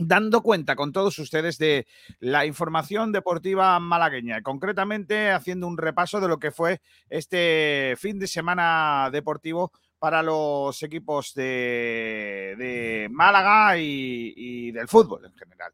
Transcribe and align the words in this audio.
dando 0.00 0.42
cuenta 0.42 0.76
con 0.76 0.92
todos 0.92 1.18
ustedes 1.18 1.58
de 1.58 1.86
la 2.20 2.46
información 2.46 3.12
deportiva 3.12 3.78
malagueña, 3.80 4.42
concretamente 4.42 5.30
haciendo 5.30 5.66
un 5.66 5.78
repaso 5.78 6.20
de 6.20 6.28
lo 6.28 6.38
que 6.38 6.50
fue 6.50 6.80
este 7.08 7.94
fin 7.98 8.18
de 8.18 8.26
semana 8.26 9.08
deportivo 9.12 9.72
para 9.98 10.22
los 10.22 10.82
equipos 10.82 11.34
de, 11.34 13.08
Málaga 13.10 13.76
y, 13.78 14.70
del 14.70 14.88
fútbol 14.88 15.26
en 15.26 15.34
general. 15.34 15.72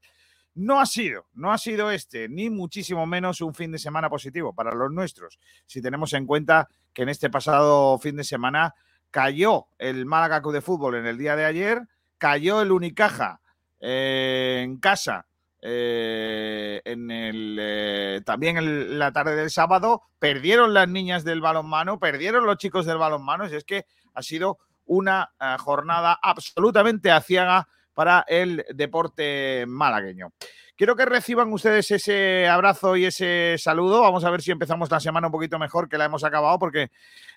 No 0.54 0.80
ha 0.80 0.86
sido, 0.86 1.26
no 1.34 1.52
ha 1.52 1.58
sido 1.58 1.90
este, 1.90 2.28
ni 2.28 2.48
muchísimo 2.48 3.06
menos 3.06 3.40
un 3.40 3.54
fin 3.54 3.72
de 3.72 3.78
semana 3.78 4.08
positivo 4.08 4.54
para 4.54 4.72
los 4.72 4.90
nuestros, 4.92 5.38
si 5.66 5.82
tenemos 5.82 6.12
en 6.12 6.26
cuenta 6.26 6.68
que 6.92 7.02
en 7.02 7.08
este 7.08 7.28
pasado 7.28 7.98
fin 7.98 8.16
de 8.16 8.24
semana 8.24 8.74
cayó 9.10 9.66
el 9.78 10.06
Málaga 10.06 10.40
Club 10.40 10.54
de 10.54 10.60
Fútbol 10.60 10.94
en 10.94 11.06
el 11.06 11.18
día 11.18 11.34
de 11.34 11.44
ayer, 11.44 11.82
cayó 12.18 12.62
el 12.62 12.70
Unicaja 12.70 13.40
eh, 13.86 14.62
en 14.62 14.78
casa 14.78 15.26
eh, 15.60 16.80
en 16.86 17.10
el, 17.10 17.58
eh, 17.60 18.22
también 18.24 18.56
en 18.56 18.98
la 18.98 19.12
tarde 19.12 19.36
del 19.36 19.50
sábado, 19.50 20.04
perdieron 20.18 20.72
las 20.72 20.88
niñas 20.88 21.22
del 21.22 21.42
balonmano, 21.42 21.98
perdieron 21.98 22.46
los 22.46 22.56
chicos 22.56 22.86
del 22.86 22.96
balonmano, 22.96 23.46
y 23.46 23.54
es 23.54 23.64
que 23.64 23.84
ha 24.14 24.22
sido 24.22 24.56
una 24.86 25.34
jornada 25.58 26.18
absolutamente 26.22 27.10
aciaga 27.10 27.68
para 27.92 28.24
el 28.26 28.64
deporte 28.74 29.66
malagueño. 29.66 30.32
Quiero 30.76 30.96
que 30.96 31.04
reciban 31.04 31.52
ustedes 31.52 31.88
ese 31.92 32.48
abrazo 32.48 32.96
y 32.96 33.04
ese 33.04 33.54
saludo. 33.58 34.00
Vamos 34.00 34.24
a 34.24 34.30
ver 34.30 34.42
si 34.42 34.50
empezamos 34.50 34.90
la 34.90 34.98
semana 34.98 35.28
un 35.28 35.32
poquito 35.32 35.56
mejor 35.56 35.88
que 35.88 35.96
la 35.96 36.06
hemos 36.06 36.24
acabado, 36.24 36.58
porque 36.58 36.90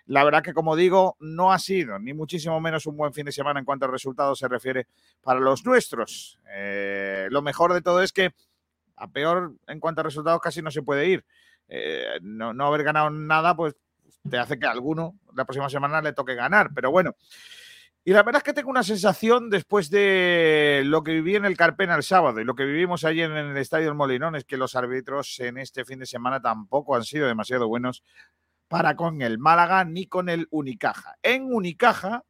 la 0.07 0.23
verdad 0.23 0.41
que, 0.41 0.55
como 0.55 0.75
digo, 0.75 1.17
no 1.19 1.51
ha 1.51 1.59
sido 1.59 1.99
ni 1.99 2.15
muchísimo 2.15 2.59
menos 2.59 2.87
un 2.87 2.97
buen 2.97 3.13
fin 3.13 3.25
de 3.25 3.31
semana 3.31 3.59
en 3.59 3.65
cuanto 3.65 3.85
a 3.85 3.89
resultados 3.89 4.39
se 4.39 4.47
refiere 4.47 4.87
para 5.21 5.39
los 5.39 5.63
nuestros. 5.63 6.39
Eh, 6.51 7.27
lo 7.29 7.43
mejor 7.43 7.73
de 7.73 7.83
todo 7.83 8.01
es 8.01 8.11
que 8.11 8.33
a 8.95 9.07
peor 9.07 9.53
en 9.67 9.79
cuanto 9.79 10.01
a 10.01 10.05
resultados 10.05 10.41
casi 10.41 10.63
no 10.63 10.71
se 10.71 10.81
puede 10.81 11.07
ir. 11.07 11.23
Eh, 11.67 12.17
no, 12.23 12.53
no 12.53 12.65
haber 12.65 12.83
ganado 12.83 13.11
nada, 13.11 13.55
pues 13.55 13.75
te 14.27 14.39
hace 14.39 14.57
que 14.57 14.65
a 14.65 14.71
alguno 14.71 15.13
la 15.35 15.45
próxima 15.45 15.69
semana 15.69 16.01
le 16.01 16.13
toque 16.13 16.33
ganar. 16.33 16.71
Pero 16.73 16.89
bueno, 16.89 17.15
y 18.07 18.13
la 18.13 18.23
verdad 18.23 18.39
es 18.39 18.43
que 18.43 18.53
tengo 18.53 18.69
una 18.69 18.83
sensación 18.83 19.49
después 19.49 19.89
de 19.89 20.81
lo 20.85 21.03
que 21.03 21.11
viví 21.11 21.35
en 21.35 21.43
el 21.43 21.57
Carpena 21.57 21.93
el 21.93 22.03
sábado 22.03 22.39
y 22.39 22.45
lo 22.45 22.55
que 22.55 22.63
vivimos 22.63 23.03
ayer 23.03 23.29
en 23.29 23.47
el 23.47 23.57
Estadio 23.57 23.87
del 23.87 23.95
Molinón 23.95 24.37
es 24.37 24.45
que 24.45 24.55
los 24.55 24.77
árbitros 24.77 25.37
en 25.41 25.57
este 25.57 25.83
fin 25.83 25.99
de 25.99 26.05
semana 26.05 26.41
tampoco 26.41 26.95
han 26.95 27.03
sido 27.03 27.27
demasiado 27.27 27.67
buenos 27.67 28.05
para 28.69 28.95
con 28.95 29.21
el 29.21 29.39
Málaga 29.39 29.83
ni 29.83 30.05
con 30.07 30.29
el 30.29 30.47
Unicaja. 30.51 31.17
En 31.21 31.53
Unicaja 31.53 32.23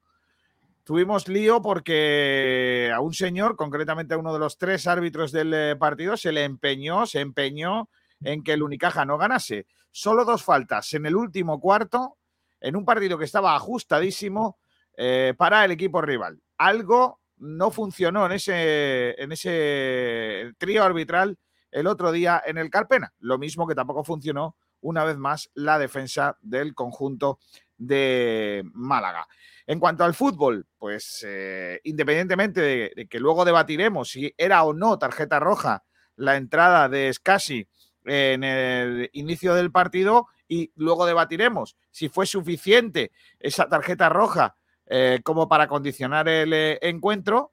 tuvimos 0.84 1.28
lío 1.28 1.62
porque 1.62 2.92
a 2.92 3.00
un 3.00 3.14
señor, 3.14 3.56
concretamente 3.56 4.16
a 4.16 4.18
uno 4.18 4.34
de 4.34 4.40
los 4.40 4.58
tres 4.58 4.88
árbitros 4.88 5.32
del 5.32 5.54
eh, 5.54 5.76
partido, 5.76 6.18
se 6.18 6.32
le 6.32 6.44
empeñó, 6.44 7.06
se 7.06 7.20
empeñó 7.20 7.88
en 8.22 8.44
que 8.44 8.54
el 8.54 8.64
Unicaja 8.64 9.06
no 9.06 9.20
ganase. 9.20 9.68
Solo 9.92 10.26
dos 10.26 10.44
faltas 10.44 10.92
en 10.96 11.06
el 11.06 11.16
último 11.16 11.60
cuarto, 11.60 12.18
en 12.62 12.76
un 12.76 12.84
partido 12.84 13.20
que 13.20 13.26
estaba 13.26 13.56
ajustadísimo 13.56 14.58
eh, 14.98 15.34
para 15.38 15.64
el 15.64 15.72
equipo 15.72 16.02
rival. 16.02 16.42
Algo 16.58 17.22
no 17.38 17.72
funcionó 17.72 18.26
en 18.26 18.32
ese, 18.34 19.16
en 19.22 19.32
ese 19.32 20.52
trío 20.58 20.84
arbitral 20.84 21.38
el 21.72 21.88
otro 21.88 22.12
día 22.12 22.42
en 22.46 22.58
el 22.58 22.70
Carpena. 22.70 23.14
Lo 23.20 23.38
mismo 23.38 23.68
que 23.68 23.76
tampoco 23.76 24.04
funcionó 24.04 24.56
una 24.82 25.04
vez 25.04 25.18
más 25.18 25.50
la 25.54 25.80
defensa 25.80 26.38
del 26.42 26.74
conjunto 26.74 27.40
de 27.78 28.64
Málaga. 28.74 29.28
En 29.66 29.80
cuanto 29.80 30.04
al 30.04 30.14
fútbol, 30.14 30.66
pues 30.78 31.24
eh, 31.28 31.80
independientemente 31.84 32.62
de, 32.62 33.08
que 33.08 33.20
luego 33.20 33.46
debatiremos 33.46 34.10
si 34.10 34.34
era 34.38 34.64
o 34.64 34.74
no 34.74 34.98
tarjeta 34.98 35.40
roja 35.40 35.84
la 36.16 36.38
entrada 36.38 36.90
de 36.90 37.14
Scassi 37.14 37.68
en 38.06 38.44
el 38.44 39.10
inicio 39.14 39.54
del 39.54 39.72
partido 39.72 40.28
y 40.48 40.72
luego 40.76 41.06
debatiremos 41.06 41.76
si 41.92 42.10
fue 42.10 42.26
suficiente 42.26 43.12
esa 43.40 43.68
tarjeta 43.68 44.10
roja 44.10 44.56
eh, 44.90 45.20
como 45.24 45.50
para 45.50 45.68
condicionar 45.68 46.30
el 46.30 46.54
eh, 46.54 46.80
encuentro. 46.82 47.52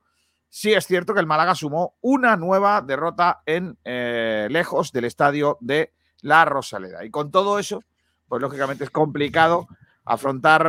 Sí 0.49 0.73
es 0.73 0.87
cierto 0.87 1.15
que 1.15 1.21
el 1.21 1.27
Málaga 1.27 1.57
sumó 1.57 1.97
una 2.01 2.37
nueva 2.37 2.81
derrota 2.81 3.43
en 3.45 3.77
eh, 3.85 4.47
lejos 4.51 4.93
del 4.93 5.05
estadio 5.05 5.59
de 5.61 5.93
La 6.21 6.45
Rosaleda. 6.45 7.05
Y 7.05 7.11
con 7.11 7.33
todo 7.33 7.59
eso, 7.59 7.83
pues 8.29 8.41
lógicamente 8.41 8.85
es 8.85 8.91
complicado 8.91 9.67
afrontar 10.05 10.65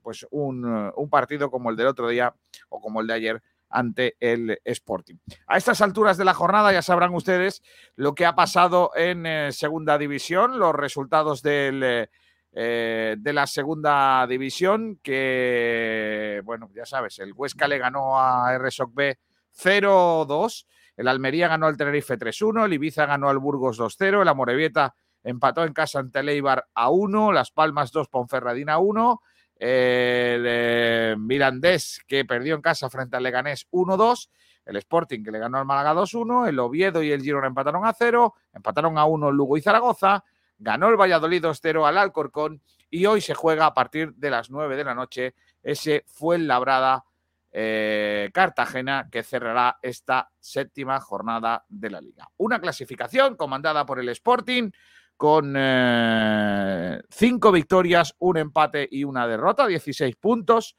pues 0.00 0.24
un, 0.30 0.92
partido 1.10 1.50
como 1.50 1.70
el 1.70 1.76
del 1.76 1.88
otro 1.88 2.08
día 2.08 2.34
o 2.68 2.80
como 2.80 3.00
el 3.00 3.08
de 3.08 3.14
ayer 3.14 3.42
ante 3.68 4.16
el 4.20 4.58
Sporting. 4.64 5.16
A 5.46 5.58
estas 5.58 5.82
alturas 5.82 6.16
de 6.16 6.24
la 6.24 6.34
jornada 6.34 6.72
ya 6.72 6.82
sabrán 6.82 7.12
ustedes 7.14 7.62
lo 7.96 8.14
que 8.14 8.26
ha 8.26 8.36
pasado 8.36 8.92
en 8.94 9.52
segunda 9.52 9.98
división, 9.98 10.58
los 10.58 10.74
resultados 10.74 11.42
del 11.42 12.08
de 12.52 13.32
la 13.32 13.46
segunda 13.46 14.26
división, 14.26 14.98
que, 15.02 16.40
bueno, 16.44 16.70
ya 16.74 16.84
sabes, 16.86 17.18
el 17.18 17.32
Huesca 17.32 17.68
le 17.68 17.78
ganó 17.78 18.18
a 18.18 18.56
RSOC 18.58 18.94
B 18.94 19.18
0-2, 19.56 20.66
el 20.96 21.08
Almería 21.08 21.48
ganó 21.48 21.66
al 21.66 21.76
Tenerife 21.76 22.18
3-1, 22.18 22.64
el 22.64 22.72
Ibiza 22.72 23.06
ganó 23.06 23.28
al 23.28 23.38
Burgos 23.38 23.78
2-0, 23.78 24.22
el 24.22 24.28
Amorebieta 24.28 24.94
empató 25.22 25.64
en 25.64 25.72
casa 25.72 26.00
ante 26.00 26.20
el 26.20 26.28
Eibar 26.28 26.66
a 26.74 26.90
1, 26.90 27.32
Las 27.32 27.50
Palmas 27.50 27.92
2, 27.92 28.08
Ponferradina 28.08 28.78
1, 28.78 29.20
el 29.56 30.44
eh, 30.46 31.16
Mirandés 31.18 32.02
que 32.06 32.24
perdió 32.24 32.54
en 32.54 32.62
casa 32.62 32.88
frente 32.90 33.16
al 33.16 33.22
Leganés 33.22 33.68
1-2, 33.70 34.28
el 34.66 34.76
Sporting 34.76 35.22
que 35.22 35.30
le 35.30 35.38
ganó 35.38 35.58
al 35.58 35.66
Málaga 35.66 35.94
2-1, 35.94 36.48
el 36.48 36.58
Oviedo 36.58 37.02
y 37.02 37.10
el 37.10 37.22
Girona 37.22 37.46
empataron 37.46 37.84
a 37.84 37.92
0, 37.92 38.34
empataron 38.52 38.98
a 38.98 39.04
1 39.04 39.30
Lugo 39.32 39.56
y 39.56 39.62
Zaragoza, 39.62 40.24
ganó 40.58 40.88
el 40.88 40.96
Valladolid 40.96 41.44
2-0 41.44 41.86
al 41.86 41.98
Alcorcón 41.98 42.62
y 42.90 43.06
hoy 43.06 43.20
se 43.20 43.34
juega 43.34 43.66
a 43.66 43.74
partir 43.74 44.14
de 44.14 44.30
las 44.30 44.50
9 44.50 44.76
de 44.76 44.84
la 44.84 44.94
noche 44.94 45.34
ese 45.62 46.04
fue 46.06 46.36
el 46.36 46.46
Labrada 46.46 47.04
eh, 47.50 48.30
Cartagena 48.32 49.08
que 49.10 49.22
cerrará 49.22 49.78
esta 49.82 50.30
séptima 50.38 51.00
jornada 51.00 51.64
de 51.68 51.90
la 51.90 52.00
liga. 52.00 52.28
Una 52.36 52.60
clasificación 52.60 53.36
comandada 53.36 53.84
por 53.86 53.98
el 53.98 54.08
Sporting 54.10 54.70
con 55.16 55.54
eh, 55.56 57.00
cinco 57.10 57.50
victorias, 57.50 58.14
un 58.18 58.36
empate 58.36 58.86
y 58.90 59.04
una 59.04 59.26
derrota, 59.26 59.66
16 59.66 60.16
puntos. 60.16 60.76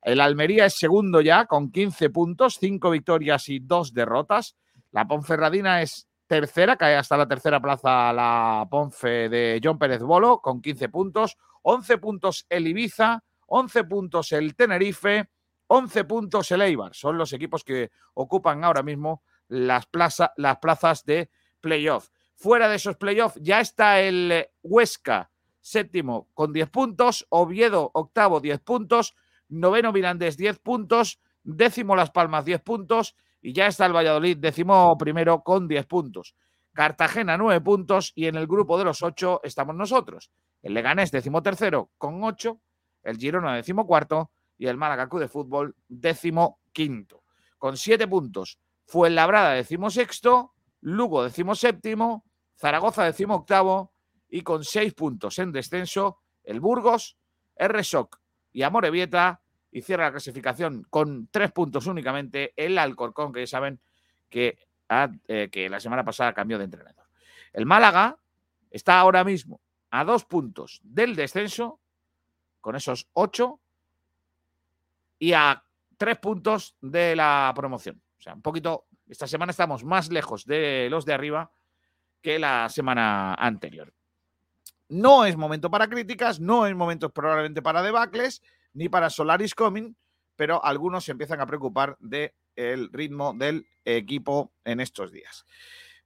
El 0.00 0.20
Almería 0.20 0.66
es 0.66 0.76
segundo 0.76 1.20
ya 1.20 1.46
con 1.46 1.70
15 1.70 2.10
puntos, 2.10 2.58
cinco 2.60 2.90
victorias 2.90 3.48
y 3.48 3.60
dos 3.60 3.92
derrotas. 3.92 4.56
La 4.92 5.06
Ponferradina 5.06 5.82
es 5.82 6.08
tercera, 6.32 6.78
cae 6.78 6.96
hasta 6.96 7.18
la 7.18 7.28
tercera 7.28 7.60
plaza 7.60 8.10
la 8.10 8.66
Ponfe 8.70 9.28
de 9.28 9.60
John 9.62 9.78
Pérez 9.78 10.00
Bolo 10.00 10.40
con 10.40 10.62
15 10.62 10.88
puntos, 10.88 11.36
11 11.60 11.98
puntos 11.98 12.46
el 12.48 12.66
Ibiza, 12.66 13.22
11 13.48 13.84
puntos 13.84 14.32
el 14.32 14.56
Tenerife, 14.56 15.28
11 15.66 16.04
puntos 16.04 16.50
el 16.52 16.62
Eibar. 16.62 16.94
Son 16.94 17.18
los 17.18 17.34
equipos 17.34 17.64
que 17.64 17.90
ocupan 18.14 18.64
ahora 18.64 18.82
mismo 18.82 19.22
las, 19.48 19.86
las 20.38 20.56
plazas 20.56 21.04
de 21.04 21.28
playoff. 21.60 22.08
Fuera 22.34 22.66
de 22.66 22.76
esos 22.76 22.96
playoffs 22.96 23.38
ya 23.42 23.60
está 23.60 24.00
el 24.00 24.46
Huesca, 24.62 25.30
séptimo 25.60 26.30
con 26.32 26.54
10 26.54 26.70
puntos, 26.70 27.26
Oviedo, 27.28 27.90
octavo, 27.92 28.40
10 28.40 28.58
puntos, 28.60 29.14
noveno 29.50 29.92
Mirandés, 29.92 30.38
10 30.38 30.60
puntos, 30.60 31.20
décimo 31.42 31.94
Las 31.94 32.10
Palmas, 32.10 32.46
10 32.46 32.62
puntos 32.62 33.16
y 33.42 33.52
ya 33.52 33.66
está 33.66 33.86
el 33.86 33.92
Valladolid 33.92 34.38
décimo 34.38 34.96
primero 34.96 35.42
con 35.42 35.66
10 35.66 35.86
puntos. 35.86 36.34
Cartagena 36.72 37.36
9 37.36 37.60
puntos 37.60 38.12
y 38.14 38.26
en 38.26 38.36
el 38.36 38.46
grupo 38.46 38.78
de 38.78 38.84
los 38.84 39.02
8 39.02 39.40
estamos 39.42 39.74
nosotros. 39.74 40.30
El 40.62 40.74
Leganés 40.74 41.10
décimo 41.10 41.42
tercero 41.42 41.90
con 41.98 42.22
8, 42.22 42.58
el 43.02 43.18
Girona 43.18 43.56
décimo 43.56 43.86
cuarto 43.86 44.30
y 44.56 44.68
el 44.68 44.76
Málaga 44.76 45.08
Club 45.08 45.22
de 45.22 45.28
Fútbol 45.28 45.74
décimo 45.88 46.60
quinto. 46.72 47.24
Con 47.58 47.76
7 47.76 48.06
puntos, 48.06 48.58
fue 48.86 49.08
el 49.08 49.16
Labrada 49.16 49.52
décimo 49.52 49.90
sexto, 49.90 50.54
Lugo 50.80 51.24
décimo 51.24 51.54
séptimo, 51.54 52.24
Zaragoza 52.56 53.04
décimo 53.04 53.34
octavo 53.34 53.92
y 54.28 54.42
con 54.42 54.64
6 54.64 54.94
puntos 54.94 55.38
en 55.38 55.52
descenso 55.52 56.20
el 56.44 56.60
Burgos, 56.60 57.18
RSOC 57.56 58.18
y 58.52 58.62
Amorebieta 58.62 59.42
y 59.72 59.80
cierra 59.82 60.04
la 60.04 60.12
clasificación 60.12 60.86
con 60.90 61.28
tres 61.28 61.50
puntos 61.50 61.86
únicamente 61.86 62.52
el 62.56 62.78
Alcorcón, 62.78 63.32
que 63.32 63.40
ya 63.40 63.46
saben 63.46 63.80
que, 64.28 64.58
eh, 65.26 65.48
que 65.50 65.68
la 65.68 65.80
semana 65.80 66.04
pasada 66.04 66.34
cambió 66.34 66.58
de 66.58 66.64
entrenador. 66.64 67.06
El 67.52 67.66
Málaga 67.66 68.18
está 68.70 69.00
ahora 69.00 69.24
mismo 69.24 69.60
a 69.90 70.04
dos 70.04 70.24
puntos 70.24 70.80
del 70.84 71.16
descenso, 71.16 71.80
con 72.60 72.76
esos 72.76 73.08
ocho, 73.14 73.60
y 75.18 75.32
a 75.32 75.64
tres 75.96 76.18
puntos 76.18 76.76
de 76.80 77.16
la 77.16 77.52
promoción. 77.54 78.00
O 78.18 78.22
sea, 78.22 78.34
un 78.34 78.42
poquito, 78.42 78.86
esta 79.08 79.26
semana 79.26 79.50
estamos 79.50 79.84
más 79.84 80.10
lejos 80.10 80.44
de 80.44 80.88
los 80.90 81.04
de 81.04 81.14
arriba 81.14 81.50
que 82.20 82.38
la 82.38 82.68
semana 82.68 83.34
anterior. 83.34 83.92
No 84.88 85.24
es 85.24 85.36
momento 85.36 85.70
para 85.70 85.88
críticas, 85.88 86.40
no 86.40 86.66
es 86.66 86.74
momento 86.74 87.10
probablemente 87.10 87.62
para 87.62 87.82
debacles, 87.82 88.42
ni 88.74 88.88
para 88.88 89.10
Solaris 89.10 89.54
Coming, 89.54 89.94
pero 90.36 90.64
algunos 90.64 91.04
se 91.04 91.12
empiezan 91.12 91.40
a 91.40 91.46
preocupar 91.46 91.96
de 92.00 92.34
el 92.56 92.92
ritmo 92.92 93.34
del 93.34 93.66
equipo 93.84 94.52
en 94.64 94.80
estos 94.80 95.12
días. 95.12 95.44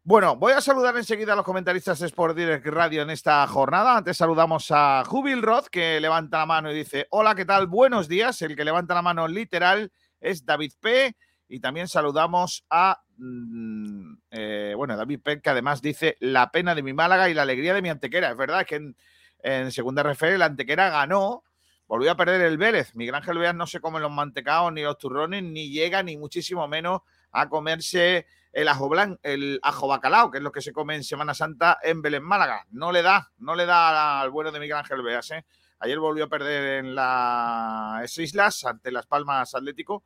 Bueno, 0.08 0.36
voy 0.36 0.52
a 0.52 0.60
saludar 0.60 0.96
enseguida 0.96 1.32
a 1.32 1.36
los 1.36 1.44
comentaristas 1.44 1.98
de 1.98 2.06
Sport 2.06 2.36
Direct 2.36 2.64
Radio 2.66 3.02
en 3.02 3.10
esta 3.10 3.44
jornada. 3.48 3.96
Antes 3.96 4.16
saludamos 4.16 4.68
a 4.70 5.02
Jubil 5.04 5.42
Roth, 5.42 5.66
que 5.66 6.00
levanta 6.00 6.38
la 6.38 6.46
mano 6.46 6.70
y 6.70 6.76
dice: 6.76 7.08
Hola, 7.10 7.34
¿qué 7.34 7.44
tal? 7.44 7.66
Buenos 7.66 8.06
días. 8.06 8.40
El 8.42 8.54
que 8.54 8.64
levanta 8.64 8.94
la 8.94 9.02
mano 9.02 9.26
literal 9.26 9.90
es 10.20 10.46
David 10.46 10.74
P. 10.78 11.16
Y 11.48 11.58
también 11.58 11.88
saludamos 11.88 12.64
a, 12.70 13.02
mm, 13.16 14.14
eh, 14.30 14.74
bueno, 14.76 14.96
David 14.96 15.22
P, 15.24 15.40
que 15.40 15.50
además 15.50 15.82
dice: 15.82 16.16
La 16.20 16.52
pena 16.52 16.76
de 16.76 16.84
mi 16.84 16.92
Málaga 16.92 17.28
y 17.28 17.34
la 17.34 17.42
alegría 17.42 17.74
de 17.74 17.82
mi 17.82 17.88
Antequera. 17.88 18.30
Es 18.30 18.36
verdad 18.36 18.64
que 18.64 18.94
en, 19.42 19.72
segunda 19.72 20.04
referencia 20.04 20.38
la 20.38 20.46
Antequera 20.46 20.88
ganó, 20.88 21.42
volvió 21.86 22.10
a 22.10 22.16
perder 22.16 22.42
el 22.42 22.58
Vélez. 22.58 22.94
Miguel 22.94 23.14
Ángel 23.14 23.56
no 23.56 23.66
se 23.66 23.80
come 23.80 24.00
los 24.00 24.10
mantecaos 24.10 24.72
ni 24.72 24.82
los 24.82 24.98
turrones, 24.98 25.42
ni 25.42 25.70
llega 25.70 26.02
ni 26.02 26.16
muchísimo 26.16 26.66
menos 26.68 27.02
a 27.32 27.48
comerse 27.48 28.26
el 28.52 28.68
ajo 28.68 28.88
blanco, 28.88 29.20
el 29.22 29.60
ajo 29.62 29.86
bacalao, 29.86 30.30
que 30.30 30.38
es 30.38 30.44
lo 30.44 30.50
que 30.50 30.62
se 30.62 30.72
come 30.72 30.94
en 30.94 31.04
Semana 31.04 31.34
Santa 31.34 31.78
en 31.82 32.00
Belén, 32.00 32.22
Málaga. 32.22 32.66
No 32.70 32.90
le 32.90 33.02
da, 33.02 33.30
no 33.38 33.54
le 33.54 33.66
da 33.66 34.20
al 34.20 34.30
bueno 34.30 34.50
de 34.50 34.60
Miguel 34.60 34.78
Ángel. 34.78 35.02
¿eh? 35.06 35.44
Ayer 35.80 35.98
volvió 35.98 36.24
a 36.24 36.28
perder 36.28 36.84
en 36.84 36.94
las 36.94 38.16
Islas 38.16 38.64
ante 38.64 38.90
Las 38.90 39.06
Palmas 39.06 39.54
Atlético 39.54 40.04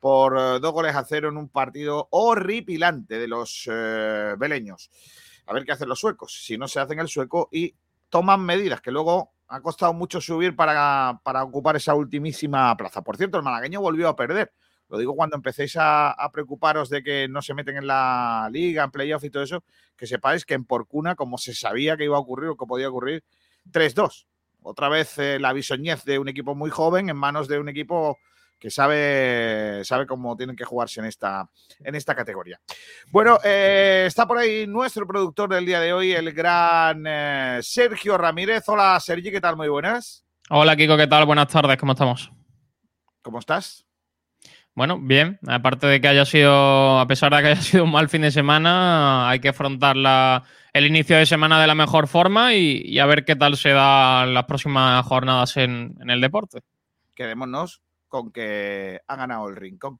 por 0.00 0.36
eh, 0.36 0.58
dos 0.60 0.72
goles 0.72 0.96
a 0.96 1.04
cero 1.04 1.28
en 1.28 1.36
un 1.36 1.48
partido 1.48 2.08
horripilante 2.10 3.18
de 3.18 3.28
los 3.28 3.68
eh, 3.70 4.34
beleños. 4.36 4.90
A 5.46 5.52
ver 5.52 5.64
qué 5.64 5.72
hacen 5.72 5.88
los 5.88 6.00
suecos. 6.00 6.44
Si 6.44 6.58
no 6.58 6.66
se 6.66 6.80
hacen 6.80 6.98
el 6.98 7.08
sueco 7.08 7.48
y 7.52 7.76
toman 8.08 8.40
medidas 8.40 8.80
que 8.80 8.90
luego 8.90 9.33
ha 9.48 9.60
costado 9.60 9.92
mucho 9.92 10.20
subir 10.20 10.56
para, 10.56 11.20
para 11.22 11.42
ocupar 11.44 11.76
esa 11.76 11.94
ultimísima 11.94 12.76
plaza. 12.76 13.02
Por 13.02 13.16
cierto, 13.16 13.36
el 13.36 13.44
malagueño 13.44 13.80
volvió 13.80 14.08
a 14.08 14.16
perder 14.16 14.52
lo 14.88 14.98
digo 14.98 15.16
cuando 15.16 15.36
empecéis 15.36 15.76
a, 15.78 16.14
preocuparos 16.32 16.88
de 16.88 17.02
que 17.02 17.26
no 17.28 17.42
se 17.42 17.54
meten 17.54 17.76
en 17.78 17.86
la 17.86 18.48
liga, 18.52 18.84
en 18.84 18.90
playoff 18.90 19.24
y 19.24 19.30
todo 19.30 19.42
eso, 19.42 19.64
que 19.96 20.06
sepáis 20.06 20.44
que 20.44 20.54
en 20.54 20.64
Porcuna, 20.64 21.14
como 21.14 21.38
se 21.38 21.54
sabía 21.54 21.96
que 21.96 22.04
iba 22.04 22.16
a 22.16 22.20
ocurrir 22.20 22.50
o 22.50 22.56
que 22.56 22.66
podía 22.66 22.88
ocurrir, 22.88 23.24
3-2. 23.70 24.26
Otra 24.62 24.88
vez 24.88 25.18
eh, 25.18 25.38
la 25.38 25.52
bisoñez 25.52 26.04
de 26.04 26.18
un 26.18 26.28
equipo 26.28 26.54
muy 26.54 26.70
joven 26.70 27.08
en 27.08 27.16
manos 27.16 27.48
de 27.48 27.58
un 27.58 27.68
equipo 27.68 28.18
que 28.64 28.70
sabe, 28.70 29.84
sabe 29.84 30.06
cómo 30.06 30.34
tienen 30.38 30.56
que 30.56 30.64
jugarse 30.64 30.98
en 30.98 31.04
esta, 31.04 31.46
en 31.80 31.94
esta 31.96 32.14
categoría. 32.14 32.58
Bueno, 33.10 33.38
eh, 33.44 34.04
está 34.06 34.26
por 34.26 34.38
ahí 34.38 34.66
nuestro 34.66 35.06
productor 35.06 35.52
del 35.52 35.66
día 35.66 35.80
de 35.80 35.92
hoy, 35.92 36.12
el 36.12 36.32
gran 36.32 37.04
eh, 37.06 37.58
Sergio 37.60 38.16
Ramírez. 38.16 38.66
Hola, 38.68 38.98
Sergi, 39.00 39.30
¿qué 39.30 39.42
tal? 39.42 39.58
Muy 39.58 39.68
buenas. 39.68 40.24
Hola, 40.48 40.76
Kiko, 40.76 40.96
¿qué 40.96 41.06
tal? 41.06 41.26
Buenas 41.26 41.48
tardes, 41.48 41.76
¿cómo 41.76 41.92
estamos? 41.92 42.32
¿Cómo 43.20 43.38
estás? 43.38 43.84
Bueno, 44.74 44.98
bien. 44.98 45.38
Aparte 45.46 45.86
de 45.86 46.00
que 46.00 46.08
haya 46.08 46.24
sido, 46.24 46.98
a 46.98 47.06
pesar 47.06 47.34
de 47.34 47.42
que 47.42 47.48
haya 47.48 47.56
sido 47.60 47.84
un 47.84 47.92
mal 47.92 48.08
fin 48.08 48.22
de 48.22 48.30
semana, 48.30 49.28
hay 49.28 49.40
que 49.40 49.50
afrontar 49.50 49.94
el 50.72 50.86
inicio 50.86 51.18
de 51.18 51.26
semana 51.26 51.60
de 51.60 51.66
la 51.66 51.74
mejor 51.74 52.08
forma 52.08 52.54
y, 52.54 52.98
a 52.98 53.04
ver 53.04 53.26
qué 53.26 53.36
tal 53.36 53.58
se 53.58 53.72
da 53.72 54.24
las 54.24 54.44
próximas 54.44 55.04
jornadas 55.04 55.54
en, 55.58 55.98
el 56.08 56.22
deporte. 56.22 56.60
Quedémonos 57.14 57.82
con 58.14 58.30
que 58.30 59.00
ha 59.08 59.16
ganado 59.16 59.48
el 59.48 59.56
Rincón. 59.56 59.98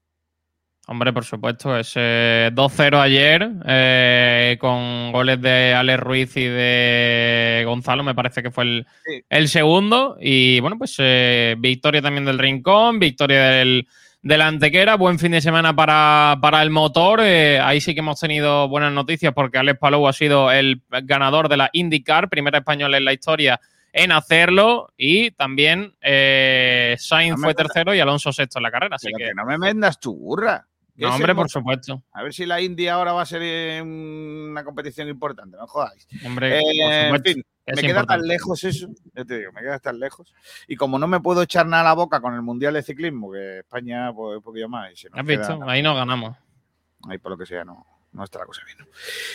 Hombre, 0.87 1.13
por 1.13 1.25
supuesto, 1.25 1.77
ese 1.77 2.53
2-0 2.53 3.01
ayer 3.01 3.51
eh, 3.67 4.57
con 4.61 5.11
goles 5.11 5.41
de 5.43 5.75
Alex 5.75 5.99
Ruiz 5.99 6.37
y 6.37 6.45
de 6.45 7.65
Gonzalo, 7.67 8.05
me 8.05 8.15
parece 8.15 8.41
que 8.41 8.53
fue 8.53 8.85
el, 9.29 9.49
segundo. 9.49 10.17
Y 10.21 10.61
bueno, 10.61 10.79
pues 10.79 10.95
eh, 10.99 11.57
victoria 11.59 12.03
también 12.03 12.25
del 12.25 12.39
Rincón, 12.39 13.01
victoria 13.01 13.47
del, 13.47 13.89
de 14.23 14.39
la 14.39 14.47
Antequera. 14.47 14.95
Buen 14.95 15.19
fin 15.19 15.33
de 15.33 15.41
semana 15.41 15.75
para, 15.75 16.63
el 16.63 16.71
motor. 16.71 17.19
Eh, 17.21 17.59
ahí 17.59 17.81
sí 17.81 17.95
que 17.95 18.01
hemos 18.01 18.21
tenido 18.21 18.69
buenas 18.69 18.93
noticias 18.93 19.33
porque 19.35 19.59
Alex 19.59 19.81
Palou 19.81 20.07
ha 20.07 20.13
sido 20.13 20.53
el 20.53 20.83
ganador 21.03 21.49
de 21.49 21.57
la 21.57 21.69
IndyCar, 21.73 22.29
primer 22.29 22.55
español 22.55 22.95
en 22.95 23.07
la 23.07 23.13
historia 23.13 23.61
en 23.95 24.13
hacerlo. 24.13 24.93
Y 24.99 25.31
también 25.31 25.95
eh, 26.03 26.97
Sainz 26.99 27.41
fue 27.41 27.55
tercero 27.55 27.95
y 27.95 28.01
Alonso 28.01 28.33
sexto 28.33 28.59
en 28.59 28.65
la 28.65 28.71
carrera. 28.71 28.97
Así 28.97 29.09
que... 29.17 29.33
no 29.33 29.47
me 29.47 29.57
vendas 29.57 29.99
tu 29.99 30.15
burra. 30.15 30.67
No, 30.97 31.13
hombre, 31.13 31.35
por 31.35 31.49
supuesto. 31.49 32.03
A 32.13 32.23
ver 32.23 32.33
si 32.33 32.47
la 32.47 32.61
India 32.61 32.95
ahora 32.95 33.13
va 33.13 33.23
a 33.23 33.27
ser 33.27 33.83
una 33.83 34.63
competición 34.63 35.09
importante, 35.09 35.57
no 35.57 35.67
jodáis. 35.67 36.07
Hombre, 36.25 36.61
eh, 36.61 37.11
me 37.67 37.83
queda 37.83 38.05
tan 38.05 38.23
lejos 38.23 38.63
eso, 38.63 38.89
yo 39.13 39.27
te 39.27 39.39
digo, 39.39 39.53
me 39.53 39.63
queda 39.63 39.81
tan 39.81 39.99
lejos. 39.99 40.33
Y 40.69 40.77
como 40.77 40.99
no 40.99 41.09
me 41.09 41.19
puedo 41.19 41.43
echar 41.43 41.67
nada 41.67 41.81
a 41.81 41.87
la 41.87 41.95
boca 41.95 42.21
con 42.21 42.35
el 42.35 42.43
Mundial 42.43 42.75
de 42.75 42.83
Ciclismo, 42.85 43.33
que 43.33 43.61
España, 43.61 44.13
pues 44.13 44.37
un 44.37 44.43
poquito 44.43 44.69
más. 44.69 44.93
¿Has 45.13 45.27
visto? 45.27 45.59
Ahí 45.67 45.83
no 45.83 45.97
ganamos. 45.97 46.37
Ahí 47.09 47.19
por 47.19 47.33
lo 47.33 47.39
que 47.39 47.47
sea, 47.47 47.65
no, 47.65 47.85
no 48.13 48.23
está 48.23 48.39
la 48.39 48.47
cosa 48.47 48.63
bien. 48.65 48.79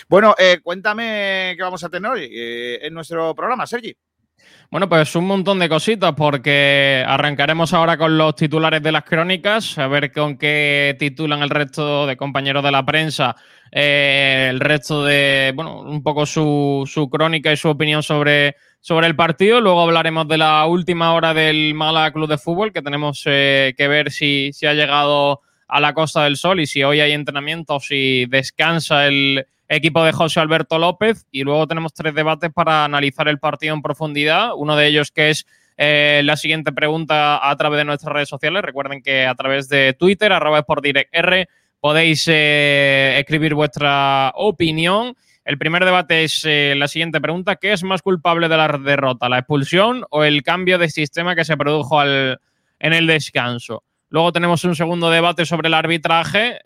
Bueno, 0.08 0.36
eh, 0.38 0.60
cuéntame 0.64 1.56
qué 1.58 1.62
vamos 1.62 1.84
a 1.84 1.90
tener 1.90 2.10
hoy 2.10 2.30
eh, 2.32 2.80
en 2.84 2.94
nuestro 2.94 3.36
programa, 3.36 3.68
Sergi. 3.68 3.96
Bueno, 4.72 4.88
pues 4.88 5.16
un 5.16 5.26
montón 5.26 5.58
de 5.58 5.68
cositas 5.68 6.14
porque 6.16 7.04
arrancaremos 7.08 7.74
ahora 7.74 7.98
con 7.98 8.18
los 8.18 8.36
titulares 8.36 8.84
de 8.84 8.92
las 8.92 9.04
crónicas, 9.04 9.78
a 9.80 9.88
ver 9.88 10.12
con 10.12 10.38
qué 10.38 10.96
titulan 11.00 11.42
el 11.42 11.50
resto 11.50 12.06
de 12.06 12.16
compañeros 12.16 12.64
de 12.64 12.72
la 12.72 12.86
prensa, 12.86 13.36
eh, 13.72 14.48
el 14.50 14.60
resto 14.60 15.04
de, 15.04 15.54
bueno, 15.56 15.82
un 15.82 16.04
poco 16.04 16.26
su, 16.26 17.10
crónica 17.12 17.52
y 17.52 17.58
su 17.58 17.70
opinión 17.70 18.04
sobre, 18.04 18.58
sobre 18.80 19.08
el 19.08 19.16
partido. 19.16 19.60
Luego 19.60 19.82
hablaremos 19.82 20.28
de 20.28 20.38
la 20.38 20.66
última 20.68 21.14
hora 21.14 21.34
del 21.34 21.74
Mala 21.74 22.12
Club 22.12 22.30
de 22.30 22.38
Fútbol, 22.38 22.72
que 22.72 22.82
tenemos 22.82 23.24
eh, 23.26 23.74
que 23.76 23.88
ver 23.88 24.12
si, 24.12 24.52
si 24.54 24.68
ha 24.68 24.74
llegado 24.74 25.42
a 25.68 25.80
la 25.80 25.94
Costa 25.94 26.24
del 26.24 26.38
Sol 26.38 26.60
y 26.60 26.68
si 26.68 26.84
hoy 26.84 27.00
hay 27.00 27.14
entrenamiento, 27.14 27.80
si 27.80 28.26
descansa 28.26 29.08
el 29.08 29.46
equipo 29.70 30.04
de 30.04 30.12
José 30.12 30.40
Alberto 30.40 30.80
López 30.80 31.26
y 31.32 31.44
luego 31.44 31.68
tenemos 31.68 31.94
tres 31.94 32.14
debates 32.16 32.52
para 32.52 32.84
analizar 32.84 33.28
el 33.28 33.40
partido 33.40 33.76
en 33.76 33.84
profundidad. 33.84 34.52
Uno 34.56 34.76
de 34.76 34.88
ellos 34.88 35.12
que 35.12 35.30
es 35.30 35.46
eh, 35.78 36.22
la 36.26 36.36
siguiente 36.36 36.74
pregunta 36.74 37.50
a 37.50 37.56
través 37.56 37.78
de 37.78 37.86
nuestras 37.86 38.12
redes 38.12 38.28
sociales. 38.28 38.64
Recuerden 38.64 39.02
que 39.02 39.26
a 39.26 39.36
través 39.36 39.70
de 39.70 39.94
Twitter, 39.94 40.34
arroba 40.34 40.66
R, 41.12 41.48
podéis 41.80 42.28
eh, 42.28 43.16
escribir 43.20 43.54
vuestra 43.54 44.34
opinión. 44.36 45.16
El 45.46 45.58
primer 45.58 45.86
debate 45.86 46.24
es 46.24 46.44
eh, 46.46 46.74
la 46.76 46.88
siguiente 46.88 47.22
pregunta. 47.22 47.56
¿Qué 47.56 47.72
es 47.72 47.84
más 47.84 48.02
culpable 48.02 48.50
de 48.50 48.58
la 48.58 48.68
derrota, 48.68 49.30
la 49.30 49.38
expulsión 49.38 50.04
o 50.10 50.24
el 50.24 50.44
cambio 50.44 50.80
de 50.80 50.90
sistema 50.90 51.36
que 51.36 51.46
se 51.46 51.56
produjo 51.56 52.00
al, 52.00 52.42
en 52.80 52.94
el 52.94 53.08
descanso? 53.08 53.84
Luego 54.10 54.34
tenemos 54.34 54.66
un 54.66 54.76
segundo 54.76 55.12
debate 55.12 55.46
sobre 55.46 55.68
el 55.68 55.76
arbitraje 55.76 56.60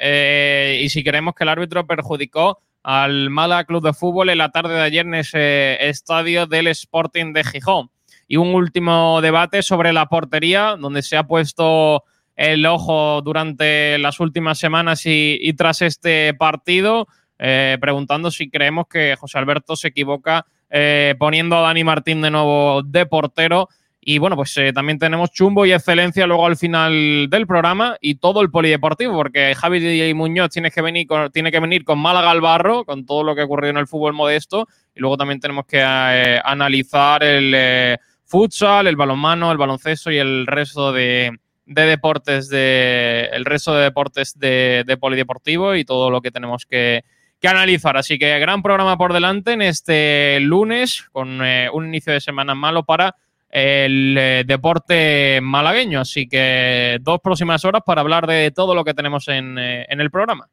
y 0.82 0.88
si 0.88 1.04
queremos 1.04 1.36
que 1.36 1.44
el 1.44 1.50
árbitro 1.50 1.86
perjudicó 1.86 2.62
al 2.84 3.30
Mala 3.30 3.64
Club 3.64 3.84
de 3.84 3.94
Fútbol 3.94 4.30
en 4.30 4.38
la 4.38 4.50
tarde 4.50 4.76
de 4.76 4.82
ayer 4.82 5.06
en 5.06 5.16
ese 5.16 5.88
estadio 5.88 6.46
del 6.46 6.68
Sporting 6.68 7.34
de 7.34 7.44
Gijón. 7.44 7.90
Y 8.28 8.38
un 8.38 8.54
último 8.54 9.22
debate 9.22 9.64
sobre 9.64 9.94
la 9.94 10.08
portería, 10.08 10.76
donde 10.78 11.02
se 11.02 11.18
ha 11.18 11.24
puesto 11.24 12.04
el 12.36 12.66
ojo 12.66 13.22
durante 13.22 13.98
las 14.00 14.20
últimas 14.20 14.60
semanas 14.60 15.04
y, 15.06 15.54
tras 15.54 15.82
este 15.82 16.34
partido, 16.34 17.08
eh, 17.40 17.78
preguntando 17.80 18.32
si 18.32 18.50
creemos 18.50 18.86
que 18.90 19.16
José 19.18 19.38
Alberto 19.38 19.76
se 19.76 19.90
equivoca 19.90 20.46
eh, 20.70 21.16
poniendo 21.20 21.58
a 21.58 21.62
Dani 21.62 21.84
Martín 21.84 22.22
de 22.22 22.32
nuevo 22.32 22.82
de 22.84 23.06
portero 23.06 23.70
y 24.06 24.18
bueno, 24.18 24.36
pues 24.36 24.58
eh, 24.58 24.74
también 24.74 25.00
tenemos 25.00 25.32
chumbo 25.32 25.66
y 25.66 25.72
excelencia 25.72 26.28
luego 26.28 26.46
al 26.46 26.58
final 26.58 27.28
del 27.30 27.48
programa 27.48 27.96
y 28.02 28.16
todo 28.16 28.42
el 28.42 28.52
polideportivo, 28.52 29.16
porque 29.16 29.56
Javi 29.56 30.14
Muñoz 30.14 30.50
tiene 30.50 30.72
que 30.72 30.82
venir 30.82 31.08
con, 31.08 31.32
tiene 31.32 31.52
que 31.52 31.60
venir 31.62 31.86
con 31.86 32.00
Málaga 32.00 32.32
al 32.32 32.42
barro, 32.42 32.84
con 32.84 33.06
todo 33.06 33.24
lo 33.24 33.34
que 33.34 33.42
ha 33.42 33.46
ocurrido 33.46 33.72
en 33.72 33.78
el 33.78 33.88
fútbol 33.88 34.14
modesto. 34.14 34.68
Y 34.94 35.00
luego 35.00 35.16
también 35.16 35.40
tenemos 35.40 35.66
que 35.66 35.80
eh, 35.80 36.40
analizar 36.44 37.24
el 37.24 37.54
eh, 37.56 37.98
futsal, 38.26 38.88
el 38.88 38.98
balonmano, 38.98 39.52
el 39.52 39.58
baloncesto 39.58 40.12
y 40.12 40.18
el 40.18 40.48
resto 40.48 40.92
de, 40.92 41.40
deportes 41.66 42.50
de. 42.50 43.30
el 43.32 43.46
resto 43.46 43.74
de 43.74 43.84
deportes 43.84 44.38
de, 44.38 44.98
polideportivo 45.00 45.76
y 45.76 45.86
todo 45.86 46.10
lo 46.10 46.20
que 46.20 46.32
tenemos 46.32 46.66
que, 46.66 47.06
que 47.40 47.48
analizar. 47.48 47.96
Así 47.96 48.20
que 48.20 48.38
gran 48.40 48.62
programa 48.62 48.98
por 48.98 49.14
delante 49.14 49.54
en 49.54 49.62
este 49.62 50.42
lunes, 50.42 51.08
con 51.14 51.40
un 51.40 51.88
inicio 51.88 52.12
de 52.12 52.20
semana 52.20 52.54
malo 52.54 52.84
para 52.84 53.16
el 53.54 54.18
eh, 54.18 54.44
deporte 54.48 55.40
malagueño. 55.40 56.00
Así 56.00 56.28
que 56.28 56.98
dos 57.02 57.20
próximas 57.24 57.64
horas 57.64 57.84
para 57.86 58.02
hablar 58.02 58.26
de 58.26 58.50
todo 58.50 58.74
lo 58.74 58.84
que 58.84 58.96
tenemos 58.96 59.28
en, 59.28 59.60
eh, 59.60 59.86
el 59.88 60.10
programa. 60.10 60.50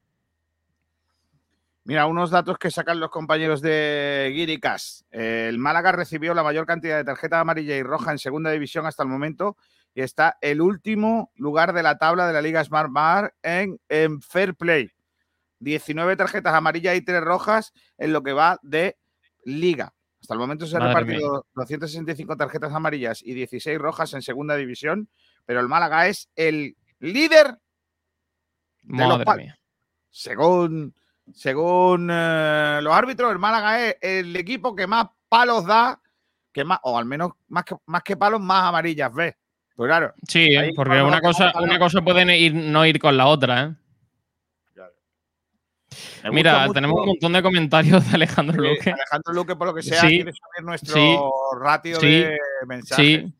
Mira, 1.84 2.06
unos 2.06 2.30
datos 2.30 2.58
que 2.58 2.70
sacan 2.70 3.00
los 3.00 3.10
compañeros 3.10 3.62
de 3.62 4.30
Guiricas. 4.34 5.06
El 5.10 5.58
Málaga 5.58 5.92
recibió 5.92 6.34
la 6.34 6.42
mayor 6.42 6.66
cantidad 6.66 6.98
de 6.98 7.04
tarjeta 7.04 7.40
amarilla 7.40 7.74
y 7.74 7.82
roja 7.82 8.12
en 8.12 8.18
segunda 8.18 8.50
división 8.50 8.84
hasta 8.84 9.02
el 9.02 9.08
momento 9.08 9.56
y 9.94 10.02
está 10.02 10.36
el 10.42 10.60
último 10.60 11.32
lugar 11.36 11.72
de 11.72 11.82
la 11.82 11.96
tabla 11.96 12.26
de 12.26 12.34
la 12.34 12.42
Liga 12.42 12.62
Smart 12.62 12.92
Bar 12.92 13.34
en, 13.42 13.80
en 13.88 14.20
Fair 14.20 14.54
Play. 14.54 14.90
19 15.60 16.16
tarjetas 16.16 16.52
amarillas 16.54 16.96
y 16.96 17.00
3 17.00 17.22
rojas 17.22 17.72
en 17.96 18.12
lo 18.12 18.22
que 18.22 18.34
va 18.34 18.58
de 18.62 18.98
liga. 19.44 19.94
Hasta 20.30 20.36
el 20.36 20.40
momento 20.42 20.64
se 20.64 20.76
han 20.76 20.84
repartido 20.84 21.44
265 21.56 22.36
tarjetas 22.36 22.72
amarillas 22.72 23.20
y 23.20 23.34
16 23.34 23.76
rojas 23.78 24.14
en 24.14 24.22
segunda 24.22 24.54
división, 24.54 25.08
pero 25.44 25.58
el 25.58 25.66
Málaga 25.66 26.06
es 26.06 26.30
el 26.36 26.76
líder 27.00 27.58
Madre 28.84 29.24
mía. 29.36 29.58
Según, 30.08 30.94
según 31.34 32.10
eh, 32.12 32.78
los 32.80 32.94
árbitros, 32.94 33.32
el 33.32 33.40
Málaga 33.40 33.84
es 33.84 33.96
el 34.00 34.36
equipo 34.36 34.76
que 34.76 34.86
más 34.86 35.08
palos 35.28 35.66
da, 35.66 36.00
que 36.52 36.62
más, 36.62 36.78
o 36.84 36.96
al 36.96 37.06
menos 37.06 37.32
más 37.48 37.64
que, 37.64 37.74
más 37.86 38.04
que 38.04 38.16
palos, 38.16 38.40
más 38.40 38.66
amarillas 38.66 39.12
ve. 39.12 39.36
Pues 39.74 39.88
claro. 39.88 40.14
Sí, 40.28 40.46
porque 40.76 41.02
una 41.02 41.20
cosa, 41.20 41.52
una 41.60 41.80
cosa 41.80 42.02
puede 42.02 42.38
ir, 42.38 42.54
no 42.54 42.86
ir 42.86 43.00
con 43.00 43.16
la 43.16 43.26
otra, 43.26 43.64
¿eh? 43.64 43.74
Mira, 46.30 46.68
tenemos 46.72 47.00
un 47.00 47.06
montón 47.06 47.32
de 47.32 47.42
comentarios 47.42 48.08
de 48.08 48.14
Alejandro 48.14 48.62
Luque. 48.62 48.92
Alejandro 48.92 49.32
Luque, 49.32 49.56
por 49.56 49.66
lo 49.68 49.74
que 49.74 49.82
sea, 49.82 50.00
quiere 50.00 50.32
saber 50.32 50.64
nuestro 50.64 51.32
ratio 51.58 51.98
de 51.98 52.38
mensajes. 52.66 53.04
Sí. 53.04 53.34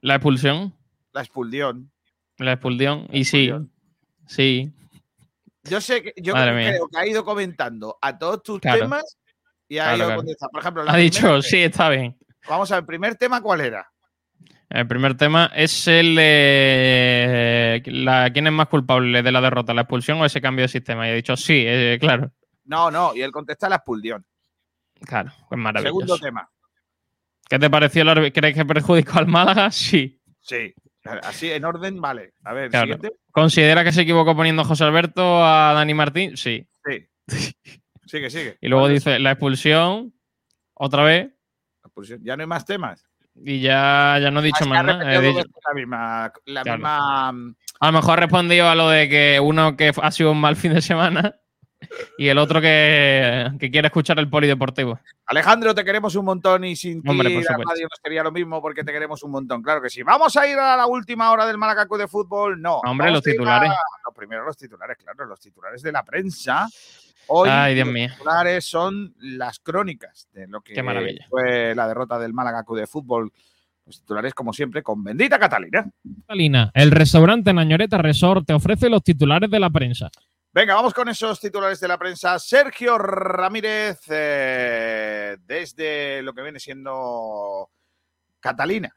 La 0.00 0.16
expulsión. 0.16 0.74
La 1.12 1.22
expulsión. 1.22 1.90
La 2.38 2.52
expulsión. 2.52 3.08
Y 3.10 3.24
sí. 3.24 3.50
Sí. 4.26 4.72
Yo 5.62 5.80
sé 5.80 6.02
que 6.02 6.12
yo 6.16 6.34
creo 6.34 6.88
que 6.88 6.98
ha 6.98 7.06
ido 7.06 7.24
comentando 7.24 7.98
a 8.02 8.18
todos 8.18 8.42
tus 8.42 8.60
temas 8.60 9.16
y 9.66 9.78
ha 9.78 9.96
ido 9.96 10.14
contestando. 10.14 10.50
Por 10.50 10.60
ejemplo, 10.60 10.84
ha 10.86 10.96
dicho, 10.96 11.40
sí, 11.40 11.62
está 11.62 11.88
bien. 11.88 12.18
Vamos 12.46 12.70
a 12.70 12.74
ver, 12.74 12.82
el 12.82 12.86
primer 12.86 13.14
tema, 13.16 13.40
¿cuál 13.40 13.62
era? 13.62 13.90
El 14.70 14.86
primer 14.86 15.16
tema 15.16 15.50
es 15.54 15.86
el 15.86 16.14
la, 16.14 18.30
quién 18.32 18.46
es 18.46 18.52
más 18.52 18.68
culpable 18.68 19.22
de 19.22 19.32
la 19.32 19.40
derrota, 19.40 19.74
la 19.74 19.82
expulsión 19.82 20.20
o 20.20 20.24
ese 20.24 20.40
cambio 20.40 20.64
de 20.64 20.68
sistema. 20.68 21.06
Y 21.06 21.10
he 21.10 21.14
dicho 21.14 21.36
sí, 21.36 21.64
eh, 21.66 21.98
claro. 22.00 22.32
No, 22.64 22.90
no, 22.90 23.14
y 23.14 23.22
él 23.22 23.30
contesta 23.30 23.68
la 23.68 23.76
expulsión. 23.76 24.24
Claro, 25.04 25.32
pues 25.48 25.60
maravilloso. 25.60 26.00
Segundo 26.00 26.18
tema. 26.18 26.48
¿Qué 27.48 27.58
te 27.58 27.68
pareció 27.68 28.02
el 28.02 28.32
¿Crees 28.32 28.54
que 28.54 28.64
perjudicó 28.64 29.18
al 29.18 29.26
Málaga? 29.26 29.70
Sí. 29.70 30.20
Sí. 30.40 30.74
Así 31.04 31.50
en 31.50 31.64
orden, 31.64 32.00
vale. 32.00 32.34
A 32.44 32.54
ver, 32.54 32.70
siguiente. 32.70 33.12
¿Considera 33.30 33.84
que 33.84 33.92
se 33.92 34.02
equivocó 34.02 34.34
poniendo 34.34 34.62
a 34.62 34.64
José 34.64 34.84
Alberto 34.84 35.44
a 35.44 35.72
Dani 35.74 35.94
Martín? 35.94 36.36
Sí. 36.36 36.66
Sí. 36.84 37.06
sigue, 38.06 38.30
sigue. 38.30 38.58
Y 38.60 38.68
luego 38.68 38.88
dice 38.88 39.18
la 39.18 39.32
expulsión, 39.32 40.14
otra 40.74 41.04
vez. 41.04 41.26
La 41.82 41.88
expulsión. 41.88 42.20
Ya 42.22 42.36
no 42.36 42.42
hay 42.42 42.46
más 42.46 42.64
temas. 42.64 43.06
Y 43.36 43.60
ya, 43.60 44.18
ya 44.20 44.30
no 44.30 44.40
he 44.40 44.44
dicho 44.44 44.64
más 44.66 44.84
nada. 44.84 45.04
La 45.04 45.74
misma. 45.74 46.32
La 46.46 46.64
misma... 46.64 47.32
Mm, 47.32 47.54
a 47.80 47.86
lo 47.86 47.92
mejor 47.92 48.12
ha 48.12 48.22
respondido 48.22 48.68
a 48.68 48.74
lo 48.74 48.88
de 48.88 49.08
que 49.08 49.40
uno 49.40 49.76
que 49.76 49.92
ha 50.00 50.10
sido 50.10 50.32
un 50.32 50.40
mal 50.40 50.56
fin 50.56 50.74
de 50.74 50.82
semana 50.82 51.34
y 52.16 52.28
el 52.28 52.38
otro 52.38 52.60
que, 52.60 53.50
quiere 53.58 53.88
escuchar 53.88 54.18
el 54.18 54.28
polideportivo. 54.28 54.98
Alejandro, 55.26 55.74
te 55.74 55.84
queremos 55.84 56.14
un 56.16 56.24
montón 56.24 56.64
y 56.64 56.76
sin 56.76 57.02
ti 57.02 57.10
Hombre, 57.10 57.30
la 57.30 57.56
radio 57.56 57.88
nos 57.90 58.00
quería 58.02 58.22
lo 58.22 58.32
mismo 58.32 58.60
porque 58.60 58.84
te 58.84 58.92
queremos 58.92 59.22
un 59.22 59.32
montón. 59.32 59.62
Claro 59.62 59.82
que 59.82 59.90
sí. 59.90 60.02
¿Vamos 60.02 60.36
a 60.36 60.46
ir 60.46 60.58
a 60.58 60.76
la 60.76 60.86
última 60.86 61.30
hora 61.30 61.46
del 61.46 61.58
Malacacu 61.58 61.96
de 61.96 62.08
fútbol? 62.08 62.60
No. 62.60 62.78
Hombre, 62.78 63.10
los 63.10 63.22
titulares. 63.22 63.70
Los 64.04 64.14
primeros 64.14 64.46
los 64.46 64.56
titulares, 64.56 64.96
claro, 64.98 65.26
los 65.26 65.40
titulares 65.40 65.82
de 65.82 65.92
la 65.92 66.04
prensa. 66.04 66.68
Hoy 67.28 67.48
Ay, 67.50 67.74
Dios 67.74 67.86
los 67.86 67.94
mío. 67.94 68.08
titulares 68.10 68.64
son 68.64 69.14
las 69.18 69.58
crónicas 69.58 70.28
de 70.32 70.46
lo 70.46 70.60
que 70.60 70.74
fue 71.28 71.74
la 71.74 71.88
derrota 71.88 72.18
del 72.18 72.32
Málaga 72.32 72.64
de 72.68 72.86
fútbol. 72.86 73.32
Los 73.86 74.00
titulares, 74.00 74.32
como 74.32 74.52
siempre, 74.52 74.82
con 74.82 75.04
bendita 75.04 75.38
Catalina. 75.38 75.86
Catalina, 76.26 76.70
el 76.74 76.90
restaurante 76.90 77.52
Nañoreta 77.52 77.98
Resort 77.98 78.46
te 78.46 78.54
ofrece 78.54 78.88
los 78.88 79.02
titulares 79.02 79.50
de 79.50 79.60
la 79.60 79.68
prensa. 79.68 80.10
Venga, 80.54 80.74
vamos 80.74 80.94
con 80.94 81.08
esos 81.08 81.40
titulares 81.40 81.80
de 81.80 81.88
la 81.88 81.98
prensa. 81.98 82.38
Sergio 82.38 82.96
Ramírez, 82.96 83.98
eh, 84.08 85.36
desde 85.44 86.22
lo 86.22 86.32
que 86.32 86.42
viene 86.42 86.60
siendo 86.60 87.70
Catalina. 88.40 88.94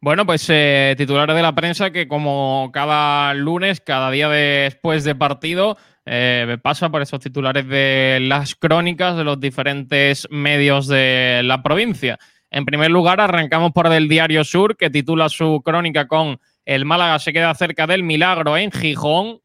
Bueno, 0.00 0.24
pues 0.24 0.46
eh, 0.48 0.94
titulares 0.96 1.34
de 1.34 1.42
la 1.42 1.54
prensa 1.54 1.90
que 1.90 2.06
como 2.06 2.70
cada 2.72 3.34
lunes, 3.34 3.80
cada 3.80 4.10
día 4.10 4.28
después 4.28 5.04
de 5.04 5.14
partido, 5.14 5.76
eh, 6.08 6.56
pasa 6.62 6.88
por 6.88 7.02
esos 7.02 7.18
titulares 7.18 7.66
de 7.66 8.18
las 8.22 8.54
crónicas 8.54 9.16
de 9.16 9.24
los 9.24 9.40
diferentes 9.40 10.28
medios 10.30 10.86
de 10.86 11.40
la 11.44 11.64
provincia. 11.64 12.16
En 12.48 12.64
primer 12.64 12.92
lugar, 12.92 13.20
arrancamos 13.20 13.72
por 13.72 13.92
el 13.92 14.08
Diario 14.08 14.44
Sur, 14.44 14.76
que 14.76 14.88
titula 14.88 15.28
su 15.28 15.62
crónica 15.64 16.06
con 16.06 16.38
El 16.64 16.84
Málaga 16.84 17.18
se 17.18 17.32
queda 17.32 17.52
cerca 17.54 17.88
del 17.88 18.04
milagro 18.04 18.56
en 18.56 18.70
Gijón. 18.70 19.40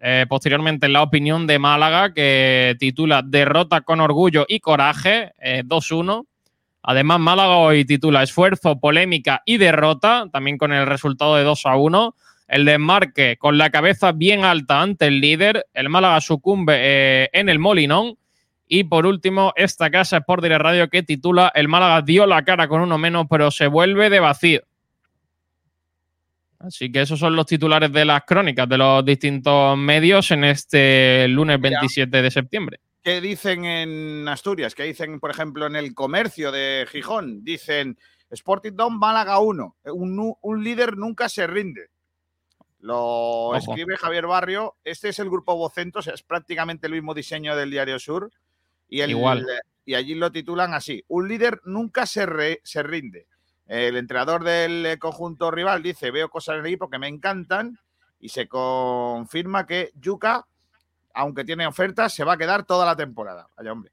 Eh, 0.00 0.26
posteriormente, 0.28 0.88
la 0.88 1.02
opinión 1.02 1.46
de 1.46 1.60
Málaga, 1.60 2.12
que 2.12 2.74
titula 2.80 3.22
Derrota 3.24 3.82
con 3.82 4.00
orgullo 4.00 4.44
y 4.48 4.58
coraje, 4.58 5.32
2-1. 5.64 6.26
Además, 6.82 7.20
Málaga 7.20 7.58
hoy 7.58 7.84
titula 7.84 8.24
Esfuerzo, 8.24 8.80
polémica 8.80 9.42
y 9.46 9.56
derrota, 9.56 10.26
también 10.32 10.58
con 10.58 10.72
el 10.72 10.84
resultado 10.86 11.36
de 11.36 11.44
2 11.44 11.66
a 11.66 11.76
1. 11.76 12.16
El 12.52 12.66
desmarque 12.66 13.38
con 13.38 13.56
la 13.56 13.70
cabeza 13.70 14.12
bien 14.12 14.44
alta 14.44 14.82
ante 14.82 15.06
el 15.06 15.22
líder. 15.22 15.68
El 15.72 15.88
Málaga 15.88 16.20
sucumbe 16.20 16.74
eh, 16.78 17.30
en 17.32 17.48
el 17.48 17.58
Molinón. 17.58 18.18
Y 18.68 18.84
por 18.84 19.06
último, 19.06 19.54
esta 19.56 19.90
casa 19.90 20.18
es 20.18 20.24
por 20.26 20.42
Direct 20.42 20.60
Radio 20.60 20.90
que 20.90 21.02
titula 21.02 21.50
El 21.54 21.68
Málaga 21.68 22.02
dio 22.02 22.26
la 22.26 22.44
cara 22.44 22.68
con 22.68 22.82
uno 22.82 22.98
menos, 22.98 23.24
pero 23.30 23.50
se 23.50 23.68
vuelve 23.68 24.10
de 24.10 24.20
vacío. 24.20 24.60
Así 26.58 26.92
que 26.92 27.00
esos 27.00 27.18
son 27.18 27.34
los 27.34 27.46
titulares 27.46 27.90
de 27.90 28.04
las 28.04 28.22
crónicas 28.26 28.68
de 28.68 28.76
los 28.76 29.02
distintos 29.02 29.78
medios 29.78 30.30
en 30.30 30.44
este 30.44 31.28
lunes 31.28 31.58
27 31.58 32.20
de 32.20 32.30
septiembre. 32.30 32.80
¿Qué 33.02 33.22
dicen 33.22 33.64
en 33.64 34.28
Asturias? 34.28 34.74
¿Qué 34.74 34.82
dicen, 34.82 35.20
por 35.20 35.30
ejemplo, 35.30 35.66
en 35.66 35.76
el 35.76 35.94
comercio 35.94 36.52
de 36.52 36.86
Gijón? 36.86 37.42
Dicen 37.44 37.96
Sporting 38.28 38.72
Don 38.72 38.98
Málaga 38.98 39.38
1. 39.38 39.76
Un, 39.94 40.34
un 40.38 40.62
líder 40.62 40.98
nunca 40.98 41.30
se 41.30 41.46
rinde. 41.46 41.91
Lo 42.82 43.54
escribe 43.54 43.96
Javier 43.96 44.26
Barrio. 44.26 44.74
Este 44.82 45.10
es 45.10 45.18
el 45.20 45.30
grupo 45.30 45.54
Vocentos, 45.54 46.08
es 46.08 46.22
prácticamente 46.24 46.88
el 46.88 46.94
mismo 46.94 47.14
diseño 47.14 47.54
del 47.54 47.70
Diario 47.70 47.96
Sur. 48.00 48.32
Y, 48.88 49.02
el, 49.02 49.10
Igual. 49.10 49.46
y 49.84 49.94
allí 49.94 50.16
lo 50.16 50.32
titulan 50.32 50.74
así: 50.74 51.04
Un 51.06 51.28
líder 51.28 51.60
nunca 51.64 52.06
se, 52.06 52.60
se 52.64 52.82
rinde. 52.82 53.28
El 53.66 53.96
entrenador 53.96 54.42
del 54.42 54.98
conjunto 54.98 55.52
rival 55.52 55.80
dice: 55.80 56.10
Veo 56.10 56.28
cosas 56.28 56.54
en 56.54 56.60
el 56.62 56.66
equipo 56.66 56.90
que 56.90 56.98
me 56.98 57.06
encantan. 57.06 57.78
Y 58.18 58.30
se 58.30 58.48
confirma 58.48 59.64
que 59.64 59.92
Yuka, 59.94 60.44
aunque 61.14 61.44
tiene 61.44 61.68
ofertas, 61.68 62.12
se 62.12 62.24
va 62.24 62.32
a 62.32 62.36
quedar 62.36 62.64
toda 62.64 62.84
la 62.84 62.96
temporada. 62.96 63.46
Vaya 63.56 63.72
hombre. 63.72 63.92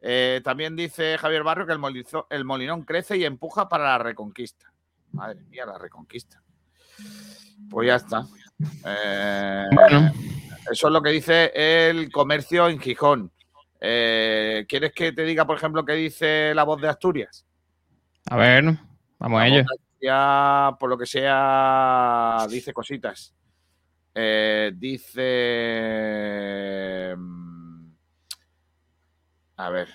Eh, 0.00 0.40
también 0.42 0.76
dice 0.76 1.18
Javier 1.18 1.42
Barrio 1.42 1.66
que 1.66 1.74
el, 1.74 2.06
el 2.30 2.44
Molinón 2.46 2.84
crece 2.84 3.18
y 3.18 3.26
empuja 3.26 3.68
para 3.68 3.84
la 3.84 3.98
reconquista. 3.98 4.72
Madre 5.12 5.42
mía, 5.44 5.66
la 5.66 5.76
reconquista. 5.76 6.42
Pues 7.70 7.86
ya 7.86 7.94
está. 7.96 8.26
Eh, 8.84 9.66
eso 10.70 10.88
es 10.88 10.92
lo 10.92 11.00
que 11.02 11.10
dice 11.10 11.52
el 11.54 12.10
comercio 12.10 12.68
en 12.68 12.78
Gijón. 12.80 13.32
Eh, 13.80 14.66
¿Quieres 14.68 14.92
que 14.92 15.12
te 15.12 15.22
diga, 15.22 15.46
por 15.46 15.56
ejemplo, 15.56 15.84
qué 15.84 15.94
dice 15.94 16.52
la 16.54 16.64
voz 16.64 16.80
de 16.82 16.88
Asturias? 16.88 17.46
A 18.28 18.36
ver, 18.36 18.64
vamos 19.18 19.40
a 19.40 19.46
ello. 19.46 19.64
Ya, 20.02 20.76
por 20.78 20.90
lo 20.90 20.98
que 20.98 21.06
sea, 21.06 22.46
dice 22.50 22.72
cositas. 22.72 23.34
Eh, 24.14 24.72
dice. 24.74 25.24
Mm, 27.16 27.92
a 29.56 29.70
ver. 29.70 29.88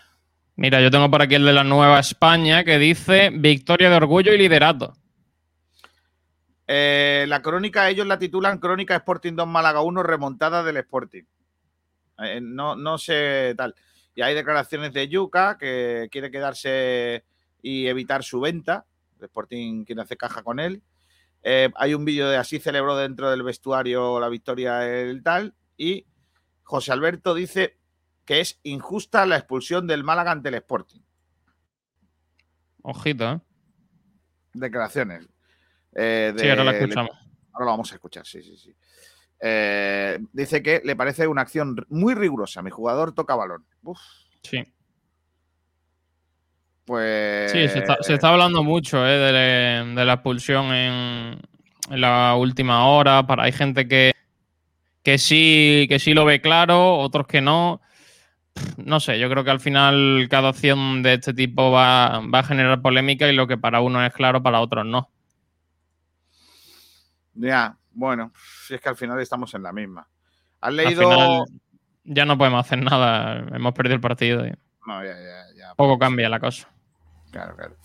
Mira, 0.55 0.79
yo 0.81 0.89
tengo 0.89 1.11
por 1.11 1.21
aquí 1.21 1.35
el 1.35 1.45
de 1.45 1.53
la 1.53 1.65
Nueva 1.65 1.99
España 1.99 2.63
que 2.63 2.79
dice 2.79 3.29
victoria 3.33 3.89
de 3.89 3.97
orgullo 3.97 4.33
y 4.33 4.37
liderato. 4.37 4.93
Eh, 6.67 7.25
la 7.27 7.41
crónica, 7.41 7.89
ellos 7.89 8.07
la 8.07 8.17
titulan 8.17 8.57
Crónica 8.57 8.95
Sporting 8.95 9.33
2 9.33 9.47
Málaga 9.47 9.81
1, 9.81 10.03
remontada 10.03 10.63
del 10.63 10.77
Sporting. 10.77 11.23
Eh, 12.19 12.39
no, 12.41 12.75
no 12.75 12.97
sé 12.97 13.53
tal. 13.57 13.75
Y 14.15 14.21
hay 14.21 14.33
declaraciones 14.33 14.93
de 14.93 15.07
Yuca 15.07 15.57
que 15.57 16.07
quiere 16.11 16.31
quedarse 16.31 17.25
y 17.61 17.87
evitar 17.87 18.23
su 18.23 18.39
venta. 18.39 18.85
El 19.19 19.25
Sporting 19.25 19.85
quiere 19.85 20.01
hacer 20.01 20.17
caja 20.17 20.41
con 20.41 20.59
él. 20.59 20.81
Eh, 21.43 21.69
hay 21.75 21.93
un 21.93 22.05
vídeo 22.05 22.27
de 22.27 22.37
así 22.37 22.59
celebró 22.59 22.95
dentro 22.95 23.29
del 23.29 23.43
vestuario 23.43 24.19
la 24.19 24.29
victoria 24.29 24.87
el 24.89 25.21
tal. 25.21 25.53
Y 25.77 26.07
José 26.63 26.91
Alberto 26.91 27.35
dice 27.35 27.77
que 28.23 28.39
es 28.39 28.59
injusta 28.63 29.25
la 29.25 29.37
expulsión 29.37 29.85
del 29.85 30.03
Málaga 30.03 30.31
ante 30.31 30.49
el 30.49 30.55
Sporting. 30.55 31.01
Ojito, 32.81 33.31
¿eh? 33.31 33.41
Declaraciones. 34.53 35.34
Eh, 35.95 36.33
sí, 36.37 36.49
ahora 36.49 36.65
la 36.65 36.71
escuchamos. 36.71 37.11
ahora 37.53 37.65
lo 37.65 37.71
vamos 37.71 37.91
a 37.91 37.95
escuchar, 37.95 38.25
sí, 38.25 38.43
sí, 38.43 38.57
sí. 38.57 38.75
Eh, 39.39 40.19
dice 40.33 40.63
que 40.63 40.81
le 40.83 40.95
parece 40.95 41.27
una 41.27 41.41
acción 41.41 41.75
muy 41.89 42.13
rigurosa. 42.13 42.61
Mi 42.61 42.69
jugador 42.69 43.13
toca 43.13 43.35
balón. 43.35 43.65
Sí. 44.43 44.63
Pues. 46.85 47.51
Sí, 47.51 47.67
se 47.67 48.13
está, 48.13 48.29
hablando 48.29 48.63
mucho 48.63 49.05
eh, 49.07 49.17
de, 49.17 50.05
la 50.05 50.13
expulsión 50.13 50.73
en, 50.73 51.39
la 51.89 52.35
última 52.35 52.87
hora. 52.87 53.25
Para, 53.25 53.43
hay 53.43 53.51
gente 53.51 53.87
que, 53.87 54.13
que, 55.03 55.17
sí, 55.17 55.87
que 55.89 55.99
sí 55.99 56.13
lo 56.13 56.25
ve 56.25 56.41
claro, 56.41 56.97
otros 56.97 57.27
que 57.27 57.41
no. 57.41 57.81
No 58.77 59.01
sé, 59.01 59.19
yo 59.19 59.29
creo 59.29 59.43
que 59.43 59.51
al 59.51 59.59
final 59.59 60.27
cada 60.29 60.49
acción 60.49 61.03
de 61.03 61.15
este 61.15 61.33
tipo 61.33 61.71
va, 61.71 62.21
va 62.21 62.39
a 62.39 62.43
generar 62.43 62.81
polémica 62.81 63.27
y 63.29 63.35
lo 63.35 63.47
que 63.47 63.57
para 63.57 63.81
uno 63.81 64.05
es 64.05 64.13
claro, 64.13 64.41
para 64.41 64.61
otros 64.61 64.85
no. 64.85 65.09
Ya, 67.35 67.77
Bueno, 67.91 68.31
si 68.65 68.75
es 68.75 68.81
que 68.81 68.89
al 68.89 68.95
final 68.95 69.19
estamos 69.19 69.53
en 69.53 69.63
la 69.63 69.71
misma. 69.71 70.07
¿Has 70.61 70.73
leído...? 70.73 71.45
ya 72.05 72.25
no 72.25 72.37
podemos 72.37 72.65
hacer 72.65 72.79
nada. 72.79 73.45
Hemos 73.53 73.73
perdido 73.73 73.95
el 73.95 74.01
partido. 74.01 74.43
No, 74.85 75.03
ya, 75.03 75.13
ya, 75.13 75.45
ya. 75.57 75.75
Poco 75.75 75.97
cambia 75.97 76.29
la 76.29 76.39
cosa. 76.39 76.69
Claro, 77.31 77.55
claro. 77.55 77.75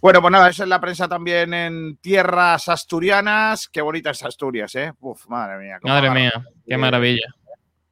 Bueno, 0.00 0.20
pues 0.20 0.32
nada, 0.32 0.48
eso 0.48 0.64
es 0.64 0.68
la 0.68 0.80
prensa 0.80 1.06
también 1.06 1.54
en 1.54 1.96
tierras 1.98 2.68
asturianas. 2.68 3.68
Qué 3.68 3.80
bonita 3.80 4.10
es 4.10 4.24
Asturias, 4.24 4.74
¿eh? 4.74 4.92
Uf, 4.98 5.28
madre 5.28 5.58
mía. 5.58 5.78
Madre 5.82 6.10
mía, 6.10 6.32
qué 6.66 6.76
maravilla. 6.76 7.28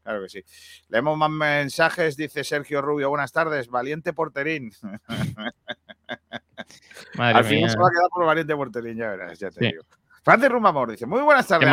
Claro 0.02 0.22
que 0.22 0.28
sí. 0.28 0.44
Leemos 0.88 1.16
más 1.16 1.30
mensajes, 1.30 2.16
dice 2.16 2.42
Sergio 2.42 2.82
Rubio. 2.82 3.10
Buenas 3.10 3.30
tardes, 3.30 3.68
valiente 3.68 4.12
porterín. 4.12 4.72
Madre 7.14 7.38
Al 7.38 7.44
final 7.44 7.70
se 7.70 7.78
va 7.78 7.86
a 7.86 7.90
quedar 7.90 8.08
por 8.10 8.26
valiente 8.26 8.56
porterín, 8.56 8.96
ya 8.96 9.10
verás, 9.10 9.38
ya 9.38 9.50
te 9.50 9.66
digo. 9.66 9.84
Francis 10.24 10.48
Rumamor 10.48 10.90
dice: 10.90 11.06
Muy 11.06 11.22
buenas 11.22 11.46
tardes. 11.46 11.68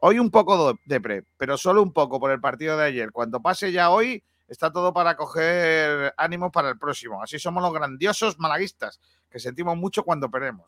Hoy 0.00 0.18
un 0.18 0.30
poco 0.30 0.78
de 0.84 1.00
pre, 1.00 1.24
pero 1.36 1.56
solo 1.56 1.82
un 1.82 1.92
poco 1.92 2.20
por 2.20 2.30
el 2.30 2.40
partido 2.40 2.76
de 2.76 2.84
ayer. 2.84 3.10
Cuando 3.10 3.40
pase 3.40 3.72
ya 3.72 3.90
hoy, 3.90 4.22
está 4.46 4.70
todo 4.72 4.92
para 4.92 5.16
coger 5.16 6.12
ánimos 6.16 6.52
para 6.52 6.68
el 6.68 6.78
próximo. 6.78 7.22
Así 7.22 7.38
somos 7.38 7.62
los 7.62 7.72
grandiosos 7.72 8.38
malaguistas, 8.38 9.00
que 9.30 9.38
sentimos 9.38 9.76
mucho 9.76 10.04
cuando 10.04 10.30
perdemos. 10.30 10.66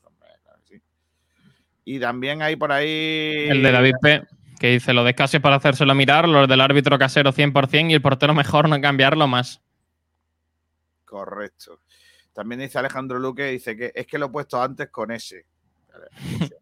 Y 1.85 1.99
también 1.99 2.43
hay 2.43 2.57
por 2.57 2.73
ahí. 2.73 3.47
El 3.49 3.63
de 3.63 3.73
David 3.73 3.95
P 4.01 4.23
que 4.61 4.73
dice 4.73 4.93
lo 4.93 5.03
descase 5.03 5.41
para 5.41 5.57
hacérselo 5.57 5.95
mirar, 5.95 6.29
los 6.29 6.47
del 6.47 6.61
árbitro 6.61 6.99
casero 6.99 7.33
100% 7.33 7.91
y 7.91 7.95
el 7.95 8.03
portero 8.03 8.35
mejor 8.35 8.69
no 8.69 8.79
cambiarlo 8.79 9.27
más. 9.27 9.63
Correcto. 11.07 11.81
También 12.35 12.61
dice 12.61 12.79
Alejandro 12.79 13.19
Luque, 13.19 13.47
dice 13.47 13.75
que 13.75 13.91
es 13.95 14.07
que 14.07 14.19
lo 14.19 14.27
he 14.27 14.29
puesto 14.29 14.63
antes 14.63 14.91
con 14.91 15.11
ese. 15.11 15.47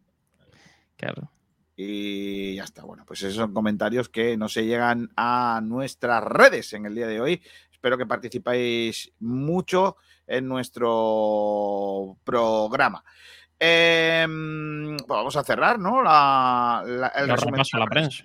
claro. 0.97 1.31
Y 1.75 2.55
ya 2.55 2.63
está. 2.63 2.83
Bueno, 2.83 3.05
pues 3.05 3.21
esos 3.21 3.35
son 3.35 3.53
comentarios 3.53 4.09
que 4.09 4.35
no 4.35 4.49
se 4.49 4.65
llegan 4.65 5.09
a 5.15 5.61
nuestras 5.63 6.23
redes 6.23 6.73
en 6.73 6.85
el 6.85 6.95
día 6.95 7.07
de 7.07 7.21
hoy. 7.21 7.41
Espero 7.71 7.97
que 7.97 8.05
participéis 8.05 9.13
mucho 9.19 9.95
en 10.27 10.47
nuestro 10.47 12.17
programa. 12.23 13.03
Em, 13.57 14.97
vamos 15.07 15.35
a 15.35 15.43
cerrar, 15.43 15.79
¿no? 15.79 16.01
La, 16.01 17.11
el 17.15 17.29
resumen 17.29 17.61
de 17.61 17.79
la 17.79 17.85
prensa. 17.85 18.23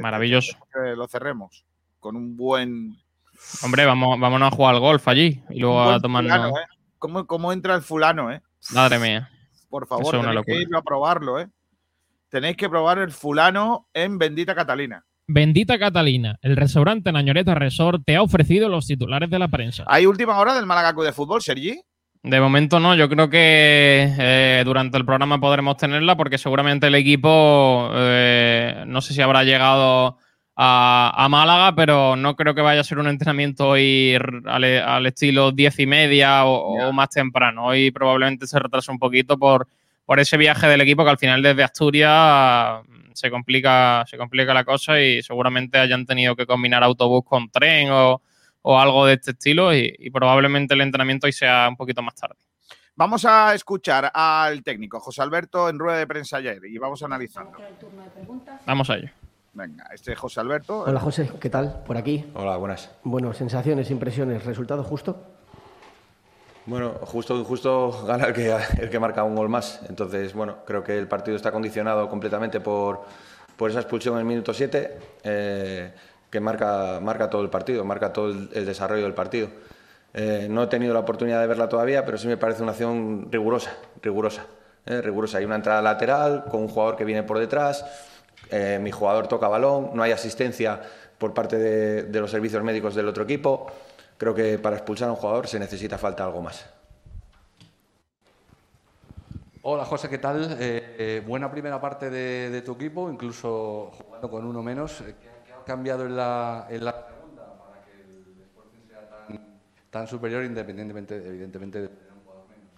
Maravilloso. 0.00 0.56
Lo 0.96 1.08
cerremos 1.08 1.64
con 2.00 2.16
un 2.16 2.36
buen. 2.36 2.98
Hombre, 3.62 3.84
vamos, 3.84 4.18
vámonos 4.18 4.52
a 4.52 4.56
jugar 4.56 4.74
al 4.74 4.80
golf 4.80 5.06
allí 5.08 5.42
y 5.50 5.60
luego 5.60 5.82
a 5.82 6.00
tomar. 6.00 6.24
¿eh? 6.24 6.52
¿Cómo, 6.98 7.52
entra 7.52 7.74
el 7.74 7.82
fulano, 7.82 8.32
eh? 8.32 8.42
Madre 8.72 8.98
mía. 8.98 9.30
Por 9.70 9.86
favor, 9.86 10.10
tenéis 10.10 10.44
que 10.44 10.62
ir 10.62 10.68
a 10.76 10.82
probarlo, 10.82 11.40
¿eh? 11.40 11.48
Tenéis 12.28 12.56
que 12.56 12.68
probar 12.68 12.98
el 12.98 13.10
fulano 13.10 13.88
en 13.94 14.18
Bendita 14.18 14.54
Catalina. 14.54 15.04
Bendita 15.26 15.78
Catalina, 15.78 16.38
el 16.42 16.56
restaurante 16.56 17.12
Nañoreta 17.12 17.54
Resort 17.54 18.02
te 18.04 18.16
ha 18.16 18.22
ofrecido 18.22 18.68
los 18.68 18.86
titulares 18.86 19.30
de 19.30 19.38
la 19.38 19.46
prensa. 19.46 19.84
¿Hay 19.86 20.06
última 20.06 20.36
hora 20.38 20.54
del 20.54 20.66
Málaga 20.66 20.92
de 20.92 21.12
Fútbol, 21.12 21.40
Sergi? 21.40 21.80
De 22.22 22.40
momento 22.40 22.80
no, 22.80 22.96
yo 22.96 23.08
creo 23.08 23.30
que 23.30 24.12
eh, 24.18 24.62
durante 24.64 24.98
el 24.98 25.06
programa 25.06 25.40
podremos 25.40 25.76
tenerla 25.76 26.16
porque 26.16 26.36
seguramente 26.36 26.88
el 26.88 26.96
equipo 26.96 27.90
eh, 27.94 28.84
no 28.86 29.00
sé 29.00 29.14
si 29.14 29.22
habrá 29.22 29.44
llegado 29.44 30.18
a, 30.62 31.26
Málaga, 31.30 31.74
pero 31.74 32.16
no 32.16 32.36
creo 32.36 32.54
que 32.54 32.60
vaya 32.60 32.80
a 32.80 32.84
ser 32.84 32.98
un 32.98 33.06
entrenamiento 33.06 33.68
hoy 33.68 34.16
al, 34.44 35.06
estilo 35.06 35.52
diez 35.52 35.78
y 35.78 35.86
media 35.86 36.44
o, 36.44 36.92
más 36.92 37.08
temprano. 37.10 37.66
Hoy 37.66 37.90
probablemente 37.90 38.46
se 38.46 38.58
retrasa 38.58 38.92
un 38.92 38.98
poquito 38.98 39.38
por, 39.38 39.68
por 40.04 40.20
ese 40.20 40.36
viaje 40.36 40.66
del 40.66 40.80
equipo 40.80 41.04
que 41.04 41.10
al 41.10 41.18
final 41.18 41.42
desde 41.42 41.62
Asturias 41.62 42.80
se 43.14 43.30
complica, 43.30 44.04
se 44.06 44.18
complica 44.18 44.52
la 44.52 44.64
cosa 44.64 45.00
y 45.00 45.22
seguramente 45.22 45.78
hayan 45.78 46.04
tenido 46.04 46.36
que 46.36 46.46
combinar 46.46 46.82
autobús 46.82 47.22
con 47.24 47.48
tren 47.50 47.90
o 47.90 48.20
o 48.62 48.78
algo 48.78 49.06
de 49.06 49.14
este 49.14 49.32
estilo 49.32 49.74
y, 49.74 50.10
probablemente 50.10 50.74
el 50.74 50.80
entrenamiento 50.80 51.26
hoy 51.26 51.32
sea 51.32 51.68
un 51.68 51.76
poquito 51.76 52.02
más 52.02 52.14
tarde. 52.14 52.36
Vamos 52.96 53.24
a 53.24 53.54
escuchar 53.54 54.10
al 54.12 54.62
técnico 54.62 55.00
José 55.00 55.22
Alberto 55.22 55.68
en 55.68 55.78
rueda 55.78 55.98
de 55.98 56.06
prensa 56.06 56.36
ayer 56.36 56.60
y 56.66 56.76
vamos 56.76 57.02
a 57.02 57.06
analizarlo. 57.06 57.52
Vamos 58.66 58.90
a 58.90 58.96
ello. 58.96 59.10
Venga, 59.52 59.84
este 59.92 60.12
es 60.12 60.18
José 60.18 60.40
Alberto. 60.40 60.82
Hola 60.82 61.00
José, 61.00 61.30
¿qué 61.40 61.50
tal? 61.50 61.82
Por 61.84 61.96
aquí. 61.96 62.30
Hola, 62.34 62.56
buenas. 62.56 62.90
Bueno, 63.02 63.32
sensaciones, 63.32 63.90
impresiones, 63.90 64.44
resultado 64.44 64.84
justo. 64.84 65.22
Bueno, 66.66 66.92
justo, 67.02 67.42
justo 67.44 68.04
gana 68.06 68.26
el 68.26 68.34
que, 68.34 68.56
el 68.78 68.90
que 68.90 68.98
marca 69.00 69.24
un 69.24 69.34
gol 69.34 69.48
más. 69.48 69.80
Entonces, 69.88 70.34
bueno, 70.34 70.58
creo 70.64 70.84
que 70.84 70.96
el 70.96 71.08
partido 71.08 71.36
está 71.36 71.50
condicionado 71.50 72.08
completamente 72.08 72.60
por, 72.60 73.00
por 73.56 73.70
esa 73.70 73.80
expulsión 73.80 74.14
en 74.14 74.20
el 74.20 74.26
minuto 74.26 74.54
7. 74.54 74.98
Eh, 75.24 75.92
que 76.30 76.38
marca, 76.38 77.00
marca 77.02 77.28
todo 77.28 77.42
el 77.42 77.50
partido, 77.50 77.84
marca 77.84 78.12
todo 78.12 78.28
el, 78.28 78.64
desarrollo 78.64 79.02
del 79.02 79.14
partido. 79.14 79.48
Eh, 80.14 80.46
no 80.48 80.62
he 80.62 80.66
tenido 80.68 80.94
la 80.94 81.00
oportunidad 81.00 81.40
de 81.40 81.48
verla 81.48 81.68
todavía, 81.68 82.04
pero 82.04 82.18
sí 82.18 82.28
me 82.28 82.36
parece 82.36 82.62
una 82.62 82.70
acción 82.70 83.28
rigurosa, 83.30 83.72
rigurosa, 84.00 84.46
eh, 84.86 85.00
rigurosa. 85.00 85.38
Hay 85.38 85.44
una 85.44 85.56
entrada 85.56 85.82
lateral 85.82 86.44
con 86.48 86.62
un 86.62 86.68
jugador 86.68 86.96
que 86.96 87.04
viene 87.04 87.24
por 87.24 87.38
detrás, 87.38 87.84
eh, 88.50 88.78
mi 88.80 88.90
jugador 88.90 89.28
toca 89.28 89.48
balón, 89.48 89.90
no 89.94 90.02
hay 90.02 90.12
asistencia 90.12 90.80
por 91.18 91.34
parte 91.34 91.58
de, 91.58 92.20
los 92.20 92.30
servicios 92.30 92.62
médicos 92.62 92.94
del 92.94 93.08
otro 93.08 93.24
equipo. 93.24 93.66
Creo 94.16 94.34
que 94.34 94.58
para 94.58 94.76
expulsar 94.76 95.08
a 95.08 95.12
un 95.12 95.16
jugador 95.16 95.46
se 95.46 95.58
necesita 95.58 95.98
falta 95.98 96.24
algo 96.24 96.42
más. 96.42 96.66
Hola 99.62 99.84
José, 99.84 100.08
¿qué 100.08 100.18
tal? 100.18 100.56
buena 101.26 101.50
primera 101.50 101.80
parte 101.80 102.08
de, 102.10 102.62
tu 102.62 102.72
equipo, 102.72 103.10
incluso 103.10 103.90
jugando 103.92 104.30
con 104.30 104.46
uno 104.46 104.62
menos 104.62 105.02
cambiado 105.64 106.04
en 106.04 106.16
la, 106.16 106.66
en 106.68 106.84
la 106.84 106.92
segunda 106.92 107.54
para 107.58 107.84
que 107.84 107.92
el 108.00 108.42
Sporting 108.42 108.80
sea 108.88 109.08
tan, 109.90 110.08
superior 110.08 110.44
independientemente, 110.44 111.14
evidentemente, 111.16 111.82
de 111.82 111.88
tener 111.88 112.12
un 112.12 112.24
jugador 112.24 112.46
menos? 112.48 112.70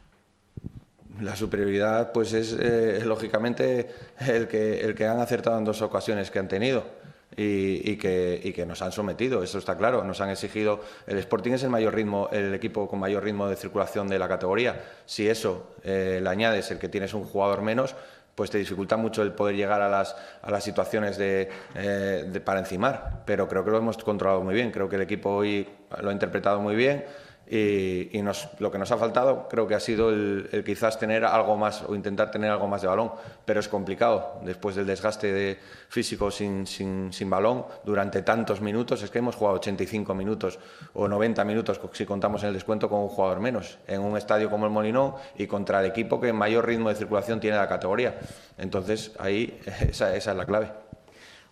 La 1.20 1.36
superioridad, 1.36 2.12
pues 2.12 2.32
es 2.32 2.56
eh, 2.58 3.02
lógicamente 3.04 3.88
el 4.20 4.48
que, 4.48 4.80
el 4.80 4.94
que 4.94 5.06
han 5.06 5.20
acertado 5.20 5.58
en 5.58 5.64
dos 5.64 5.82
ocasiones 5.82 6.30
que 6.30 6.38
han 6.38 6.48
tenido. 6.48 7.02
Y, 7.34 7.96
que, 7.96 8.38
y, 8.44 8.52
que, 8.52 8.66
nos 8.66 8.82
han 8.82 8.92
sometido, 8.92 9.42
eso 9.42 9.58
está 9.58 9.78
claro. 9.78 10.04
Nos 10.04 10.20
han 10.20 10.28
exigido. 10.28 10.80
El 11.06 11.16
Sporting 11.16 11.52
es 11.52 11.62
el 11.62 11.70
mayor 11.70 11.94
ritmo, 11.94 12.28
el 12.30 12.52
equipo 12.52 12.86
con 12.86 13.00
mayor 13.00 13.24
ritmo 13.24 13.48
de 13.48 13.56
circulación 13.56 14.06
de 14.06 14.18
la 14.18 14.28
categoría. 14.28 14.82
Si 15.06 15.26
eso 15.26 15.70
eh, 15.82 16.20
le 16.22 16.28
añades 16.28 16.70
el 16.70 16.78
que 16.78 16.90
tienes 16.90 17.14
un 17.14 17.24
jugador 17.24 17.62
menos, 17.62 17.94
pues 18.34 18.50
te 18.50 18.58
dificulta 18.58 18.98
mucho 18.98 19.22
el 19.22 19.32
poder 19.32 19.56
llegar 19.56 19.80
a 19.80 19.88
las, 19.88 20.14
a 20.42 20.50
las 20.50 20.62
situaciones 20.62 21.16
de, 21.16 21.48
eh, 21.74 22.28
de, 22.30 22.40
para 22.42 22.60
encimar. 22.60 23.22
Pero 23.24 23.48
creo 23.48 23.64
que 23.64 23.70
lo 23.70 23.78
hemos 23.78 23.96
controlado 23.96 24.42
muy 24.42 24.54
bien. 24.54 24.70
Creo 24.70 24.90
que 24.90 24.96
el 24.96 25.02
equipo 25.02 25.30
hoy 25.30 25.66
lo 26.02 26.10
ha 26.10 26.12
interpretado 26.12 26.60
muy 26.60 26.76
bien 26.76 27.04
y, 27.50 28.22
nos, 28.22 28.48
lo 28.60 28.70
que 28.70 28.78
nos 28.78 28.90
ha 28.92 28.96
faltado 28.96 29.46
creo 29.48 29.66
que 29.66 29.74
ha 29.74 29.80
sido 29.80 30.10
el, 30.10 30.62
quizás 30.64 30.98
tener 30.98 31.24
algo 31.24 31.56
más 31.56 31.82
o 31.82 31.94
intentar 31.94 32.30
tener 32.30 32.50
algo 32.50 32.66
más 32.66 32.82
de 32.82 32.88
balón, 32.88 33.12
pero 33.44 33.60
es 33.60 33.68
complicado 33.68 34.40
después 34.44 34.76
del 34.76 34.86
desgaste 34.86 35.32
de 35.32 35.58
físico 35.88 36.30
sin, 36.30 36.66
sin, 36.66 37.12
sin, 37.12 37.28
balón 37.28 37.66
durante 37.84 38.22
tantos 38.22 38.60
minutos, 38.60 39.02
es 39.02 39.10
que 39.10 39.18
hemos 39.18 39.36
jugado 39.36 39.56
85 39.56 40.14
minutos 40.14 40.58
o 40.94 41.08
90 41.08 41.44
minutos 41.44 41.80
si 41.92 42.06
contamos 42.06 42.42
en 42.42 42.48
el 42.48 42.54
descuento 42.54 42.88
con 42.88 43.00
un 43.00 43.08
jugador 43.08 43.40
menos, 43.40 43.78
en 43.86 44.00
un 44.00 44.16
estadio 44.16 44.48
como 44.48 44.66
el 44.66 44.72
Molinón 44.72 45.14
y 45.36 45.46
contra 45.46 45.80
el 45.80 45.86
equipo 45.86 46.20
que 46.20 46.32
mayor 46.32 46.66
ritmo 46.66 46.88
de 46.88 46.94
circulación 46.94 47.40
tiene 47.40 47.56
la 47.56 47.68
categoría. 47.68 48.18
Entonces 48.56 49.12
ahí 49.18 49.60
esa, 49.80 50.14
esa 50.14 50.30
es 50.30 50.36
la 50.36 50.46
clave. 50.46 50.68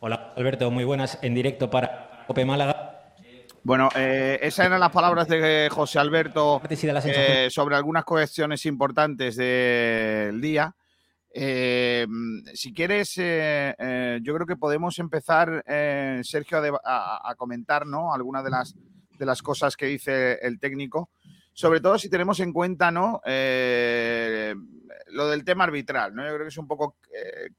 Hola 0.00 0.32
Alberto, 0.34 0.70
muy 0.70 0.84
buenas, 0.84 1.18
en 1.20 1.34
directo 1.34 1.68
para 1.68 2.24
Cope 2.26 2.44
Málaga. 2.46 2.79
Bueno, 3.62 3.90
eh, 3.94 4.38
esas 4.40 4.66
eran 4.66 4.80
las 4.80 4.90
palabras 4.90 5.28
de 5.28 5.68
José 5.70 5.98
Alberto 5.98 6.62
eh, 6.70 7.48
sobre 7.50 7.76
algunas 7.76 8.04
cuestiones 8.04 8.64
importantes 8.64 9.36
del 9.36 10.40
día. 10.40 10.74
Eh, 11.32 12.06
si 12.54 12.72
quieres, 12.72 13.14
yo 13.16 14.34
creo 14.34 14.46
que 14.46 14.56
podemos 14.56 14.98
empezar, 14.98 15.62
Sergio, 16.22 16.80
a, 16.82 17.34
comentar 17.36 17.86
¿no? 17.86 18.14
algunas 18.14 18.44
de 18.44 18.50
las, 18.50 18.74
de 19.18 19.26
las 19.26 19.42
cosas 19.42 19.76
que 19.76 19.86
dice 19.86 20.38
el 20.40 20.58
técnico, 20.58 21.10
sobre 21.52 21.80
todo 21.80 21.98
si 21.98 22.08
tenemos 22.08 22.40
en 22.40 22.54
cuenta 22.54 22.90
¿no? 22.90 23.20
lo 23.24 25.28
del 25.28 25.44
tema 25.44 25.64
arbitral. 25.64 26.14
¿no? 26.14 26.24
Yo 26.24 26.30
creo 26.30 26.44
que 26.44 26.48
es 26.48 26.58
un 26.58 26.66
poco 26.66 26.96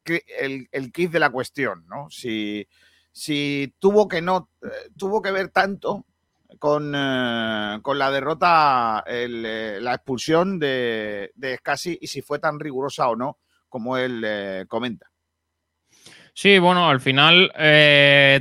el, 0.03 0.67
el 0.71 0.91
kit 0.91 1.11
de 1.11 1.19
la 1.19 1.29
cuestión. 1.29 1.85
¿no? 1.87 2.09
Si 2.09 2.67
si 3.11 3.73
tuvo 3.79 4.07
que 4.07 4.21
no, 4.21 4.49
eh, 4.61 4.89
tuvo 4.97 5.21
que 5.21 5.31
ver 5.31 5.49
tanto 5.49 6.05
con, 6.59 6.93
eh, 6.95 7.79
con 7.81 7.99
la 7.99 8.11
derrota, 8.11 9.03
eh, 9.05 9.79
la 9.81 9.93
expulsión 9.93 10.59
de, 10.59 11.31
de 11.35 11.59
y 11.99 12.07
si 12.07 12.21
fue 12.21 12.39
tan 12.39 12.59
rigurosa 12.59 13.09
o 13.09 13.15
no, 13.15 13.37
como 13.67 13.97
él 13.97 14.65
comenta. 14.67 15.07
Sí, 16.33 16.59
bueno, 16.59 16.89
al 16.89 17.01
final 17.01 17.51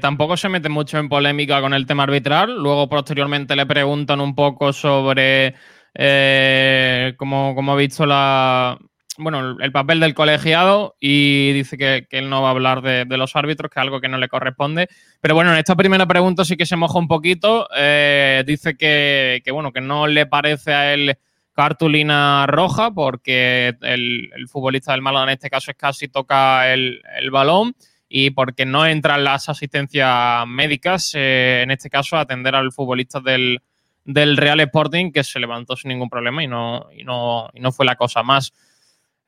tampoco 0.01 0.37
se 0.37 0.49
mete 0.49 0.69
mucho 0.69 0.99
en 0.99 1.09
polémica 1.09 1.61
con 1.61 1.75
el 1.75 1.87
tema 1.87 2.05
arbitral. 2.05 2.57
Luego, 2.57 2.89
posteriormente, 2.89 3.57
le 3.57 3.67
preguntan 3.67 4.21
un 4.21 4.35
poco 4.35 4.73
sobre 4.73 5.55
cómo, 7.17 7.55
cómo, 7.55 7.73
ha 7.73 7.77
visto 7.77 8.07
la, 8.07 8.79
bueno, 9.19 9.57
el 9.61 9.73
papel 9.73 10.01
del 10.01 10.15
colegiado 10.15 10.97
y 11.01 11.53
dice 11.53 11.77
que, 11.77 12.07
él 12.11 12.31
no 12.31 12.43
va 12.43 12.49
a 12.49 12.51
hablar 12.53 12.83
de, 12.83 13.17
los 13.17 13.37
árbitros, 13.37 13.71
que 13.71 13.79
es 13.79 13.83
algo 13.83 14.01
que 14.01 14.09
no 14.09 14.19
le 14.19 14.29
corresponde. 14.29 14.89
Pero 15.21 15.35
bueno, 15.35 15.53
en 15.53 15.59
esta 15.59 15.77
primera 15.77 16.07
pregunta 16.07 16.45
sí 16.45 16.57
que 16.57 16.67
se 16.67 16.77
moja 16.77 16.99
un 16.99 17.09
poquito. 17.09 17.69
Eh, 17.77 18.45
dice 18.47 18.77
que, 18.77 19.43
bueno, 19.53 19.73
que 19.73 19.81
no 19.81 20.07
le 20.07 20.27
parece 20.27 20.73
a 20.73 20.95
él 20.95 21.17
cartulina 21.53 22.47
roja 22.47 22.91
porque 22.93 23.77
el, 23.83 24.31
futbolista 24.49 24.93
del 24.93 25.03
Málaga 25.03 25.25
en 25.25 25.31
este 25.31 25.51
caso 25.51 25.71
es 25.71 25.77
casi 25.77 26.09
toca 26.09 26.73
el, 26.73 27.03
balón 27.31 27.75
y 28.09 28.31
porque 28.31 28.65
no 28.65 28.87
entran 28.87 29.25
las 29.25 29.49
asistencias 29.49 30.47
médicas, 30.47 31.13
eh, 31.15 31.61
en 31.63 31.71
este 31.71 31.91
caso, 31.91 32.17
atender 32.17 32.55
al 32.55 32.73
futbolista 32.73 33.21
del, 33.21 33.61
del 34.05 34.37
Real 34.37 34.61
Sporting 34.61 35.13
que 35.13 35.25
se 35.25 35.39
levantó 35.39 35.77
sin 35.77 35.91
ningún 35.91 36.09
problema 36.09 36.43
y 36.43 36.49
no, 36.49 36.87
y 36.97 37.05
no, 37.05 37.51
y 37.53 37.61
no 37.61 37.73
fue 37.73 37.85
la 37.85 37.97
cosa 37.97 38.23
más. 38.23 38.53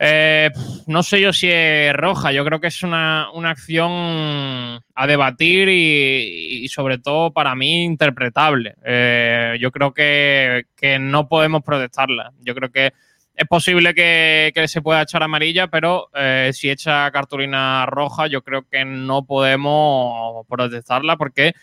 Eh, 0.04 0.50
no 0.88 1.04
sé 1.04 1.20
yo 1.20 1.32
si 1.32 1.48
es 1.48 1.94
roja, 1.94 2.32
yo 2.32 2.44
creo 2.44 2.58
que 2.58 2.66
es 2.66 2.82
una, 2.82 3.28
acción 3.44 3.92
a 3.92 5.06
debatir 5.06 5.68
y, 5.68 6.66
sobre 6.66 6.98
todo 6.98 7.32
para 7.32 7.54
mí 7.54 7.84
interpretable. 7.84 8.74
Eh, 8.84 9.56
yo 9.60 9.70
creo 9.70 9.94
que, 9.94 10.64
no 10.98 11.28
podemos 11.28 11.62
protestarla. 11.62 12.32
Yo 12.40 12.52
creo 12.56 12.72
que 12.72 12.92
es 13.36 13.46
posible 13.46 13.94
que, 13.94 14.52
se 14.66 14.82
pueda 14.82 15.02
echar 15.02 15.22
amarilla, 15.22 15.68
pero 15.68 16.08
eh, 16.14 16.50
si 16.52 16.68
echa 16.68 17.08
cartulina 17.12 17.86
roja, 17.86 18.26
yo 18.26 18.42
creo 18.42 18.66
que 18.68 18.84
no 18.84 19.24
podemos 19.24 20.44
protestarla 20.48 21.16
porque 21.16 21.54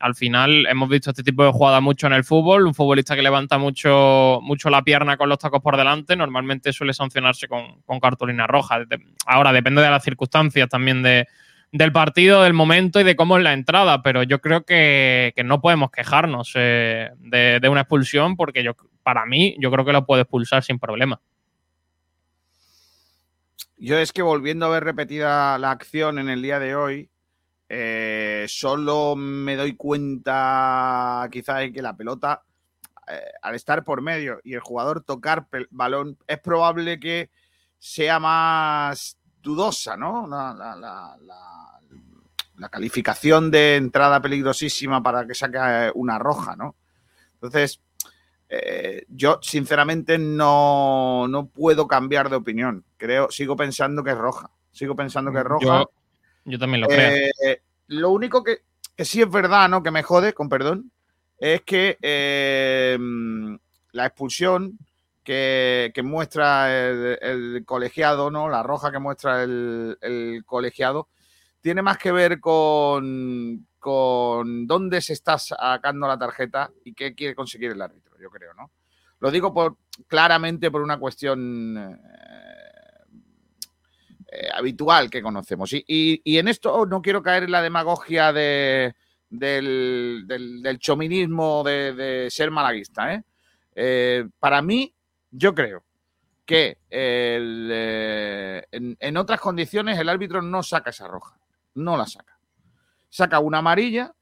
al 0.00 0.14
final 0.14 0.66
hemos 0.66 0.88
visto 0.88 1.10
este 1.10 1.22
tipo 1.22 1.44
de 1.44 1.50
jugada 1.50 1.80
mucho 1.80 2.06
en 2.06 2.12
el 2.12 2.24
fútbol. 2.24 2.66
Un 2.66 2.74
futbolista 2.74 3.16
que 3.16 3.22
levanta 3.22 3.58
mucho, 3.58 4.38
mucho 4.42 4.70
la 4.70 4.82
pierna 4.82 5.16
con 5.16 5.28
los 5.28 5.38
tacos 5.38 5.60
por 5.60 5.76
delante 5.76 6.14
normalmente 6.14 6.72
suele 6.72 6.94
sancionarse 6.94 7.48
con, 7.48 8.00
cartulina 8.00 8.46
roja. 8.46 8.80
Ahora 9.26 9.52
depende 9.52 9.82
de 9.82 9.90
las 9.90 10.04
circunstancias 10.04 10.68
también 10.68 11.02
del 11.02 11.92
partido, 11.92 12.42
del 12.42 12.52
momento 12.52 13.00
y 13.00 13.04
de 13.04 13.16
cómo 13.16 13.36
es 13.36 13.42
la 13.42 13.52
entrada, 13.52 14.02
pero 14.02 14.22
yo 14.22 14.40
creo 14.40 14.64
que, 14.64 15.34
no 15.44 15.60
podemos 15.60 15.90
quejarnos 15.90 16.52
eh, 16.54 17.10
de, 17.18 17.68
una 17.68 17.80
expulsión 17.80 18.36
porque 18.36 18.62
yo, 18.62 18.74
para 19.02 19.26
mí 19.26 19.56
yo 19.58 19.70
creo 19.72 19.84
que 19.84 19.92
lo 19.92 20.06
puede 20.06 20.22
expulsar 20.22 20.62
sin 20.62 20.78
problema. 20.78 21.20
Yo 23.80 23.96
es 23.96 24.12
que 24.12 24.22
volviendo 24.22 24.66
a 24.66 24.70
ver 24.70 24.84
repetida 24.84 25.56
la 25.58 25.70
acción 25.70 26.18
en 26.18 26.28
el 26.28 26.42
día 26.42 26.58
de 26.58 26.74
hoy, 26.74 27.10
eh, 27.70 28.46
solo 28.48 29.14
me 29.14 29.54
doy 29.54 29.76
cuenta 29.76 31.28
quizá 31.30 31.56
de 31.56 31.72
que 31.72 31.82
la 31.82 31.94
pelota, 31.94 32.42
eh, 33.06 33.20
al 33.42 33.54
estar 33.54 33.84
por 33.84 34.00
medio 34.00 34.40
y 34.42 34.54
el 34.54 34.60
jugador 34.60 35.02
tocar 35.02 35.46
balón, 35.70 36.16
es 36.26 36.38
probable 36.38 36.98
que 36.98 37.30
sea 37.78 38.18
más 38.18 39.18
dudosa, 39.42 39.96
¿no? 39.96 40.26
La, 40.26 41.14
calificación 42.70 43.52
de 43.52 43.76
entrada 43.76 44.20
peligrosísima 44.20 45.00
para 45.00 45.26
que 45.26 45.34
saque 45.34 45.58
eh, 45.60 45.92
una 45.94 46.18
roja, 46.18 46.56
¿no? 46.56 46.74
Entonces, 47.34 47.80
yo 49.08 49.38
sinceramente 49.42 50.18
no, 50.18 51.28
no, 51.28 51.46
puedo 51.46 51.86
cambiar 51.86 52.30
de 52.30 52.36
opinión. 52.36 52.84
Creo, 52.96 53.30
sigo 53.30 53.54
pensando 53.56 54.02
que 54.02 54.10
es 54.10 54.18
roja. 54.18 54.50
Sigo 54.72 54.96
pensando 54.96 55.30
que 55.30 55.38
es 55.38 55.44
roja. 55.44 55.64
Yo 55.64 55.90
también 56.56 56.82
lo 56.82 56.86
creo. 56.86 57.30
Eh, 57.44 57.62
lo 57.88 58.10
único 58.10 58.44
que, 58.44 58.60
sí 58.96 59.20
es 59.20 59.30
verdad, 59.30 59.68
¿no? 59.68 59.82
Que 59.82 59.90
me 59.90 60.04
jode, 60.04 60.32
con 60.32 60.48
perdón, 60.48 60.92
es 61.36 61.62
que 61.62 61.98
eh, 62.00 62.96
la 63.92 64.06
expulsión 64.06 64.78
que, 65.24 65.92
muestra 66.04 66.72
el, 66.92 67.62
colegiado, 67.66 68.30
¿no? 68.30 68.48
La 68.48 68.62
roja 68.62 68.90
que 68.90 68.98
muestra 68.98 69.42
el, 69.42 70.42
colegiado, 70.46 71.08
tiene 71.60 71.82
más 71.82 71.98
que 71.98 72.12
ver 72.12 72.40
con, 72.40 73.66
con 73.78 74.66
dónde 74.66 75.00
se 75.02 75.12
está 75.12 75.38
sacando 75.38 76.06
la 76.06 76.18
tarjeta 76.18 76.70
y 76.84 76.94
qué 76.94 77.14
quiere 77.14 77.34
conseguir 77.34 77.72
el 77.72 77.82
árbitro, 77.82 78.16
yo 78.18 78.30
creo, 78.30 78.54
¿no? 78.54 78.70
Lo 79.20 79.30
digo 79.30 79.52
por, 79.52 79.76
claramente 80.06 80.70
por 80.70 80.80
una 80.80 80.98
cuestión 80.98 81.76
eh, 81.76 82.47
eh, 84.30 84.50
habitual 84.52 85.08
que 85.08 85.22
conocemos. 85.22 85.72
Y, 85.72 86.20
en 86.24 86.48
esto 86.48 86.84
no 86.84 87.00
quiero 87.00 87.22
caer 87.22 87.44
en 87.44 87.50
la 87.50 87.62
demagogia 87.62 88.30
de, 88.30 88.94
del, 89.30 90.24
del, 90.26 90.78
chominismo 90.78 91.64
de, 91.64 92.28
ser 92.30 92.50
malaguista. 92.50 93.14
¿eh? 93.14 93.24
Eh, 93.74 94.28
para 94.38 94.60
mí, 94.60 94.94
yo 95.30 95.54
creo 95.54 95.82
que 96.44 96.76
en, 96.90 98.66
otras 99.16 99.40
condiciones 99.40 99.98
el 99.98 100.10
árbitro 100.10 100.42
no 100.42 100.62
saca 100.62 100.90
esa 100.90 101.08
roja, 101.08 101.38
no 101.74 101.96
la 101.96 102.06
saca. 102.06 102.38
Saca 103.08 103.38
una 103.38 103.58
amarilla 103.58 104.14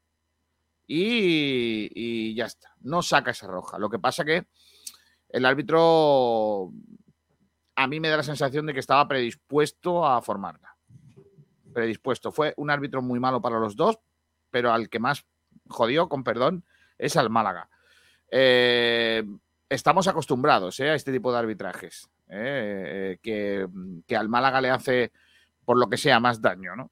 y, 0.87 1.91
y 1.93 2.33
ya 2.33 2.45
está, 2.45 2.73
no 2.79 3.01
saca 3.01 3.31
esa 3.31 3.47
roja. 3.47 3.77
Lo 3.77 3.89
que 3.89 3.99
pasa 3.99 4.23
que 4.23 4.45
el 5.27 5.45
árbitro 5.45 6.71
a 7.77 7.85
mí 7.85 7.99
me 7.99 8.09
da 8.09 8.17
la 8.17 8.23
sensación 8.23 8.65
de 8.65 8.73
que 8.73 8.79
estaba 8.79 9.07
predispuesto 9.07 10.03
a 10.03 10.19
formarla. 10.23 10.75
Predispuesto. 11.71 12.31
Fue 12.31 12.55
un 12.57 12.71
árbitro 12.71 13.03
muy 13.03 13.19
malo 13.19 13.39
para 13.39 13.59
los 13.59 13.75
dos, 13.75 13.99
pero 14.49 14.73
al 14.73 14.89
que 14.89 14.97
más 14.97 15.25
jodió, 15.69 16.09
con 16.09 16.23
perdón, 16.23 16.65
es 16.97 17.15
al 17.17 17.29
Málaga. 17.29 17.69
Eh, 18.31 19.23
estamos 19.69 20.07
acostumbrados 20.07 20.79
eh, 20.79 20.89
a 20.89 20.95
este 20.95 21.11
tipo 21.11 21.31
de 21.31 21.37
arbitrajes, 21.37 22.09
eh, 22.29 23.19
que, 23.21 23.67
que, 24.07 24.15
al 24.15 24.27
Málaga 24.27 24.59
le 24.59 24.71
hace, 24.71 25.11
por 25.63 25.77
lo 25.77 25.87
que 25.87 25.97
sea, 25.97 26.19
más 26.19 26.41
daño, 26.41 26.75
¿no? 26.75 26.91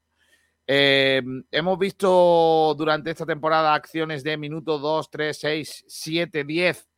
hemos 0.67 1.77
visto 1.77 2.73
durante 2.75 3.11
esta 3.11 3.23
temporada 3.27 3.75
acciones 3.75 4.23
de 4.23 4.35
minuto 4.35 4.79
2, 4.79 5.11
3, 5.11 5.37
6, 5.37 5.85
7, 5.87 6.43
10 6.43 6.89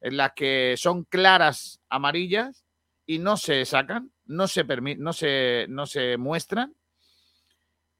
en 0.00 0.16
las 0.16 0.32
que 0.32 0.74
son 0.76 1.04
claras 1.04 1.80
amarillas 1.88 2.64
y 3.06 3.18
no 3.18 3.36
se 3.36 3.64
sacan, 3.64 4.10
no 4.26 4.46
se, 4.48 4.64
no 4.98 5.12
se, 5.12 5.66
no 5.68 5.86
se 5.86 6.16
muestran. 6.16 6.74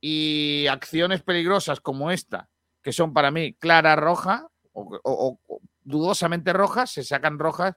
Y 0.00 0.66
acciones 0.66 1.22
peligrosas 1.22 1.80
como 1.80 2.10
esta, 2.10 2.48
que 2.82 2.92
son 2.92 3.12
para 3.12 3.30
mí 3.30 3.54
clara 3.54 3.94
roja 3.94 4.48
o, 4.72 5.38
dudosamente 5.84 6.52
rojas, 6.52 6.90
se 6.90 7.04
sacan 7.04 7.38
rojas 7.38 7.76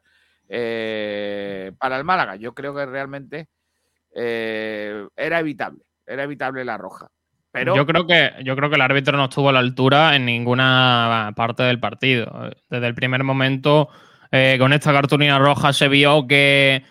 eh, 0.49 1.71
para 1.77 1.97
el 1.97 2.03
Málaga. 2.03 2.35
Yo 2.35 2.53
creo 2.53 2.73
que 2.73 2.85
realmente 2.85 3.49
eh, 4.15 5.07
era 5.15 5.39
evitable, 5.39 5.83
era 6.05 6.23
evitable 6.23 6.65
la 6.65 6.77
roja. 6.77 7.09
Pero... 7.51 7.75
Yo 7.75 7.85
creo 7.85 8.05
que 8.05 8.31
yo 8.43 8.55
creo 8.55 8.69
que 8.69 8.75
el 8.75 8.81
árbitro 8.81 9.17
no 9.17 9.25
estuvo 9.25 9.49
a 9.49 9.53
la 9.53 9.59
altura 9.59 10.15
en 10.15 10.25
ninguna 10.25 11.31
parte 11.35 11.63
del 11.63 11.79
partido. 11.79 12.51
Desde 12.69 12.87
el 12.87 12.95
primer 12.95 13.23
momento, 13.23 13.89
eh, 14.31 14.57
con 14.59 14.73
esta 14.73 14.91
cartulina 14.91 15.39
roja 15.39 15.71
se 15.71 15.87
vio 15.87 16.27
que 16.27 16.83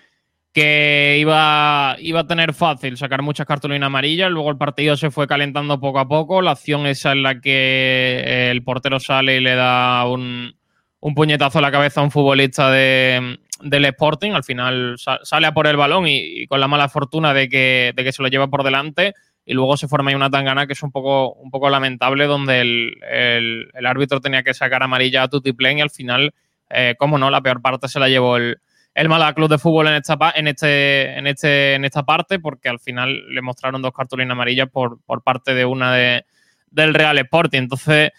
que 0.54 1.16
iba, 1.18 1.96
iba 1.98 2.20
a 2.20 2.26
tener 2.28 2.54
fácil 2.54 2.96
sacar 2.96 3.22
muchas 3.22 3.44
cartulinas 3.44 3.88
amarillas, 3.88 4.30
luego 4.30 4.50
el 4.50 4.56
partido 4.56 4.96
se 4.96 5.10
fue 5.10 5.26
calentando 5.26 5.80
poco 5.80 5.98
a 5.98 6.06
poco, 6.06 6.42
la 6.42 6.52
acción 6.52 6.86
esa 6.86 7.10
en 7.10 7.24
la 7.24 7.40
que 7.40 8.50
el 8.52 8.62
portero 8.62 9.00
sale 9.00 9.36
y 9.36 9.40
le 9.40 9.56
da 9.56 10.06
un, 10.08 10.54
puñetazo 11.00 11.58
a 11.58 11.62
la 11.62 11.72
cabeza 11.72 12.00
a 12.00 12.04
un 12.04 12.12
futbolista 12.12 12.70
de, 12.70 13.36
del 13.62 13.84
Sporting, 13.86 14.30
al 14.30 14.44
final 14.44 14.94
sale 15.24 15.48
a 15.48 15.52
por 15.52 15.66
el 15.66 15.76
balón 15.76 16.06
y, 16.06 16.46
con 16.46 16.60
la 16.60 16.68
mala 16.68 16.88
fortuna 16.88 17.34
de 17.34 17.48
que, 17.48 17.92
de 17.96 18.04
que, 18.04 18.12
se 18.12 18.22
lo 18.22 18.28
lleva 18.28 18.46
por 18.46 18.62
delante 18.62 19.12
y 19.44 19.54
luego 19.54 19.76
se 19.76 19.88
forma 19.88 20.10
ahí 20.10 20.14
una 20.14 20.30
tangana 20.30 20.68
que 20.68 20.74
es 20.74 20.82
un 20.84 20.92
poco, 20.92 21.32
un 21.32 21.50
poco 21.50 21.68
lamentable 21.68 22.26
donde 22.26 22.60
el, 22.60 23.70
árbitro 23.84 24.20
tenía 24.20 24.44
que 24.44 24.54
sacar 24.54 24.84
amarilla 24.84 25.24
a 25.24 25.28
Tutiplen 25.28 25.78
y 25.78 25.80
al 25.80 25.90
final, 25.90 26.32
eh, 26.70 26.94
como 26.96 27.18
no, 27.18 27.28
la 27.28 27.42
peor 27.42 27.60
parte 27.60 27.88
se 27.88 27.98
la 27.98 28.08
llevó 28.08 28.36
el 28.36 28.58
el 28.94 29.08
Málaga 29.08 29.34
Club 29.34 29.48
de 29.48 29.58
Fútbol 29.58 29.88
en 29.88 29.94
esta, 29.94 30.16
en 30.34 30.46
este, 30.46 31.18
en 31.18 31.26
este, 31.26 31.74
en 31.74 31.84
esta 31.84 32.04
parte, 32.04 32.38
porque 32.38 32.68
al 32.68 32.78
final 32.78 33.26
le 33.28 33.42
mostraron 33.42 33.82
dos 33.82 33.92
cartulinas 33.92 34.32
amarillas 34.32 34.68
por, 34.70 35.00
parte 35.22 35.52
de 35.52 35.64
una 35.64 35.92
de, 35.92 36.24
del 36.70 36.94
Real 36.94 37.18
Sporting. 37.18 37.58
Entonces, 37.58 38.12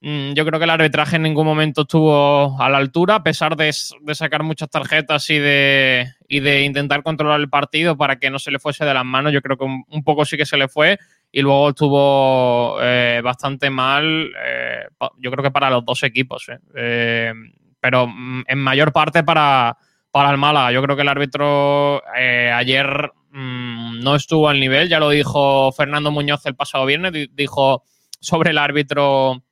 mm, 0.00 0.32
yo 0.32 0.46
creo 0.46 0.58
que 0.58 0.64
el 0.64 0.70
arbitraje 0.70 1.16
en 1.16 1.22
ningún 1.22 1.44
momento 1.44 1.82
estuvo 1.82 2.58
a 2.58 2.70
la 2.70 2.78
altura, 2.78 3.16
a 3.16 3.22
pesar 3.22 3.56
de, 3.56 3.74
sacar 3.74 4.42
muchas 4.42 4.70
tarjetas 4.70 5.28
y 5.28 5.38
de, 5.38 6.10
y 6.26 6.40
de 6.40 6.62
intentar 6.62 7.02
controlar 7.02 7.38
el 7.38 7.50
partido 7.50 7.98
para 7.98 8.16
que 8.16 8.30
no 8.30 8.38
se 8.38 8.50
le 8.50 8.58
fuese 8.58 8.86
de 8.86 8.94
las 8.94 9.04
manos. 9.04 9.34
Yo 9.34 9.42
creo 9.42 9.58
que 9.58 9.64
un, 9.64 10.02
poco 10.02 10.24
sí 10.24 10.38
que 10.38 10.46
se 10.46 10.56
le 10.56 10.68
fue 10.68 10.98
y 11.30 11.42
luego 11.42 11.68
estuvo 11.68 12.78
eh, 12.80 13.20
bastante 13.22 13.68
mal, 13.68 14.32
eh, 14.42 14.86
yo 15.18 15.30
creo 15.30 15.42
que 15.44 15.50
para 15.50 15.70
los 15.70 15.84
dos 15.84 16.02
equipos, 16.02 16.50
eh. 16.74 17.32
pero 17.80 18.06
mm, 18.06 18.44
en 18.46 18.58
mayor 18.58 18.92
parte 18.92 19.22
para 19.22 19.76
para 20.12 20.30
el 20.30 20.38
Málaga. 20.38 20.70
Yo 20.70 20.82
creo 20.82 20.94
que 20.94 21.02
el 21.02 21.08
árbitro 21.08 22.02
eh, 22.16 22.52
ayer 22.54 23.10
mm, 23.30 24.00
no 24.00 24.14
estuvo 24.14 24.48
al 24.48 24.60
nivel, 24.60 24.88
ya 24.88 25.00
lo 25.00 25.10
dijo 25.10 25.72
Fernando 25.72 26.12
Muñoz 26.12 26.46
el 26.46 26.54
pasado 26.54 26.86
viernes, 26.86 27.12
dijo 27.32 27.82
sobre 28.20 28.50
el 28.50 28.58
árbitro 28.58 29.42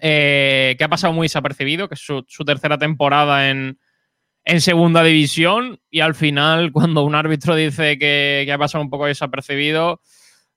eh, 0.00 0.74
que 0.76 0.84
ha 0.84 0.88
pasado 0.88 1.12
muy 1.12 1.26
desapercibido, 1.26 1.88
que 1.88 1.94
es 1.94 2.00
su, 2.00 2.24
tercera 2.44 2.78
temporada 2.78 3.50
en, 3.50 3.78
en 4.44 4.60
segunda 4.60 5.02
división 5.02 5.80
y 5.90 6.00
al 6.00 6.14
final 6.14 6.72
cuando 6.72 7.02
un 7.02 7.14
árbitro 7.14 7.54
dice 7.54 7.98
que, 7.98 8.42
que 8.46 8.52
ha 8.52 8.58
pasado 8.58 8.82
un 8.82 8.90
poco 8.90 9.06
desapercibido, 9.06 10.00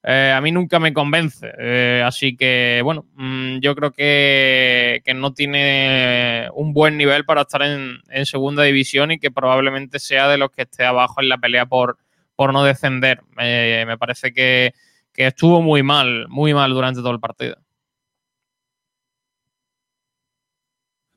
eh, 0.04 0.34
a 0.36 0.40
mí 0.42 0.52
nunca 0.52 0.80
me 0.80 0.94
convence. 0.94 1.52
Eh, 1.58 2.04
así 2.06 2.38
que, 2.38 2.82
bueno, 2.84 3.06
mm, 3.16 3.60
yo 3.60 3.76
creo 3.76 3.92
que, 3.92 5.02
que, 5.04 5.14
no 5.14 5.34
tiene 5.34 6.50
un 6.54 6.74
buen 6.74 6.98
nivel 6.98 7.26
para 7.26 7.42
estar 7.42 7.62
en, 7.64 8.00
en, 8.10 8.26
segunda 8.26 8.64
división 8.64 9.12
y 9.12 9.20
que 9.20 9.32
probablemente 9.32 10.00
sea 10.00 10.30
de 10.30 10.38
los 10.38 10.52
que 10.52 10.64
esté 10.64 10.86
abajo 10.86 11.22
en 11.22 11.30
la 11.30 11.38
pelea 11.38 11.66
por, 11.66 11.98
por 12.36 12.54
no 12.54 12.64
descender. 12.64 13.22
Eh, 13.40 13.84
me 13.88 13.98
parece 13.98 14.34
que, 14.34 14.74
que 15.14 15.28
estuvo 15.28 15.62
muy 15.62 15.84
mal, 15.84 16.28
muy 16.30 16.54
mal 16.54 16.72
durante 16.72 17.02
todo 17.02 17.12
el 17.12 17.20
partido. 17.20 17.58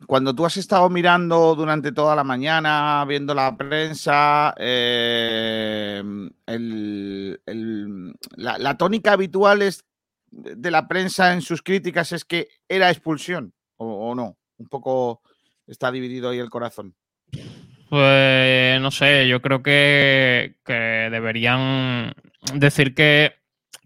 cuando 0.06 0.34
tú 0.34 0.44
has 0.44 0.56
estado 0.56 0.88
mirando 0.90 1.54
durante 1.54 1.92
toda 1.92 2.14
la 2.14 2.24
mañana, 2.24 3.04
viendo 3.06 3.34
la 3.34 3.56
prensa, 3.56 4.54
eh, 4.58 5.71
el, 6.46 7.40
la, 8.36 8.76
tónica 8.76 9.12
habitual 9.12 9.62
es 9.62 9.84
de 10.30 10.70
la 10.70 10.88
prensa 10.88 11.32
en 11.32 11.42
sus 11.42 11.62
críticas 11.62 12.12
es 12.12 12.24
que 12.24 12.48
era 12.68 12.90
expulsión, 12.90 13.52
o, 13.76 14.14
no. 14.14 14.38
Un 14.58 14.68
poco 14.68 15.22
está 15.66 15.90
dividido 15.90 16.30
ahí 16.30 16.38
el 16.38 16.50
corazón. 16.50 16.94
Pues 17.90 18.80
no 18.80 18.90
sé, 18.90 19.28
yo 19.28 19.42
creo 19.42 19.62
que, 19.62 20.56
deberían 20.66 22.14
decir 22.54 22.94
que, 22.94 23.34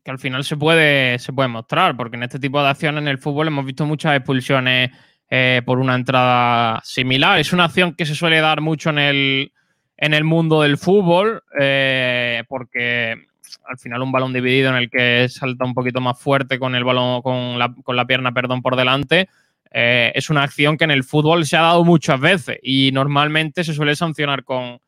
que, 0.05 0.11
al 0.11 0.19
final 0.19 0.45
se 0.45 0.57
puede, 0.57 1.19
se 1.19 1.33
puede 1.33 1.49
mostrar, 1.49 1.97
porque 1.97 2.17
en 2.17 2.23
este 2.23 2.39
tipo 2.39 2.63
de 2.63 2.69
acciones 2.69 3.03
en 3.03 3.09
el 3.09 3.19
fútbol 3.19 3.49
hemos 3.49 3.65
visto 3.65 3.85
muchas 3.87 4.17
expulsiones 4.17 4.91
eh, 5.29 5.63
por 5.67 5.81
una 5.81 5.97
entrada 5.97 6.81
similar. 6.85 7.41
Es 7.41 7.53
una 7.53 7.65
acción 7.65 7.95
que 7.95 8.07
se 8.07 8.15
suele 8.15 8.41
dar 8.41 8.61
mucho 8.61 8.91
en 8.91 8.99
el, 8.99 9.53
en 9.97 10.15
el 10.15 10.25
mundo 10.25 10.63
del 10.63 10.79
fútbol, 10.79 11.43
eh, 11.59 12.45
porque 12.49 13.27
al 13.65 13.79
final 13.79 14.03
un 14.03 14.13
balón 14.13 14.33
dividido 14.33 14.71
en 14.71 14.77
el 14.77 14.91
que 14.91 15.29
salta 15.29 15.65
un 15.65 15.75
poquito 15.75 16.01
más 16.01 16.21
fuerte 16.21 16.59
con 16.59 16.75
el 16.75 16.85
balón, 16.85 17.23
con 17.23 17.59
la, 17.59 18.05
pierna, 18.07 18.33
perdón, 18.33 18.63
por 18.63 18.77
delante. 18.77 19.29
Eh, 19.73 20.13
es 20.15 20.31
una 20.31 20.43
acción 20.43 20.77
que 20.77 20.85
en 20.85 20.91
el 20.91 21.05
fútbol 21.05 21.45
se 21.45 21.57
ha 21.57 21.63
dado 21.63 21.85
muchas 21.85 22.21
veces 22.21 22.59
y 22.63 22.91
normalmente 22.93 23.65
se 23.65 23.75
suele 23.75 23.97
sancionar 23.97 24.45
con, 24.45 24.79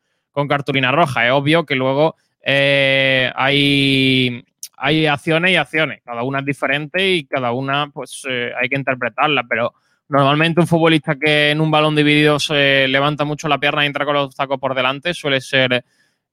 cartulina 0.47 0.91
roja. 0.91 1.25
Es 1.25 1.33
obvio 1.33 1.65
que 1.65 1.75
luego 1.75 2.15
eh, 2.41 3.29
hay, 3.35 4.45
acciones 5.07 5.51
y 5.51 5.55
acciones, 5.57 6.01
cada 6.05 6.23
una 6.23 6.39
es 6.39 6.45
diferente 6.45 7.11
y 7.11 7.25
cada 7.25 7.51
una 7.51 7.89
pues 7.93 8.23
hay 8.57 8.69
que 8.69 8.77
interpretarla, 8.77 9.43
pero 9.49 9.73
Normalmente 10.09 10.59
un 10.59 10.67
futbolista 10.67 11.15
que 11.15 11.51
en 11.51 11.61
un 11.61 11.69
balón 11.69 11.95
dividido 11.95 12.39
se 12.39 12.87
levanta 12.87 13.25
mucho 13.25 13.47
la 13.47 13.59
pierna 13.59 13.83
y 13.83 13.87
entra 13.87 14.05
con 14.05 14.15
los 14.15 14.35
tacos 14.35 14.59
por 14.59 14.73
delante 14.73 15.13
suele 15.13 15.39
ser 15.39 15.85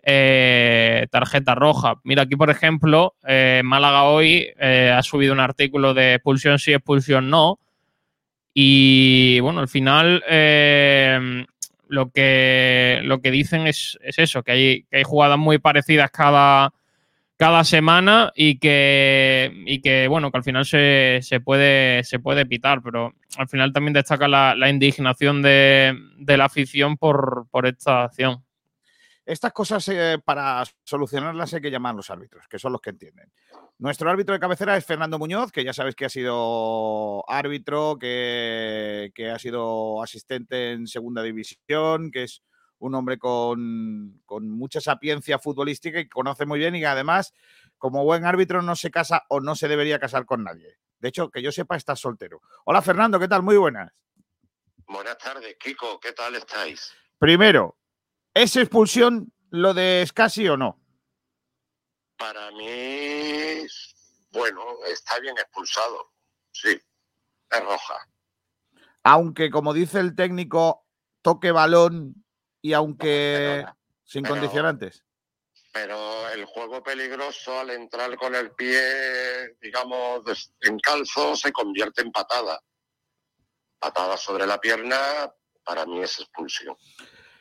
eh, 0.03 1.07
tarjeta 1.11 1.55
roja. 1.55 1.97
Mira, 2.03 2.23
aquí 2.23 2.37
por 2.37 2.49
ejemplo, 2.49 3.17
eh, 3.27 3.61
Málaga 3.63 4.05
hoy 4.05 4.49
eh, 4.59 4.95
ha 4.97 5.03
subido 5.03 5.35
un 5.35 5.41
artículo 5.41 5.93
de 5.93 6.15
expulsión 6.15 6.59
sí, 6.59 6.73
expulsión 6.73 7.29
no. 7.29 7.59
Y 8.55 9.41
bueno, 9.41 9.61
al 9.61 9.69
final 9.69 10.23
lo, 11.89 12.11
que, 12.11 13.01
lo 13.03 13.21
que 13.21 13.31
dicen 13.31 13.67
es, 13.67 13.99
es 14.01 14.19
eso, 14.19 14.43
que 14.43 14.53
hay, 14.53 14.83
que 14.85 14.97
hay 14.97 15.03
jugadas 15.03 15.37
muy 15.37 15.59
parecidas 15.59 16.11
cada, 16.11 16.73
cada 17.37 17.65
semana 17.65 18.33
y 18.35 18.59
que, 18.59 19.53
y 19.67 19.81
que 19.81 20.09
bueno, 20.09 20.31
que 20.31 20.39
al 20.39 20.45
final 20.45 20.65
se, 20.65 21.21
se, 21.23 21.41
puede, 21.41 22.03
se 22.05 22.19
puede 22.19 22.47
pitar, 22.47 22.83
pero 22.83 23.15
al 23.37 23.49
final 23.49 23.73
también 23.73 23.93
destaca 23.93 24.27
la, 24.27 24.55
la 24.55 24.71
indignación 24.71 25.43
de, 25.43 25.95
de, 26.17 26.37
la 26.37 26.47
afición 26.47 26.97
por, 26.97 27.47
por 27.51 27.67
esta 27.67 28.05
acción. 28.05 28.43
Estas 29.27 29.53
cosas 29.53 29.87
eh, 29.89 30.19
para 30.25 30.63
solucionarlas 30.85 31.53
hay 31.53 31.61
que 31.61 31.71
llamar 31.71 31.93
a 31.93 31.97
los 31.97 32.11
árbitros, 32.11 32.47
que 32.49 32.59
son 32.59 32.73
los 32.73 32.81
que 32.81 32.91
entienden. 32.91 33.31
Nuestro 33.79 34.09
árbitro 34.09 34.33
de 34.33 34.41
cabecera 34.41 34.77
es 34.77 34.87
Fernando 34.87 35.19
Muñoz, 35.19 35.51
que 35.51 35.65
ya 35.65 35.73
sabes 35.73 35.95
que 35.95 36.05
ha 36.05 36.09
sido 36.09 37.29
árbitro, 37.29 37.99
que, 37.99 39.11
que 39.15 39.31
ha 39.31 39.39
sido 39.39 40.03
asistente 40.03 40.73
en 40.73 40.87
segunda 40.87 41.23
división, 41.23 42.11
que 42.13 42.23
es 42.23 42.43
un 42.79 42.95
hombre 42.95 43.19
con, 43.19 44.21
con, 44.27 44.51
mucha 44.51 44.81
sapiencia 44.81 45.39
futbolística 45.39 46.01
y 46.01 46.05
que 46.05 46.11
conoce 46.11 46.47
muy 46.47 46.59
bien 46.59 46.75
y 46.77 46.81
que 46.81 46.87
además, 46.87 47.33
como 47.79 48.05
buen 48.05 48.25
árbitro, 48.25 48.63
no 48.63 48.77
se 48.77 48.91
casa 48.91 49.25
o 49.29 49.41
no 49.41 49.55
se 49.55 49.69
debería 49.69 49.99
casar 49.99 50.27
con 50.27 50.45
nadie. 50.45 50.79
De 50.99 51.09
hecho, 51.09 51.31
que 51.31 51.43
yo 51.43 51.53
sepa, 51.53 51.77
está 51.77 51.97
soltero. 51.97 52.43
Hola 52.65 52.83
Fernando, 52.83 53.19
¿qué 53.19 53.29
tal? 53.29 53.43
Muy 53.43 53.57
buenas. 53.57 53.93
Buenas 54.87 55.19
tardes, 55.19 55.57
Kiko, 55.59 55.99
¿qué 55.99 56.13
tal 56.13 56.35
estáis? 56.37 56.93
Primero, 57.19 57.77
¿es 58.33 58.57
expulsión 58.57 59.33
lo 59.51 59.75
de 59.75 60.05
Scassi 60.07 60.49
o 60.49 60.57
no? 60.57 60.81
Para 62.17 62.51
mí, 62.53 63.67
bueno, 64.31 64.63
está 64.87 65.19
bien 65.21 65.37
expulsado, 65.39 66.13
sí, 66.53 66.81
es 67.51 67.65
roja. 67.65 68.09
Aunque, 69.03 69.51
como 69.51 69.75
dice 69.75 70.01
el 70.01 70.15
técnico, 70.15 70.87
toque 71.23 71.51
balón 71.51 72.26
y 72.67 72.73
aunque 72.73 73.65
sin 74.03 74.25
pero, 74.25 74.35
condicionantes. 74.35 75.05
Pero 75.73 76.29
el 76.31 76.45
juego 76.47 76.83
peligroso 76.83 77.61
al 77.61 77.71
entrar 77.71 78.17
con 78.17 78.35
el 78.35 78.51
pie, 78.51 79.57
digamos, 79.61 80.53
en 80.63 80.77
calzo, 80.81 81.37
se 81.37 81.53
convierte 81.53 82.03
en 82.03 82.11
patada. 82.11 82.61
Patada 83.79 84.17
sobre 84.17 84.49
la 84.49 84.59
pierna, 84.61 84.99
para 85.63 85.87
mí 85.87 86.03
es 86.03 86.19
expulsión. 86.19 86.77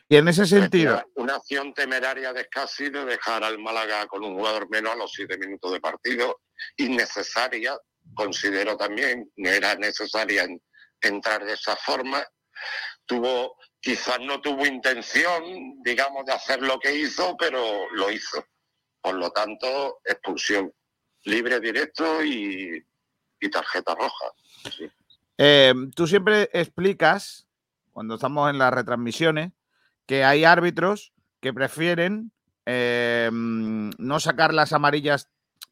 Y 0.08 0.16
en 0.16 0.28
ese 0.28 0.46
sentido. 0.46 1.02
Una, 1.16 1.34
acción 1.34 1.74
temeraria 1.74 2.32
de 2.32 2.46
casi 2.46 2.88
de 2.88 3.04
dejar 3.04 3.42
al 3.42 3.58
Málaga 3.58 4.06
con 4.06 4.22
un 4.22 4.36
jugador 4.36 4.70
menos 4.70 4.92
a 4.92 4.96
los 4.96 5.10
siete 5.12 5.36
minutos 5.38 5.72
de 5.72 5.80
partido, 5.80 6.42
innecesaria, 6.76 7.76
considero 8.14 8.76
también, 8.76 9.28
no 9.34 9.50
era 9.50 9.74
necesaria 9.74 10.44
en, 10.44 10.62
entrar 11.00 11.44
de 11.44 11.54
esa 11.54 11.74
forma. 11.74 12.24
Tuvo 13.06 13.56
quizás 13.86 14.18
no 14.18 14.40
tuvo 14.40 14.66
intención, 14.66 15.80
digamos, 15.80 16.26
de 16.26 16.32
hacer 16.32 16.60
lo 16.60 16.76
que 16.80 16.92
hizo, 16.92 17.36
pero 17.38 17.60
lo 17.92 18.10
hizo. 18.10 18.44
Por 19.00 19.14
lo 19.14 19.30
tanto, 19.30 20.00
expulsión 20.04 20.72
libre, 21.22 21.60
directo 21.60 22.24
y, 22.24 22.84
y 23.38 23.48
tarjeta 23.48 23.94
roja. 23.94 24.24
Sí. 24.76 24.90
Eh, 25.38 25.72
tú 25.94 26.08
siempre 26.08 26.50
explicas, 26.52 27.46
cuando 27.92 28.16
estamos 28.16 28.50
en 28.50 28.58
las 28.58 28.74
retransmisiones, 28.74 29.52
que 30.04 30.24
hay 30.24 30.42
árbitros 30.42 31.12
que 31.40 31.54
prefieren 31.54 32.32
eh, 32.64 33.30
no 33.32 34.18
sacar 34.18 34.52
las 34.52 34.72
amarillas 34.72 35.28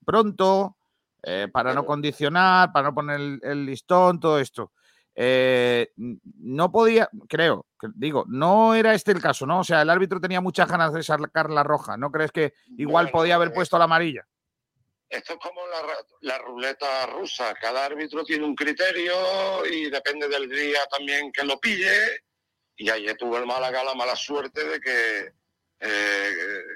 pronto, 0.07 0.77
eh, 1.24 1.48
para 1.53 1.74
no 1.74 1.85
condicionar, 1.85 2.70
para 2.72 2.90
no 2.90 2.94
poner 2.94 3.20
el, 3.20 3.40
el 3.42 3.66
listón, 3.66 4.20
todo 4.20 4.38
esto. 4.38 4.70
Eh, 5.16 5.92
no 5.96 6.72
podía, 6.72 7.09
creo, 7.29 7.66
digo, 7.94 8.24
no 8.29 8.74
era 8.74 8.94
este 8.94 9.12
el 9.12 9.22
caso, 9.22 9.46
¿no? 9.46 9.61
O 9.61 9.64
sea, 9.64 9.83
el 9.83 9.90
árbitro 9.90 10.20
tenía 10.20 10.40
muchas 10.40 10.68
ganas 10.68 10.92
de 10.92 11.03
sacar 11.03 11.50
la 11.50 11.62
roja. 11.62 11.96
¿No 11.96 12.11
crees 12.11 12.33
que 12.33 12.55
igual 12.77 13.11
podía 13.11 13.37
haber 13.37 13.53
puesto 13.53 13.79
la 13.79 13.85
amarilla? 13.85 14.27
Esto 15.09 15.35
es 15.35 15.38
como 15.38 15.61
la, 15.68 15.83
la, 16.22 16.38
ruleta 16.38 17.07
rusa. 17.07 17.55
Cada 17.55 17.85
árbitro 17.85 18.24
tiene 18.24 18.44
un 18.44 18.57
criterio 18.57 19.14
y 19.66 19.88
depende 19.88 20.29
del 20.29 20.48
día 20.48 20.81
también 20.90 21.31
que 21.31 21.44
lo 21.44 21.61
pille. 21.61 22.22
Y 22.77 22.90
ayer 22.90 23.16
tuvo 23.16 23.38
el 23.38 23.46
Málaga 23.46 23.85
la 23.85 23.94
mala 23.94 24.16
suerte 24.16 24.64
de 24.64 24.81
que 24.81 25.29
eh, 25.79 26.33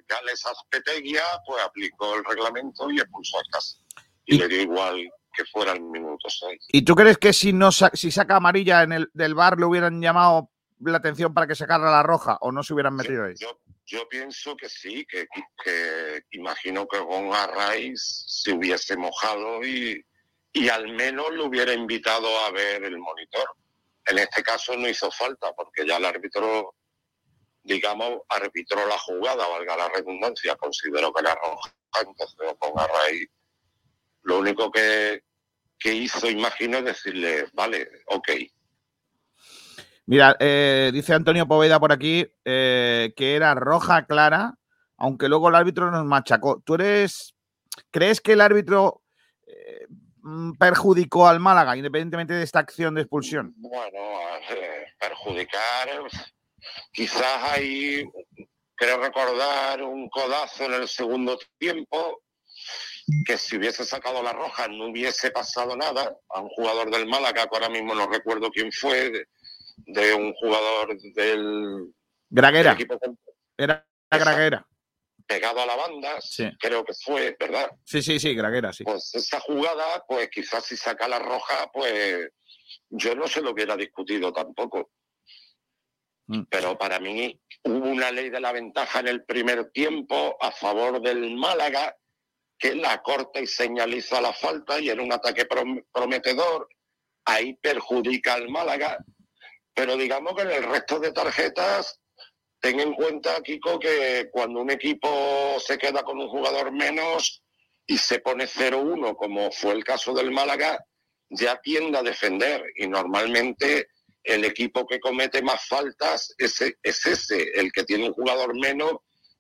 Gales 0.07 0.47
Azpeteguia 0.47 1.25
pues 1.45 1.65
aplicó 1.65 2.15
el 2.15 2.25
reglamento 2.25 2.89
y 2.91 3.01
expulsó 3.01 3.39
a 3.39 3.43
casa. 3.51 3.79
Y, 4.27 4.37
y 4.37 4.39
le 4.39 4.47
dio 4.47 4.63
igual 4.63 5.11
que 5.33 5.45
fuera 5.45 5.73
el 5.73 5.81
minuto 5.81 6.29
6. 6.29 6.67
¿Y 6.69 6.83
tú 6.83 6.95
crees 6.95 7.19
que 7.19 7.33
si 7.33 7.53
no 7.53 7.71
si 7.73 8.11
saca 8.11 8.37
amarilla 8.37 8.83
en 8.83 8.93
el 8.93 9.11
del 9.15 9.35
bar 9.35 9.59
le 9.59 9.67
hubieran 9.67 10.01
llamado 10.01 10.51
la 10.81 10.99
atención 10.99 11.35
para 11.35 11.47
que 11.47 11.55
sacara 11.55 11.91
la 11.91 12.03
roja 12.03 12.39
o 12.41 12.53
no 12.53 12.63
se 12.63 12.75
hubieran 12.75 12.95
metido 12.95 13.25
ahí? 13.25 13.35
Yo, 13.39 13.61
yo 13.87 14.09
pienso 14.09 14.57
que 14.57 14.69
sí, 14.69 15.07
que, 15.07 15.27
que, 15.65 16.23
imagino 16.33 16.87
que 16.87 16.99
con 16.99 17.33
Arraiz 17.33 18.25
se 18.27 18.53
hubiese 18.53 18.97
mojado 18.97 19.65
y, 19.65 20.05
y 20.53 20.69
al 20.69 20.89
menos 20.89 21.31
lo 21.33 21.47
hubiera 21.47 21.73
invitado 21.73 22.29
a 22.45 22.51
ver 22.51 22.85
el 22.85 22.99
monitor. 22.99 23.49
En 24.07 24.19
este 24.19 24.43
caso 24.43 24.77
no 24.77 24.89
hizo 24.89 25.11
falta 25.11 25.53
porque 25.53 25.87
ya 25.87 25.99
el 25.99 26.05
árbitro, 26.05 26.75
digamos, 27.63 28.23
arbitró 28.29 28.87
la 28.87 28.99
jugada, 28.99 29.47
valga 29.47 29.77
la 29.77 29.89
redundancia, 29.89 30.57
considero 30.57 31.13
que 31.13 31.21
era 31.21 31.35
roja, 31.35 31.75
entonces 32.01 32.55
con 32.59 32.79
Arraiz 32.79 33.29
lo 34.23 34.39
único 34.39 34.71
que, 34.71 35.23
que 35.79 35.95
hizo, 35.95 36.29
imagino, 36.29 36.79
es 36.79 36.85
decirle, 36.85 37.47
vale, 37.53 37.89
ok. 38.07 38.29
Mira, 40.07 40.37
eh, 40.41 40.91
dice 40.93 41.13
Antonio 41.13 41.47
Poveda 41.47 41.79
por 41.79 41.93
aquí 41.93 42.27
eh, 42.45 43.13
que 43.15 43.35
era 43.37 43.55
roja 43.55 44.07
clara, 44.07 44.55
aunque 44.97 45.29
luego 45.29 45.49
el 45.49 45.55
árbitro 45.55 45.91
nos 45.91 46.05
machacó. 46.05 46.63
¿Tú 46.65 46.75
eres, 46.75 47.35
crees 47.91 48.21
que 48.21 48.33
el 48.33 48.41
árbitro 48.41 49.03
eh, 49.47 49.87
perjudicó 50.59 51.29
al 51.29 51.41
Málaga, 51.41 51.77
independientemente 51.77 52.35
de 52.35 52.43
esta 52.43 52.59
acción 52.59 52.95
de 52.95 53.03
expulsión? 53.03 53.53
Bueno, 53.57 53.99
perjudicar, 54.99 55.89
Quizás 56.93 57.53
hay, 57.53 58.05
creo 58.75 58.99
recordar, 58.99 59.83
un 59.83 60.09
codazo 60.09 60.65
en 60.65 60.75
el 60.75 60.89
segundo 60.89 61.39
tiempo, 61.59 62.23
que 63.25 63.39
si 63.39 63.57
hubiese 63.57 63.85
sacado 63.85 64.23
la 64.23 64.33
roja 64.33 64.69
no 64.69 64.87
hubiese 64.91 65.31
pasado 65.31 65.77
nada 65.77 66.17
a 66.29 66.41
un 66.41 66.49
jugador 66.51 66.91
del 66.91 67.07
Málaga, 67.07 67.47
que 67.47 67.57
ahora 67.57 67.69
mismo 67.71 67.95
no 67.95 68.07
recuerdo 68.09 68.51
quién 68.51 68.71
fue, 68.73 69.11
de, 69.11 69.29
de 69.87 70.15
un 70.15 70.35
jugador 70.35 70.97
del, 71.15 71.93
Graguera. 72.29 72.75
del 72.75 72.83
equipo 72.83 72.99
Era 73.57 73.87
Graguera. 74.11 74.67
pegado 75.27 75.61
a 75.61 75.67
la 75.67 75.77
banda, 75.77 76.21
Sí. 76.21 76.49
creo 76.59 76.85
que 76.85 76.93
fue, 76.95 77.37
¿verdad? 77.39 77.71
Sí, 77.85 78.03
sí, 78.03 78.19
sí, 78.19 78.35
Graguera, 78.35 78.73
sí. 78.73 78.85
Pues 78.85 79.15
esa 79.15 79.41
jugada, 79.41 80.05
pues 80.07 80.29
quizás 80.31 80.65
si 80.65 80.77
saca 80.77 81.07
la 81.09 81.19
roja, 81.19 81.71
pues 81.73 82.29
yo 82.91 83.15
no 83.15 83.27
se 83.27 83.41
lo 83.41 83.53
hubiera 83.53 83.77
discutido 83.77 84.33
tampoco. 84.33 84.91
Mm. 86.27 86.43
Pero 86.51 86.77
para 86.77 87.01
mí 87.01 87.41
hubo 87.65 87.89
una 87.89 88.11
ley 88.11 88.29
de 88.29 88.41
la 88.41 88.53
ventaja 88.53 89.01
en 89.01 89.09
el 89.09 89.25
primer 89.25 89.71
tiempo 89.71 90.37
a 90.41 90.51
favor 90.53 91.01
del 91.01 91.35
Málaga 91.37 91.97
que 92.59 92.75
la 92.75 93.01
corta 93.03 93.41
y 93.41 93.47
señaliza 93.47 94.21
la 94.21 94.33
falta 94.33 94.81
y 94.81 94.89
era 94.89 95.03
un 95.03 95.13
ataque 95.13 95.47
prom- 95.49 95.85
prometedor. 95.93 96.69
Ahí 97.25 97.55
perjudica 97.55 98.35
al 98.35 98.49
Málaga. 98.49 98.99
Pero 99.75 99.97
digamos 99.97 100.35
que 100.35 100.43
en 100.43 100.51
el 100.51 100.65
resto 100.65 100.99
de 100.99 101.13
tarjetas, 101.13 102.01
ten 102.61 102.81
en 102.81 102.95
cuenta, 102.95 103.41
Kiko, 103.43 103.79
que 103.79 104.29
cuando 104.33 104.61
un 104.61 104.71
equipo 104.71 105.57
se 105.61 105.79
queda 105.79 106.03
con 106.03 106.19
un 106.19 106.29
jugador 106.29 106.73
menos 106.73 107.43
y 107.87 107.97
se 107.99 108.19
pone 108.19 108.47
0-1, 108.47 109.15
como 109.17 109.53
fue 109.53 109.73
el 109.75 109.85
caso 109.85 110.13
del 110.15 110.31
Málaga, 110.33 110.85
ya 111.31 111.61
tiende 111.61 111.99
a 111.99 112.03
defender. 112.03 112.65
Y 112.77 112.89
normalmente 112.89 113.89
el 114.25 114.45
equipo 114.45 114.87
que 114.87 114.99
comete 114.99 115.41
más 115.43 115.67
faltas 115.69 116.35
es, 116.39 116.61
es 116.83 117.07
ese, 117.07 117.51
el 117.55 117.71
que 117.71 117.85
tiene 117.85 118.09
un 118.09 118.15
jugador 118.15 118.59
menos 118.59 118.93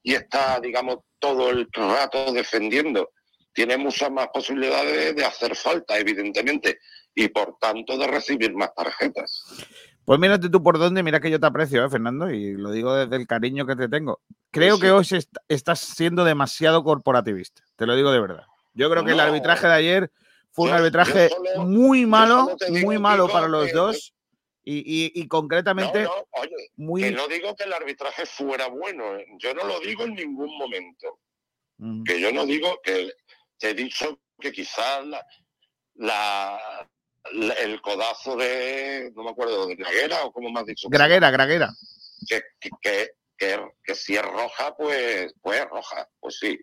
y 0.08 0.14
está, 0.14 0.58
digamos, 0.58 1.00
todo 1.18 1.50
el 1.50 1.68
rato 1.74 2.32
defendiendo. 2.32 3.10
Tiene 3.52 3.76
muchas 3.76 4.10
más 4.10 4.28
posibilidades 4.32 5.14
de 5.14 5.22
hacer 5.22 5.54
falta, 5.54 5.98
evidentemente, 5.98 6.78
y 7.14 7.28
por 7.28 7.58
tanto 7.60 7.98
de 7.98 8.06
recibir 8.06 8.54
más 8.54 8.74
tarjetas. 8.74 9.42
Pues 10.06 10.18
mírate 10.18 10.48
tú 10.48 10.62
por 10.62 10.78
dónde, 10.78 11.02
mira 11.02 11.20
que 11.20 11.30
yo 11.30 11.38
te 11.38 11.46
aprecio, 11.46 11.84
¿eh, 11.84 11.90
Fernando, 11.90 12.30
y 12.30 12.54
lo 12.54 12.70
digo 12.70 12.94
desde 12.94 13.16
el 13.16 13.26
cariño 13.26 13.66
que 13.66 13.76
te 13.76 13.86
tengo. 13.90 14.22
Creo 14.50 14.76
Sí. 14.76 14.80
que 14.82 14.90
hoy 14.92 15.06
est- 15.10 15.36
estás 15.46 15.80
siendo 15.80 16.24
demasiado 16.24 16.82
corporativista, 16.82 17.62
te 17.76 17.84
lo 17.84 17.94
digo 17.94 18.10
de 18.10 18.20
verdad. 18.20 18.44
Yo 18.72 18.88
creo 18.90 19.04
que 19.04 19.12
el 19.12 19.20
arbitraje 19.20 19.66
de 19.66 19.74
ayer 19.74 20.10
fue 20.52 20.70
un 20.70 20.74
arbitraje 20.74 21.28
solo- 21.28 21.66
muy 21.66 22.06
malo, 22.06 22.56
digo, 22.70 22.86
muy 22.86 22.98
malo 22.98 23.28
para 23.28 23.46
los 23.48 23.66
que- 23.66 23.72
dos 23.72 24.14
y, 24.70 24.78
y- 25.06 25.12
y 25.22 25.28
concretamente 25.28 26.02
No, 26.02 26.08
no, 26.16 26.26
oye, 26.32 26.50
que 26.56 26.68
muy... 26.76 27.10
no 27.12 27.26
digo 27.28 27.54
que 27.56 27.64
el 27.64 27.72
arbitraje 27.72 28.26
fuera 28.26 28.66
bueno, 28.68 29.16
¿eh? 29.16 29.26
yo 29.38 29.54
no 29.54 29.64
lo 29.64 29.80
digo 29.80 30.04
en 30.04 30.14
ningún 30.14 30.56
momento. 30.58 31.20
Mm, 31.78 32.02
Que 32.04 32.20
yo 32.20 32.32
no 32.32 32.44
digo 32.44 32.80
que 32.82 33.12
te 33.58 33.70
he 33.70 33.74
dicho 33.74 34.20
que 34.38 34.52
quizás 34.52 35.06
la, 35.06 35.24
la- 35.94 36.88
la- 37.32 37.54
el 37.54 37.80
codazo 37.80 38.36
de, 38.36 39.10
no 39.14 39.24
me 39.24 39.30
acuerdo, 39.30 39.66
de 39.66 39.76
Graguera 39.76 40.24
o 40.24 40.32
como 40.32 40.50
me 40.50 40.60
has 40.60 40.66
dicho. 40.66 40.88
Graguera, 40.90 41.30
Graguera. 41.30 41.70
que, 42.28 42.42
que, 42.60 42.70
que, 42.80 43.10
que- 43.36 43.68
que 43.84 43.94
si 43.94 44.16
es 44.16 44.22
roja, 44.22 44.74
pues, 44.76 45.32
pues 45.40 45.60
es 45.60 45.66
roja. 45.68 46.08
Pues 46.20 46.38
sí, 46.38 46.58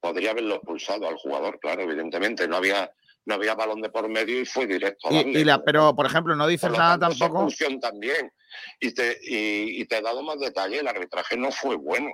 podría 0.00 0.30
haberlo 0.30 0.56
expulsado 0.56 1.08
al 1.08 1.16
jugador, 1.16 1.58
claro, 1.60 1.82
evidentemente. 1.82 2.48
No 2.48 2.56
había, 2.56 2.90
no 3.26 3.34
había 3.34 3.54
balón 3.54 3.82
de 3.82 3.90
por 3.90 4.08
medio 4.08 4.40
y 4.40 4.46
fue 4.46 4.66
directo 4.66 5.08
a 5.08 5.12
Y, 5.12 5.44
la, 5.44 5.62
pero, 5.62 5.94
por 5.94 6.06
ejemplo, 6.06 6.34
no 6.34 6.46
dices 6.46 6.70
Por 6.70 6.78
nada 6.78 6.98
tanto, 6.98 7.18
tampoco... 7.18 7.48
también. 7.80 8.32
Y 8.80 8.94
te, 8.94 9.18
y, 9.22 9.82
y 9.82 9.84
te 9.86 9.98
he 9.98 10.02
dado 10.02 10.22
más 10.22 10.38
detalle, 10.38 10.78
el 10.78 10.88
arbitraje 10.88 11.36
no 11.36 11.50
fue 11.50 11.76
bueno, 11.76 12.08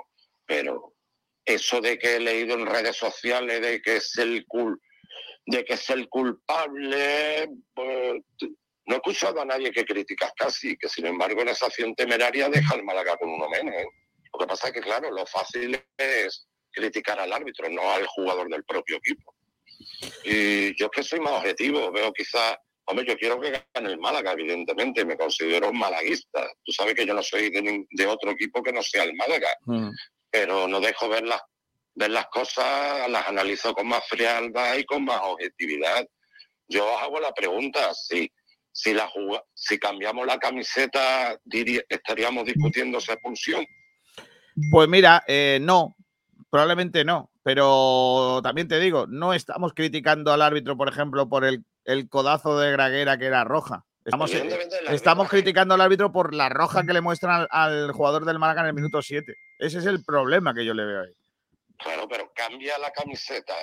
pero 0.47 0.95
eso 1.45 1.81
de 1.81 1.99
que 1.99 2.17
he 2.17 2.21
leído 2.21 2.55
en 2.55 2.67
redes 2.67 2.97
sociales 2.97 3.61
de 3.61 3.81
que 3.83 3.97
es 3.97 4.17
el 4.19 4.45
cul 4.47 4.81
de 5.45 5.65
que 5.65 5.75
es 5.75 5.91
el 5.91 6.09
culpable, 6.09 7.49
pues, 7.75 8.23
no 8.87 8.95
he 8.95 8.97
escuchado 8.97 9.41
a 9.41 9.45
nadie 9.45 9.73
que 9.73 9.85
criticas 9.85 10.33
casi, 10.37 10.77
que 10.77 10.89
sin 10.89 11.07
embargo 11.07 11.43
en 11.43 11.49
esa 11.49 11.67
acción 11.67 11.95
temeraria 11.95 12.49
deja 12.49 12.75
al 12.75 12.85
Málaga 12.85 13.17
con 13.17 13.29
uno 13.29 13.49
menos. 13.49 13.75
¿eh? 13.75 13.87
Lo 14.33 14.39
que 14.39 14.47
pasa 14.47 14.69
es 14.69 14.75
que, 14.75 14.81
claro, 14.81 15.11
lo 15.11 15.27
fácil 15.27 15.81
es 15.97 16.49
criticar 16.71 17.19
al 17.21 17.33
árbitro, 17.33 17.69
no 17.69 17.91
al 17.91 18.07
jugador 18.07 18.49
del 18.49 18.65
propio 18.65 18.97
equipo. 18.97 19.35
Y 20.25 20.77
yo 20.79 20.87
es 20.87 20.93
que 20.93 21.03
soy 21.03 21.21
más 21.21 21.33
objetivo, 21.33 21.91
veo 21.93 22.13
quizás, 22.13 22.57
hombre, 22.87 23.05
yo 23.07 23.17
quiero 23.17 23.41
que 23.41 23.51
gane 23.75 23.91
el 23.91 23.99
Málaga, 23.99 24.33
evidentemente, 24.33 25.05
me 25.05 25.17
considero 25.17 25.71
un 25.71 25.79
malaguista. 25.79 26.49
Tú 26.65 26.73
sabes 26.73 26.95
que 26.95 27.07
yo 27.07 27.15
no 27.15 27.23
soy 27.23 27.51
de, 27.51 27.85
de 27.91 28.07
otro 28.07 28.31
equipo 28.31 28.63
que 28.63 28.73
no 28.73 28.83
sea 28.83 29.05
el 29.05 29.15
Málaga, 29.15 29.49
Mm. 29.67 29.91
pero 30.31 30.67
no 30.69 30.81
dejo 30.81 31.09
ver 31.09 31.25
las, 31.25 31.41
ver 31.95 32.11
las 32.11 32.27
cosas, 32.29 33.09
las 33.11 33.27
analizo 33.29 33.75
con 33.75 33.87
más 33.89 34.07
frialdad 34.09 34.77
y 34.77 34.85
con 34.85 35.05
más 35.05 35.21
objetividad. 35.23 36.07
Yo 36.69 36.87
os 36.95 37.03
hago 37.03 37.21
la 37.21 37.33
pregunta, 37.33 37.93
si, 37.95 38.31
si, 38.71 38.95
la 38.95 39.07
juga- 39.09 39.45
si 39.55 39.79
cambiamos 39.79 40.27
la 40.27 40.39
camiseta, 40.39 41.37
diría- 41.45 41.83
estaríamos 41.89 42.45
discutiendo 42.45 42.99
esa 42.99 43.15
expulsión. 43.15 43.67
Pues 44.71 44.89
mira, 44.89 45.23
eh, 45.27 45.59
no, 45.61 45.97
probablemente 46.51 47.05
no, 47.05 47.31
pero 47.43 48.41
también 48.43 48.69
te 48.69 48.79
digo, 48.79 49.07
no 49.09 49.35
estamos 49.35 49.73
criticando 49.75 50.33
al 50.33 50.43
árbitro, 50.43 50.77
por 50.77 50.89
ejemplo, 50.89 51.29
por 51.29 51.45
el, 51.45 51.65
el 51.85 52.09
codazo 52.09 52.59
de 52.59 52.71
Graguera 52.73 53.19
que 53.19 53.27
era 53.27 53.45
roja. 53.45 53.85
Estamos, 54.05 54.33
eh, 54.35 54.49
estamos 54.91 55.27
arbitraje- 55.27 55.29
criticando 55.31 55.75
al 55.75 55.81
árbitro 55.81 56.11
por 56.11 56.35
la 56.35 56.49
roja 56.49 56.85
que 56.85 56.93
le 56.93 57.01
muestran 57.01 57.47
al, 57.51 57.85
al 57.85 57.93
jugador 57.93 58.25
del 58.25 58.39
Málaga 58.39 58.63
en 58.63 58.69
el 58.69 58.75
minuto 58.75 59.01
7. 59.01 59.35
Ese 59.59 59.79
es 59.79 59.87
el 59.87 60.05
problema 60.05 60.53
que 60.55 60.65
yo 60.65 60.75
le 60.75 60.85
veo 60.85 61.03
ahí. 61.03 61.13
Claro, 61.79 62.09
pero 62.09 62.33
cambia 62.35 62.79
la 62.79 62.91
camiseta. 62.91 63.55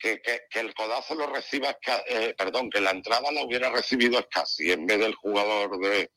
Que, 0.00 0.20
que- 0.22 0.42
que 0.48 0.60
el 0.60 0.74
codazo 0.74 1.16
lo 1.16 1.26
reciba, 1.26 1.76
eh, 2.08 2.32
perdón, 2.38 2.70
que 2.70 2.80
la 2.80 2.92
entrada 2.92 3.32
la 3.32 3.42
hubiera 3.42 3.68
recibido 3.70 4.20
Scassi 4.22 4.70
en 4.70 4.86
vez 4.86 4.98
del 5.00 5.14
jugador 5.16 5.76
de, 5.80 6.10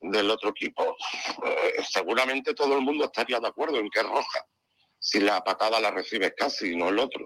del 0.00 0.30
otro 0.30 0.50
equipo. 0.50 0.96
Eh, 1.44 1.82
seguramente 1.86 2.54
todo 2.54 2.74
el 2.78 2.80
mundo 2.82 3.04
estaría 3.04 3.40
de 3.40 3.48
acuerdo 3.48 3.76
en 3.78 3.90
que 3.90 4.00
es 4.00 4.06
roja. 4.06 4.42
Si 4.98 5.20
la 5.20 5.42
patada 5.42 5.80
la 5.80 5.90
recibe 5.90 6.30
Scassi, 6.30 6.76
no 6.76 6.88
el 6.88 6.98
otro. 6.98 7.24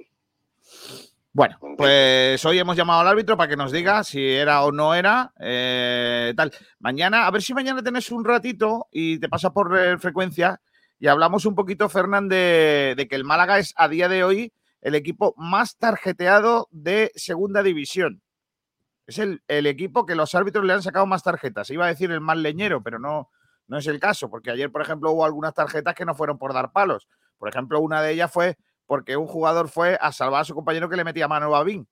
Bueno, 1.35 1.59
pues 1.79 2.45
hoy 2.45 2.59
hemos 2.59 2.77
llamado 2.77 3.01
al 3.01 3.09
árbitro 3.09 3.39
para 3.39 3.49
que 3.49 3.57
nos 3.57 3.73
diga 3.73 4.05
si 4.05 4.23
era 4.23 4.63
o 4.65 4.73
no 4.73 4.95
era. 4.95 5.33
eh, 5.41 6.35
tal. 6.37 6.53
Mañana, 6.79 7.27
a 7.27 7.31
ver 7.31 7.41
si 7.43 7.55
mañana 7.55 7.83
tenés 7.83 8.11
un 8.11 8.25
ratito 8.25 8.89
y 8.93 9.19
te 9.19 9.31
pasa 9.31 9.51
por 9.53 9.77
eh, 9.79 9.99
frecuencia 9.99 10.61
y 11.01 11.09
hablamos 11.09 11.47
un 11.47 11.55
poquito, 11.55 11.89
Fernán, 11.89 12.29
de, 12.29 12.95
de 12.97 13.09
que 13.09 13.17
el 13.17 13.25
Málaga 13.25 13.59
es 13.59 13.73
a 13.77 13.89
día 13.89 14.09
de 14.09 14.25
hoy 14.25 14.53
el 14.83 14.95
equipo 14.95 15.35
más 15.39 15.79
tarjeteado 15.79 16.69
de 16.71 17.13
segunda 17.15 17.63
división. 17.63 18.21
Es 19.07 19.19
el, 19.19 19.43
el 19.49 19.67
equipo 19.67 20.05
que 20.07 20.15
los 20.15 20.35
árbitros 20.35 20.65
le 20.65 20.75
han 20.75 20.83
sacado 20.83 21.07
más 21.07 21.23
tarjetas. 21.23 21.71
Iba 21.71 21.87
a 21.87 21.89
decir 21.89 22.11
el 22.11 22.21
más 22.21 22.37
leñero, 22.37 22.83
pero 22.83 22.99
no, 22.99 23.31
no 23.69 23.79
es 23.79 23.87
el 23.87 23.99
caso, 23.99 24.29
porque 24.29 24.51
ayer, 24.51 24.71
por 24.71 24.83
ejemplo, 24.83 25.11
hubo 25.13 25.25
algunas 25.25 25.55
tarjetas 25.55 25.95
que 25.95 26.05
no 26.05 26.15
fueron 26.15 26.39
por 26.39 26.53
dar 26.53 26.73
palos. 26.73 27.09
Por 27.43 27.49
ejemplo, 27.49 27.81
una 27.81 28.01
de 28.01 28.13
ellas 28.13 28.31
fue 28.31 28.57
porque 28.87 29.17
un 29.17 29.27
jugador 29.27 29.69
fue 29.69 29.99
a 30.01 30.13
salvar 30.13 30.43
a 30.43 30.45
su 30.45 30.55
compañero 30.55 30.89
que 30.89 30.95
le 30.95 31.03
metía 31.03 31.27
mano 31.27 31.47
a 31.47 31.49
Babín 31.49 31.89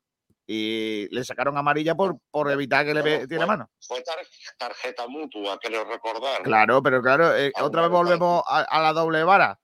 y 0.46 1.08
le 1.10 1.24
sacaron 1.24 1.58
amarilla 1.58 1.96
por, 1.96 2.18
por 2.30 2.48
evitar 2.52 2.86
que 2.86 2.94
le 2.94 3.00
Bueno, 3.02 3.26
fue- 3.28 3.46
mano. 3.46 3.68
Fue 3.80 4.00
tar- 4.02 4.24
tarjeta 4.56 5.08
mutua, 5.08 5.58
creo 5.60 5.84
recordar. 5.86 6.42
Claro, 6.44 6.80
pero 6.84 7.02
claro, 7.02 7.36
eh, 7.36 7.52
otra 7.60 7.82
vez 7.82 7.90
volvemos 7.90 8.44
a, 8.46 8.60
a 8.60 8.80
la 8.80 8.92
doble 8.92 9.24
vara. 9.24 9.58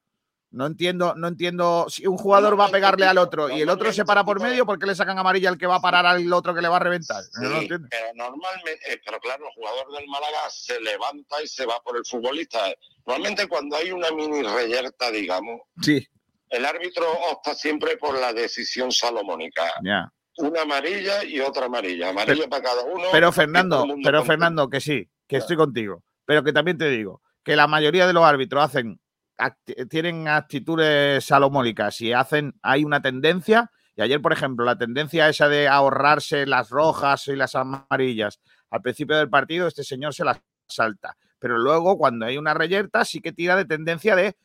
No 0.57 0.64
entiendo, 0.66 1.14
no 1.16 1.29
entiendo 1.29 1.85
si 1.90 2.07
un 2.07 2.16
jugador 2.16 2.59
va 2.59 2.64
a 2.66 2.71
pegarle 2.71 3.05
al 3.05 3.19
otro 3.19 3.51
y 3.51 3.61
el 3.61 3.69
otro 3.69 3.92
se 3.92 4.07
para 4.07 4.25
por 4.25 4.40
medio, 4.40 4.64
¿por 4.64 4.79
qué 4.79 4.87
le 4.87 4.95
sacan 4.95 5.19
amarilla 5.19 5.51
al 5.51 5.59
que 5.59 5.66
va 5.66 5.77
a 5.77 5.81
parar 5.81 6.07
al 6.07 6.33
otro 6.33 6.55
que 6.55 6.62
le 6.62 6.69
va 6.69 6.77
a 6.77 6.81
reventar? 6.81 7.23
No 7.42 7.49
lo 7.51 7.57
Sí, 7.57 7.62
entiendo. 7.62 7.88
pero 7.90 8.07
normalmente, 8.14 9.01
pero 9.05 9.21
claro, 9.21 9.45
el 9.47 9.53
jugador 9.55 9.92
del 9.92 10.07
Málaga 10.09 10.38
se 10.49 10.81
levanta 10.81 11.42
y 11.42 11.47
se 11.47 11.66
va 11.66 11.79
por 11.85 11.99
el 11.99 12.07
futbolista. 12.07 12.59
Normalmente 13.05 13.47
cuando 13.49 13.77
hay 13.77 13.92
una 13.92 14.11
mini 14.12 14.42
reyerta, 14.42 15.11
digamos, 15.11 15.61
Sí, 15.83 16.09
el 16.49 16.64
árbitro 16.64 17.05
opta 17.30 17.55
siempre 17.55 17.99
por 17.99 18.18
la 18.18 18.33
decisión 18.33 18.91
salomónica. 18.93 19.64
ya. 19.85 20.11
Una 20.39 20.62
amarilla 20.62 21.22
y 21.24 21.41
otra 21.41 21.66
amarilla. 21.66 22.11
Amarilla 22.11 22.47
para 22.49 22.62
cada 22.62 22.83
uno. 22.85 23.05
Pero 23.12 23.30
Fernando, 23.33 23.87
pero. 24.03 24.22
Fernando, 24.24 24.68
que 24.70 24.80
sí, 24.80 25.09
que 25.26 25.37
estoy 25.37 25.57
contigo. 25.57 26.03
Pero 26.26 26.43
que 26.45 26.53
también 26.53 26.76
te 26.78 26.89
digo 26.91 27.20
que 27.43 27.57
la 27.57 27.66
mayoría 27.66 28.07
de 28.07 28.12
los 28.12 28.22
árbitros 28.24 28.62
hacen 28.64 29.01
acti- 29.39 29.89
tienen 29.89 30.28
actitudes 30.28 31.24
salomónicas 31.24 32.01
y 32.01 32.12
hacen, 32.12 32.55
hay 32.62 32.84
una 32.84 33.01
tendencia, 33.03 33.70
y 33.95 34.03
ayer, 34.03 34.20
por 34.20 34.32
ejemplo, 34.32 34.64
la 34.64 34.76
tendencia 34.76 35.28
esa 35.28 35.49
de 35.49 35.68
ahorrarse 35.68 36.47
las 36.47 36.68
rojas 36.70 37.28
y 37.28 37.37
las 37.37 37.55
amarillas 37.55 38.41
al 38.70 38.82
principio 38.82 39.16
del 39.16 39.30
partido, 39.30 39.66
este 39.68 39.84
señor 39.84 40.12
se 40.12 40.24
las 40.24 40.39
salta. 40.68 41.16
Pero 41.39 41.57
luego, 41.59 41.97
cuando 41.97 42.26
hay 42.26 42.37
una 42.37 42.53
reyerta, 42.55 43.05
sí 43.05 43.20
que 43.20 43.32
tira 43.32 43.55
de 43.57 43.64
tendencia 43.64 44.16
de, 44.16 44.37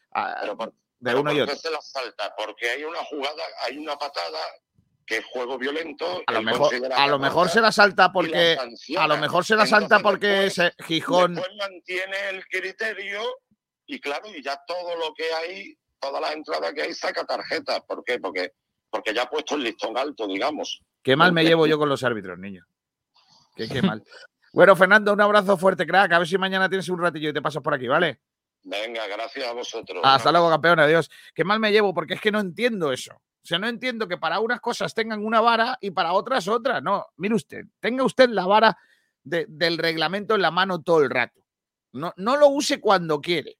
Pero 0.41 0.57
por- 0.57 0.73
de 0.99 1.15
uno 1.15 1.31
y 1.31 1.35
¿por 1.39 1.43
otro. 1.43 1.55
se 1.55 1.71
la 1.71 1.81
salta? 1.81 2.33
Porque 2.37 2.69
hay 2.69 2.83
una 2.83 2.99
jugada, 3.05 3.41
hay 3.65 3.77
una 3.77 3.95
patada 3.95 4.37
que 5.05 5.17
es 5.17 5.25
juego 5.25 5.57
violento. 5.57 6.21
A 6.27 6.31
lo 6.33 6.43
mejor, 6.43 6.71
a 6.95 7.07
lo 7.07 7.17
mejor 7.19 7.49
se 7.49 7.59
la 7.59 7.71
salta 7.71 8.03
la 8.03 8.11
porque. 8.13 8.55
sanciona. 8.55 9.03
A 9.03 9.07
lo 9.07 9.17
mejor 9.17 9.43
se 9.43 9.55
la 9.55 9.65
salta 9.65 9.95
Entonces 9.97 10.03
porque 10.03 10.27
después- 10.27 10.73
ese 10.77 10.83
Gijón. 10.85 11.33
Después 11.35 11.57
mantiene 11.57 12.29
el 12.29 12.45
criterio 12.47 13.21
y 13.95 13.99
claro, 13.99 14.27
y 14.33 14.41
ya 14.43 14.59
todo 14.65 14.95
lo 14.95 15.13
que 15.13 15.25
hay, 15.33 15.75
todas 15.99 16.21
las 16.21 16.31
entradas 16.33 16.73
que 16.73 16.81
hay, 16.83 16.93
saca 16.93 17.25
tarjetas. 17.25 17.81
¿Por 17.81 18.03
qué? 18.03 18.19
Porque, 18.19 18.53
porque 18.89 19.13
ya 19.13 19.23
ha 19.23 19.29
puesto 19.29 19.55
el 19.55 19.63
listón 19.63 19.97
alto, 19.97 20.27
digamos. 20.27 20.81
Qué 21.03 21.15
mal 21.15 21.33
me 21.33 21.43
llevo 21.43 21.67
yo 21.67 21.77
con 21.77 21.89
los 21.89 22.03
árbitros, 22.03 22.37
niño. 22.39 22.65
Qué, 23.55 23.67
qué 23.67 23.81
mal. 23.81 24.03
Bueno, 24.53 24.75
Fernando, 24.75 25.13
un 25.13 25.21
abrazo 25.21 25.57
fuerte, 25.57 25.85
crack. 25.87 26.11
A 26.13 26.19
ver 26.19 26.27
si 26.27 26.37
mañana 26.37 26.67
tienes 26.69 26.87
un 26.89 26.99
ratillo 26.99 27.29
y 27.29 27.33
te 27.33 27.41
pasas 27.41 27.61
por 27.63 27.73
aquí, 27.73 27.87
¿vale? 27.87 28.19
Venga, 28.63 29.07
gracias 29.07 29.47
a 29.47 29.53
vosotros. 29.53 30.01
Hasta 30.03 30.31
luego, 30.31 30.49
campeón. 30.49 30.79
Adiós. 30.79 31.09
Qué 31.33 31.43
mal 31.43 31.59
me 31.59 31.71
llevo 31.71 31.93
porque 31.93 32.13
es 32.15 32.21
que 32.21 32.31
no 32.31 32.39
entiendo 32.39 32.91
eso. 32.91 33.13
O 33.15 33.45
sea, 33.47 33.57
no 33.57 33.67
entiendo 33.67 34.07
que 34.07 34.17
para 34.17 34.39
unas 34.39 34.59
cosas 34.61 34.93
tengan 34.93 35.25
una 35.25 35.41
vara 35.41 35.77
y 35.81 35.89
para 35.91 36.13
otras 36.13 36.47
otra. 36.47 36.79
No, 36.79 37.07
mire 37.17 37.33
usted, 37.35 37.63
tenga 37.79 38.03
usted 38.03 38.29
la 38.29 38.45
vara 38.45 38.77
de- 39.23 39.47
del 39.49 39.77
reglamento 39.79 40.35
en 40.35 40.43
la 40.43 40.51
mano 40.51 40.81
todo 40.83 41.01
el 41.01 41.09
rato. 41.09 41.39
No, 41.93 42.13
no 42.17 42.37
lo 42.37 42.47
use 42.49 42.79
cuando 42.79 43.19
quiere, 43.19 43.57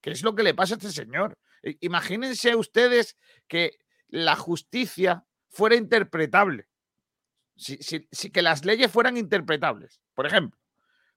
que 0.00 0.10
es 0.10 0.22
lo 0.22 0.34
que 0.34 0.42
le 0.42 0.54
pasa 0.54 0.74
a 0.74 0.78
este 0.78 0.90
señor. 0.92 1.34
Imagínense 1.80 2.54
ustedes 2.56 3.16
que 3.48 3.78
la 4.08 4.34
justicia 4.36 5.24
fuera 5.50 5.76
interpretable. 5.76 6.66
Si, 7.56 7.76
si- 7.82 8.08
si 8.10 8.30
que 8.30 8.42
las 8.42 8.64
leyes 8.64 8.90
fueran 8.90 9.16
interpretables. 9.16 10.00
Por 10.14 10.26
ejemplo, 10.26 10.58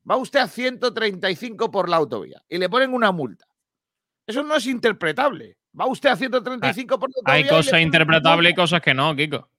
va 0.09 0.17
usted 0.17 0.39
a 0.39 0.47
135 0.47 1.71
por 1.71 1.88
la 1.89 1.97
autovía 1.97 2.43
y 2.49 2.57
le 2.57 2.69
ponen 2.69 2.93
una 2.93 3.11
multa. 3.11 3.45
Eso 4.27 4.43
no 4.43 4.55
es 4.55 4.65
interpretable. 4.67 5.57
Va 5.79 5.88
usted 5.88 6.09
a 6.09 6.15
135 6.15 6.99
por 6.99 7.09
la 7.09 7.15
autovía. 7.17 7.34
Hay 7.36 7.43
cosas 7.49 7.79
interpretables 7.81 8.51
y 8.51 8.55
cosas 8.55 8.81
que 8.81 8.93
no, 8.93 9.15
Kiko. 9.15 9.49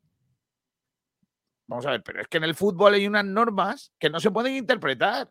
Vamos 1.67 1.87
a 1.87 1.93
ver, 1.93 2.03
pero 2.03 2.21
es 2.21 2.29
que 2.29 2.37
en 2.37 2.45
el 2.45 2.55
fútbol 2.55 2.93
hay 2.95 3.07
unas 3.07 3.25
normas 3.25 3.91
que 3.99 4.11
no 4.11 4.21
se 4.21 4.31
pueden 4.31 4.55
interpretar. 4.55 5.31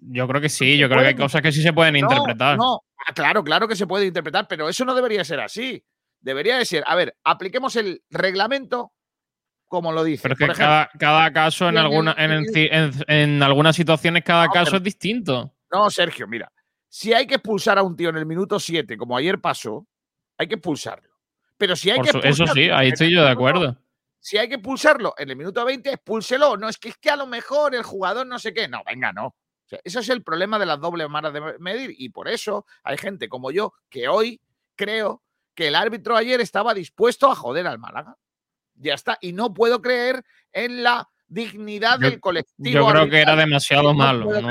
Yo 0.00 0.26
creo 0.26 0.40
que 0.40 0.48
sí, 0.48 0.78
yo 0.78 0.88
creo 0.88 1.02
que 1.02 1.08
hay 1.08 1.14
cosas 1.14 1.42
que 1.42 1.52
sí 1.52 1.60
se 1.62 1.72
pueden 1.74 1.94
No, 1.94 2.00
interpretar. 2.00 2.56
No, 2.56 2.80
Ah, 3.06 3.12
claro, 3.12 3.44
claro 3.44 3.68
que 3.68 3.76
se 3.76 3.86
puede 3.86 4.06
interpretar, 4.06 4.46
pero 4.48 4.66
eso 4.66 4.82
no 4.86 4.94
debería 4.94 5.22
ser 5.24 5.38
así. 5.40 5.84
Debería 6.20 6.56
de 6.56 6.64
ser, 6.64 6.82
a 6.86 6.94
ver, 6.94 7.14
apliquemos 7.22 7.76
el 7.76 8.02
reglamento 8.08 8.92
como 9.68 9.92
lo 9.92 10.02
dice. 10.04 10.22
Pero 10.22 10.32
es 10.34 10.38
que 10.38 10.44
ejemplo, 10.44 10.64
cada, 10.64 10.90
cada 10.98 11.32
caso 11.32 11.68
en, 11.68 11.76
alguna, 11.76 12.14
en, 12.16 12.30
el 12.30 12.44
y- 12.44 12.46
ci- 12.46 12.68
en- 12.70 12.92
en 13.08 13.42
algunas 13.42 13.76
situaciones, 13.76 14.22
cada 14.24 14.46
No, 14.46 14.52
caso 14.52 14.66
pero- 14.70 14.76
es 14.78 14.82
distinto. 14.84 15.54
No, 15.70 15.90
Sergio, 15.90 16.26
mira. 16.26 16.50
Si 16.88 17.12
hay 17.12 17.26
que 17.26 17.34
expulsar 17.34 17.76
a 17.76 17.82
un 17.82 17.94
tío 17.96 18.08
en 18.08 18.16
el 18.16 18.24
minuto 18.24 18.58
7, 18.58 18.96
como 18.96 19.16
ayer 19.18 19.38
pasó, 19.40 19.86
hay 20.38 20.46
que 20.46 20.54
expulsarlo. 20.54 21.10
Pero 21.58 21.76
si 21.76 21.90
hay 21.90 21.96
Por 21.98 22.22
que 22.22 22.28
eso 22.28 22.46
sí, 22.46 22.70
ahí 22.70 22.88
estoy 22.88 23.12
yo 23.12 23.22
de 23.24 23.30
acuerdo. 23.30 23.76
Si 24.24 24.38
hay 24.38 24.48
que 24.48 24.54
expulsarlo 24.54 25.14
en 25.18 25.28
el 25.28 25.36
minuto 25.36 25.62
20, 25.66 25.90
expúlselo. 25.90 26.56
No, 26.56 26.66
es 26.70 26.78
que, 26.78 26.88
es 26.88 26.96
que 26.96 27.10
a 27.10 27.16
lo 27.16 27.26
mejor 27.26 27.74
el 27.74 27.82
jugador 27.82 28.26
no 28.26 28.38
sé 28.38 28.54
qué. 28.54 28.68
No, 28.68 28.82
venga, 28.86 29.12
no. 29.12 29.26
O 29.26 29.34
sea, 29.66 29.78
eso 29.84 30.00
es 30.00 30.08
el 30.08 30.22
problema 30.22 30.58
de 30.58 30.64
las 30.64 30.80
dobles 30.80 31.10
maras 31.10 31.34
de 31.34 31.42
me- 31.42 31.58
medir. 31.58 31.94
Y 31.98 32.08
por 32.08 32.28
eso 32.28 32.64
hay 32.84 32.96
gente 32.96 33.28
como 33.28 33.50
yo 33.50 33.74
que 33.90 34.08
hoy 34.08 34.40
creo 34.76 35.22
que 35.54 35.68
el 35.68 35.74
árbitro 35.74 36.16
ayer 36.16 36.40
estaba 36.40 36.72
dispuesto 36.72 37.30
a 37.30 37.34
joder 37.34 37.66
al 37.66 37.78
Málaga. 37.78 38.16
Ya 38.76 38.94
está. 38.94 39.18
Y 39.20 39.32
no 39.34 39.52
puedo 39.52 39.82
creer 39.82 40.24
en 40.52 40.82
la 40.82 41.06
dignidad 41.26 41.98
Yo- 42.00 42.08
del 42.08 42.18
colectivo. 42.20 42.80
Yo 42.80 42.86
creo 42.86 43.10
que 43.10 43.20
era 43.20 43.36
demasiado 43.36 43.82
No 43.92 43.94
malo. 43.94 44.40
No. 44.40 44.48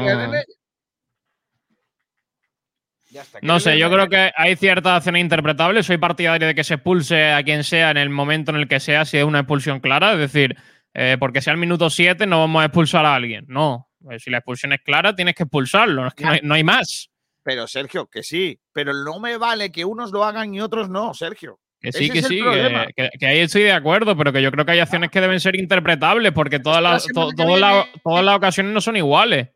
Ya 3.13 3.21
está. 3.21 3.39
no 3.41 3.59
sé, 3.59 3.77
yo 3.77 3.89
creo 3.91 4.09
que 4.09 4.31
hay 4.35 4.55
ciertas 4.55 4.97
acciones 4.97 5.21
interpretables. 5.21 5.85
Soy 5.85 5.97
partidario 5.97 6.47
de 6.47 6.55
que 6.55 6.63
se 6.63 6.73
expulse 6.75 7.31
a 7.31 7.43
quien 7.43 7.63
sea 7.63 7.91
en 7.91 7.97
el 7.97 8.09
momento 8.09 8.51
en 8.51 8.57
el 8.57 8.67
que 8.67 8.79
sea, 8.79 9.05
si 9.05 9.17
es 9.17 9.23
una 9.23 9.39
expulsión 9.39 9.79
clara. 9.79 10.13
Es 10.13 10.19
decir, 10.19 10.57
eh, 10.93 11.17
porque 11.19 11.41
sea 11.41 11.53
el 11.53 11.59
minuto 11.59 11.89
7, 11.89 12.25
no 12.27 12.39
vamos 12.39 12.61
a 12.61 12.65
expulsar 12.65 13.05
a 13.05 13.15
alguien. 13.15 13.45
No. 13.47 13.89
Eh, 14.11 14.19
Si 14.19 14.29
la 14.29 14.37
expulsión 14.39 14.73
es 14.73 14.81
clara, 14.81 15.15
tienes 15.15 15.35
que 15.35 15.43
expulsarlo. 15.43 16.07
Es 16.07 16.13
que 16.13 16.25
no 16.25 16.31
hay, 16.31 16.39
no 16.43 16.53
hay 16.55 16.63
más. 16.63 17.09
Pero 17.43 17.67
Sergio, 17.67 18.07
que 18.07 18.23
sí. 18.23 18.59
Pero 18.73 18.93
no 18.93 19.19
me 19.19 19.37
vale 19.37 19.71
que 19.71 19.85
unos 19.85 20.11
lo 20.11 20.23
hagan 20.23 20.53
y 20.55 20.59
otros 20.61 20.89
no, 20.89 21.13
Sergio. 21.13 21.59
Que 21.79 21.91
sí, 21.91 22.05
Ese 22.05 22.13
que 22.13 22.21
sí, 22.23 22.39
que, 22.41 22.87
que- 22.95 23.09
que 23.19 23.25
ahí 23.27 23.39
estoy 23.39 23.63
de 23.63 23.73
acuerdo, 23.73 24.15
pero 24.15 24.31
que 24.31 24.41
yo 24.41 24.49
creo 24.51 24.65
que 24.65 24.71
hay 24.71 24.79
acciones 24.79 25.11
que 25.11 25.19
deben 25.19 25.41
ser 25.41 25.57
interpretables 25.59 26.31
porque 26.31 26.59
todas 26.59 26.81
las, 26.81 27.05
to- 27.07 27.31
todas 27.35 27.59
las- 27.59 27.85
todas 28.01 28.23
las 28.23 28.35
ocasiones 28.37 28.71
no 28.73 28.79
son 28.79 28.95
iguales. 28.95 29.49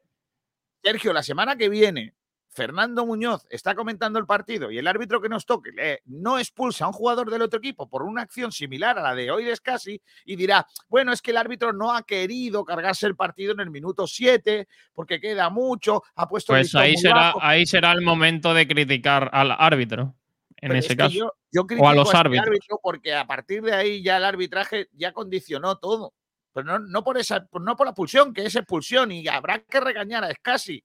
Sergio, 0.84 1.14
la 1.14 1.24
semana 1.24 1.55
que 1.55 1.70
viene, 1.70 2.14
Fernando 2.58 3.05
Muñoz 3.05 3.45
está 3.51 3.76
comentando 3.76 4.18
el 4.18 4.26
partido 4.26 4.72
y 4.72 4.80
el 4.80 4.88
árbitro 4.88 5.22
que 5.22 5.30
nos 5.30 5.45
toque 5.45 5.72
le- 5.72 6.01
no 6.05 6.39
expulsa 6.39 6.86
a 6.86 6.88
un 6.88 6.93
jugador 6.93 7.30
del 7.30 7.43
otro 7.43 7.60
equipo 7.60 7.88
por 7.88 8.01
una 8.01 8.24
acción 8.24 8.51
similar 8.51 8.97
a 8.97 9.03
la 9.03 9.14
de 9.14 9.30
hoy 9.30 9.43
de 9.45 9.55
Scassi 9.55 10.01
y 10.26 10.36
dirá, 10.36 10.66
bueno, 10.89 11.14
es 11.14 11.22
que 11.22 11.30
el 11.30 11.38
árbitro 11.38 11.72
no 11.72 11.93
ha 11.93 12.01
querido 12.01 12.66
cargarse 12.66 13.05
el 13.05 13.16
partido 13.16 13.53
en 13.53 13.60
el 13.60 13.70
minuto 13.70 14.08
7 14.08 14.68
porque 14.95 15.20
queda 15.22 15.51
mucho, 15.51 16.01
ha 16.16 16.28
puesto 16.28 16.53
el 16.53 16.62
Pues 16.62 16.66
listón 16.66 16.82
ahí 16.82 16.97
será, 16.97 17.14
bajo". 17.16 17.39
ahí 17.43 17.66
será 17.68 17.91
el 17.91 18.01
momento 18.01 18.55
de 18.55 18.68
criticar 18.68 19.30
al 19.32 19.51
árbitro, 19.51 20.16
en 20.60 20.70
Pero 20.70 20.80
ese 20.80 20.93
es 20.93 20.97
caso. 20.97 21.14
Yo, 21.14 21.32
yo 21.51 21.68
critico 21.68 21.88
a 21.88 21.93
los 21.93 22.08
este 22.08 22.18
árbitros. 22.18 22.47
árbitro 22.47 22.80
porque 22.82 23.14
a 23.14 23.28
partir 23.28 23.62
de 23.62 23.74
ahí 23.76 24.01
ya 24.01 24.18
el 24.18 24.26
arbitraje 24.26 24.88
ya 24.93 25.12
condicionó 25.14 25.78
todo. 25.78 26.14
Pero 26.53 26.66
no, 26.66 26.80
no 26.80 27.03
por 27.03 27.20
esa, 27.20 27.47
no 27.62 27.76
por 27.76 27.86
la 27.86 27.91
expulsión, 27.91 28.34
que 28.34 28.43
es 28.43 28.55
expulsión, 28.55 29.12
y 29.12 29.28
habrá 29.28 29.60
que 29.60 29.80
regañar 29.80 30.24
a 30.24 30.34
Scassi. 30.34 30.84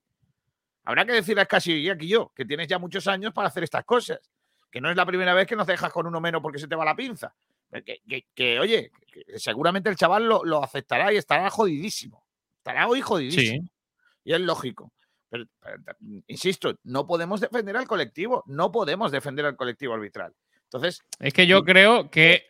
Habrá 0.85 1.05
que 1.05 1.13
decirle 1.13 1.41
a 1.41 1.45
Scassi 1.45 1.73
y 1.73 1.89
aquí 1.89 2.07
yo, 2.07 2.31
que 2.35 2.45
tienes 2.45 2.67
ya 2.67 2.77
muchos 2.79 3.07
años 3.07 3.33
para 3.33 3.47
hacer 3.47 3.63
estas 3.63 3.85
cosas. 3.85 4.19
Que 4.69 4.81
no 4.81 4.89
es 4.89 4.95
la 4.97 5.05
primera 5.05 5.33
vez 5.33 5.47
que 5.47 5.55
nos 5.55 5.67
dejas 5.67 5.91
con 5.91 6.07
uno 6.07 6.19
menos 6.19 6.41
porque 6.41 6.59
se 6.59 6.67
te 6.67 6.75
va 6.75 6.83
la 6.83 6.95
pinza. 6.95 7.33
Que, 7.71 8.01
que- 8.07 8.25
que, 8.35 8.59
oye, 8.59 8.91
que 9.11 9.39
seguramente 9.39 9.89
el 9.89 9.95
chaval 9.95 10.27
lo, 10.27 10.43
lo 10.43 10.63
aceptará 10.63 11.13
y 11.13 11.17
estará 11.17 11.49
jodidísimo. 11.49 12.23
Estará 12.57 12.87
hoy 12.87 13.01
jodidísimo. 13.01 13.63
Sí. 13.63 13.71
Y 14.25 14.33
es 14.33 14.41
lógico. 14.41 14.91
Pero, 15.29 15.45
pero, 15.61 15.77
insisto, 16.27 16.75
no 16.83 17.05
podemos 17.07 17.39
defender 17.41 17.75
al 17.77 17.87
colectivo. 17.87 18.43
No 18.47 18.71
podemos 18.71 19.11
defender 19.11 19.45
al 19.45 19.55
colectivo 19.55 19.93
arbitral. 19.93 20.33
Entonces, 20.65 21.01
Es 21.19 21.33
que 21.33 21.45
yo 21.47 21.63
creo 21.63 22.09
que, 22.09 22.47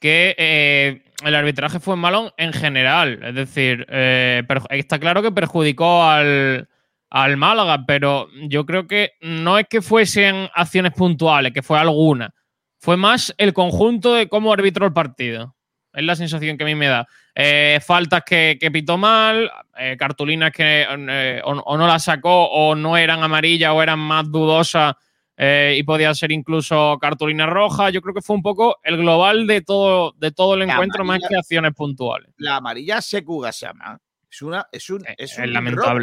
que 0.00 0.34
eh, 0.38 1.04
el 1.24 1.34
arbitraje 1.34 1.78
fue 1.80 1.96
malo 1.96 2.32
en 2.36 2.52
general. 2.52 3.22
Es 3.22 3.34
decir, 3.34 3.86
eh, 3.88 4.42
está 4.70 4.98
claro 4.98 5.22
que 5.22 5.30
perjudicó 5.32 6.02
al, 6.04 6.68
al 7.14 7.36
Málaga, 7.36 7.84
pero 7.86 8.28
yo 8.48 8.64
creo 8.64 8.86
que 8.86 9.12
no 9.20 9.58
es 9.58 9.66
que 9.68 9.82
fuesen 9.82 10.48
acciones 10.54 10.92
puntuales, 10.92 11.52
que 11.52 11.60
fue 11.60 11.78
alguna. 11.78 12.32
Fue 12.78 12.96
más 12.96 13.34
el 13.36 13.52
conjunto 13.52 14.14
de 14.14 14.30
cómo 14.30 14.50
arbitró 14.50 14.86
el 14.86 14.94
partido. 14.94 15.54
Es 15.92 16.02
la 16.04 16.16
sensación 16.16 16.56
que 16.56 16.64
a 16.64 16.66
mí 16.66 16.74
me 16.74 16.86
da. 16.88 17.06
Eh, 17.34 17.80
faltas 17.86 18.22
que, 18.24 18.56
que 18.58 18.70
pitó 18.70 18.96
mal, 18.96 19.50
eh, 19.76 19.94
cartulinas 19.98 20.52
que 20.52 20.86
eh, 20.88 21.42
o, 21.44 21.50
o 21.50 21.76
no 21.76 21.86
las 21.86 22.04
sacó 22.04 22.46
o 22.46 22.74
no 22.74 22.96
eran 22.96 23.22
amarillas 23.22 23.72
o 23.74 23.82
eran 23.82 23.98
más 23.98 24.30
dudosas 24.30 24.94
y 25.36 25.82
podía 25.82 26.14
ser 26.14 26.30
incluso 26.30 26.96
cartulina 27.00 27.46
roja. 27.46 27.90
Yo 27.90 28.00
creo 28.00 28.14
que 28.14 28.22
fue 28.22 28.36
un 28.36 28.42
poco 28.42 28.76
el 28.84 28.96
global 28.96 29.46
de 29.46 29.60
todo, 29.60 30.14
de 30.16 30.30
todo 30.30 30.54
el 30.54 30.66
La 30.66 30.72
encuentro 30.72 31.04
más 31.04 31.18
que 31.28 31.36
acciones 31.36 31.72
puntuales. 31.74 32.30
la 32.38 32.56
amarilla 32.56 33.02
Sekugasama 33.02 33.98
es 34.30 34.40
una 34.40 34.64
es 34.70 34.88
un 34.88 35.04
es, 35.18 35.32
Es, 35.32 35.38
un 35.38 35.66
robo. 35.72 36.00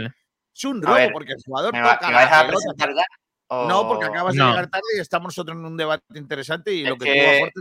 Es 0.60 0.66
un 0.66 0.82
robo 0.82 0.96
ver, 0.96 1.12
porque 1.14 1.32
el 1.32 1.42
jugador 1.46 1.72
¿Me, 1.72 1.82
va- 1.82 1.94
toca 1.96 2.08
me 2.08 2.14
la 2.14 2.20
vais 2.26 2.32
a 2.34 2.48
presentar 2.48 2.90
ya? 2.94 3.04
o- 3.48 3.66
No, 3.70 3.88
porque 3.88 4.06
acabas 4.08 4.36
No. 4.36 4.44
de 4.46 4.50
llegar 4.52 4.70
tarde 4.70 4.84
y 4.98 5.00
estamos 5.00 5.28
nosotros 5.28 5.58
en 5.58 5.64
un 5.66 5.78
debate 5.78 6.04
interesante 6.16 6.74
y 6.74 6.84
Es 6.84 6.90
lo 6.90 6.98
que, 6.98 7.40
es 7.44 7.52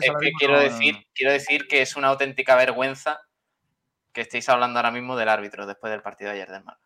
quiero, 0.41 0.55
no- 0.55 0.59
decir, 0.61 1.07
quiero 1.15 1.33
decir 1.33 1.69
que 1.69 1.81
es 1.83 1.95
una 1.95 2.09
auténtica 2.09 2.57
vergüenza 2.57 3.21
que 4.13 4.23
estéis 4.23 4.49
hablando 4.49 4.81
ahora 4.81 4.91
mismo 4.91 5.17
del 5.17 5.29
árbitro 5.29 5.65
después 5.65 5.93
del 5.93 6.03
partido 6.03 6.31
de 6.31 6.37
ayer 6.39 6.49
del 6.51 6.65
Málaga. 6.65 6.83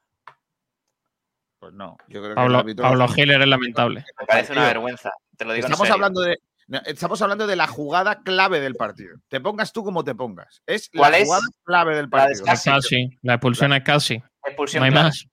Pues 1.59 1.73
no, 1.73 1.97
yo 2.09 2.21
creo 2.21 2.23
que 2.23 2.29
el 2.31 2.35
Pablo, 2.35 2.59
árbitro- 2.59 2.83
Pablo 2.83 3.07
Hiller 3.17 3.41
es 3.41 3.47
lamentable. 3.49 4.05
Me 4.21 4.27
parece 4.27 4.53
una 4.53 4.65
vergüenza. 4.67 5.13
Te 5.37 5.45
lo 5.47 5.55
digo 5.55 5.67
en 5.67 5.73
Estamos 5.73 5.89
serio. 5.89 5.95
hablando 5.95 6.21
de 6.21 6.39
estamos 6.87 7.21
hablando 7.21 7.47
de 7.47 7.57
la 7.57 7.67
jugada 7.67 8.23
clave 8.23 8.61
del 8.61 8.75
partido. 8.77 9.17
Te 9.29 9.41
pongas 9.41 9.73
tú 9.73 9.83
como 9.85 10.05
te 10.05 10.15
pongas. 10.15 10.63
Es 10.67 10.89
¿Cuál 10.95 11.13
la 11.13 11.19
es? 11.19 11.25
jugada 11.25 11.43
clave 11.65 11.97
del 11.97 12.09
La 12.11 12.19
de 12.27 12.27
partido. 12.29 12.45
Scassi. 12.47 12.69
Es 12.71 12.75
casi. 12.77 13.19
La 13.23 13.35
expulsión 13.35 13.73
es 13.73 13.83
casi. 13.83 14.23
Expulsión 14.45 14.81
No 14.81 14.85
hay 14.87 14.91
clara. 14.91 15.09
más. 15.09 15.27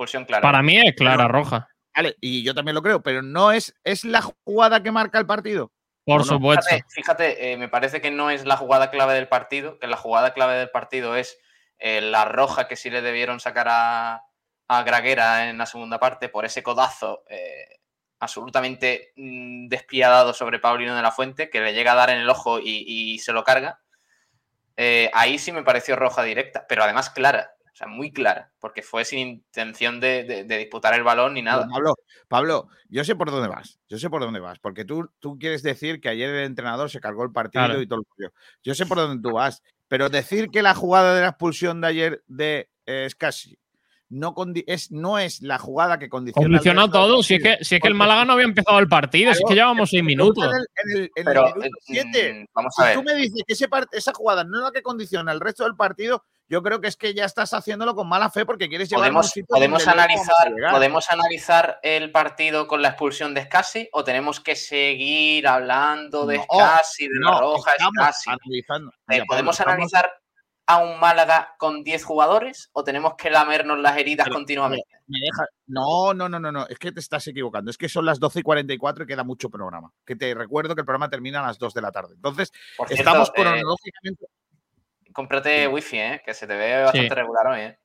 Expulsión 0.00 0.24
clara. 0.24 0.40
Para 0.40 0.62
mí 0.62 0.78
es 0.78 0.94
clara, 0.96 1.24
Pero- 1.26 1.28
roja. 1.28 1.68
Vale, 1.94 2.16
y 2.22 2.42
yo 2.42 2.54
también 2.54 2.74
lo 2.74 2.82
creo, 2.82 3.02
pero 3.02 3.20
no 3.20 3.52
es, 3.52 3.74
es 3.84 4.04
la 4.04 4.22
jugada 4.22 4.82
que 4.82 4.90
marca 4.92 5.18
el 5.18 5.26
partido. 5.26 5.72
Por 6.06 6.24
supuesto. 6.24 6.64
Fíjate, 6.70 6.84
fíjate, 6.88 7.52
eh, 7.52 7.56
me 7.58 7.68
parece 7.68 8.00
que 8.00 8.10
no 8.10 8.30
es 8.30 8.46
la 8.46 8.56
jugada 8.56 8.90
clave 8.90 9.12
del 9.12 9.28
partido, 9.28 9.78
que 9.78 9.86
la 9.88 9.98
jugada 9.98 10.32
clave 10.32 10.54
del 10.54 10.70
partido 10.70 11.16
es 11.16 11.36
eh, 11.78 12.00
la 12.00 12.24
roja 12.24 12.66
que 12.68 12.76
sí 12.76 12.88
le 12.88 13.02
debieron 13.02 13.40
sacar 13.40 13.66
a, 13.68 14.22
a 14.68 14.82
Graguera 14.84 15.50
en 15.50 15.58
la 15.58 15.66
segunda 15.66 15.98
parte 16.00 16.28
por 16.30 16.44
ese 16.46 16.62
codazo 16.62 17.24
eh, 17.28 17.80
absolutamente 18.20 19.12
mm, 19.16 19.68
despiadado 19.68 20.32
sobre 20.32 20.58
Paulino 20.60 20.96
de 20.96 21.02
la 21.02 21.12
Fuente, 21.12 21.50
que 21.50 21.60
le 21.60 21.74
llega 21.74 21.92
a 21.92 21.96
dar 21.96 22.10
en 22.10 22.20
el 22.20 22.30
ojo 22.30 22.58
y, 22.60 22.84
y 22.86 23.18
se 23.18 23.32
lo 23.32 23.44
carga. 23.44 23.80
Eh, 24.76 25.10
ahí 25.12 25.38
sí 25.38 25.52
me 25.52 25.64
pareció 25.64 25.96
roja 25.96 26.22
directa, 26.22 26.64
pero 26.68 26.84
además 26.84 27.10
clara, 27.10 27.52
sea, 27.80 27.88
muy 27.88 28.12
clara, 28.12 28.52
porque 28.60 28.82
fue 28.82 29.04
sin 29.04 29.18
intención 29.28 30.00
de, 30.00 30.24
de- 30.24 30.44
de 30.44 30.58
disputar 30.58 30.94
el 30.94 31.02
balón 31.02 31.34
ni 31.34 31.42
nada. 31.42 31.62
Pero, 31.62 31.72
Pablo, 31.72 31.94
Pablo, 32.28 32.68
yo 32.88 33.04
sé 33.04 33.16
por 33.16 33.30
dónde 33.30 33.48
vas. 33.48 33.78
Yo 33.88 33.98
sé 33.98 34.08
por 34.10 34.20
dónde 34.22 34.40
vas. 34.40 34.58
Porque 34.58 34.84
tú, 34.84 35.10
tú 35.18 35.38
quieres 35.38 35.62
decir 35.62 36.00
que 36.00 36.08
ayer 36.10 36.28
el 36.30 36.44
entrenador 36.44 36.90
se 36.90 37.00
cargó 37.00 37.24
el 37.24 37.32
partido 37.32 37.64
Claro. 37.64 37.80
y 37.82 37.86
todo 37.86 37.98
lo 38.00 38.04
que 38.16 38.34
Yo 38.62 38.74
sé 38.74 38.86
por 38.86 38.98
dónde 38.98 39.22
tú 39.26 39.34
vas. 39.34 39.62
Pero 39.88 40.08
decir 40.08 40.48
que 40.50 40.62
la 40.62 40.74
jugada 40.74 41.14
de 41.14 41.22
la 41.22 41.28
expulsión 41.28 41.80
de 41.80 41.86
ayer 41.88 42.22
de 42.28 42.68
eh, 42.86 43.08
Scassi 43.10 43.58
no, 44.08 44.34
es, 44.66 44.90
no 44.90 45.18
es 45.18 45.40
la 45.40 45.58
jugada 45.58 45.98
que 45.98 46.08
condiciona. 46.08 46.58
del 46.60 46.90
todo. 46.90 47.22
Si 47.22 47.34
es 47.36 47.42
que, 47.42 47.64
si 47.64 47.76
es 47.76 47.80
que 47.80 47.88
el 47.88 47.94
Málaga 47.94 48.24
no 48.24 48.32
había 48.32 48.44
empezado 48.44 48.78
el 48.80 48.88
partido, 48.88 49.32
si 49.32 49.38
es 49.42 49.48
que 49.48 49.54
llevábamos 49.54 49.88
seis 49.90 50.02
minutos. 50.02 50.44
En 50.44 50.50
el, 50.50 50.60
en 50.60 50.90
el- 50.90 51.02
en 51.04 51.10
el 51.16 51.24
Pero, 51.24 51.42
minuto 51.54 51.68
siete. 51.82 52.34
mm, 52.34 52.46
vamos 52.52 52.74
Si 52.76 52.82
a 52.82 52.86
ver. 52.86 52.94
tú 52.96 53.02
me 53.04 53.14
dices 53.14 53.42
que 53.46 53.52
ese 53.52 53.68
par- 53.68 53.86
esa 53.92 54.12
jugada 54.12 54.42
no 54.44 54.58
es 54.58 54.64
la 54.64 54.72
que 54.72 54.82
condiciona 54.82 55.30
el 55.32 55.40
resto 55.40 55.62
del 55.64 55.76
partido, 55.76 56.24
yo 56.50 56.62
creo 56.62 56.80
que 56.80 56.88
es 56.88 56.96
que 56.96 57.14
ya 57.14 57.24
estás 57.24 57.54
haciéndolo 57.54 57.94
con 57.94 58.08
mala 58.08 58.28
fe 58.28 58.44
porque 58.44 58.68
quieres 58.68 58.90
llevar 58.90 59.04
Podemos, 59.04 59.32
podemos, 59.48 59.86
analizar, 59.88 60.52
podemos 60.70 61.10
analizar 61.10 61.78
el 61.82 62.10
partido 62.10 62.66
con 62.66 62.82
la 62.82 62.88
expulsión 62.88 63.32
de 63.32 63.44
Scassi 63.44 63.88
o 63.92 64.04
tenemos 64.04 64.40
que 64.40 64.56
seguir 64.56 65.46
hablando 65.46 66.26
de 66.26 66.38
No, 66.38 66.44
Scassi, 66.52 67.06
de 67.08 67.20
la 67.20 67.38
roja, 67.40 67.70
Scassi. 67.78 68.30
analizando. 68.30 68.90
Eh, 68.90 68.94
Mira, 69.08 69.24
¿Podemos 69.26 69.54
estamos- 69.58 69.74
analizar 69.74 70.10
a 70.66 70.78
un 70.78 71.00
Málaga 71.00 71.54
con 71.58 71.82
10 71.82 72.04
jugadores 72.04 72.68
o 72.72 72.84
tenemos 72.84 73.14
que 73.16 73.30
lamernos 73.30 73.78
las 73.80 73.96
heridas 73.96 74.24
Pero- 74.26 74.36
continuamente? 74.36 74.86
me 75.08 75.18
deja- 75.20 75.46
No, 75.66 76.14
no, 76.14 76.28
no, 76.28 76.38
no, 76.38 76.52
no. 76.52 76.66
Es 76.68 76.78
que 76.78 76.92
te 76.92 77.00
estás 77.00 77.26
equivocando. 77.26 77.70
Es 77.72 77.76
que 77.78 77.88
son 77.88 78.04
las 78.06 78.20
12 78.20 78.40
y 78.40 78.42
44 78.42 79.02
y 79.04 79.06
queda 79.08 79.24
mucho 79.24 79.50
programa. 79.50 79.92
Que 80.06 80.14
te 80.14 80.32
recuerdo 80.34 80.74
que 80.76 80.82
el 80.82 80.84
programa 80.84 81.10
termina 81.10 81.40
a 81.42 81.46
las 81.46 81.58
2 81.58 81.74
de 81.74 81.80
la 81.82 81.90
tarde. 81.90 82.14
Entonces, 82.14 82.52
Por 82.76 82.86
cierto, 82.86 83.00
estamos 83.02 83.28
eh, 83.30 83.32
cronológicamente. 83.34 84.26
Cómprate 85.12 85.66
wifi, 85.68 85.98
¿eh? 85.98 86.22
que 86.24 86.34
se 86.34 86.46
te 86.46 86.56
ve 86.56 86.82
bastante 86.82 87.14
regular 87.14 87.46
hoy. 87.48 87.60
¿eh? 87.60 87.78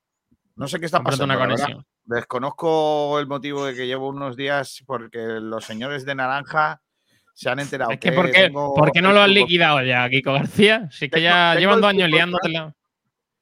No 0.56 0.68
sé 0.68 0.78
qué 0.80 0.86
está 0.86 0.98
Cómprate 0.98 1.18
pasando. 1.18 1.34
una 1.34 1.42
conexión. 1.44 1.86
Desconozco 2.04 3.18
el 3.18 3.26
motivo 3.26 3.64
de 3.66 3.74
que 3.74 3.86
llevo 3.86 4.08
unos 4.08 4.36
días 4.36 4.82
porque 4.86 5.18
los 5.18 5.64
señores 5.64 6.04
de 6.04 6.14
naranja 6.14 6.80
se 7.34 7.50
han 7.50 7.58
enterado. 7.58 7.90
Es 7.90 7.98
que, 8.00 8.12
¿por 8.12 8.26
qué, 8.30 8.44
tengo 8.44 8.74
por 8.74 8.90
qué 8.92 9.02
no 9.02 9.12
lo 9.12 9.20
fútbol- 9.24 9.32
liquidado 9.34 9.82
ya, 9.82 10.08
Kiko 10.08 10.32
García? 10.32 10.88
Es 10.90 10.98
que 11.00 11.08
Tengo- 11.08 11.24
ya 11.24 11.50
tengo 11.54 11.60
llevan 11.60 11.74
el 11.76 11.80
dos 11.82 11.90
años 11.90 12.02
fútbol 12.04 12.10
liándotela. 12.16 12.74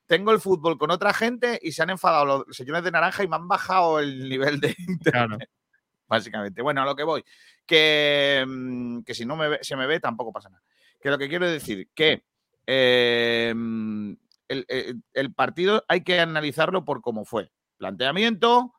Tengo 0.07 0.33
el 0.33 0.41
fútbol 0.41 0.77
con 0.79 0.91
otra 0.91 1.13
gente 1.15 1.59
y 1.63 1.73
se 1.73 1.83
han 1.83 1.91
enfadado 1.91 2.25
los 2.27 2.45
señores 2.57 2.83
de 2.85 2.91
naranja 2.91 3.23
y 3.23 3.29
me 3.29 3.37
han 3.37 3.49
bajado 3.49 4.01
el 4.01 4.29
nivel 4.29 4.61
de 4.61 4.75
internet. 4.79 5.13
Claro. 5.13 5.39
Básicamente. 6.09 6.61
Bueno, 6.63 6.83
a 6.83 6.85
lo 6.85 6.95
que 6.97 7.03
voy. 7.05 7.25
Que, 7.67 8.45
mm, 8.47 9.03
que 9.03 9.15
si 9.15 9.25
no 9.25 9.37
me 9.37 9.49
ve- 9.49 9.59
se 9.63 9.77
me 9.77 9.87
ve, 9.87 10.01
tampoco 10.01 10.33
pasa 10.33 10.51
nada. 10.51 10.63
Que 11.01 11.11
lo 11.11 11.17
que 11.19 11.29
quiero 11.29 11.49
decir, 11.49 11.89
que 11.95 12.25
eh, 12.67 13.53
mm, 13.55 14.13
el, 14.49 14.65
el- 14.69 15.03
el 15.13 15.35
partido 15.35 15.85
hay 15.89 16.03
que 16.03 16.21
analizarlo 16.21 16.85
por 16.85 17.01
cómo 17.01 17.25
fue. 17.25 17.51
Planteamiento. 17.79 18.73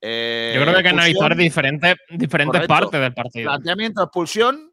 eh, 0.00 0.52
Yo 0.54 0.62
creo 0.62 0.72
que 0.72 0.78
hay 0.78 0.82
que 0.84 0.88
analizar 0.90 1.36
diferentes, 1.36 1.94
diferentes 2.10 2.52
Correcto. 2.66 2.74
partes 2.74 3.00
del 3.00 3.14
partido. 3.14 3.50
Planteamiento, 3.50 4.02
expulsión. 4.02 4.72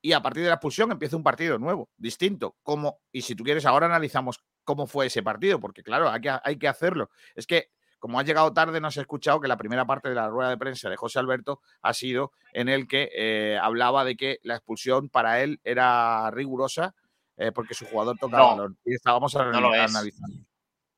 Y 0.00 0.12
a 0.12 0.20
partir 0.20 0.42
de 0.42 0.48
la 0.50 0.56
expulsión 0.56 0.92
empieza 0.92 1.16
un 1.16 1.22
partido 1.22 1.58
nuevo, 1.58 1.88
distinto. 1.96 2.56
Como, 2.62 2.98
y 3.10 3.22
si 3.22 3.34
tú 3.34 3.42
quieres, 3.42 3.64
ahora 3.64 3.86
analizamos 3.86 4.38
cómo 4.62 4.86
fue 4.86 5.06
ese 5.06 5.22
partido, 5.22 5.58
porque 5.60 5.82
claro, 5.82 6.10
hay 6.10 6.20
que, 6.20 6.30
hay 6.42 6.58
que 6.58 6.68
hacerlo. 6.68 7.08
Es 7.34 7.46
que, 7.46 7.68
como 7.98 8.20
has 8.20 8.26
llegado 8.26 8.52
tarde, 8.52 8.80
no 8.82 8.88
has 8.88 8.96
escuchado 8.98 9.40
que 9.40 9.48
la 9.48 9.56
primera 9.56 9.86
parte 9.86 10.10
de 10.10 10.14
la 10.14 10.28
rueda 10.28 10.50
de 10.50 10.58
prensa 10.58 10.90
de 10.90 10.96
José 10.96 11.18
Alberto 11.20 11.60
ha 11.80 11.94
sido 11.94 12.32
en 12.52 12.68
el 12.68 12.86
que 12.86 13.08
eh, 13.16 13.58
hablaba 13.60 14.04
de 14.04 14.14
que 14.16 14.40
la 14.42 14.56
expulsión 14.56 15.08
para 15.08 15.42
él 15.42 15.58
era 15.64 16.30
rigurosa 16.32 16.94
eh, 17.36 17.52
porque 17.52 17.74
su 17.74 17.86
jugador 17.86 18.16
tocaba 18.18 18.42
No, 18.42 18.50
balón. 18.50 18.78
Y 18.84 18.94
estábamos 18.94 19.34
no 19.34 19.60
lo 19.60 19.74
es. 19.74 19.90
analizando. 19.90 20.44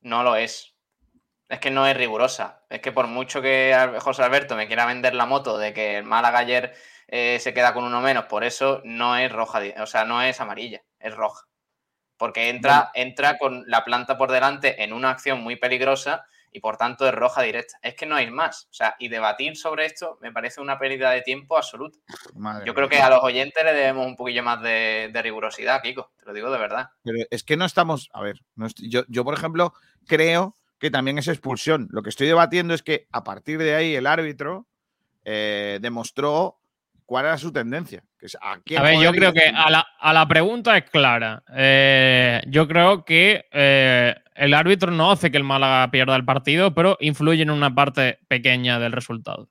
No 0.01 0.23
lo 0.23 0.37
es. 0.37 0.75
Es 1.49 1.61
que 1.61 1.71
no 1.71 1.87
es 1.87 1.97
rigurosa. 1.97 2.65
Es 2.69 2.81
que 2.81 2.93
por 2.93 3.07
mucho 3.07 3.41
que 3.41 3.99
José 4.01 4.23
Alberto 4.23 4.57
me 4.57 4.67
quiera 4.67 4.85
vender 4.87 5.15
la 5.15 5.27
moto 5.27 5.59
de 5.59 5.73
que 5.73 5.99
el 5.99 6.05
Málaga 6.05 6.41
ayer 6.41 6.75
eh, 7.09 7.39
se 7.41 7.55
queda 7.55 7.73
con 7.73 7.85
uno 7.85 8.01
menos, 8.01 8.25
por 8.25 8.43
eso 8.43 8.81
no 8.85 9.17
es 9.17 9.31
roja, 9.31 9.61
o 9.81 9.87
sea, 9.87 10.05
no 10.05 10.23
es 10.23 10.41
amarilla, 10.41 10.83
es 10.99 11.15
roja. 11.15 11.47
Porque 12.17 12.49
entra, 12.49 12.91
entra 12.95 13.39
con 13.39 13.63
la 13.67 13.85
planta 13.85 14.19
por 14.19 14.33
delante 14.33 14.83
en 14.83 14.93
una 14.93 15.11
acción 15.11 15.41
muy 15.41 15.57
peligrosa 15.57 16.25
y 16.53 16.61
por 16.61 16.77
tanto 16.77 17.07
es 17.07 17.15
roja 17.15 17.43
directa. 17.43 17.79
Es 17.83 17.95
que 17.95 18.07
no 18.07 18.15
hay 18.15 18.31
más. 18.31 18.67
O 18.71 18.75
sea, 18.75 18.97
y 18.99 19.09
debatir 19.09 19.57
sobre 19.57 19.87
esto 19.87 20.19
me 20.21 20.33
parece 20.33 20.61
una 20.61 20.79
pérdida 20.79 21.11
de 21.11 21.23
tiempo 21.23 21.57
absoluta. 21.57 21.99
Madre 22.35 22.67
Yo 22.67 22.75
creo 22.75 22.89
que 22.89 22.99
a 22.99 23.11
los 23.11 23.23
oyentes 23.23 23.65
le 23.65 23.73
debemos 23.73 24.07
un 24.07 24.17
poquillo 24.17 24.43
más 24.43 24.63
de, 24.63 25.11
de 25.13 25.23
rigurosidad, 25.23 25.83
Kiko. 25.83 26.13
Te 26.19 26.27
lo 26.27 26.33
digo 26.33 26.51
de 26.51 26.59
verdad. 26.59 26.91
Pero 27.03 27.19
es 27.31 27.43
que 27.43 27.57
no 27.57 27.65
estamos. 27.65 28.09
A 28.13 28.23
ver, 28.23 28.41
no 28.55 28.67
yo, 28.77 29.05
yo, 29.09 29.25
por 29.25 29.35
ejemplo, 29.35 29.73
creo 30.07 30.55
que 30.79 30.91
también 30.91 31.19
es 31.19 31.29
expulsión. 31.29 31.89
Lo 31.91 32.03
que 32.03 32.11
estoy 32.11 32.27
debatiendo 32.27 32.75
es 32.75 32.83
que 32.83 33.07
a 33.13 33.25
partir 33.25 33.59
de 33.59 33.75
ahí 33.75 33.95
el 33.95 34.07
árbitro 34.07 34.67
eh, 35.25 35.79
demostró 35.81 36.59
cuál 37.07 37.25
era 37.27 37.39
su 37.39 37.53
tendencia. 37.53 38.03
A, 38.41 38.59
quién 38.65 38.81
A 38.81 38.83
ver, 38.83 38.99
yo 39.01 39.13
creo 39.13 39.33
que 39.33 39.45
a 39.49 39.71
la, 39.71 39.87
a 39.99 40.13
la 40.13 40.27
pregunta 40.29 40.77
es 40.77 40.91
clara. 40.91 41.43
Eh, 41.57 42.43
yo 42.49 42.67
creo 42.69 43.05
que 43.05 43.47
eh, 43.53 44.15
el 44.35 44.53
árbitro 44.53 44.91
no 44.91 45.13
hace 45.13 45.31
que 45.31 45.37
el 45.39 45.45
Málaga 45.45 45.91
pierda 45.91 46.17
el 46.17 46.25
partido, 46.25 46.75
pero 46.75 46.97
influye 47.01 47.43
en 47.43 47.51
una 47.51 47.75
parte 47.75 48.19
pequeña 48.29 48.79
del 48.79 48.93
resultado. 48.93 49.49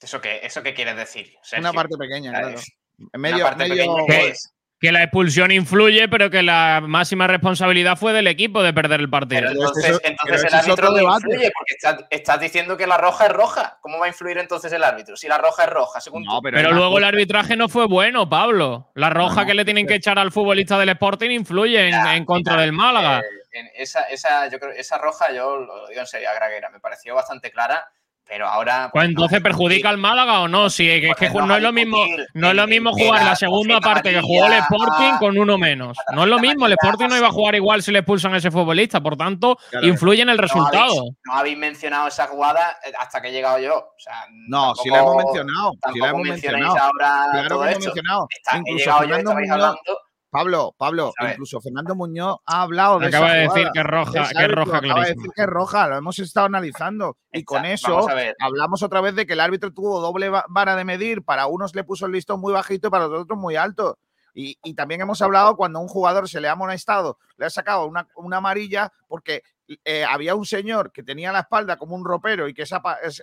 ¿Eso 0.00 0.20
qué, 0.20 0.40
eso 0.42 0.62
qué 0.64 0.74
quieres 0.74 0.96
decir? 0.96 1.32
Sergio? 1.42 1.70
Una 1.70 1.72
parte 1.72 1.96
pequeña, 1.96 2.30
Claro. 2.32 2.48
claro. 2.48 2.62
Una 2.98 3.08
Medio, 3.18 3.44
parte 3.44 3.58
medio 3.68 3.74
pequeña 3.74 3.92
gol. 3.92 4.06
que 4.06 4.28
es. 4.28 4.52
Que 4.82 4.90
la 4.90 5.04
expulsión 5.04 5.52
influye, 5.52 6.08
pero 6.08 6.28
que 6.28 6.42
la 6.42 6.82
máxima 6.84 7.28
responsabilidad 7.28 7.96
fue 7.96 8.12
del 8.12 8.26
equipo 8.26 8.64
de 8.64 8.72
perder 8.74 8.98
el 9.00 9.08
partido. 9.08 9.42
Pero 9.42 9.50
Pero 9.52 9.60
entonces, 9.60 9.90
eso- 9.92 10.00
entonces 10.02 10.42
pero 10.42 10.48
el 10.48 10.54
árbitro 10.60 10.88
no 10.90 10.94
debate. 10.96 11.26
influye, 11.28 11.50
porque 11.56 11.74
estás, 11.74 12.04
estás 12.10 12.40
diciendo 12.40 12.76
que 12.76 12.86
la 12.88 12.98
roja 12.98 13.26
es 13.26 13.32
roja. 13.32 13.78
¿Cómo 13.80 13.98
va 14.00 14.06
a 14.06 14.08
influir 14.08 14.38
entonces 14.38 14.72
el 14.72 14.82
árbitro? 14.82 15.16
Si 15.16 15.28
la 15.28 15.38
roja 15.38 15.62
es 15.64 15.70
roja, 15.70 16.00
según 16.00 16.24
No, 16.24 16.38
tú. 16.38 16.42
pero, 16.50 16.72
luego 16.72 16.98
el 16.98 17.04
arbitraje 17.04 17.56
no 17.56 17.68
fue 17.68 17.86
bueno, 17.86 18.28
Pablo. 18.28 18.90
La 18.96 19.08
roja 19.08 19.42
no, 19.42 19.46
que 19.46 19.54
le 19.54 19.64
tienen 19.64 19.86
que 19.86 19.94
echar 19.94 20.18
al 20.18 20.32
futbolista 20.32 20.76
del 20.78 20.88
Sporting 20.88 21.30
influye 21.30 21.80
en, 21.86 21.92
Ya, 21.92 22.16
en 22.16 22.24
contra 22.24 22.56
del 22.60 22.72
Málaga. 22.72 23.20
eh, 23.20 23.22
en 23.52 23.68
esa, 23.76 24.02
esa, 24.08 24.48
yo 24.50 24.58
creo, 24.58 24.72
esa 24.72 24.98
roja, 24.98 25.26
yo 25.32 25.58
lo 25.58 25.86
digo 25.86 26.00
en 26.00 26.06
serio, 26.08 26.28
a 26.28 26.34
Graguera, 26.34 26.70
me 26.70 26.80
pareció 26.80 27.14
bastante 27.14 27.52
clara, 27.52 27.86
pero 28.32 28.48
ahora. 28.48 28.88
Pues 28.90 29.04
no, 29.04 29.10
entonces 29.10 29.42
perjudica 29.42 29.90
al 29.90 29.98
Málaga 29.98 30.40
o 30.40 30.48
no, 30.48 30.70
si 30.70 30.88
es 30.88 31.00
que, 31.02 31.10
es 31.10 31.16
que 31.16 31.30
Pues 31.30 31.44
no 31.44 31.54
es 31.54 31.62
lo 31.62 31.70
mismo, 31.70 31.98
no 32.32 32.48
es 32.48 32.54
lo 32.54 32.66
mismo 32.66 32.92
jugar 32.92 33.22
la 33.24 33.36
segunda 33.36 33.78
parte 33.78 34.10
que 34.10 34.22
jugó 34.22 34.46
el 34.46 34.54
Sporting 34.54 35.18
con 35.18 35.36
uno 35.36 35.58
menos. 35.58 35.98
No 36.14 36.22
es 36.22 36.28
lo 36.30 36.38
mismo, 36.38 36.64
el 36.66 36.72
Sporting 36.72 37.08
no 37.08 37.16
iba 37.18 37.28
a 37.28 37.32
jugar 37.32 37.54
igual 37.56 37.82
si 37.82 37.92
le 37.92 37.98
expulsan 37.98 38.32
a 38.32 38.38
ese 38.38 38.50
futbolista, 38.50 39.02
por 39.02 39.16
tanto, 39.18 39.58
Claro. 39.70 39.86
influye 39.86 40.22
en 40.22 40.30
el 40.30 40.36
No 40.36 40.42
resultado. 40.42 40.84
habéis, 40.92 41.12
no 41.26 41.32
habéis 41.34 41.58
mencionado 41.58 42.08
esa 42.08 42.26
jugada 42.26 42.78
eh, 42.86 42.92
hasta 42.98 43.20
que 43.20 43.28
he 43.28 43.32
llegado 43.32 43.58
yo. 43.58 43.76
O 43.76 43.94
sea, 43.98 44.24
No, 44.48 44.74
si 44.76 44.88
tampoco- 44.88 44.94
la 44.94 45.00
hemos 45.00 45.24
mencionado. 45.24 45.72
Si 45.92 45.98
la 46.00 46.08
hemos 46.08 46.22
mencionado. 46.22 46.76
ahora 46.78 47.28
Claro 47.32 47.48
todo 47.48 47.60
que 47.60 47.70
hemos 47.70 47.78
esto. 47.78 47.94
mencionado. 47.94 48.26
Está- 48.30 48.56
he 48.56 48.58
Incluso 48.60 48.78
llegado 48.78 49.00
yo 49.04 49.14
hablando. 49.52 49.98
Pablo, 50.32 50.74
Pablo, 50.78 51.12
incluso 51.32 51.60
Fernando 51.60 51.94
Muñoz 51.94 52.38
ha 52.46 52.62
hablado 52.62 52.98
de 52.98 53.06
Acaba 53.18 53.26
esa 53.26 53.34
de 53.36 53.42
decir 53.42 53.72
que 53.74 53.78
es 53.80 53.84
roja, 53.86 54.12
que 54.32 54.44
es 54.44 54.50
roja 54.50 54.70
acaba 54.78 55.00
de 55.04 55.10
decir 55.14 55.30
que 55.36 55.42
es 55.42 55.46
roja, 55.48 55.88
lo 55.88 55.96
hemos 55.98 56.18
estado 56.18 56.46
analizando. 56.46 57.16
Y 57.32 57.44
con 57.44 57.58
eso 57.74 57.98
hablamos 58.40 58.82
otra 58.82 59.02
vez 59.02 59.14
de 59.14 59.26
que 59.26 59.34
el 59.34 59.40
árbitro 59.40 59.72
tuvo 59.74 60.00
doble 60.00 60.30
va- 60.30 60.46
vara 60.48 60.74
de 60.74 60.84
medir. 60.86 61.22
Para 61.22 61.46
unos 61.48 61.74
le 61.74 61.84
puso 61.84 62.06
el 62.06 62.12
listón 62.12 62.40
muy 62.40 62.54
bajito 62.54 62.88
y 62.88 62.90
para 62.90 63.08
los 63.08 63.20
otros 63.24 63.38
muy 63.38 63.56
alto. 63.56 63.98
Y, 64.34 64.56
y 64.64 64.72
también 64.72 65.02
hemos 65.02 65.20
hablado 65.20 65.54
cuando 65.54 65.78
a 65.78 65.82
un 65.82 65.88
jugador 65.88 66.26
se 66.26 66.40
le 66.40 66.48
ha 66.48 66.52
amonestado, 66.52 67.18
le 67.36 67.44
ha 67.44 67.50
sacado 67.50 67.84
una, 67.84 68.08
una 68.16 68.38
amarilla 68.38 68.90
porque 69.06 69.42
eh, 69.84 70.04
había 70.04 70.34
un 70.34 70.46
señor 70.46 70.90
que 70.92 71.02
tenía 71.02 71.30
la 71.32 71.40
espalda 71.40 71.76
como 71.76 71.94
un 71.94 72.04
ropero 72.06 72.48
y 72.48 72.54
que 72.54 72.62
es- 72.62 72.72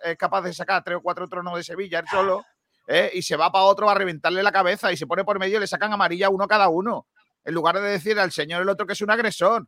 es 0.03 0.17
capaz 0.17 0.43
de 0.43 0.53
sacar 0.53 0.83
tres 0.83 0.97
o 0.97 1.01
cuatro 1.01 1.27
tronos 1.27 1.55
de 1.55 1.63
Sevilla 1.63 1.97
él 1.97 2.05
solo, 2.11 2.43
eh, 2.91 3.11
y 3.13 3.21
se 3.21 3.35
va 3.35 3.51
para 3.51 3.65
otro 3.65 3.87
a 3.87 3.93
reventarle 3.93 4.41
la 4.41 4.51
cabeza 4.51 4.91
y 4.91 4.97
se 4.97 5.05
pone 5.05 5.23
por 5.23 5.37
medio 5.37 5.57
y 5.57 5.59
le 5.59 5.67
sacan 5.67 5.93
amarilla 5.93 6.27
uno 6.29 6.47
cada 6.47 6.69
uno. 6.69 7.05
En 7.43 7.53
lugar 7.53 7.75
de 7.75 7.87
decir 7.87 8.19
al 8.19 8.31
señor 8.31 8.63
el 8.63 8.69
otro 8.69 8.87
que 8.87 8.93
es 8.93 9.01
un 9.01 9.11
agresor. 9.11 9.67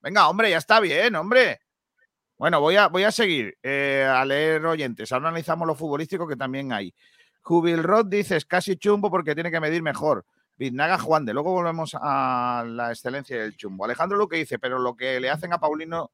Venga, 0.00 0.28
hombre, 0.28 0.50
ya 0.50 0.58
está 0.58 0.80
bien, 0.80 1.14
hombre. 1.14 1.60
Bueno, 2.36 2.60
voy 2.60 2.74
a, 2.74 2.88
voy 2.88 3.04
a 3.04 3.12
seguir 3.12 3.56
eh, 3.62 4.04
a 4.04 4.24
leer 4.24 4.66
oyentes. 4.66 5.12
Ahora 5.12 5.28
analizamos 5.28 5.64
lo 5.64 5.76
futbolístico 5.76 6.26
que 6.26 6.34
también 6.34 6.72
hay. 6.72 6.92
Jubil 7.40 7.84
Rod 7.84 8.06
dice, 8.06 8.36
es 8.36 8.44
casi 8.44 8.76
chumbo 8.76 9.12
porque 9.12 9.36
tiene 9.36 9.52
que 9.52 9.60
medir 9.60 9.80
mejor. 9.80 10.26
Biznaga 10.56 10.98
Juan 10.98 11.24
de. 11.24 11.34
Luego 11.34 11.52
volvemos 11.52 11.96
a 12.00 12.64
la 12.66 12.90
excelencia 12.90 13.40
del 13.40 13.56
chumbo. 13.56 13.84
Alejandro 13.84 14.18
Luque 14.18 14.38
dice, 14.38 14.58
pero 14.58 14.80
lo 14.80 14.96
que 14.96 15.20
le 15.20 15.30
hacen 15.30 15.52
a 15.52 15.60
Paulino 15.60 16.10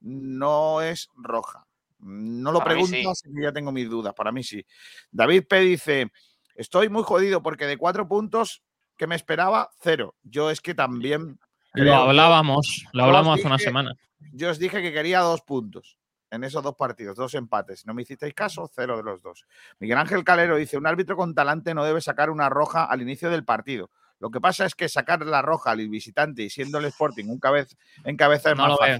no 0.00 0.80
es 0.80 1.10
roja. 1.14 1.66
No 2.00 2.52
lo 2.52 2.62
pregunto, 2.64 3.10
así 3.10 3.28
que 3.34 3.42
ya 3.42 3.52
tengo 3.52 3.72
mis 3.72 3.88
dudas. 3.88 4.14
Para 4.14 4.32
mí 4.32 4.42
sí. 4.42 4.64
David 5.10 5.44
P. 5.48 5.60
dice, 5.60 6.10
estoy 6.54 6.88
muy 6.88 7.02
jodido 7.02 7.42
porque 7.42 7.66
de 7.66 7.76
cuatro 7.76 8.08
puntos 8.08 8.62
que 8.96 9.06
me 9.06 9.16
esperaba, 9.16 9.70
cero. 9.80 10.14
Yo 10.22 10.50
es 10.50 10.60
que 10.60 10.74
también... 10.74 11.38
Lo 11.72 11.94
hablábamos, 11.94 12.84
lo 12.92 13.04
hablamos 13.04 13.38
hace 13.38 13.46
una 13.46 13.58
semana. 13.58 13.94
yo 14.32 14.50
os 14.50 14.58
dije 14.58 14.82
que 14.82 14.92
quería 14.92 15.20
dos 15.20 15.42
puntos 15.42 15.98
en 16.30 16.44
esos 16.44 16.62
dos 16.62 16.74
partidos, 16.76 17.16
dos 17.16 17.34
empates. 17.34 17.86
No 17.86 17.94
me 17.94 18.02
hicisteis 18.02 18.34
caso, 18.34 18.70
cero 18.74 18.96
de 18.96 19.02
los 19.02 19.22
dos. 19.22 19.46
Miguel 19.78 19.98
Ángel 19.98 20.24
Calero 20.24 20.56
dice: 20.56 20.76
un 20.76 20.86
árbitro 20.86 21.16
con 21.16 21.34
talante 21.34 21.74
no 21.74 21.84
debe 21.84 22.00
sacar 22.00 22.30
una 22.30 22.48
roja 22.48 22.84
al 22.84 23.02
inicio 23.02 23.30
del 23.30 23.44
partido. 23.44 23.90
Lo 24.18 24.30
que 24.30 24.40
pasa 24.40 24.66
es 24.66 24.74
que 24.74 24.88
sacar 24.88 25.24
la 25.24 25.42
roja 25.42 25.70
al 25.70 25.88
visitante 25.88 26.42
y 26.42 26.50
siendo 26.50 26.78
el 26.78 26.84
Sporting 26.86 27.26
un 27.26 27.38
cabez, 27.38 27.76
en 28.04 28.16
cabeza 28.16 28.50
es 28.50 28.56
No 28.56 28.68
más 28.68 28.78
veo. 28.80 28.98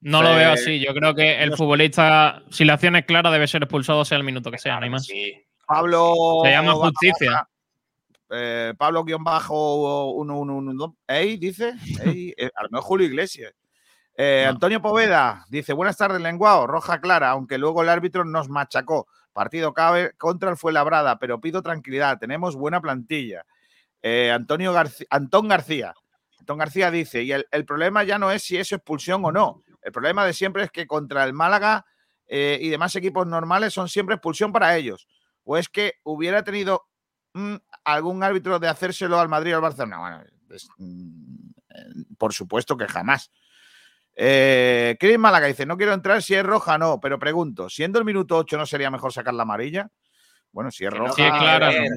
No 0.00 0.22
lo 0.22 0.34
veo 0.34 0.52
así. 0.52 0.78
Yo 0.78 0.94
creo 0.94 1.14
que 1.14 1.42
el 1.42 1.50
no- 1.50 1.56
futbolista, 1.56 2.42
si 2.50 2.64
la 2.64 2.74
acción 2.74 2.96
es 2.96 3.04
clara, 3.04 3.30
debe 3.30 3.48
ser 3.48 3.62
expulsado 3.62 4.04
sea 4.04 4.18
el 4.18 4.24
minuto 4.24 4.50
que 4.50 4.58
sea, 4.58 4.76
no 4.78 4.84
hay 4.84 4.90
más. 4.90 5.04
Sí. 5.06 5.34
Pablo. 5.66 6.14
Se 6.44 6.50
llama 6.50 6.72
justicia. 6.74 7.48
eh, 8.30 8.74
Pablo-1112, 8.78 10.94
Ey, 11.06 11.36
dice, 11.36 11.74
Ey, 12.04 12.34
eh, 12.36 12.50
a 12.54 12.62
lo 12.64 12.68
mejor 12.70 12.84
Julio 12.86 13.06
Iglesias. 13.06 13.52
Eh, 14.16 14.42
No. 14.44 14.50
Antonio 14.50 14.82
Poveda 14.82 15.44
dice, 15.48 15.72
buenas 15.72 15.96
tardes, 15.96 16.20
lenguao, 16.20 16.66
roja 16.66 17.00
clara, 17.00 17.30
aunque 17.30 17.58
luego 17.58 17.82
el 17.82 17.88
árbitro 17.88 18.24
nos 18.24 18.48
machacó. 18.48 19.06
Partido 19.32 19.72
cabe 19.72 20.12
contra 20.18 20.50
el 20.50 20.56
Fuenlabrada, 20.56 21.18
pero 21.18 21.40
pido 21.40 21.62
tranquilidad, 21.62 22.18
tenemos 22.18 22.56
buena 22.56 22.80
plantilla. 22.80 23.44
Eh, 24.02 24.30
Antonio 24.32 24.72
García, 24.72 25.06
Antón 25.10 25.48
García. 25.48 25.94
Antón 26.40 26.58
García 26.58 26.90
dice, 26.90 27.22
y 27.22 27.32
el, 27.32 27.46
el 27.50 27.64
problema 27.64 28.02
ya 28.04 28.18
no 28.18 28.30
es 28.32 28.42
si 28.42 28.56
es 28.56 28.72
expulsión 28.72 29.24
o 29.24 29.32
no. 29.32 29.62
El 29.88 29.92
problema 29.92 30.26
de 30.26 30.34
siempre 30.34 30.64
es 30.64 30.70
que 30.70 30.86
contra 30.86 31.24
el 31.24 31.32
Málaga 31.32 31.86
eh, 32.26 32.58
y 32.60 32.68
demás 32.68 32.94
equipos 32.94 33.26
normales 33.26 33.72
son 33.72 33.88
siempre 33.88 34.16
expulsión 34.16 34.52
para 34.52 34.76
ellos. 34.76 35.08
O 35.44 35.56
es 35.56 35.70
que 35.70 35.94
hubiera 36.02 36.44
tenido 36.44 36.84
mm, 37.32 37.54
algún 37.84 38.22
árbitro 38.22 38.58
de 38.58 38.68
hacérselo 38.68 39.18
al 39.18 39.30
Madrid 39.30 39.54
o 39.54 39.56
al 39.56 39.62
Barcelona. 39.62 39.98
Bueno, 39.98 40.22
es, 40.50 40.68
mm, 40.76 42.14
por 42.18 42.34
supuesto 42.34 42.76
que 42.76 42.86
jamás. 42.86 43.30
Eh, 44.14 44.98
Chris 45.00 45.18
Málaga 45.18 45.46
dice, 45.46 45.64
no 45.64 45.78
quiero 45.78 45.94
entrar 45.94 46.22
si 46.22 46.34
es 46.34 46.44
roja 46.44 46.76
no, 46.76 47.00
pero 47.00 47.18
pregunto, 47.18 47.70
siendo 47.70 47.98
el 47.98 48.04
minuto 48.04 48.36
8 48.36 48.58
no 48.58 48.66
sería 48.66 48.90
mejor 48.90 49.10
sacar 49.10 49.32
la 49.32 49.44
amarilla? 49.44 49.88
Bueno, 50.52 50.70
si 50.70 50.84
es 50.84 50.90
Que 50.90 50.98
no 50.98 51.06
roja... 51.06 51.14
Sí, 51.14 51.22
claro. 51.22 51.70
eh, 51.70 51.88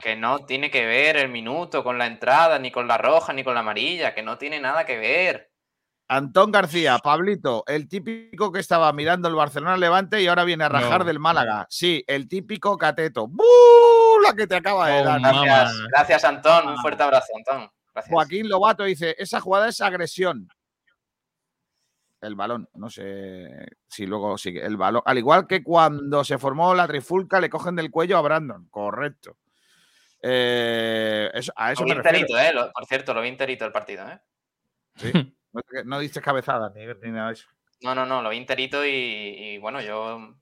Que 0.00 0.16
no 0.16 0.46
tiene 0.46 0.70
que 0.70 0.86
ver 0.86 1.18
el 1.18 1.28
minuto 1.28 1.84
con 1.84 1.98
la 1.98 2.06
entrada, 2.06 2.58
ni 2.58 2.70
con 2.70 2.88
la 2.88 2.96
roja, 2.96 3.34
ni 3.34 3.44
con 3.44 3.52
la 3.52 3.60
amarilla, 3.60 4.14
que 4.14 4.22
no 4.22 4.38
tiene 4.38 4.60
nada 4.60 4.86
que 4.86 4.96
ver. 4.96 5.50
Antón 6.06 6.52
García, 6.52 6.98
Pablito, 6.98 7.64
el 7.66 7.88
típico 7.88 8.52
que 8.52 8.60
estaba 8.60 8.92
mirando 8.92 9.26
el 9.28 9.34
Barcelona 9.34 9.76
Levante 9.78 10.20
y 10.22 10.26
ahora 10.26 10.44
viene 10.44 10.64
a 10.64 10.68
rajar 10.68 11.00
No. 11.00 11.04
del 11.06 11.18
Málaga. 11.18 11.66
Sí, 11.70 12.04
el 12.06 12.28
típico 12.28 12.76
cateto. 12.76 13.26
¡Bú! 13.26 13.42
La 14.22 14.34
que 14.34 14.46
te 14.46 14.56
acaba 14.56 14.88
de 14.88 15.00
Oh, 15.00 15.04
dar. 15.04 15.20
Gracias, 15.20 15.80
gracias 15.88 16.24
Antón. 16.24 16.68
Un 16.68 16.78
fuerte 16.78 17.02
abrazo, 17.02 17.28
Antón. 17.36 17.70
Gracias. 17.94 18.12
Joaquín 18.12 18.48
Lobato 18.48 18.84
dice, 18.84 19.14
esa 19.18 19.40
jugada 19.40 19.68
es 19.68 19.80
agresión. 19.80 20.48
El 22.20 22.34
balón, 22.36 22.68
no 22.74 22.88
sé 22.90 23.48
si 23.88 24.06
luego 24.06 24.36
sigue. 24.38 24.64
El 24.64 24.76
balón, 24.76 25.02
al 25.04 25.18
igual 25.18 25.46
que 25.46 25.62
cuando 25.62 26.24
se 26.24 26.38
formó 26.38 26.74
la 26.74 26.86
trifulca, 26.86 27.40
le 27.40 27.50
cogen 27.50 27.76
del 27.76 27.90
cuello 27.90 28.16
a 28.18 28.22
Brandon. 28.22 28.66
Correcto. 28.70 29.36
Eh, 30.22 31.30
eso- 31.34 31.52
a 31.56 31.72
eso 31.72 31.82
Lo 31.82 31.86
vi 31.86 31.92
enterito, 31.92 32.38
eh. 32.38 32.52
lo- 32.52 32.72
por 32.72 32.86
cierto, 32.86 33.12
lo 33.12 33.20
vi 33.20 33.28
enterito 33.28 33.64
el 33.66 33.72
partido, 33.72 34.06
¿eh? 34.08 34.20
No, 35.54 35.62
no 35.84 35.98
diste 36.00 36.20
cabezadas 36.20 36.74
ni, 36.74 36.84
ni 36.84 37.10
nada 37.12 37.28
de 37.28 37.32
eso. 37.34 37.46
No, 37.82 37.94
no, 37.94 38.04
no, 38.04 38.20
lo 38.22 38.30
vi 38.30 38.36
enterito 38.38 38.84
y, 38.84 38.90
y, 38.90 39.58
bueno, 39.58 39.80
yo. 39.80 40.34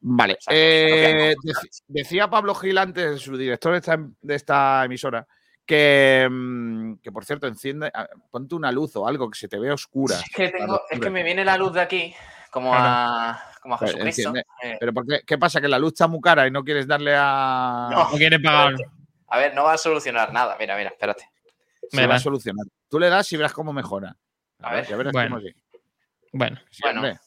Vale. 0.00 0.34
O 0.34 0.40
sea, 0.40 0.54
que 0.54 0.86
creo 0.86 0.96
que 0.96 1.30
eh, 1.32 1.36
no. 1.42 1.60
decía 1.88 2.30
Pablo 2.30 2.54
Gil 2.54 2.78
antes, 2.78 3.20
su 3.20 3.36
director 3.36 3.72
de 3.72 3.78
esta, 3.78 3.98
de 4.20 4.34
esta 4.34 4.84
emisora, 4.84 5.26
que, 5.66 6.28
mm, 6.30 6.94
que 7.02 7.10
por 7.10 7.24
cierto, 7.24 7.46
enciende, 7.46 7.90
ponte 8.30 8.54
una 8.54 8.70
luz 8.70 8.94
o 8.96 9.06
algo 9.08 9.28
que 9.30 9.38
se 9.38 9.48
te 9.48 9.58
vea 9.58 9.74
oscura. 9.74 10.16
Es 10.16 10.30
que, 10.34 10.48
tengo- 10.50 10.80
es 10.88 11.00
que 11.00 11.10
me 11.10 11.22
viene 11.24 11.44
la 11.44 11.56
luz 11.56 11.72
de 11.72 11.80
aquí, 11.80 12.14
como 12.52 12.72
a, 12.74 13.42
como 13.60 13.74
a 13.74 13.78
Pues, 13.78 13.90
Jesucristo. 13.92 14.28
enciende. 14.28 14.44
Eh, 14.62 14.76
Pero 14.78 14.92
¿por 14.92 15.06
qué, 15.06 15.20
qué 15.26 15.36
pasa? 15.38 15.60
¿Que 15.60 15.68
la 15.68 15.78
luz 15.78 15.94
está 15.94 16.06
muy 16.06 16.20
cara 16.20 16.46
y 16.46 16.50
no 16.50 16.62
quieres 16.62 16.86
darle 16.86 17.14
a. 17.16 17.88
No. 17.90 18.10
No 18.10 18.16
quiere 18.16 18.38
pagar. 18.38 18.74
a 19.28 19.38
ver, 19.38 19.54
no 19.54 19.64
va 19.64 19.72
a 19.72 19.78
solucionar 19.78 20.32
nada. 20.32 20.56
Mira, 20.60 20.76
mira, 20.76 20.90
espérate. 20.90 21.28
Se 21.90 22.06
va 22.06 22.16
a 22.16 22.20
solucionar. 22.20 22.66
Tú 22.88 22.98
le 22.98 23.08
das 23.08 23.32
y 23.32 23.36
verás 23.36 23.52
cómo 23.52 23.72
mejora. 23.72 24.14
A 24.60 24.74
ver, 24.74 24.86
ya 24.86 24.96
verás 24.96 25.12
bueno. 25.12 25.36
cómo 25.36 25.40
sí. 25.48 25.54
Bueno, 26.32 26.58
Sí, 26.70 26.80
Bueno. 26.82 27.00
hombre. 27.00 27.18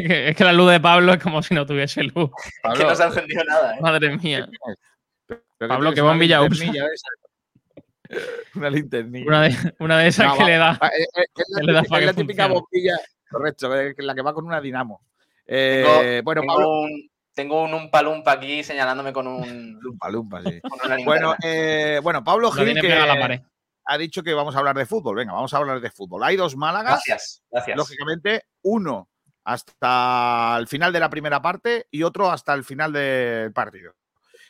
es 0.00 0.06
que, 0.08 0.28
es 0.30 0.36
que 0.36 0.44
la 0.44 0.52
luz 0.52 0.70
de 0.70 0.80
Pablo 0.80 1.12
es 1.12 1.22
como 1.22 1.42
si 1.42 1.54
no 1.54 1.66
tuviese 1.66 2.02
luz. 2.04 2.30
Es 2.46 2.52
que 2.54 2.60
Pablo, 2.62 2.84
no 2.84 2.94
se 2.94 3.02
ha 3.02 3.06
encendido 3.06 3.44
nada, 3.44 3.76
¿eh? 3.76 3.80
Madre 3.80 4.16
mía. 4.16 4.48
pero 5.26 5.40
Pablo, 5.58 5.76
tienes 5.78 5.94
¿qué 5.94 6.02
una 6.02 6.10
bombilla 6.10 6.42
usa? 6.42 6.66
Una 8.54 8.70
linternilla. 8.70 9.26
Una 9.26 9.42
de, 9.42 9.56
una 9.80 9.98
de 9.98 10.06
esas 10.06 10.26
No, 10.26 10.34
que 10.36 10.42
va- 10.44 10.48
le 10.48 10.56
da. 10.58 10.72
Eh, 10.96 11.02
eh, 11.02 11.24
Es 11.36 11.48
la, 11.48 11.60
que 11.60 11.66
le 11.66 11.72
da 11.72 11.80
típica, 11.82 11.88
para 11.90 12.00
es 12.00 12.06
la 12.06 12.12
que 12.12 12.20
típica 12.22 12.42
funcione. 12.44 12.60
bombilla, 12.70 12.96
correcto, 13.28 13.80
eh, 13.80 13.94
que 13.96 14.02
la 14.04 14.14
que 14.14 14.22
va 14.22 14.32
con 14.34 14.46
una 14.46 14.60
dinamo. 14.60 15.00
Eh, 15.46 15.82
Tengo- 15.84 16.22
bueno, 16.24 16.40
tengo, 16.42 16.54
Pablo. 16.54 16.68
un, 16.82 17.10
tengo 17.34 17.64
un 17.64 17.74
Umpa 17.74 18.02
Lumpa 18.02 18.32
aquí 18.32 18.62
señalándome 18.62 19.12
con 19.12 19.26
un. 19.26 19.78
Lumpa, 19.80 20.08
lumpa, 20.08 20.40
sí. 20.42 20.60
con 20.62 20.78
una 20.84 21.04
Bueno, 21.04 21.34
eh, 21.42 21.98
bueno, 22.00 22.22
Pablo 22.22 22.42
Lo 22.48 22.52
Gil 22.52 22.64
tiene 22.66 22.80
que 22.80 22.86
pegado 22.88 23.10
a 23.10 23.14
la 23.14 23.20
pared. 23.20 23.40
Ha 23.86 23.98
dicho 23.98 24.22
que 24.22 24.34
vamos 24.34 24.54
a 24.54 24.58
hablar 24.58 24.76
de 24.76 24.86
fútbol. 24.86 25.16
Venga, 25.16 25.32
vamos 25.32 25.54
a 25.54 25.58
hablar 25.58 25.80
de 25.80 25.90
fútbol. 25.90 26.22
Hay 26.24 26.36
dos 26.36 26.56
Málagas, 26.56 27.02
Gracias, 27.06 27.42
gracias. 27.50 27.76
lógicamente, 27.76 28.44
uno 28.62 29.08
hasta 29.44 30.56
el 30.58 30.66
final 30.66 30.92
de 30.92 30.98
la 31.00 31.08
primera 31.08 31.40
parte 31.40 31.86
y 31.90 32.02
otro 32.02 32.30
hasta 32.30 32.52
el 32.52 32.64
final 32.64 32.92
del 32.92 33.52
partido. 33.52 33.94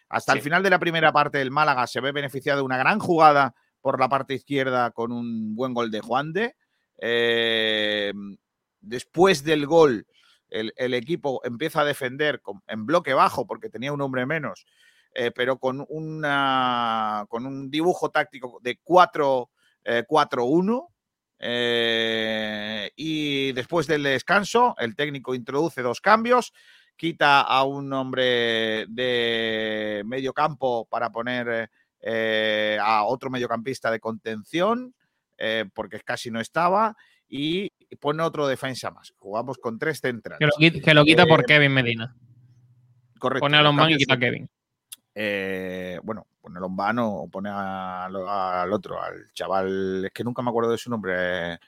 Hasta 0.08 0.32
el 0.32 0.40
final 0.40 0.62
de 0.62 0.70
la 0.70 0.78
primera 0.78 1.12
parte, 1.12 1.42
el 1.42 1.50
Málaga 1.50 1.86
se 1.86 2.00
ve 2.00 2.12
beneficiado 2.12 2.60
de 2.60 2.64
una 2.64 2.78
gran 2.78 2.98
jugada 2.98 3.54
por 3.82 4.00
la 4.00 4.08
parte 4.08 4.34
izquierda 4.34 4.90
con 4.92 5.12
un 5.12 5.54
buen 5.54 5.74
gol 5.74 5.90
de 5.90 6.00
Juan 6.00 6.32
de. 6.32 6.56
Eh, 6.98 8.12
después 8.80 9.44
del 9.44 9.66
gol, 9.66 10.06
el, 10.48 10.72
el 10.76 10.94
equipo 10.94 11.42
empieza 11.44 11.82
a 11.82 11.84
defender 11.84 12.40
en 12.68 12.86
bloque 12.86 13.12
bajo 13.12 13.46
porque 13.46 13.68
tenía 13.68 13.92
un 13.92 14.00
hombre 14.00 14.24
menos, 14.24 14.64
eh, 15.18 15.30
pero 15.34 15.58
con, 15.58 15.82
una, 15.88 17.24
con 17.30 17.46
un 17.46 17.70
dibujo 17.70 18.10
táctico 18.10 18.60
de 18.62 18.78
4 18.82 19.50
eh, 19.84 20.04
4-1. 20.06 20.88
eh, 21.38 22.90
y 22.96 23.52
después 23.52 23.86
del 23.86 24.02
descanso, 24.02 24.74
el 24.78 24.94
técnico 24.94 25.34
introduce 25.34 25.80
dos 25.80 26.02
cambios, 26.02 26.52
quita 26.96 27.40
a 27.40 27.64
un 27.64 27.90
hombre 27.94 28.84
de 28.88 30.02
medio 30.04 30.34
campo 30.34 30.86
para 30.90 31.10
poner 31.10 31.70
eh, 32.00 32.78
a 32.78 33.04
otro 33.04 33.30
mediocampista 33.30 33.90
de 33.90 34.00
contención, 34.00 34.94
eh, 35.38 35.64
porque 35.72 35.98
casi 36.00 36.30
no 36.30 36.40
estaba, 36.40 36.94
y 37.26 37.70
pone 38.00 38.22
otro 38.22 38.46
defensa 38.46 38.90
más. 38.90 39.14
Jugamos 39.16 39.56
con 39.56 39.78
tres 39.78 40.00
centrales. 40.00 40.38
Que 40.38 40.46
lo, 40.46 40.52
quita, 40.58 40.84
que 40.84 40.94
lo 40.94 41.04
quita 41.04 41.26
por 41.26 41.46
Kevin 41.46 41.72
Medina. 41.72 42.14
Correcto. 43.18 43.46
Pone 43.46 43.56
a 43.56 43.62
Lombán 43.62 43.90
y 43.90 43.96
quita 43.96 44.14
a 44.14 44.18
Kevin. 44.18 44.46
Eh, 45.18 45.98
bueno, 46.02 46.26
pone 46.42 46.58
a 46.58 46.60
Lombano 46.60 47.08
o 47.08 47.28
pone 47.30 47.48
a 47.50 48.04
al 48.04 48.72
otro, 48.72 49.02
al 49.02 49.32
chaval, 49.32 50.04
es 50.04 50.12
que 50.12 50.22
nunca 50.22 50.42
me 50.42 50.50
acuerdo 50.50 50.70
de 50.72 50.78
su 50.78 50.90
nombre. 50.90 51.54
eh, 51.54 51.58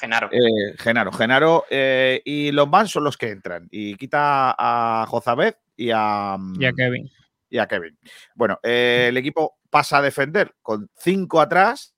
Genaro. 0.00 0.28
eh, 0.32 0.74
Genaro. 0.76 1.12
Genaro 1.12 1.64
eh, 1.70 2.20
y 2.24 2.50
Lombán 2.52 2.88
son 2.88 3.04
los 3.04 3.16
que 3.16 3.28
entran. 3.30 3.68
Y 3.70 3.94
quita 3.96 4.54
a 4.58 5.06
Jozabed 5.06 5.54
y 5.76 5.90
a, 5.94 6.36
Y 6.58 6.64
a 6.64 6.72
Kevin. 6.72 7.08
y 7.48 7.58
a 7.58 7.66
Kevin. 7.68 7.96
Bueno, 8.34 8.58
eh, 8.62 9.06
el 9.10 9.16
equipo 9.16 9.58
pasa 9.70 9.98
a 9.98 10.02
defender 10.02 10.56
con 10.62 10.90
cinco 10.96 11.40
atrás, 11.40 11.94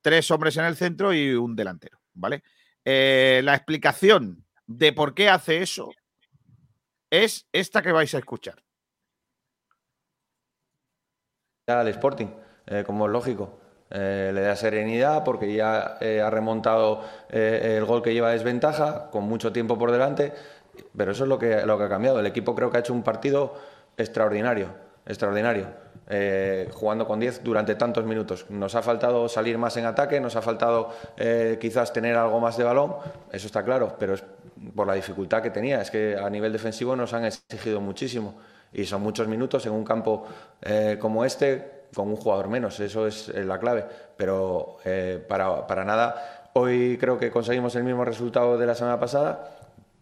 tres 0.00 0.30
hombres 0.30 0.56
en 0.58 0.64
el 0.66 0.76
centro 0.76 1.12
y 1.12 1.32
un 1.32 1.56
delantero. 1.56 1.98
¿Vale? 2.14 2.42
Eh, 2.84 3.40
la 3.42 3.54
explicación 3.54 4.44
de 4.66 4.92
por 4.92 5.14
qué 5.14 5.28
hace 5.28 5.62
eso 5.62 5.90
es 7.10 7.46
esta 7.52 7.82
que 7.82 7.90
vais 7.92 8.14
a 8.14 8.18
escuchar. 8.18 8.62
Al 11.68 11.88
Sporting, 11.88 12.28
eh, 12.66 12.84
como 12.86 13.06
es 13.06 13.12
lógico. 13.12 13.58
Eh, 13.90 14.32
le 14.34 14.42
da 14.42 14.54
serenidad 14.54 15.24
porque 15.24 15.52
ya 15.52 15.96
eh, 16.00 16.20
ha 16.20 16.28
remontado 16.28 17.02
el 17.30 17.84
gol 17.86 18.02
que 18.02 18.12
lleva 18.12 18.30
desventaja 18.30 19.10
con 19.10 19.24
mucho 19.24 19.52
tiempo 19.52 19.78
por 19.78 19.92
delante, 19.92 20.32
pero 20.96 21.12
eso 21.12 21.24
es 21.24 21.28
lo 21.28 21.38
que, 21.38 21.64
lo 21.66 21.78
que 21.78 21.84
ha 21.84 21.88
cambiado. 21.88 22.20
El 22.20 22.26
equipo 22.26 22.54
creo 22.54 22.70
que 22.70 22.78
ha 22.78 22.80
hecho 22.80 22.92
un 22.92 23.02
partido 23.02 23.54
extraordinario, 23.96 24.68
extraordinario, 25.06 25.66
jugando 26.72 27.06
con 27.06 27.18
10 27.18 27.42
durante 27.42 27.74
tantos 27.74 28.04
minutos. 28.04 28.46
Nos 28.50 28.74
ha 28.74 28.82
faltado 28.82 29.28
salir 29.28 29.58
más 29.58 29.76
en 29.76 29.86
ataque, 29.86 30.20
nos 30.20 30.36
ha 30.36 30.42
faltado 30.42 30.90
quizás 31.60 31.92
tener 31.92 32.16
algo 32.16 32.40
más 32.40 32.56
de 32.56 32.64
balón, 32.64 32.94
eso 33.32 33.46
está 33.46 33.64
claro, 33.64 33.96
pero 33.98 34.14
es 34.14 34.24
por 34.74 34.86
la 34.86 34.94
dificultad 34.94 35.42
que 35.42 35.50
tenía. 35.50 35.80
Es 35.80 35.90
que 35.90 36.16
a 36.16 36.28
nivel 36.30 36.52
defensivo 36.52 36.94
nos 36.94 37.12
han 37.14 37.24
exigido 37.24 37.80
muchísimo 37.80 38.34
y 38.72 38.84
son 38.84 39.02
muchos 39.02 39.28
minutos 39.28 39.64
en 39.66 39.72
un 39.72 39.84
campo 39.84 40.26
eh, 40.62 40.96
como 41.00 41.24
este 41.24 41.78
con 41.94 42.08
un 42.08 42.16
jugador 42.16 42.48
menos, 42.48 42.78
eso 42.80 43.06
es 43.06 43.30
eh, 43.30 43.44
la 43.44 43.58
clave. 43.58 43.84
Pero 44.16 44.76
eh, 44.84 45.24
para, 45.26 45.66
para 45.66 45.84
nada, 45.84 46.50
hoy 46.52 46.98
creo 46.98 47.18
que 47.18 47.30
conseguimos 47.30 47.74
el 47.76 47.84
mismo 47.84 48.04
resultado 48.04 48.58
de 48.58 48.66
la 48.66 48.74
semana 48.74 49.00
pasada, 49.00 49.56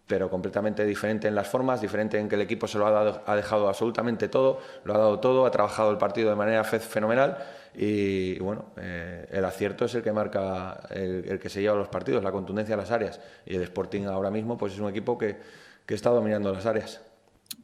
pero 0.05 0.29
completamente 0.29 0.85
diferente 0.85 1.27
en 1.27 1.35
las 1.35 1.47
formas, 1.47 1.81
diferente 1.81 2.17
en 2.17 2.27
que 2.29 2.35
el 2.35 2.41
equipo 2.41 2.67
se 2.67 2.77
lo 2.77 2.87
ha, 2.87 2.91
dado, 2.91 3.21
ha 3.25 3.35
dejado 3.35 3.67
absolutamente 3.67 4.27
todo, 4.27 4.59
lo 4.83 4.93
ha 4.93 4.97
dado 4.97 5.19
todo, 5.19 5.45
ha 5.45 5.51
trabajado 5.51 5.91
el 5.91 5.97
partido 5.97 6.29
de 6.29 6.35
manera 6.35 6.63
fe- 6.63 6.79
fenomenal 6.79 7.37
y 7.75 8.39
bueno, 8.39 8.65
eh, 8.77 9.27
el 9.31 9.45
acierto 9.45 9.85
es 9.85 9.93
el 9.95 10.01
que 10.03 10.11
marca, 10.11 10.79
el, 10.89 11.25
el 11.27 11.39
que 11.39 11.49
se 11.49 11.61
lleva 11.61 11.75
los 11.75 11.89
partidos, 11.89 12.23
la 12.23 12.31
contundencia 12.31 12.75
de 12.75 12.81
las 12.81 12.91
áreas. 12.91 13.19
Y 13.45 13.55
el 13.55 13.63
Sporting 13.63 14.05
ahora 14.05 14.31
mismo 14.31 14.57
pues 14.57 14.73
es 14.73 14.79
un 14.79 14.89
equipo 14.89 15.17
que, 15.17 15.37
que 15.85 15.93
está 15.93 16.09
dominando 16.09 16.51
las 16.53 16.65
áreas. 16.65 17.01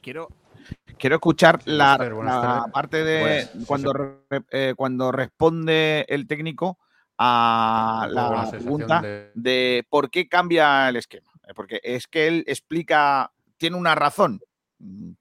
Quiero, 0.02 0.28
quiero 0.98 1.16
escuchar 1.16 1.60
la, 1.66 1.98
parte 2.72 3.04
de 3.04 3.20
Buenas, 3.20 3.50
cuando, 3.68 3.94
re- 3.94 4.44
eh, 4.52 4.74
cuando 4.76 5.12
responde 5.12 6.06
el 6.10 6.28
técnico 6.28 6.80
a 7.18 8.08
la 8.10 8.48
pregunta 8.50 9.02
de- 9.02 9.32
de 9.36 9.86
por 9.90 10.10
qué 10.10 10.28
cambia 10.28 10.90
el 10.90 10.96
esquema. 10.96 11.32
Eh, 11.48 11.54
Porque 11.56 11.80
es 11.84 12.08
que 12.08 12.28
él 12.28 12.44
explica, 12.48 13.32
tiene 13.58 13.78
una 13.78 13.96
razón. 13.96 14.40
Mm, 14.80 15.12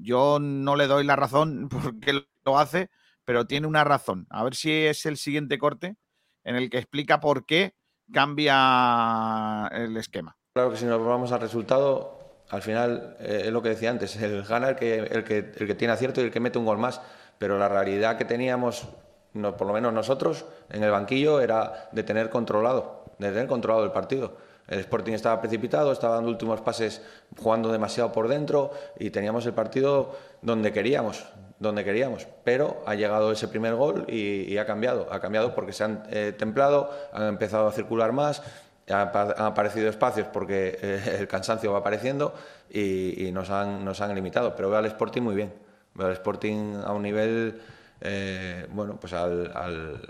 Yo 0.00 0.38
no 0.40 0.76
le 0.76 0.86
doy 0.86 1.04
la 1.04 1.16
razón 1.16 1.68
porque 2.02 2.24
lo 2.44 2.58
hace, 2.58 2.88
pero 3.24 3.46
tiene 3.46 3.66
una 3.66 3.82
razón. 3.84 4.26
A 4.30 4.44
ver 4.44 4.54
si 4.54 4.70
es 4.72 5.04
el 5.06 5.16
siguiente 5.16 5.58
corte 5.58 5.96
en 6.44 6.56
el 6.56 6.70
que 6.70 6.78
explica 6.78 7.20
por 7.20 7.44
qué 7.46 7.74
cambia 8.12 9.68
el 9.72 9.96
esquema. 9.96 10.36
Claro 10.54 10.70
que 10.70 10.76
si 10.76 10.86
nos 10.86 11.04
vamos 11.04 11.32
al 11.32 11.40
resultado, 11.40 12.17
al 12.50 12.62
final 12.62 13.16
eh, 13.20 13.42
es 13.46 13.52
lo 13.52 13.62
que 13.62 13.70
decía 13.70 13.90
antes, 13.90 14.16
el 14.16 14.42
gana 14.42 14.70
el 14.70 14.76
que, 14.76 14.98
el, 14.98 15.24
que, 15.24 15.38
el 15.56 15.66
que 15.66 15.74
tiene 15.74 15.92
acierto 15.92 16.20
y 16.20 16.24
el 16.24 16.30
que 16.30 16.40
mete 16.40 16.58
un 16.58 16.64
gol 16.64 16.78
más, 16.78 17.00
pero 17.38 17.58
la 17.58 17.68
realidad 17.68 18.16
que 18.16 18.24
teníamos, 18.24 18.88
por 19.32 19.66
lo 19.66 19.72
menos 19.72 19.92
nosotros, 19.92 20.44
en 20.70 20.82
el 20.82 20.90
banquillo 20.90 21.40
era 21.40 21.88
de 21.92 22.02
tener 22.02 22.30
controlado, 22.30 23.04
de 23.18 23.28
tener 23.28 23.46
controlado 23.46 23.84
el 23.84 23.92
partido. 23.92 24.48
El 24.66 24.80
Sporting 24.80 25.12
estaba 25.12 25.40
precipitado, 25.40 25.92
estaba 25.92 26.16
dando 26.16 26.28
últimos 26.28 26.60
pases 26.60 27.00
jugando 27.38 27.72
demasiado 27.72 28.12
por 28.12 28.28
dentro 28.28 28.70
y 28.98 29.10
teníamos 29.10 29.46
el 29.46 29.54
partido 29.54 30.14
donde 30.42 30.72
queríamos, 30.72 31.24
donde 31.58 31.84
queríamos. 31.84 32.26
Pero 32.44 32.82
ha 32.84 32.94
llegado 32.94 33.32
ese 33.32 33.48
primer 33.48 33.76
gol 33.76 34.04
y, 34.08 34.42
y 34.42 34.58
ha 34.58 34.66
cambiado. 34.66 35.08
Ha 35.10 35.20
cambiado 35.20 35.54
porque 35.54 35.72
se 35.72 35.84
han 35.84 36.02
eh, 36.10 36.34
templado, 36.36 36.90
han 37.14 37.28
empezado 37.28 37.66
a 37.66 37.72
circular 37.72 38.12
más, 38.12 38.42
han, 38.90 39.10
aparecido 39.38 39.88
espacios 39.88 40.28
porque 40.28 40.78
eh, 40.80 41.16
el 41.20 41.28
cansancio 41.28 41.72
va 41.72 41.78
apareciendo 41.78 42.34
y, 42.70 43.26
y, 43.26 43.32
nos, 43.32 43.50
han, 43.50 43.84
nos 43.84 44.00
han 44.00 44.14
limitado. 44.14 44.54
Pero 44.54 44.70
veo 44.70 44.78
al 44.78 44.86
Sporting 44.86 45.22
muy 45.22 45.34
bien. 45.34 45.52
Veo 45.94 46.06
al 46.06 46.12
Sporting 46.14 46.76
a 46.84 46.92
un 46.92 47.02
nivel, 47.02 47.60
eh, 48.00 48.66
bueno, 48.70 48.98
pues 49.00 49.12
al, 49.12 49.50
al 49.54 50.00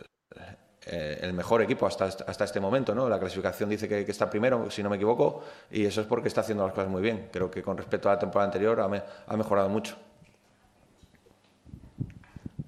eh, 0.91 1.19
el 1.21 1.35
mejor 1.35 1.61
equipo 1.61 1.87
hasta, 1.87 2.07
hasta 2.07 2.45
este 2.45 2.61
momento. 2.61 2.95
¿no? 2.95 3.09
La 3.09 3.19
clasificación 3.19 3.69
dice 3.69 3.89
que, 3.89 4.05
que, 4.05 4.11
está 4.11 4.31
primero, 4.31 4.71
si 4.71 4.83
no 4.83 4.89
me 4.89 4.97
equivoco, 4.97 5.43
y 5.71 5.85
eso 5.85 6.01
es 6.01 6.07
porque 6.07 6.29
está 6.29 6.41
haciendo 6.41 6.65
las 6.65 6.75
cosas 6.75 6.91
muy 6.91 7.03
bien. 7.03 7.29
Creo 7.31 7.51
que 7.51 7.63
con 7.63 7.77
respecto 7.77 8.09
a 8.09 8.15
la 8.15 8.19
temporada 8.19 8.47
anterior 8.47 8.81
ha, 8.81 8.89
me, 8.89 9.03
ha 9.27 9.37
mejorado 9.37 9.69
mucho. 9.69 9.97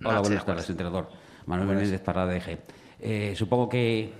Hola, 0.04 0.20
buenas 0.20 0.44
tardes, 0.44 0.68
entrenador. 0.68 1.08
Manuel 1.46 1.68
Menéndez 1.68 2.00
para 2.00 2.24
la 2.26 2.32
DG. 2.32 2.58
Eh, 3.00 3.34
supongo 3.36 3.68
que 3.68 4.12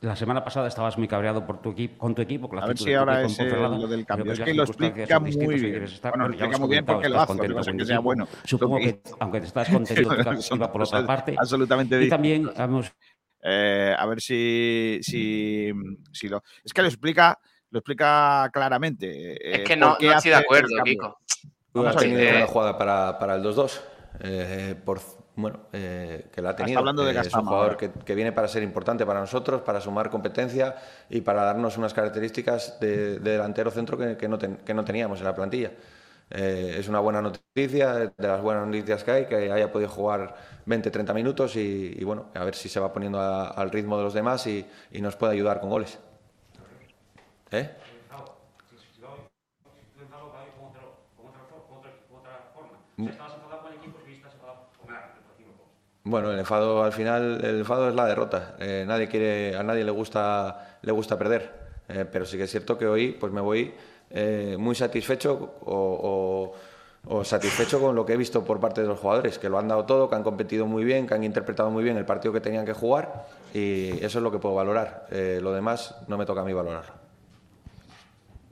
la 0.00 0.16
semana 0.16 0.44
pasada 0.44 0.68
estabas 0.68 0.98
muy 0.98 1.08
cabreado 1.08 1.46
por 1.46 1.60
tu 1.60 1.70
equipo, 1.70 1.98
con 1.98 2.14
tu 2.14 2.22
equipo. 2.22 2.48
Con 2.48 2.58
la 2.58 2.64
a 2.64 2.68
ver 2.68 2.78
si 2.78 2.92
ahora 2.92 3.22
es 3.22 3.38
eh, 3.38 3.48
lo 3.48 3.86
del 3.86 4.04
cambio. 4.04 4.32
Es 4.32 4.40
que 4.40 4.54
lo 4.54 4.64
explica 4.64 5.18
muy 5.20 5.58
bien. 5.58 5.82
Estar, 5.84 6.12
bueno, 6.12 6.28
lo 6.28 6.34
explica 6.34 6.58
muy 6.58 6.68
bien 6.68 6.84
porque 6.84 7.08
lo 7.08 7.20
hace, 7.20 7.26
contento 7.26 7.76
que 7.76 7.84
sea 7.84 7.98
bueno. 8.00 8.28
Supongo 8.44 8.78
que, 8.78 9.00
aunque 9.20 9.40
te 9.40 9.46
estás 9.48 9.68
contento, 9.68 10.14
iba 10.54 10.72
por 10.72 10.82
otra 10.82 11.06
parte. 11.06 11.34
Absolutamente 11.38 12.02
Y 12.02 12.08
también 12.08 12.50
hemos 12.56 12.92
eh, 13.42 13.94
a 13.96 14.06
ver 14.06 14.20
si, 14.20 14.98
si, 15.02 15.70
si, 16.12 16.28
lo. 16.28 16.42
Es 16.64 16.72
que 16.72 16.82
lo 16.82 16.88
explica, 16.88 17.38
lo 17.70 17.78
explica 17.78 18.50
claramente. 18.52 19.34
Eh, 19.34 19.60
es 19.60 19.60
que 19.60 19.76
no, 19.76 19.96
no 20.00 20.12
estoy 20.12 20.30
de 20.30 20.36
acuerdo, 20.36 20.82
Kiko. 20.84 21.18
Vamos 21.72 22.04
una 22.04 22.46
jugada 22.46 22.76
para, 22.76 23.18
para 23.18 23.34
el 23.36 23.42
2-2. 23.42 23.80
Eh, 24.20 24.74
por, 24.84 25.00
bueno, 25.36 25.60
eh, 25.72 26.26
que 26.32 26.40
la 26.40 26.50
ha 26.50 26.56
tenido. 26.56 26.78
Hablando 26.78 27.04
de 27.04 27.18
es 27.18 27.34
un 27.34 27.44
jugador 27.44 27.76
que, 27.76 27.90
que, 27.90 28.14
viene 28.14 28.32
para 28.32 28.48
ser 28.48 28.62
importante 28.62 29.04
para 29.04 29.20
nosotros, 29.20 29.60
para 29.60 29.80
sumar 29.80 30.08
competencia 30.10 30.74
y 31.10 31.20
para 31.20 31.44
darnos 31.44 31.76
unas 31.76 31.92
características 31.92 32.80
de, 32.80 33.18
de 33.18 33.32
delantero 33.32 33.70
centro 33.70 33.98
que, 33.98 34.16
que, 34.16 34.28
no 34.28 34.38
ten, 34.38 34.56
que 34.56 34.72
no 34.72 34.84
teníamos 34.84 35.18
en 35.20 35.26
la 35.26 35.34
plantilla. 35.34 35.72
Eh, 36.30 36.76
es 36.78 36.88
una 36.88 37.00
buena 37.00 37.22
noticia, 37.22 37.92
de 37.94 38.12
las 38.16 38.40
buenas 38.40 38.66
noticias 38.66 39.04
que 39.04 39.10
hay, 39.10 39.26
que 39.26 39.52
haya 39.52 39.70
podido 39.70 39.90
jugar 39.90 40.34
20-30 40.66 41.14
minutos 41.14 41.54
y, 41.54 41.94
y, 41.96 42.02
bueno, 42.02 42.30
a 42.34 42.42
ver 42.42 42.54
si 42.54 42.68
se 42.68 42.80
va 42.80 42.92
poniendo 42.92 43.20
a, 43.20 43.48
al 43.48 43.70
ritmo 43.70 43.96
de 43.98 44.04
los 44.04 44.14
demás 44.14 44.46
y, 44.46 44.66
y, 44.90 45.00
nos 45.00 45.16
puede 45.16 45.34
ayudar 45.34 45.60
con 45.60 45.70
goles. 45.70 45.98
¿Eh? 47.52 47.70
Bueno, 56.08 56.30
el 56.30 56.38
enfado 56.38 56.84
al 56.84 56.92
final, 56.92 57.44
el 57.44 57.58
enfado 57.58 57.88
es 57.88 57.94
la 57.96 58.06
derrota. 58.06 58.54
Eh, 58.60 58.84
nadie 58.86 59.08
quiere, 59.08 59.56
a 59.56 59.64
nadie 59.64 59.82
le 59.82 59.90
gusta, 59.90 60.78
le 60.80 60.92
gusta 60.92 61.18
perder. 61.18 61.52
Eh, 61.88 62.04
pero 62.10 62.24
sí 62.24 62.36
que 62.36 62.44
es 62.44 62.50
cierto 62.52 62.78
que 62.78 62.86
hoy, 62.86 63.10
pues 63.10 63.32
me 63.32 63.40
voy 63.40 63.74
eh, 64.10 64.54
muy 64.56 64.76
satisfecho 64.76 65.54
o, 65.62 66.54
satisfecho 67.24 67.80
con 67.80 67.96
lo 67.96 68.06
que 68.06 68.12
he 68.12 68.16
visto 68.16 68.44
por 68.44 68.60
parte 68.60 68.82
de 68.82 68.86
los 68.86 69.00
jugadores, 69.00 69.40
que 69.40 69.48
lo 69.48 69.58
han 69.58 69.66
dado 69.66 69.84
todo, 69.84 70.08
que 70.08 70.14
han 70.14 70.22
competido 70.22 70.64
muy 70.64 70.84
bien, 70.84 71.08
que 71.08 71.14
han 71.14 71.24
interpretado 71.24 71.72
muy 71.72 71.82
bien 71.82 71.96
el 71.96 72.04
partido 72.04 72.32
que 72.32 72.40
tenían 72.40 72.64
que 72.64 72.72
jugar 72.72 73.26
y 73.52 73.90
eso 74.04 74.18
es 74.20 74.22
lo 74.22 74.30
que 74.30 74.38
puedo 74.38 74.54
valorar. 74.54 75.08
Lo 75.10 75.52
demás 75.52 75.96
no 76.06 76.16
me 76.16 76.24
toca 76.24 76.42
a 76.42 76.44
mí 76.44 76.52
valorarlo. 76.52 77.05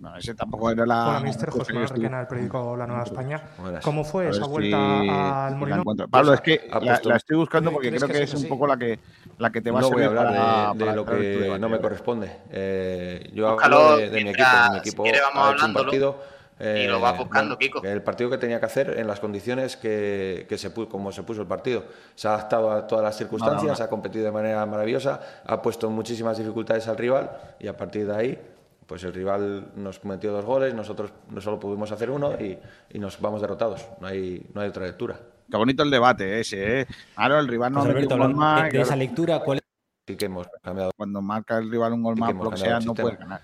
No, 0.04 0.14
ese 0.18 0.34
tampoco 0.34 0.70
era 0.70 0.84
la. 0.84 1.08
Hola, 1.08 1.20
mister 1.20 1.48
José 1.48 1.72
Manuel 1.72 1.88
Requena, 1.88 2.18
del 2.18 2.26
periódico 2.26 2.76
La 2.76 2.86
Nueva 2.86 3.04
España. 3.04 3.40
Buenas. 3.56 3.82
¿Cómo 3.82 4.04
fue 4.04 4.28
esa 4.28 4.44
vuelta 4.44 4.76
si 5.00 5.08
al 5.08 5.56
Molino? 5.56 5.82
Pablo, 6.10 6.34
es 6.34 6.42
que 6.42 6.68
la, 6.70 7.00
la, 7.02 7.16
estoy 7.16 7.38
buscando 7.38 7.72
porque 7.72 7.88
creo 7.90 8.06
que, 8.06 8.12
que 8.12 8.22
es 8.24 8.34
un 8.34 8.46
poco 8.46 8.66
la 8.66 8.76
que, 8.76 8.98
la 9.38 9.50
que 9.50 9.62
te 9.62 9.70
va 9.70 9.80
no 9.80 9.86
a 9.86 9.88
servir. 9.88 10.04
No 10.04 10.10
voy 10.10 10.18
a 10.18 10.20
hablar 10.20 10.74
para, 10.74 10.74
de, 10.74 10.90
de 10.90 10.96
lo 10.96 11.06
que 11.06 11.58
no 11.58 11.68
me 11.70 11.80
corresponde. 11.80 12.36
Eh, 12.50 13.30
yo 13.32 13.52
Búscalo 13.52 13.78
hablo 13.78 13.96
de, 13.96 14.10
de 14.10 14.24
mi 14.24 14.30
equipo. 14.30 14.48
Mi 14.72 14.78
equipo 14.78 15.04
si 15.04 15.10
quiere, 15.10 15.26
ha 15.32 15.52
hecho 15.52 15.66
un 15.66 15.72
partido. 15.72 16.34
Eh, 16.60 16.84
y 16.84 16.86
lo 16.86 17.00
va 17.00 17.12
buscando, 17.12 17.56
Kiko. 17.56 17.82
El 17.82 18.02
partido 18.02 18.28
que 18.28 18.38
tenía 18.38 18.60
que 18.60 18.66
hacer 18.66 18.98
en 18.98 19.06
las 19.06 19.20
condiciones 19.20 19.78
que, 19.78 20.44
que 20.48 20.58
se 20.58 20.68
puso, 20.68 20.88
como 20.90 21.12
se 21.12 21.22
puso 21.22 21.40
el 21.40 21.48
partido. 21.48 21.82
Se 22.14 22.28
ha 22.28 22.34
adaptado 22.34 22.70
a 22.70 22.86
todas 22.86 23.02
las 23.02 23.16
circunstancias, 23.16 23.62
no, 23.62 23.72
no, 23.72 23.78
no. 23.78 23.84
ha 23.84 23.88
competido 23.88 24.26
de 24.26 24.32
manera 24.32 24.64
maravillosa, 24.66 25.18
ha 25.46 25.62
puesto 25.62 25.88
muchísimas 25.88 26.36
dificultades 26.36 26.86
al 26.88 26.98
rival 26.98 27.30
y 27.58 27.68
a 27.68 27.76
partir 27.76 28.06
de 28.06 28.14
ahí 28.14 28.38
pues 28.86 29.04
el 29.04 29.12
rival 29.12 29.72
nos 29.76 30.04
metió 30.04 30.32
dos 30.32 30.44
goles, 30.44 30.74
nosotros 30.74 31.12
no 31.30 31.40
solo 31.40 31.58
pudimos 31.58 31.90
hacer 31.92 32.10
uno 32.10 32.32
y, 32.40 32.58
y, 32.90 32.98
nos 32.98 33.20
vamos 33.20 33.40
derrotados. 33.40 33.86
No 34.00 34.06
hay, 34.06 34.46
no 34.52 34.60
hay 34.60 34.68
otra 34.68 34.86
lectura. 34.86 35.18
Qué 35.50 35.56
bonito 35.56 35.82
el 35.82 35.90
debate 35.90 36.40
ese, 36.40 36.80
¿eh? 36.80 36.86
Claro, 37.14 37.38
el 37.38 37.48
rival 37.48 37.72
no 37.72 37.80
pues 37.80 37.90
Alberto, 37.90 38.16
metió 38.16 38.26
un 38.26 38.32
gol 38.32 38.40
más. 38.40 38.62
De, 38.64 38.78
de 38.78 38.80
esa 38.80 38.96
lectura, 38.96 39.40
¿cuál 39.40 39.58
es? 39.58 39.64
Sí 40.06 40.16
que 40.16 40.26
hemos 40.26 40.46
cambiado. 40.62 40.90
Cuando 40.96 41.22
marca 41.22 41.58
el 41.58 41.70
rival 41.70 41.94
un 41.94 42.02
gol 42.02 42.16
más, 42.16 42.34
lo 42.34 42.50
que 42.50 42.56
sea, 42.58 42.80
no 42.80 42.94
puede 42.94 43.16
ganar. 43.16 43.40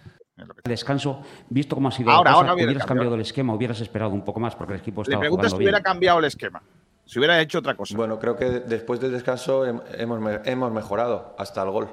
Descanso, 0.64 1.22
visto 1.49 1.74
cómo 1.74 1.88
ha 1.88 1.93
sido 1.93 2.11
ahora, 2.11 2.30
la 2.30 2.34
cosa, 2.36 2.51
ahora 2.51 2.55
hubieras 2.55 2.72
cambiado. 2.74 2.88
cambiado 2.88 3.14
el 3.16 3.20
esquema, 3.20 3.55
hubieras 3.55 3.80
esperado 3.80 4.11
un 4.11 4.24
poco 4.24 4.41
más 4.41 4.57
porque 4.57 4.74
el 4.74 4.80
equipo 4.80 5.03
Le 5.03 5.05
estaba 5.05 5.20
preguntas 5.20 5.47
si 5.47 5.51
jugando 5.51 5.64
hubiera 5.64 5.78
bien. 5.78 5.84
cambiado 5.84 6.18
el 6.18 6.24
esquema. 6.24 6.62
Si 7.05 7.18
hubiera 7.18 7.41
hecho 7.41 7.59
otra 7.59 7.76
cosa. 7.76 7.97
Bueno, 7.97 8.18
creo 8.18 8.36
que 8.36 8.47
después 8.47 9.01
del 9.01 9.12
descanso 9.12 9.66
hemos, 9.66 10.20
hemos 10.45 10.72
mejorado 10.72 11.34
hasta 11.38 11.62
el 11.62 11.70
gol. 11.70 11.88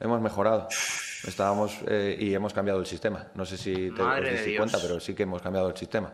Hemos 0.00 0.20
mejorado. 0.20 0.68
Estábamos 1.26 1.78
eh, 1.86 2.16
y 2.18 2.34
hemos 2.34 2.54
cambiado 2.54 2.80
el 2.80 2.86
sistema. 2.86 3.26
No 3.34 3.44
sé 3.44 3.58
si 3.58 3.90
te 3.90 4.02
Madre 4.02 4.30
os 4.30 4.36
diste 4.36 4.56
cuenta, 4.56 4.78
pero 4.80 5.00
sí 5.00 5.14
que 5.14 5.24
hemos 5.24 5.42
cambiado 5.42 5.68
el 5.68 5.76
sistema. 5.76 6.12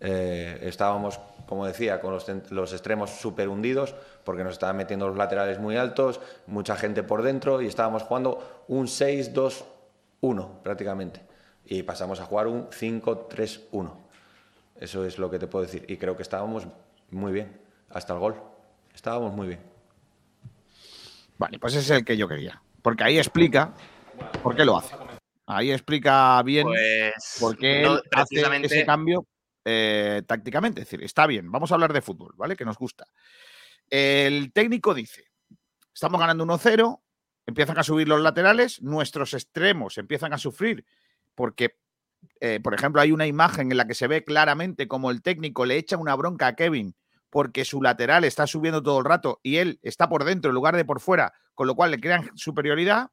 Eh, 0.00 0.58
estábamos, 0.62 1.20
como 1.46 1.66
decía, 1.66 2.00
con 2.00 2.12
los, 2.12 2.26
los 2.50 2.72
extremos 2.72 3.10
súper 3.10 3.48
hundidos 3.48 3.94
porque 4.24 4.42
nos 4.42 4.54
estaban 4.54 4.76
metiendo 4.76 5.08
los 5.08 5.16
laterales 5.16 5.60
muy 5.60 5.76
altos, 5.76 6.20
mucha 6.46 6.76
gente 6.76 7.02
por 7.02 7.22
dentro 7.22 7.62
y 7.62 7.66
estábamos 7.66 8.02
jugando 8.02 8.64
un 8.68 8.86
6-2-1 8.86 10.62
prácticamente. 10.62 11.22
Y 11.66 11.82
pasamos 11.82 12.20
a 12.20 12.24
jugar 12.24 12.48
un 12.48 12.68
5-3-1. 12.68 13.92
Eso 14.80 15.04
es 15.04 15.18
lo 15.18 15.30
que 15.30 15.38
te 15.38 15.46
puedo 15.46 15.64
decir. 15.64 15.84
Y 15.88 15.96
creo 15.96 16.16
que 16.16 16.22
estábamos 16.22 16.66
muy 17.10 17.32
bien, 17.32 17.56
hasta 17.90 18.12
el 18.12 18.18
gol. 18.18 18.34
Estábamos 18.94 19.32
muy 19.32 19.46
bien. 19.46 19.60
Vale, 21.38 21.58
pues 21.58 21.74
ese 21.74 21.92
es 21.94 21.98
el 21.98 22.04
que 22.04 22.16
yo 22.16 22.28
quería. 22.28 22.60
Porque 22.82 23.04
ahí 23.04 23.18
explica 23.18 23.72
por 24.42 24.54
qué 24.56 24.64
lo 24.64 24.76
hace. 24.76 24.94
Ahí 25.46 25.70
explica 25.70 26.42
bien 26.42 26.66
pues, 26.66 27.36
por 27.38 27.56
qué 27.56 27.82
no, 27.82 28.00
hace 28.12 28.64
ese 28.64 28.86
cambio 28.86 29.26
eh, 29.64 30.22
tácticamente. 30.26 30.82
Es 30.82 30.86
decir, 30.86 31.04
está 31.04 31.26
bien, 31.26 31.50
vamos 31.50 31.70
a 31.70 31.74
hablar 31.74 31.92
de 31.92 32.02
fútbol, 32.02 32.34
¿vale? 32.36 32.56
Que 32.56 32.64
nos 32.64 32.78
gusta. 32.78 33.06
El 33.88 34.52
técnico 34.52 34.94
dice, 34.94 35.24
estamos 35.92 36.18
ganando 36.18 36.44
1-0, 36.44 37.02
empiezan 37.46 37.78
a 37.78 37.82
subir 37.82 38.08
los 38.08 38.20
laterales, 38.20 38.80
nuestros 38.82 39.34
extremos 39.34 39.98
empiezan 39.98 40.32
a 40.32 40.38
sufrir 40.38 40.86
porque, 41.34 41.76
eh, 42.40 42.60
por 42.62 42.74
ejemplo, 42.74 43.00
hay 43.00 43.12
una 43.12 43.26
imagen 43.26 43.70
en 43.70 43.76
la 43.76 43.86
que 43.86 43.94
se 43.94 44.06
ve 44.06 44.24
claramente 44.24 44.88
como 44.88 45.10
el 45.10 45.22
técnico 45.22 45.66
le 45.66 45.76
echa 45.76 45.96
una 45.96 46.14
bronca 46.14 46.46
a 46.46 46.56
Kevin 46.56 46.94
porque 47.34 47.64
su 47.64 47.82
lateral 47.82 48.22
está 48.22 48.46
subiendo 48.46 48.80
todo 48.80 49.00
el 49.00 49.04
rato 49.04 49.40
y 49.42 49.56
él 49.56 49.80
está 49.82 50.08
por 50.08 50.24
dentro 50.24 50.50
en 50.50 50.54
lugar 50.54 50.76
de 50.76 50.84
por 50.84 51.00
fuera, 51.00 51.32
con 51.54 51.66
lo 51.66 51.74
cual 51.74 51.90
le 51.90 51.98
crean 51.98 52.30
superioridad. 52.36 53.10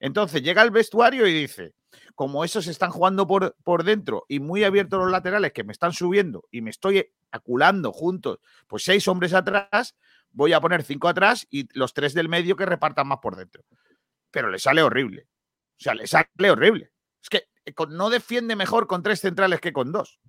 Entonces 0.00 0.42
llega 0.42 0.62
al 0.62 0.70
vestuario 0.70 1.26
y 1.26 1.32
dice, 1.32 1.74
como 2.14 2.44
esos 2.44 2.66
están 2.66 2.90
jugando 2.90 3.26
por, 3.26 3.56
por 3.64 3.84
dentro 3.84 4.24
y 4.28 4.40
muy 4.40 4.64
abiertos 4.64 5.00
los 5.00 5.10
laterales 5.10 5.52
que 5.52 5.64
me 5.64 5.72
están 5.72 5.92
subiendo 5.92 6.44
y 6.50 6.60
me 6.60 6.70
estoy 6.70 7.12
aculando 7.30 7.92
juntos, 7.92 8.38
pues 8.66 8.84
seis 8.84 9.06
hombres 9.08 9.34
atrás, 9.34 9.96
voy 10.30 10.52
a 10.52 10.60
poner 10.60 10.82
cinco 10.82 11.08
atrás 11.08 11.46
y 11.50 11.66
los 11.78 11.94
tres 11.94 12.14
del 12.14 12.28
medio 12.28 12.56
que 12.56 12.66
repartan 12.66 13.08
más 13.08 13.18
por 13.22 13.36
dentro. 13.36 13.64
Pero 14.30 14.50
le 14.50 14.58
sale 14.58 14.82
horrible. 14.82 15.28
O 15.78 15.82
sea, 15.82 15.94
le 15.94 16.06
sale 16.06 16.50
horrible. 16.50 16.92
Es 17.22 17.28
que 17.28 17.48
eh, 17.64 17.74
no 17.88 18.10
defiende 18.10 18.56
mejor 18.56 18.86
con 18.86 19.02
tres 19.02 19.20
centrales 19.20 19.60
que 19.60 19.72
con 19.72 19.92
dos. 19.92 20.20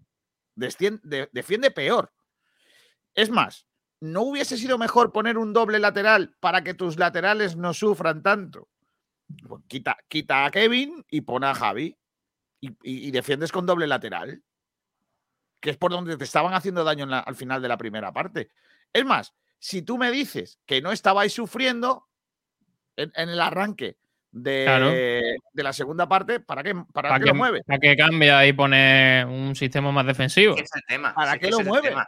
Defiende 0.56 1.72
peor. 1.72 2.14
Es 3.14 3.30
más, 3.30 3.68
¿no 4.00 4.22
hubiese 4.22 4.58
sido 4.58 4.78
mejor 4.78 5.12
poner 5.12 5.38
un 5.38 5.54
doble 5.54 5.80
lateral 5.80 6.36
para 6.40 6.64
que 6.64 6.74
tus 6.74 6.98
laterales 6.98 7.56
no 7.56 7.74
sufran 7.74 8.24
tanto? 8.24 8.70
Pues 9.48 9.64
quita, 9.68 9.98
quita, 10.08 10.46
a 10.46 10.52
Kevin 10.52 11.04
y 11.10 11.22
pone 11.22 11.48
a 11.48 11.56
Javi 11.56 11.98
y, 12.62 12.70
y, 12.70 13.08
y, 13.08 13.12
defiendes 13.12 13.52
con 13.52 13.66
doble 13.66 13.88
lateral, 13.88 14.44
que 15.60 15.72
es 15.72 15.78
por 15.78 15.92
donde 15.92 16.18
te 16.18 16.24
estaban 16.24 16.54
haciendo 16.54 16.84
daño 16.84 17.06
la, 17.06 17.20
al 17.20 17.36
final 17.36 17.62
de 17.62 17.68
la 17.68 17.78
primera 17.78 18.12
parte. 18.14 18.50
Es 18.94 19.04
más, 19.06 19.34
si 19.60 19.82
tú 19.82 19.98
me 19.98 20.12
dices 20.12 20.60
que 20.66 20.82
no 20.82 20.92
estabais 20.92 21.34
sufriendo 21.34 22.08
en, 22.96 23.12
en 23.16 23.30
el 23.30 23.42
arranque 23.42 23.98
de, 24.32 24.64
Claro. 24.66 24.90
de 24.92 25.64
la 25.64 25.74
segunda 25.74 26.08
parte, 26.08 26.40
¿para 26.40 26.62
qué, 26.62 26.76
para 26.94 27.10
¿Para 27.10 27.16
qué 27.20 27.24
qué, 27.24 27.30
lo 27.30 27.36
mueve? 27.36 27.64
para 27.66 27.80
qué 27.80 27.96
cambia 27.96 28.46
y 28.46 28.54
pone 28.54 29.26
un 29.26 29.56
sistema 29.56 29.92
más 29.92 30.06
defensivo? 30.06 30.54
Ese 30.54 30.64
es 30.66 30.76
el 30.76 30.84
tema. 30.88 31.16
¿Para 31.16 31.34
qué 31.34 31.40
que 31.40 31.52
lo 31.52 31.58
ese 31.58 31.62
es 31.62 31.66
el 31.68 31.72
mueve? 31.72 31.90
tema. 31.90 32.08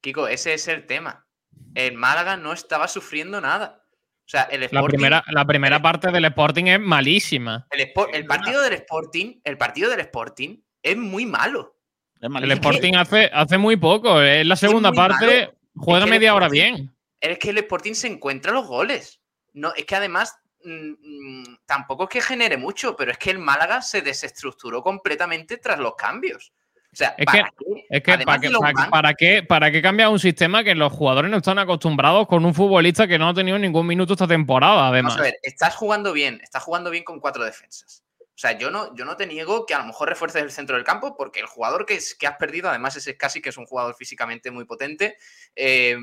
Kiko, 0.00 0.28
ese 0.28 0.54
es 0.54 0.68
el 0.68 0.86
tema. 0.86 1.26
El 1.74 1.94
Málaga 1.96 2.36
no 2.36 2.52
estaba 2.52 2.88
sufriendo 2.88 3.40
nada. 3.40 3.83
O 4.26 4.28
sea, 4.28 4.42
el 4.44 4.68
La 4.72 4.82
primera, 4.82 5.22
la 5.28 5.44
primera 5.44 5.82
parte 5.82 6.10
del 6.10 6.24
Sporting 6.24 6.64
es 6.64 6.80
malísima. 6.80 7.66
el, 7.70 7.92
el 8.12 8.26
partido 8.26 8.62
del 8.62 8.72
Sporting, 8.72 9.40
el 9.44 9.58
partido 9.58 9.90
del 9.90 10.00
Sporting 10.00 10.62
es 10.82 10.96
muy 10.96 11.26
malo. 11.26 11.76
Es 12.20 12.30
El. 12.42 12.52
Sporting 12.52 12.94
hace, 12.94 13.30
hace 13.32 13.58
muy 13.58 13.76
poco. 13.76 14.20
Es 14.22 14.46
la 14.46 14.56
segunda 14.56 14.92
parte, 14.92 15.26
malo. 15.26 15.54
juega 15.74 15.98
Es 15.98 16.04
que 16.04 16.08
el 16.08 16.20
media 16.20 16.34
hora 16.34 16.48
bien. 16.48 16.96
Es 17.20 17.38
que 17.38 17.50
el 17.50 17.58
Sporting 17.58 17.94
se 17.94 18.06
encuentra 18.06 18.52
los 18.52 18.66
goles. 18.66 19.20
No, 19.52 19.74
es 19.74 19.84
que 19.84 19.96
además 19.96 20.36
mm, 20.64 21.40
mm, 21.42 21.58
tampoco 21.66 22.04
es 22.04 22.10
que 22.10 22.20
genere 22.22 22.56
mucho, 22.56 22.96
pero 22.96 23.12
es 23.12 23.18
que 23.18 23.30
el 23.30 23.38
Málaga 23.38 23.82
se 23.82 24.00
desestructuró 24.00 24.82
completamente 24.82 25.58
tras 25.58 25.78
los 25.78 25.96
cambios. 25.96 26.52
O 26.94 26.96
sea, 26.96 27.14
Es 27.18 27.26
¿para 27.26 27.42
que- 27.42 27.64
qué? 27.64 27.86
Es 27.90 28.02
que 28.04 28.12
Además 28.12 28.36
¿para 28.38 28.50
los 28.50 28.60
para, 28.60 28.88
para 28.90 29.14
qué, 29.14 29.42
¿para 29.42 29.70
qué 29.72 29.82
cambiar 29.82 30.10
un 30.10 30.20
sistema 30.20 30.62
que 30.62 30.76
los 30.76 30.92
jugadores 30.92 31.28
no 31.28 31.38
están 31.38 31.58
acostumbrados 31.58 32.28
con 32.28 32.44
un 32.44 32.54
futbolista 32.54 33.08
que 33.08 33.18
no 33.18 33.28
ha 33.30 33.34
tenido 33.34 33.58
ningún 33.58 33.84
minuto 33.84 34.12
esta 34.12 34.28
temporada, 34.28 34.88
además? 34.88 35.14
Vamos 35.14 35.26
a 35.26 35.30
ver, 35.30 35.38
estás 35.42 35.74
jugando 35.74 36.12
bien, 36.12 36.38
estás 36.40 36.62
jugando 36.62 36.90
bien 36.90 37.02
con 37.02 37.18
cuatro 37.18 37.44
defensas. 37.44 38.04
O 38.20 38.36
sea, 38.36 38.52
yo 38.56 38.70
no, 38.70 38.94
yo 38.94 39.04
no 39.04 39.16
te 39.16 39.26
niego 39.26 39.66
que 39.66 39.74
a 39.74 39.80
lo 39.80 39.86
mejor 39.86 40.08
refuerces 40.08 40.40
el 40.42 40.52
centro 40.52 40.76
del 40.76 40.84
campo, 40.84 41.16
porque 41.16 41.40
el 41.40 41.46
jugador 41.46 41.84
que, 41.84 41.94
es- 41.96 42.14
que 42.14 42.28
has 42.28 42.36
perdido, 42.36 42.68
además 42.68 42.94
ese 42.94 43.16
casi 43.16 43.42
que 43.42 43.48
es 43.48 43.56
un 43.56 43.66
jugador 43.66 43.96
físicamente 43.96 44.52
muy 44.52 44.64
potente, 44.64 45.16
eh, 45.56 45.96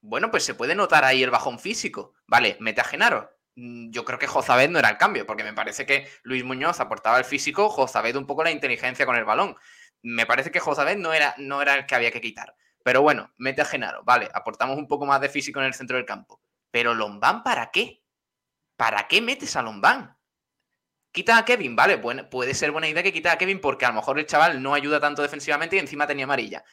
bueno, 0.00 0.30
pues 0.30 0.42
se 0.44 0.54
puede 0.54 0.74
notar 0.74 1.04
ahí 1.04 1.22
el 1.22 1.30
bajón 1.30 1.58
físico. 1.58 2.14
Vale, 2.26 2.56
mete 2.60 2.80
a 2.80 2.84
Genaro. 2.84 3.30
Mm, 3.56 3.90
Yo 3.90 4.04
creo 4.04 4.18
que 4.18 4.26
Jozabed 4.26 4.68
no 4.70 4.78
era 4.78 4.88
el 4.90 4.98
cambio, 4.98 5.26
porque 5.26 5.44
me 5.44 5.52
parece 5.52 5.86
que 5.86 6.08
Luis 6.22 6.44
Muñoz 6.44 6.80
aportaba 6.80 7.18
el 7.18 7.24
físico, 7.24 7.68
Jozabed 7.68 8.16
un 8.16 8.26
poco 8.26 8.44
la 8.44 8.50
inteligencia 8.50 9.06
con 9.06 9.16
el 9.16 9.24
balón. 9.24 9.56
Me 10.02 10.26
parece 10.26 10.50
que 10.50 10.60
Jozabed 10.60 10.96
no 10.98 11.12
era, 11.12 11.34
no 11.38 11.62
era 11.62 11.74
el 11.74 11.86
que 11.86 11.94
había 11.94 12.10
que 12.10 12.20
quitar. 12.20 12.54
Pero 12.82 13.00
bueno, 13.02 13.32
mete 13.38 13.62
a 13.62 13.64
Genaro, 13.64 14.02
vale, 14.04 14.28
aportamos 14.34 14.76
un 14.76 14.86
poco 14.88 15.06
más 15.06 15.20
de 15.20 15.28
físico 15.30 15.60
en 15.60 15.66
el 15.66 15.74
centro 15.74 15.96
del 15.96 16.06
campo. 16.06 16.40
Pero 16.70 16.94
Lombán, 16.94 17.42
¿para 17.42 17.70
qué? 17.70 18.02
¿Para 18.76 19.08
qué 19.08 19.22
metes 19.22 19.56
a 19.56 19.62
Lombán? 19.62 20.16
Quita 21.12 21.38
a 21.38 21.44
Kevin, 21.44 21.76
vale, 21.76 21.96
bueno, 21.96 22.28
puede 22.28 22.54
ser 22.54 22.72
buena 22.72 22.88
idea 22.88 23.02
que 23.02 23.12
quita 23.12 23.32
a 23.32 23.38
Kevin 23.38 23.60
porque 23.60 23.84
a 23.84 23.88
lo 23.90 23.94
mejor 23.96 24.18
el 24.18 24.26
chaval 24.26 24.60
no 24.62 24.74
ayuda 24.74 25.00
tanto 25.00 25.22
defensivamente 25.22 25.76
y 25.76 25.78
encima 25.78 26.06
tenía 26.06 26.24
amarilla. 26.24 26.64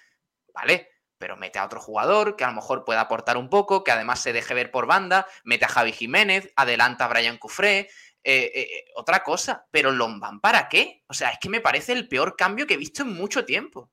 Vale, 0.54 0.91
pero 1.22 1.38
mete 1.38 1.60
a 1.60 1.66
otro 1.66 1.80
jugador 1.80 2.36
que 2.36 2.44
a 2.44 2.48
lo 2.48 2.54
mejor 2.56 2.84
pueda 2.84 3.00
aportar 3.02 3.38
un 3.38 3.48
poco, 3.50 3.86
que 3.86 3.92
además 3.92 4.20
se 4.20 4.34
deje 4.34 4.54
ver 4.54 4.72
por 4.72 4.88
banda, 4.88 5.26
mete 5.46 5.64
a 5.64 5.70
Javi 5.70 5.94
Jiménez, 5.94 6.52
adelanta 6.58 7.06
a 7.06 7.08
Brian 7.08 7.38
Cufré, 7.38 7.80
eh, 7.80 7.88
eh, 8.24 8.52
eh, 8.56 8.86
otra 8.96 9.24
cosa, 9.24 9.66
pero 9.72 9.92
Lombán, 9.92 10.42
¿para 10.42 10.68
qué? 10.68 11.04
O 11.08 11.14
sea, 11.14 11.30
es 11.30 11.38
que 11.40 11.48
me 11.50 11.62
parece 11.62 11.94
el 11.94 12.08
peor 12.10 12.36
cambio 12.36 12.68
que 12.68 12.74
he 12.74 12.78
visto 12.78 13.04
en 13.04 13.14
mucho 13.14 13.46
tiempo. 13.46 13.92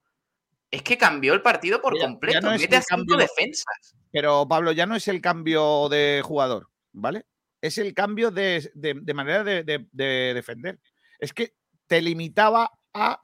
Es 0.71 0.83
que 0.83 0.99
cambió 0.99 1.33
el 1.35 1.41
partido 1.43 1.81
por 1.81 1.99
completo, 1.99 2.41
no 2.41 2.51
mete 2.57 2.77
a 2.77 2.83
cinco 2.83 2.97
cambio- 3.07 3.17
defensas. 3.19 3.95
Pero 4.11 4.47
Pablo, 4.49 4.73
ya 4.73 4.87
no 4.87 4.97
es 4.97 5.07
el 5.09 5.21
cambio 5.21 5.89
de 5.89 6.23
jugador, 6.25 6.69
¿vale? 6.93 7.27
Es 7.61 7.79
el 7.79 7.93
cambio 7.95 8.31
de, 8.31 8.71
de- 8.75 8.99
de 9.01 9.15
manera 9.15 9.45
de, 9.45 9.63
de- 9.65 9.87
de 9.93 10.33
defender. 10.35 10.79
Es 11.19 11.33
que 11.33 11.55
te 11.87 12.01
limitaba 12.03 12.71
a, 12.95 13.21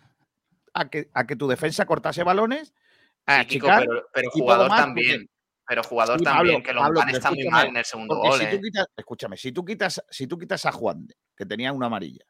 a, 0.74 0.88
que, 0.90 1.08
a 1.14 1.26
que 1.26 1.36
tu 1.36 1.46
defensa 1.48 1.84
cortase 1.86 2.22
balones, 2.22 2.74
a 3.26 3.40
Sí, 3.42 3.46
Kiko, 3.48 3.68
achicar 3.70 3.88
pero, 4.12 4.30
jugador 4.30 4.68
más, 4.68 4.80
también. 4.80 5.20
porque- 5.22 5.34
Pero 5.66 5.82
jugador 5.82 6.18
Sí, 6.18 6.24
también, 6.24 6.62
que 6.62 6.74
Pablo, 6.74 6.92
Lombán 6.92 7.08
está 7.14 7.30
muy 7.30 7.48
mal 7.48 7.68
en 7.68 7.76
el 7.78 7.84
segundo 7.86 8.16
gol. 8.16 8.38
si 8.38 8.44
tú 8.50 8.56
¿eh? 8.56 8.60
quitas, 8.62 8.86
escúchame, 8.96 9.36
si 9.38 9.50
tú 9.52 9.64
quitas, 9.64 10.04
si 10.10 10.26
tú 10.26 10.38
quitas 10.38 10.66
a 10.66 10.72
Juan, 10.72 11.06
que 11.34 11.46
tenía 11.46 11.72
una 11.72 11.86
amarilla, 11.86 12.24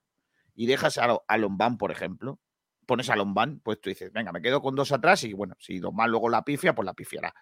y 0.55 0.67
dejas 0.67 0.99
a, 0.99 1.19
a 1.27 1.37
Lombán, 1.39 1.77
por 1.77 1.91
ejemplo, 1.91 2.39
pones 2.87 3.11
a 3.11 3.17
Lombán, 3.17 3.59
pues 3.65 3.81
tú 3.81 3.89
dices, 3.91 4.13
venga, 4.13 4.31
me 4.31 4.41
quedo 4.41 4.63
con 4.63 4.77
dos 4.77 4.93
atrás 4.93 5.25
y 5.25 5.33
bueno, 5.33 5.57
si 5.59 5.81
Lombán 5.81 6.11
luego 6.13 6.29
la 6.29 6.45
pifia, 6.45 6.75
pues 6.77 6.87
la 6.87 6.95
pifiará. 6.95 7.35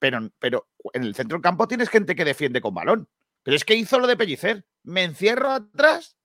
Pero, 0.00 0.28
pero 0.40 0.68
en 0.92 1.04
el 1.04 1.14
centro 1.14 1.36
del 1.36 1.42
campo 1.42 1.68
tienes 1.68 1.88
gente 1.88 2.16
que 2.16 2.24
defiende 2.24 2.60
con 2.60 2.74
balón. 2.74 3.08
Pero 3.44 3.56
es 3.56 3.64
que 3.64 3.74
hizo 3.76 3.98
lo 4.00 4.06
de 4.08 4.16
Pellicer. 4.16 4.66
Me 4.82 5.04
encierro 5.04 5.50
atrás 5.50 6.16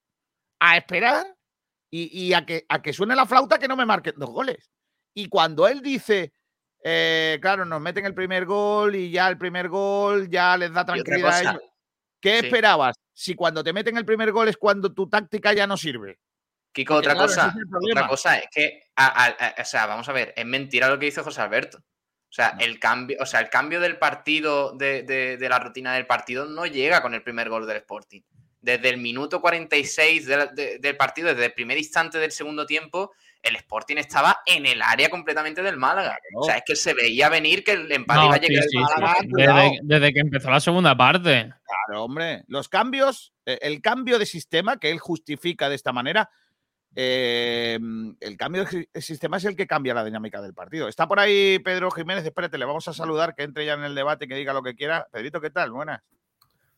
a 0.60 0.78
esperar 0.78 1.38
y, 1.92 2.10
y 2.20 2.34
a, 2.34 2.46
que, 2.46 2.66
a 2.70 2.82
que 2.82 2.94
suene 2.94 3.16
la 3.16 3.26
flauta 3.28 3.60
que 3.60 3.68
no 3.68 3.76
me 3.76 3.86
marquen 3.86 4.16
dos 4.18 4.30
goles. 4.32 4.72
Y 5.14 5.28
cuando 5.28 5.68
él 5.68 5.82
dice, 5.82 6.34
eh, 6.84 7.40
claro, 7.42 7.66
nos 7.66 7.80
meten 7.82 8.06
el 8.06 8.14
primer 8.14 8.46
gol 8.46 8.96
y 8.96 9.10
ya 9.12 9.28
el 9.30 9.38
primer 9.38 9.70
gol 9.70 10.30
ya 10.30 10.58
les 10.58 10.72
da 10.74 10.86
tranquilidad 10.86 11.30
a 11.30 11.38
cosa, 11.38 11.52
ellos. 11.52 11.64
¿Qué 12.20 12.40
sí. 12.40 12.46
esperabas? 12.48 12.96
Si 13.14 13.36
cuando 13.36 13.64
te 13.64 13.74
meten 13.74 13.98
el 13.98 14.06
primer 14.06 14.32
gol 14.32 14.48
es 14.48 14.58
cuando 14.58 14.94
tu 14.94 15.08
táctica 15.10 15.54
ya 15.54 15.68
no 15.68 15.78
sirve. 15.78 16.20
Kiko, 16.74 16.96
Porque, 16.96 17.08
otra 17.10 17.14
claro, 17.14 17.28
cosa, 17.28 17.48
es 17.56 17.92
otra 17.92 18.08
cosa 18.08 18.38
es 18.40 18.46
que, 18.52 18.82
a- 18.96 19.26
a- 19.26 19.28
a- 19.48 19.62
o 19.62 19.66
sea, 19.66 19.86
vamos 19.86 20.10
a 20.10 20.14
ver, 20.14 20.34
es 20.36 20.46
mentira 20.46 20.88
lo 20.90 20.98
que 20.98 21.06
dice 21.06 21.22
José 21.22 21.42
Alberto. 21.42 21.78
O 21.78 22.36
sea, 22.36 22.56
el 22.60 22.80
cambio, 22.80 23.18
o 23.20 23.26
sea, 23.28 23.42
el 23.42 23.50
cambio 23.50 23.80
del 23.80 23.98
partido, 24.00 24.76
de, 24.76 25.04
de- 25.04 25.38
de 25.38 25.50
la 25.50 25.60
rutina 25.60 25.94
del 25.94 26.08
partido, 26.08 26.46
no 26.46 26.66
llega 26.66 27.04
con 27.04 27.14
el 27.14 27.22
primer 27.22 27.48
gol 27.48 27.68
del 27.68 27.78
Sporting. 27.78 28.22
Desde 28.60 28.90
el 28.90 28.98
minuto 28.98 29.40
46 29.40 30.26
de 30.26 30.38
la- 30.38 30.46
de- 30.48 30.80
del 30.80 30.98
partido, 30.98 31.28
desde 31.28 31.46
el 31.46 31.54
primer 31.54 31.78
instante 31.78 32.18
del 32.18 32.32
segundo 32.32 32.66
tiempo, 32.66 33.12
el 33.44 33.58
Sporting 33.58 33.98
estaba 33.98 34.40
en 34.46 34.66
el 34.66 34.82
área 34.82 35.10
completamente 35.10 35.62
del 35.62 35.78
Málaga. 35.78 36.18
O 36.36 36.44
sea, 36.44 36.58
es 36.58 36.64
que 36.66 36.76
se 36.76 36.94
veía 36.94 37.30
venir 37.30 37.64
que 37.64 37.74
el 37.74 37.92
empate 37.92 38.20
No, 38.22 38.26
iba 38.28 38.36
a 38.36 38.40
sí, 38.40 38.48
llegar. 38.48 38.64
sí, 38.64 38.78
el 38.78 38.86
sí. 38.86 39.02
Málaga, 39.02 39.20
Desde, 39.24 39.80
desde 39.84 40.14
que 40.14 40.20
empezó 40.22 40.50
la 40.50 40.60
segunda 40.60 40.96
parte. 40.98 41.54
Claro, 41.66 42.04
hombre. 42.06 42.44
Los 42.48 42.70
cambios, 42.70 43.34
eh, 43.46 43.60
el 43.62 43.82
cambio 43.82 44.18
de 44.18 44.26
sistema 44.26 44.78
que 44.78 44.90
él 44.90 45.00
justifica 45.00 45.68
de 45.70 45.76
esta 45.76 45.92
manera, 45.92 46.30
eh, 46.96 47.78
el 48.22 48.38
cambio 48.38 48.66
de 48.66 49.02
sistema 49.02 49.38
es 49.38 49.46
el 49.46 49.56
que 49.56 49.68
cambia 49.68 49.94
la 49.94 50.06
dinámica 50.06 50.42
del 50.42 50.54
partido. 50.54 50.88
Está 50.88 51.08
por 51.08 51.20
ahí 51.20 51.60
Pedro 51.60 51.92
Jiménez, 51.92 52.26
espérate, 52.26 52.58
le 52.58 52.66
vamos 52.66 52.88
a 52.88 52.94
saludar, 52.94 53.36
que 53.36 53.44
entre 53.44 53.66
ya 53.66 53.74
en 53.74 53.84
el 53.84 53.96
debate, 53.96 54.28
que 54.28 54.36
diga 54.36 54.54
lo 54.54 54.64
que 54.64 54.76
quiera. 54.76 55.08
Pedrito, 55.12 55.42
¿qué 55.42 55.50
tal? 55.50 55.72
Buenas. 55.72 56.02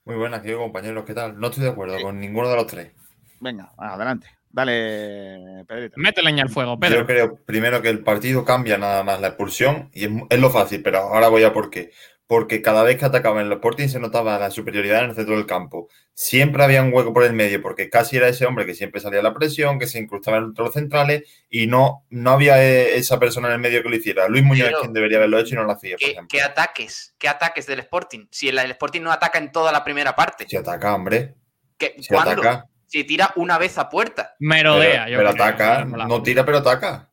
Muy 0.06 0.16
buenas, 0.16 0.42
querido 0.42 0.60
compañeros, 0.60 1.04
¿qué 1.06 1.14
tal? 1.14 1.40
No 1.40 1.48
estoy 1.48 1.64
de 1.64 1.70
acuerdo 1.72 2.00
con 2.02 2.20
ninguno 2.20 2.50
de 2.50 2.56
los 2.56 2.68
tres. 2.68 2.92
Venga, 3.40 3.74
adelante. 3.78 4.28
Dale, 4.56 5.66
Pedrito. 5.68 5.96
Mete 5.98 6.22
leña 6.24 6.44
al 6.44 6.50
fuego, 6.50 6.74
Yo 6.76 6.80
Pedro. 6.80 7.06
creo 7.06 7.36
primero 7.46 7.82
que 7.82 7.90
el 7.90 8.00
partido 8.04 8.46
cambia 8.46 8.78
nada 8.78 9.04
más 9.04 9.20
la 9.20 9.28
expulsión 9.28 9.90
y 9.94 10.06
es, 10.06 10.12
es 10.30 10.40
lo 10.40 10.50
fácil, 10.50 10.82
pero 10.82 11.00
ahora 11.00 11.28
voy 11.28 11.44
a 11.44 11.52
por 11.52 11.70
qué. 11.70 11.92
Porque 12.28 12.62
cada 12.64 12.82
vez 12.82 12.98
que 12.98 13.06
atacaban 13.06 13.46
el 13.46 13.52
Sporting 13.52 13.88
se 13.88 14.00
notaba 14.00 14.40
la 14.40 14.50
superioridad 14.50 15.04
en 15.04 15.10
el 15.12 15.16
centro 15.16 15.36
del 15.36 15.46
campo. 15.46 15.90
Siempre 16.16 16.64
había 16.64 16.82
un 16.82 16.92
hueco 16.92 17.14
por 17.14 17.24
el 17.24 17.34
medio, 17.34 17.62
porque 17.62 17.88
casi 17.90 18.18
era 18.18 18.28
ese 18.30 18.46
hombre 18.48 18.66
que 18.66 18.74
siempre 18.74 19.00
salía 19.02 19.20
a 19.20 19.24
la 19.24 19.34
presión, 19.34 19.78
que 19.78 19.86
se 19.86 20.00
incrustaba 20.00 20.38
entre 20.38 20.64
los 20.64 20.74
centrales 20.74 21.24
y 21.50 21.68
no, 21.68 22.06
no 22.10 22.32
había 22.32 22.64
eh, 22.64 22.96
esa 22.98 23.20
persona 23.20 23.50
en 23.50 23.56
el 23.56 23.60
medio 23.60 23.84
que 23.84 23.90
lo 23.90 23.96
hiciera. 23.96 24.28
Luis 24.30 24.44
Muñoz 24.44 24.68
Pero- 24.68 24.78
es 24.78 24.82
quien 24.82 24.94
debería 24.94 25.18
haberlo 25.18 25.38
hecho 25.38 25.54
y 25.54 25.58
no 25.58 25.66
lo 25.66 25.74
hacía, 25.74 25.98
por 25.98 26.00
¿Qué, 26.00 26.12
ejemplo. 26.14 26.28
qué 26.32 26.42
ataques? 26.42 27.14
¿Qué 27.20 27.28
ataques 27.28 27.68
del 27.68 27.80
Sporting? 27.82 28.26
Si 28.32 28.48
el, 28.48 28.58
el 28.58 28.72
Sporting 28.72 29.02
no 29.02 29.12
ataca 29.12 29.38
en 29.38 29.52
toda 29.52 29.72
la 29.72 29.84
primera 29.84 30.16
parte. 30.16 30.46
Si 30.48 30.56
ataca, 30.56 30.96
hombre. 30.96 31.36
¿qué- 31.78 31.96
¿Cuándo? 32.10 32.32
ataca. 32.42 32.66
Si 32.88 33.04
tira 33.04 33.32
una 33.36 33.58
vez 33.58 33.78
a 33.78 33.90
puerta. 33.90 34.36
Merodea. 34.40 35.06
Pero, 35.06 35.12
yo 35.12 35.18
pero 35.18 35.32
creo, 35.34 35.46
ataca, 35.46 35.86
no 35.86 36.24
tira, 36.24 36.46
pero 36.46 36.58
ataca. 36.60 37.10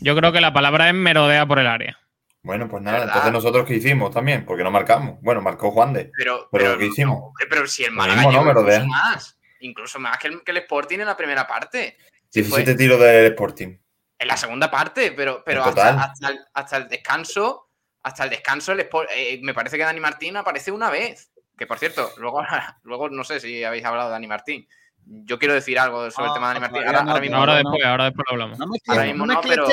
Yo 0.00 0.16
creo 0.16 0.32
que 0.32 0.40
la 0.40 0.52
palabra 0.52 0.88
es 0.88 0.94
merodea 0.94 1.46
por 1.46 1.58
el 1.58 1.66
área. 1.66 1.98
Bueno, 2.44 2.68
pues 2.68 2.82
nada, 2.82 2.98
¿Verdad? 2.98 3.12
entonces 3.14 3.32
nosotros 3.32 3.66
qué 3.66 3.74
hicimos 3.74 4.10
también, 4.12 4.44
porque 4.44 4.64
no 4.64 4.70
marcamos. 4.70 5.18
Bueno, 5.20 5.40
marcó 5.40 5.70
Juan 5.70 5.92
de. 5.92 6.10
Pero, 6.16 6.48
Pero 6.50 6.64
pero, 6.64 6.78
¿qué 6.78 6.86
hicimos? 6.86 7.32
pero 7.48 7.66
si 7.68 7.84
el 7.84 7.92
Málaga 7.92 8.22
mismo, 8.28 8.32
¿no? 8.44 8.50
incluso 8.50 8.86
más. 8.86 9.38
Incluso 9.60 9.98
más 10.00 10.18
que 10.18 10.28
el, 10.28 10.42
que 10.42 10.50
el 10.50 10.56
Sporting 10.58 10.98
en 11.00 11.06
la 11.06 11.16
primera 11.16 11.46
parte. 11.46 11.96
Si 12.30 12.42
fue 12.42 12.58
17 12.64 12.74
tiros 12.76 12.98
del 12.98 13.26
Sporting. 13.32 13.76
en 14.18 14.28
la 14.28 14.36
segunda 14.36 14.70
parte, 14.70 15.12
pero, 15.12 15.42
pero 15.44 15.62
hasta, 15.64 15.90
el, 16.30 16.38
hasta 16.54 16.76
el 16.78 16.88
descanso, 16.88 17.68
hasta 18.02 18.24
el 18.24 18.30
descanso, 18.30 18.72
el 18.72 18.80
Sport- 18.80 19.08
eh, 19.14 19.38
me 19.42 19.54
parece 19.54 19.76
que 19.76 19.84
Dani 19.84 20.00
Martín 20.00 20.36
aparece 20.36 20.72
una 20.72 20.90
vez. 20.90 21.30
Que 21.56 21.66
por 21.68 21.78
cierto, 21.78 22.10
luego, 22.16 22.42
luego 22.82 23.08
no 23.08 23.22
sé 23.22 23.38
si 23.38 23.62
habéis 23.62 23.84
hablado 23.84 24.08
de 24.08 24.12
Dani 24.14 24.26
Martín. 24.26 24.66
Yo 25.06 25.38
quiero 25.38 25.54
decir 25.54 25.78
algo 25.78 26.10
sobre 26.10 26.28
el 26.28 26.34
tema 26.34 26.48
de 26.54 26.60
Dani 26.60 26.72
Martín. 26.72 26.86
Ahora, 26.86 27.02
no, 27.02 27.10
ahora 27.10 27.20
mismo, 27.20 27.36
Ahora 27.36 27.52
no, 27.52 27.58
después, 27.58 27.84
ahora 27.84 28.04
después 28.04 28.24
lo 28.28 28.32
hablamos. 28.32 28.60
Ahora 28.60 29.02
no 29.02 29.08
mismo 29.08 29.26
no, 29.26 29.40
pero- 29.42 29.66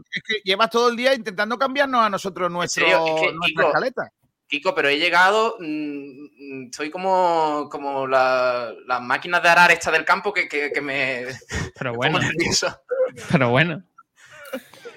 es 0.00 0.22
que 0.26 0.34
llevas 0.44 0.70
todo 0.70 0.88
el 0.88 0.96
día 0.96 1.14
intentando 1.14 1.58
cambiarnos 1.58 2.04
a 2.04 2.10
nosotros 2.10 2.50
nuestro, 2.50 2.82
serio? 2.84 3.04
Es 3.06 3.20
que, 3.20 3.32
nuestra 3.32 3.46
Kiko, 3.46 3.66
escaleta. 3.68 4.12
Kiko, 4.46 4.74
pero 4.74 4.88
he 4.88 4.98
llegado. 4.98 5.56
mm, 5.58 6.64
mm, 6.66 6.70
soy 6.72 6.90
como, 6.90 7.68
como 7.70 8.06
la- 8.06 8.72
las 8.86 9.00
máquinas 9.00 9.42
de 9.42 9.48
arar 9.48 9.70
esta 9.70 9.90
del 9.90 10.04
campo 10.04 10.32
que, 10.32 10.48
que- 10.48 10.70
que 10.72 10.80
me. 10.80 11.24
Pero 11.78 11.94
bueno, 11.94 12.18
pero 13.32 13.50
bueno. 13.50 13.82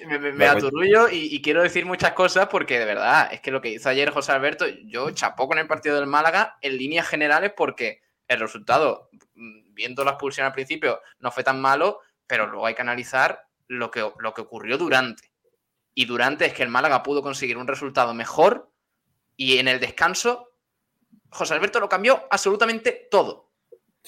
Me, 0.06 0.18
me- 0.32 0.46
aturullo 0.46 1.08
y, 1.10 1.34
y 1.34 1.42
quiero 1.42 1.62
decir 1.62 1.84
muchas 1.84 2.12
cosas 2.12 2.46
porque 2.48 2.78
de 2.78 2.84
verdad 2.86 3.28
es 3.32 3.40
que 3.40 3.50
lo 3.50 3.60
que 3.60 3.70
hizo 3.70 3.88
ayer 3.90 4.10
José 4.10 4.32
Alberto, 4.32 4.64
yo 4.86 5.10
chapó 5.10 5.46
con 5.48 5.58
el 5.58 5.66
partido 5.66 5.96
del 5.96 6.06
Málaga 6.06 6.56
en 6.62 6.78
líneas 6.78 7.06
generales 7.08 7.52
porque 7.54 8.00
el 8.26 8.40
resultado, 8.40 9.10
mm, 9.34 9.67
viendo 9.78 10.04
la 10.04 10.10
expulsión 10.10 10.44
al 10.44 10.52
principio, 10.52 11.00
no 11.20 11.30
fue 11.30 11.44
tan 11.44 11.60
malo, 11.60 12.00
pero 12.26 12.46
luego 12.46 12.66
hay 12.66 12.74
que 12.74 12.82
analizar 12.82 13.46
lo 13.68 13.90
que, 13.90 14.00
lo 14.18 14.34
que 14.34 14.40
ocurrió 14.42 14.76
durante. 14.76 15.32
Y 15.94 16.04
durante 16.04 16.46
es 16.46 16.52
que 16.52 16.64
el 16.64 16.68
Málaga 16.68 17.02
pudo 17.02 17.22
conseguir 17.22 17.56
un 17.56 17.66
resultado 17.66 18.14
mejor 18.14 18.70
Y 19.36 19.58
en 19.58 19.68
el 19.68 19.78
descanso, 19.78 20.52
José 21.30 21.54
Alberto 21.54 21.78
lo 21.78 21.88
cambió 21.88 22.26
absolutamente 22.30 23.08
todo. 23.10 23.52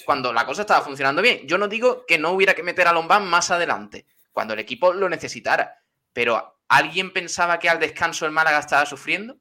Cuando 0.04 0.32
la 0.32 0.44
cosa 0.44 0.62
estaba 0.62 0.84
funcionando 0.84 1.22
bien. 1.22 1.46
Yo 1.46 1.56
no 1.56 1.68
digo 1.68 2.04
que 2.06 2.18
no 2.18 2.32
hubiera 2.32 2.54
que 2.54 2.64
meter 2.64 2.88
a 2.88 2.92
Lombán 2.92 3.28
más 3.28 3.50
adelante, 3.52 4.06
cuando 4.32 4.54
el 4.54 4.60
equipo 4.60 4.92
lo 4.92 5.08
necesitara. 5.08 5.82
Pero 6.12 6.60
¿alguien 6.68 7.12
pensaba 7.12 7.58
que 7.60 7.68
al 7.68 7.78
descanso 7.78 8.26
el 8.26 8.32
Málaga 8.32 8.58
estaba 8.58 8.86
sufriendo? 8.86 9.38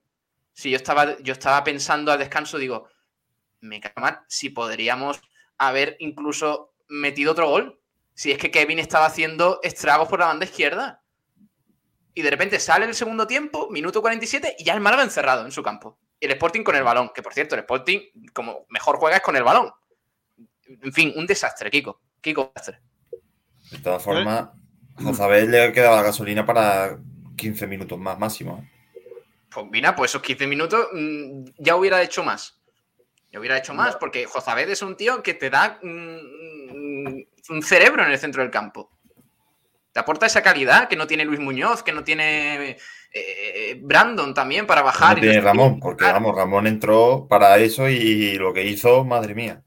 Si 0.54 0.70
yo 0.70 0.78
estaba, 0.78 1.18
yo 1.20 1.34
estaba 1.34 1.64
pensando 1.64 2.12
al 2.12 2.20
descanso, 2.20 2.58
digo, 2.60 2.88
me 3.62 3.80
cago 3.80 4.02
mal, 4.02 4.22
si 4.28 4.50
podríamos 4.50 5.22
haber 5.60 5.96
incluso 6.00 6.74
metido 6.88 7.34
otro 7.34 7.48
gol. 7.48 7.80
Si 8.14 8.32
es 8.32 8.38
que 8.38 8.52
Kevin 8.52 8.80
estaba 8.80 9.06
haciendo 9.06 9.60
estragos 9.64 10.10
por 10.10 10.20
la 10.20 10.26
banda 10.26 10.46
izquierda. 10.46 11.04
Y 12.14 12.22
de 12.22 12.32
repente 12.32 12.60
sale 12.60 12.86
el 12.86 12.96
segundo 12.96 13.28
tiempo, 13.28 13.70
minuto 13.70 14.02
47, 14.02 14.56
y 14.58 14.64
ya 14.64 14.74
el 14.74 14.82
Málaga 14.82 15.04
encerrado 15.04 15.46
en 15.46 15.52
su 15.52 15.62
campo. 15.62 16.00
Y 16.20 16.26
el 16.26 16.32
Sporting 16.32 16.64
con 16.64 16.76
el 16.76 16.84
balón, 16.84 17.12
que 17.14 17.22
por 17.22 17.34
cierto, 17.34 17.56
el 17.56 17.62
Sporting, 17.62 18.00
como 18.34 18.66
mejor 18.70 18.98
juega 18.98 19.18
es 19.18 19.22
con 19.22 19.36
el 19.36 19.44
balón. 19.44 19.72
En 20.68 20.92
fin, 20.92 21.14
un 21.16 21.26
desastre, 21.26 21.72
Kiko. 21.72 22.02
Kiko, 22.20 22.52
desastre. 22.54 22.82
De 23.72 23.78
todas 23.80 24.04
formas, 24.04 24.50
Josabel 25.02 25.52
le 25.52 25.72
quedaba 25.72 25.98
la 25.98 26.04
gasolina 26.04 26.46
para 26.46 27.00
15 27.38 27.68
minutos 27.68 27.98
más 27.98 28.20
máximo. 28.20 28.62
¿eh? 28.62 28.70
Pues 29.50 29.66
mira, 29.72 29.96
pues 29.96 30.12
esos 30.12 30.22
15 30.22 30.48
minutos 30.48 30.88
mm, 30.92 31.46
ya 31.58 31.76
hubiera 31.76 32.02
hecho 32.02 32.24
más. 32.24 32.59
Ya 33.32 33.40
hubiera 33.40 33.58
hecho 33.58 33.74
más, 33.74 33.96
porque 33.96 34.26
Josabed 34.26 34.70
es 34.70 34.82
un 34.82 34.96
tío 34.96 35.22
que 35.22 35.34
te 35.34 35.50
da 35.50 35.80
un 35.82 37.28
cerebro 37.62 38.04
en 38.04 38.12
el 38.12 38.18
centro 38.18 38.42
del 38.42 38.52
campo. 38.52 38.92
Te 39.92 40.00
aporta 40.00 40.26
esa 40.26 40.42
calidad 40.42 40.88
que 40.88 40.96
no 40.96 41.08
tiene 41.08 41.26
Luis 41.26 41.40
Muñoz, 41.40 41.84
que 41.84 41.92
no 41.92 42.04
tiene 42.04 42.78
eh, 43.12 43.80
Brandon 43.82 44.34
también 44.34 44.68
para 44.68 44.82
bajar. 44.82 45.16
No 45.16 45.22
tiene 45.22 45.42
Ramón, 45.42 45.80
porque 45.80 46.06
vamos, 46.06 46.36
Ramón 46.36 46.68
entró 46.68 47.28
para 47.28 47.58
eso 47.58 47.90
y 47.90 48.38
lo 48.38 48.54
que 48.54 48.64
hizo, 48.64 49.04
madre 49.04 49.34
mía. 49.34 49.64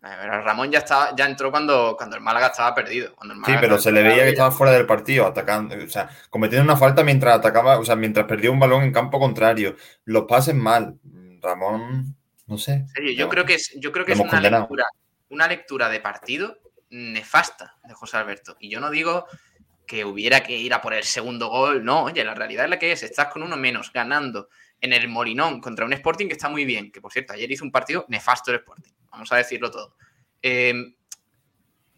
Ramón 0.00 0.70
ya 0.70 0.78
estaba, 0.78 1.14
ya 1.16 1.26
entró 1.26 1.50
cuando, 1.50 1.96
cuando 1.96 2.16
el 2.16 2.22
Málaga 2.22 2.48
estaba 2.48 2.74
perdido. 2.74 3.14
sí, 3.44 3.52
pero 3.60 3.78
se 3.78 3.90
le 3.90 4.02
veía 4.02 4.22
que 4.22 4.30
estaba 4.30 4.52
fuera 4.52 4.72
del 4.72 4.86
partido, 4.86 5.26
atacando, 5.26 5.74
o 5.74 5.88
sea, 5.88 6.08
cometiendo 6.30 6.64
una 6.64 6.78
falta 6.78 7.02
mientras 7.02 7.36
atacaba, 7.36 7.78
o 7.78 7.84
sea, 7.84 7.96
mientras 7.96 8.26
perdía 8.26 8.52
un 8.52 8.60
balón 8.60 8.84
en 8.84 8.92
campo 8.92 9.18
contrario. 9.18 9.74
Los 10.04 10.24
pases 10.24 10.54
mal. 10.54 10.98
Ramón, 11.42 12.16
no 12.46 12.58
sé. 12.58 12.86
yo 13.16 13.28
creo 13.28 13.44
que 13.44 13.54
es, 13.54 13.72
yo 13.78 13.92
creo 13.92 14.04
que 14.04 14.12
es 14.12 14.18
una 14.18 14.40
lectura, 14.40 14.84
una 15.30 15.48
lectura 15.48 15.88
de 15.88 16.00
partido 16.00 16.58
nefasta 16.90 17.76
de 17.84 17.94
José 17.94 18.16
Alberto. 18.16 18.56
Y 18.60 18.68
yo 18.70 18.80
no 18.80 18.90
digo 18.90 19.26
que 19.86 20.04
hubiera 20.04 20.42
que 20.42 20.56
ir 20.56 20.74
a 20.74 20.80
por 20.80 20.94
el 20.94 21.04
segundo 21.04 21.48
gol, 21.48 21.84
no, 21.84 22.04
oye, 22.04 22.24
la 22.24 22.34
realidad 22.34 22.64
es 22.64 22.70
la 22.70 22.78
que 22.78 22.92
es, 22.92 23.02
estás 23.02 23.28
con 23.28 23.42
uno 23.42 23.56
menos 23.56 23.92
ganando 23.92 24.48
en 24.80 24.92
el 24.92 25.08
Molinón 25.08 25.60
contra 25.60 25.84
un 25.84 25.92
Sporting 25.92 26.26
que 26.26 26.34
está 26.34 26.48
muy 26.48 26.64
bien, 26.64 26.90
que 26.90 27.00
por 27.00 27.12
cierto, 27.12 27.32
ayer 27.32 27.50
hizo 27.50 27.64
un 27.64 27.72
partido 27.72 28.04
nefasto 28.08 28.50
el 28.50 28.58
Sporting 28.58 28.92
vamos 29.16 29.32
a 29.32 29.36
decirlo 29.36 29.70
todo. 29.70 29.96
Em, 30.42 30.94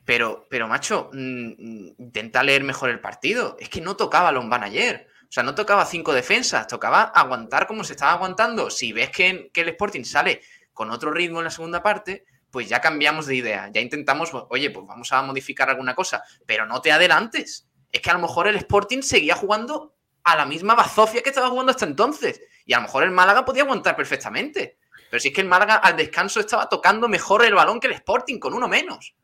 pero, 0.04 0.46
pero, 0.48 0.68
macho, 0.68 1.10
mm, 1.12 1.88
intenta 1.98 2.42
leer 2.42 2.64
mejor 2.64 2.90
el 2.90 3.00
partido. 3.00 3.56
Es 3.60 3.68
que 3.68 3.80
no 3.80 3.96
tocaba 3.96 4.32
Lombán 4.32 4.62
ayer. 4.62 5.08
O 5.28 5.30
sea, 5.30 5.42
no 5.42 5.54
tocaba 5.54 5.84
cinco 5.84 6.14
defensas, 6.14 6.66
tocaba 6.66 7.02
aguantar 7.02 7.66
como 7.66 7.84
se 7.84 7.92
estaba 7.92 8.12
aguantando. 8.12 8.70
Si 8.70 8.94
ves 8.94 9.10
que, 9.10 9.50
el 9.54 9.68
Sporting 9.68 10.04
sale 10.04 10.40
con 10.72 10.90
otro 10.90 11.10
ritmo 11.10 11.40
en 11.40 11.44
la 11.44 11.50
segunda 11.50 11.82
parte, 11.82 12.24
pues 12.50 12.66
ya 12.66 12.80
cambiamos 12.80 13.26
de 13.26 13.36
idea. 13.36 13.68
Ya 13.70 13.82
intentamos, 13.82 14.30
oye, 14.48 14.70
pues 14.70 14.86
vamos 14.86 15.12
a 15.12 15.20
modificar 15.20 15.68
alguna 15.68 15.94
cosa, 15.94 16.22
pero 16.46 16.64
no 16.64 16.80
te 16.80 16.92
adelantes. 16.92 17.68
Es 17.92 18.00
que 18.00 18.10
a 18.10 18.14
lo 18.14 18.20
mejor 18.20 18.48
el 18.48 18.56
Sporting 18.56 19.02
seguía 19.02 19.34
jugando 19.36 19.94
a 20.24 20.34
la 20.34 20.46
misma 20.46 20.74
bazofia 20.74 21.22
que 21.22 21.28
estaba 21.28 21.50
jugando 21.50 21.72
hasta 21.72 21.84
entonces. 21.84 22.40
Y 22.64 22.72
a 22.72 22.78
lo 22.78 22.84
mejor 22.84 23.02
el 23.02 23.10
Málaga 23.10 23.44
podía 23.44 23.64
aguantar 23.64 23.96
perfectamente. 23.96 24.78
Pero 25.10 25.20
si 25.20 25.28
es 25.28 25.34
que 25.34 25.42
el 25.42 25.46
Málaga 25.46 25.76
al 25.76 25.94
descanso 25.94 26.40
estaba 26.40 26.70
tocando 26.70 27.06
mejor 27.06 27.44
el 27.44 27.54
balón 27.54 27.80
que 27.80 27.88
el 27.88 27.92
Sporting, 27.92 28.38
con 28.38 28.54
uno 28.54 28.66
menos. 28.66 29.14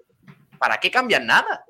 ¿Para 0.58 0.78
qué 0.78 0.90
cambiar 0.90 1.22
nada? 1.22 1.64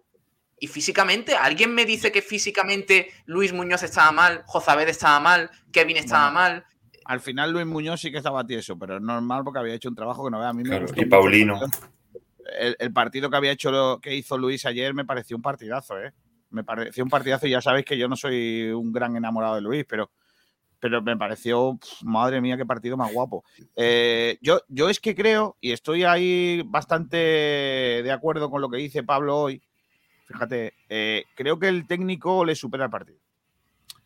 Y 0.59 0.69
físicamente, 0.69 1.35
¿alguien 1.35 1.75
me 1.75 1.85
dice 1.85 2.13
que 2.13 2.23
físicamente 2.23 3.09
Luis 3.27 3.53
Muñoz 3.53 3.83
estaba 3.83 4.13
mal, 4.13 4.43
Jozabed 4.47 4.89
estaba 4.89 5.21
mal, 5.21 5.51
Kevin 5.73 5.97
estaba 5.97 6.31
mal? 6.31 6.65
Al 7.05 7.21
final 7.21 7.53
Luis 7.53 7.67
Muñoz 7.67 8.01
sí 8.01 8.11
que 8.11 8.19
estaba 8.19 8.47
tieso, 8.47 8.79
pero 8.79 8.97
es 8.97 9.03
normal 9.03 9.43
porque 9.45 9.59
había 9.59 9.75
hecho 9.75 9.89
un 9.89 9.95
trabajo 9.95 10.25
que 10.25 10.31
no 10.31 10.39
vea. 10.39 10.49
A 10.49 10.53
mí 10.53 10.63
me 10.63 10.85
Y 10.97 11.05
Paulino. 11.07 11.61
El, 12.79 12.93
partido 12.93 13.29
que 13.31 13.37
había 13.37 13.53
hecho 13.53 13.71
lo 13.71 14.01
que 14.01 14.15
hizo 14.15 14.39
Luis 14.39 14.65
ayer 14.65 14.95
me 14.95 15.05
pareció 15.05 15.37
un 15.37 15.43
partidazo, 15.43 15.99
¿eh? 15.99 16.13
Me 16.51 16.63
pareció 16.63 17.03
un 17.03 17.11
partidazo 17.11 17.47
y 17.47 17.51
ya 17.51 17.61
sabéis 17.61 17.85
que 17.85 17.99
yo 17.99 18.07
no 18.07 18.17
soy 18.17 18.71
un 18.71 18.93
gran 18.93 19.17
enamorado 19.17 19.57
de 19.57 19.61
Luis, 19.61 19.85
pero 19.89 20.11
pero 20.85 21.01
me 21.01 21.17
pareció, 21.17 21.79
madre 22.03 22.43
mía, 22.43 22.59
qué 22.59 22.67
partido 22.67 22.95
más 22.99 23.11
guapo. 23.11 23.43
Eh, 23.75 24.37
yo, 24.43 24.61
yo 24.69 24.91
es 24.91 25.01
que 25.01 25.15
creo, 25.15 25.57
y 25.59 25.73
estoy 25.73 26.05
ahí 26.05 26.63
bastante 26.67 27.17
de 27.17 28.13
acuerdo 28.13 28.51
con 28.51 28.61
lo 28.61 28.69
que 28.69 28.77
dice 28.77 29.03
Pablo 29.03 29.39
hoy, 29.39 29.63
fíjate, 30.25 30.75
eh, 30.89 31.25
creo 31.35 31.59
que 31.59 31.69
el 31.69 31.87
técnico 31.87 32.45
le 32.45 32.55
supera 32.55 32.85
el 32.85 32.91
partido. 32.91 33.19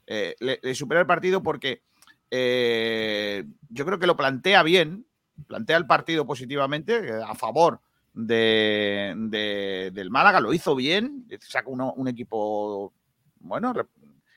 Eh, 0.06 0.34
le, 0.40 0.74
supera 0.74 1.00
el 1.00 1.06
partido 1.06 1.42
porque 1.42 1.82
yo 2.30 3.84
creo 3.86 3.98
que 3.98 4.06
lo 4.06 4.16
plantea 4.16 4.62
bien, 4.62 5.06
plantea 5.46 5.76
el 5.76 5.86
partido 5.86 6.26
positivamente, 6.26 7.10
a 7.26 7.34
favor 7.34 7.80
de, 8.14 9.90
del 9.92 10.10
Málaga, 10.10 10.40
lo 10.40 10.52
hizo 10.52 10.74
bien, 10.74 11.26
saca 11.40 11.68
un 11.68 12.08
equipo, 12.08 12.92
bueno, 13.40 13.72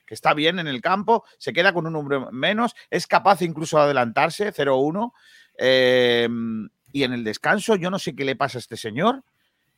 que 0.06 0.14
está 0.14 0.34
bien 0.34 0.60
en 0.60 0.68
el 0.68 0.82
campo, 0.82 1.24
se 1.38 1.54
queda 1.54 1.74
con 1.74 1.88
un 1.88 1.94
número 1.94 2.32
menos, 2.32 2.76
es 2.90 3.08
capaz 3.08 3.42
incluso 3.42 3.78
de 3.78 3.84
adelantarse, 3.84 4.52
0-1. 4.54 5.14
Em, 5.58 6.70
y 6.92 7.04
en 7.04 7.14
el 7.14 7.24
descanso, 7.24 7.76
yo 7.76 7.90
no 7.90 7.98
sé 7.98 8.16
qué 8.16 8.26
le 8.26 8.36
pasa 8.36 8.58
a 8.58 8.60
este 8.60 8.78
señor, 8.78 9.24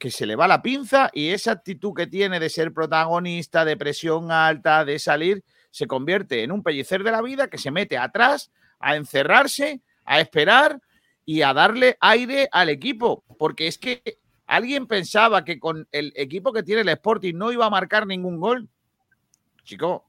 que 0.03 0.11
se 0.11 0.25
le 0.25 0.35
va 0.35 0.49
la 0.49 0.61
pinza 0.61 1.09
y 1.13 1.29
esa 1.29 1.53
actitud 1.53 1.93
que 1.93 2.07
tiene 2.07 2.37
de 2.37 2.49
ser 2.49 2.73
protagonista, 2.73 3.63
de 3.63 3.77
presión 3.77 4.33
alta, 4.33 4.83
de 4.83 4.99
salir, 4.99 5.45
se 5.71 5.87
convierte 5.87 6.43
en 6.43 6.51
un 6.51 6.61
pellicer 6.61 7.05
de 7.05 7.11
la 7.11 7.21
vida 7.21 7.47
que 7.47 7.57
se 7.57 7.71
mete 7.71 7.97
atrás 7.97 8.51
a 8.81 8.97
encerrarse, 8.97 9.79
a 10.03 10.19
esperar 10.19 10.81
y 11.23 11.43
a 11.43 11.53
darle 11.53 11.95
aire 12.01 12.49
al 12.51 12.67
equipo. 12.67 13.23
Porque 13.39 13.67
es 13.67 13.77
que 13.77 14.19
alguien 14.45 14.87
pensaba 14.87 15.45
que 15.45 15.57
con 15.57 15.87
el 15.93 16.11
equipo 16.17 16.51
que 16.51 16.63
tiene 16.63 16.81
el 16.81 16.89
Sporting 16.89 17.35
no 17.35 17.53
iba 17.53 17.65
a 17.65 17.69
marcar 17.69 18.05
ningún 18.05 18.41
gol. 18.41 18.67
Chico, 19.63 20.05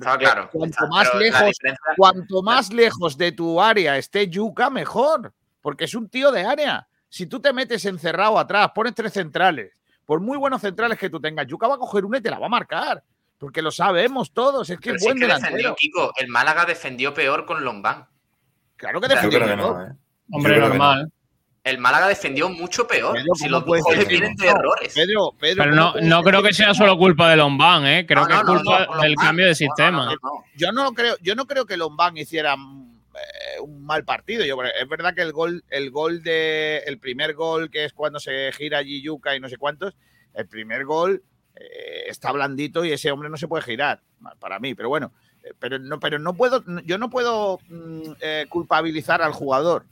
claro. 0.00 0.48
Cuanto 0.50 0.88
más, 0.88 1.14
lejos, 1.16 1.58
cuanto 1.98 2.42
más 2.42 2.72
lejos 2.72 3.18
de 3.18 3.32
tu 3.32 3.60
área 3.60 3.98
esté 3.98 4.30
Yuka, 4.30 4.70
mejor. 4.70 5.34
Porque 5.60 5.84
es 5.84 5.94
un 5.94 6.08
tío 6.08 6.32
de 6.32 6.46
área. 6.46 6.88
Si 7.10 7.26
tú 7.26 7.40
te 7.40 7.52
metes 7.52 7.84
encerrado 7.84 8.38
atrás, 8.38 8.70
pones 8.74 8.94
tres 8.94 9.12
centrales, 9.12 9.72
por 10.06 10.20
muy 10.20 10.38
buenos 10.38 10.62
centrales 10.62 10.98
que 10.98 11.10
tú 11.10 11.20
tengas, 11.20 11.46
Yuka 11.46 11.68
va 11.68 11.74
a 11.74 11.78
coger 11.78 12.06
una 12.06 12.16
y 12.16 12.20
te 12.22 12.30
la 12.30 12.38
va 12.38 12.46
a 12.46 12.50
marcar. 12.50 13.04
Porque 13.36 13.60
lo 13.60 13.70
sabemos 13.70 14.32
todos. 14.32 14.70
Es 14.70 14.78
que 14.80 14.90
es 14.90 15.02
buen 15.02 15.18
delantero. 15.18 15.76
el 16.16 16.28
Málaga 16.28 16.64
defendió 16.64 17.12
peor 17.12 17.44
con 17.44 17.64
Lombán. 17.64 18.06
Claro 18.76 19.00
que 19.00 19.08
defendió 19.08 19.38
peor. 19.38 19.90
¿eh? 19.90 19.94
Hombre, 20.30 20.58
normal 20.58 21.12
el 21.62 21.78
Málaga 21.78 22.08
defendió 22.08 22.48
mucho 22.48 22.86
peor. 22.86 23.18
si 23.34 23.48
los 23.48 23.64
goles 23.64 24.08
vienen 24.08 24.34
de 24.36 24.48
errores. 24.48 24.94
Pero 25.38 25.72
no, 25.72 25.94
no 26.00 26.22
creo 26.22 26.42
que 26.42 26.52
sea 26.52 26.74
solo 26.74 26.96
culpa 26.96 27.30
de 27.30 27.36
Lombán, 27.36 27.86
¿eh? 27.86 28.06
Creo 28.06 28.26
que 28.26 28.34
es 28.34 28.42
culpa 28.42 28.88
del 29.02 29.14
cambio 29.16 29.46
de 29.46 29.54
sistema. 29.54 30.14
Yo 30.56 30.72
no 30.72 30.92
creo, 30.92 31.16
yo 31.20 31.34
no 31.34 31.46
creo 31.46 31.66
que 31.66 31.76
Lombán 31.76 32.16
hiciera 32.16 32.56
un 33.62 33.84
mal 33.84 34.04
partido. 34.04 34.44
Yo, 34.44 34.56
es 34.62 34.88
verdad 34.88 35.14
que 35.14 35.22
el 35.22 35.32
gol, 35.32 35.64
el 35.68 35.90
gol 35.90 36.22
de 36.22 36.78
el 36.86 36.98
primer 36.98 37.34
gol, 37.34 37.70
que 37.70 37.84
es 37.84 37.92
cuando 37.92 38.20
se 38.20 38.52
gira 38.52 38.82
Yuca 38.82 39.36
y 39.36 39.40
no 39.40 39.48
sé 39.48 39.56
cuántos, 39.56 39.96
el 40.34 40.46
primer 40.46 40.84
gol 40.84 41.22
eh, 41.56 42.04
está 42.06 42.32
blandito 42.32 42.84
y 42.84 42.92
ese 42.92 43.10
hombre 43.10 43.28
no 43.28 43.36
se 43.36 43.48
puede 43.48 43.64
girar, 43.64 44.00
para 44.38 44.58
mí, 44.58 44.74
pero 44.74 44.88
bueno. 44.88 45.12
Eh, 45.42 45.54
pero 45.58 45.78
no, 45.78 45.98
pero 46.00 46.18
no 46.18 46.34
puedo, 46.34 46.64
yo 46.84 46.98
no 46.98 47.10
puedo 47.10 47.60
mm, 47.68 48.12
culpabilizar 48.48 49.22
al 49.22 49.32
jugador 49.32 49.84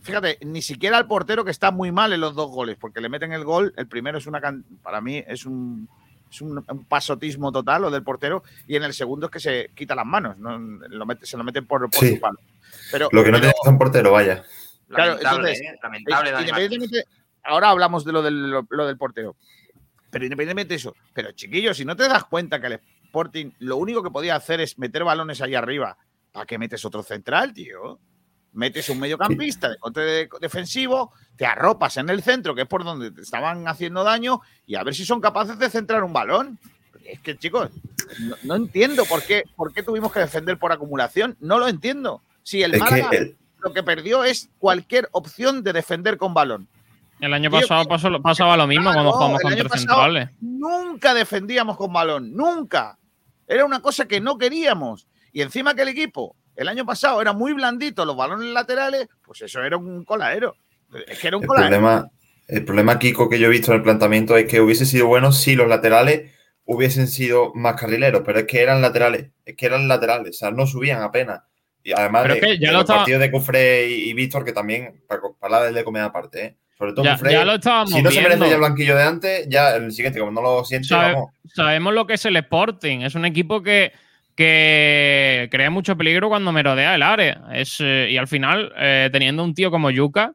fíjate, 0.00 0.38
ni 0.44 0.62
siquiera 0.62 0.96
al 0.96 1.06
portero 1.06 1.44
que 1.44 1.50
está 1.50 1.70
muy 1.70 1.92
mal 1.92 2.12
en 2.12 2.20
los 2.20 2.34
dos 2.34 2.50
goles, 2.50 2.76
porque 2.78 3.00
le 3.00 3.08
meten 3.08 3.32
el 3.32 3.44
gol, 3.44 3.74
el 3.76 3.86
primero 3.86 4.18
es 4.18 4.26
una, 4.26 4.40
para 4.82 5.00
mí 5.00 5.22
es 5.26 5.46
un, 5.46 5.88
es 6.30 6.40
un, 6.40 6.64
pasotismo 6.88 7.52
total 7.52 7.82
lo 7.82 7.90
del 7.90 8.02
portero, 8.02 8.42
y 8.66 8.76
en 8.76 8.84
el 8.84 8.94
segundo 8.94 9.26
es 9.26 9.32
que 9.32 9.40
se 9.40 9.70
quita 9.74 9.94
las 9.94 10.06
manos, 10.06 10.38
¿no? 10.38 10.58
lo 10.58 11.06
mete, 11.06 11.26
se 11.26 11.36
lo 11.36 11.44
meten 11.44 11.66
por, 11.66 11.88
su 11.92 12.20
palo. 12.20 12.38
Pero, 12.90 13.08
lo 13.12 13.24
que 13.24 13.30
no 13.30 13.38
tiene 13.38 13.54
un 13.66 13.78
portero, 13.78 14.12
vaya. 14.12 14.44
Claro, 14.88 15.14
entonces, 15.14 15.60
¿eh? 15.60 15.78
lamentable, 15.82 17.04
ahora 17.44 17.70
hablamos 17.70 18.04
de 18.04 18.12
lo 18.12 18.22
del, 18.22 18.50
lo 18.50 18.86
del 18.86 18.98
portero. 18.98 19.36
Pero 20.10 20.24
independientemente 20.24 20.70
de 20.70 20.76
eso, 20.76 20.94
pero 21.14 21.30
chiquillos, 21.32 21.76
si 21.76 21.84
no 21.84 21.94
te 21.94 22.08
das 22.08 22.24
cuenta 22.24 22.60
que 22.60 22.66
el 22.66 22.80
Sporting 23.04 23.52
lo 23.60 23.76
único 23.76 24.02
que 24.02 24.10
podía 24.10 24.34
hacer 24.34 24.60
es 24.60 24.78
meter 24.78 25.04
balones 25.04 25.40
ahí 25.40 25.54
arriba, 25.54 25.96
¿para 26.32 26.46
qué 26.46 26.58
metes 26.58 26.84
otro 26.84 27.02
central, 27.02 27.52
tío? 27.52 28.00
metes 28.52 28.88
un 28.88 28.98
mediocampista 28.98 29.68
de 29.68 29.78
control 29.78 30.28
defensivo, 30.40 31.12
te 31.36 31.46
arropas 31.46 31.96
en 31.96 32.08
el 32.10 32.22
centro, 32.22 32.54
que 32.54 32.62
es 32.62 32.68
por 32.68 32.84
donde 32.84 33.10
te 33.10 33.22
estaban 33.22 33.66
haciendo 33.68 34.04
daño, 34.04 34.40
y 34.66 34.74
a 34.74 34.82
ver 34.82 34.94
si 34.94 35.04
son 35.04 35.20
capaces 35.20 35.58
de 35.58 35.70
centrar 35.70 36.02
un 36.02 36.12
balón. 36.12 36.58
Es 37.04 37.20
que, 37.20 37.36
chicos, 37.36 37.70
no, 38.42 38.54
entiendo 38.54 39.04
por 39.04 39.22
qué, 39.22 39.44
por 39.56 39.72
qué 39.72 39.82
tuvimos 39.82 40.12
que 40.12 40.20
defender 40.20 40.58
por 40.58 40.72
acumulación. 40.72 41.36
No 41.40 41.58
lo 41.58 41.68
entiendo. 41.68 42.22
Si 42.42 42.62
el 42.62 42.78
Málaga 42.78 43.10
lo 43.62 43.72
que 43.72 43.82
perdió 43.82 44.24
es 44.24 44.48
cualquier 44.58 45.08
opción 45.12 45.62
de 45.62 45.72
defender 45.72 46.16
con 46.16 46.32
balón. 46.32 46.68
El 47.20 47.34
año 47.34 47.50
pasado 47.50 47.86
pasaba 48.22 48.56
lo 48.56 48.66
mismo 48.66 48.92
cuando 48.92 49.12
jugamos 49.12 49.42
contra 49.42 49.68
centrales. 49.68 50.30
Nunca 50.40 51.12
defendíamos 51.12 51.76
con 51.76 51.92
balón, 51.92 52.34
nunca. 52.34 52.98
Era 53.46 53.64
una 53.64 53.80
cosa 53.80 54.06
que 54.06 54.20
no 54.20 54.38
queríamos. 54.38 55.06
Y 55.32 55.42
encima 55.42 55.74
que 55.74 55.82
el 55.82 55.88
equipo 55.88 56.36
el 56.60 56.68
año 56.68 56.84
pasado 56.84 57.22
era 57.22 57.32
muy 57.32 57.54
blandito 57.54 58.04
los 58.04 58.16
balones 58.16 58.48
laterales, 58.48 59.08
pues 59.24 59.40
eso 59.40 59.62
era 59.62 59.78
un 59.78 60.04
coladero. 60.04 60.56
Es 61.06 61.18
que 61.18 61.28
era 61.28 61.38
un 61.38 61.44
el 61.44 61.48
Problema, 61.48 62.10
el 62.48 62.64
problema, 62.64 62.98
Kiko, 62.98 63.30
que 63.30 63.38
yo 63.38 63.46
he 63.46 63.50
visto 63.50 63.72
en 63.72 63.78
el 63.78 63.82
planteamiento 63.82 64.36
es 64.36 64.46
que 64.46 64.60
hubiese 64.60 64.84
sido 64.84 65.06
bueno 65.06 65.32
si 65.32 65.54
los 65.54 65.68
laterales 65.68 66.32
hubiesen 66.64 67.08
sido 67.08 67.54
más 67.54 67.80
carrileros, 67.80 68.22
pero 68.26 68.40
es 68.40 68.46
que 68.46 68.60
eran 68.60 68.82
laterales, 68.82 69.30
es 69.46 69.56
que 69.56 69.66
eran 69.66 69.88
laterales, 69.88 70.36
o 70.36 70.38
sea, 70.38 70.50
no 70.50 70.66
subían 70.66 71.02
apenas. 71.02 71.40
Y 71.82 71.92
además 71.92 72.28
de, 72.28 72.58
ya 72.58 72.72
los 72.72 72.84
partidos 72.84 73.20
de 73.20 73.30
Cufré 73.30 73.88
y, 73.88 74.12
Víctor, 74.12 74.44
que 74.44 74.52
también, 74.52 75.02
para, 75.06 75.22
para 75.38 75.72
de 75.72 75.84
comer 75.84 76.02
aparte, 76.02 76.44
¿eh? 76.44 76.56
Sobre 76.80 76.94
todo 76.94 77.04
ya, 77.04 77.18
si 77.18 78.02
no 78.02 78.10
se 78.10 78.22
merece 78.22 78.48
ya 78.48 78.54
el 78.54 78.60
banquillo 78.62 78.96
de 78.96 79.02
antes, 79.02 79.46
ya 79.50 79.76
el 79.76 79.92
siguiente, 79.92 80.18
como 80.18 80.32
no 80.32 80.40
lo 80.40 80.64
siente, 80.64 80.94
vamos. 80.94 81.28
Sabemos 81.54 81.92
lo 81.92 82.06
que 82.06 82.14
es 82.14 82.24
el 82.24 82.36
Sporting. 82.36 83.00
Es 83.00 83.14
un 83.14 83.26
equipo 83.26 83.62
que, 83.62 83.92
que 84.34 85.46
crea 85.50 85.68
mucho 85.68 85.94
peligro 85.98 86.30
cuando 86.30 86.52
merodea 86.52 86.94
el 86.94 87.02
área. 87.02 87.48
Es, 87.52 87.76
eh, 87.80 88.08
y 88.10 88.16
al 88.16 88.28
final, 88.28 88.72
eh, 88.78 89.10
teniendo 89.12 89.44
un 89.44 89.52
tío 89.52 89.70
como 89.70 89.90
Yuka, 89.90 90.32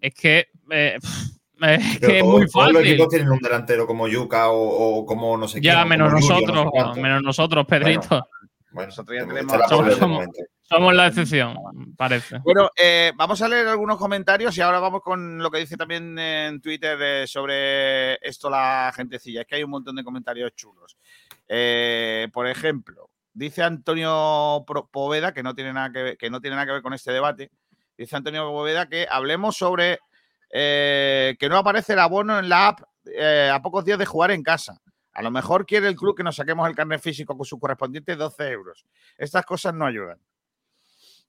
es 0.00 0.14
que, 0.14 0.46
eh, 0.70 0.96
es, 1.60 1.98
que 2.00 2.18
es 2.20 2.24
muy 2.24 2.48
fácil. 2.48 2.72
Los 2.72 2.82
equipos 2.84 3.08
tienen 3.10 3.28
un 3.28 3.38
delantero 3.38 3.86
como 3.86 4.08
Yuka 4.08 4.48
o, 4.48 5.04
como 5.04 5.36
no 5.36 5.46
sé 5.48 5.60
qué. 5.60 5.66
Ya, 5.66 5.84
menos 5.84 6.10
nosotros, 6.10 6.96
menos 6.96 7.22
nosotros, 7.22 7.66
Pedrito. 7.66 8.26
Bueno, 8.70 8.88
nosotros 8.88 9.18
ya 9.20 9.26
tenemos. 9.26 9.54
Somos 9.98 10.28
la 10.70 11.06
excepción, 11.06 11.56
parece. 11.96 12.38
Bueno, 12.38 12.70
eh, 12.76 13.12
vamos 13.16 13.40
a 13.40 13.48
leer 13.48 13.66
algunos 13.68 13.98
comentarios 13.98 14.56
y 14.56 14.60
ahora 14.60 14.80
vamos 14.80 15.00
con 15.02 15.38
lo 15.38 15.50
que 15.50 15.60
dice 15.60 15.76
también 15.76 16.18
en 16.18 16.60
Twitter 16.60 16.98
eh, 17.00 17.26
sobre 17.26 18.14
esto 18.26 18.50
la 18.50 18.92
gentecilla. 18.94 19.42
Es 19.42 19.46
que 19.46 19.56
hay 19.56 19.62
un 19.62 19.70
montón 19.70 19.96
de 19.96 20.04
comentarios 20.04 20.54
chulos. 20.54 20.96
Eh, 21.48 22.28
por 22.32 22.46
ejemplo, 22.46 23.10
dice 23.32 23.62
Antonio 23.62 24.64
Poveda, 24.90 25.32
que 25.32 25.42
no, 25.42 25.54
tiene 25.54 25.72
nada 25.72 25.90
que, 25.90 26.02
ver, 26.02 26.16
que 26.18 26.30
no 26.30 26.40
tiene 26.40 26.56
nada 26.56 26.66
que 26.66 26.72
ver 26.72 26.82
con 26.82 26.92
este 26.92 27.12
debate, 27.12 27.50
dice 27.96 28.16
Antonio 28.16 28.50
Poveda 28.50 28.88
que 28.88 29.06
hablemos 29.10 29.56
sobre 29.56 30.00
que 30.50 31.48
no 31.48 31.58
aparece 31.58 31.92
el 31.92 31.98
abono 31.98 32.38
en 32.38 32.48
la 32.48 32.68
app 32.68 32.80
a 33.52 33.60
pocos 33.62 33.84
días 33.84 33.98
de 33.98 34.06
jugar 34.06 34.30
en 34.30 34.42
casa. 34.42 34.80
A 35.12 35.22
lo 35.22 35.30
mejor 35.30 35.66
quiere 35.66 35.88
el 35.88 35.96
club 35.96 36.16
que 36.16 36.22
nos 36.22 36.36
saquemos 36.36 36.68
el 36.68 36.76
carnet 36.76 37.00
físico 37.00 37.36
con 37.36 37.44
su 37.44 37.58
correspondiente 37.58 38.14
12 38.14 38.50
euros. 38.50 38.86
Estas 39.16 39.44
cosas 39.44 39.74
no 39.74 39.84
ayudan. 39.84 40.18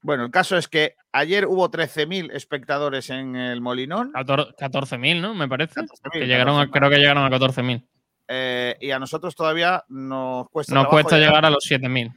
Bueno, 0.01 0.25
el 0.25 0.31
caso 0.31 0.57
es 0.57 0.67
que 0.67 0.95
ayer 1.11 1.45
hubo 1.45 1.69
13.000 1.69 2.31
espectadores 2.33 3.09
en 3.09 3.35
el 3.35 3.61
Molinón. 3.61 4.13
14.000, 4.13 5.21
¿no? 5.21 5.33
Me 5.33 5.47
parece. 5.47 5.81
que 6.11 6.25
llegaron 6.25 6.69
creo 6.69 6.89
que 6.89 6.97
llegaron 6.97 7.23
a 7.23 7.37
14.000. 7.37 7.85
Eh, 8.31 8.77
y 8.79 8.91
a 8.91 8.99
nosotros 8.99 9.35
todavía 9.35 9.83
nos 9.89 10.49
cuesta. 10.49 10.73
Nos 10.73 10.87
cuesta 10.87 11.17
llegar, 11.17 11.45
a 11.45 11.49
los 11.49 11.65
7.000. 11.69 12.13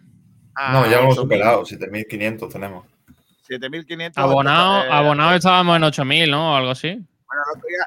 Ah, 0.54 0.72
no, 0.74 0.90
ya 0.90 1.00
hemos 1.00 1.16
superado. 1.16 1.62
7.500 1.62 2.52
tenemos. 2.52 2.86
7.500. 3.48 4.12
Abonado, 4.16 4.84
eh, 4.84 4.88
abonado 4.90 5.34
estábamos 5.34 5.76
en 5.76 5.82
8.000, 5.82 6.30
¿no? 6.30 6.52
O 6.52 6.56
algo 6.56 6.70
así. 6.70 6.88
Bueno, 6.88 7.42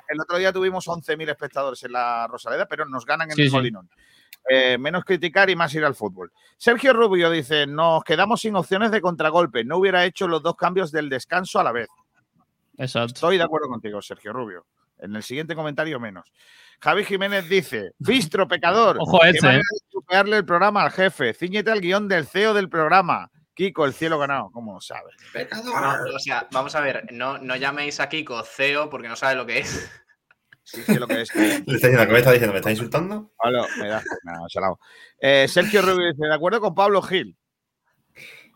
el 0.09 0.19
otro 0.19 0.37
día, 0.37 0.51
tuvimos 0.51 0.87
11.000 0.87 1.29
espectadores 1.29 1.83
en 1.83 1.91
la 1.91 2.27
Rosaleda, 2.27 2.65
pero 2.65 2.85
nos 2.85 3.05
ganan 3.05 3.29
en 3.31 3.39
el 3.39 3.51
Molinón. 3.51 3.89
Eh, 4.47 4.77
menos 4.77 5.03
criticar 5.03 5.49
y 5.49 5.55
más 5.55 5.73
ir 5.73 5.83
al 5.83 5.95
fútbol. 5.95 6.31
Sergio 6.57 6.93
Rubio 6.93 7.29
dice: 7.31 7.65
Nos 7.65 8.03
quedamos 8.03 8.41
sin 8.41 8.55
opciones 8.55 8.91
de 8.91 9.01
contragolpe. 9.01 9.63
No 9.63 9.77
hubiera 9.77 10.05
hecho 10.05 10.27
los 10.27 10.43
dos 10.43 10.55
cambios 10.55 10.91
del 10.91 11.09
descanso 11.09 11.59
a 11.59 11.63
la 11.63 11.71
vez. 11.71 11.87
Exacto. 12.77 13.13
Estoy 13.15 13.37
de 13.37 13.43
acuerdo 13.43 13.67
contigo, 13.67 14.01
Sergio 14.01 14.33
Rubio. 14.33 14.65
En 14.99 15.15
el 15.15 15.23
siguiente 15.23 15.55
comentario, 15.55 15.99
menos. 15.99 16.31
Javi 16.79 17.05
Jiménez 17.05 17.49
dice: 17.49 17.93
Bistro, 17.97 18.47
pecador. 18.47 18.97
Ojo 18.99 19.23
ese. 19.23 19.57
Eh. 19.57 19.61
el 20.09 20.45
programa 20.45 20.83
al 20.83 20.91
jefe. 20.91 21.33
Cíñete 21.33 21.71
al 21.71 21.81
guion 21.81 22.07
del 22.07 22.27
CEO 22.27 22.53
del 22.53 22.69
programa. 22.69 23.31
Kiko, 23.55 23.85
el 23.85 23.93
cielo 23.93 24.19
ganado, 24.19 24.51
¿cómo 24.51 24.81
sabes? 24.81 25.15
Pecador. 25.31 25.73
o 26.13 26.19
sea, 26.19 26.45
vamos 26.51 26.75
a 26.75 26.81
ver, 26.81 27.07
no, 27.13 27.37
no 27.37 27.55
llaméis 27.55 28.01
a 28.01 28.09
Kiko 28.09 28.43
CEO 28.43 28.89
porque 28.89 29.07
no 29.07 29.15
sabe 29.15 29.35
lo 29.35 29.45
que 29.45 29.59
es. 29.59 29.89
Sí, 30.65 30.81
sí, 30.81 30.95
lo 30.95 31.07
que 31.07 31.21
es. 31.21 31.33
Le 31.35 31.55
está 31.67 31.87
diciendo, 31.87 32.05
¿qué 32.07 32.11
me 32.11 32.17
está 32.17 32.31
diciendo? 32.31 32.53
¿Me 32.53 32.59
está 32.59 32.71
insultando? 32.71 33.31
Hola, 33.37 33.67
me 33.79 33.87
da. 33.87 34.03
No, 34.23 34.49
salado. 34.49 34.79
Eh, 35.19 35.47
Sergio 35.47 35.81
Rubio 35.83 36.07
dice: 36.11 36.25
De 36.27 36.33
acuerdo 36.33 36.59
con 36.59 36.73
Pablo 36.73 37.01
Gil. 37.03 37.37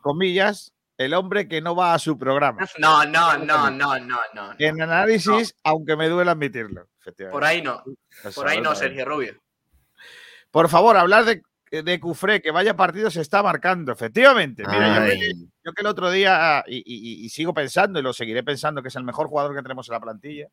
Comillas, 0.01 0.73
el 0.97 1.13
hombre 1.13 1.47
que 1.47 1.61
no 1.61 1.75
va 1.75 1.93
a 1.93 1.99
su 1.99 2.17
programa. 2.17 2.65
No, 2.79 3.05
no, 3.05 3.37
no, 3.37 3.69
no, 3.69 3.99
no, 3.99 4.17
no. 4.33 4.55
En 4.57 4.81
análisis, 4.81 5.55
aunque 5.63 5.95
me 5.95 6.09
duele 6.09 6.31
admitirlo. 6.31 6.87
Por 7.31 7.43
ahí 7.43 7.61
no. 7.61 7.83
Por 8.33 8.47
ahí 8.47 8.59
no, 8.59 8.73
Sergio 8.73 9.05
Rubio. 9.05 9.41
Por 10.49 10.67
favor, 10.67 10.97
hablar 10.97 11.25
de, 11.25 11.43
de 11.83 11.99
Cufré, 11.99 12.41
que 12.41 12.49
vaya 12.49 12.75
partido 12.75 13.11
se 13.11 13.21
está 13.21 13.43
marcando, 13.43 13.91
efectivamente. 13.91 14.63
Mira, 14.67 15.07
yo, 15.63 15.73
que 15.73 15.81
el 15.81 15.87
otro 15.87 16.09
día, 16.09 16.63
y, 16.67 16.81
y, 17.23 17.29
sigo 17.29 17.53
pensando, 17.53 17.99
y 17.99 18.01
lo 18.01 18.13
seguiré 18.13 18.41
pensando, 18.41 18.81
que 18.81 18.87
es 18.87 18.95
el 18.95 19.03
mejor 19.03 19.27
jugador 19.27 19.55
que 19.55 19.61
tenemos 19.61 19.87
en 19.87 19.93
la 19.93 19.99
plantilla. 19.99 20.47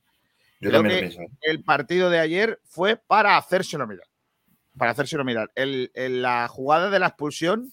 Yo 0.60 0.70
también 0.70 1.10
que 1.10 1.50
el 1.50 1.62
partido 1.62 2.10
de 2.10 2.18
ayer 2.18 2.60
fue 2.64 2.96
para 2.96 3.36
hacérselo 3.36 3.86
mirar. 3.86 4.06
Para 4.76 4.92
hacérselo 4.92 5.24
mirar. 5.24 5.50
El, 5.54 5.90
la 5.94 6.48
jugada 6.48 6.90
de 6.90 6.98
la 6.98 7.08
expulsión 7.08 7.72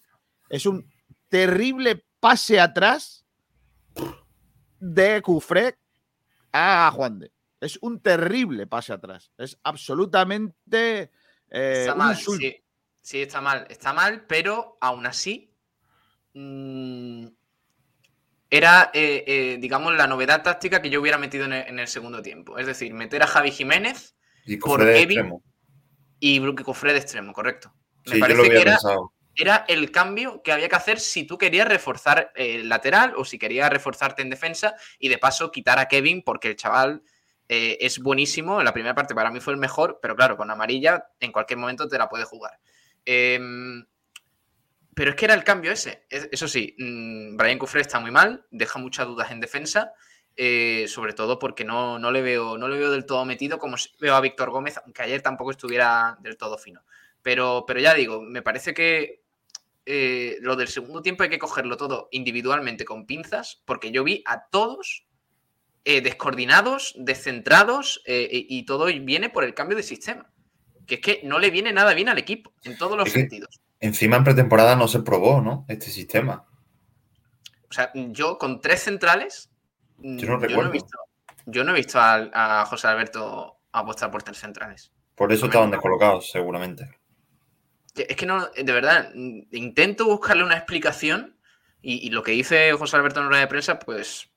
es 0.49 0.65
un 0.65 0.89
terrible 1.29 2.05
pase 2.19 2.59
atrás 2.59 3.25
de 4.79 5.21
Cufré 5.21 5.77
a 6.51 6.91
Juan 6.93 7.19
de. 7.19 7.31
Es 7.59 7.79
un 7.81 8.01
terrible 8.01 8.67
pase 8.67 8.91
atrás. 8.91 9.31
Es 9.37 9.57
absolutamente. 9.63 11.11
Eh, 11.49 11.77
está 11.79 11.95
mal, 11.95 12.15
sí. 12.17 12.63
sí. 13.01 13.21
está 13.21 13.39
mal. 13.39 13.65
Está 13.69 13.93
mal, 13.93 14.25
pero 14.27 14.77
aún 14.81 15.05
así. 15.05 15.55
Mmm, 16.33 17.27
era, 18.53 18.91
eh, 18.93 19.23
eh, 19.25 19.57
digamos, 19.59 19.95
la 19.95 20.05
novedad 20.05 20.43
táctica 20.43 20.79
que 20.79 20.91
yo 20.91 21.01
hubiera 21.01 21.17
metido 21.17 21.45
en 21.45 21.79
el, 21.79 21.87
segundo 21.87 22.21
tiempo. 22.21 22.59
Es 22.59 22.67
decir, 22.67 22.93
meter 22.93 23.23
a 23.23 23.27
Javi 23.27 23.49
Jiménez 23.49 24.15
y 24.45 24.57
por 24.57 24.79
Kevin 24.79 25.41
y 26.19 26.39
Cofre 26.63 26.93
de 26.93 26.99
extremo, 26.99 27.33
correcto. 27.33 27.73
Me 28.05 28.19
parece 28.19 28.47
que 28.51 28.75
era, 29.35 29.65
el 29.67 29.89
cambio 29.89 30.43
que 30.43 30.51
había 30.51 30.69
que 30.69 30.75
hacer 30.75 30.99
si 30.99 31.23
tú 31.23 31.39
querías 31.39 31.67
reforzar 31.67 32.31
el 32.35 32.69
lateral 32.69 33.15
o 33.17 33.25
si 33.25 33.39
querías 33.39 33.71
reforzarte 33.71 34.21
en 34.21 34.29
defensa 34.29 34.75
y 34.99 35.09
de 35.09 35.17
paso 35.17 35.51
quitar 35.51 35.79
a 35.79 35.87
Kevin 35.87 36.21
porque 36.21 36.49
el 36.49 36.55
chaval 36.55 37.01
eh, 37.49 37.79
es 37.81 37.97
buenísimo. 37.97 38.59
En 38.59 38.65
la 38.65 38.73
primera 38.73 38.93
parte 38.93 39.15
para 39.15 39.31
mí 39.31 39.39
fue 39.39 39.53
el 39.53 39.59
mejor, 39.59 39.97
pero 39.99 40.15
claro, 40.15 40.37
con 40.37 40.51
amarilla 40.51 41.07
en 41.19 41.31
cualquier 41.31 41.57
momento 41.57 41.87
te 41.87 41.97
la 41.97 42.07
puede 42.07 42.25
jugar. 42.25 42.59
Pero 44.95 45.11
es 45.11 45.15
que 45.15 45.25
era 45.25 45.33
el 45.33 45.43
cambio 45.43 45.71
ese. 45.71 46.05
Eso 46.09 46.47
sí, 46.47 46.75
mm, 46.77 47.37
Brian 47.37 47.57
Cufré 47.57 47.81
está 47.81 47.99
muy 47.99 48.11
mal, 48.11 48.45
deja 48.51 48.79
muchas 48.79 49.07
dudas 49.07 49.31
en 49.31 49.39
defensa, 49.39 49.93
eh, 50.35 50.85
sobre 50.87 51.13
todo 51.13 51.39
porque 51.39 51.63
no, 51.63 51.99
no, 51.99 52.11
le 52.11 52.21
veo, 52.21 52.57
no 52.57 52.67
le 52.67 52.77
veo 52.77 52.91
del 52.91 53.05
todo 53.05 53.25
metido 53.25 53.57
como 53.59 53.77
veo 53.99 54.15
a 54.15 54.21
Víctor 54.21 54.51
Gómez, 54.51 54.79
aunque 54.83 55.03
ayer 55.03 55.21
tampoco 55.21 55.51
estuviera 55.51 56.17
del 56.21 56.37
todo 56.37 56.57
fino. 56.57 56.81
Pero, 57.21 57.65
pero 57.65 57.79
ya 57.79 57.93
digo, 57.93 58.21
me 58.21 58.41
parece 58.41 58.73
que 58.73 59.21
eh, 59.85 60.37
lo 60.41 60.55
del 60.55 60.67
segundo 60.67 61.01
tiempo 61.01 61.23
hay 61.23 61.29
que 61.29 61.39
cogerlo 61.39 61.77
todo 61.77 62.09
individualmente 62.11 62.85
con 62.85 63.05
pinzas, 63.05 63.61
porque 63.65 63.91
yo 63.91 64.03
vi 64.03 64.23
a 64.25 64.47
todos 64.49 65.05
eh, 65.85 66.01
descoordinados, 66.01 66.93
descentrados, 66.97 68.01
y 68.05 68.65
todo 68.65 68.85
viene 68.85 69.29
por 69.29 69.43
el 69.43 69.53
cambio 69.53 69.77
de 69.77 69.83
sistema. 69.83 70.29
Que 70.85 70.95
es 70.95 71.01
que 71.01 71.21
no 71.23 71.39
le 71.39 71.49
viene 71.49 71.71
nada 71.71 71.93
bien 71.93 72.09
al 72.09 72.17
equipo, 72.17 72.53
en 72.63 72.77
todos 72.77 72.97
los 72.97 73.09
sentidos 73.09 73.62
encima 73.83 74.15
en 74.15 74.23
pretemporada 74.23 74.75
no 74.77 74.87
se 74.87 75.01
probó, 75.01 75.41
¿no? 75.41 75.65
Este 75.67 75.87
sistema. 75.87 76.45
O 77.69 77.73
sea, 77.73 77.91
yo 77.93 78.37
con 78.37 78.61
tres 78.61 78.81
centrales. 78.81 79.49
Yo 79.97 80.37
no, 80.37 80.43
he 80.43 80.71
visto, 80.71 80.97
yo 81.45 81.63
no 81.63 81.71
he 81.71 81.75
visto 81.75 81.99
a, 81.99 82.65
José 82.65 82.87
Alberto 82.87 83.59
apostar 83.71 84.09
por 84.09 84.23
tres 84.23 84.37
centrales. 84.37 84.91
Por 85.15 85.31
eso 85.31 85.45
estaban 85.45 85.71
descolocados, 85.71 86.31
seguramente. 86.31 86.97
Es 87.95 88.15
que 88.15 88.25
no, 88.25 88.47
de 88.47 88.71
verdad, 88.71 89.13
intento 89.13 90.05
buscarle 90.05 90.43
una 90.43 90.57
explicación 90.57 91.37
y, 91.81 92.09
lo 92.09 92.23
que 92.23 92.31
dice 92.31 92.71
José 92.73 92.95
Alberto 92.95 93.19
en 93.19 93.29
la 93.29 93.39
de 93.39 93.47
prensa, 93.47 93.79
pues 93.79 94.29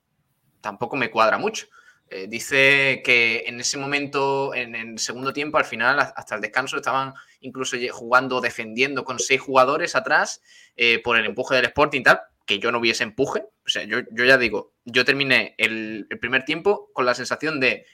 tampoco 0.60 0.96
me 0.96 1.10
cuadra 1.10 1.38
mucho. 1.38 1.66
Eh, 2.08 2.26
dice 2.28 3.02
que 3.04 3.44
en 3.46 3.58
ese 3.58 3.78
momento, 3.78 4.54
en 4.54 4.76
el 4.76 4.98
segundo 4.98 5.32
tiempo, 5.32 5.58
al 5.58 5.64
final, 5.64 5.98
hasta 5.98 6.36
el 6.36 6.40
descanso, 6.40 6.76
estaban 6.76 7.14
incluso 7.40 7.76
jugando, 7.90 8.40
defendiendo 8.40 9.04
con 9.04 9.18
seis 9.18 9.40
jugadores 9.40 9.96
atrás 9.96 10.40
eh, 10.76 11.00
por 11.02 11.16
el 11.16 11.26
empuje 11.26 11.56
del 11.56 11.64
Sporting 11.64 12.00
y 12.00 12.04
tal, 12.04 12.20
que 12.44 12.60
yo 12.60 12.70
no 12.70 12.78
hubiese 12.78 13.02
empuje. 13.02 13.40
O 13.40 13.68
sea, 13.68 13.82
yo, 13.82 13.98
ya 14.12 14.38
digo, 14.38 14.74
yo 14.84 15.04
terminé 15.04 15.56
el, 15.58 16.06
primer 16.20 16.44
tiempo 16.44 16.90
con 16.92 17.06
la 17.06 17.14
sensación 17.14 17.58
de 17.58 17.86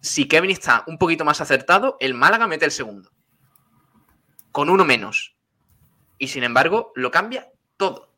si 0.00 0.26
Kevin 0.26 0.50
está 0.50 0.82
un 0.88 0.98
poquito 0.98 1.24
más 1.24 1.40
acertado, 1.40 1.96
el 2.00 2.14
Málaga 2.14 2.48
mete 2.48 2.64
el 2.64 2.72
segundo. 2.72 3.12
Con 4.50 4.68
uno 4.68 4.84
menos. 4.84 5.36
Y 6.18 6.28
sin 6.28 6.42
embargo, 6.42 6.92
lo 6.96 7.12
cambia 7.12 7.52
todo. 7.76 8.12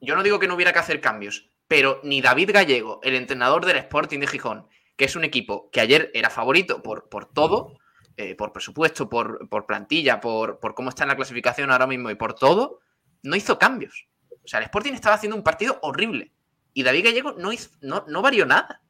Yo 0.00 0.14
no 0.14 0.22
digo 0.22 0.38
que 0.38 0.46
no 0.46 0.54
hubiera 0.54 0.72
que 0.72 0.78
hacer 0.78 1.00
cambios, 1.00 1.50
pero 1.70 2.00
ni 2.02 2.20
David 2.20 2.50
Gallego, 2.52 2.98
el 3.04 3.14
entrenador 3.14 3.64
del 3.64 3.76
Sporting 3.76 4.18
de 4.18 4.26
Gijón, 4.26 4.66
que 4.96 5.04
es 5.04 5.14
un 5.14 5.22
equipo 5.22 5.70
que 5.70 5.80
ayer 5.80 6.10
era 6.14 6.28
favorito 6.28 6.82
por, 6.82 7.08
por 7.08 7.26
todo, 7.26 7.78
eh, 8.16 8.34
por 8.34 8.52
presupuesto, 8.52 9.08
por, 9.08 9.66
plantilla, 9.68 10.20
por, 10.20 10.58
por, 10.58 10.74
cómo 10.74 10.88
está 10.88 11.04
en 11.04 11.10
la 11.10 11.16
clasificación 11.16 11.70
ahora 11.70 11.86
mismo 11.86 12.10
y 12.10 12.16
por 12.16 12.34
todo, 12.34 12.80
no 13.22 13.36
hizo 13.36 13.56
cambios. 13.56 14.08
O 14.44 14.48
sea, 14.48 14.58
el 14.58 14.64
Sporting 14.64 14.94
estaba 14.94 15.14
haciendo 15.14 15.36
un 15.36 15.44
partido 15.44 15.78
horrible. 15.82 16.32
Y 16.74 16.82
David 16.82 17.04
Gallego 17.04 17.32
no, 17.38 17.52
hizo, 17.52 17.70
no, 17.82 18.04
no 18.08 18.20
varió 18.20 18.46
nada. 18.46 18.82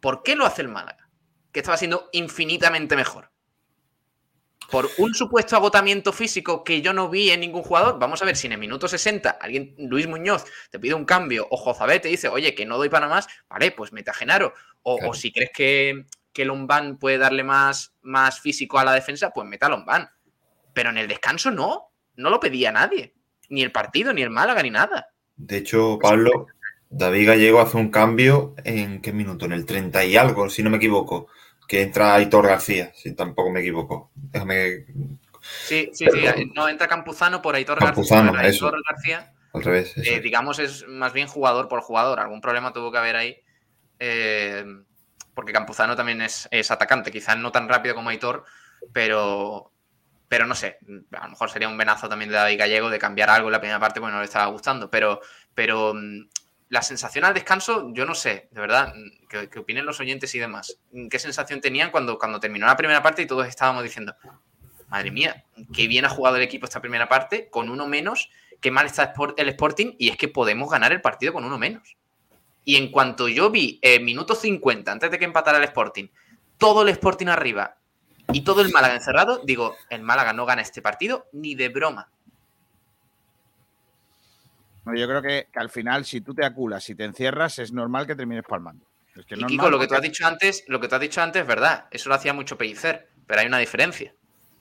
¿Por 0.00 0.22
qué 0.22 0.34
lo 0.34 0.46
hace 0.46 0.62
el 0.62 0.68
Málaga? 0.68 1.10
Que 1.52 1.60
estaba 1.60 1.76
siendo 1.76 2.08
infinitamente 2.12 2.96
mejor. 2.96 3.31
Por 4.72 4.88
un 4.96 5.12
supuesto 5.12 5.54
agotamiento 5.54 6.14
físico 6.14 6.64
que 6.64 6.80
yo 6.80 6.94
no 6.94 7.10
vi 7.10 7.30
en 7.30 7.40
ningún 7.40 7.62
jugador. 7.62 7.98
Vamos 7.98 8.22
a 8.22 8.24
ver 8.24 8.36
si 8.36 8.46
en 8.46 8.54
el 8.54 8.58
minuto 8.58 8.88
60 8.88 9.28
alguien, 9.28 9.74
Luis 9.76 10.08
Muñoz, 10.08 10.46
te 10.70 10.78
pide 10.78 10.94
un 10.94 11.04
cambio 11.04 11.46
o 11.50 11.58
Jozabé 11.58 12.00
te 12.00 12.08
dice, 12.08 12.28
oye, 12.28 12.54
que 12.54 12.64
no 12.64 12.78
doy 12.78 12.88
para 12.88 13.06
más, 13.06 13.28
vale, 13.50 13.72
pues 13.72 13.92
mete 13.92 14.10
a 14.10 14.14
Genaro. 14.14 14.54
O, 14.82 15.12
si 15.12 15.30
crees 15.30 15.50
que, 15.54 16.06
que 16.32 16.46
Lombán 16.46 16.96
puede 16.98 17.18
darle 17.18 17.44
más, 17.44 17.94
más 18.00 18.40
físico 18.40 18.78
a 18.78 18.84
la 18.84 18.94
defensa, 18.94 19.30
pues 19.30 19.46
meta 19.46 19.66
a 19.66 19.68
Lombán. 19.68 20.08
Pero 20.72 20.88
en 20.88 20.96
el 20.96 21.06
descanso 21.06 21.50
no, 21.50 21.90
no 22.16 22.30
lo 22.30 22.40
pedía 22.40 22.72
nadie. 22.72 23.12
Ni 23.50 23.62
el 23.62 23.72
partido, 23.72 24.14
ni 24.14 24.22
el 24.22 24.30
Málaga, 24.30 24.62
ni 24.62 24.70
nada. 24.70 25.08
De 25.36 25.58
hecho, 25.58 25.98
Pablo, 26.00 26.46
David 26.88 27.28
Gallego 27.28 27.60
hace 27.60 27.76
un 27.76 27.90
cambio 27.90 28.54
en 28.64 29.02
qué 29.02 29.12
minuto, 29.12 29.44
en 29.44 29.52
el 29.52 29.66
30 29.66 30.02
y 30.06 30.16
algo, 30.16 30.48
si 30.48 30.62
no 30.62 30.70
me 30.70 30.78
equivoco, 30.78 31.28
que 31.66 31.82
entra 31.82 32.14
Aitor 32.14 32.46
García, 32.46 32.92
si 32.94 33.14
tampoco 33.14 33.50
me 33.50 33.60
equivoco. 33.60 34.10
Déjame. 34.14 34.86
Sí, 35.40 35.90
sí, 35.92 36.06
sí, 36.06 36.52
no 36.54 36.68
entra 36.68 36.86
Campuzano 36.86 37.42
por 37.42 37.54
Aitor 37.54 37.78
Campuzano, 37.78 38.32
García. 38.32 38.50
Eso. 38.50 38.72
García. 38.88 39.32
Al 39.52 39.62
revés. 39.62 39.94
Eh, 39.96 40.20
digamos, 40.20 40.58
es 40.58 40.86
más 40.86 41.12
bien 41.12 41.26
jugador 41.26 41.68
por 41.68 41.80
jugador. 41.80 42.20
Algún 42.20 42.40
problema 42.40 42.72
tuvo 42.72 42.92
que 42.92 42.98
haber 42.98 43.16
ahí. 43.16 43.36
Eh, 43.98 44.64
porque 45.34 45.52
Campuzano 45.52 45.96
también 45.96 46.20
es, 46.22 46.48
es, 46.50 46.70
atacante, 46.70 47.10
quizás 47.10 47.36
no 47.38 47.52
tan 47.52 47.68
rápido 47.68 47.94
como 47.94 48.10
Aitor, 48.10 48.44
pero, 48.92 49.72
pero 50.28 50.46
no 50.46 50.54
sé, 50.54 50.78
a 51.12 51.24
lo 51.24 51.30
mejor 51.30 51.50
sería 51.50 51.68
un 51.68 51.78
venazo 51.78 52.08
también 52.08 52.30
de 52.30 52.36
David 52.36 52.58
Gallego 52.58 52.90
de 52.90 52.98
cambiar 52.98 53.30
algo 53.30 53.48
en 53.48 53.52
la 53.52 53.60
primera 53.60 53.80
parte 53.80 54.00
porque 54.00 54.12
no 54.12 54.20
le 54.20 54.26
estaba 54.26 54.46
gustando, 54.46 54.90
pero, 54.90 55.20
pero 55.54 55.94
mm, 55.94 56.28
la 56.72 56.80
sensación 56.80 57.26
al 57.26 57.34
descanso, 57.34 57.90
yo 57.92 58.06
no 58.06 58.14
sé, 58.14 58.48
de 58.50 58.60
verdad, 58.62 58.94
que, 59.28 59.58
opinen 59.58 59.84
los 59.84 60.00
oyentes 60.00 60.34
y 60.34 60.38
demás. 60.38 60.78
¿Qué 61.10 61.18
sensación 61.18 61.60
tenían 61.60 61.90
cuando, 61.90 62.18
cuando 62.18 62.40
terminó 62.40 62.64
la 62.64 62.78
primera 62.78 63.02
parte 63.02 63.20
y 63.20 63.26
todos 63.26 63.46
estábamos 63.46 63.82
diciendo, 63.82 64.14
madre 64.88 65.10
mía, 65.10 65.44
qué 65.74 65.86
bien 65.86 66.06
ha 66.06 66.08
jugado 66.08 66.36
el 66.36 66.42
equipo 66.42 66.64
esta 66.64 66.80
primera 66.80 67.10
parte, 67.10 67.50
con 67.50 67.68
uno 67.68 67.86
menos, 67.88 68.30
qué 68.62 68.70
mal 68.70 68.86
está 68.86 69.12
el 69.36 69.48
Sporting, 69.50 69.96
y 69.98 70.08
es 70.08 70.16
que 70.16 70.28
podemos 70.28 70.70
ganar 70.70 70.92
el 70.92 71.02
partido 71.02 71.34
con 71.34 71.44
uno 71.44 71.58
menos. 71.58 71.94
Y 72.64 72.76
en 72.76 72.90
cuanto 72.90 73.28
yo 73.28 73.50
vi 73.50 73.78
eh, 73.82 74.00
minuto 74.00 74.34
50, 74.34 74.92
antes 74.92 75.10
de 75.10 75.18
que 75.18 75.26
empatara 75.26 75.58
el 75.58 75.64
Sporting, 75.64 76.08
todo 76.56 76.80
el 76.80 76.88
Sporting 76.88 77.26
arriba 77.26 77.76
y 78.32 78.44
todo 78.44 78.62
el 78.62 78.72
Málaga 78.72 78.94
encerrado, 78.94 79.42
digo, 79.44 79.76
el 79.90 80.00
Málaga 80.00 80.32
no 80.32 80.46
gana 80.46 80.62
este 80.62 80.80
partido 80.80 81.26
ni 81.32 81.54
de 81.54 81.68
broma 81.68 82.08
yo 84.86 85.06
creo 85.06 85.22
que, 85.22 85.48
al 85.54 85.70
final, 85.70 86.04
si 86.04 86.20
tú 86.20 86.34
te 86.34 86.44
aculas, 86.44 86.84
si 86.84 86.94
te 86.94 87.04
encierras, 87.04 87.58
es 87.58 87.72
normal 87.72 88.06
que 88.06 88.16
termines 88.16 88.44
palmando. 88.44 88.86
y 89.14 89.44
Kiko, 89.44 89.70
lo 89.70 89.78
que 89.78 89.86
tú 89.86 89.94
has 89.94 90.02
dicho 90.02 90.26
antes, 90.26 90.64
lo 90.66 90.80
que 90.80 90.88
tú 90.88 90.96
has 90.96 91.00
dicho 91.00 91.22
antes 91.22 91.42
es 91.42 91.48
verdad. 91.48 91.86
Eso 91.90 92.08
lo 92.08 92.16
hacía 92.16 92.32
mucho 92.32 92.58
Pellicer, 92.58 93.08
pero 93.26 93.40
hay 93.40 93.46
una 93.46 93.58
diferencia. 93.58 94.14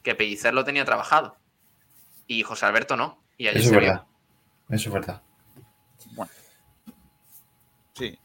Que 0.04 0.16
Pellicer 0.16 0.54
lo 0.54 0.64
tenía 0.64 0.86
trabajado. 0.86 1.38
Y 2.28 2.44
José 2.44 2.66
Alberto 2.66 2.96
no. 2.96 3.24
Y 3.38 3.48
Eso 3.48 3.58
es 3.58 3.72
verdad. 3.72 4.04
Eso 4.70 4.90
es 4.90 4.94
verdad. 4.94 5.22
Bueno. 6.16 6.32
Sí. 7.94 8.18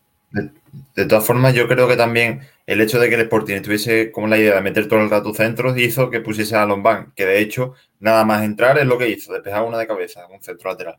De, 0.94 1.06
todas 1.06 1.26
formas, 1.26 1.54
yo 1.54 1.66
creo 1.66 1.88
que 1.88 1.96
también 1.96 2.42
el 2.66 2.80
hecho 2.80 3.00
de 3.00 3.08
que 3.08 3.14
el 3.14 3.22
Sporting 3.22 3.62
tuviese 3.62 4.12
como 4.12 4.26
la 4.26 4.36
idea 4.36 4.54
de 4.54 4.60
meter 4.60 4.86
todo 4.86 5.00
el 5.00 5.10
rato 5.10 5.32
centros 5.32 5.78
hizo 5.78 6.10
que 6.10 6.20
pusiese 6.20 6.56
a 6.56 6.66
Lombán, 6.66 7.12
que 7.16 7.24
de 7.24 7.40
hecho, 7.40 7.74
nada 8.00 8.24
más 8.24 8.44
entrar 8.44 8.78
es 8.78 8.86
lo 8.86 8.98
que 8.98 9.08
hizo, 9.08 9.32
despejar 9.32 9.62
una 9.62 9.78
de 9.78 9.86
cabeza, 9.86 10.26
un 10.26 10.42
centro 10.42 10.70
lateral. 10.70 10.98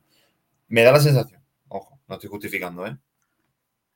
Me 0.67 0.83
da 0.83 0.91
la 0.91 0.99
sensación. 0.99 1.41
Ojo, 1.69 2.01
no 2.07 2.15
estoy 2.15 2.29
justificando, 2.29 2.85
¿eh? 2.85 2.97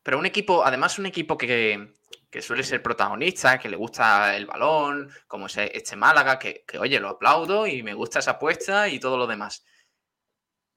Pero 0.03 0.17
un 0.17 0.25
equipo, 0.25 0.65
además 0.65 0.97
un 0.97 1.05
equipo 1.05 1.37
que, 1.37 1.93
suele 2.41 2.63
ser 2.63 2.81
protagonista, 2.81 3.59
que 3.59 3.69
le 3.69 3.77
gusta 3.77 4.35
el 4.35 4.47
balón, 4.47 5.11
como 5.27 5.45
es 5.45 5.57
este 5.57 5.95
Málaga, 5.95 6.39
que, 6.39 6.65
oye, 6.79 6.99
lo 6.99 7.09
aplaudo 7.09 7.67
y 7.67 7.83
me 7.83 7.93
gusta 7.93 8.19
esa 8.19 8.31
apuesta 8.31 8.87
y 8.87 8.99
todo 8.99 9.17
lo 9.17 9.27
demás. 9.27 9.63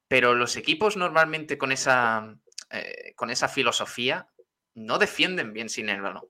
Pero 0.09 0.35
los 0.35 0.57
equipos 0.57 0.97
normalmente 0.97 1.57
con 1.57 1.73
esa, 1.73 2.37
eh, 2.71 3.15
con 3.17 3.31
esa 3.31 3.49
filosofía 3.49 4.29
no 4.75 4.99
defienden 4.99 5.53
bien 5.53 5.71
sin 5.71 5.89
el 5.89 6.03
balón. 6.03 6.29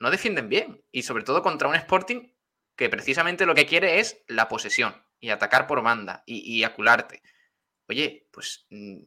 No 0.00 0.10
defienden 0.10 0.48
bien. 0.50 0.84
Y 0.92 1.02
sobre 1.02 1.24
todo 1.24 1.42
contra 1.42 1.68
un 1.68 1.76
Sporting 1.76 2.34
que 2.76 2.90
precisamente 2.90 3.46
lo 3.46 3.54
que 3.54 3.66
quiere 3.66 4.00
es 4.00 4.22
la 4.26 4.48
posesión 4.48 5.02
y 5.18 5.30
atacar 5.30 5.66
por 5.66 5.82
banda 5.82 6.24
y, 6.26 6.58
y 6.58 6.64
acularte 6.64 7.22
oye, 7.88 8.28
pues 8.32 8.66
mm, 8.70 9.02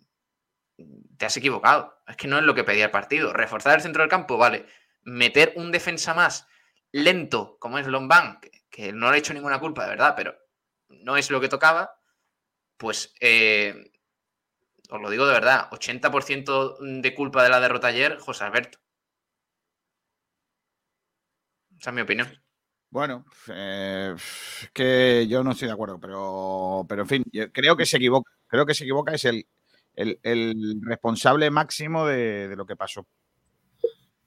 te 1.18 1.26
has 1.26 1.38
equivocado. 1.38 2.02
Es 2.08 2.18
que 2.18 2.28
no 2.28 2.38
es 2.38 2.44
lo 2.44 2.56
que 2.56 2.64
pedía 2.64 2.86
el 2.86 2.92
partido. 2.92 3.34
Reforzar 3.34 3.76
el 3.76 3.82
centro 3.82 4.04
del 4.04 4.10
campo, 4.10 4.38
vale. 4.38 4.66
Meter 5.04 5.54
un 5.56 5.72
defensa 5.72 6.14
más 6.14 6.48
lento, 6.92 7.58
como 7.60 7.78
es 7.80 7.88
Lombán, 7.88 8.40
que, 8.70 8.94
no 8.94 9.10
le 9.10 9.16
ha 9.16 9.20
hecho 9.20 9.34
ninguna 9.34 9.60
culpa, 9.60 9.84
de 9.84 9.90
verdad, 9.90 10.14
pero 10.16 10.36
no 10.90 11.18
es 11.18 11.30
lo 11.32 11.42
que 11.42 11.50
tocaba, 11.50 12.00
pues 12.78 13.14
eh, 13.20 13.92
os 14.90 15.02
lo 15.02 15.10
digo 15.10 15.26
de 15.26 15.34
verdad, 15.34 15.70
80% 15.72 16.78
de 17.02 17.16
culpa 17.16 17.44
de 17.44 17.50
la 17.50 17.60
derrota 17.60 17.88
ayer, 17.88 18.18
José 18.20 18.44
Alberto. 18.46 18.80
Esa 21.80 21.90
es 21.92 21.96
mi 21.96 22.02
opinión. 22.02 22.28
Bueno, 22.90 23.26
eh, 23.50 24.16
que 24.74 25.28
yo 25.28 25.44
no 25.44 25.52
estoy 25.52 25.68
de 25.68 25.74
acuerdo, 25.74 26.00
pero, 26.00 26.86
pero 26.88 27.02
en 27.02 27.08
fin, 27.08 27.24
creo 27.52 27.76
que 27.76 27.86
se 27.86 27.98
equivoca 27.98 28.37
creo 28.48 28.66
que 28.66 28.74
se 28.74 28.84
equivoca, 28.84 29.14
es 29.14 29.26
el, 29.26 29.48
el, 29.98 30.82
responsable 30.84 31.50
máximo 31.50 32.06
de, 32.06 32.54
lo 32.56 32.66
que 32.66 32.76
pasó. 32.76 33.08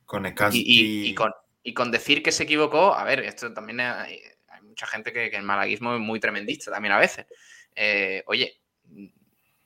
Con 0.05 0.26
el 0.26 0.34
y, 0.52 1.10
y, 1.10 1.14
con, 1.14 1.32
y 1.62 1.72
con 1.72 1.90
decir 1.90 2.22
que 2.22 2.32
se 2.32 2.42
equivocó, 2.42 2.94
a 2.94 3.05
ver, 3.05 3.20
esto 3.20 3.52
también 3.52 3.80
hay, 3.80 4.20
mucha 4.62 4.86
gente 4.86 5.12
que, 5.12 5.26
el 5.26 5.42
malaguismo 5.42 5.94
es 5.94 6.01
muy 6.01 6.20
tremendista 6.20 6.70
también 6.70 6.92
a 6.92 6.98
veces. 6.98 7.26
Eh, 7.74 8.22
oye, 8.26 8.60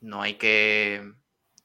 no 0.01 0.22
hay 0.22 0.35
que 0.35 1.02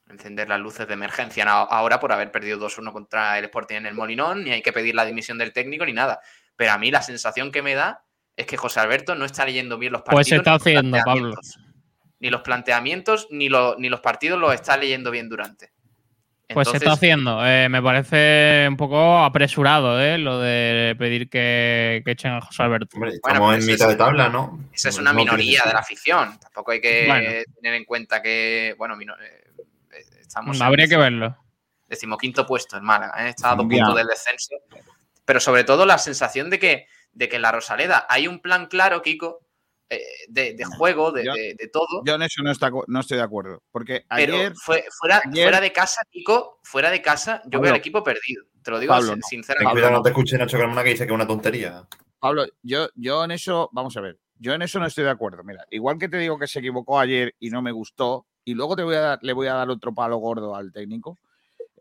encender 0.08 0.48
las 0.48 0.60
luces 0.60 0.88
de 0.88 0.94
emergencia 0.94 1.44
ahora 1.44 2.00
por 2.00 2.12
haber 2.12 2.32
perdido 2.32 2.58
2-1 2.58 2.92
contra 2.92 3.38
el 3.38 3.44
Sporting 3.44 3.76
en 3.76 3.86
el 3.86 3.94
Molinón, 3.94 4.44
ni 4.44 4.50
hay 4.50 4.62
que 4.62 4.72
pedir 4.72 4.94
la 4.94 5.04
dimisión 5.04 5.38
del 5.38 5.52
técnico 5.52 5.84
ni 5.84 5.92
nada. 5.92 6.20
Pero 6.56 6.72
a 6.72 6.78
mí 6.78 6.90
la 6.90 7.02
sensación 7.02 7.52
que 7.52 7.62
me 7.62 7.74
da 7.74 8.04
es 8.36 8.46
que 8.46 8.56
José 8.56 8.80
Alberto 8.80 9.14
no 9.14 9.24
está 9.24 9.44
leyendo 9.44 9.78
bien 9.78 9.92
los 9.92 10.02
partidos. 10.02 10.16
Pues 10.16 10.28
se 10.28 10.36
está 10.36 10.54
haciendo, 10.54 10.98
Pablo 11.04 11.34
ni 12.20 12.28
los 12.30 12.42
planteamientos, 12.42 13.26
ni, 13.30 13.48
ni 13.78 13.88
los 13.88 14.00
partidos 14.00 14.38
los 14.38 14.54
está 14.54 14.76
leyendo 14.76 15.10
bien 15.10 15.28
durante. 15.28 15.72
pues 16.52 16.68
se 16.68 16.76
está 16.76 16.92
haciendo. 16.92 17.44
Eh, 17.44 17.68
me 17.68 17.82
parece 17.82 18.66
un 18.68 18.76
poco 18.76 19.18
apresurado 19.18 20.00
eh, 20.00 20.18
lo 20.18 20.38
de 20.38 20.94
pedir 20.98 21.30
que, 21.30 22.02
echen 22.04 22.32
a 22.32 22.40
José 22.42 22.62
Alberto. 22.62 22.98
estamos 23.06 23.54
pues 23.54 23.64
en 23.64 23.72
mitad 23.72 23.88
de 23.88 23.96
tabla, 23.96 24.28
¿no? 24.28 24.68
Esa 24.72 24.90
es 24.90 24.98
una 24.98 25.14
minoría 25.14 25.62
de 25.64 25.72
la 25.72 25.80
afición. 25.80 26.38
Tampoco 26.38 26.72
hay 26.72 26.80
que 26.80 27.44
tener 27.56 27.74
en 27.74 27.84
cuenta 27.84 28.20
que, 28.22 28.74
bueno, 28.76 28.96
eh, 29.00 29.50
estamos. 30.20 30.60
Habría 30.60 30.86
que 30.86 30.98
verlo. 30.98 31.36
Decimoquinto 31.88 32.46
puesto 32.46 32.76
en 32.76 32.84
Málaga, 32.84 33.28
está 33.28 33.50
a 33.50 33.56
dos 33.56 33.66
puntos 33.66 33.96
del 33.96 34.06
descenso. 34.06 34.56
Pero 35.24 35.40
sobre 35.40 35.64
todo 35.64 35.86
la 35.86 35.98
sensación 35.98 36.50
de 36.50 36.58
que, 36.58 36.86
de 37.12 37.28
que 37.28 37.36
en 37.36 37.42
la 37.42 37.50
Rosaleda 37.50 38.06
hay 38.08 38.28
un 38.28 38.40
plan 38.40 38.66
claro, 38.66 39.02
Kiko, 39.02 39.40
eh, 39.90 40.02
de, 40.28 40.64
juego, 40.64 41.10
de, 41.10 41.24
todo. 41.72 42.02
Yo 42.04 42.14
en 42.14 42.22
eso 42.22 42.42
no, 42.42 42.52
no 42.86 43.00
estoy 43.00 43.16
de 43.16 43.24
acuerdo. 43.24 43.62
Porque 43.72 44.04
ayer. 44.08 44.30
Pero 44.30 44.54
fuera, 44.54 45.22
fuera 45.30 45.60
de 45.60 45.72
casa, 45.72 46.00
Nico, 46.14 46.60
fuera 46.62 46.90
de 46.90 47.02
casa, 47.02 47.42
yo 47.46 47.60
veo 47.60 47.72
al 47.72 47.78
equipo 47.78 48.02
perdido. 48.04 48.44
Te 48.62 48.70
lo 48.70 48.78
digo 48.78 48.94
sinceramente. 49.28 49.72
Cuidado, 49.72 49.92
no 49.92 50.02
te 50.02 50.10
escuché 50.10 50.38
Nacho 50.38 50.58
Carmona 50.58 50.84
que 50.84 50.90
dice 50.90 51.06
que 51.06 51.12
es 51.12 51.14
una 51.14 51.26
tontería. 51.26 51.86
Pablo, 52.20 52.46
yo, 52.62 52.88
yo 52.94 53.24
en 53.24 53.32
eso, 53.32 53.68
vamos 53.72 53.96
a 53.96 54.00
ver, 54.00 54.18
yo 54.38 54.52
en 54.52 54.62
eso 54.62 54.78
no 54.78 54.86
estoy 54.86 55.04
de 55.04 55.10
acuerdo. 55.10 55.42
Mira, 55.42 55.64
igual 55.70 55.98
que 55.98 56.08
te 56.08 56.18
digo 56.18 56.38
que 56.38 56.46
se 56.46 56.60
equivocó 56.60 57.00
ayer 57.00 57.34
y 57.40 57.50
no 57.50 57.62
me 57.62 57.72
gustó, 57.72 58.26
y 58.44 58.54
luego 58.54 58.76
te 58.76 58.82
voy 58.82 58.96
a 58.96 59.18
le 59.22 59.32
voy 59.32 59.48
a 59.48 59.54
dar 59.54 59.70
otro 59.70 59.92
palo 59.94 60.18
gordo 60.18 60.54
al 60.54 60.72
técnico. 60.72 61.18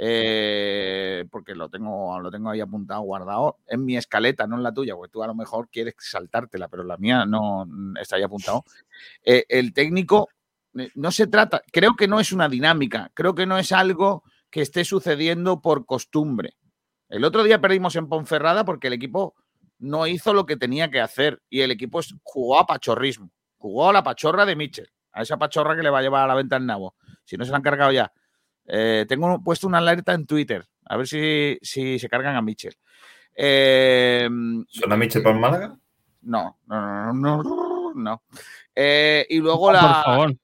Eh, 0.02 1.26
porque 1.30 1.54
lo 1.54 1.68
tengo, 1.68 2.18
lo 2.22 2.32
tengo 2.32 2.50
ahí 2.50 2.62
apuntado, 2.62 3.02
guardado 3.02 3.58
en 3.68 3.84
mi 3.84 3.98
escaleta, 3.98 4.48
no 4.48 4.56
en 4.56 4.64
la 4.64 4.74
tuya, 4.74 4.96
porque 4.96 5.12
tú 5.12 5.22
a 5.22 5.28
lo 5.28 5.36
mejor 5.36 5.68
quieres 5.70 5.96
saltártela, 5.98 6.70
pero 6.70 6.86
la 6.86 6.96
mía 6.96 7.26
no 7.26 7.68
está 8.00 8.16
ahí 8.16 8.24
apuntado. 8.24 8.64
Eh, 9.26 9.44
el 9.50 9.74
técnico 9.74 10.30
eh, 10.78 10.90
no 10.96 11.12
se 11.12 11.28
trata, 11.28 11.64
creo 11.74 11.96
que 11.96 12.08
no 12.08 12.22
es 12.22 12.32
una 12.32 12.48
dinámica, 12.48 13.12
creo 13.14 13.36
que 13.36 13.46
no 13.46 13.58
es 13.58 13.74
algo 13.74 14.24
que 14.50 14.62
esté 14.62 14.86
sucediendo 14.86 15.62
por 15.62 15.86
costumbre. 15.86 16.56
El 17.10 17.26
otro 17.26 17.44
día 17.44 17.60
perdimos 17.60 17.98
en 17.98 18.08
Ponferrada 18.08 18.64
porque 18.64 18.88
el 18.88 18.94
equipo 18.94 19.36
no 19.80 20.08
hizo 20.08 20.34
lo 20.34 20.46
que 20.46 20.56
tenía 20.56 20.90
que 20.90 21.02
hacer 21.02 21.42
y 21.50 21.60
el 21.60 21.72
equipo 21.72 22.00
jugó 22.24 22.58
a 22.58 22.66
pachorrismo. 22.66 23.32
Jugó 23.58 23.90
a 23.90 23.94
la 23.94 24.04
pachorra 24.04 24.46
de 24.46 24.56
Mitchell, 24.56 24.90
a 25.12 25.24
esa 25.24 25.38
pachorra 25.38 25.76
que 25.76 25.84
le 25.84 25.90
va 25.90 26.00
a 26.00 26.02
llevar 26.04 26.24
a 26.24 26.28
la 26.28 26.36
venta 26.36 26.56
el 26.56 26.66
nabo. 26.66 26.96
Si 27.26 27.36
no 27.36 27.44
se 27.44 27.52
la 27.52 27.58
han 27.58 27.64
cargado 27.64 27.92
ya. 27.92 28.14
Eh, 28.72 29.06
tengo 29.08 29.42
puesto 29.44 29.66
una 29.68 29.80
alerta 29.80 30.14
en 30.14 30.26
Twitter, 30.28 30.64
a 30.86 30.96
ver 30.98 31.08
si, 31.08 31.58
si 31.62 31.98
se 31.98 32.08
cargan 32.08 32.36
a 32.36 32.42
Mitchell. 32.42 32.76
Eh, 33.36 34.30
¿Suena 34.68 34.96
Mitchell 34.98 35.24
para 35.24 35.36
el 35.36 35.42
Málaga? 35.42 35.78
No, 36.22 36.60
no, 36.68 37.14
no, 37.14 37.44
no, 37.44 37.94
no. 37.96 38.24
Eh, 38.76 39.26
y 39.30 39.40
luego 39.40 39.70
Ah, 39.70 39.74
la. 39.74 39.82
por 39.82 40.04
favor. 40.04 40.36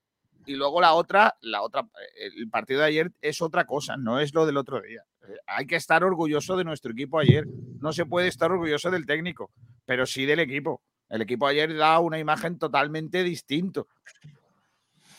Y 0.46 0.54
luego 0.54 0.80
la 0.80 0.94
otra, 0.94 1.36
la 1.40 1.62
otra, 1.62 1.88
el 2.16 2.48
partido 2.48 2.80
de 2.80 2.86
ayer 2.86 3.12
es 3.20 3.42
otra 3.42 3.64
cosa, 3.66 3.96
no 3.96 4.20
es 4.20 4.32
lo 4.32 4.46
del 4.46 4.56
otro 4.56 4.80
día. 4.80 5.04
Hay 5.46 5.66
que 5.66 5.74
estar 5.74 6.04
orgulloso 6.04 6.56
de 6.56 6.62
nuestro 6.62 6.92
equipo 6.92 7.18
ayer. 7.18 7.46
No 7.80 7.92
se 7.92 8.06
puede 8.06 8.28
estar 8.28 8.52
orgulloso 8.52 8.92
del 8.92 9.06
técnico, 9.06 9.50
pero 9.84 10.06
sí 10.06 10.24
del 10.24 10.38
equipo. 10.38 10.82
El 11.08 11.22
equipo 11.22 11.48
ayer 11.48 11.76
da 11.76 11.98
una 11.98 12.18
imagen 12.20 12.58
totalmente 12.58 13.24
distinto. 13.24 13.88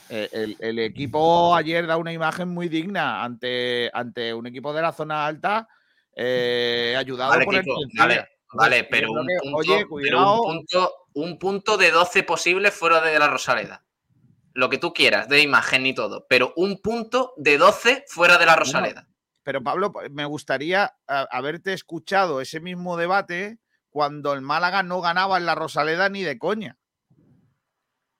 Eh, 0.10 0.30
El, 0.32 0.58
el 0.60 0.80
equipo 0.80 1.56
ayer 1.56 1.86
da 1.86 1.98
una 1.98 2.14
imagen 2.14 2.50
muy 2.50 2.70
digna 2.70 3.24
ante, 3.24 3.90
ante 3.94 4.34
un 4.34 4.48
equipo 4.48 4.74
de 4.74 4.82
la 4.82 4.94
zona 4.94 5.26
alta, 5.26 5.68
eh, 6.16 6.96
ayudado 6.98 7.32
Vale, 7.32 7.46
por 7.46 7.56
el 7.56 7.62
Kiko, 7.62 7.76
vale, 7.98 8.28
vale, 8.54 8.84
pero 8.86 9.12
un 9.12 9.28
punto, 9.28 9.58
oye, 9.58 9.76
pero 9.76 9.88
cuidado. 9.90 10.42
un 10.42 10.58
punto, 10.58 10.94
un 11.14 11.40
punto 11.40 11.78
de 11.78 11.92
12 11.92 12.24
posibles 12.24 12.74
fuera 12.74 13.02
de 13.02 13.20
la 13.20 13.28
Rosaleda. 13.28 13.84
Lo 14.54 14.70
que 14.70 14.80
tú 14.80 14.94
quieras, 14.94 15.30
de 15.30 15.42
imagen 15.42 15.86
y 15.86 15.94
todo, 15.94 16.26
pero 16.28 16.54
un 16.56 16.82
punto 16.82 17.34
de 17.38 17.58
12 17.58 18.06
fuera 18.08 18.38
de 18.38 18.46
la 18.46 18.56
Rosaleda. 18.56 19.08
Pero 19.44 19.62
Pablo, 19.62 19.94
me 20.10 20.26
gustaría 20.26 20.96
haberte 21.06 21.74
escuchado 21.74 22.42
ese 22.42 22.60
mismo 22.60 22.98
debate 22.98 23.60
cuando 23.90 24.34
el 24.34 24.42
Málaga 24.42 24.84
no 24.84 25.00
ganaba 25.02 25.38
en 25.38 25.46
la 25.46 25.56
Rosaleda 25.56 26.10
ni 26.10 26.24
de 26.24 26.40
coña. 26.40 26.78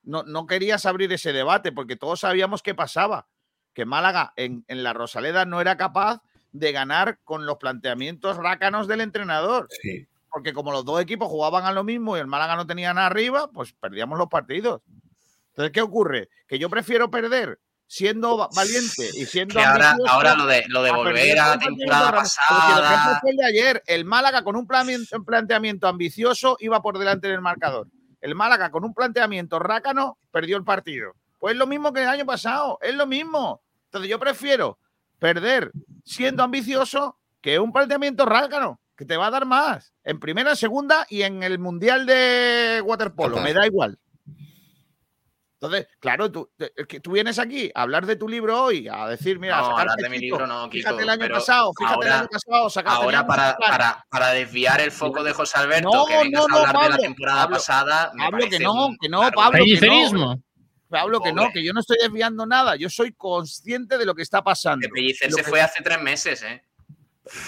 No, 0.08 0.24
no 0.24 0.48
querías 0.48 0.86
abrir 0.86 1.12
ese 1.12 1.34
debate 1.34 1.72
porque 1.72 1.96
todos 1.98 2.22
sabíamos 2.22 2.64
qué 2.64 2.74
pasaba. 2.74 3.28
Que 3.74 3.86
Málaga 3.86 4.34
en, 4.38 4.64
en 4.70 4.82
la 4.84 4.94
Rosaleda 4.94 5.46
no 5.46 5.60
era 5.62 5.76
capaz 5.78 6.22
de 6.54 6.72
ganar 6.72 7.20
con 7.26 7.46
los 7.46 7.58
planteamientos 7.58 8.38
rácanos 8.38 8.88
del 8.88 9.02
entrenador. 9.02 9.68
Sí. 9.82 10.08
Porque 10.32 10.54
como 10.54 10.72
los 10.72 10.86
dos 10.86 11.02
equipos 11.02 11.28
jugaban 11.28 11.66
a 11.66 11.72
lo 11.74 11.84
mismo 11.84 12.16
y 12.16 12.22
el 12.22 12.28
Málaga 12.28 12.56
no 12.56 12.66
tenía 12.66 12.94
nada 12.94 13.08
arriba, 13.08 13.50
pues 13.52 13.74
perdíamos 13.74 14.18
los 14.18 14.30
partidos. 14.30 14.82
Entonces, 15.50 15.72
¿qué 15.74 15.82
ocurre? 15.82 16.30
Que 16.48 16.58
yo 16.58 16.70
prefiero 16.70 17.12
perder 17.12 17.60
siendo 17.86 18.38
va- 18.38 18.50
valiente 18.56 19.10
y 19.14 19.26
siendo 19.26 19.56
Que 19.60 19.66
ahora, 19.66 19.96
ahora 20.08 20.36
lo 20.36 20.46
de, 20.46 20.64
lo 20.68 20.84
de 20.84 20.90
a 20.90 20.96
volver 20.96 21.40
a 21.40 21.48
la 21.48 21.54
el 21.56 21.60
temporada. 21.60 22.12
Porque 22.12 22.20
el 22.20 22.60
ejemplo 22.64 22.86
pasada. 22.86 23.20
fue 23.22 23.32
el 23.32 23.38
de 23.38 23.46
ayer, 23.46 23.84
el 23.88 24.06
Málaga 24.06 24.44
con 24.44 24.56
un 24.56 24.68
planteamiento 25.26 25.88
ambicioso 25.88 26.56
iba 26.60 26.82
por 26.82 26.98
delante 26.98 27.28
del 27.28 27.42
marcador. 27.42 27.88
El 28.22 28.36
Málaga 28.36 28.72
con 28.72 28.84
un 28.84 28.94
planteamiento 28.94 29.60
rácano 29.60 30.18
perdió 30.32 30.58
el 30.58 30.64
partido. 30.64 31.14
Pues 31.40 31.54
es 31.54 31.58
lo 31.58 31.68
mismo 31.68 31.94
que 31.94 32.02
el 32.02 32.10
año 32.10 32.26
pasado, 32.26 32.80
es 32.82 32.96
lo 32.96 33.06
mismo. 33.06 33.62
Entonces 33.86 34.10
yo 34.10 34.20
prefiero 34.20 34.80
perder 35.20 35.72
siendo 36.04 36.44
ambicioso 36.44 37.18
que 37.42 37.60
un 37.60 37.72
planteamiento 37.72 38.26
rácano, 38.26 38.80
que 38.96 39.06
te 39.06 39.18
va 39.18 39.28
a 39.28 39.32
dar 39.32 39.46
más. 39.46 39.94
En 40.04 40.20
primera, 40.20 40.56
segunda 40.56 41.06
y 41.10 41.22
en 41.22 41.44
el 41.44 41.60
Mundial 41.60 42.06
de 42.06 42.82
Waterpolo, 42.84 43.40
me 43.42 43.54
da 43.54 43.66
igual. 43.66 44.00
Entonces, 45.60 45.88
claro, 46.00 46.32
tú, 46.32 46.52
te- 46.56 46.72
es 46.76 46.86
que 46.86 47.00
tú 47.00 47.12
vienes 47.14 47.40
aquí 47.40 47.72
a 47.74 47.82
hablar 47.82 48.06
de 48.06 48.16
tu 48.16 48.30
libro 48.30 48.62
hoy, 48.62 48.88
a 48.88 49.08
decir, 49.08 49.40
mira, 49.40 49.58
No, 49.58 49.64
sacar 49.66 49.80
hablar 49.82 49.98
de 49.98 50.10
mi 50.10 50.18
pechito. 50.18 50.36
libro 50.36 50.46
no, 50.48 50.70
Kiko, 50.70 50.90
Fíjate 50.90 51.02
el 51.04 51.10
año 51.10 51.28
pasado, 51.30 51.72
fíjate 51.76 51.96
el 52.06 52.12
ahora- 52.12 52.20
año 52.20 52.28
pasado, 52.32 52.70
saca- 52.70 52.92
Ahora, 52.92 53.26
para, 53.26 53.58
para, 53.58 54.06
para 54.08 54.30
desviar 54.34 54.82
el 54.82 54.92
foco 54.92 55.24
de 55.24 55.34
José 55.34 55.58
Alberto, 55.58 55.90
No, 55.92 56.06
que 56.06 56.16
vengas 56.18 56.46
no, 56.48 56.58
a 56.58 56.68
hablar 56.70 56.84
de 56.84 56.90
la 56.90 56.98
temporada 56.98 57.42
Pablo, 57.42 57.56
pasada, 57.56 58.12
me 58.14 58.24
Pablo, 58.26 58.50
que 58.50 58.60
no, 58.60 58.90
que 59.02 59.10
no, 59.10 59.20
Pablo, 59.32 59.34
que 59.52 59.58
no. 59.58 59.64
Pellicerismo. 59.64 60.44
Pablo, 60.90 61.20
que 61.22 61.34
no, 61.34 61.50
que 61.52 61.66
yo 61.66 61.74
no 61.74 61.80
estoy 61.80 61.98
desviando 62.04 62.46
nada, 62.46 62.76
yo 62.76 62.88
soy 62.90 63.12
consciente 63.14 63.98
de 63.98 64.06
lo 64.06 64.14
que 64.14 64.22
está 64.22 64.44
pasando. 64.44 64.86
Que 64.88 64.90
Pellicer 64.94 65.32
se 65.32 65.42
que- 65.44 65.50
fue 65.50 65.60
hace 65.60 65.82
tres 65.84 66.00
meses, 66.00 66.44
¿eh? 66.44 66.62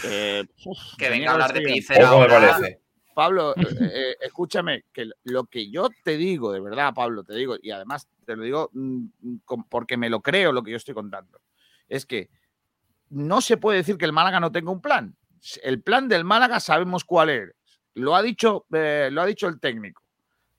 Eh, 0.04 0.46
uf, 0.66 0.78
Que 0.98 1.10
venga 1.10 1.30
a 1.30 1.34
hablar 1.34 1.54
de. 1.54 1.62
Pellicer 1.62 2.02
Poco 2.02 2.18
me 2.18 2.34
ahora. 2.34 2.58
parece. 2.58 2.82
Pablo, 3.20 3.54
eh, 3.58 3.66
eh, 3.82 4.16
escúchame, 4.22 4.86
que 4.94 5.10
lo 5.26 5.44
que 5.44 5.70
yo 5.70 5.90
te 6.06 6.16
digo, 6.16 6.54
de 6.54 6.62
verdad, 6.62 6.94
Pablo, 6.94 7.26
te 7.26 7.34
digo, 7.34 7.58
y 7.62 7.70
además 7.70 8.08
te 8.26 8.38
lo 8.38 8.44
digo 8.44 8.70
mm, 8.72 9.08
porque 9.68 9.98
me 9.98 10.10
lo 10.10 10.22
creo 10.22 10.54
lo 10.54 10.64
que 10.64 10.72
yo 10.72 10.78
estoy 10.78 10.94
contando, 10.94 11.42
es 11.90 12.06
que 12.06 12.30
no 13.10 13.42
se 13.42 13.58
puede 13.58 13.80
decir 13.80 13.98
que 13.98 14.06
el 14.06 14.14
Málaga 14.14 14.40
no 14.40 14.54
tenga 14.54 14.72
un 14.72 14.82
plan. 14.82 15.18
El 15.62 15.82
plan 15.82 16.08
del 16.08 16.24
Málaga 16.24 16.62
sabemos 16.62 17.04
cuál 17.04 17.30
es. 17.30 17.50
Lo 17.94 18.16
ha 18.16 18.22
dicho, 18.22 18.66
eh, 18.72 19.10
lo 19.12 19.22
ha 19.22 19.26
dicho 19.26 19.48
el 19.48 19.60
técnico. 19.60 20.02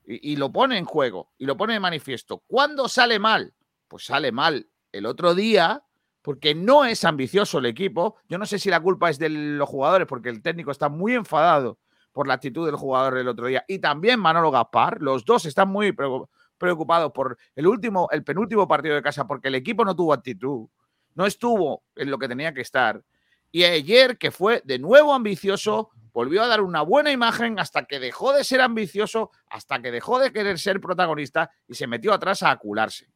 Y, 0.04 0.32
y 0.32 0.36
lo 0.36 0.52
pone 0.52 0.76
en 0.76 0.84
juego, 0.84 1.32
y 1.38 1.46
lo 1.46 1.56
pone 1.56 1.72
de 1.72 1.80
manifiesto. 1.80 2.42
¿Cuándo 2.46 2.88
sale 2.88 3.18
mal? 3.18 3.54
Pues 3.88 4.04
sale 4.04 4.32
mal 4.32 4.68
el 4.92 5.06
otro 5.06 5.34
día, 5.34 5.82
porque 6.20 6.54
no 6.54 6.84
es 6.84 7.06
ambicioso 7.06 7.58
el 7.58 7.66
equipo. 7.66 8.16
Yo 8.28 8.36
no 8.36 8.44
sé 8.44 8.58
si 8.58 8.68
la 8.68 8.80
culpa 8.80 9.08
es 9.08 9.18
de 9.18 9.30
los 9.30 9.68
jugadores, 9.68 10.06
porque 10.06 10.28
el 10.28 10.42
técnico 10.42 10.70
está 10.72 10.90
muy 10.90 11.14
enfadado 11.14 11.78
por 12.12 12.26
la 12.26 12.34
actitud 12.34 12.66
del 12.66 12.76
jugador 12.76 13.14
del 13.14 13.28
otro 13.28 13.46
día. 13.46 13.64
Y 13.68 13.78
también 13.78 14.20
Manolo 14.20 14.50
Gaspar, 14.50 15.00
los 15.00 15.24
dos 15.24 15.44
están 15.46 15.68
muy 15.68 15.92
preo- 15.92 16.28
preocupados 16.58 17.12
por 17.12 17.38
el 17.54 17.66
último, 17.66 18.08
el 18.10 18.22
penúltimo 18.24 18.68
partido 18.68 18.94
de 18.94 19.02
casa, 19.02 19.26
porque 19.26 19.48
el 19.48 19.54
equipo 19.54 19.84
no 19.84 19.96
tuvo 19.96 20.12
actitud, 20.12 20.68
no 21.14 21.26
estuvo 21.26 21.84
en 21.96 22.10
lo 22.10 22.18
que 22.18 22.28
tenía 22.28 22.52
que 22.52 22.60
estar. 22.60 23.02
Y 23.50 23.64
ayer, 23.64 24.18
que 24.18 24.30
fue 24.30 24.62
de 24.64 24.78
nuevo 24.78 25.12
ambicioso, 25.12 25.90
volvió 26.12 26.42
a 26.42 26.46
dar 26.46 26.60
una 26.60 26.82
buena 26.82 27.10
imagen 27.10 27.58
hasta 27.58 27.84
que 27.84 27.98
dejó 27.98 28.32
de 28.32 28.44
ser 28.44 28.60
ambicioso, 28.60 29.30
hasta 29.48 29.80
que 29.80 29.90
dejó 29.90 30.18
de 30.18 30.32
querer 30.32 30.58
ser 30.58 30.80
protagonista 30.80 31.50
y 31.66 31.74
se 31.74 31.86
metió 31.86 32.12
atrás 32.12 32.42
a 32.42 32.50
acularse. 32.50 33.08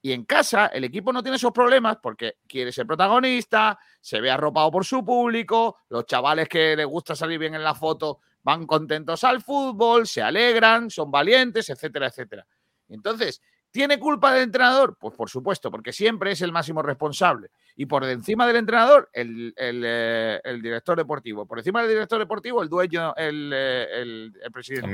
Y 0.00 0.12
en 0.12 0.24
casa 0.24 0.66
el 0.66 0.84
equipo 0.84 1.12
no 1.12 1.22
tiene 1.22 1.36
esos 1.36 1.52
problemas 1.52 1.98
porque 2.00 2.36
quiere 2.46 2.70
ser 2.72 2.86
protagonista, 2.86 3.78
se 4.00 4.20
ve 4.20 4.30
arropado 4.30 4.70
por 4.70 4.84
su 4.84 5.04
público, 5.04 5.78
los 5.88 6.06
chavales 6.06 6.48
que 6.48 6.76
les 6.76 6.86
gusta 6.86 7.16
salir 7.16 7.38
bien 7.38 7.54
en 7.54 7.64
la 7.64 7.74
foto 7.74 8.20
van 8.44 8.66
contentos 8.66 9.24
al 9.24 9.42
fútbol, 9.42 10.06
se 10.06 10.22
alegran, 10.22 10.88
son 10.88 11.10
valientes, 11.10 11.68
etcétera, 11.68 12.06
etcétera. 12.06 12.46
Entonces, 12.88 13.42
¿tiene 13.70 13.98
culpa 13.98 14.32
del 14.32 14.44
entrenador? 14.44 14.96
Pues 14.98 15.14
por 15.14 15.28
supuesto, 15.28 15.70
porque 15.70 15.92
siempre 15.92 16.30
es 16.30 16.40
el 16.42 16.52
máximo 16.52 16.80
responsable. 16.80 17.50
Y 17.76 17.86
por 17.86 18.04
encima 18.04 18.46
del 18.46 18.56
entrenador, 18.56 19.10
el, 19.12 19.52
el, 19.56 19.82
eh, 19.84 20.40
el 20.44 20.62
director 20.62 20.96
deportivo. 20.96 21.44
Por 21.44 21.58
encima 21.58 21.80
del 21.82 21.90
director 21.90 22.18
deportivo, 22.18 22.62
el 22.62 22.68
dueño, 22.68 23.14
el, 23.16 23.52
eh, 23.54 23.86
el- 24.00 24.32
presidente. 24.52 24.86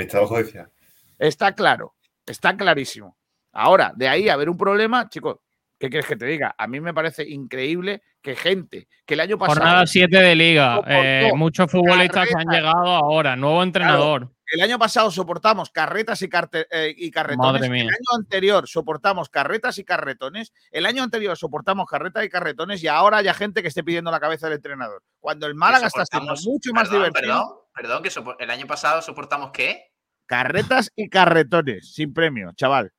Está 1.19 1.55
claro, 1.55 1.95
está 2.27 2.57
clarísimo. 2.57 3.17
Ahora, 3.55 3.93
de 3.97 4.09
ahí 4.09 4.29
a 4.29 4.35
haber 4.35 4.51
un 4.51 4.57
problema, 4.57 5.09
chicos, 5.09 5.39
¿qué 5.79 5.89
quieres 5.89 6.07
que 6.07 6.17
te 6.17 6.27
diga? 6.27 6.55
A 6.59 6.67
mí 6.67 6.81
me 6.81 6.93
parece 6.93 7.29
increíble 7.29 8.03
que 8.21 8.35
gente 8.37 8.89
que 9.07 9.15
el 9.15 9.21
año 9.21 9.39
pasado. 9.39 9.61
Jornada 9.61 9.87
7 9.87 10.17
de 10.19 10.35
liga. 10.35 10.81
Eh, 10.87 11.31
muchos 11.37 11.71
futbolistas 11.71 12.27
que 12.27 12.35
han 12.35 12.45
carretas. 12.47 12.55
llegado 12.57 12.87
ahora. 12.89 13.37
Nuevo 13.37 13.63
entrenador. 13.63 14.31
El 14.47 14.61
año 14.61 14.79
pasado 14.79 15.11
soportamos 15.11 15.71
carretas 15.71 16.21
y, 16.23 16.29
carte- 16.29 16.67
eh, 16.71 16.95
y 16.97 17.11
carretones. 17.11 17.53
Madre 17.61 17.71
mía. 17.71 17.83
El 17.85 17.89
año 17.89 18.19
anterior 18.19 18.69
soportamos 18.69 19.29
carretas 19.29 19.79
y 19.79 19.85
carretones. 19.85 20.53
El 20.71 20.87
año 20.87 21.03
anterior 21.03 21.37
soportamos 21.37 21.87
carretas 21.89 22.25
y 22.25 22.29
carretones. 22.29 22.83
Y 22.83 22.89
ahora 22.89 23.19
hay 23.19 23.29
gente 23.35 23.63
que 23.63 23.69
esté 23.69 23.83
pidiendo 23.83 24.11
la 24.11 24.21
cabeza 24.21 24.47
del 24.47 24.57
entrenador. 24.57 25.03
Cuando 25.19 25.47
el 25.47 25.55
Málaga 25.55 25.87
está 25.87 26.05
siendo 26.07 26.35
mucho 26.45 26.73
más 26.73 26.89
perdón, 26.89 27.05
divertido. 27.11 27.67
Perdón, 27.75 28.03
perdón, 28.13 28.37
que 28.37 28.45
el 28.45 28.51
año 28.51 28.67
pasado 28.67 29.03
soportamos 29.03 29.51
qué? 29.53 29.87
Carretas 30.27 30.91
y 30.97 31.09
carretones, 31.09 31.93
sin 31.93 32.15
premio, 32.15 32.53
chaval. 32.55 32.93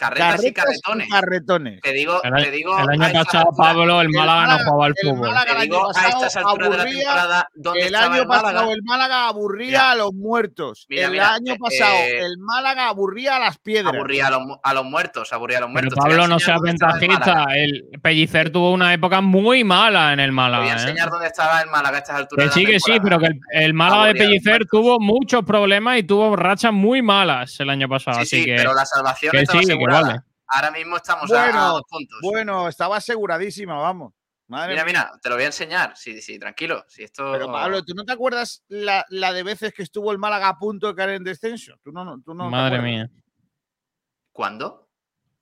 Carretas, 0.00 0.44
y 0.44 0.52
carretones. 0.52 1.08
carretones. 1.10 1.80
Te 1.82 1.92
digo, 1.92 2.22
El, 2.22 2.42
te 2.42 2.50
digo 2.50 2.78
el 2.78 2.88
año 3.02 3.24
pasado, 3.24 3.50
Pablo, 3.56 4.00
el 4.00 4.08
Málaga 4.08 4.46
no 4.56 4.64
jugaba 4.64 4.86
al 4.86 4.94
el 4.96 5.08
fútbol. 5.10 5.28
Málaga 5.28 5.44
Te 5.44 5.50
el 5.50 5.56
año 5.56 5.62
digo 5.64 5.84
a 5.84 5.92
pasado 5.92 6.08
estas 6.26 6.36
alturas 6.36 6.70
de 6.70 6.76
la 6.76 6.82
aburría- 6.82 6.98
temporada 7.04 7.48
dónde 7.54 7.86
El 7.86 7.94
año 7.94 8.14
el 8.22 8.26
Málaga. 8.26 8.48
pasado 8.52 8.72
el 8.72 8.82
Málaga 8.82 9.28
aburría 9.28 9.66
Mira. 9.68 9.90
a 9.90 9.94
los 9.96 10.12
muertos. 10.14 10.86
Mira, 10.88 11.04
el 11.06 11.10
mira, 11.12 11.34
año 11.34 11.52
eh, 11.54 11.58
pasado 11.60 11.94
eh, 11.94 12.18
el 12.20 12.38
Málaga 12.38 12.88
aburría 12.88 13.36
a 13.36 13.38
las 13.40 13.58
piedras. 13.58 13.94
Aburría 13.94 14.26
a 14.28 14.30
los, 14.30 14.40
a 14.62 14.74
los 14.74 14.84
muertos, 14.84 15.32
aburría 15.32 15.58
a 15.58 15.60
los 15.60 15.70
Pero 15.74 15.82
muertos. 15.82 15.98
A 15.98 16.08
Pablo, 16.08 16.28
no 16.28 16.38
seas 16.40 16.60
ventajista. 16.62 17.18
Málaga. 17.34 17.56
El 17.56 17.84
Pellicer 18.02 18.50
tuvo 18.50 18.72
una 18.72 18.94
época 18.94 19.20
muy 19.20 19.64
mala 19.64 20.12
en 20.14 20.20
el 20.20 20.30
Te 20.30 20.34
voy 20.34 20.42
a 20.44 20.48
Málaga. 20.48 20.66
¿eh? 20.68 20.72
enseñar 20.72 21.10
dónde 21.10 21.26
estaba 21.26 21.60
el 21.60 21.68
Málaga 21.68 21.96
a 21.96 22.00
estas 22.00 22.16
alturas 22.16 22.44
Que 22.54 22.60
de 22.60 22.66
sí, 22.66 22.72
que 22.72 22.80
sí, 22.80 22.98
pero 23.02 23.18
que 23.18 23.26
el, 23.26 23.40
el 23.52 23.74
Málaga 23.74 24.04
de 24.04 24.10
Aburría 24.10 24.24
los 24.24 24.30
Pellicer 24.44 24.66
tuvo 24.66 24.98
muchos 24.98 25.44
problemas 25.44 25.98
y 25.98 26.02
tuvo 26.04 26.34
rachas 26.36 26.72
muy 26.72 27.02
malas 27.02 27.58
el 27.60 27.68
año 27.70 27.88
pasado. 27.88 28.16
Sí, 28.18 28.22
así 28.22 28.36
sí, 28.40 28.44
que, 28.46 28.54
pero 28.56 28.72
la 28.74 28.86
salvación 28.86 29.32
que 29.32 29.38
estaba 29.42 29.60
asegurada. 29.98 30.26
Ahora 30.46 30.70
mismo 30.72 30.96
estamos 30.96 31.30
a- 31.32 31.42
a, 31.42 31.46
Bueno, 31.46 31.68
dos 31.72 31.82
puntos. 31.88 32.18
bueno, 32.22 32.68
estaba 32.68 32.96
aseguradísima, 32.96 33.76
vamos. 33.78 34.12
Madre 34.48 34.72
Mira, 34.72 34.84
mira, 34.84 35.12
te 35.22 35.28
lo 35.28 35.36
voy 35.36 35.44
a 35.44 35.46
enseñar. 35.46 35.92
Sí, 35.96 36.20
sí, 36.20 36.36
tranquilo. 36.38 36.84
Si 36.88 37.04
esto... 37.04 37.30
Pero 37.30 37.46
Pablo, 37.52 37.84
¿tú 37.84 37.94
no 37.94 38.04
te 38.04 38.12
acuerdas 38.12 38.64
la, 38.66 39.04
la 39.08 39.32
de 39.32 39.44
veces 39.44 39.72
que 39.72 39.84
estuvo 39.84 40.10
el 40.10 40.18
Málaga 40.18 40.48
a 40.48 40.58
punto 40.58 40.88
de 40.88 40.94
caer 40.96 41.10
en 41.10 41.22
descenso? 41.24 41.74
¿Tú 41.84 41.92
no, 41.92 42.04
no- 42.04 42.20
tú 42.20 42.34
no 42.34 42.50
Madre 42.50 42.80
mía. 42.80 43.08
¿Cuándo? 44.32 44.88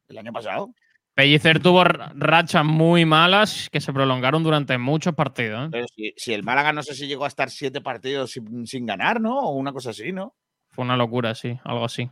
El 0.08 0.18
año 0.18 0.32
pasado. 0.32 0.74
Pellicer 1.14 1.60
tuvo 1.60 1.84
ra- 1.84 2.12
rachas 2.14 2.64
muy 2.64 3.04
malas 3.04 3.68
que 3.72 3.80
se 3.80 3.92
prolongaron 3.92 4.42
durante 4.42 4.78
muchos 4.78 5.14
partidos. 5.14 5.66
¿eh? 5.66 5.68
Pero 5.72 5.86
si, 5.88 6.12
si 6.16 6.32
el 6.34 6.42
Málaga 6.44 6.72
no 6.72 6.82
sé 6.82 6.94
si 6.94 7.06
llegó 7.08 7.24
a 7.24 7.28
estar 7.28 7.50
siete 7.50 7.80
partidos 7.80 8.30
sin, 8.32 8.66
sin 8.66 8.86
ganar, 8.86 9.20
¿no? 9.20 9.38
O 9.40 9.52
una 9.54 9.72
cosa 9.72 9.90
así, 9.90 10.12
¿no? 10.12 10.36
Fue 10.68 10.84
una 10.84 10.96
locura, 10.96 11.34
sí, 11.34 11.58
algo 11.64 11.84
así. 11.86 12.08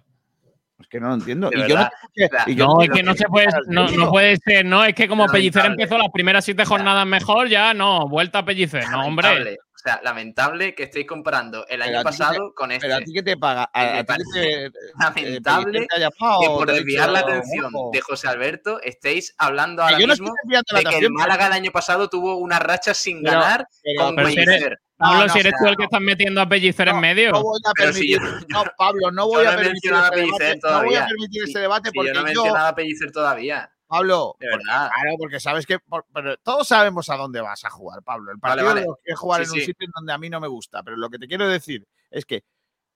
Es 0.78 0.88
que 0.88 1.00
no 1.00 1.08
lo 1.08 1.14
entiendo. 1.14 1.48
De 1.50 1.56
Y 1.58 1.60
yo 1.62 1.68
no, 1.68 1.74
verdad. 1.74 1.90
tengo 2.14 2.44
que- 2.44 2.50
y 2.50 2.54
yo 2.54 2.66
no, 2.66 2.74
no 2.74 2.82
es 2.82 2.90
que 2.90 3.02
no 3.02 3.14
se 3.14 3.26
puede, 3.28 3.46
no, 3.68 3.88
no 3.90 4.10
puede 4.10 4.36
ser, 4.36 4.64
no, 4.66 4.84
es 4.84 4.94
que 4.94 5.08
como 5.08 5.26
Pellicer 5.26 5.62
Lamentable. 5.62 5.82
empezó 5.84 5.98
las 6.02 6.12
primeras 6.12 6.44
siete 6.44 6.64
jornadas 6.66 7.06
mejor, 7.06 7.48
ya 7.48 7.72
no, 7.72 8.06
vuelta 8.08 8.40
a 8.40 8.44
Pellicer, 8.44 8.86
no, 8.90 9.06
hombre. 9.06 9.28
Lamentable. 9.28 9.58
O 9.74 9.78
sea, 9.88 10.00
lamentable 10.02 10.74
que 10.74 10.82
estéis 10.82 11.06
comparando 11.06 11.64
el 11.68 11.78
Pero 11.80 11.84
año 11.84 12.02
pasado 12.02 12.34
te- 12.48 12.54
con 12.56 12.72
este. 12.72 12.86
Pero 12.88 12.96
a 12.98 13.00
ti 13.04 13.12
que 13.12 13.22
te 13.22 13.36
paga, 13.36 13.70
Me 13.74 13.80
a, 13.80 13.84
a 13.84 13.90
ti 13.92 13.96
que 13.98 14.04
parece 14.04 14.32
te, 14.32 14.64
eh, 14.66 14.70
lamentable 14.98 15.64
Pellicer 15.64 15.86
te 15.88 15.96
haya 15.96 16.10
pagado, 16.10 16.40
que 16.40 16.46
por 16.48 16.72
desviar 16.72 17.08
la 17.10 17.18
atención 17.20 17.72
de 17.92 18.00
José 18.00 18.28
Alberto 18.28 18.80
estéis 18.82 19.34
hablando 19.38 19.82
ahora 19.82 19.98
yo 19.98 20.06
no 20.08 20.12
estoy 20.14 20.26
mismo 20.28 20.78
de 20.78 20.84
que 20.84 20.98
el 20.98 21.10
Málaga 21.12 21.46
el 21.46 21.52
año 21.52 21.70
pasado 21.70 22.08
tuvo 22.08 22.36
una 22.36 22.58
racha 22.58 22.94
sin 22.94 23.22
Pero- 23.22 23.38
ganar 23.40 23.66
pero- 23.82 24.04
con 24.06 24.16
pero 24.16 24.28
si 24.28 24.34
eres- 24.34 24.46
Pellicer. 24.46 24.78
Pablo, 24.98 25.18
No, 25.20 25.26
no, 25.26 25.32
si 25.32 25.38
eres 25.40 25.52
o 25.52 25.56
tú 25.64 25.68
el 25.68 25.76
que 25.76 25.84
estás 25.84 26.00
metiendo 26.00 26.40
a 26.40 26.48
Pellicer 26.48 26.88
en 26.88 27.00
medio. 27.00 27.30
No 27.32 27.42
voy 27.42 27.60
a 27.66 27.72
Pero 27.74 27.92
si 27.92 28.16
permitir, 28.16 28.40
yo- 28.40 28.46
no, 28.48 28.64
Pablo, 28.78 29.10
no 29.10 29.22
yo 29.24 29.26
voy 29.28 29.44
no 29.44 29.50
a 29.50 29.56
permitir 29.56 29.92
este 29.92 30.10
Pellicer 30.10 30.38
debate, 30.56 30.60
no 30.72 30.84
voy 30.84 30.94
a 30.94 31.06
permitir 31.06 31.42
este 31.44 31.58
debate 31.58 31.90
si 31.90 31.94
yo 31.96 32.00
porque 32.00 32.12
no 32.12 32.18
he 32.20 32.34
yo, 32.34 32.42
mencionado 32.42 32.66
a 32.68 32.74
Pellicer 32.74 33.12
todavía. 33.12 33.72
Pablo, 33.88 34.36
De 34.40 34.48
porque- 34.50 34.64
verdad. 34.66 34.90
claro, 34.94 35.16
porque 35.18 35.38
sabes 35.40 35.66
que 35.66 35.78
por- 35.78 36.06
pero 36.12 36.36
todos 36.38 36.66
sabemos 36.66 37.08
a 37.10 37.16
dónde 37.16 37.40
vas 37.40 37.64
a 37.64 37.70
jugar, 37.70 38.02
Pablo. 38.02 38.32
El 38.32 38.38
Vale, 38.38 38.62
partido 38.62 38.68
vale. 38.74 38.86
lo 38.86 38.96
quieres 38.96 39.18
jugar 39.20 39.40
Sí, 39.42 39.44
en 39.44 39.50
un 39.50 39.60
sí. 39.60 39.66
sitio 39.66 39.84
en 39.86 39.92
donde 39.94 40.12
a 40.12 40.18
mí 40.18 40.30
no 40.30 40.40
me 40.40 40.48
gusta, 40.48 40.82
pero 40.82 40.96
lo 40.96 41.08
que 41.10 41.18
te 41.18 41.28
quiero 41.28 41.46
decir 41.46 41.86
es 42.10 42.24
que 42.24 42.42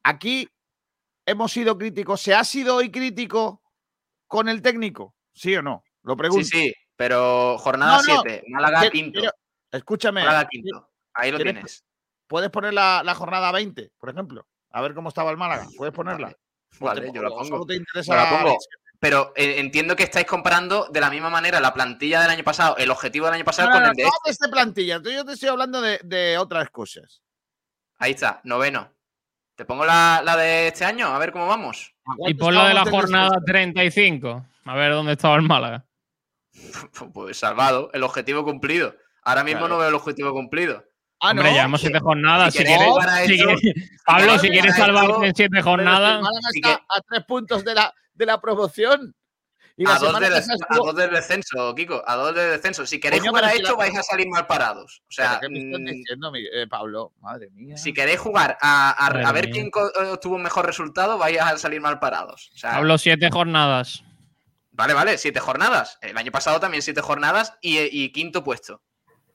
aquí 0.03 0.49
hemos 1.27 1.53
sido 1.53 1.77
críticos. 1.79 2.21
¿Se 2.23 2.35
ha 2.35 2.43
sido 2.45 2.77
hoy 2.77 2.91
crítico 2.91 3.63
con 4.27 4.49
el 4.49 4.63
técnico? 4.63 5.15
¿Sí 5.33 5.55
o 5.55 5.63
no? 5.63 5.85
Lo 6.03 6.17
pregunto. 6.17 6.45
Sí, 6.47 6.51
sí, 6.69 6.75
pero 6.97 7.57
jornada 7.59 7.99
No, 7.99 8.15
no, 8.15 8.23
7, 8.23 8.45
Málaga 8.49 8.91
quinto. 8.91 9.21
quiero- 9.21 9.35
escúchame. 9.71 10.25
Málaga 10.25 10.49
quinto. 10.49 10.89
Ahí 11.15 11.31
lo 11.31 11.37
¿Quieres- 11.37 11.55
tienes. 11.55 11.85
Puedes 12.31 12.49
poner 12.51 12.73
la, 12.73 13.03
la 13.05 13.15
jornada 13.17 13.51
20, 13.51 13.91
por 13.99 14.09
ejemplo. 14.09 14.47
A 14.71 14.81
ver 14.81 14.95
cómo 14.95 15.09
estaba 15.09 15.33
el 15.33 15.37
Málaga. 15.37 15.67
Puedes 15.77 15.93
ponerla. 15.93 16.33
Vale, 16.79 17.01
te- 17.01 17.13
yo 17.13 17.23
la 17.23 17.29
pongo. 17.29 17.45
solo 17.45 17.67
te 17.67 17.75
interesa 17.75 18.13
Yo 18.13 18.17
la 18.17 18.31
la- 18.31 18.39
pongo. 18.45 18.57
Pero 19.01 19.33
eh, 19.35 19.57
entiendo 19.59 19.97
que 19.97 20.05
estáis 20.05 20.27
comparando 20.27 20.87
de 20.93 21.01
la 21.01 21.11
misma 21.11 21.29
manera 21.29 21.59
la 21.59 21.75
plantilla 21.75 22.21
del 22.21 22.31
año 22.31 22.45
pasado, 22.45 22.77
el 22.77 22.91
objetivo 22.91 23.27
del 23.27 23.35
año 23.35 23.45
pasado 23.45 23.69
No, 23.69 23.75
con 23.75 23.83
no, 23.83 23.91
el 23.91 23.97
de 23.97 24.05
no 24.05 24.11
este. 24.27 24.47
de 24.47 24.53
plantilla. 24.53 25.01
Yo 25.03 25.25
te 25.25 25.33
estoy 25.33 25.49
hablando 25.49 25.81
de, 25.81 25.99
de 26.05 26.39
otras 26.39 26.71
cosas. 26.71 27.21
Ahí 27.99 28.13
está, 28.13 28.41
noveno. 28.45 28.93
Te 29.57 29.65
pongo 29.65 29.85
la, 29.85 30.23
la 30.25 30.37
de 30.37 30.69
este 30.69 30.85
año, 30.85 31.09
a 31.09 31.19
ver 31.19 31.33
cómo 31.33 31.49
vamos. 31.49 31.95
Y 32.29 32.35
por 32.35 32.53
la 32.53 32.69
de 32.69 32.75
la 32.75 32.85
jornada 32.87 33.41
35. 33.45 34.47
A 34.67 34.75
ver 34.77 34.93
dónde 34.93 35.13
estaba 35.13 35.35
el 35.37 35.43
Málaga. 35.43 35.85
Pues 37.13 37.39
salvado, 37.39 37.91
el 37.93 38.03
objetivo 38.05 38.45
cumplido. 38.45 38.95
Ahora 39.25 39.43
mismo 39.45 39.61
Claro. 39.61 39.75
no 39.75 39.81
veo 39.81 39.89
el 39.89 39.95
objetivo 39.95 40.33
cumplido. 40.33 40.85
Ah, 41.23 41.31
Hombre, 41.31 41.51
no. 41.51 41.53
llevamos 41.55 41.81
siete 41.81 42.01
jornadas. 42.01 42.55
Si 42.55 42.65
quieres, 42.65 42.89
para 42.99 43.25
si 43.27 43.35
esto- 43.35 43.55
quieres- 43.61 43.91
Pablo, 44.07 44.39
si 44.39 44.49
quieres 44.49 44.75
salvarte 44.77 45.27
en 45.27 45.35
siete 45.35 45.57
si 45.57 45.63
jornadas. 45.63 46.23
Está 46.55 46.75
a 46.89 47.01
tres 47.09 47.25
puntos 47.27 47.65
de 47.65 47.75
la, 47.75 47.95
de 48.15 48.27
la 48.27 48.41
promoción. 48.41 49.15
Y 49.77 49.85
la 49.85 49.95
A 49.95 49.99
dos, 49.99 50.21
del, 50.21 50.33
pasada 50.33 50.53
a 50.53 50.57
estuvo- 50.75 50.87
dos 50.87 50.97
del 50.97 51.11
descenso, 51.11 51.75
Kiko, 51.75 52.03
a 52.07 52.15
dos 52.17 52.35
del 52.35 52.51
descenso. 52.51 52.85
Si 52.85 53.01
queréis 53.01 53.21
Coño, 53.23 53.31
jugar 53.31 53.45
a 53.45 53.53
esto, 53.53 53.71
la- 53.73 53.77
vais 53.77 53.97
a 53.97 54.03
salir 54.03 54.29
mal 54.29 54.47
parados. 54.47 55.03
O 55.09 55.13
sea, 55.13 55.39
¿Pero 55.41 55.41
¿Qué 55.41 55.49
me 55.49 55.65
estás 55.67 55.81
mm, 55.81 55.85
diciendo, 55.87 56.33
eh, 56.35 56.67
Pablo? 56.69 57.13
Madre 57.21 57.49
mía. 57.53 57.77
si 57.79 57.93
queréis 57.95 58.19
jugar 58.21 58.59
a, 58.61 58.91
a- 58.91 59.33
ver 59.33 59.45
mía. 59.47 59.53
quién 59.53 59.67
eh, 59.69 60.07
obtuvo 60.13 60.37
un 60.37 60.43
mejor 60.43 60.67
resultado, 60.67 61.17
vais 61.19 61.39
a 61.41 61.57
salir 61.57 61.81
mal 61.81 61.99
parados. 61.99 62.51
O 62.55 62.59
sea, 62.59 62.73
Pablo, 62.73 62.99
siete 62.99 63.31
jornadas. 63.31 64.05
Vale, 64.73 64.93
vale, 64.95 65.17
siete 65.19 65.41
jornadas. 65.41 65.99
El 66.03 66.17
año 66.17 66.31
pasado 66.33 66.61
también 66.61 66.83
siete 66.83 67.01
jornadas 67.01 67.55
y, 67.63 67.79
y 67.79 68.13
quinto 68.13 68.45
puesto. 68.45 68.83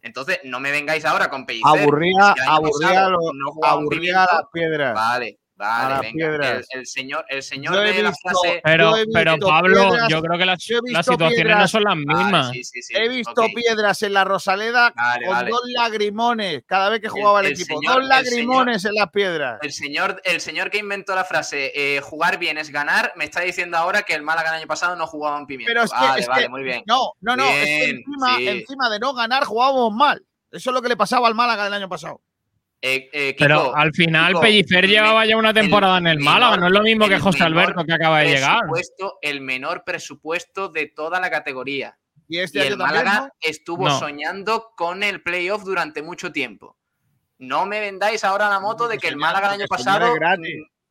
Entonces, 0.05 0.39
no 0.43 0.59
me 0.59 0.69
vengáis 0.71 1.03
ahora 1.03 1.29
con 1.31 1.47
Pellicer. 1.47 1.81
Aburría, 1.81 2.35
aburría, 2.47 2.87
pasado 2.89 3.09
lo- 3.09 3.33
no 3.33 3.67
aburría 3.67 4.19
las 4.31 4.43
piedras. 4.53 4.93
Vale, 4.93 5.39
vale, 5.55 5.99
venga. 6.01 6.11
piedras. 6.13 6.67
El, 6.71 6.79
el 6.81 6.85
señor, 6.85 7.25
el 7.29 7.43
señor 7.43 7.75
de 7.75 8.01
la 8.03 8.09
visto- 8.09 8.17
frase. 8.21 8.61
Pero, 8.63 8.93
pero 9.13 9.37
Pablo, 9.39 9.89
piedras- 9.89 10.09
yo 10.09 10.21
creo 10.21 10.37
que 10.39 10.45
las, 10.45 10.59
las 10.91 11.05
situaciones 11.05 11.37
no 11.45 11.51
piedras- 11.51 11.71
son 11.71 11.83
las 11.83 11.95
Vale, 12.05 12.23
mismas. 12.23 12.49
sí, 12.51 12.63
sí, 12.63 12.81
sí, 12.81 12.93
He 12.95 13.07
visto 13.09 13.31
ok. 13.41 13.49
piedras 13.55 14.01
en 14.03 14.13
la 14.13 14.23
Rosaleda 14.23 14.93
Vale, 14.95 15.25
con 15.25 15.35
vale. 15.35 15.49
dos 15.51 15.61
lagrimones 15.67 16.63
cada 16.65 16.89
vez 16.89 16.99
que 17.01 17.09
jugaba 17.09 17.39
el, 17.41 17.47
el 17.47 17.51
equipo. 17.53 17.79
señor- 17.79 17.93
dos 17.95 18.03
el 18.03 18.09
lagrimones 18.09 18.85
en 18.85 18.93
las 18.95 19.09
piedras. 19.11 19.59
El 19.61 19.71
señor, 19.71 20.21
el 20.23 20.41
señor 20.41 20.69
que 20.69 20.77
inventó 20.77 21.15
la 21.15 21.23
frase 21.25 21.71
eh, 21.75 22.01
jugar 22.01 22.37
bien 22.37 22.57
es 22.57 22.69
ganar, 22.71 23.13
me 23.15 23.25
está 23.25 23.41
diciendo 23.41 23.77
ahora 23.77 24.03
que 24.03 24.13
el 24.13 24.21
Málaga 24.23 24.49
el 24.49 24.55
año 24.55 24.67
pasado 24.67 24.95
no 24.95 25.07
jugaba 25.07 25.37
un 25.37 25.47
pimiento. 25.47 25.69
Pero 25.69 25.83
es 25.83 25.91
que, 25.91 25.97
vale, 25.99 26.21
es 26.21 26.27
vale, 26.27 26.41
que- 26.43 26.49
muy 26.49 26.63
bien. 26.63 26.83
No, 26.85 27.13
no, 27.21 27.35
no. 27.35 27.45
es 27.49 27.65
que 27.65 27.65
Bien, 27.85 27.95
encima, 27.97 28.35
sí. 28.37 28.47
encima 28.47 28.89
de 28.89 28.99
no 28.99 29.13
ganar 29.13 29.45
jugábamos 29.45 29.93
mal. 29.93 30.21
Eso 30.51 30.69
es 30.69 30.73
lo 30.73 30.81
que 30.81 30.89
le 30.89 30.95
pasaba 30.97 31.27
al 31.27 31.35
Málaga 31.35 31.63
del 31.65 31.73
año 31.73 31.89
pasado. 31.89 32.21
Eh, 32.87 33.09
eh, 33.13 33.35
Kiko, 33.35 33.39
Pero 33.47 33.75
al 33.75 33.91
final 33.93 34.27
Kiko, 34.33 34.41
Pellicer 34.41 34.85
el 34.85 34.91
llevaba 34.91 35.25
ya 35.25 35.37
una 35.37 35.49
el 35.49 35.55
temporada 35.55 35.97
en 35.97 36.05
el 36.05 36.17
menor- 36.19 36.23
Málaga, 36.33 36.57
no 36.57 36.67
es 36.67 36.71
lo 36.71 36.81
mismo 36.83 37.07
que 37.07 37.17
José 37.19 37.43
Alberto 37.43 37.83
que 37.83 37.93
acaba 37.93 38.19
de 38.19 38.27
llegar. 38.27 38.59
el 39.23 39.41
menor 39.41 39.83
presupuesto 39.83 40.69
de 40.69 40.87
toda 40.95 41.19
la 41.19 41.31
categoría. 41.31 41.97
Y 42.27 42.39
este 42.39 42.59
Y 42.59 42.61
el 42.61 42.77
también, 42.77 42.87
Málaga 43.05 43.19
¿no? 43.21 43.29
estuvo 43.41 43.87
No. 43.87 43.97
soñando 43.99 44.71
con 44.77 45.01
el 45.01 45.23
playoff 45.23 45.63
durante 45.63 46.03
mucho 46.03 46.31
tiempo. 46.31 46.77
No 47.39 47.65
me 47.65 47.79
vendáis 47.79 48.23
ahora 48.23 48.49
la 48.49 48.59
moto 48.59 48.87
de 48.87 48.97
que 48.99 49.07
el 49.07 49.15
Málaga 49.17 49.47
el 49.47 49.61
año 49.61 49.67
pasado 49.67 50.13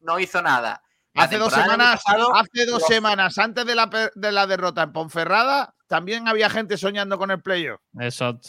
no 0.01 0.19
hizo 0.19 0.43
nada. 0.43 0.83
La 1.15 1.23
Hace 1.25 1.39
dos 1.39 1.53
semanas, 1.53 2.03
pasado, 2.05 2.35
hace 2.35 2.67
dos 2.67 2.83
semanas 2.89 3.39
antes 3.39 3.65
de 3.65 3.75
la, 3.77 3.89
de 4.17 4.33
la 4.33 4.49
derrota 4.49 4.83
en 4.83 4.93
Ponferrada, 4.93 5.75
también 5.87 6.27
había 6.27 6.51
gente 6.51 6.77
soñando 6.77 7.19
con 7.19 7.31
el 7.31 7.41
playoff. 7.41 7.81
Exacto. 8.01 8.49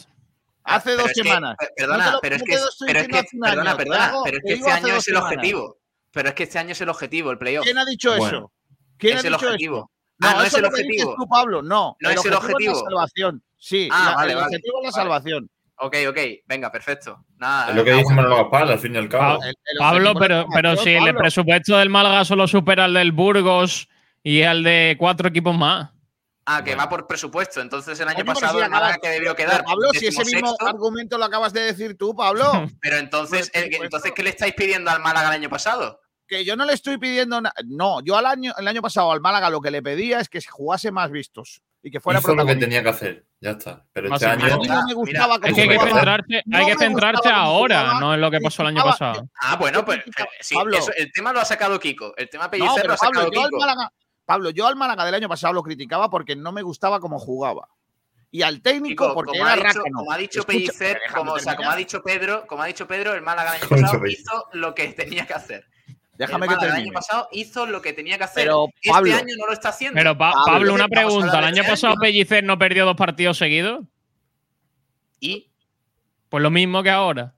Hace 0.66 0.90
pero 0.90 1.02
dos 1.02 1.10
es 1.10 1.16
que- 1.16 1.22
semanas. 1.28 1.56
pe- 1.58 1.68
perdona, 1.76 2.04
No 2.06 2.12
lo- 2.12 2.20
pero 2.20 2.36
es 2.36 2.42
no 2.42 2.46
que, 2.46 2.52
pero 2.52 2.98
es 3.00 3.06
perdona, 3.06 3.70
año, 3.70 3.76
perdona, 3.76 4.06
hago- 4.06 4.22
pero 4.24 4.36
es 4.38 4.42
este 4.58 4.70
año 4.70 4.86
es 4.88 4.94
el 4.96 5.02
semanas. 5.02 5.24
objetivo. 5.32 5.78
Pero 6.12 6.28
es 6.28 6.34
que 6.34 6.42
este 6.44 6.58
año 6.58 6.72
es 6.72 6.80
el 6.80 6.88
objetivo, 6.88 7.30
el 7.30 7.38
playoff. 7.38 7.64
¿Quién 7.64 7.78
ha 7.78 7.84
dicho 7.84 8.16
Bueno. 8.16 8.26
eso? 8.38 8.52
¿Quién 8.98 9.16
Es 9.18 9.24
ha 9.24 9.26
el 9.28 9.32
dicho 9.34 9.46
objetivo. 9.46 9.76
eso? 9.78 9.90
Ah, 10.22 10.34
no 10.34 10.40
es 10.42 10.46
eso 10.48 10.56
el 10.56 10.62
lo 10.62 10.70
que 10.70 10.82
dices 10.82 11.04
objetivo. 11.04 11.14
tú, 11.18 11.28
Pablo. 11.28 11.62
No, 11.62 11.96
No 12.00 12.10
es 12.10 12.24
el 12.24 12.30
la 12.30 12.38
objetivo. 12.38 12.74
salvación. 12.74 13.42
Sí, 13.58 13.88
Ah, 13.92 14.04
la- 14.10 14.14
vale, 14.16 14.30
el 14.32 14.36
vale. 14.36 14.46
objetivo 14.46 14.78
es 14.78 14.84
la 14.84 14.90
Vale. 14.90 15.02
salvación. 15.02 15.50
Ok, 15.78 15.96
ok, 16.08 16.18
venga, 16.46 16.72
perfecto. 16.72 17.18
Nada, 17.36 17.68
Es 17.68 17.76
lo 17.76 17.84
que 17.84 17.92
dice. 17.92 18.14
Manolo 18.14 18.36
Gaspar, 18.36 18.62
al 18.72 18.78
fin 18.78 18.94
y 18.94 18.98
al 18.98 19.08
cabo. 19.10 19.42
El- 19.42 19.48
el 19.50 19.78
Pablo, 19.78 20.08
es 20.08 20.14
la 20.14 20.20
pero, 20.20 20.46
pero 20.54 20.76
si 20.78 20.90
el 20.94 21.14
presupuesto 21.14 21.76
del 21.76 21.90
Málaga 21.90 22.24
solo 22.24 22.48
supera 22.48 22.86
el 22.86 22.94
del 22.94 23.12
Burgos 23.12 23.86
y 24.22 24.40
el 24.40 24.62
de 24.62 24.96
cuatro 24.98 25.28
equipos 25.28 25.54
más. 25.54 25.90
Ah, 26.48 26.62
que 26.62 26.76
va 26.76 26.88
por 26.88 27.06
presupuesto. 27.08 27.60
Entonces 27.60 27.98
el 27.98 28.06
año 28.08 28.24
pasado 28.24 28.58
si 28.58 28.64
el 28.64 28.70
Málaga 28.70 28.94
acabas- 28.94 28.98
que 29.02 29.08
debió 29.08 29.34
Pero, 29.34 29.50
quedar. 29.50 29.64
Pablo, 29.64 29.88
si 29.92 30.06
ese 30.06 30.24
mismo 30.24 30.54
argumento 30.60 31.18
lo 31.18 31.24
acabas 31.24 31.52
de 31.52 31.60
decir 31.62 31.96
tú, 31.98 32.14
Pablo, 32.14 32.44
Pero 32.80 32.96
entonces, 32.98 33.50
el- 33.52 33.74
entonces, 33.74 34.12
¿qué 34.14 34.22
le 34.22 34.30
estáis 34.30 34.54
pidiendo 34.54 34.90
al 34.90 35.00
Málaga 35.00 35.28
el 35.28 35.34
año 35.34 35.48
pasado? 35.50 36.00
que 36.28 36.44
yo 36.44 36.56
no 36.56 36.64
le 36.64 36.72
estoy 36.72 36.98
pidiendo 36.98 37.40
nada. 37.40 37.54
No, 37.66 38.00
yo 38.04 38.16
al 38.16 38.26
año, 38.26 38.52
el 38.58 38.66
año 38.66 38.82
pasado 38.82 39.12
al 39.12 39.20
Málaga 39.20 39.48
lo 39.48 39.60
que 39.60 39.70
le 39.70 39.80
pedía 39.80 40.18
es 40.18 40.28
que 40.28 40.40
jugase 40.42 40.90
más 40.90 41.08
vistos 41.12 41.62
y 41.84 41.90
que 41.92 42.00
fuera 42.00 42.18
Hizo 42.18 42.34
lo 42.34 42.44
que 42.44 42.56
tenía 42.56 42.82
que 42.82 42.88
hacer, 42.88 43.26
ya 43.40 43.50
está. 43.52 43.84
Pero 43.92 44.12
este 44.12 44.26
año. 44.26 44.44
menos. 44.44 44.54
A 44.54 44.58
mí 44.58 44.66
no 44.66 44.82
me 44.88 44.94
gustaba 44.94 45.38
Mira, 45.38 45.40
cómo 45.40 45.46
Es 45.46 45.54
que 45.54 45.62
hay 45.62 45.68
que 45.78 45.84
centrarse, 45.84 46.42
No 46.46 46.58
hay 46.58 46.66
que 46.66 46.78
centrarse 46.78 47.28
ahora, 47.28 47.80
jugaba, 47.80 48.00
no 48.00 48.14
en 48.14 48.20
lo 48.20 48.30
que 48.32 48.40
pasó 48.40 48.62
el 48.62 48.68
año 48.68 48.82
pasado. 48.82 49.28
Ah, 49.40 49.54
bueno, 49.54 49.84
pues 49.84 50.00
sí, 50.40 50.56
Pablo. 50.56 50.76
eso- 50.78 50.90
el 50.96 51.12
tema 51.12 51.32
lo 51.32 51.40
ha 51.40 51.44
sacado 51.44 51.78
Kiko. 51.78 52.12
El 52.16 52.28
tema 52.28 52.44
No, 52.46 52.50
Pellicer 52.50 52.86
lo 52.88 52.94
ha 52.94 52.96
sacado 52.96 53.26
Pablo, 53.26 53.32
yo 53.32 53.42
al 53.44 53.50
Kiko. 53.50 53.58
Pablo, 54.26 54.50
yo 54.50 54.66
al 54.66 54.76
Málaga 54.76 55.04
del 55.06 55.14
año 55.14 55.28
pasado 55.28 55.54
lo 55.54 55.62
criticaba 55.62 56.10
porque 56.10 56.36
no 56.36 56.52
me 56.52 56.60
gustaba 56.62 57.00
cómo 57.00 57.18
jugaba. 57.18 57.68
Y 58.30 58.42
al 58.42 58.60
técnico 58.60 59.14
porque 59.14 59.38
como, 59.38 59.48
era 59.48 59.52
ha 59.54 59.72
dicho, 59.72 59.82
como 59.94 60.12
ha 60.12 60.18
dicho 60.18 60.40
Escucha, 60.40 60.52
Pellicer, 60.58 61.00
como, 61.14 61.32
o 61.32 61.38
sea, 61.38 61.52
como 61.54 61.56
terminar. 61.68 61.72
ha 61.72 61.76
dicho 61.76 62.02
Pedro, 62.02 62.46
como 62.46 62.62
ha 62.62 62.66
dicho 62.66 62.86
Pedro, 62.86 63.14
el 63.14 63.22
Málaga 63.22 63.56
el 63.56 63.62
año 63.62 63.68
pasado 63.70 64.06
hizo 64.06 64.48
lo 64.52 64.74
que 64.74 64.88
tenía 64.88 65.26
que 65.26 65.32
hacer. 65.32 65.64
Déjame 66.18 66.46
el 66.46 66.50
que 66.50 66.54
Málaga 66.56 66.66
el 66.66 66.72
termine. 66.72 66.88
año 66.90 66.92
pasado 66.92 67.28
hizo 67.32 67.66
lo 67.66 67.80
que 67.80 67.92
tenía 67.92 68.18
que 68.18 68.24
hacer. 68.24 68.42
Pero, 68.44 68.66
este 68.74 68.90
Pablo- 68.90 69.14
año 69.14 69.34
no 69.38 69.46
lo 69.46 69.52
está 69.52 69.68
haciendo. 69.68 69.96
Pero 69.96 70.18
Pa- 70.18 70.32
Pablo, 70.32 70.44
Pablo, 70.52 70.74
una 70.74 70.88
pregunta. 70.88 71.38
¿El 71.38 71.44
año 71.44 71.62
pasado 71.64 71.92
año. 71.92 72.00
Pellicer 72.00 72.42
no 72.42 72.58
perdió 72.58 72.84
dos 72.84 72.96
partidos 72.96 73.38
seguidos? 73.38 73.84
Y, 75.20 75.50
Pues 76.28 76.42
lo 76.42 76.50
mismo 76.50 76.82
que 76.82 76.90
ahora. 76.90 77.34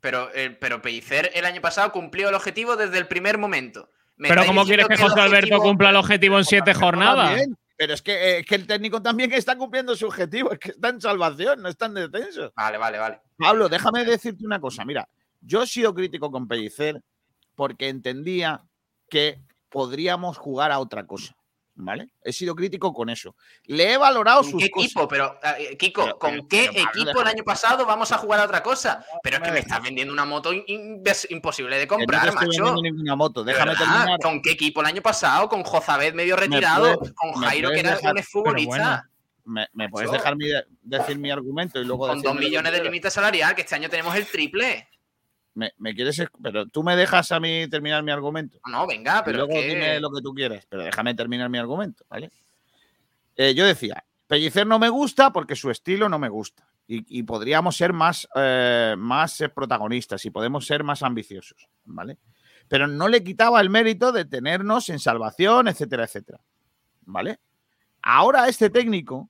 pero, 0.00 0.30
eh, 0.34 0.50
pero 0.60 0.80
Pellicer 0.80 1.32
el 1.34 1.44
año 1.44 1.60
pasado 1.60 1.90
cumplió 1.90 2.28
el 2.28 2.34
objetivo 2.36 2.76
desde 2.76 2.98
el 2.98 3.08
primer 3.08 3.36
momento. 3.38 3.90
Me 4.16 4.28
Pero 4.28 4.46
¿cómo 4.46 4.64
quieres 4.64 4.86
que 4.88 4.96
José 4.96 5.20
Alberto 5.20 5.56
objetivo- 5.56 5.62
cumpla 5.62 5.90
el 5.90 5.96
objetivo 5.96 6.38
en 6.38 6.44
siete 6.44 6.72
jornadas? 6.74 7.42
Pero 7.76 7.92
es 7.92 8.00
que, 8.00 8.38
eh, 8.38 8.44
que 8.44 8.54
el 8.54 8.66
técnico 8.66 9.02
también 9.02 9.30
está 9.34 9.56
cumpliendo 9.58 9.94
su 9.94 10.06
objetivo, 10.06 10.50
es 10.52 10.58
que 10.58 10.70
está 10.70 10.88
en 10.88 11.00
salvación, 11.00 11.60
no 11.60 11.68
está 11.68 11.86
en 11.86 11.94
descenso. 11.94 12.50
Vale, 12.56 12.78
vale, 12.78 12.98
vale. 12.98 13.20
Pablo, 13.36 13.68
déjame 13.68 14.04
decirte 14.06 14.46
una 14.46 14.58
cosa. 14.58 14.84
Mira, 14.86 15.06
yo 15.42 15.62
he 15.62 15.66
sido 15.66 15.92
crítico 15.92 16.30
con 16.30 16.48
Pellicer 16.48 17.02
porque 17.54 17.88
entendía 17.90 18.62
que 19.10 19.40
podríamos 19.68 20.38
jugar 20.38 20.72
a 20.72 20.78
otra 20.78 21.06
cosa. 21.06 21.36
¿Vale? 21.78 22.08
He 22.24 22.32
sido 22.32 22.54
crítico 22.54 22.90
con 22.94 23.10
eso. 23.10 23.36
Le 23.66 23.92
he 23.92 23.96
valorado 23.98 24.40
¿Con 24.40 24.52
sus 24.52 24.62
qué 24.62 24.70
cosas. 24.70 24.86
equipo? 24.86 25.06
Pero, 25.08 25.38
eh, 25.58 25.76
Kiko, 25.76 26.04
Pero- 26.04 26.18
¿con 26.18 26.30
pero- 26.30 26.48
qué 26.48 26.70
pero, 26.72 26.88
equipo 26.88 27.20
el 27.20 27.26
año 27.28 27.44
pasado 27.44 27.84
vamos 27.84 28.10
a 28.12 28.18
jugar 28.18 28.40
a 28.40 28.44
otra 28.44 28.62
cosa? 28.62 29.04
Pero 29.22 29.36
es 29.36 29.42
que 29.42 29.52
me 29.52 29.58
estás 29.58 29.82
vendiendo 29.82 30.10
una 30.12 30.24
moto 30.24 30.52
imposible 31.28 31.76
de 31.76 31.84
no 31.86 31.88
comprar, 31.96 32.28
estoy 32.28 32.46
macho. 32.48 32.76
ninguna 32.82 33.14
moto. 33.16 33.44
Déjame 33.44 33.76
terminar. 33.76 34.18
¿Con 34.22 34.40
qué 34.40 34.52
equipo 34.52 34.80
el 34.80 34.86
año 34.86 35.02
pasado? 35.02 35.48
Con 35.50 35.62
Jozabed 35.64 36.14
medio 36.14 36.34
retirado, 36.36 36.98
con 37.14 37.32
Jairo 37.42 37.70
que 37.70 37.80
era 37.80 37.98
un 38.02 38.18
exfutbolista, 38.18 39.08
Me, 39.44 39.68
me 39.74 39.88
puedes 39.88 40.10
dejar 40.10 40.34
mi- 40.34 40.48
decir 40.82 41.18
mi 41.18 41.30
argumento 41.30 41.80
y 41.80 41.84
luego 41.84 42.08
con 42.08 42.20
dos 42.20 42.34
millones 42.34 42.72
de 42.72 42.82
límite 42.82 43.10
salarial, 43.10 43.54
que 43.54 43.60
este 43.62 43.74
año 43.76 43.88
tenemos 43.88 44.16
el 44.16 44.26
triple. 44.26 44.88
Me, 45.56 45.94
quieres. 45.94 46.22
Pero 46.42 46.66
tú 46.66 46.82
me 46.82 46.96
dejas 46.96 47.32
a 47.32 47.40
mí 47.40 47.66
terminar 47.68 48.02
mi 48.02 48.12
argumento. 48.12 48.60
No, 48.66 48.86
venga, 48.86 49.22
pero. 49.24 49.46
luego 49.46 49.60
dime 49.60 49.98
lo 50.00 50.10
que 50.10 50.22
tú 50.22 50.34
quieras, 50.34 50.66
pero 50.68 50.84
déjame 50.84 51.14
terminar 51.14 51.48
mi 51.48 51.58
argumento, 51.58 52.04
¿vale? 52.08 52.30
Eh, 53.36 53.54
yo 53.54 53.66
decía, 53.66 54.04
Pellicer 54.26 54.66
no 54.66 54.78
me 54.78 54.88
gusta 54.88 55.32
porque 55.32 55.56
su 55.56 55.70
estilo 55.70 56.08
no 56.08 56.18
me 56.18 56.28
gusta. 56.28 56.68
Y, 56.88 57.24
podríamos 57.24 57.76
ser 57.76 57.92
más, 57.92 58.28
eh, 58.36 58.94
más 58.96 59.42
protagonistas 59.52 60.24
y 60.24 60.30
podemos 60.30 60.64
ser 60.64 60.84
más 60.84 61.02
ambiciosos, 61.02 61.68
¿vale? 61.84 62.18
Pero 62.68 62.86
no 62.86 63.08
le 63.08 63.24
quitaba 63.24 63.60
el 63.60 63.70
mérito 63.70 64.12
de 64.12 64.24
tenernos 64.24 64.88
en 64.88 65.00
salvación, 65.00 65.66
etcétera, 65.66 66.04
etcétera. 66.04 66.40
¿Vale? 67.00 67.40
Ahora 68.02 68.46
este 68.46 68.70
técnico, 68.70 69.28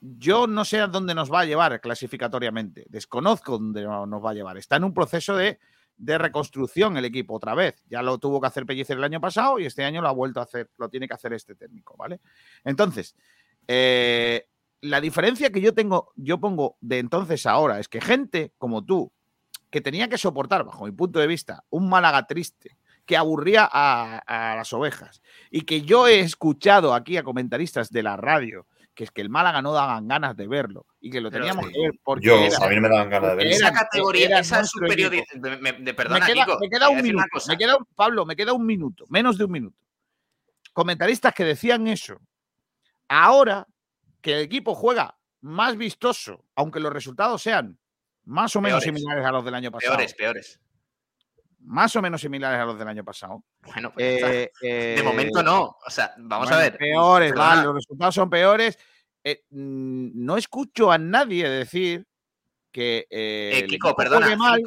yo 0.00 0.46
no 0.46 0.64
sé 0.64 0.80
a 0.80 0.86
dónde 0.86 1.14
nos 1.14 1.32
va 1.32 1.40
a 1.40 1.44
llevar 1.44 1.80
clasificatoriamente. 1.80 2.86
Desconozco 2.88 3.58
dónde 3.58 3.82
nos 3.82 4.24
va 4.24 4.30
a 4.30 4.34
llevar. 4.34 4.56
Está 4.58 4.76
en 4.76 4.84
un 4.84 4.94
proceso 4.94 5.36
de, 5.36 5.58
reconstrucción 5.98 6.96
el 6.96 7.04
equipo 7.04 7.34
otra 7.34 7.54
vez. 7.54 7.82
Ya 7.88 8.02
lo 8.02 8.18
tuvo 8.18 8.40
que 8.40 8.46
hacer 8.46 8.66
Pellicer 8.66 8.96
el 8.96 9.04
año 9.04 9.20
pasado 9.20 9.58
y 9.58 9.66
este 9.66 9.84
año 9.84 10.00
lo 10.00 10.08
ha 10.08 10.12
vuelto 10.12 10.40
a 10.40 10.44
hacer, 10.44 10.70
lo 10.78 10.88
tiene 10.88 11.08
que 11.08 11.14
hacer 11.14 11.32
este 11.32 11.54
técnico, 11.54 11.96
¿vale? 11.96 12.20
Entonces, 12.64 13.16
eh, 13.66 14.46
la 14.80 15.00
diferencia 15.00 15.50
que 15.50 15.60
yo 15.60 15.74
tengo, 15.74 16.12
yo 16.16 16.38
pongo 16.38 16.76
de 16.80 16.98
entonces 16.98 17.46
a 17.46 17.52
ahora, 17.52 17.80
es 17.80 17.88
que 17.88 18.00
gente 18.00 18.52
como 18.58 18.84
tú, 18.84 19.12
que 19.70 19.80
tenía 19.80 20.08
que 20.08 20.18
soportar, 20.18 20.64
bajo 20.64 20.86
mi 20.86 20.92
punto 20.92 21.18
de 21.18 21.26
vista, 21.26 21.64
un 21.70 21.88
Málaga 21.88 22.26
triste, 22.26 22.76
que 23.04 23.16
aburría 23.16 23.68
a, 23.70 24.54
las 24.56 24.72
ovejas, 24.72 25.22
y 25.50 25.62
que 25.62 25.82
yo 25.82 26.06
he 26.06 26.20
escuchado 26.20 26.94
aquí 26.94 27.16
a 27.16 27.22
comentaristas 27.22 27.90
de 27.90 28.02
la 28.02 28.16
radio, 28.16 28.66
que 28.98 29.04
es 29.04 29.12
que 29.12 29.20
el 29.20 29.30
Málaga 29.30 29.62
no 29.62 29.72
daban 29.72 30.08
ganas 30.08 30.36
de 30.36 30.48
verlo 30.48 30.84
y 31.00 31.08
que 31.08 31.20
lo 31.20 31.30
teníamos 31.30 31.68
que 31.68 31.80
ver 31.80 31.92
porque 32.02 32.26
yo 32.26 32.34
a 32.34 32.68
mí 32.68 32.74
no 32.74 32.80
me 32.80 32.88
daban 32.88 33.08
ganas 33.08 33.30
de 33.30 33.36
verlo. 33.36 33.52
Esa 33.52 33.72
categoría, 33.72 34.40
esa 34.40 34.64
superioridad, 34.64 35.22
de, 35.34 35.94
perdona, 35.94 36.26
me 36.26 36.32
queda, 36.32 36.46
me 36.60 36.68
queda 36.68 36.88
un 36.88 37.00
minuto, 37.00 37.38
me 37.46 37.56
queda, 37.56 37.78
Pablo, 37.94 38.26
me 38.26 38.34
queda 38.34 38.52
un 38.54 38.66
minuto, 38.66 39.04
menos 39.08 39.38
de 39.38 39.44
un 39.44 39.52
minuto. 39.52 39.76
Comentaristas 40.72 41.32
que 41.32 41.44
decían 41.44 41.86
eso. 41.86 42.20
Ahora 43.06 43.68
que 44.20 44.34
el 44.34 44.40
equipo 44.40 44.74
juega 44.74 45.16
más 45.42 45.76
vistoso, 45.76 46.44
aunque 46.56 46.80
los 46.80 46.92
resultados 46.92 47.40
sean 47.40 47.78
más 48.24 48.56
o 48.56 48.60
menos 48.60 48.82
similares 48.82 49.24
a 49.24 49.30
los 49.30 49.44
del 49.44 49.54
año 49.54 49.70
pasado. 49.70 49.94
Peores, 49.94 50.14
peores. 50.14 50.60
Más 51.60 51.94
o 51.96 52.02
menos 52.02 52.20
similares 52.20 52.60
a 52.60 52.64
los 52.64 52.78
del 52.78 52.88
año 52.88 53.04
pasado. 53.04 53.44
Bueno, 53.62 53.92
pues 53.92 54.20
de 54.20 54.52
eh, 54.62 55.02
momento 55.02 55.42
no. 55.42 55.76
O 55.84 55.90
sea, 55.90 56.14
vamos 56.18 56.50
a 56.50 56.56
ver. 56.58 56.76
Peores, 56.76 57.34
vale, 57.34 57.64
los 57.64 57.74
resultados 57.74 58.14
son 58.14 58.30
peores. 58.30 58.78
Eh, 59.22 59.44
no 59.50 60.36
escucho 60.36 60.90
a 60.90 60.98
nadie 60.98 61.48
decir 61.48 62.06
que 62.70 63.06
eh, 63.10 63.66
Kiko, 63.68 63.94
perdona, 63.94 64.36
mal, 64.36 64.62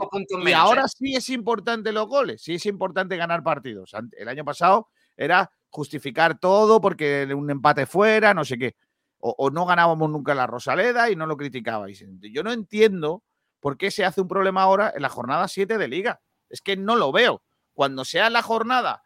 y 0.45 0.51
ahora 0.51 0.87
sí 0.87 1.15
es 1.15 1.29
importante 1.29 1.91
los 1.91 2.07
goles, 2.07 2.41
sí 2.41 2.55
es 2.55 2.65
importante 2.65 3.15
ganar 3.15 3.41
partidos. 3.41 3.93
El 4.11 4.27
año 4.27 4.43
pasado 4.43 4.89
era 5.15 5.49
justificar 5.69 6.37
todo 6.39 6.81
porque 6.81 7.27
un 7.33 7.49
empate 7.49 7.85
fuera, 7.85 8.33
no 8.33 8.43
sé 8.43 8.57
qué 8.57 8.75
o, 9.21 9.49
no 9.51 9.65
ganábamos 9.65 10.09
nunca 10.09 10.33
la 10.33 10.47
Rosaleda 10.47 11.09
y 11.09 11.15
no 11.15 11.25
lo 11.25 11.37
criticabais. 11.37 12.03
Yo 12.19 12.43
no 12.43 12.51
entiendo 12.51 13.23
por 13.59 13.77
qué 13.77 13.91
se 13.91 14.03
hace 14.03 14.21
un 14.21 14.27
problema 14.27 14.63
ahora 14.63 14.91
en 14.95 15.01
la 15.01 15.09
jornada 15.09 15.47
7 15.47 15.77
de 15.77 15.87
liga. 15.87 16.21
Es 16.51 16.61
que 16.61 16.77
no 16.77 16.95
lo 16.95 17.11
veo. 17.11 17.41
Cuando 17.73 18.05
sea 18.05 18.29
la 18.29 18.41
jornada 18.41 19.03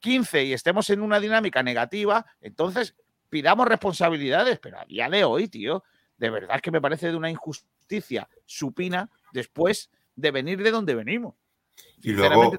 15 0.00 0.42
mm, 0.42 0.46
y 0.46 0.52
estemos 0.52 0.90
en 0.90 1.02
una 1.02 1.20
dinámica 1.20 1.62
negativa, 1.62 2.26
entonces 2.40 2.94
pidamos 3.28 3.66
responsabilidades, 3.66 4.58
pero 4.58 4.78
a 4.78 4.84
día 4.84 5.08
de 5.08 5.24
hoy, 5.24 5.48
tío, 5.48 5.82
de 6.16 6.30
verdad 6.30 6.60
que 6.60 6.70
me 6.70 6.80
parece 6.80 7.08
de 7.08 7.16
una 7.16 7.30
injusticia 7.30 8.28
supina 8.44 9.10
después 9.32 9.90
de 10.16 10.30
venir 10.30 10.62
de 10.62 10.70
donde 10.70 10.94
venimos. 10.94 11.34
Y 12.02 12.12
luego 12.12 12.52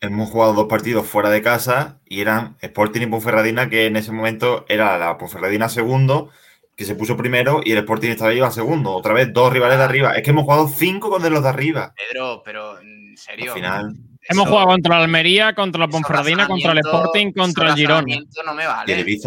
hemos 0.00 0.30
jugado 0.30 0.52
dos 0.54 0.66
partidos 0.68 1.06
fuera 1.06 1.30
de 1.30 1.42
casa 1.42 2.00
y 2.06 2.20
eran 2.20 2.56
Sporting 2.60 3.02
y 3.02 3.06
Ponferradina, 3.06 3.68
que 3.68 3.86
en 3.86 3.96
ese 3.96 4.12
momento 4.12 4.64
era 4.68 4.98
la 4.98 5.18
Ponferradina 5.18 5.68
segundo, 5.68 6.30
que 6.74 6.84
se 6.84 6.94
puso 6.94 7.16
primero, 7.16 7.60
y 7.64 7.72
el 7.72 7.78
Sporting 7.78 8.08
estaba 8.08 8.32
iba 8.32 8.50
segundo. 8.50 8.92
Otra 8.92 9.12
vez 9.12 9.32
dos 9.32 9.52
rivales 9.52 9.78
de 9.78 9.84
arriba. 9.84 10.12
Es 10.12 10.22
que 10.22 10.30
hemos 10.30 10.44
jugado 10.44 10.68
cinco 10.68 11.10
con 11.10 11.22
los 11.30 11.42
de 11.42 11.48
arriba. 11.48 11.92
Pedro, 11.96 12.42
pero 12.44 12.78
serio. 13.18 13.52
Al 13.52 13.58
final. 13.58 13.96
Hemos 14.22 14.48
jugado 14.48 14.68
contra 14.68 14.96
la 14.96 15.04
Almería, 15.04 15.54
contra 15.54 15.80
la 15.80 15.88
Ponferradina, 15.88 16.46
contra 16.46 16.72
el 16.72 16.78
Sporting, 16.78 17.32
contra 17.32 17.68
el 17.70 17.74
Girona. 17.74 18.16
No 18.44 18.54
me 18.54 18.66
vale. 18.66 19.18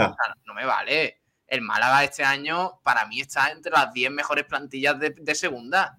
No 0.46 0.54
me 0.54 0.66
vale. 0.66 1.22
El 1.48 1.62
Málaga 1.62 2.04
este 2.04 2.24
año, 2.24 2.80
para 2.84 3.06
mí, 3.08 3.20
está 3.20 3.52
entre 3.52 3.72
las 3.72 3.92
10 3.92 4.12
mejores 4.12 4.46
plantillas 4.46 4.98
de 5.00 5.36
segunda. 5.36 5.98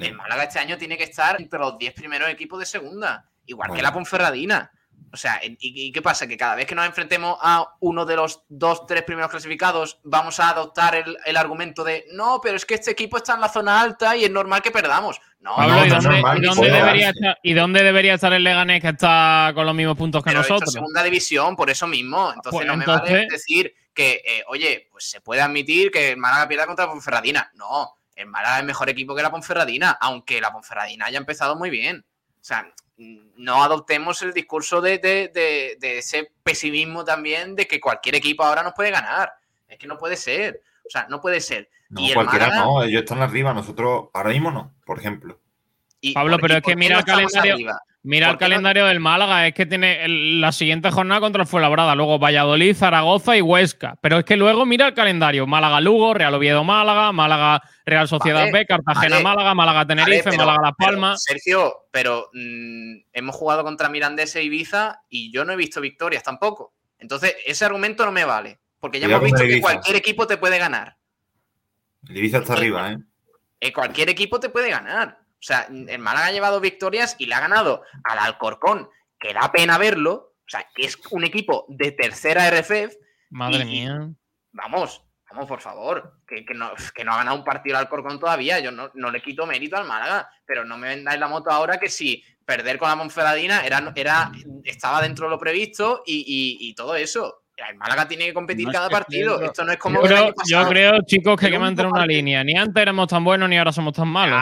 El 0.00 0.14
Málaga 0.14 0.44
este 0.44 0.58
año 0.58 0.78
tiene 0.78 0.96
que 0.96 1.04
estar 1.04 1.40
entre 1.40 1.58
los 1.58 1.76
10 1.76 1.94
primeros 1.94 2.28
equipos 2.30 2.58
de 2.58 2.66
segunda, 2.66 3.28
igual 3.44 3.72
que 3.74 3.82
la 3.82 3.92
Ponferradina. 3.92 4.70
O 5.14 5.16
sea, 5.16 5.40
¿y, 5.44 5.92
qué 5.92 6.02
pasa? 6.02 6.26
Que 6.26 6.36
cada 6.36 6.56
vez 6.56 6.66
que 6.66 6.74
nos 6.74 6.84
enfrentemos 6.84 7.38
a 7.40 7.76
uno 7.78 8.04
de 8.04 8.16
los 8.16 8.42
dos, 8.48 8.84
tres 8.84 9.04
primeros 9.04 9.30
clasificados, 9.30 10.00
vamos 10.02 10.40
a 10.40 10.48
adoptar 10.48 10.96
el, 11.24 11.36
argumento 11.36 11.84
de 11.84 12.04
no, 12.10 12.40
pero 12.42 12.56
es 12.56 12.66
que 12.66 12.74
este 12.74 12.90
equipo 12.90 13.16
está 13.16 13.34
en 13.34 13.40
la 13.40 13.48
zona 13.48 13.80
alta 13.80 14.16
y 14.16 14.24
es 14.24 14.30
normal 14.32 14.60
que 14.60 14.72
perdamos. 14.72 15.20
No, 15.38 15.54
¿y, 15.56 15.88
dónde, 15.88 16.68
debería 16.68 17.10
estar, 17.10 17.38
¿y, 17.44 17.52
dónde, 17.52 17.84
debería 17.84 18.14
estar, 18.14 18.32
el 18.32 18.42
Leganés 18.42 18.82
que 18.82 18.88
está 18.88 19.52
con 19.54 19.66
los 19.66 19.74
mismos 19.76 19.96
puntos 19.96 20.24
que 20.24 20.32
nosotros? 20.32 20.72
segunda 20.72 21.04
división, 21.04 21.54
por 21.54 21.70
eso 21.70 21.86
mismo. 21.86 22.32
Entonces 22.34 22.50
pues 22.50 22.66
no 22.66 22.76
me 22.76 22.84
vale 22.84 23.28
decir 23.30 23.72
que, 23.94 24.20
eh, 24.26 24.42
oye, 24.48 24.88
pues 24.90 25.08
se 25.08 25.20
puede 25.20 25.42
admitir 25.42 25.92
que 25.92 26.10
el 26.10 26.16
Málaga 26.16 26.48
pierda 26.48 26.66
contra 26.66 26.88
Ponferradina. 26.88 27.52
No, 27.54 27.98
el 28.16 28.26
Málaga 28.26 28.58
es 28.58 28.64
mejor 28.64 28.90
equipo 28.90 29.14
que 29.14 29.22
la 29.22 29.30
Ponferradina, 29.30 29.96
aunque 30.00 30.40
la 30.40 30.52
Ponferradina 30.52 31.06
haya 31.06 31.18
empezado 31.18 31.54
muy 31.54 31.70
bien. 31.70 32.04
O 32.40 32.44
sea, 32.44 32.66
no 32.96 33.62
adoptemos 33.62 34.22
el 34.22 34.32
discurso 34.32 34.80
de, 34.80 35.00
ese 35.80 36.32
pesimismo 36.42 37.04
también 37.04 37.56
de 37.56 37.66
que 37.66 37.80
cualquier 37.80 38.16
equipo 38.16 38.44
ahora 38.44 38.62
nos 38.62 38.74
puede 38.74 38.90
ganar. 38.90 39.32
Es 39.68 39.78
que 39.78 39.86
no 39.86 39.98
puede 39.98 40.16
ser. 40.16 40.62
O 40.86 40.90
sea, 40.90 41.06
no 41.08 41.20
puede 41.20 41.40
ser. 41.40 41.68
No, 41.88 42.02
cualquiera 42.12 42.48
no, 42.48 42.82
ellos 42.82 43.02
están 43.02 43.22
arriba, 43.22 43.54
nosotros 43.54 44.08
ahora 44.12 44.30
mismo 44.30 44.50
no, 44.50 44.74
por 44.84 44.98
ejemplo. 44.98 45.40
Pablo, 46.12 46.38
pero 46.38 46.56
es 46.56 46.62
que 46.62 46.76
mira 46.76 46.98
el 46.98 47.04
calendario. 47.04 47.56
Mira 48.06 48.30
el 48.30 48.36
calendario 48.36 48.84
del 48.84 49.00
Málaga, 49.00 49.46
es 49.46 49.54
que 49.54 49.64
tiene 49.64 50.06
la 50.06 50.52
siguiente 50.52 50.90
jornada 50.90 51.22
contra 51.22 51.42
el 51.42 51.48
Fuenlabrada, 51.48 51.94
luego 51.94 52.18
Valladolid, 52.18 52.76
Zaragoza 52.76 53.34
y 53.34 53.40
Huesca. 53.40 53.96
Pero 54.02 54.18
es 54.18 54.26
que 54.26 54.36
luego 54.36 54.66
mira 54.66 54.88
el 54.88 54.92
calendario: 54.92 55.46
Málaga-Lugo, 55.46 56.12
Real 56.12 56.34
Oviedo-Málaga, 56.34 57.12
Málaga 57.12 57.62
Real 57.86 58.06
Sociedad 58.06 58.52
B, 58.52 58.66
Cartagena-Málaga, 58.66 59.54
Málaga-Tenerife, 59.54 60.36
Málaga-Las 60.36 60.72
Palmas. 60.76 61.22
Sergio, 61.22 61.86
pero 61.90 62.28
mm, 62.34 63.04
hemos 63.10 63.34
jugado 63.36 63.64
contra 63.64 63.88
Mirandés 63.88 64.36
e 64.36 64.42
Ibiza 64.42 65.00
y 65.08 65.32
yo 65.32 65.46
no 65.46 65.54
he 65.54 65.56
visto 65.56 65.80
victorias 65.80 66.22
tampoco. 66.22 66.74
Entonces, 66.98 67.34
ese 67.46 67.64
argumento 67.64 68.04
no 68.04 68.12
me 68.12 68.26
vale, 68.26 68.60
porque 68.80 69.00
ya 69.00 69.06
hemos 69.06 69.22
visto 69.22 69.44
que 69.44 69.62
cualquier 69.62 69.96
equipo 69.96 70.26
te 70.26 70.36
puede 70.36 70.58
ganar. 70.58 70.98
El 72.06 72.18
Ibiza 72.18 72.38
está 72.38 72.52
arriba, 72.52 72.92
¿eh? 72.92 72.98
¿eh? 73.60 73.72
Cualquier 73.72 74.10
equipo 74.10 74.38
te 74.38 74.50
puede 74.50 74.68
ganar. 74.68 75.23
O 75.44 75.46
sea, 75.46 75.68
el 75.68 75.98
Málaga 75.98 76.28
ha 76.28 76.32
llevado 76.32 76.58
victorias 76.58 77.16
y 77.18 77.26
le 77.26 77.34
ha 77.34 77.40
ganado 77.40 77.82
al 78.04 78.18
Alcorcón, 78.18 78.88
que 79.18 79.34
da 79.34 79.52
pena 79.52 79.76
verlo. 79.76 80.36
O 80.38 80.48
sea, 80.48 80.66
que 80.74 80.86
es 80.86 80.98
un 81.10 81.22
equipo 81.22 81.66
de 81.68 81.92
tercera 81.92 82.50
RFF. 82.50 82.96
Madre 83.28 83.66
mía. 83.66 84.10
Vamos, 84.52 85.04
vamos, 85.30 85.46
por 85.46 85.60
favor. 85.60 86.20
Que, 86.26 86.46
no, 86.54 86.68
ha 86.68 87.16
ganado 87.16 87.36
un 87.36 87.44
partido 87.44 87.76
al 87.76 87.84
Alcorcón 87.84 88.18
todavía. 88.18 88.58
Yo 88.60 88.70
no, 88.70 89.10
le 89.10 89.20
quito 89.20 89.44
mérito 89.44 89.76
al 89.76 89.86
Málaga. 89.86 90.30
Pero 90.46 90.64
no 90.64 90.78
me 90.78 90.88
vendáis 90.88 91.20
la 91.20 91.28
moto 91.28 91.50
ahora 91.50 91.78
que 91.78 91.90
si 91.90 92.24
perder 92.46 92.78
con 92.78 92.88
la 92.88 92.96
Monferradina 92.96 93.66
era, 93.66 93.92
era, 93.94 94.32
estaba 94.64 95.02
dentro 95.02 95.26
de 95.26 95.30
lo 95.30 95.38
previsto 95.38 96.02
y 96.06 96.74
todo 96.74 96.96
eso 96.96 97.43
el 97.56 97.76
Málaga 97.76 98.08
tiene 98.08 98.26
que 98.26 98.34
competir 98.34 98.68
cada 98.70 98.90
partido. 98.90 99.40
Esto 99.40 99.64
no 99.64 99.72
es 99.72 99.78
como. 99.78 100.00
Yo 100.46 100.68
creo, 100.68 101.02
chicos, 101.06 101.38
que 101.38 101.46
hay 101.46 101.52
que 101.52 101.58
mantener 101.58 101.90
una 101.90 102.06
línea. 102.06 102.42
Ni 102.42 102.56
antes 102.56 102.80
éramos 102.80 103.08
tan 103.08 103.24
buenos 103.24 103.48
ni 103.48 103.56
ahora 103.56 103.72
somos 103.72 103.92
tan 103.92 104.08
malos. 104.08 104.40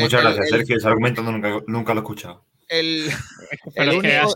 Muchas 0.00 0.22
gracias, 0.22 0.48
Sergio. 0.48 0.76
Ese 0.76 0.88
argumento 0.88 1.22
nunca, 1.22 1.94
lo 1.94 2.00
he 2.00 2.02
escuchado. 2.02 2.44
El, 2.66 3.10
único 3.76 4.34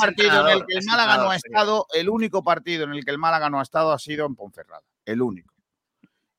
partido 0.00 0.48
en 0.48 0.56
el 0.56 0.64
que 0.64 0.78
el 0.78 0.84
Málaga 0.86 1.16
no 1.18 1.30
ha 1.30 1.36
estado, 1.36 1.86
el 1.92 2.08
único 2.08 2.44
partido 2.44 2.84
en 2.84 2.92
el 2.92 3.04
que 3.04 3.10
el 3.10 3.18
Málaga 3.18 3.50
no 3.50 3.58
ha 3.58 3.62
estado 3.62 3.92
ha 3.92 3.98
sido 3.98 4.26
en 4.26 4.36
Ponferrada. 4.36 4.84
El 5.04 5.20
único. 5.20 5.52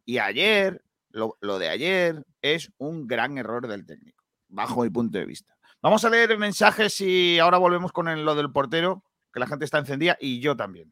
Y 0.05 0.19
ayer, 0.19 0.81
lo, 1.09 1.37
lo 1.41 1.59
de 1.59 1.67
ayer 1.67 2.23
es 2.41 2.71
un 2.77 3.05
gran 3.05 3.37
error 3.37 3.67
del 3.67 3.85
técnico, 3.85 4.23
bajo 4.47 4.83
mi 4.83 4.89
punto 4.89 5.17
de 5.17 5.25
vista. 5.25 5.57
Vamos 5.81 6.05
a 6.05 6.09
leer 6.09 6.37
mensajes 6.37 6.99
y 7.01 7.37
ahora 7.37 7.57
volvemos 7.57 7.91
con 7.91 8.25
lo 8.25 8.35
del 8.35 8.51
portero 8.51 9.03
que 9.37 9.39
la 9.39 9.47
gente 9.47 9.65
está 9.65 9.77
encendida 9.77 10.17
y 10.19 10.39
yo 10.39 10.57
también. 10.57 10.91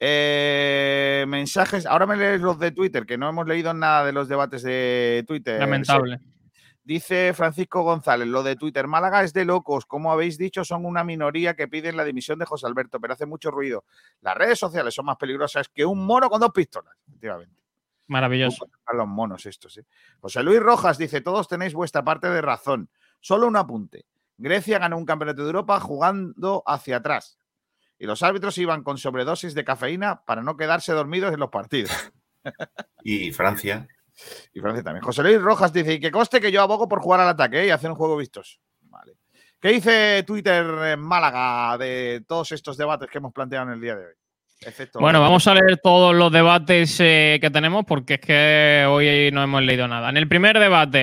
Eh, 0.00 1.24
mensajes, 1.28 1.86
ahora 1.86 2.04
me 2.04 2.16
lees 2.16 2.40
los 2.40 2.58
de 2.58 2.72
Twitter, 2.72 3.06
que 3.06 3.16
no 3.16 3.28
hemos 3.28 3.46
leído 3.46 3.72
nada 3.72 4.04
de 4.04 4.12
los 4.12 4.26
debates 4.26 4.62
de 4.64 5.24
Twitter. 5.24 5.60
Lamentable. 5.60 6.18
Dice 6.82 7.32
Francisco 7.32 7.82
González, 7.82 8.26
lo 8.26 8.42
de 8.42 8.56
Twitter, 8.56 8.88
Málaga 8.88 9.22
es 9.22 9.32
de 9.32 9.44
locos, 9.44 9.86
como 9.86 10.12
habéis 10.12 10.36
dicho, 10.36 10.64
son 10.64 10.84
una 10.84 11.04
minoría 11.04 11.54
que 11.54 11.68
piden 11.68 11.96
la 11.96 12.04
dimisión 12.04 12.40
de 12.40 12.44
José 12.44 12.66
Alberto, 12.66 13.00
pero 13.00 13.14
hace 13.14 13.26
mucho 13.26 13.50
ruido. 13.52 13.84
Las 14.20 14.36
redes 14.36 14.58
sociales 14.58 14.92
son 14.92 15.06
más 15.06 15.16
peligrosas 15.16 15.68
que 15.68 15.84
un 15.84 16.04
mono 16.04 16.28
con 16.28 16.40
dos 16.40 16.50
pistolas, 16.52 16.94
efectivamente. 17.06 17.60
Maravilloso. 18.08 18.68
A 18.86 18.94
los 18.94 19.06
monos 19.06 19.46
estos. 19.46 19.78
¿eh? 19.78 19.86
José 20.20 20.42
Luis 20.42 20.60
Rojas 20.60 20.98
dice, 20.98 21.20
todos 21.20 21.48
tenéis 21.48 21.74
vuestra 21.74 22.04
parte 22.04 22.28
de 22.28 22.40
razón. 22.40 22.88
Solo 23.20 23.46
un 23.46 23.56
apunte. 23.56 24.06
Grecia 24.38 24.78
ganó 24.78 24.98
un 24.98 25.06
campeonato 25.06 25.42
de 25.42 25.48
Europa 25.48 25.80
jugando 25.80 26.62
hacia 26.66 26.98
atrás. 26.98 27.38
Y 27.98 28.06
los 28.06 28.22
árbitros 28.22 28.58
iban 28.58 28.82
con 28.82 28.98
sobredosis 28.98 29.54
de 29.54 29.64
cafeína 29.64 30.22
para 30.24 30.42
no 30.42 30.56
quedarse 30.56 30.92
dormidos 30.92 31.32
en 31.32 31.40
los 31.40 31.50
partidos. 31.50 31.92
y 33.02 33.32
Francia. 33.32 33.88
Y 34.52 34.60
Francia 34.60 34.82
también. 34.82 35.02
José 35.02 35.22
Luis 35.22 35.40
Rojas 35.40 35.72
dice, 35.72 35.94
y 35.94 36.00
que 36.00 36.10
coste 36.10 36.40
que 36.40 36.52
yo 36.52 36.62
abogo 36.62 36.88
por 36.88 37.00
jugar 37.00 37.20
al 37.20 37.28
ataque 37.28 37.62
¿eh? 37.62 37.66
y 37.68 37.70
hacer 37.70 37.90
un 37.90 37.96
juego 37.96 38.16
vistoso. 38.16 38.58
Vale. 38.82 39.14
¿Qué 39.60 39.68
dice 39.70 40.22
Twitter 40.26 40.64
en 40.64 41.00
Málaga 41.00 41.78
de 41.78 42.24
todos 42.26 42.52
estos 42.52 42.76
debates 42.76 43.08
que 43.10 43.18
hemos 43.18 43.32
planteado 43.32 43.66
en 43.66 43.72
el 43.72 43.80
día 43.80 43.96
de 43.96 44.06
hoy? 44.06 44.14
Bueno, 44.98 45.20
vamos 45.20 45.46
a 45.46 45.54
leer 45.54 45.78
todos 45.82 46.14
los 46.14 46.32
debates 46.32 46.98
eh, 47.00 47.38
que 47.40 47.50
tenemos 47.50 47.84
porque 47.84 48.14
es 48.14 48.20
que 48.20 48.86
hoy 48.88 49.30
no 49.30 49.42
hemos 49.42 49.62
leído 49.62 49.86
nada. 49.86 50.08
En 50.08 50.16
el 50.16 50.26
primer 50.26 50.58
debate, 50.58 50.98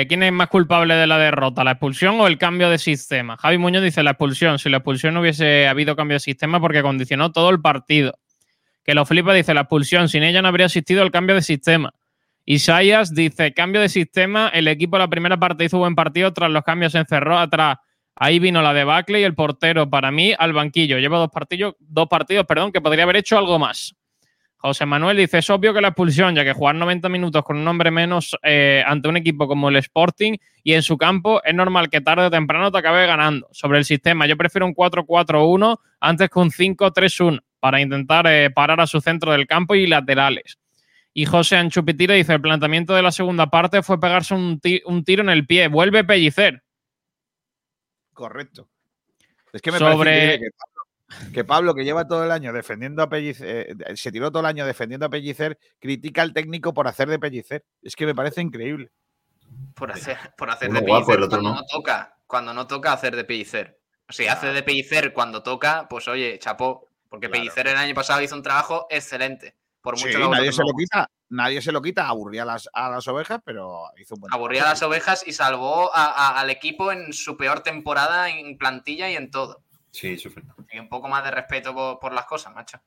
eh, 0.00 0.06
¿quién 0.08 0.22
es 0.22 0.32
más 0.32 0.48
culpable 0.48 0.94
de 0.94 1.06
la 1.06 1.18
derrota? 1.18 1.64
¿La 1.64 1.72
expulsión 1.72 2.18
o 2.20 2.26
el 2.26 2.38
cambio 2.38 2.70
de 2.70 2.78
sistema? 2.78 3.36
Javi 3.36 3.58
Muñoz 3.58 3.82
dice 3.82 4.02
la 4.02 4.12
expulsión. 4.12 4.58
Si 4.58 4.70
la 4.70 4.78
expulsión 4.78 5.14
no 5.14 5.20
hubiese 5.20 5.68
habido 5.68 5.96
cambio 5.96 6.16
de 6.16 6.20
sistema 6.20 6.60
porque 6.60 6.82
condicionó 6.82 7.30
todo 7.30 7.50
el 7.50 7.60
partido. 7.60 8.18
Que 8.82 8.94
lo 8.94 9.04
flipa 9.04 9.34
dice 9.34 9.54
la 9.54 9.62
expulsión. 9.62 10.08
Sin 10.08 10.22
ella 10.22 10.40
no 10.40 10.48
habría 10.48 10.66
existido 10.66 11.02
el 11.02 11.10
cambio 11.10 11.34
de 11.36 11.42
sistema. 11.42 11.92
Isaías 12.46 13.14
dice 13.14 13.52
cambio 13.52 13.82
de 13.82 13.90
sistema. 13.90 14.48
El 14.48 14.66
equipo 14.66 14.96
de 14.96 15.04
la 15.04 15.08
primera 15.08 15.38
parte 15.38 15.64
hizo 15.64 15.78
buen 15.78 15.94
partido. 15.94 16.32
Tras 16.32 16.50
los 16.50 16.64
cambios 16.64 16.92
se 16.92 16.98
encerró 16.98 17.38
atrás 17.38 17.76
Ahí 18.16 18.38
vino 18.38 18.62
la 18.62 18.72
debacle 18.72 19.20
y 19.20 19.24
el 19.24 19.34
portero 19.34 19.90
para 19.90 20.10
mí 20.10 20.32
al 20.38 20.52
banquillo. 20.52 20.98
Lleva 20.98 21.18
dos 21.18 21.30
partidos, 21.30 21.74
dos 21.80 22.08
partidos, 22.08 22.46
perdón, 22.46 22.72
que 22.72 22.80
podría 22.80 23.04
haber 23.04 23.16
hecho 23.16 23.36
algo 23.36 23.58
más. 23.58 23.94
José 24.56 24.86
Manuel 24.86 25.18
dice, 25.18 25.38
es 25.38 25.50
obvio 25.50 25.74
que 25.74 25.82
la 25.82 25.88
expulsión, 25.88 26.34
ya 26.34 26.42
que 26.42 26.54
jugar 26.54 26.74
90 26.74 27.10
minutos 27.10 27.44
con 27.44 27.58
un 27.58 27.68
hombre 27.68 27.90
menos 27.90 28.34
eh, 28.42 28.82
ante 28.86 29.10
un 29.10 29.18
equipo 29.18 29.46
como 29.46 29.68
el 29.68 29.76
Sporting 29.76 30.38
y 30.62 30.72
en 30.72 30.82
su 30.82 30.96
campo 30.96 31.42
es 31.44 31.54
normal 31.54 31.90
que 31.90 32.00
tarde 32.00 32.24
o 32.24 32.30
temprano 32.30 32.72
te 32.72 32.78
acabe 32.78 33.06
ganando. 33.06 33.46
Sobre 33.52 33.76
el 33.78 33.84
sistema, 33.84 34.26
yo 34.26 34.38
prefiero 34.38 34.64
un 34.64 34.74
4-4-1 34.74 35.78
antes 36.00 36.30
que 36.30 36.38
un 36.38 36.50
5-3-1 36.50 37.42
para 37.60 37.78
intentar 37.82 38.26
eh, 38.26 38.48
parar 38.48 38.80
a 38.80 38.86
su 38.86 39.02
centro 39.02 39.32
del 39.32 39.46
campo 39.46 39.74
y 39.74 39.86
laterales. 39.86 40.58
Y 41.12 41.26
José 41.26 41.58
Anchupitira 41.58 42.14
dice, 42.14 42.32
el 42.32 42.40
planteamiento 42.40 42.94
de 42.94 43.02
la 43.02 43.12
segunda 43.12 43.48
parte 43.48 43.82
fue 43.82 44.00
pegarse 44.00 44.32
un, 44.32 44.60
un 44.86 45.04
tiro 45.04 45.22
en 45.22 45.28
el 45.28 45.46
pie. 45.46 45.68
Vuelve 45.68 46.04
Pellicer. 46.04 46.62
Correcto. 48.14 48.68
Es 49.52 49.60
que 49.60 49.70
me 49.70 49.78
parece 49.78 50.40
que 51.32 51.44
Pablo, 51.44 51.74
que 51.74 51.84
lleva 51.84 52.06
todo 52.06 52.24
el 52.24 52.30
año 52.30 52.52
defendiendo 52.52 53.02
a 53.02 53.08
Pellicer, 53.08 53.76
eh, 53.78 53.96
se 53.96 54.10
tiró 54.10 54.30
todo 54.30 54.40
el 54.40 54.46
año 54.46 54.66
defendiendo 54.66 55.06
a 55.06 55.10
Pellicer, 55.10 55.58
critica 55.78 56.22
al 56.22 56.32
técnico 56.32 56.72
por 56.72 56.88
hacer 56.88 57.08
de 57.08 57.18
Pellicer. 57.18 57.64
Es 57.82 57.94
que 57.94 58.06
me 58.06 58.14
parece 58.14 58.40
increíble. 58.40 58.90
Por 59.74 59.92
hacer, 59.92 60.16
por 60.36 60.50
hacer 60.50 60.72
de 60.72 60.82
Pellicer 60.82 61.28
cuando 61.28 61.52
no. 61.52 61.62
toca. 61.70 62.16
Cuando 62.26 62.54
no 62.54 62.66
toca 62.66 62.92
hacer 62.92 63.14
de 63.14 63.24
Pellicer. 63.24 63.78
O 64.08 64.12
sea, 64.12 64.32
hace 64.32 64.48
de 64.48 64.62
Pellicer 64.62 65.12
cuando 65.12 65.42
toca, 65.42 65.86
pues 65.88 66.08
oye, 66.08 66.38
chapó. 66.38 66.88
Porque 67.08 67.28
Pellicer 67.28 67.68
el 67.68 67.76
año 67.76 67.94
pasado 67.94 68.22
hizo 68.22 68.34
un 68.34 68.42
trabajo 68.42 68.86
excelente. 68.90 69.54
Por 69.80 69.98
mucho 70.00 70.30
nadie 70.30 70.50
se 70.50 70.62
lo 70.62 70.72
quita, 70.76 71.08
nadie 71.34 71.60
se 71.60 71.72
lo 71.72 71.82
quita, 71.82 72.08
aburría 72.08 72.42
a 72.42 72.46
las, 72.46 72.68
a 72.72 72.90
las 72.90 73.06
ovejas, 73.08 73.40
pero 73.44 73.90
hizo 73.98 74.14
un 74.14 74.22
buen 74.22 74.32
Aburría 74.32 74.62
a 74.62 74.70
las 74.70 74.82
ovejas 74.82 75.26
y 75.26 75.32
salvó 75.32 75.90
al 75.94 76.48
equipo 76.50 76.92
en 76.92 77.12
su 77.12 77.36
peor 77.36 77.60
temporada 77.60 78.30
en 78.30 78.56
plantilla 78.56 79.10
y 79.10 79.16
en 79.16 79.30
todo. 79.30 79.62
Sí, 79.90 80.16
súper. 80.18 80.44
Y 80.72 80.78
un 80.78 80.88
poco 80.88 81.08
más 81.08 81.24
de 81.24 81.30
respeto 81.30 81.98
por, 82.00 82.12
las 82.12 82.26
cosas, 82.26 82.54
macho. 82.54 82.80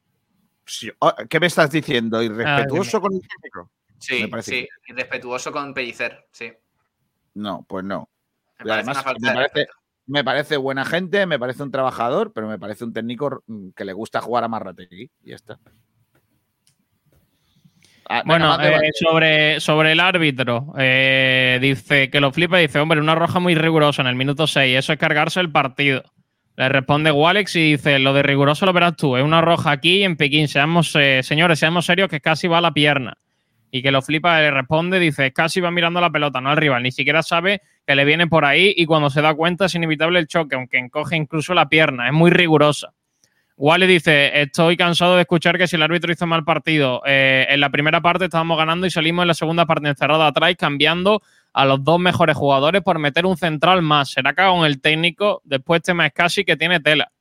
Oh, 0.99 1.13
¿Qué 1.29 1.39
me 1.39 1.47
estás 1.47 1.71
diciendo? 1.71 2.21
¿Irrespetuoso 2.21 2.99
con 2.99 3.13
el 3.13 3.21
técnico? 3.21 3.71
Sí, 3.99 4.29
sí, 4.41 4.67
irrespetuoso 4.87 5.51
con 5.51 5.73
Pellicer, 5.73 6.27
sí. 6.31 6.51
No, 7.33 7.65
pues 7.67 7.85
no. 7.85 8.09
además, 8.59 9.03
me 10.05 10.23
parece, 10.23 10.57
buena 10.57 10.85
gente, 10.85 11.25
me 11.25 11.37
parece 11.37 11.63
un 11.63 11.71
trabajador, 11.71 12.31
pero 12.33 12.47
me 12.47 12.57
parece 12.57 12.85
un 12.85 12.93
técnico 12.93 13.43
que 13.75 13.85
le 13.85 13.93
gusta 13.93 14.21
jugar 14.21 14.43
a 14.43 14.47
Marrategui. 14.47 15.11
Y 15.23 15.29
ya 15.29 15.35
está. 15.35 15.59
Ah, 18.09 18.23
bueno, 18.25 18.57
eh, 18.61 18.91
sobre, 18.93 19.59
sobre 19.59 19.91
el 19.91 19.99
árbitro, 19.99 20.73
eh, 20.77 21.59
dice 21.61 22.09
que 22.09 22.21
lo 22.21 22.31
flipa 22.31 22.59
y 22.59 22.67
dice, 22.67 22.79
hombre, 22.79 23.01
una 23.01 23.15
roja 23.15 23.39
muy 23.39 23.55
rigurosa 23.55 24.01
en 24.01 24.07
el 24.07 24.15
minuto 24.15 24.47
6, 24.47 24.77
eso 24.77 24.93
es 24.93 24.99
cargarse 24.99 25.39
el 25.39 25.51
partido. 25.51 26.03
Le 26.55 26.69
responde 26.69 27.11
Walex 27.11 27.55
y 27.55 27.71
dice, 27.71 27.99
lo 27.99 28.13
de 28.13 28.23
riguroso 28.23 28.65
lo 28.65 28.73
verás 28.73 28.95
tú, 28.95 29.17
es 29.17 29.23
una 29.23 29.41
roja 29.41 29.71
aquí 29.71 30.03
en 30.03 30.15
Pekín, 30.15 30.47
seamos, 30.47 30.95
eh, 30.95 31.21
señores, 31.21 31.59
seamos 31.59 31.85
serios 31.85 32.09
que 32.09 32.21
casi 32.21 32.47
va 32.47 32.59
a 32.59 32.61
la 32.61 32.73
pierna. 32.73 33.17
Y 33.69 33.81
que 33.81 33.91
lo 33.91 34.01
flipa 34.01 34.39
le 34.39 34.51
responde, 34.51 34.97
dice, 34.97 35.33
casi 35.33 35.59
va 35.59 35.69
mirando 35.71 35.99
la 35.99 36.09
pelota, 36.09 36.39
no 36.39 36.49
al 36.49 36.57
rival, 36.57 36.83
ni 36.83 36.91
siquiera 36.91 37.21
sabe 37.21 37.61
que 37.85 37.95
le 37.95 38.05
viene 38.05 38.27
por 38.27 38.45
ahí 38.45 38.73
y 38.75 38.85
cuando 38.85 39.09
se 39.09 39.21
da 39.21 39.33
cuenta 39.33 39.65
es 39.65 39.75
inevitable 39.75 40.19
el 40.19 40.27
choque, 40.27 40.55
aunque 40.55 40.77
encoge 40.77 41.17
incluso 41.17 41.53
la 41.53 41.67
pierna, 41.67 42.07
es 42.07 42.13
muy 42.13 42.31
rigurosa. 42.31 42.93
Wally 43.59 43.87
dice, 43.87 44.39
estoy 44.39 44.77
cansado 44.77 45.15
de 45.15 45.21
escuchar 45.21 45.57
que 45.57 45.67
si 45.67 45.77
el 45.77 45.81
árbitro 45.81 46.11
hizo 46.11 46.27
mal 46.27 46.43
partido, 46.43 47.01
eh, 47.07 47.47
en 47.49 47.59
la 47.59 47.71
primera 47.71 48.01
parte 48.01 48.25
estábamos 48.25 48.55
ganando 48.55 48.85
y 48.85 48.91
salimos 48.91 49.23
en 49.23 49.29
la 49.29 49.33
segunda 49.33 49.65
parte 49.65 49.89
encerrada 49.89 50.27
atrás 50.27 50.53
cambiando 50.55 51.23
a 51.53 51.65
los 51.65 51.83
dos 51.83 51.99
mejores 51.99 52.37
jugadores 52.37 52.83
por 52.83 52.99
meter 52.99 53.25
un 53.25 53.35
central 53.35 53.81
más. 53.81 54.11
Será 54.11 54.33
cagado 54.33 54.57
en 54.59 54.65
el 54.65 54.79
técnico, 54.79 55.41
después 55.43 55.81
tema 55.81 56.05
es 56.05 56.13
casi 56.13 56.45
que 56.45 56.55
tiene 56.55 56.79
tela. 56.79 57.11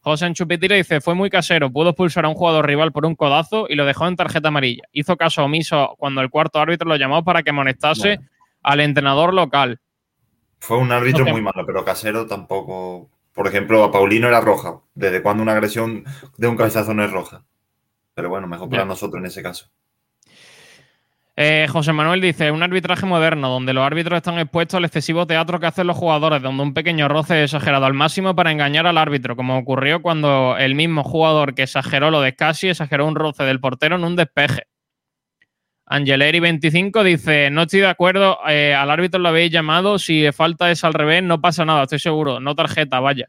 José 0.00 0.24
Enchupitira 0.24 0.74
dice, 0.74 1.02
fue 1.02 1.14
muy 1.14 1.28
casero, 1.28 1.70
pudo 1.70 1.90
expulsar 1.90 2.24
a 2.24 2.28
un 2.28 2.34
jugador 2.34 2.66
rival 2.66 2.90
por 2.90 3.04
un 3.04 3.14
codazo 3.14 3.66
y 3.68 3.74
lo 3.74 3.84
dejó 3.84 4.08
en 4.08 4.16
tarjeta 4.16 4.48
amarilla. 4.48 4.84
Hizo 4.92 5.18
caso 5.18 5.44
omiso 5.44 5.96
cuando 5.98 6.22
el 6.22 6.30
cuarto 6.30 6.60
árbitro 6.60 6.88
lo 6.88 6.96
llamó 6.96 7.24
para 7.24 7.42
que 7.42 7.50
amonestase 7.50 8.20
al 8.62 8.80
entrenador 8.80 9.34
local. 9.34 9.80
Fue 10.60 10.78
un 10.78 10.92
árbitro 10.92 11.26
muy 11.26 11.42
malo, 11.42 11.66
pero 11.66 11.84
casero 11.84 12.26
tampoco 12.26 13.10
por 13.38 13.46
ejemplo, 13.46 13.84
a 13.84 13.92
Paulino 13.92 14.26
era 14.26 14.40
roja. 14.40 14.80
¿Desde 14.96 15.22
cuando 15.22 15.44
una 15.44 15.52
agresión 15.52 16.02
de 16.38 16.48
un 16.48 16.56
cabezazo 16.56 16.92
no 16.92 17.04
es 17.04 17.12
roja? 17.12 17.44
Pero 18.14 18.30
bueno, 18.30 18.48
mejor 18.48 18.68
para 18.68 18.84
nosotros 18.84 19.20
en 19.20 19.26
ese 19.26 19.44
caso. 19.44 19.66
Eh, 21.36 21.68
José 21.70 21.92
Manuel 21.92 22.20
dice, 22.20 22.50
un 22.50 22.64
arbitraje 22.64 23.06
moderno 23.06 23.48
donde 23.48 23.72
los 23.72 23.84
árbitros 23.84 24.16
están 24.16 24.40
expuestos 24.40 24.78
al 24.78 24.86
excesivo 24.86 25.24
teatro 25.24 25.60
que 25.60 25.66
hacen 25.66 25.86
los 25.86 25.96
jugadores, 25.96 26.42
donde 26.42 26.64
un 26.64 26.74
pequeño 26.74 27.06
roce 27.06 27.44
es 27.44 27.54
exagerado 27.54 27.86
al 27.86 27.94
máximo 27.94 28.34
para 28.34 28.50
engañar 28.50 28.88
al 28.88 28.98
árbitro, 28.98 29.36
como 29.36 29.56
ocurrió 29.56 30.02
cuando 30.02 30.56
el 30.58 30.74
mismo 30.74 31.04
jugador 31.04 31.54
que 31.54 31.62
exageró 31.62 32.10
lo 32.10 32.20
de 32.20 32.34
Casi 32.34 32.70
exageró 32.70 33.06
un 33.06 33.14
roce 33.14 33.44
del 33.44 33.60
portero 33.60 33.94
en 33.94 34.02
un 34.02 34.16
despeje. 34.16 34.64
Angeleri25 35.90 37.02
dice, 37.02 37.50
no 37.50 37.62
estoy 37.62 37.80
de 37.80 37.86
acuerdo, 37.86 38.38
eh, 38.46 38.74
al 38.74 38.90
árbitro 38.90 39.18
lo 39.20 39.30
habéis 39.30 39.50
llamado, 39.50 39.98
si 39.98 40.30
falta 40.32 40.70
es 40.70 40.84
al 40.84 40.92
revés, 40.92 41.22
no 41.22 41.40
pasa 41.40 41.64
nada, 41.64 41.84
estoy 41.84 41.98
seguro, 41.98 42.40
no 42.40 42.54
tarjeta, 42.54 43.00
vaya. 43.00 43.28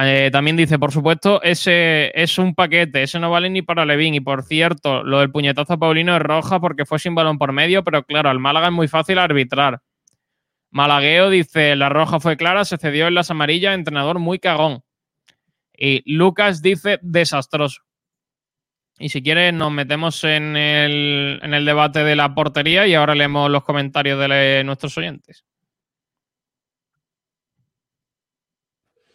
Eh, 0.00 0.30
también 0.30 0.56
dice, 0.56 0.78
por 0.78 0.92
supuesto, 0.92 1.42
ese 1.42 2.12
es 2.14 2.38
un 2.38 2.54
paquete, 2.54 3.02
ese 3.02 3.18
no 3.18 3.30
vale 3.30 3.50
ni 3.50 3.62
para 3.62 3.84
Levín. 3.84 4.14
Y 4.14 4.20
por 4.20 4.44
cierto, 4.44 5.02
lo 5.02 5.18
del 5.18 5.32
puñetazo 5.32 5.72
a 5.74 5.78
Paulino 5.78 6.14
es 6.14 6.22
roja 6.22 6.60
porque 6.60 6.86
fue 6.86 7.00
sin 7.00 7.16
balón 7.16 7.36
por 7.36 7.52
medio, 7.52 7.82
pero 7.82 8.04
claro, 8.04 8.30
al 8.30 8.38
Málaga 8.38 8.68
es 8.68 8.72
muy 8.72 8.86
fácil 8.86 9.18
arbitrar. 9.18 9.80
Malagueo 10.70 11.30
dice, 11.30 11.74
la 11.74 11.88
roja 11.88 12.20
fue 12.20 12.36
clara, 12.36 12.64
se 12.64 12.78
cedió 12.78 13.08
en 13.08 13.14
las 13.14 13.30
amarillas, 13.32 13.74
entrenador 13.74 14.20
muy 14.20 14.38
cagón. 14.38 14.84
Y 15.76 16.02
Lucas 16.12 16.62
dice, 16.62 17.00
desastroso. 17.02 17.82
Y 18.98 19.10
si 19.10 19.22
quieres, 19.22 19.54
nos 19.54 19.70
metemos 19.70 20.24
en 20.24 20.56
el, 20.56 21.38
en 21.42 21.54
el 21.54 21.64
debate 21.64 22.02
de 22.02 22.16
la 22.16 22.34
portería 22.34 22.86
y 22.86 22.94
ahora 22.94 23.14
leemos 23.14 23.50
los 23.50 23.62
comentarios 23.62 24.18
de 24.18 24.62
nuestros 24.64 24.98
oyentes. 24.98 25.44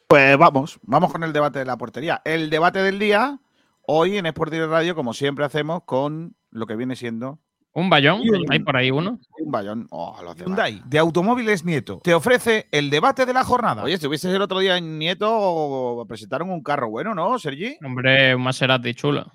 Pues 0.07 0.38
vamos, 0.38 0.80
vamos 0.84 1.11
con 1.11 1.23
el 1.23 1.34
debate 1.34 1.60
de 1.60 1.65
la 1.65 1.76
portería. 1.76 2.22
El 2.23 2.49
debate 2.49 2.84
del 2.84 2.99
día, 2.99 3.39
hoy 3.81 4.18
en 4.18 4.27
Sport 4.27 4.53
Radio, 4.53 4.95
como 4.95 5.14
siempre 5.14 5.43
hacemos, 5.43 5.84
con 5.85 6.35
lo 6.51 6.68
que 6.68 6.76
viene 6.76 6.95
siendo. 6.95 7.39
¿Un 7.73 7.89
bayón? 7.89 8.22
¿Hay 8.49 8.60
por 8.60 8.77
ahí 8.77 8.91
uno? 8.91 9.19
Un 9.39 9.51
bayón. 9.51 9.88
Oh, 9.89 10.15
los 10.23 10.35
de 10.35 10.45
Hyundai, 10.45 10.84
de 10.85 10.99
Automóviles 10.99 11.65
Nieto, 11.65 11.99
te 12.03 12.14
ofrece 12.14 12.68
el 12.72 12.91
debate 12.91 13.26
de 13.26 13.34
la 13.34 13.43
jornada. 13.43 13.84
Oye, 13.84 13.95
estuviste 13.95 14.30
el 14.30 14.41
otro 14.41 14.60
día 14.60 14.77
en 14.77 14.99
Nieto, 14.99 16.05
presentaron 16.07 16.51
un 16.51 16.61
carro 16.61 16.89
bueno, 16.91 17.15
¿no, 17.15 17.39
Sergi? 17.39 17.76
Hombre, 17.84 18.35
un 18.35 18.43
Maserati 18.43 18.93
chulo. 18.93 19.26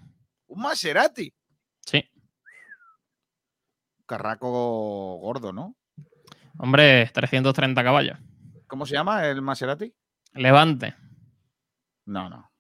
Un 0.49 0.63
Maserati. 0.63 1.33
Sí. 1.87 2.05
Carraco 4.07 5.17
gordo, 5.19 5.53
¿no? 5.53 5.77
Hombre, 6.59 7.11
330 7.13 7.85
caballos. 7.85 8.19
¿Cómo 8.67 8.85
se 8.85 8.95
llama 8.95 9.27
el 9.27 9.41
Maserati? 9.43 9.95
Levante. 10.35 10.95
No, 12.07 12.29
no. 12.29 12.51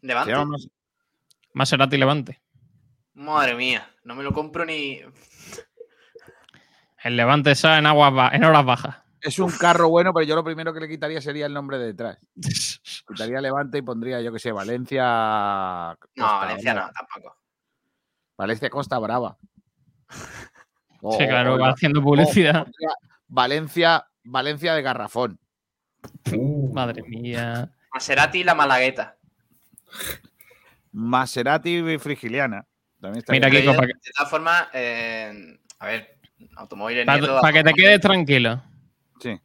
¿Levante? 0.00 0.34
Maserati 1.54 1.96
Levante. 1.96 2.42
Madre 3.14 3.54
mía, 3.54 3.88
no 4.04 4.14
me 4.14 4.22
lo 4.22 4.32
compro 4.32 4.64
ni. 4.64 5.00
El 7.02 7.16
Levante 7.16 7.50
está 7.50 7.78
en, 7.78 7.86
aguas 7.86 8.32
en 8.32 8.44
horas 8.44 8.64
bajas. 8.64 9.01
Es 9.22 9.38
un 9.38 9.52
carro 9.52 9.88
bueno, 9.88 10.12
pero 10.12 10.26
yo 10.26 10.34
lo 10.34 10.42
primero 10.42 10.74
que 10.74 10.80
le 10.80 10.88
quitaría 10.88 11.20
sería 11.20 11.46
el 11.46 11.54
nombre 11.54 11.78
de 11.78 11.86
detrás. 11.86 12.18
Quitaría 13.08 13.40
Levante 13.40 13.78
y 13.78 13.82
pondría, 13.82 14.20
yo 14.20 14.32
que 14.32 14.40
sé, 14.40 14.50
Valencia. 14.50 15.96
no, 16.16 16.26
Valencia 16.26 16.74
no, 16.74 16.90
tampoco. 16.90 17.36
Valencia 18.36 18.68
Costa 18.68 18.98
Brava. 18.98 19.38
sí, 20.08 21.28
claro, 21.28 21.56
va 21.56 21.70
haciendo 21.70 22.02
publicidad. 22.02 22.66
Valencia, 23.28 24.04
Valencia 24.24 24.74
de 24.74 24.82
Garrafón. 24.82 25.38
Uh. 26.32 26.72
Madre 26.74 27.02
mía. 27.02 27.70
Maserati 27.94 28.40
y 28.40 28.44
la 28.44 28.56
Malagueta. 28.56 29.16
Maserati 30.90 31.78
y 31.78 31.98
Frigiliana. 31.98 32.66
Mira, 33.28 33.48
De, 33.48 33.60
de 33.60 33.62
todas 34.14 34.30
formas, 34.30 34.68
eh, 34.72 35.58
a 35.78 35.86
ver, 35.86 36.18
automóviles 36.56 37.04
Para 37.06 37.52
que 37.52 37.64
te 37.64 37.72
quedes 37.72 38.00
tranquilo. 38.00 38.62
Sí. 39.22 39.40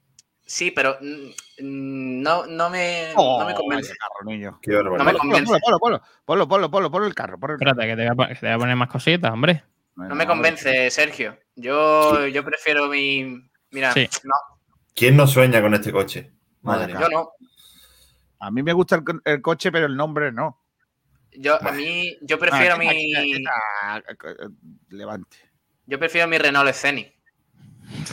Sí, 0.45 0.71
pero 0.71 0.97
mm, 1.01 2.21
no, 2.21 2.45
no, 2.47 2.69
me, 2.69 3.11
no 3.15 3.45
me 3.45 3.53
convence. 3.53 3.93
Qué 4.61 4.71
no 4.71 5.03
me 5.03 5.13
convence. 5.13 5.59
Polo, 5.61 5.77
polo, 5.79 6.01
polo, 6.25 6.47
polo, 6.47 6.71
polo, 6.71 6.91
polo 6.91 7.05
el 7.05 7.13
carro. 7.13 7.37
polo 7.37 7.53
el 7.53 7.59
carro. 7.59 7.71
Espérate, 7.71 7.95
que 7.95 8.01
te, 8.01 8.13
voy 8.13 8.25
a, 8.25 8.27
que 8.29 8.35
te 8.35 8.45
voy 8.47 8.55
a 8.55 8.57
poner 8.57 8.75
más 8.77 8.89
cositas, 8.89 9.31
hombre. 9.31 9.63
No 9.95 10.15
me 10.15 10.25
convence, 10.25 10.89
Sergio. 10.89 11.37
Yo, 11.55 12.27
yo 12.27 12.45
prefiero 12.45 12.87
mi. 12.87 13.49
Mira, 13.71 13.91
Sí. 13.93 14.07
no. 14.23 14.31
¿Quién 14.95 15.17
no 15.17 15.27
sueña 15.27 15.61
con 15.61 15.73
este 15.73 15.91
coche? 15.91 16.31
Madre 16.61 16.93
Yo 16.93 17.09
no. 17.09 17.31
A 18.39 18.49
mí 18.51 18.63
me 18.63 18.71
gusta 18.73 18.95
el, 18.95 19.03
co- 19.03 19.19
el 19.25 19.41
coche, 19.41 19.71
pero 19.71 19.87
el 19.87 19.95
nombre 19.97 20.31
no. 20.31 20.63
Yo, 21.33 21.61
a 21.61 21.71
mí, 21.71 22.17
yo 22.21 22.39
prefiero 22.39 22.75
Ah, 22.75 22.77
mi. 22.77 23.43
Levante. 24.89 25.37
Yo 25.85 25.99
prefiero 25.99 26.27
mi 26.27 26.37
Renault 26.37 26.71
Scenic. 26.73 27.16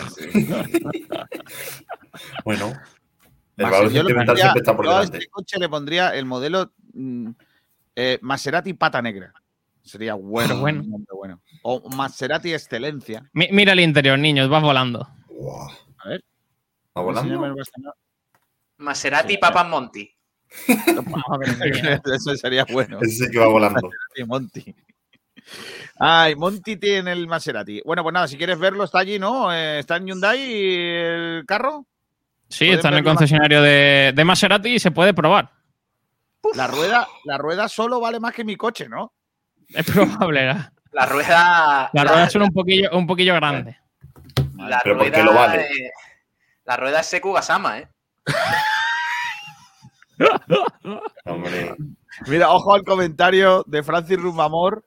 Bueno, 2.44 2.72
el 3.56 3.64
valor 3.64 3.90
yo 3.90 4.00
sentimental 4.00 4.26
pondría- 4.36 4.42
siempre 4.44 4.60
está 4.60 4.76
por 4.76 4.84
yo 4.84 4.90
a 4.90 4.94
delante. 4.96 5.18
este 5.18 5.30
coche 5.30 5.58
le 5.58 5.68
pondría 5.68 6.14
el 6.14 6.26
modelo 6.26 6.72
mm, 6.92 7.30
eh, 7.96 8.18
Maserati 8.22 8.74
Pata 8.74 9.02
Negra. 9.02 9.32
Sería 9.82 10.14
bueno. 10.14 10.62
O 11.62 11.90
Maserati 11.90 12.52
Excelencia. 12.54 13.28
Mi- 13.32 13.48
mira 13.50 13.72
el 13.72 13.80
interior, 13.80 14.18
niños, 14.18 14.48
vas 14.48 14.62
volando. 14.62 15.08
A 15.98 16.08
ver. 16.08 16.24
¿Va 16.96 17.02
volando? 17.02 17.54
Maserati 18.78 19.38
Papas 19.38 19.68
Monti. 19.68 20.10
Eso 22.14 22.36
sería 22.36 22.64
bueno. 22.70 22.98
Ese 23.02 23.26
sí 23.26 23.30
que 23.30 23.38
va 23.38 23.48
volando. 23.48 23.80
Maserati 23.82 24.24
Monty. 24.26 24.74
Ay, 25.98 26.34
Monty 26.34 26.76
tiene 26.76 27.12
el 27.12 27.26
Maserati. 27.28 27.80
Bueno, 27.84 28.02
pues 28.02 28.12
nada, 28.12 28.26
si 28.28 28.36
quieres 28.36 28.58
verlo, 28.58 28.84
está 28.84 28.98
allí, 28.98 29.18
¿no? 29.18 29.52
Eh, 29.52 29.78
¿Está 29.78 29.96
en 29.96 30.06
Hyundai 30.06 30.38
el 30.40 31.44
carro? 31.46 31.86
Sí, 32.48 32.68
está 32.70 32.88
en 32.88 32.94
el 32.94 33.04
concesionario 33.04 33.62
de, 33.62 34.12
de 34.14 34.24
Maserati 34.24 34.70
y 34.74 34.78
se 34.78 34.90
puede 34.90 35.14
probar. 35.14 35.50
La 36.54 36.66
rueda, 36.66 37.08
la 37.24 37.38
rueda 37.38 37.68
solo 37.68 38.00
vale 38.00 38.20
más 38.20 38.34
que 38.34 38.44
mi 38.44 38.56
coche, 38.56 38.88
¿no? 38.88 39.12
Es 39.68 39.86
probable. 39.86 40.46
La, 40.46 40.72
La 40.92 41.06
rueda. 41.06 41.90
las 41.92 42.04
ruedas 42.06 42.32
son 42.32 42.42
un 42.42 42.52
poquillo, 42.52 42.90
un 42.92 43.06
poquillo 43.06 43.34
grandes. 43.34 43.76
La 44.58 44.80
Pero 44.84 44.96
rueda, 44.98 45.22
lo 45.22 45.32
vale. 45.32 45.62
eh, 45.62 45.90
la 46.64 46.76
rueda 46.76 47.00
es 47.00 47.06
Seku 47.06 47.32
Gasama, 47.32 47.78
¿eh? 47.78 47.88
Hombre, 51.24 51.74
Mira, 52.28 52.50
ojo 52.50 52.74
al 52.74 52.84
comentario 52.84 53.64
de 53.66 53.82
Francis 53.82 54.18
Rumamor 54.18 54.84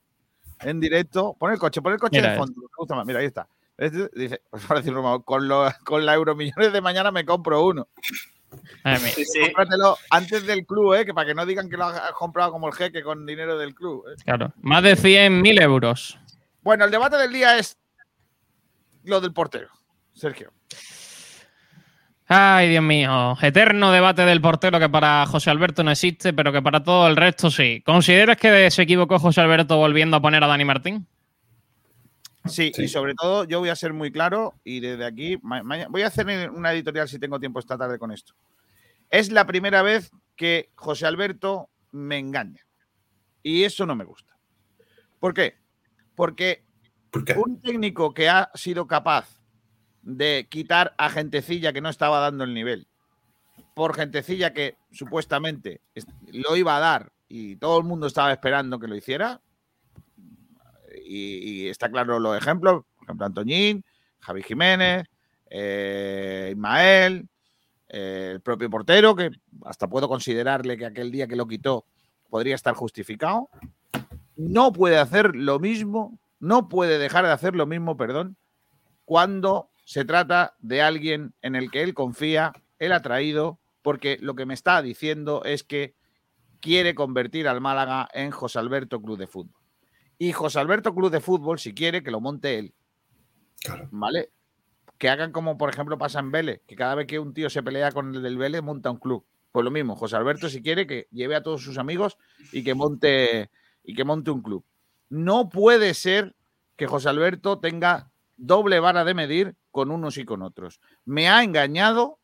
en 0.62 0.80
directo. 0.80 1.34
Pon 1.38 1.52
el 1.52 1.58
coche, 1.58 1.80
pon 1.82 1.92
el 1.92 1.98
coche 1.98 2.18
Mira, 2.20 2.32
de 2.32 2.38
fondo. 2.38 2.60
Me 2.60 2.66
gusta 2.76 2.94
más. 2.94 3.06
Mira, 3.06 3.20
ahí 3.20 3.26
está. 3.26 3.48
Este 3.76 4.08
dice 4.14 4.42
con, 5.24 5.46
lo- 5.48 5.72
con 5.84 6.04
la 6.06 6.14
Euromillones 6.14 6.72
de 6.72 6.80
mañana 6.80 7.10
me 7.10 7.24
compro 7.24 7.64
uno. 7.64 7.88
Sí, 9.14 9.24
sí. 9.24 9.40
Cómpratelo 9.42 9.96
antes 10.10 10.46
del 10.46 10.64
club, 10.66 10.94
¿eh? 10.94 11.04
Que 11.04 11.12
para 11.12 11.26
que 11.26 11.34
no 11.34 11.44
digan 11.44 11.68
que 11.68 11.76
lo 11.76 11.84
has 11.84 12.12
comprado 12.12 12.50
como 12.50 12.66
el 12.68 12.74
jeque 12.74 13.02
con 13.02 13.26
dinero 13.26 13.58
del 13.58 13.74
club. 13.74 14.04
¿eh? 14.08 14.16
Claro. 14.24 14.52
Más 14.62 14.82
de 14.82 14.94
100.000 14.96 15.62
euros. 15.62 16.18
Bueno, 16.62 16.84
el 16.86 16.90
debate 16.90 17.16
del 17.18 17.32
día 17.32 17.58
es 17.58 17.76
lo 19.04 19.20
del 19.20 19.32
portero, 19.32 19.68
Sergio. 20.14 20.50
Ay, 22.30 22.68
Dios 22.68 22.84
mío. 22.84 23.38
Eterno 23.40 23.90
debate 23.90 24.26
del 24.26 24.42
portero 24.42 24.78
que 24.78 24.90
para 24.90 25.24
José 25.24 25.48
Alberto 25.48 25.82
no 25.82 25.90
existe, 25.90 26.34
pero 26.34 26.52
que 26.52 26.60
para 26.60 26.82
todo 26.82 27.08
el 27.08 27.16
resto 27.16 27.50
sí. 27.50 27.82
¿Consideras 27.86 28.36
que 28.36 28.70
se 28.70 28.82
equivocó 28.82 29.18
José 29.18 29.40
Alberto 29.40 29.78
volviendo 29.78 30.18
a 30.18 30.20
poner 30.20 30.44
a 30.44 30.46
Dani 30.46 30.66
Martín? 30.66 31.06
Sí, 32.44 32.70
y 32.76 32.88
sobre 32.88 33.14
todo 33.14 33.44
yo 33.44 33.60
voy 33.60 33.70
a 33.70 33.76
ser 33.76 33.94
muy 33.94 34.12
claro 34.12 34.54
y 34.62 34.80
desde 34.80 35.06
aquí 35.06 35.38
voy 35.40 36.02
a 36.02 36.06
hacer 36.06 36.50
una 36.50 36.72
editorial 36.72 37.08
si 37.08 37.18
tengo 37.18 37.40
tiempo 37.40 37.60
esta 37.60 37.78
tarde 37.78 37.98
con 37.98 38.12
esto. 38.12 38.34
Es 39.10 39.32
la 39.32 39.46
primera 39.46 39.80
vez 39.80 40.10
que 40.36 40.70
José 40.74 41.06
Alberto 41.06 41.70
me 41.92 42.18
engaña 42.18 42.60
y 43.42 43.64
eso 43.64 43.86
no 43.86 43.96
me 43.96 44.04
gusta. 44.04 44.36
¿Por 45.18 45.32
qué? 45.32 45.56
Porque 46.14 46.62
¿por 47.10 47.24
qué? 47.24 47.34
un 47.34 47.60
técnico 47.60 48.12
que 48.12 48.28
ha 48.28 48.50
sido 48.54 48.86
capaz 48.86 49.37
de 50.16 50.46
quitar 50.48 50.94
a 50.96 51.10
gentecilla 51.10 51.72
que 51.72 51.80
no 51.82 51.88
estaba 51.90 52.18
dando 52.20 52.44
el 52.44 52.54
nivel 52.54 52.86
por 53.74 53.94
gentecilla 53.94 54.52
que 54.52 54.76
supuestamente 54.90 55.80
es- 55.94 56.06
lo 56.32 56.56
iba 56.56 56.76
a 56.76 56.80
dar 56.80 57.12
y 57.28 57.56
todo 57.56 57.78
el 57.78 57.84
mundo 57.84 58.06
estaba 58.06 58.32
esperando 58.32 58.78
que 58.78 58.88
lo 58.88 58.96
hiciera, 58.96 59.40
y, 61.04 61.64
y 61.64 61.68
está 61.68 61.90
claro 61.90 62.18
los 62.18 62.36
ejemplos, 62.36 62.84
por 62.96 63.04
ejemplo, 63.04 63.26
Antoñín, 63.26 63.84
Javi 64.20 64.42
Jiménez, 64.42 65.04
eh, 65.50 66.48
Ismael, 66.52 67.28
eh, 67.88 68.30
el 68.34 68.40
propio 68.40 68.68
portero, 68.70 69.14
que 69.14 69.30
hasta 69.64 69.88
puedo 69.88 70.08
considerarle 70.08 70.76
que 70.76 70.86
aquel 70.86 71.10
día 71.12 71.26
que 71.28 71.36
lo 71.36 71.46
quitó 71.46 71.84
podría 72.30 72.54
estar 72.54 72.74
justificado. 72.74 73.48
No 74.36 74.72
puede 74.72 74.98
hacer 74.98 75.36
lo 75.36 75.58
mismo, 75.58 76.18
no 76.40 76.68
puede 76.68 76.98
dejar 76.98 77.24
de 77.26 77.32
hacer 77.32 77.54
lo 77.54 77.66
mismo, 77.66 77.96
perdón, 77.96 78.36
cuando 79.04 79.70
se 79.88 80.04
trata 80.04 80.54
de 80.58 80.82
alguien 80.82 81.32
en 81.40 81.54
el 81.54 81.70
que 81.70 81.82
él 81.82 81.94
confía, 81.94 82.52
él 82.78 82.92
ha 82.92 83.00
traído, 83.00 83.58
porque 83.80 84.18
lo 84.20 84.34
que 84.34 84.44
me 84.44 84.52
está 84.52 84.82
diciendo 84.82 85.44
es 85.46 85.64
que 85.64 85.94
quiere 86.60 86.94
convertir 86.94 87.48
al 87.48 87.62
Málaga 87.62 88.06
en 88.12 88.30
José 88.30 88.58
Alberto 88.58 89.00
Club 89.00 89.16
de 89.16 89.26
Fútbol. 89.26 89.58
Y 90.18 90.32
José 90.32 90.60
Alberto 90.60 90.94
Club 90.94 91.10
de 91.10 91.22
Fútbol, 91.22 91.58
si 91.58 91.72
quiere, 91.72 92.02
que 92.02 92.10
lo 92.10 92.20
monte 92.20 92.58
él. 92.58 92.74
¿Vale? 93.90 94.30
Que 94.98 95.08
hagan 95.08 95.32
como, 95.32 95.56
por 95.56 95.70
ejemplo, 95.70 95.96
pasa 95.96 96.20
en 96.20 96.32
Vélez, 96.32 96.60
que 96.66 96.76
cada 96.76 96.94
vez 96.94 97.06
que 97.06 97.18
un 97.18 97.32
tío 97.32 97.48
se 97.48 97.62
pelea 97.62 97.90
con 97.90 98.14
el 98.14 98.22
del 98.22 98.36
Vélez, 98.36 98.60
monta 98.60 98.90
un 98.90 98.98
club. 98.98 99.24
Pues 99.52 99.64
lo 99.64 99.70
mismo, 99.70 99.96
José 99.96 100.16
Alberto, 100.16 100.50
si 100.50 100.60
quiere, 100.60 100.86
que 100.86 101.08
lleve 101.12 101.34
a 101.34 101.42
todos 101.42 101.62
sus 101.62 101.78
amigos 101.78 102.18
y 102.52 102.62
que 102.62 102.74
monte, 102.74 103.50
y 103.82 103.94
que 103.94 104.04
monte 104.04 104.32
un 104.32 104.42
club. 104.42 104.66
No 105.08 105.48
puede 105.48 105.94
ser 105.94 106.36
que 106.76 106.86
José 106.86 107.08
Alberto 107.08 107.58
tenga 107.58 108.10
doble 108.38 108.80
vara 108.80 109.04
de 109.04 109.12
medir 109.12 109.56
con 109.70 109.90
unos 109.90 110.16
y 110.16 110.24
con 110.24 110.42
otros. 110.42 110.80
Me 111.04 111.28
ha 111.28 111.42
engañado, 111.42 112.18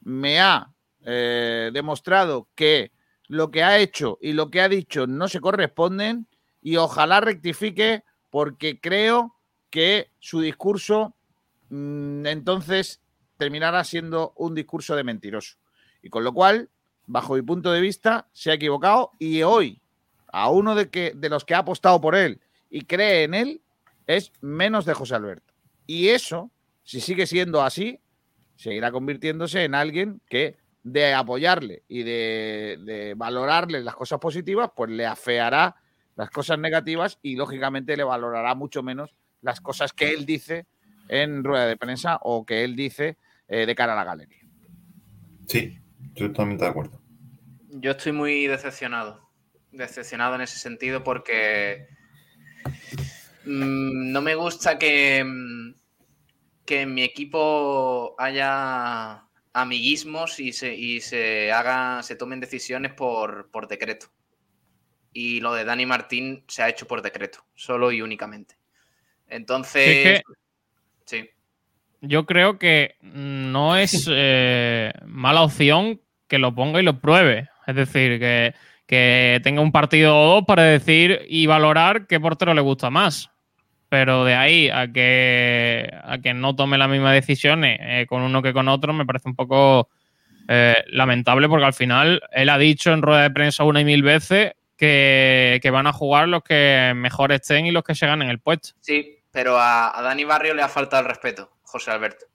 me 0.00 0.40
ha 0.40 0.72
eh, 1.02 1.70
demostrado 1.72 2.48
que 2.54 2.92
lo 3.28 3.50
que 3.50 3.62
ha 3.62 3.78
hecho 3.78 4.18
y 4.20 4.32
lo 4.32 4.50
que 4.50 4.60
ha 4.60 4.68
dicho 4.68 5.06
no 5.06 5.28
se 5.28 5.40
corresponden 5.40 6.26
y 6.60 6.76
ojalá 6.76 7.20
rectifique 7.20 8.04
porque 8.28 8.80
creo 8.80 9.36
que 9.70 10.10
su 10.18 10.40
discurso 10.40 11.14
mm, 11.70 12.26
entonces 12.26 13.00
terminará 13.36 13.84
siendo 13.84 14.34
un 14.36 14.54
discurso 14.54 14.96
de 14.96 15.04
mentiroso. 15.04 15.56
Y 16.02 16.10
con 16.10 16.24
lo 16.24 16.34
cual, 16.34 16.68
bajo 17.06 17.34
mi 17.34 17.42
punto 17.42 17.72
de 17.72 17.80
vista, 17.80 18.28
se 18.32 18.50
ha 18.50 18.54
equivocado 18.54 19.12
y 19.18 19.42
hoy 19.42 19.80
a 20.32 20.50
uno 20.50 20.74
de, 20.74 20.90
que, 20.90 21.12
de 21.14 21.28
los 21.28 21.44
que 21.44 21.54
ha 21.54 21.58
apostado 21.58 22.00
por 22.00 22.14
él 22.14 22.40
y 22.68 22.82
cree 22.82 23.24
en 23.24 23.34
él 23.34 23.62
es 24.06 24.32
menos 24.40 24.84
de 24.84 24.94
José 24.94 25.14
Alberto. 25.14 25.49
Y 25.90 26.10
eso, 26.10 26.52
si 26.84 27.00
sigue 27.00 27.26
siendo 27.26 27.62
así, 27.62 27.98
seguirá 28.54 28.92
convirtiéndose 28.92 29.64
en 29.64 29.74
alguien 29.74 30.22
que 30.28 30.56
de 30.84 31.12
apoyarle 31.14 31.82
y 31.88 32.04
de, 32.04 32.78
de 32.84 33.14
valorarle 33.16 33.82
las 33.82 33.96
cosas 33.96 34.20
positivas, 34.20 34.70
pues 34.76 34.88
le 34.88 35.04
afeará 35.04 35.74
las 36.14 36.30
cosas 36.30 36.60
negativas 36.60 37.18
y 37.22 37.34
lógicamente 37.34 37.96
le 37.96 38.04
valorará 38.04 38.54
mucho 38.54 38.84
menos 38.84 39.16
las 39.42 39.60
cosas 39.60 39.92
que 39.92 40.10
él 40.10 40.26
dice 40.26 40.68
en 41.08 41.42
rueda 41.42 41.66
de 41.66 41.76
prensa 41.76 42.20
o 42.22 42.46
que 42.46 42.62
él 42.62 42.76
dice 42.76 43.18
eh, 43.48 43.66
de 43.66 43.74
cara 43.74 43.94
a 43.94 43.96
la 43.96 44.04
galería. 44.04 44.44
Sí, 45.48 45.76
yo 46.14 46.28
totalmente 46.28 46.62
de 46.62 46.70
acuerdo. 46.70 47.02
Yo 47.68 47.90
estoy 47.90 48.12
muy 48.12 48.46
decepcionado. 48.46 49.28
Decepcionado 49.72 50.36
en 50.36 50.42
ese 50.42 50.60
sentido 50.60 51.02
porque 51.02 51.88
mm, 53.44 54.12
no 54.12 54.22
me 54.22 54.36
gusta 54.36 54.78
que, 54.78 55.24
mm, 55.24 55.59
que 56.70 56.82
en 56.82 56.94
mi 56.94 57.02
equipo 57.02 58.14
haya 58.16 59.24
amiguismos 59.52 60.38
y 60.38 60.52
se, 60.52 60.72
y 60.72 61.00
se 61.00 61.50
haga, 61.50 62.00
se 62.04 62.14
tomen 62.14 62.38
decisiones 62.38 62.92
por, 62.92 63.50
por 63.50 63.66
decreto. 63.66 64.06
Y 65.12 65.40
lo 65.40 65.52
de 65.52 65.64
Dani 65.64 65.84
Martín 65.84 66.44
se 66.46 66.62
ha 66.62 66.68
hecho 66.68 66.86
por 66.86 67.02
decreto, 67.02 67.44
solo 67.56 67.90
y 67.90 68.02
únicamente. 68.02 68.54
Entonces, 69.26 69.82
Sí, 69.84 70.08
es 70.10 70.20
que- 70.20 70.22
sí. 71.06 71.30
Yo 72.02 72.24
creo 72.24 72.56
que 72.60 72.94
no 73.02 73.74
es 73.74 74.06
eh, 74.08 74.92
mala 75.06 75.42
opción 75.42 76.00
que 76.28 76.38
lo 76.38 76.54
ponga 76.54 76.78
y 76.80 76.84
lo 76.84 77.00
pruebe. 77.00 77.48
Es 77.66 77.74
decir, 77.74 78.20
que, 78.20 78.54
que 78.86 79.40
tenga 79.42 79.60
un 79.60 79.72
partido 79.72 80.16
o 80.16 80.34
dos 80.36 80.44
para 80.46 80.62
decir 80.62 81.26
y 81.28 81.46
valorar 81.46 82.06
qué 82.06 82.20
portero 82.20 82.54
le 82.54 82.60
gusta 82.60 82.90
más. 82.90 83.28
Pero 83.90 84.24
de 84.24 84.34
ahí 84.34 84.70
a 84.70 84.90
que, 84.90 85.92
a 86.04 86.18
que 86.18 86.32
no 86.32 86.54
tome 86.54 86.78
las 86.78 86.88
mismas 86.88 87.12
decisiones 87.12 87.76
eh, 87.82 88.06
con 88.08 88.22
uno 88.22 88.40
que 88.40 88.52
con 88.52 88.68
otro 88.68 88.92
me 88.92 89.04
parece 89.04 89.28
un 89.28 89.34
poco 89.34 89.90
eh, 90.48 90.76
lamentable 90.86 91.48
porque 91.48 91.64
al 91.66 91.74
final 91.74 92.22
él 92.30 92.48
ha 92.48 92.56
dicho 92.56 92.92
en 92.92 93.02
rueda 93.02 93.22
de 93.22 93.32
prensa 93.32 93.64
una 93.64 93.80
y 93.80 93.84
mil 93.84 94.04
veces 94.04 94.52
que, 94.76 95.70
van 95.72 95.88
a 95.88 95.92
jugar 95.92 96.28
los 96.28 96.44
que 96.44 96.92
mejor 96.94 97.32
estén 97.32 97.66
y 97.66 97.72
los 97.72 97.82
que 97.82 97.96
se 97.96 98.06
ganen 98.06 98.30
el 98.30 98.38
puesto. 98.38 98.70
Sí, 98.80 99.18
pero 99.32 99.58
a, 99.58 99.92
Dani 100.02 100.24
Barrio 100.24 100.54
le 100.54 100.62
ha 100.62 100.68
faltado 100.68 101.02
el 101.02 101.08
respeto, 101.08 101.50
José 101.62 101.90
Alberto. 101.90 102.26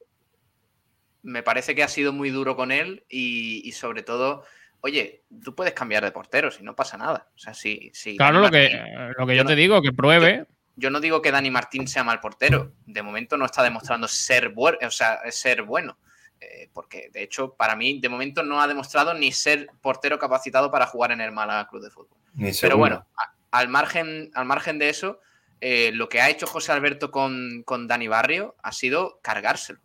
Me 1.24 1.42
parece 1.42 1.74
que 1.74 1.84
ha 1.84 1.88
sido 1.88 2.12
muy 2.12 2.30
duro 2.30 2.58
con 2.58 2.72
él 2.72 3.06
y, 3.10 3.72
sobre 3.72 4.04
todo, 4.04 4.44
oye, 4.82 5.24
tú 5.44 5.56
puedes 5.56 5.74
cambiar 5.74 6.04
de 6.04 6.12
portero 6.12 6.52
si 6.52 6.64
no 6.64 6.76
pasa 6.76 6.98
nada. 6.98 7.30
O 7.34 7.40
sea, 7.40 7.54
si, 7.56 7.92
claro, 8.18 8.42
lo, 8.42 8.52
que, 8.52 8.70
lo 9.18 9.26
que 9.26 9.36
yo, 9.36 9.46
te 9.46 9.56
digo, 9.56 9.82
que 9.82 9.92
pruebe. 9.92 10.46
Yo, 10.76 10.90
no 10.90 11.00
digo 11.00 11.22
que 11.22 11.32
Dani 11.32 11.52
Martín 11.52 11.88
sea 11.88 12.04
mal 12.04 12.20
portero. 12.20 12.74
De 12.86 13.02
momento 13.02 13.38
no 13.38 13.46
está 13.46 13.64
demostrando 13.64 14.08
ser, 14.08 14.50
bueno, 14.50 14.78
o 14.86 14.92
sea, 14.92 15.20
ser 15.32 15.64
bueno. 15.64 15.98
Eh, 16.40 16.70
porque 16.74 17.10
de 17.12 17.24
hecho, 17.24 17.54
para 17.54 17.76
mí, 17.76 18.00
de 18.00 18.10
momento 18.10 18.44
no 18.44 18.62
ha 18.62 18.68
demostrado 18.68 19.14
ni 19.14 19.32
ser 19.32 19.70
portero 19.82 20.20
capacitado 20.20 20.70
para 20.70 20.86
jugar 20.86 21.12
en 21.12 21.22
el 21.22 21.32
Málaga 21.32 21.68
Club 21.68 21.84
de 21.84 21.90
Fútbol. 21.90 22.18
Pero 22.62 22.78
bueno, 22.78 23.06
al 23.52 23.70
margen, 23.70 24.32
al 24.34 24.46
margen 24.46 24.78
de 24.78 24.90
eso, 24.90 25.22
eh, 25.62 25.92
lo 25.94 26.10
que 26.10 26.22
ha 26.22 26.30
hecho 26.30 26.48
José 26.48 26.72
Alberto 26.72 27.12
con, 27.12 27.64
Dani 27.88 28.08
Barrio 28.08 28.56
ha 28.62 28.72
sido 28.72 29.20
cargárselo. 29.22 29.80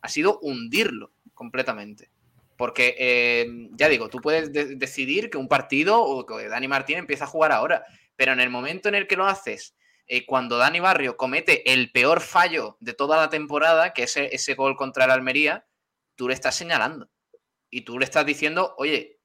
Ha 0.00 0.08
sido 0.08 0.38
hundirlo 0.40 1.12
completamente. 1.34 2.10
Porque, 2.56 2.94
eh, 2.98 3.68
ya 3.72 3.88
digo, 3.88 4.08
tú 4.08 4.20
puedes 4.20 4.52
decidir 4.52 5.30
que 5.30 5.38
un 5.38 5.48
partido 5.48 6.00
o 6.00 6.24
que 6.24 6.48
Dani 6.48 6.68
Martín 6.68 6.98
empieza 6.98 7.24
a 7.24 7.28
jugar 7.28 7.50
ahora. 7.50 7.84
Pero 8.14 8.32
en 8.32 8.40
el 8.40 8.50
momento 8.50 8.88
en 8.88 8.94
el 8.94 9.08
que 9.08 9.16
lo 9.16 9.26
haces, 9.26 9.74
eh, 10.14 10.26
cuando 10.26 10.58
Dani 10.58 10.78
Barrio 10.78 11.16
comete 11.16 11.72
el 11.72 11.90
peor 11.90 12.20
fallo 12.20 12.76
de 12.80 12.92
toda 12.92 13.16
la 13.16 13.30
temporada, 13.30 13.94
que 13.94 14.02
es 14.02 14.14
ese, 14.14 14.34
ese 14.34 14.54
gol 14.54 14.76
contra 14.76 15.06
el 15.06 15.10
Almería, 15.10 15.64
tú 16.16 16.28
le 16.28 16.34
estás 16.34 16.54
señalando. 16.54 17.08
Y 17.70 17.80
tú 17.80 17.98
le 17.98 18.04
estás 18.04 18.26
diciendo, 18.26 18.74
oye, 18.76 19.18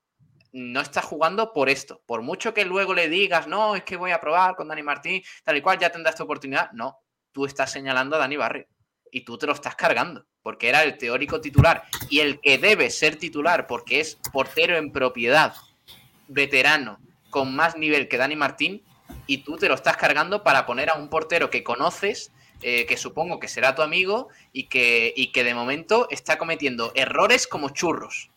no 0.53 0.80
está 0.80 1.01
jugando 1.01 1.51
por 1.51 1.68
esto. 1.68 2.01
Por 2.05 2.22
mucho 2.22 2.53
que 2.53 2.64
luego 2.64 2.93
le 2.93 3.09
digas, 3.09 3.47
no, 3.47 3.76
es 3.76 3.84
que 3.84 3.97
voy 3.97 4.11
a 4.11 4.22
probar 4.22 4.55
con 4.55 4.69
Dani 4.69 4.81
Martín, 4.81 5.22
tal 5.43 5.57
y 5.57 5.61
cual, 5.61 5.77
ya 5.77 5.89
tendrás 5.89 6.15
tu 6.15 6.23
oportunidad. 6.23 6.72
No, 6.72 6.97
tú 7.34 7.45
estás 7.45 7.69
señalando 7.69 8.15
a 8.15 8.19
Dani 8.19 8.38
Barrio 8.38 8.65
y 9.11 9.26
tú 9.26 9.38
te 9.38 9.45
lo 9.45 9.51
estás 9.51 9.76
cargando, 9.76 10.26
porque 10.41 10.69
era 10.69 10.84
el 10.84 10.97
teórico 10.97 11.41
titular 11.41 11.84
y 12.09 12.22
el 12.22 12.39
que 12.39 12.59
debe 12.59 12.89
ser 12.91 13.18
titular 13.18 13.68
porque 13.68 13.99
es 13.99 14.18
portero 14.31 14.77
en 14.77 14.93
propiedad, 14.93 15.53
veterano, 16.30 17.01
con 17.30 17.53
más 17.53 17.76
nivel 17.76 18.07
que 18.07 18.15
Dani 18.15 18.38
Martín, 18.38 18.85
y 19.28 19.40
tú 19.40 19.58
te 19.58 19.68
lo 19.68 19.76
estás 19.76 19.98
cargando 19.98 20.41
para 20.41 20.66
poner 20.66 20.90
a 20.90 20.95
un 20.95 21.10
portero 21.10 21.49
que 21.49 21.64
conoces, 21.64 22.32
eh, 22.64 22.86
que 22.88 22.98
supongo 22.98 23.40
que 23.40 23.48
será 23.48 23.76
tu 23.76 23.82
amigo 23.82 24.30
y 24.54 24.64
que, 24.64 25.14
y 25.16 25.32
que 25.32 25.44
de 25.44 25.54
momento 25.54 26.08
está 26.10 26.38
cometiendo 26.38 26.91
errores 26.95 27.45
como 27.45 27.70
churros. 27.70 28.32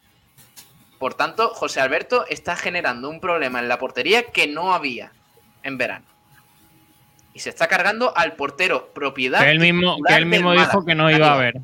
Por 0.98 1.14
tanto, 1.14 1.48
José 1.54 1.80
Alberto 1.80 2.26
está 2.28 2.56
generando 2.56 3.08
un 3.08 3.20
problema 3.20 3.60
en 3.60 3.68
la 3.68 3.78
portería 3.78 4.24
que 4.24 4.46
no 4.46 4.74
había 4.74 5.12
en 5.62 5.78
verano. 5.78 6.04
Y 7.32 7.38
se 7.38 7.48
está 7.48 7.68
cargando 7.68 8.14
al 8.14 8.34
portero 8.34 8.90
propiedad. 8.92 9.40
Que 9.40 9.50
él 9.50 9.60
mismo, 9.60 9.96
que 10.06 10.14
él 10.14 10.26
mismo 10.26 10.52
dijo 10.52 10.84
que 10.84 10.94
no 10.94 11.10
iba 11.10 11.28
a 11.28 11.34
haber. 11.34 11.60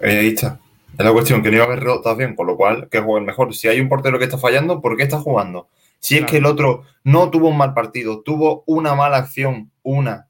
ahí 0.00 0.28
está. 0.28 0.60
Es 0.96 1.04
la 1.04 1.12
cuestión 1.12 1.42
que 1.42 1.50
no 1.50 1.56
iba 1.56 1.64
a 1.64 1.66
haber 1.66 1.80
rotación, 1.80 2.36
con 2.36 2.46
lo 2.46 2.56
cual 2.56 2.88
que 2.88 3.00
juegue 3.00 3.26
mejor. 3.26 3.54
Si 3.54 3.66
hay 3.66 3.80
un 3.80 3.88
portero 3.88 4.18
que 4.18 4.24
está 4.26 4.38
fallando, 4.38 4.80
¿por 4.80 4.96
qué 4.96 5.04
está 5.04 5.18
jugando? 5.18 5.68
Si 6.00 6.16
es 6.16 6.24
que 6.26 6.38
el 6.38 6.46
otro 6.46 6.84
no 7.04 7.30
tuvo 7.30 7.48
un 7.48 7.56
mal 7.56 7.74
partido, 7.74 8.22
tuvo 8.22 8.62
una 8.66 8.94
mala 8.94 9.16
acción, 9.16 9.72
una, 9.82 10.28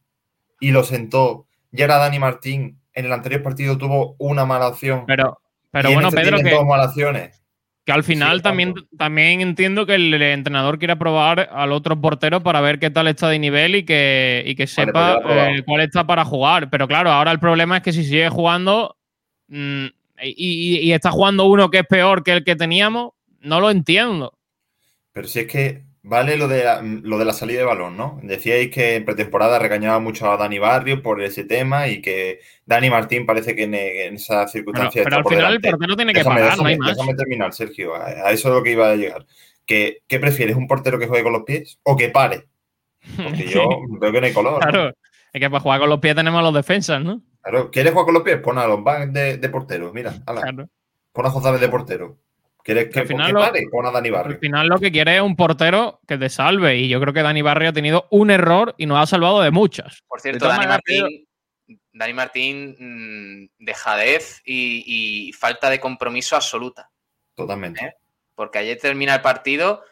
y 0.61 0.71
lo 0.71 0.85
sentó. 0.85 1.47
Y 1.73 1.83
era 1.83 1.99
Dani 1.99 2.19
Martín, 2.19 2.81
en 2.95 3.07
el 3.07 3.13
anterior 3.13 3.43
partido 3.43 3.77
tuvo 3.79 4.17
una 4.19 4.45
mala 4.47 4.67
acción. 4.67 5.05
Pero, 5.07 5.41
pero 5.71 5.93
bueno, 5.93 6.09
este 6.09 6.21
Pedro, 6.21 6.39
que, 6.39 7.31
que 7.89 7.93
al 7.93 8.05
final 8.05 8.43
también, 8.43 8.75
también 8.99 9.41
entiendo 9.41 9.87
que 9.87 9.95
el 9.95 10.13
entrenador 10.21 10.79
quiera 10.79 10.99
probar 10.99 11.49
al 11.51 11.73
otro 11.73 11.99
portero 11.99 12.43
para 12.43 12.61
ver 12.61 12.79
qué 12.79 12.91
tal 12.91 13.09
está 13.09 13.31
de 13.31 13.39
nivel 13.39 13.77
y 13.77 13.85
que, 13.85 14.43
y 14.45 14.55
que 14.57 14.67
sepa 14.67 15.19
eh, 15.27 15.63
cuál 15.65 15.81
está 15.81 16.07
para 16.07 16.23
jugar. 16.27 16.69
Pero 16.69 16.87
claro, 16.87 17.11
ahora 17.11 17.33
el 17.33 17.41
problema 17.41 17.79
es 17.79 17.83
que 17.83 17.95
si 17.95 18.05
sigue 18.05 18.29
jugando 18.29 18.99
mm, 19.47 19.87
y, 20.23 20.81
y, 20.81 20.93
está 20.93 21.11
jugando 21.11 21.47
uno 21.47 21.71
que 21.71 21.79
es 21.79 21.87
peor 21.87 22.23
que 22.25 22.33
el 22.33 22.45
que 22.45 22.57
teníamos, 22.57 23.13
no 23.41 23.59
lo 23.59 23.71
entiendo. 23.71 24.38
Pero 25.19 25.27
si 25.27 25.41
es 25.41 25.47
que 25.49 25.83
Vale 26.09 26.39
lo 26.39 26.47
de, 26.49 26.65
la, 26.65 26.81
lo 26.81 27.19
de 27.19 27.25
la 27.25 27.33
salida 27.33 27.59
de 27.59 27.65
balón, 27.67 27.97
¿no? 27.97 28.19
Decíais 28.23 28.71
que 28.71 28.95
en 28.97 29.05
pretemporada 29.05 29.59
regañaba 29.59 29.99
mucho 29.99 30.31
a 30.31 30.39
Dani 30.39 30.59
Barrio 30.59 31.03
por 31.03 31.21
ese 31.21 31.45
tema 31.45 31.89
y 31.89 32.01
que 32.01 32.41
Dani 32.65 32.89
Martín 32.89 33.27
parece 33.27 33.55
que 33.55 33.65
en, 33.65 33.75
esa 33.75 34.47
circunstancia. 34.49 35.05
pero 35.05 35.17
al 35.17 35.25
final 35.25 35.55
el 35.55 35.61
portero 35.61 35.97
tiene 35.97 36.15
que 36.15 36.25
parar, 36.25 36.57
no 36.57 36.65
hay 36.65 36.79
más. 36.79 36.97
Déjame 36.97 37.15
terminar, 37.15 37.53
Sergio. 37.53 37.95
A, 37.95 38.31
eso 38.31 38.49
es 38.49 38.55
lo 38.55 38.63
que 38.63 38.73
iba 38.73 38.89
a 38.89 38.97
llegar. 38.97 39.27
¿Qué, 39.67 39.99
¿Qué, 40.07 40.19
prefieres? 40.19 40.57
¿Un 40.57 40.67
portero 40.67 40.99
que 40.99 41.09
juegue 41.09 41.25
con 41.25 41.33
los 41.33 41.43
pies 41.43 41.79
o 41.83 41.97
que 41.97 42.09
pare? 42.09 42.47
Porque 43.17 43.47
yo 43.49 43.69
veo 44.01 44.13
que 44.13 44.21
no 44.21 44.27
hay 44.29 44.33
color. 44.33 44.61
Claro, 44.61 44.95
es 45.33 45.41
que 45.41 45.51
para 45.51 45.61
jugar 45.61 45.81
con 45.81 45.91
los 45.91 45.99
pies 45.99 46.15
tenemos 46.15 46.39
a 46.39 46.43
los 46.43 46.55
defensas, 46.55 47.03
¿no? 47.03 47.21
Claro, 47.43 47.71
¿quieres 47.71 47.93
jugar 47.93 48.07
con 48.07 48.15
los 48.15 48.23
pies? 48.23 48.39
Pon 48.39 48.57
a 48.57 48.67
los 48.67 48.83
banks 48.83 49.13
de, 49.13 49.37
de 49.37 49.49
porteros. 49.51 49.93
Mira, 49.93 50.15
ala. 50.25 50.69
Pon 51.13 51.27
a 51.27 51.29
González 51.29 51.61
de 51.61 51.69
portero. 51.69 52.19
¿Quieres 52.69 52.93
que, 52.93 53.01
al 53.01 53.07
final, 53.07 53.33
lo, 53.33 53.41
pare? 53.41 53.67
Pon 53.71 53.87
a 53.87 53.91
Dani 53.91 54.11
Barrio. 54.11 54.35
Al 54.35 54.41
final 54.41 54.67
lo 54.67 54.79
que 54.79 54.93
quiere 54.93 55.17
es 55.17 55.23
un 55.23 55.37
portero 55.37 56.03
que 56.07 56.19
te 56.19 56.29
salve. 56.29 56.77
Y 56.77 56.89
yo 56.91 57.01
creo 57.01 57.15
que 57.15 57.23
Dani 57.23 57.41
Barrio 57.41 57.71
ha 57.71 57.73
tenido 57.73 58.07
un 58.11 58.31
error 58.31 58.75
y 58.77 58.85
nos 58.85 58.99
ha 58.99 59.07
salvado 59.07 59.41
de 59.41 59.51
muchas. 59.51 60.03
Por 60.07 60.21
cierto, 60.21 60.47
Dani 60.47 60.67
Martín, 60.67 61.27
Dani 61.95 62.13
Martín, 62.13 62.77
mm, 62.79 63.65
dejadez 63.65 64.43
y, 64.45 65.33
falta 65.33 65.71
de 65.71 65.81
compromiso 65.81 66.37
absoluta. 66.37 66.91
Totalmente. 67.35 67.87
¿Eh? 67.87 67.95
Porque 68.35 68.59
ayer 68.59 68.77
termina 68.79 69.15
el 69.15 69.23
partido 69.23 69.83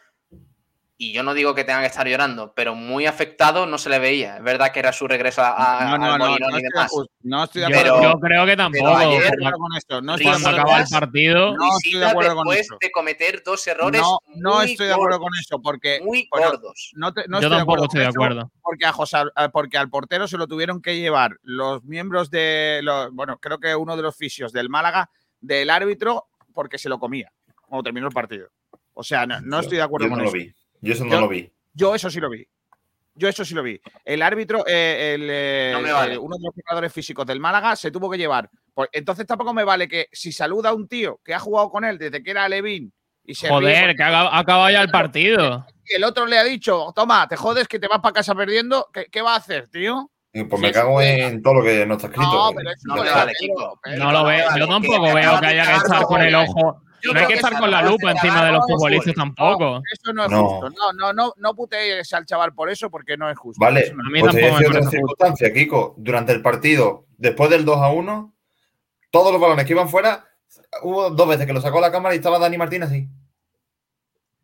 y 0.99 1.13
yo 1.13 1.21
no 1.21 1.35
digo 1.35 1.53
que 1.53 1.63
tenga 1.63 1.81
que 1.81 1.85
estar 1.85 2.07
llorando, 2.07 2.53
pero 2.55 2.73
muy 2.73 3.05
afectado 3.05 3.67
no 3.67 3.77
se 3.77 3.89
le 3.89 3.99
veía. 3.99 4.37
Es 4.37 4.43
verdad 4.43 4.71
que 4.71 4.79
era 4.79 4.91
su 4.91 5.07
regreso 5.07 5.43
a, 5.43 5.85
no, 5.91 5.97
no, 5.99 6.17
no, 6.17 6.37
no, 6.39 6.57
demás. 6.57 6.91
no 7.21 7.43
estoy 7.43 7.61
de 7.61 7.67
acuerdo. 7.67 8.01
Yo, 8.01 8.19
creo 8.19 8.45
que 8.47 8.57
tampoco. 8.57 8.97
Ayer, 8.97 9.31
con 9.39 9.77
esto. 9.77 10.01
No 10.01 10.15
estoy 10.15 10.31
cuando 10.31 10.49
acaba 10.49 10.79
el 10.79 10.87
partido. 10.87 11.55
No 11.55 11.77
estoy 11.77 11.99
de 11.99 12.05
acuerdo 12.05 12.35
con 12.35 12.53
esto. 12.53 12.77
de 12.81 12.91
cometer 12.91 13.43
dos 13.43 13.67
errores. 13.67 14.01
No, 14.01 14.19
no 14.37 14.61
estoy 14.63 14.87
de 14.87 14.93
acuerdo 14.93 15.19
con 15.19 15.31
eso 15.39 15.61
porque. 15.61 16.01
Muy 16.03 16.27
gordos. 16.31 16.91
No, 16.95 17.13
no 17.27 17.41
yo 17.41 17.49
tampoco 17.49 17.83
estoy 17.83 18.01
de 18.01 18.07
acuerdo. 18.07 18.51
Porque, 18.63 18.85
a 18.85 18.91
José, 18.91 19.17
porque 19.53 19.77
al 19.77 19.89
portero 19.89 20.27
se 20.27 20.37
lo 20.37 20.47
tuvieron 20.47 20.81
que 20.81 20.97
llevar 20.97 21.37
los 21.43 21.83
miembros 21.83 22.31
de. 22.31 22.79
Los, 22.81 23.11
bueno, 23.13 23.37
creo 23.37 23.59
que 23.59 23.75
uno 23.75 23.95
de 23.95 24.01
los 24.01 24.15
fisios 24.15 24.51
del 24.51 24.69
Málaga, 24.69 25.11
del 25.39 25.69
árbitro, 25.69 26.27
porque 26.55 26.79
se 26.79 26.89
lo 26.89 26.97
comía 26.97 27.31
cuando 27.67 27.83
terminó 27.83 28.07
el 28.07 28.13
partido. 28.13 28.49
O 28.93 29.03
sea, 29.03 29.27
no, 29.27 29.59
estoy 29.59 29.77
de 29.77 29.83
acuerdo 29.83 30.09
con 30.09 30.21
eso. 30.21 30.35
Yo 30.81 30.93
eso 30.93 31.05
no 31.05 31.21
lo 31.21 31.27
vi. 31.27 31.51
Yo 31.73 31.95
eso 31.95 32.09
sí 32.09 32.19
lo 32.19 32.29
vi. 32.29 32.47
Yo 33.17 33.27
eso 33.27 33.43
sí 33.43 33.55
lo 33.55 33.63
vi. 33.63 33.81
El 34.05 34.21
árbitro, 34.21 34.63
eh, 34.67 35.17
eh, 35.19 36.17
uno 36.19 36.37
de 36.37 36.43
los 36.43 36.53
jugadores 36.53 36.93
físicos 36.93 37.25
del 37.25 37.39
Málaga, 37.39 37.75
se 37.75 37.89
tuvo 37.89 38.09
que 38.09 38.17
llevar. 38.17 38.49
Pues, 38.73 38.89
entonces 38.91 39.25
tampoco 39.25 39.53
me 39.53 39.63
vale 39.63 39.87
que 39.87 40.07
si 40.11 40.31
saluda 40.31 40.69
a 40.69 40.73
un 40.73 40.87
tío 40.87 41.19
que 41.25 41.33
ha 41.33 41.39
jugado 41.39 41.71
con 41.71 41.83
él 41.83 41.97
desde 41.97 42.21
que 42.21 42.29
era 42.29 42.47
Levin 42.47 42.93
y 43.25 43.33
se 43.33 43.49
Joder, 43.49 43.95
que 43.95 44.03
ha 44.03 44.37
acabado 44.37 44.69
ya 44.69 44.81
el 44.81 44.89
partido. 44.89 45.65
Y 45.85 45.95
el 45.95 46.03
otro 46.03 46.27
le 46.27 46.37
ha 46.37 46.43
dicho, 46.43 46.93
toma, 46.95 47.27
te 47.27 47.35
jodes 47.35 47.67
que 47.67 47.79
te 47.79 47.87
vas 47.87 47.99
para 47.99 48.13
casa 48.13 48.35
perdiendo. 48.35 48.87
¿Qué, 49.11 49.21
va 49.21 49.33
a 49.33 49.37
hacer, 49.37 49.67
tío? 49.67 50.11
Pues 50.31 50.61
me 50.61 50.71
cago 50.71 51.01
en 51.01 51.41
todo 51.41 51.55
lo 51.55 51.63
que 51.63 51.85
no 51.87 51.95
está 51.95 52.07
escrito. 52.07 52.31
No, 52.31 52.51
pero 52.55 52.69
eso 52.69 52.87
no, 52.87 52.95
vale, 52.97 53.33
no 53.97 54.11
lo 54.11 54.23
veo. 54.25 54.47
Yo 54.57 54.67
tampoco 54.67 55.13
veo 55.13 55.39
que 55.39 55.45
haya 55.47 55.65
que 55.65 55.75
estar 55.77 56.03
con 56.03 56.21
el 56.21 56.35
ojo 56.35 56.81
no 57.03 57.19
hay 57.19 57.27
que 57.27 57.33
estar 57.33 57.57
con 57.57 57.71
la 57.71 57.81
lupa 57.81 58.11
encima 58.11 58.45
de 58.45 58.51
los 58.51 58.61
futbolistas 58.67 59.13
tampoco. 59.15 59.81
eso 59.91 60.13
no 60.13 60.25
es 60.25 60.33
justo. 60.33 60.69
No, 60.69 60.93
no, 60.93 61.13
no, 61.13 61.33
no 61.35 61.55
putees 61.55 62.11
al 62.13 62.25
chaval 62.25 62.53
por 62.53 62.69
eso 62.69 62.89
porque 62.89 63.17
no 63.17 63.29
es 63.29 63.37
justo. 63.37 63.63
Vale, 63.63 63.91
a 63.91 64.09
mí 64.09 64.19
pues 64.19 64.35
tampoco 64.35 64.67
otra 64.67 64.89
circunstancia, 64.89 65.53
Kiko. 65.53 65.95
Durante 65.97 66.31
el 66.31 66.41
partido, 66.41 67.05
después 67.17 67.49
del 67.49 67.65
2 67.65 67.77
a 67.77 67.89
1, 67.89 68.33
todos 69.11 69.31
los 69.31 69.41
balones 69.41 69.65
que 69.65 69.73
iban 69.73 69.89
fuera, 69.89 70.25
hubo 70.83 71.09
dos 71.09 71.27
veces 71.27 71.45
que 71.45 71.53
lo 71.53 71.61
sacó 71.61 71.79
la 71.79 71.91
cámara 71.91 72.15
y 72.15 72.17
estaba 72.17 72.39
Dani 72.39 72.57
Martín 72.57 72.83
así. 72.83 73.07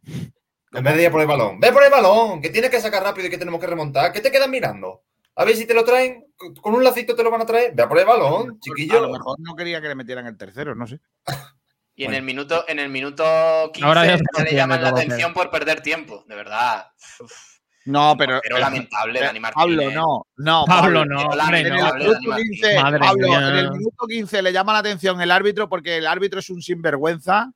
En 0.05 0.83
vez 0.83 0.95
de 0.95 1.03
ir 1.03 1.11
por 1.11 1.21
el 1.21 1.27
balón. 1.27 1.59
Ve 1.59 1.71
por 1.71 1.83
el 1.83 1.91
balón, 1.91 2.41
que 2.41 2.49
tienes 2.49 2.71
que 2.71 2.81
sacar 2.81 3.03
rápido 3.03 3.27
y 3.27 3.29
que 3.29 3.37
tenemos 3.37 3.59
que 3.59 3.67
remontar. 3.67 4.11
¿Qué 4.11 4.21
te 4.21 4.31
quedas 4.31 4.49
mirando? 4.49 5.03
A 5.35 5.45
ver 5.45 5.55
si 5.55 5.65
te 5.65 5.73
lo 5.73 5.83
traen, 5.83 6.25
con 6.61 6.75
un 6.75 6.83
lacito 6.83 7.15
te 7.15 7.23
lo 7.23 7.31
van 7.31 7.41
a 7.41 7.45
traer. 7.45 7.73
Ve 7.73 7.87
por 7.87 7.99
el 7.99 8.05
balón, 8.05 8.59
chiquillo. 8.59 8.97
A 8.97 9.01
lo 9.01 9.11
mejor 9.11 9.39
no 9.39 9.55
quería 9.55 9.81
que 9.81 9.87
le 9.87 9.95
metieran 9.95 10.27
el 10.27 10.37
tercero, 10.37 10.75
no 10.75 10.87
sé. 10.87 10.99
Y 11.95 12.05
en 12.05 12.13
el 12.15 12.23
minuto, 12.23 12.65
en 12.67 12.79
el 12.79 12.89
minuto 12.89 13.23
15 13.71 13.87
Ahora 13.87 14.05
ya 14.05 14.17
le 14.43 14.53
llaman 14.53 14.81
la 14.81 14.89
atención 14.89 15.33
por 15.33 15.51
perder 15.51 15.81
tiempo, 15.81 16.23
de 16.27 16.35
verdad. 16.35 16.87
No, 17.85 18.15
pero. 18.17 18.39
Pero 18.41 18.57
lamentable, 18.59 19.19
Dani 19.19 19.39
Martín. 19.39 19.61
Pablo, 19.61 19.91
no. 19.91 20.27
No, 20.37 20.65
Pablo, 20.65 21.05
no. 21.05 21.29
en, 21.53 21.65
el 21.65 21.73
minuto 21.73 22.35
15, 22.35 22.75
Pablo 22.99 23.27
en 23.27 23.55
el 23.57 23.71
minuto 23.71 24.07
15 24.07 24.41
le 24.41 24.53
llama 24.53 24.73
la 24.73 24.79
atención 24.79 25.21
el 25.21 25.31
árbitro 25.31 25.69
porque 25.69 25.97
el 25.97 26.07
árbitro 26.07 26.39
es 26.39 26.49
un 26.49 26.61
sinvergüenza, 26.61 27.51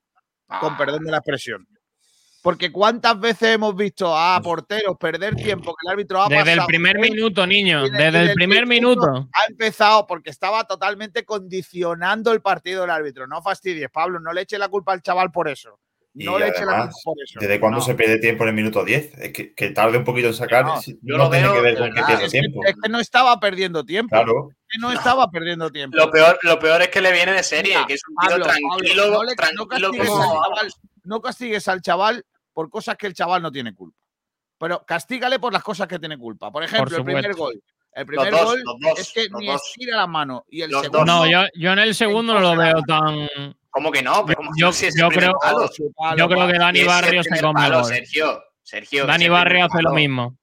con 0.59 0.73
ah. 0.73 0.77
perdón 0.77 1.03
de 1.03 1.11
la 1.11 1.17
expresión. 1.17 1.67
Porque 2.47 2.71
cuántas 2.71 3.19
veces 3.19 3.55
hemos 3.55 3.75
visto 3.75 4.15
a 4.17 4.39
porteros 4.41 4.95
perder 4.97 5.35
tiempo 5.35 5.75
que 5.75 5.85
el 5.85 5.91
árbitro 5.91 6.21
ha 6.21 6.29
Desde 6.29 6.53
el 6.53 6.59
pasado 6.59 6.67
primer 6.67 6.97
minuto, 6.97 7.45
niño. 7.45 7.89
Desde 7.89 8.21
el 8.21 8.33
primer 8.35 8.65
minuto. 8.65 9.27
Ha 9.33 9.51
empezado 9.51 10.07
porque 10.07 10.29
estaba 10.29 10.63
totalmente 10.63 11.25
condicionando 11.25 12.31
el 12.31 12.39
partido 12.41 12.83
del 12.83 12.91
árbitro. 12.91 13.27
No 13.27 13.41
fastidies, 13.41 13.89
Pablo, 13.91 14.21
no 14.21 14.31
le 14.31 14.43
eche 14.43 14.57
la 14.57 14.69
culpa 14.69 14.93
al 14.93 15.01
chaval 15.01 15.29
por 15.29 15.49
eso. 15.49 15.77
Y 16.13 16.23
No 16.23 16.39
le 16.39 16.47
eche 16.47 16.65
la 16.65 16.83
culpa 16.83 16.93
por 17.03 17.15
eso. 17.21 17.37
¿desde 17.37 17.59
cuándo 17.59 17.79
No. 17.79 17.83
se 17.83 17.95
pierde 17.95 18.17
tiempo 18.17 18.43
en 18.45 18.49
el 18.51 18.55
minuto 18.55 18.85
10? 18.85 19.17
Es 19.17 19.33
que, 19.33 19.53
que 19.53 19.71
tarde 19.71 19.97
un 19.97 20.05
poquito 20.05 20.27
en 20.29 20.33
sacar, 20.33 20.63
No, 20.63 20.79
yo 20.81 20.93
no, 21.01 21.17
lo 21.17 21.29
tiene 21.29 21.47
veo 21.47 21.55
que 21.55 21.61
ver 21.61 21.77
con 21.77 21.91
que 21.93 22.01
que, 22.17 22.29
tiempo. 22.29 22.61
es 22.65 22.75
que 22.81 22.89
no 22.89 23.01
estaba 23.01 23.37
perdiendo 23.41 23.83
tiempo. 23.83 24.15
Claro. 24.15 24.51
Es 24.51 24.67
que 24.69 24.79
no 24.79 24.93
estaba 24.93 25.29
perdiendo 25.29 25.69
tiempo. 25.69 25.97
Lo 25.97 26.09
peor, 26.09 26.39
lo 26.43 26.57
peor 26.59 26.81
es 26.81 26.87
que 26.87 27.01
le 27.01 27.11
viene 27.11 27.33
de 27.33 27.43
serie, 27.43 27.73
Mira, 27.73 27.85
que 27.87 27.95
es 27.95 28.01
un 28.07 28.15
tío 28.15 28.29
Pablo, 28.29 28.45
tranquilo, 28.45 29.03
Pablo, 29.03 29.17
no, 29.17 29.23
le- 29.25 29.31
no 29.31 29.35
tranquilo 29.35 29.67
castigues 29.91 30.07
como... 30.07 30.23
al 30.23 30.49
chaval, 30.53 30.71
no 31.03 31.21
castigues 31.21 31.67
al 31.67 31.81
chaval 31.81 32.25
por 32.57 32.71
cosas 32.71 32.97
que 32.97 33.05
el 33.05 33.13
chaval 33.13 33.39
no 33.39 33.51
tiene 33.51 33.71
culpa. 33.75 33.99
Pero 34.57 34.83
castígale 34.83 35.37
por 35.37 35.53
las 35.53 35.61
cosas 35.61 35.87
que 35.87 35.99
tiene 35.99 36.17
culpa. 36.17 36.51
Por 36.51 36.63
ejemplo, 36.63 36.97
el 36.97 37.03
primer 37.03 37.35
gol. 37.35 37.61
El 37.93 38.03
primer 38.07 38.31
dos, 38.31 38.45
gol 38.45 38.63
dos, 38.81 38.97
es 38.99 39.13
que 39.13 39.27
ni 39.37 39.45
dos. 39.45 39.61
estira 39.63 39.97
la 39.97 40.07
mano. 40.07 40.43
Y 40.49 40.63
el 40.63 40.71
Los 40.71 40.81
segundo. 40.81 41.05
No, 41.05 41.27
yo, 41.29 41.41
yo 41.53 41.73
en 41.73 41.77
el 41.77 41.93
segundo 41.93 42.33
no 42.33 42.39
lo 42.39 42.57
veo 42.57 42.81
tan. 42.81 43.29
¿Cómo 43.69 43.91
que 43.91 44.01
no? 44.01 44.25
Pero 44.25 44.37
¿cómo 44.37 44.49
que 44.55 44.59
Yo-? 44.59 44.71
Si 44.71 44.89
creo- 44.89 45.33
palo. 45.39 45.67
su 45.67 45.93
palo, 45.93 46.17
Yo 46.17 46.27
creo 46.27 46.47
que. 46.47 46.57
Dani 46.57 46.83
Barrio 46.83 47.21
se 47.21 47.29
come 47.29 47.47
el 47.47 47.53
palo, 47.53 47.81
gol. 47.81 47.85
Sergio, 47.85 48.43
Sergio. 48.63 49.05
Dani 49.05 49.29
Barrio 49.29 49.65
hace 49.65 49.83
lo 49.83 49.91
mismo. 49.93 50.35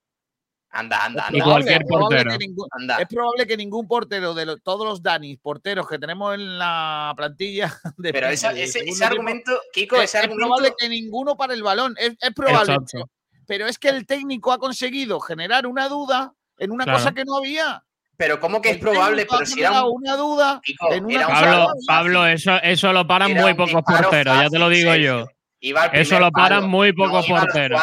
Anda, 0.77 1.05
anda, 1.05 1.27
Y 1.31 1.35
anda. 1.41 1.45
cualquier 1.45 1.83
es 1.83 1.89
probable 1.89 2.17
portero. 2.19 2.31
que 2.39 2.47
ningún- 2.47 2.69
Anda. 2.73 2.97
es 2.99 3.07
probable 3.09 3.47
que 3.47 3.57
ningún 3.57 3.87
portero 3.87 4.35
de 4.35 4.45
lo- 4.47 4.57
todos 4.59 4.85
los 4.87 5.03
Danis 5.03 5.39
porteros 5.39 5.89
que 5.89 5.99
tenemos 6.01 6.35
en 6.35 6.59
la 6.59 7.13
plantilla. 7.17 7.73
De 7.97 8.13
Pero 8.13 8.29
esa- 8.29 8.51
ese, 8.53 8.81
ese 8.81 9.05
argumento, 9.05 9.53
Kiko, 9.73 9.97
es, 9.97 10.05
ese 10.05 10.19
es 10.19 10.25
argumento... 10.25 10.47
probable 10.49 10.75
que 10.77 10.89
ninguno 10.89 11.37
para 11.37 11.55
el 11.55 11.63
balón. 11.63 11.95
Es, 11.99 12.17
es 12.21 12.35
probable. 12.35 12.75
Exacto. 12.75 13.09
Pero, 13.47 13.67
es 13.67 13.79
que 13.79 13.89
el 13.91 14.05
técnico 14.07 14.53
ha 14.53 14.59
conseguido 14.59 15.21
generar 15.21 15.67
una 15.67 15.89
duda 15.89 16.33
en 16.59 16.71
una 16.73 16.85
Claro. 16.85 16.99
cosa 16.99 17.13
que 17.13 17.25
no 17.25 17.37
había. 17.37 17.85
Pero 18.17 18.41
¿cómo 18.41 18.63
que 18.63 18.71
es 18.71 18.79
probable? 18.79 19.27
Pero 19.31 19.45
si 19.45 19.61
era 19.61 19.69
generado 19.71 19.91
un... 19.93 20.03
una 20.03 20.17
duda 20.17 20.61
Kiko, 20.65 20.93
en 20.93 21.05
una 21.05 21.25
cosa 21.27 21.35
Pablo, 21.41 21.51
no 21.51 21.63
había. 21.69 21.73
Pablo, 21.87 22.27
eso, 22.27 22.53
eso 22.63 22.93
lo 22.93 23.07
paran 23.07 23.33
muy 23.35 23.55
pocos 23.55 23.83
porteros, 23.83 24.37
ya 24.43 24.49
te 24.49 24.59
lo 24.59 24.69
digo 24.69 24.95
yo. 24.95 25.27
Iba 25.67 25.85
al 25.85 25.91
Eso 25.97 26.21
lo 26.21 26.31
paran 26.31 26.59
palo. 26.61 26.69
muy 26.69 26.93
pocos 26.93 27.27
no 27.27 27.37
porteros. 27.37 27.81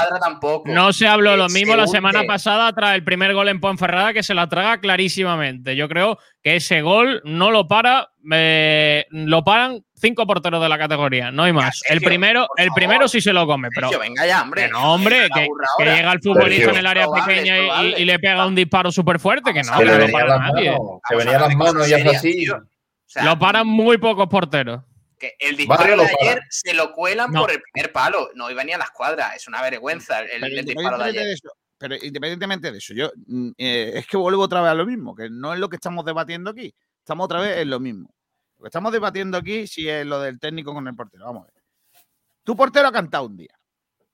No 0.65 0.93
se 0.93 1.07
habló 1.07 1.35
lo 1.35 1.49
mismo 1.49 1.73
se 1.73 1.77
la 1.77 1.87
semana 1.87 2.23
pasada 2.27 2.71
tras 2.73 2.93
el 2.93 3.03
primer 3.03 3.33
gol 3.33 3.47
en 3.49 3.59
Ponferrada 3.59 4.13
que 4.13 4.21
se 4.21 4.35
la 4.35 4.47
traga 4.47 4.79
clarísimamente. 4.79 5.75
Yo 5.75 5.89
creo 5.89 6.19
que 6.43 6.57
ese 6.57 6.81
gol 6.83 7.21
no 7.25 7.49
lo 7.49 7.67
para, 7.67 8.09
eh, 8.31 9.05
lo 9.09 9.43
paran 9.43 9.83
cinco 9.95 10.27
porteros 10.27 10.61
de 10.61 10.69
la 10.69 10.77
categoría, 10.77 11.31
no 11.31 11.43
hay 11.43 11.53
más. 11.53 11.79
Sergio, 11.79 11.95
el 11.97 12.01
primero, 12.05 12.47
el 12.57 12.69
primero 12.75 13.07
sí 13.07 13.19
se 13.19 13.33
lo 13.33 13.47
come, 13.47 13.69
pero 13.73 13.89
Sergio, 13.89 13.99
venga 14.07 14.27
ya, 14.27 14.41
hombre. 14.43 14.63
que 14.65 14.69
no, 14.69 14.93
hombre, 14.93 15.27
que, 15.33 15.47
llega 15.83 16.11
el 16.11 16.19
futbolista 16.21 16.65
Sergio. 16.65 16.69
en 16.73 16.77
el 16.77 16.85
área 16.85 17.03
Es 17.03 17.09
probable, 17.09 17.35
pequeña 17.35 17.57
es 17.93 17.99
y- 17.99 18.05
le 18.05 18.19
pega 18.19 18.45
un 18.45 18.53
disparo 18.55 18.91
súper 18.91 19.19
fuerte, 19.19 19.53
que 19.53 19.63
no, 19.63 19.77
Que 19.77 19.85
no 19.85 19.91
lo 19.91 19.97
venían 19.97 20.11
para 20.11 20.25
las 20.27 20.39
nadie. 20.53 20.71
manos, 20.71 20.77
que 20.77 20.79
Vamos 20.79 21.01
a 21.03 21.15
venían 21.17 21.35
hablar 21.35 21.49
las 21.49 21.57
manos 21.57 21.87
y 21.87 21.89
serias, 21.91 22.15
así. 22.15 22.31
tío. 22.33 22.55
O 22.57 22.59
sea, 23.07 23.23
Lo 23.25 23.39
paran 23.39 23.67
muy 23.67 23.97
pocos 23.97 24.27
porteros. 24.27 24.81
Que 25.21 25.35
el 25.39 25.55
disparo 25.55 25.91
de 25.91 25.97
para. 25.97 26.31
ayer 26.31 26.41
se 26.49 26.73
lo 26.73 26.91
cuelan 26.91 27.31
No. 27.31 27.41
por 27.41 27.51
el 27.51 27.61
primer 27.61 27.91
palo. 27.93 28.31
No 28.33 28.49
iba 28.49 28.63
ni 28.63 28.73
a 28.73 28.77
la 28.79 28.85
escuadra. 28.85 29.35
Es 29.35 29.47
una 29.47 29.61
vergüenza 29.61 30.19
el, 30.21 30.41
disparo 30.41 30.47
de 30.47 30.59
independientemente 30.59 31.03
ayer. 31.03 31.23
de 31.23 31.33
eso, 31.33 31.49
pero 31.77 31.95
independientemente 31.95 32.71
de 32.71 32.77
eso, 32.79 32.93
yo 32.93 33.11
mm, 33.27 33.51
eh, 33.57 33.91
es 33.95 34.07
que 34.07 34.17
vuelvo 34.17 34.41
otra 34.43 34.61
vez 34.61 34.71
a 34.71 34.75
lo 34.75 34.85
mismo, 34.85 35.15
que 35.15 35.29
no 35.29 35.53
es 35.53 35.59
lo 35.59 35.69
que 35.69 35.75
estamos 35.77 36.03
debatiendo 36.03 36.49
aquí. 36.49 36.73
Estamos 36.99 37.25
otra 37.25 37.39
vez 37.39 37.59
en 37.59 37.69
lo 37.69 37.79
mismo. 37.79 38.13
Lo 38.57 38.63
que 38.63 38.67
estamos 38.67 38.91
debatiendo 38.91 39.37
aquí 39.37 39.67
sí 39.67 39.87
es 39.87 40.05
lo 40.05 40.19
del 40.19 40.39
técnico 40.39 40.73
con 40.73 40.87
el 40.87 40.95
portero. 40.95 41.25
Vamos 41.25 41.43
a 41.43 41.51
ver. 41.51 41.63
Tu 42.43 42.55
portero 42.55 42.87
ha 42.87 42.91
cantado 42.91 43.25
un 43.27 43.37
día, 43.37 43.57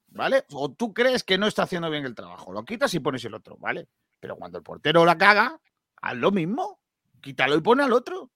¿vale? 0.07 0.43
O 0.51 0.71
tú 0.71 0.93
crees 0.93 1.23
que 1.23 1.37
no 1.37 1.47
está 1.47 1.63
haciendo 1.63 1.89
bien 1.89 2.05
el 2.05 2.15
trabajo. 2.15 2.51
Lo 2.51 2.63
quitas 2.65 2.93
y 2.93 2.99
pones 2.99 3.23
el 3.25 3.33
otro, 3.33 3.57
¿vale? 3.57 3.87
Pero 4.19 4.35
cuando 4.35 4.57
el 4.57 4.63
portero 4.63 5.05
la 5.05 5.17
caga, 5.17 5.59
haz 6.01 6.15
lo 6.17 6.31
mismo. 6.31 6.79
Quítalo 7.21 7.55
y 7.55 7.61
pone 7.61 7.83
al 7.83 7.93
otro. 7.93 8.29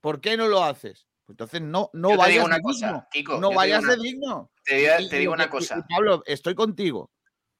¿Por 0.00 0.20
qué 0.20 0.36
no 0.36 0.48
lo 0.48 0.64
haces? 0.64 1.06
Entonces 1.30 1.60
no, 1.62 1.90
no 1.92 2.16
vayas 2.16 2.44
una 2.44 2.56
de 2.56 2.62
cosa, 2.62 2.86
digno. 2.86 3.06
Kiko, 3.10 3.38
no 3.40 3.52
vayas 3.52 3.82
una- 3.82 3.96
de 3.96 4.02
digno. 4.02 4.50
Te 4.64 4.74
digo, 4.76 4.92
Y- 4.98 5.08
te 5.08 5.16
y 5.16 5.18
digo 5.20 5.30
lo 5.32 5.34
una 5.36 5.44
y- 5.44 5.48
cosa. 5.48 5.86
Pablo, 5.88 6.22
estoy 6.26 6.54
contigo. 6.54 7.10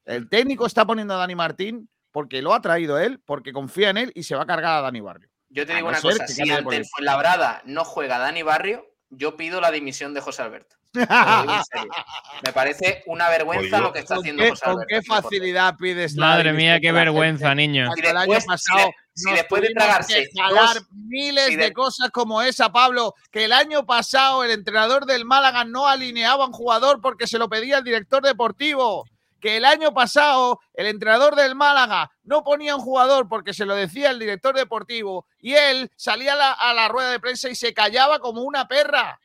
El 0.05 0.29
técnico 0.29 0.65
está 0.65 0.85
poniendo 0.85 1.13
a 1.13 1.17
Dani 1.17 1.35
Martín 1.35 1.89
porque 2.11 2.41
lo 2.41 2.53
ha 2.53 2.61
traído 2.61 2.99
él, 2.99 3.19
porque 3.25 3.53
confía 3.53 3.89
en 3.89 3.97
él 3.97 4.11
y 4.15 4.23
se 4.23 4.35
va 4.35 4.43
a 4.43 4.47
cargar 4.47 4.77
a 4.77 4.81
Dani 4.81 4.99
Barrio. 5.01 5.29
Yo 5.49 5.65
te 5.65 5.73
A 5.73 5.75
digo 5.77 5.87
no 5.91 5.97
una 5.97 6.01
cosa. 6.01 6.27
Si 6.27 6.49
ante 6.49 6.77
el. 6.77 6.85
Fuenlabrada 6.85 7.61
no 7.65 7.83
juega 7.85 8.17
Dani 8.17 8.41
Barrio, 8.43 8.85
yo 9.11 9.35
pido 9.37 9.61
la 9.61 9.69
dimisión 9.71 10.13
de 10.13 10.21
José 10.21 10.41
Alberto. 10.41 10.75
Me 10.93 12.51
parece 12.53 13.03
una 13.05 13.29
vergüenza 13.29 13.79
lo 13.79 13.93
que 13.93 13.99
está 13.99 14.15
¿Con 14.15 14.23
haciendo 14.23 14.43
qué, 14.43 14.49
José 14.49 14.61
con 14.65 14.71
Alberto. 14.73 14.87
qué 14.89 14.95
el 14.95 15.03
portero. 15.03 15.21
facilidad 15.23 15.75
pides 15.77 16.15
la 16.15 16.25
Madre 16.27 16.53
mía, 16.53 16.73
qué 16.79 16.87
gente 16.87 16.91
vergüenza, 16.93 17.55
niño. 17.55 17.89
Si 17.95 18.01
el 18.05 18.17
año 18.17 18.39
si 18.41 18.47
pasado 18.47 18.79
de- 18.87 18.93
si 19.13 19.31
después 19.31 19.61
de 19.61 19.69
tragarse 19.69 20.29
dos- 20.49 20.87
miles 21.07 21.45
si 21.47 21.55
de, 21.55 21.63
de- 21.65 21.73
cosas 21.73 22.09
como 22.11 22.41
esa, 22.41 22.71
Pablo, 22.71 23.13
que 23.31 23.45
el 23.45 23.53
año 23.53 23.85
pasado 23.85 24.43
el 24.43 24.51
entrenador 24.51 25.05
del 25.05 25.25
Málaga 25.25 25.63
no 25.65 25.87
alineaba 25.87 26.43
a 26.43 26.47
un 26.47 26.53
jugador 26.53 26.99
porque 27.01 27.27
se 27.27 27.37
lo 27.37 27.47
pedía 27.49 27.77
el 27.77 27.83
director 27.83 28.21
deportivo. 28.23 29.05
Que 29.41 29.57
el 29.57 29.65
año 29.65 29.93
pasado 29.93 30.59
el 30.73 30.85
entrenador 30.87 31.35
del 31.35 31.55
Málaga 31.55 32.11
no 32.23 32.43
ponía 32.43 32.75
un 32.75 32.81
jugador 32.81 33.27
porque 33.27 33.53
se 33.53 33.65
lo 33.65 33.75
decía 33.75 34.11
el 34.11 34.19
director 34.19 34.55
deportivo 34.55 35.25
y 35.39 35.53
él 35.55 35.91
salía 35.97 36.33
a 36.33 36.35
la, 36.37 36.51
a 36.53 36.73
la 36.73 36.87
rueda 36.87 37.09
de 37.11 37.19
prensa 37.19 37.49
y 37.49 37.55
se 37.55 37.73
callaba 37.73 38.19
como 38.19 38.41
una 38.43 38.67
perra. 38.67 39.19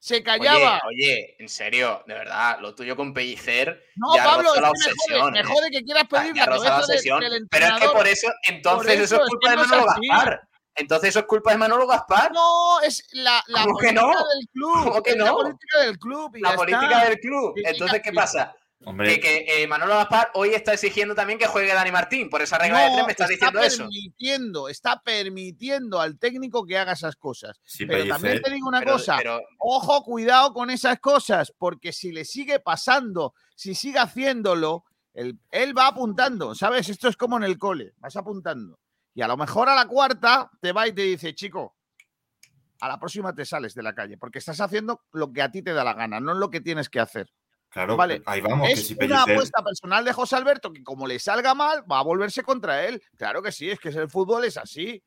Se 0.00 0.22
callaba. 0.22 0.80
Oye, 0.86 1.04
oye, 1.06 1.36
en 1.40 1.48
serio, 1.48 2.04
de 2.06 2.14
verdad, 2.14 2.58
lo 2.60 2.72
tuyo 2.74 2.94
con 2.94 3.12
Pellicer 3.12 3.82
No, 3.96 4.14
ya 4.14 4.24
Pablo, 4.24 4.54
la 4.54 4.54
que 4.54 4.60
me 4.60 4.66
jode, 4.68 4.70
obsesión. 4.92 5.32
me 5.32 5.40
¿eh? 5.40 5.44
jode 5.44 5.70
que 5.72 5.82
quieras 5.82 6.04
pedir 6.08 6.34
Ya 6.34 6.46
la 6.46 6.56
la 6.56 6.64
cabeza 6.64 7.18
de- 7.18 7.30
del 7.30 7.48
Pero 7.50 7.66
es 7.66 7.72
que 7.80 7.88
por 7.88 8.06
eso, 8.06 8.28
entonces 8.46 8.92
eso, 9.00 9.02
eso, 9.16 9.24
es 9.24 9.28
culpa 9.28 9.50
de 9.50 9.56
Manolo. 9.56 9.84
Gaspar. 9.86 10.40
Entonces 10.76 11.08
eso 11.08 11.18
es 11.18 11.24
culpa 11.26 11.50
de 11.50 11.56
Manolo 11.58 11.86
Gaspar. 11.88 12.30
No, 12.32 12.80
es 12.82 13.04
la, 13.10 13.42
la 13.48 13.64
¿Cómo 13.64 13.76
que 13.78 13.86
política 13.88 14.02
no? 14.06 14.28
del 14.28 14.48
club. 14.52 14.84
¿Cómo 14.84 15.02
que 15.02 15.16
la 15.16 15.24
no? 15.24 15.34
política 15.36 15.78
del 15.80 15.98
club. 15.98 16.36
y 16.36 16.40
la 16.40 16.54
política 16.54 16.86
está. 16.92 17.04
del 17.08 17.18
club. 17.18 17.54
Entonces, 17.56 18.00
¿qué 18.04 18.12
pasa? 18.12 18.54
Hombre, 18.84 19.14
Que, 19.14 19.20
que, 19.20 19.62
eh, 19.62 19.66
Manolo 19.66 19.94
Gaspar 19.96 20.30
hoy 20.34 20.50
está 20.50 20.72
exigiendo 20.72 21.14
también 21.14 21.38
que 21.38 21.46
juegue 21.48 21.74
Dani 21.74 21.90
Martín. 21.90 22.30
Por 22.30 22.42
esa 22.42 22.58
regla 22.58 22.80
de 22.84 22.90
tres 22.92 23.06
me 23.06 23.12
estás 23.12 23.30
está 23.30 23.46
diciendo 23.46 23.60
eso. 23.66 23.82
permitiendo, 23.84 24.68
está 24.68 25.00
permitiendo 25.02 26.00
al 26.00 26.16
técnico 26.18 26.64
que 26.64 26.78
haga 26.78 26.92
esas 26.92 27.16
cosas. 27.16 27.60
sí, 27.64 27.86
Pero 27.86 27.98
Pellicer, 27.98 28.12
también 28.14 28.42
te 28.42 28.50
digo 28.52 28.68
una 28.68 28.78
Pero- 28.80 28.92
cosa, 28.92 29.16
pero- 29.18 29.40
ojo, 29.58 30.04
cuidado 30.04 30.52
con 30.52 30.70
esas 30.70 31.00
cosas, 31.00 31.52
porque 31.58 31.92
si 31.92 32.12
le 32.12 32.24
sigue 32.24 32.60
pasando, 32.60 33.34
si 33.56 33.74
sigue 33.74 33.98
haciéndolo, 33.98 34.84
él, 35.12 35.38
él 35.50 35.76
va 35.76 35.88
apuntando, 35.88 36.54
¿sabes? 36.54 36.88
Esto 36.88 37.08
es 37.08 37.16
como 37.16 37.36
en 37.36 37.42
el 37.42 37.58
cole, 37.58 37.94
vas 37.96 38.14
apuntando. 38.16 38.78
Y 39.12 39.22
a 39.22 39.26
lo 39.28 39.36
mejor 39.36 39.68
a 39.68 39.74
la 39.74 39.86
cuarta 39.88 40.48
te 40.60 40.70
va 40.72 40.86
y 40.86 40.92
te 40.92 41.02
dice, 41.02 41.34
chico, 41.34 41.76
a 42.80 42.86
la 42.86 43.00
próxima 43.00 43.34
te 43.34 43.44
sales 43.44 43.74
de 43.74 43.82
la 43.82 43.92
calle, 43.92 44.16
porque 44.16 44.38
estás 44.38 44.60
haciendo 44.60 45.02
lo 45.10 45.32
que 45.32 45.42
a 45.42 45.50
ti 45.50 45.62
te 45.62 45.72
da 45.72 45.82
la 45.82 45.94
gana, 45.94 46.20
no 46.20 46.34
lo 46.34 46.48
que 46.48 46.60
tienes 46.60 46.88
que 46.88 47.00
hacer. 47.00 47.28
Claro, 47.68 47.96
vale, 47.96 48.22
ahí 48.26 48.40
vamos, 48.40 48.66
que 48.68 48.74
es 48.74 48.86
si 48.86 48.94
una 48.94 48.98
Pellicer, 49.00 49.32
apuesta 49.34 49.62
personal 49.62 50.04
de 50.04 50.12
José 50.12 50.36
Alberto 50.36 50.72
que 50.72 50.82
como 50.82 51.06
le 51.06 51.18
salga 51.18 51.54
mal, 51.54 51.84
va 51.90 51.98
a 52.00 52.02
volverse 52.02 52.42
contra 52.42 52.84
él. 52.86 53.02
Claro 53.16 53.42
que 53.42 53.52
sí, 53.52 53.70
es 53.70 53.78
que 53.80 53.88
el 53.90 54.08
fútbol 54.08 54.44
es 54.44 54.56
así. 54.56 55.02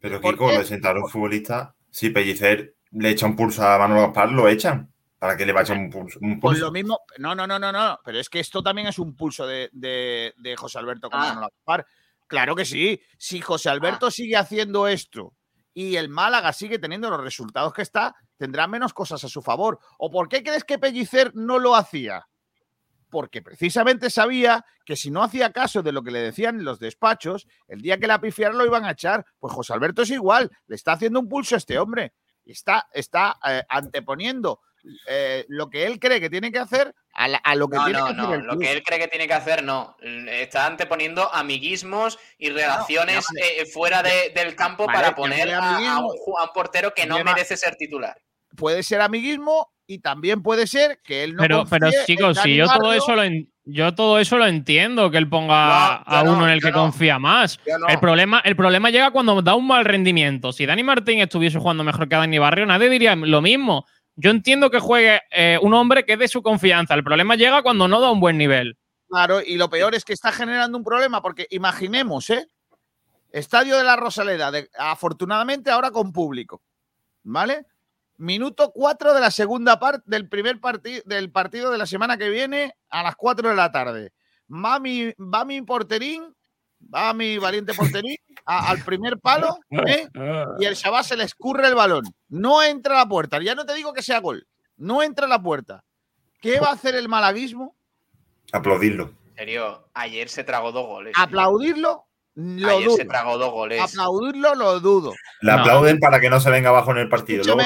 pero 0.00 0.20
¿por 0.20 0.34
Kiko, 0.34 0.48
qué? 0.50 0.58
de 0.58 0.64
sentar 0.64 0.96
a 0.96 1.00
un 1.00 1.08
futbolista, 1.08 1.74
si 1.90 2.10
Pellicer 2.10 2.74
le 2.92 3.10
echa 3.10 3.26
un 3.26 3.36
pulso 3.36 3.62
a 3.66 3.78
Manolo 3.78 4.02
Gaspar, 4.06 4.32
lo 4.32 4.48
echan. 4.48 4.92
¿Para 5.18 5.36
que 5.36 5.44
le 5.44 5.52
va 5.52 5.60
a 5.60 5.62
echar 5.64 5.76
un 5.76 5.90
pulso? 5.90 6.18
Un 6.22 6.40
Pues 6.40 6.52
pulso? 6.54 6.64
lo 6.64 6.72
mismo, 6.72 6.98
no, 7.18 7.34
no, 7.34 7.46
no, 7.46 7.58
no, 7.58 7.70
no, 7.70 7.98
pero 8.02 8.18
es 8.18 8.30
que 8.30 8.40
esto 8.40 8.62
también 8.62 8.86
es 8.88 8.98
un 8.98 9.14
pulso 9.14 9.46
de, 9.46 9.68
de- 9.72 10.32
de 10.38 10.56
José 10.56 10.78
Alberto 10.78 11.10
con 11.10 11.20
Ah. 11.20 11.24
Manolo 11.28 11.48
Gaspar. 11.54 11.86
Claro 12.26 12.56
que 12.56 12.64
sí. 12.64 13.02
Si 13.18 13.40
José 13.42 13.68
Alberto 13.68 14.10
sigue 14.10 14.36
haciendo 14.38 14.88
esto 14.88 15.34
y 15.74 15.96
el 15.96 16.08
Málaga 16.08 16.54
sigue 16.54 16.78
teniendo 16.78 17.10
los 17.10 17.20
resultados 17.20 17.74
que 17.74 17.82
está, 17.82 18.14
tendrá 18.40 18.66
menos 18.66 18.94
cosas 18.94 19.22
a 19.22 19.28
su 19.28 19.42
favor. 19.42 19.78
¿O 19.98 20.10
por 20.10 20.26
qué 20.30 20.42
crees 20.42 20.64
que 20.64 20.78
Pellicer 20.78 21.32
no 21.34 21.58
lo 21.58 21.76
hacía? 21.76 22.26
Porque 23.10 23.42
precisamente 23.42 24.08
sabía 24.08 24.64
que 24.86 24.96
si 24.96 25.10
no 25.10 25.22
hacía 25.22 25.52
caso 25.52 25.82
de 25.82 25.92
lo 25.92 26.02
que 26.02 26.10
le 26.10 26.20
decían 26.20 26.56
en 26.58 26.64
los 26.64 26.80
despachos, 26.80 27.46
el 27.68 27.82
día 27.82 27.98
que 27.98 28.06
la 28.06 28.18
pifiara 28.20 28.54
lo 28.54 28.64
iban 28.64 28.86
a 28.86 28.92
echar. 28.92 29.26
Pues 29.38 29.52
José 29.52 29.74
Alberto 29.74 30.02
es 30.02 30.10
igual, 30.10 30.50
le 30.68 30.76
está 30.76 30.92
haciendo 30.92 31.20
un 31.20 31.28
pulso 31.28 31.54
a 31.54 31.58
este 31.58 31.78
hombre. 31.78 32.14
Está, 32.46 32.88
está 32.94 33.36
eh, 33.46 33.62
anteponiendo 33.68 34.60
eh, 35.06 35.44
lo 35.48 35.68
que 35.68 35.84
él 35.84 36.00
cree 36.00 36.20
que 36.20 36.30
tiene 36.30 36.50
que 36.50 36.58
hacer 36.58 36.94
a, 37.12 37.28
la- 37.28 37.38
a 37.38 37.54
lo 37.54 37.68
que 37.68 37.76
No, 37.76 37.84
tiene 37.84 37.98
no, 37.98 38.06
que 38.06 38.12
hacer 38.12 38.24
no. 38.28 38.34
el 38.34 38.42
Lo 38.46 38.58
que 38.58 38.72
él 38.72 38.82
cree 38.82 38.98
que 38.98 39.08
tiene 39.08 39.26
que 39.28 39.34
hacer, 39.34 39.62
no. 39.62 39.94
Está 40.00 40.66
anteponiendo 40.66 41.32
amiguismos 41.34 42.18
y 42.38 42.48
relaciones 42.48 43.26
eh, 43.36 43.66
fuera 43.66 44.02
de- 44.02 44.30
del 44.34 44.56
campo 44.56 44.86
Vale, 44.86 44.98
para 44.98 45.14
poner 45.14 45.52
a, 45.52 45.76
a 45.76 45.78
un, 45.98 46.06
a 46.38 46.44
un 46.44 46.52
portero 46.54 46.94
que 46.94 47.04
no 47.06 47.22
merece 47.22 47.56
ser 47.58 47.76
titular. 47.76 48.16
Puede 48.60 48.82
ser 48.82 49.00
amiguismo 49.00 49.68
y 49.86 49.98
también 49.98 50.42
puede 50.42 50.66
ser 50.68 51.00
que 51.02 51.24
él 51.24 51.34
no 51.34 51.42
pero, 51.42 51.64
pero 51.68 51.90
chicos, 52.06 52.38
si 52.38 52.54
yo 52.54 52.66
todo 52.66 52.92
eso 52.92 53.16
lo 53.16 53.22
yo 53.64 53.94
todo 53.94 54.18
eso 54.18 54.38
lo 54.38 54.46
entiendo 54.46 55.10
que 55.10 55.18
él 55.18 55.28
ponga 55.28 56.02
No, 56.06 56.16
a 56.16 56.22
no, 56.24 56.32
uno 56.32 56.46
en 56.46 56.52
el 56.52 56.60
que 56.60 56.70
no. 56.70 56.78
confía 56.78 57.18
más. 57.18 57.58
El 57.88 57.98
problema, 57.98 58.40
el 58.44 58.56
problema 58.56 58.90
llega 58.90 59.10
cuando 59.10 59.42
da 59.42 59.54
un 59.54 59.66
mal 59.66 59.84
rendimiento. 59.84 60.52
Si 60.52 60.66
Dani 60.66 60.82
Martín 60.82 61.20
estuviese 61.20 61.58
jugando 61.58 61.82
mejor 61.84 62.08
que 62.08 62.16
Dani 62.16 62.38
Barrio, 62.38 62.66
nadie 62.66 62.88
diría 62.88 63.16
lo 63.16 63.40
mismo. 63.40 63.86
Yo 64.16 64.30
entiendo 64.30 64.70
que 64.70 64.78
juegue 64.80 65.20
eh, 65.30 65.58
un 65.62 65.72
hombre 65.74 66.04
que 66.04 66.14
es 66.14 66.18
de 66.18 66.28
su 66.28 66.42
confianza. 66.42 66.94
El 66.94 67.04
problema 67.04 67.36
llega 67.36 67.62
cuando 67.62 67.88
no 67.88 68.00
da 68.00 68.10
un 68.10 68.20
buen 68.20 68.38
nivel. 68.38 68.76
Claro, 69.08 69.40
y 69.40 69.56
lo 69.56 69.68
peor 69.70 69.94
es 69.94 70.04
que 70.04 70.12
está 70.12 70.30
generando 70.30 70.76
un 70.78 70.84
problema, 70.84 71.20
porque 71.22 71.46
imaginemos, 71.50 72.28
¿eh? 72.30 72.46
Estadio 73.32 73.76
de 73.76 73.84
la 73.84 73.96
Rosaleda, 73.96 74.52
afortunadamente 74.78 75.70
ahora 75.70 75.90
con 75.90 76.12
público, 76.12 76.62
¿vale? 77.22 77.64
Minuto 78.20 78.70
4 78.70 79.14
de 79.14 79.20
la 79.20 79.30
segunda 79.30 79.78
parte 79.78 80.04
del 80.04 80.28
primer 80.28 80.60
partido 80.60 81.02
del 81.06 81.32
partido 81.32 81.70
de 81.70 81.78
la 81.78 81.86
semana 81.86 82.18
que 82.18 82.28
viene 82.28 82.74
a 82.90 83.02
las 83.02 83.16
4 83.16 83.48
de 83.48 83.56
la 83.56 83.72
tarde. 83.72 84.12
Va 84.52 84.78
mi, 84.78 85.06
va 85.12 85.46
mi 85.46 85.62
porterín, 85.62 86.36
va 86.94 87.14
mi 87.14 87.38
valiente 87.38 87.72
porterín 87.72 88.18
al 88.44 88.84
primer 88.84 89.18
palo 89.20 89.58
¿eh? 89.70 90.06
y 90.58 90.66
el 90.66 90.76
chaval 90.76 91.02
se 91.02 91.16
le 91.16 91.24
escurre 91.24 91.66
el 91.66 91.74
balón. 91.74 92.04
No 92.28 92.62
entra 92.62 92.94
a 92.94 93.04
la 93.04 93.08
puerta. 93.08 93.40
Ya 93.40 93.54
no 93.54 93.64
te 93.64 93.74
digo 93.74 93.94
que 93.94 94.02
sea 94.02 94.20
gol. 94.20 94.46
No 94.76 95.02
entra 95.02 95.24
a 95.24 95.30
la 95.30 95.40
puerta. 95.40 95.82
¿Qué 96.42 96.60
va 96.60 96.68
a 96.68 96.74
hacer 96.74 96.96
el 96.96 97.08
malaguismo? 97.08 97.74
Aplaudirlo. 98.52 99.14
En 99.30 99.36
serio, 99.36 99.88
ayer 99.94 100.28
se 100.28 100.44
tragó 100.44 100.72
dos 100.72 100.86
goles. 100.86 101.14
Aplaudirlo 101.16 102.09
lo 102.34 102.68
Ayer 102.70 102.84
dudo. 102.86 102.96
se 102.96 103.04
tragó 103.04 103.38
dos 103.38 103.50
goles. 103.50 103.80
Aplaudirlo 103.80 104.54
lo 104.54 104.80
dudo. 104.80 105.12
Le 105.42 105.52
aplauden 105.52 105.98
para 105.98 106.20
que 106.20 106.30
no 106.30 106.40
se 106.40 106.50
venga 106.50 106.68
abajo 106.70 106.92
en 106.92 106.98
el 106.98 107.08
partido. 107.08 107.42
Luego 107.44 107.60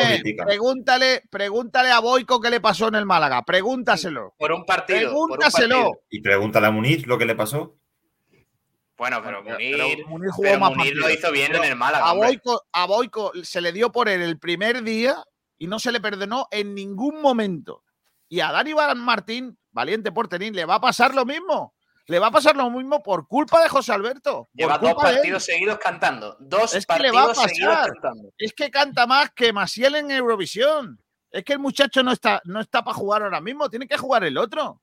pregúntale, 0.46 1.22
pregúntale 1.30 1.90
a 1.90 2.00
Boico 2.00 2.40
qué 2.40 2.50
le 2.50 2.60
pasó 2.60 2.88
en 2.88 2.94
el 2.96 3.06
Málaga. 3.06 3.42
Pregúntaselo. 3.44 4.34
Por 4.38 4.52
un 4.52 4.64
partido. 4.64 5.10
por 5.12 5.22
un 5.22 5.28
Pregúntaselo. 5.28 5.74
partido. 5.76 5.92
Y 6.10 6.20
pregúntale 6.22 6.66
a 6.66 6.70
Muniz 6.70 7.06
lo 7.06 7.18
que 7.18 7.26
le 7.26 7.34
pasó. 7.34 7.76
Bueno, 8.96 9.20
pero 9.24 9.42
Munir, 9.42 9.76
Pero 9.76 10.08
Munir 10.08 10.30
jugó 10.30 10.42
pero 10.48 10.60
más 10.60 10.70
Munir 10.76 10.96
lo 10.96 11.10
hizo 11.10 11.32
bien 11.32 11.48
Pero 11.50 11.64
en 11.64 11.70
el 11.70 11.76
Málaga. 11.76 12.08
A. 12.08 12.12
Boico, 12.12 12.62
a 12.72 12.86
Boico 12.86 13.32
se 13.42 13.60
le 13.60 13.72
dio 13.72 13.90
por 13.90 14.08
él 14.08 14.22
el 14.22 14.38
primer 14.38 14.82
día 14.84 15.16
y 15.58 15.66
no 15.66 15.78
se 15.80 15.90
le 15.90 16.00
perdonó 16.00 16.46
en 16.50 16.74
ningún 16.74 17.20
momento. 17.20 17.82
Y 18.28 18.40
a 18.40 18.52
Dani 18.52 18.72
Baran 18.72 19.00
Martín, 19.00 19.58
valiente 19.72 20.12
porterín, 20.12 20.54
le 20.54 20.64
va 20.64 20.76
a 20.76 20.80
pasar 20.80 21.12
lo 21.14 21.24
mismo. 21.24 21.74
Le 22.06 22.18
va 22.18 22.26
a 22.26 22.30
pasar 22.30 22.54
lo 22.54 22.68
mismo 22.70 23.02
por 23.02 23.26
culpa 23.26 23.62
de 23.62 23.68
José 23.68 23.92
Alberto. 23.92 24.48
Lleva 24.52 24.78
dos 24.78 24.94
partidos 24.94 25.44
seguidos 25.44 25.78
cantando. 25.78 26.36
Dos 26.38 26.74
Es 26.74 26.84
que 26.86 26.98
le 26.98 27.10
va 27.10 27.30
a 27.30 27.34
seguidos 27.34 27.74
pasar. 27.74 27.92
cantando. 27.92 28.30
Es 28.36 28.52
que 28.52 28.70
canta 28.70 29.06
más 29.06 29.30
que 29.32 29.52
Maciel 29.52 29.94
en 29.96 30.10
Eurovisión. 30.10 31.00
Es 31.30 31.44
que 31.44 31.54
el 31.54 31.58
muchacho 31.58 32.02
no 32.02 32.12
está, 32.12 32.40
no 32.44 32.60
está 32.60 32.84
para 32.84 32.94
jugar 32.96 33.22
ahora 33.22 33.40
mismo, 33.40 33.68
tiene 33.68 33.88
que 33.88 33.96
jugar 33.96 34.22
el 34.24 34.38
otro. 34.38 34.80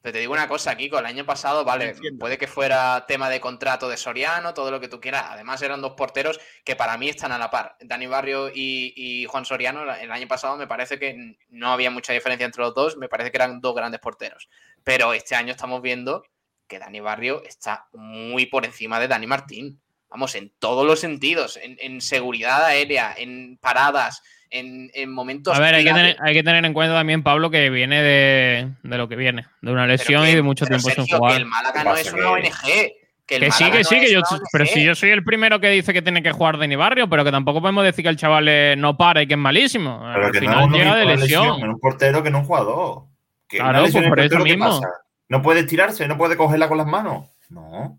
Pero 0.00 0.12
te 0.12 0.20
digo 0.20 0.32
una 0.32 0.46
cosa, 0.46 0.76
Kiko, 0.76 0.98
el 0.98 1.06
año 1.06 1.26
pasado, 1.26 1.64
vale, 1.64 1.96
puede 2.20 2.38
que 2.38 2.46
fuera 2.46 3.04
tema 3.08 3.28
de 3.28 3.40
contrato 3.40 3.88
de 3.88 3.96
Soriano, 3.96 4.54
todo 4.54 4.70
lo 4.70 4.78
que 4.78 4.86
tú 4.86 5.00
quieras. 5.00 5.24
Además, 5.30 5.60
eran 5.60 5.82
dos 5.82 5.94
porteros 5.96 6.38
que 6.64 6.76
para 6.76 6.96
mí 6.96 7.08
están 7.08 7.32
a 7.32 7.38
la 7.38 7.50
par. 7.50 7.76
Dani 7.80 8.06
Barrio 8.06 8.48
y, 8.48 8.92
y 8.94 9.24
Juan 9.26 9.44
Soriano, 9.44 9.92
el 9.92 10.12
año 10.12 10.28
pasado 10.28 10.56
me 10.56 10.68
parece 10.68 11.00
que 11.00 11.36
no 11.48 11.72
había 11.72 11.90
mucha 11.90 12.12
diferencia 12.12 12.46
entre 12.46 12.62
los 12.62 12.74
dos, 12.74 12.96
me 12.96 13.08
parece 13.08 13.32
que 13.32 13.38
eran 13.38 13.60
dos 13.60 13.74
grandes 13.74 14.00
porteros. 14.00 14.48
Pero 14.84 15.12
este 15.14 15.34
año 15.34 15.50
estamos 15.50 15.82
viendo 15.82 16.22
que 16.68 16.78
Dani 16.78 17.00
Barrio 17.00 17.42
está 17.44 17.88
muy 17.92 18.46
por 18.46 18.64
encima 18.64 19.00
de 19.00 19.08
Dani 19.08 19.26
Martín. 19.26 19.80
Vamos, 20.10 20.36
en 20.36 20.52
todos 20.58 20.86
los 20.86 21.00
sentidos, 21.00 21.56
en, 21.56 21.76
en 21.80 22.00
seguridad 22.00 22.64
aérea, 22.64 23.14
en 23.18 23.58
paradas, 23.58 24.22
en, 24.50 24.90
en 24.94 25.12
momentos. 25.12 25.56
A 25.56 25.60
ver, 25.60 25.74
hay 25.74 25.84
que, 25.84 25.92
tener, 25.92 26.16
hay 26.20 26.34
que 26.34 26.42
tener 26.42 26.64
en 26.64 26.72
cuenta 26.72 26.94
también, 26.94 27.22
Pablo, 27.22 27.50
que 27.50 27.70
viene 27.70 28.02
de, 28.02 28.68
de 28.82 28.98
lo 28.98 29.08
que 29.08 29.16
viene, 29.16 29.46
de 29.62 29.70
una 29.72 29.86
lesión 29.86 30.24
que- 30.24 30.32
y 30.32 30.34
de 30.34 30.42
mucho 30.42 30.64
tiempo 30.66 30.88
sin 30.90 31.06
jugar. 31.06 31.32
que 31.32 31.38
el 31.38 31.46
Málaga 31.46 31.84
no 31.84 31.96
es 31.96 32.12
una 32.12 32.30
ONG. 32.32 32.92
Que, 33.26 33.34
sí, 33.50 33.70
que 33.70 33.78
no 33.78 33.84
sí, 33.84 33.94
es 33.96 34.06
que 34.06 34.10
yo, 34.12 34.22
pero 34.50 34.64
si 34.64 34.82
yo 34.82 34.94
soy 34.94 35.10
el 35.10 35.22
primero 35.22 35.60
que 35.60 35.68
dice 35.68 35.92
que 35.92 36.00
tiene 36.00 36.22
que 36.22 36.32
jugar 36.32 36.56
Dani 36.56 36.76
Barrio, 36.76 37.10
pero 37.10 37.24
que 37.24 37.30
tampoco 37.30 37.60
podemos 37.60 37.84
decir 37.84 38.02
que 38.02 38.08
el 38.08 38.16
chaval 38.16 38.48
no 38.80 38.96
para 38.96 39.20
y 39.20 39.26
que 39.26 39.34
es 39.34 39.38
malísimo. 39.38 40.00
Pero 40.14 40.26
Al 40.26 40.32
que 40.32 40.40
no 40.40 40.46
final 40.50 40.64
es 40.64 40.70
lo 40.70 40.76
llega 40.78 40.96
de 40.96 41.04
lesión. 41.04 41.42
lesión 41.46 41.60
en 41.62 41.68
un 41.68 41.78
portero 41.78 42.22
que 42.22 42.30
en 42.30 42.34
un 42.36 42.44
jugador. 42.44 43.02
Que 43.46 43.58
Claro, 43.58 43.80
pues 43.80 43.92
por 43.92 44.00
eso 44.02 44.08
portero, 44.08 44.44
¿qué 44.44 44.50
mismo. 44.56 44.80
pasa? 44.80 44.88
No 45.28 45.42
puede 45.42 45.64
tirarse, 45.64 46.08
no 46.08 46.16
puede 46.16 46.38
cogerla 46.38 46.68
con 46.68 46.78
las 46.78 46.86
manos. 46.86 47.26
No. 47.50 47.98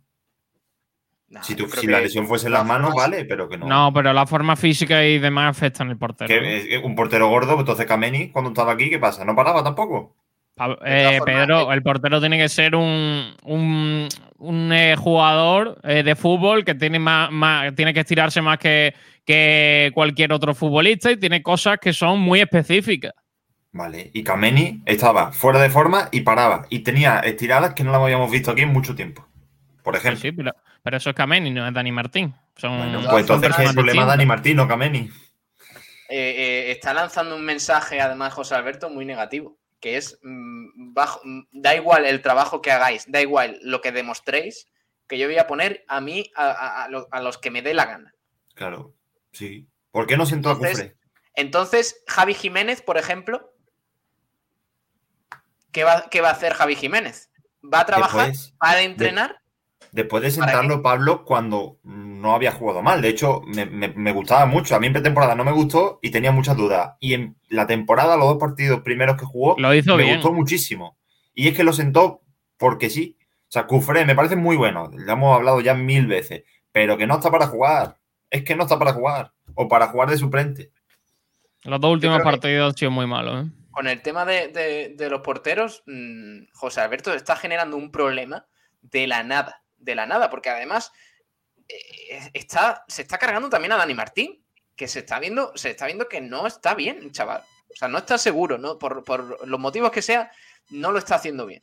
Si 1.41 1.55
tú- 1.55 1.67
creo 1.67 1.81
si 1.81 1.87
la 1.87 1.99
lesión 2.01 2.27
fuese 2.27 2.47
en 2.47 2.53
las 2.53 2.65
manos, 2.65 2.93
vale, 2.95 3.25
pero 3.25 3.47
que 3.47 3.57
no. 3.57 3.67
No, 3.67 3.93
pero 3.93 4.11
la 4.13 4.25
forma 4.25 4.55
física 4.55 5.05
y 5.05 5.19
demás 5.19 5.51
afectan 5.57 5.89
al 5.89 5.97
portero. 5.97 6.33
Eh, 6.33 6.79
un 6.83 6.95
portero 6.95 7.27
gordo, 7.27 7.49
pues 7.53 7.59
entonces 7.61 7.85
Kameni, 7.85 8.29
cuando 8.29 8.49
estaba 8.49 8.71
aquí, 8.73 8.89
¿qué 8.89 8.99
pasa? 8.99 9.23
¿No 9.25 9.35
paraba 9.35 9.63
tampoco? 9.63 10.15
Pa- 10.55 10.77
eh, 10.85 11.19
Pedro, 11.25 11.71
el 11.71 11.81
portero 11.83 12.19
tiene 12.19 12.37
que 12.37 12.49
ser 12.49 12.75
un, 12.75 13.33
un, 13.43 14.09
un, 14.39 14.73
eh, 14.73 14.95
jugador 14.97 15.79
eh, 15.83 16.03
de 16.03 16.15
fútbol 16.15 16.65
que 16.65 16.75
tiene, 16.75 16.99
más, 16.99 17.31
más- 17.31 17.73
tiene 17.75 17.93
que 17.93 18.01
estirarse 18.01 18.41
más 18.41 18.57
que, 18.57 18.93
que 19.23 19.91
cualquier 19.93 20.33
otro 20.33 20.53
futbolista 20.53 21.11
y 21.11 21.17
tiene 21.17 21.41
cosas 21.41 21.77
que 21.79 21.93
son 21.93 22.19
muy 22.19 22.41
específicas. 22.41 23.13
Vale. 23.71 24.09
Y 24.13 24.23
Kameni 24.23 24.81
estaba 24.85 25.31
fuera 25.31 25.61
de 25.61 25.69
forma 25.69 26.09
y 26.11 26.21
paraba. 26.21 26.65
Y 26.69 26.79
tenía 26.79 27.19
estiradas 27.19 27.73
que 27.75 27.83
no 27.83 27.91
las 27.91 28.01
habíamos 28.01 28.31
visto 28.31 28.51
aquí 28.51 28.61
en 28.63 28.73
mucho 28.73 28.95
tiempo. 28.95 29.25
Por 29.83 29.95
ejemplo. 29.95 30.19
Sí, 30.19 30.31
pero, 30.31 30.51
pero 30.83 30.97
eso 30.97 31.09
es 31.09 31.15
Kameni, 31.15 31.51
no 31.51 31.67
es 31.67 31.73
Dani 31.73 31.91
Martín. 31.91 32.33
Son, 32.55 32.77
Bueno, 32.77 33.09
pues 33.09 33.21
entonces 33.21 33.47
personas 33.49 33.57
¿qué 33.57 33.63
es 33.63 33.69
el 33.69 33.75
problema. 33.75 34.05
Dani 34.05 34.25
Martín, 34.25 34.57
no 34.57 34.67
Kameni. 34.67 34.99
Eh, 34.99 35.09
eh, 36.09 36.71
está 36.71 36.93
lanzando 36.93 37.35
un 37.35 37.43
mensaje, 37.45 38.01
además, 38.01 38.33
José 38.33 38.55
Alberto, 38.55 38.89
muy 38.89 39.05
negativo. 39.05 39.57
Que 39.79 39.95
es, 39.97 40.19
mm, 40.23 40.93
bajo, 40.93 41.21
mm, 41.23 41.41
da 41.51 41.75
igual 41.75 42.05
el 42.05 42.21
trabajo 42.21 42.61
que 42.61 42.71
hagáis, 42.71 43.05
da 43.09 43.21
igual 43.21 43.59
lo 43.63 43.79
que 43.81 43.91
demostréis, 43.91 44.67
que 45.07 45.17
yo 45.17 45.27
voy 45.27 45.37
a 45.37 45.47
poner 45.47 45.85
a 45.87 46.01
mí, 46.01 46.29
a, 46.35 46.45
a- 46.51 46.83
a 46.83 46.89
lo- 46.89 47.07
a 47.11 47.21
los 47.21 47.37
que 47.37 47.49
me 47.51 47.61
dé 47.61 47.73
la 47.73 47.85
gana. 47.85 48.13
Claro. 48.55 48.93
Sí. 49.31 49.67
¿Por 49.91 50.05
qué 50.07 50.17
no 50.17 50.25
siento 50.25 50.49
a 50.49 50.53
Entonces, 50.53 50.73
Cufré? 50.77 50.95
Entonces, 51.35 52.03
Javi 52.07 52.33
Jiménez, 52.33 52.81
por 52.81 52.97
ejemplo, 52.97 53.53
¿qué 55.71 55.83
va, 55.83 56.07
qué 56.09 56.21
va 56.21 56.29
a 56.29 56.33
hacer 56.33 56.53
Javi 56.53 56.75
Jiménez? 56.75 57.29
¿Va 57.63 57.81
a 57.81 57.85
trabajar? 57.85 58.27
Después- 58.27 58.53
¿Va 58.63 58.71
a 58.71 58.81
entrenar? 58.81 59.38
Después 59.91 60.21
de 60.21 60.29
¿Para 60.39 60.51
sentarlo, 60.51 60.81
Pablo, 60.83 61.25
cuando 61.25 61.77
no 61.83 62.33
había 62.35 62.51
jugado 62.51 62.81
mal. 62.81 63.01
De 63.01 63.09
hecho, 63.09 63.41
me, 63.47 63.65
me- 63.65 63.87
me 63.89 64.11
gustaba 64.11 64.45
mucho. 64.45 64.75
A 64.75 64.79
mí 64.79 64.87
en 64.87 64.93
pretemporada 64.93 65.35
no 65.35 65.43
me 65.43 65.51
gustó 65.51 65.99
y 66.01 66.11
tenía 66.11 66.31
muchas 66.31 66.55
dudas. 66.57 66.91
Y 66.99 67.13
en 67.13 67.35
la 67.49 67.65
temporada, 67.65 68.15
los 68.17 68.27
dos 68.27 68.37
partidos 68.37 68.81
primeros 68.81 69.17
que 69.17 69.25
jugó, 69.25 69.55
Lo 69.57 69.73
hizo 69.73 69.95
me 69.95 70.03
bien. 70.03 70.15
gustó 70.17 70.31
muchísimo. 70.33 70.97
Y 71.33 71.47
es 71.47 71.55
que 71.57 71.63
lo 71.63 71.73
sentó 71.73 72.21
porque 72.57 72.89
sí. 72.89 73.17
O 73.47 73.51
sea, 73.51 73.65
Cufré 73.65 74.05
me 74.05 74.15
parece 74.15 74.35
muy 74.35 74.57
bueno. 74.57 74.91
Le 74.95 75.11
hemos 75.11 75.35
hablado 75.35 75.59
ya 75.61 75.73
mil 75.73 76.05
veces. 76.05 76.43
Pero 76.71 76.97
que 76.97 77.07
no 77.07 77.15
está 77.15 77.31
para 77.31 77.47
jugar. 77.47 77.97
Es 78.29 78.43
que 78.43 78.55
no 78.55 78.63
está 78.63 78.77
para 78.77 78.93
jugar. 78.93 79.31
O 79.55 79.67
para 79.67 79.87
jugar 79.87 80.09
de 80.09 80.17
suplente. 80.17 80.71
Los 81.63 81.81
dos 81.81 81.91
últimos 81.93 82.21
partidos 82.21 82.71
han 82.73 82.77
sido 82.77 82.91
muy 82.91 83.07
malos. 83.07 83.45
¿eh? 83.47 83.51
Con 83.71 83.87
el 83.87 84.01
tema 84.01 84.23
de, 84.25 84.49
de- 84.49 84.93
de 84.95 85.09
los 85.09 85.21
porteros, 85.21 85.83
mm, 85.87 86.43
José 86.53 86.81
Alberto 86.81 87.13
está 87.13 87.35
generando 87.35 87.75
un 87.75 87.91
problema 87.91 88.45
de 88.81 89.07
la 89.07 89.23
nada. 89.23 89.58
De 89.79 89.95
la 89.95 90.05
nada, 90.05 90.29
porque 90.29 90.49
además 90.49 90.91
eh, 91.67 92.29
está, 92.33 92.83
se 92.87 93.01
está 93.01 93.17
cargando 93.17 93.49
también 93.49 93.71
a 93.71 93.77
Dani 93.77 93.93
Martín, 93.93 94.43
que 94.75 94.87
se 94.87 94.99
está 94.99 95.19
viendo, 95.19 95.51
se 95.55 95.71
está 95.71 95.85
viendo 95.85 96.07
que 96.07 96.21
no 96.21 96.47
está 96.47 96.73
bien, 96.75 97.11
chaval. 97.11 97.43
O 97.71 97.75
sea, 97.75 97.87
no 97.87 97.97
está 97.97 98.17
seguro, 98.17 98.57
¿no? 98.57 98.77
Por, 98.77 99.03
por 99.03 99.47
los 99.47 99.59
motivos 99.59 99.91
que 99.91 100.01
sea, 100.01 100.31
no 100.69 100.91
lo 100.91 100.99
está 100.99 101.15
haciendo 101.15 101.45
bien. 101.45 101.61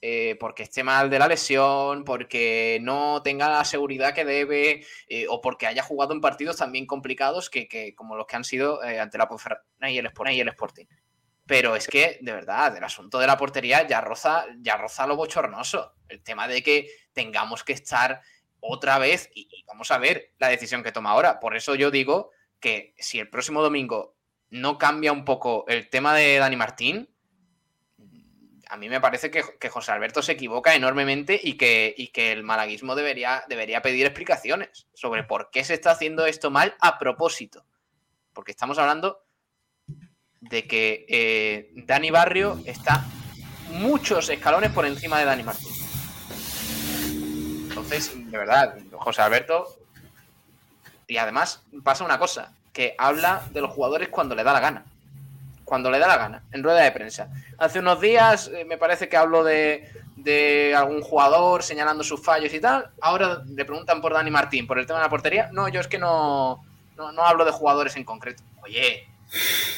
Eh, 0.00 0.36
porque 0.38 0.62
esté 0.62 0.84
mal 0.84 1.10
de 1.10 1.18
la 1.18 1.26
lesión, 1.26 2.04
porque 2.04 2.78
no 2.82 3.20
tenga 3.22 3.48
la 3.48 3.64
seguridad 3.64 4.14
que 4.14 4.24
debe, 4.24 4.86
eh, 5.08 5.26
o 5.28 5.40
porque 5.40 5.66
haya 5.66 5.82
jugado 5.82 6.12
en 6.12 6.20
partidos 6.20 6.56
también 6.56 6.86
complicados 6.86 7.50
que, 7.50 7.66
que- 7.66 7.96
como 7.96 8.14
los 8.16 8.26
que 8.26 8.36
han 8.36 8.44
sido 8.44 8.80
eh, 8.84 9.00
ante 9.00 9.18
la 9.18 9.28
Ponferrada 9.28 9.64
y 9.88 9.98
el 9.98 10.08
y 10.32 10.40
el 10.40 10.48
Sporting. 10.48 10.84
Pero 11.48 11.74
es 11.74 11.88
que, 11.88 12.18
de 12.20 12.32
verdad, 12.32 12.76
el 12.76 12.84
asunto 12.84 13.18
de 13.18 13.26
la 13.26 13.38
portería 13.38 13.86
ya 13.86 14.02
roza, 14.02 14.44
ya 14.58 14.76
roza 14.76 15.06
lo 15.06 15.16
bochornoso. 15.16 15.94
El 16.06 16.22
tema 16.22 16.46
de 16.46 16.62
que 16.62 16.90
tengamos 17.14 17.64
que 17.64 17.72
estar 17.72 18.20
otra 18.60 18.98
vez, 18.98 19.30
y, 19.34 19.64
vamos 19.66 19.90
a 19.90 19.96
ver 19.96 20.34
la 20.38 20.48
decisión 20.48 20.82
que 20.82 20.92
toma 20.92 21.10
ahora. 21.10 21.40
Por 21.40 21.56
eso 21.56 21.74
yo 21.74 21.90
digo 21.90 22.32
que 22.60 22.94
si 22.98 23.18
el 23.18 23.30
próximo 23.30 23.62
domingo 23.62 24.14
no 24.50 24.76
cambia 24.76 25.10
un 25.10 25.24
poco 25.24 25.64
el 25.68 25.88
tema 25.88 26.14
de 26.14 26.36
Dani 26.36 26.56
Martín, 26.56 27.08
a 28.68 28.76
mí 28.76 28.90
me 28.90 29.00
parece 29.00 29.30
que, 29.30 29.42
que 29.58 29.70
José 29.70 29.92
Alberto 29.92 30.20
se 30.20 30.32
equivoca 30.32 30.74
enormemente 30.74 31.40
y 31.42 31.54
que, 31.54 31.94
y 31.96 32.08
que 32.08 32.30
el 32.30 32.44
malaguismo 32.44 32.94
debería, 32.94 33.42
debería 33.48 33.80
pedir 33.80 34.04
explicaciones 34.04 34.86
sobre 34.92 35.24
por 35.24 35.50
qué 35.50 35.64
se 35.64 35.72
está 35.72 35.92
haciendo 35.92 36.26
esto 36.26 36.50
mal 36.50 36.76
a 36.80 36.98
propósito. 36.98 37.64
Porque 38.34 38.50
estamos 38.50 38.76
hablando 38.76 39.24
de 40.40 40.66
que 40.66 41.06
eh, 41.08 41.70
Dani 41.86 42.10
Barrio 42.10 42.60
está 42.64 43.04
muchos 43.70 44.28
escalones 44.28 44.70
por 44.72 44.86
encima 44.86 45.18
de 45.18 45.24
Dani 45.24 45.42
Martín. 45.42 45.72
Entonces, 47.68 48.12
de 48.14 48.38
verdad, 48.38 48.76
José 48.92 49.22
Alberto. 49.22 49.66
Y 51.06 51.16
además 51.16 51.62
pasa 51.82 52.04
una 52.04 52.18
cosa, 52.18 52.52
que 52.72 52.94
habla 52.98 53.42
de 53.50 53.62
los 53.62 53.70
jugadores 53.70 54.08
cuando 54.08 54.34
le 54.34 54.44
da 54.44 54.52
la 54.52 54.60
gana. 54.60 54.84
Cuando 55.64 55.90
le 55.90 55.98
da 55.98 56.06
la 56.06 56.16
gana, 56.16 56.42
en 56.52 56.62
rueda 56.62 56.82
de 56.82 56.92
prensa. 56.92 57.28
Hace 57.58 57.78
unos 57.78 58.00
días 58.00 58.50
eh, 58.54 58.64
me 58.64 58.78
parece 58.78 59.08
que 59.08 59.16
habló 59.16 59.42
de, 59.42 59.90
de 60.16 60.74
algún 60.74 61.02
jugador 61.02 61.62
señalando 61.62 62.04
sus 62.04 62.22
fallos 62.22 62.52
y 62.52 62.60
tal. 62.60 62.90
Ahora 63.00 63.42
le 63.46 63.64
preguntan 63.64 64.00
por 64.00 64.12
Dani 64.12 64.30
Martín, 64.30 64.66
por 64.66 64.78
el 64.78 64.86
tema 64.86 64.98
de 64.98 65.04
la 65.06 65.10
portería. 65.10 65.48
No, 65.52 65.68
yo 65.68 65.80
es 65.80 65.88
que 65.88 65.98
no, 65.98 66.64
no, 66.96 67.12
no 67.12 67.22
hablo 67.22 67.44
de 67.44 67.52
jugadores 67.52 67.96
en 67.96 68.04
concreto. 68.04 68.42
Oye, 68.62 69.07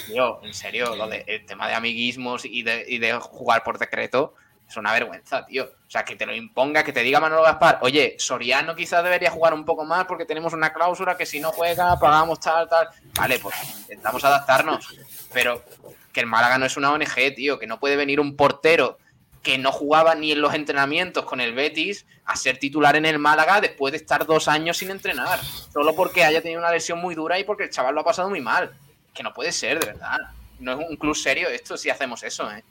Tío, 0.07 0.41
en 0.45 0.55
serio, 0.55 0.95
lo 0.97 1.09
de, 1.09 1.25
el 1.27 1.47
tema 1.47 1.69
de 1.69 1.75
amiguismos 1.75 2.45
y 2.45 2.63
de, 2.63 2.85
y 2.87 2.99
de 2.99 3.15
jugar 3.15 3.63
por 3.65 3.79
decreto 3.79 4.35
es 4.69 4.77
una 4.77 4.93
vergüenza, 4.93 5.45
tío. 5.45 5.65
O 5.65 5.91
sea, 5.91 6.05
que 6.05 6.15
te 6.15 6.25
lo 6.25 6.35
imponga, 6.35 6.85
que 6.85 6.93
te 6.93 7.03
diga 7.03 7.19
Manolo 7.19 7.43
Gaspar, 7.43 7.81
oye, 7.83 8.15
Soriano 8.19 8.77
quizás 8.77 9.03
debería 9.03 9.31
jugar 9.31 9.53
un 9.53 9.65
poco 9.65 9.85
más 9.85 10.05
porque 10.07 10.25
tenemos 10.25 10.53
una 10.53 10.73
cláusula 10.73 11.17
que 11.17 11.27
si 11.27 11.41
no 11.41 11.51
juega, 11.51 11.99
pagamos 11.99 12.39
tal, 12.39 12.69
tal. 12.69 12.89
Vale, 13.17 13.41
pues 13.41 13.57
intentamos 13.81 14.23
adaptarnos. 14.25 14.95
Pero 15.33 15.65
que 16.13 16.21
el 16.21 16.27
Málaga 16.27 16.59
no 16.59 16.67
es 16.67 16.77
una 16.77 16.93
ONG, 16.93 17.35
tío, 17.35 17.59
que 17.59 17.67
no 17.67 17.81
puede 17.81 17.97
venir 17.97 18.21
un 18.21 18.37
portero 18.37 18.99
que 19.43 19.59
no 19.59 19.73
jugaba 19.73 20.15
ni 20.15 20.33
en 20.33 20.41
los 20.41 20.55
entrenamientos 20.55 21.25
con 21.25 21.41
el 21.41 21.55
Betis 21.55 22.07
a 22.27 22.37
ser 22.37 22.59
titular 22.59 22.95
en 22.95 23.07
el 23.07 23.19
Málaga 23.19 23.61
después 23.61 23.91
de 23.93 23.97
estar 23.97 24.27
dos 24.27 24.49
años 24.49 24.77
sin 24.77 24.91
entrenar. 24.91 25.41
Solo 25.73 25.95
porque 25.97 26.25
haya 26.25 26.43
tenido 26.43 26.61
una 26.61 26.71
lesión 26.71 27.01
muy 27.01 27.15
dura 27.15 27.39
y 27.39 27.45
porque 27.45 27.65
el 27.65 27.71
chaval 27.71 27.95
lo 27.95 28.03
ha 28.03 28.05
pasado 28.05 28.29
muy 28.29 28.41
mal. 28.41 28.73
Que 29.15 29.23
no 29.23 29.33
puede 29.33 29.53
ser, 29.53 29.81
de 29.81 29.87
verdad. 29.87 30.19
No 30.59 30.73
es 30.73 30.89
un 30.89 30.97
club 30.97 31.17
serio 31.17 31.49
esto 31.49 31.77
si 31.77 31.91
hacemos 31.91 32.23
eso, 32.23 32.51
¿eh? 32.51 32.63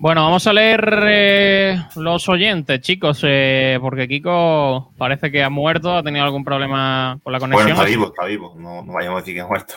Bueno, 0.00 0.24
vamos 0.24 0.46
a 0.46 0.54
leer 0.54 1.04
eh, 1.08 1.84
los 1.96 2.26
oyentes, 2.30 2.80
chicos, 2.80 3.20
eh, 3.22 3.76
porque 3.82 4.08
Kiko 4.08 4.94
parece 4.96 5.30
que 5.30 5.42
ha 5.42 5.50
muerto, 5.50 5.94
ha 5.94 6.02
tenido 6.02 6.24
algún 6.24 6.42
problema 6.42 7.20
con 7.22 7.34
la 7.34 7.38
conexión. 7.38 7.66
Bueno, 7.66 7.82
está 7.82 7.90
vivo, 7.90 8.06
está 8.06 8.24
vivo. 8.24 8.54
No, 8.56 8.82
no 8.82 8.94
vayamos 8.94 9.18
a 9.18 9.20
decir 9.20 9.34
que 9.34 9.42
ha 9.42 9.46
muerto. 9.46 9.74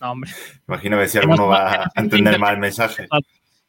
No, 0.00 0.12
hombre. 0.12 0.30
Imagino 0.66 0.98
que 0.98 1.08
si 1.08 1.18
alguno 1.18 1.48
va 1.48 1.82
a 1.82 1.92
entender 1.94 2.38
mal 2.38 2.54
el 2.54 2.60
mensaje. 2.60 3.06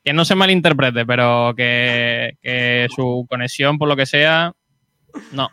Que 0.02 0.14
no 0.14 0.24
se 0.24 0.36
malinterprete, 0.36 1.06
pero 1.06 1.54
que, 1.58 2.38
que 2.42 2.88
su 2.96 3.28
conexión, 3.30 3.78
por 3.78 3.90
lo 3.90 3.98
que 3.98 4.06
sea, 4.06 4.54
no. 5.34 5.50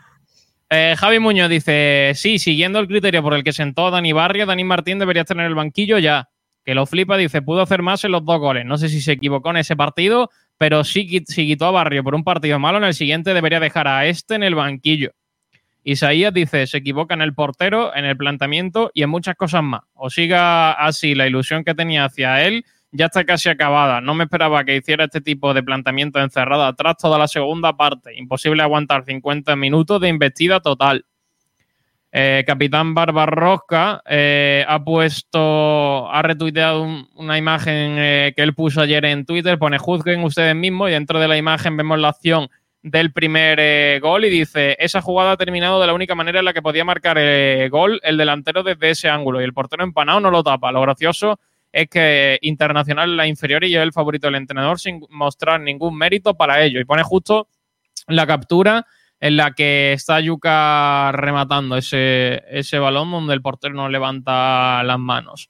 Eh, 0.69 0.95
Javi 0.97 1.19
Muñoz 1.19 1.49
dice: 1.49 2.11
Sí, 2.15 2.39
siguiendo 2.39 2.79
el 2.79 2.87
criterio 2.87 3.21
por 3.21 3.33
el 3.33 3.43
que 3.43 3.53
sentó 3.53 3.91
Dani 3.91 4.13
Barrio, 4.13 4.45
Dani 4.45 4.63
Martín 4.63 4.99
debería 4.99 5.21
estar 5.21 5.37
en 5.37 5.45
el 5.45 5.55
banquillo 5.55 5.99
ya. 5.99 6.29
Que 6.63 6.75
lo 6.75 6.85
flipa, 6.85 7.17
dice: 7.17 7.41
Pudo 7.41 7.61
hacer 7.61 7.81
más 7.81 8.03
en 8.03 8.11
los 8.11 8.25
dos 8.25 8.39
goles. 8.39 8.65
No 8.65 8.77
sé 8.77 8.89
si 8.89 9.01
se 9.01 9.13
equivocó 9.13 9.51
en 9.51 9.57
ese 9.57 9.75
partido, 9.75 10.29
pero 10.57 10.83
sí, 10.83 11.23
si 11.27 11.45
quitó 11.47 11.67
a 11.67 11.71
Barrio 11.71 12.03
por 12.03 12.15
un 12.15 12.23
partido 12.23 12.59
malo, 12.59 12.77
en 12.79 12.85
el 12.85 12.93
siguiente 12.93 13.33
debería 13.33 13.59
dejar 13.59 13.87
a 13.87 14.05
este 14.05 14.35
en 14.35 14.43
el 14.43 14.55
banquillo. 14.55 15.11
Isaías 15.83 16.33
dice, 16.33 16.65
se 16.65 16.77
equivoca 16.77 17.13
en 17.13 17.21
el 17.21 17.35
portero, 17.35 17.95
en 17.95 18.05
el 18.05 18.17
planteamiento 18.17 18.89
y 18.95 19.03
en 19.03 19.09
muchas 19.11 19.35
cosas 19.35 19.61
más. 19.61 19.81
O 19.93 20.09
siga 20.09 20.71
así 20.71 21.13
la 21.13 21.27
ilusión 21.27 21.63
que 21.63 21.75
tenía 21.75 22.05
hacia 22.05 22.43
él, 22.43 22.65
ya 22.95 23.05
está 23.07 23.25
casi 23.25 23.49
acabada. 23.49 24.01
No 24.01 24.13
me 24.13 24.23
esperaba 24.23 24.63
que 24.63 24.77
hiciera 24.77 25.05
este 25.05 25.21
tipo 25.21 25.53
de 25.53 25.63
planteamiento 25.63 26.19
encerrado 26.19 26.63
atrás 26.63 26.95
toda 26.97 27.17
la 27.17 27.27
segunda 27.27 27.75
parte. 27.75 28.15
Imposible 28.15 28.63
aguantar 28.63 29.03
50 29.03 29.55
minutos 29.55 29.99
de 30.01 30.07
investida 30.07 30.59
total. 30.61 31.05
Eh, 32.17 32.45
Capitán 32.47 32.93
Barbarrosca 32.93 34.01
eh, 34.05 34.63
ha 34.69 34.81
puesto, 34.81 36.09
ha 36.09 36.21
retuiteado 36.21 36.87
una 37.15 37.37
imagen 37.37 37.97
eh, 37.97 38.33
que 38.33 38.41
él 38.41 38.53
puso 38.53 38.79
ayer 38.79 39.03
en 39.03 39.25
Twitter, 39.25 39.59
pone 39.59 39.77
juzguen 39.77 40.23
ustedes 40.23 40.55
mismos 40.55 40.89
y 40.89 40.93
dentro 40.93 41.19
de 41.19 41.27
la 41.27 41.35
imagen 41.35 41.75
vemos 41.75 41.99
la 41.99 42.09
acción 42.09 42.47
del 42.81 43.11
primer 43.11 43.99
gol 43.99 44.23
y 44.23 44.29
dice, 44.29 44.77
esa 44.79 45.01
jugada 45.01 45.31
ha 45.31 45.37
terminado 45.37 45.81
de 45.81 45.87
la 45.87 45.93
única 45.93 46.15
manera 46.15 46.39
en 46.39 46.45
la 46.45 46.53
que 46.53 46.61
podía 46.61 46.85
marcar 46.85 47.17
el 47.17 47.69
gol 47.69 47.99
el 48.01 48.15
delantero 48.15 48.63
desde 48.63 48.91
ese 48.91 49.09
ángulo 49.09 49.41
y 49.41 49.43
el 49.43 49.53
portero 49.53 49.83
empanado 49.83 50.21
no 50.21 50.31
lo 50.31 50.41
tapa. 50.41 50.71
Lo 50.71 50.79
gracioso 50.79 51.37
es 51.75 51.89
que 51.89 52.39
Internacional 52.41 53.17
la 53.17 53.27
inferior 53.27 53.65
y 53.65 53.75
es 53.75 53.81
el 53.81 53.91
favorito 53.91 54.27
del 54.27 54.35
entrenador 54.35 54.79
sin 54.79 55.05
mostrar 55.09 55.59
ningún 55.59 55.97
mérito 55.97 56.33
para 56.33 56.63
ello. 56.63 56.79
Y 56.79 56.85
pone 56.85 57.03
justo 57.03 57.49
la 58.07 58.25
captura 58.25 58.85
en 59.19 59.35
la 59.35 59.51
que 59.51 59.91
está 59.91 60.21
Yuka 60.21 61.11
rematando 61.11 61.75
ese, 61.75 62.43
ese 62.49 62.79
balón 62.79 63.11
donde 63.11 63.33
el 63.33 63.41
portero 63.41 63.73
no 63.73 63.89
levanta 63.89 64.83
las 64.83 64.99
manos. 64.99 65.49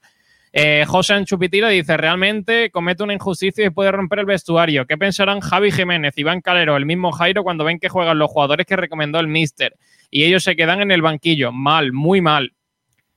Eh, 0.52 0.84
José 0.88 1.14
Anchupitira 1.14 1.68
dice, 1.68 1.96
realmente 1.96 2.72
comete 2.72 3.04
una 3.04 3.14
injusticia 3.14 3.64
y 3.64 3.70
puede 3.70 3.92
romper 3.92 4.18
el 4.18 4.26
vestuario. 4.26 4.84
¿Qué 4.84 4.98
pensarán 4.98 5.38
Javi 5.38 5.70
Jiménez, 5.70 6.18
Iván 6.18 6.40
Calero, 6.40 6.76
el 6.76 6.86
mismo 6.86 7.12
Jairo 7.12 7.44
cuando 7.44 7.62
ven 7.62 7.78
que 7.78 7.88
juegan 7.88 8.18
los 8.18 8.32
jugadores 8.32 8.66
que 8.66 8.74
recomendó 8.74 9.20
el 9.20 9.28
Mister? 9.28 9.76
Y 10.10 10.24
ellos 10.24 10.42
se 10.42 10.56
quedan 10.56 10.80
en 10.80 10.90
el 10.90 11.02
banquillo. 11.02 11.52
Mal, 11.52 11.92
muy 11.92 12.20
mal. 12.20 12.55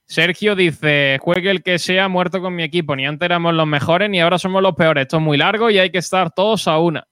Sergio 0.10 0.56
dice, 0.56 1.20
juegue 1.22 1.52
el 1.52 1.62
que 1.62 1.78
sea 1.78 2.08
muerto 2.08 2.42
con 2.42 2.56
mi 2.56 2.64
equipo. 2.64 2.96
Ni 2.96 3.06
antes 3.06 3.28
éramos 3.28 3.54
los 3.54 3.68
mejores 3.68 4.10
ni 4.10 4.20
ahora 4.20 4.40
somos 4.40 4.64
los 4.64 4.74
peores. 4.74 5.04
Esto 5.04 5.18
es 5.18 5.24
muy 5.24 5.38
largo 5.38 5.70
y 5.70 5.78
hay 5.78 5.92
que 5.92 6.00
estar 6.00 6.32
todos 6.32 6.68
a 6.68 6.80
una. 6.80 7.08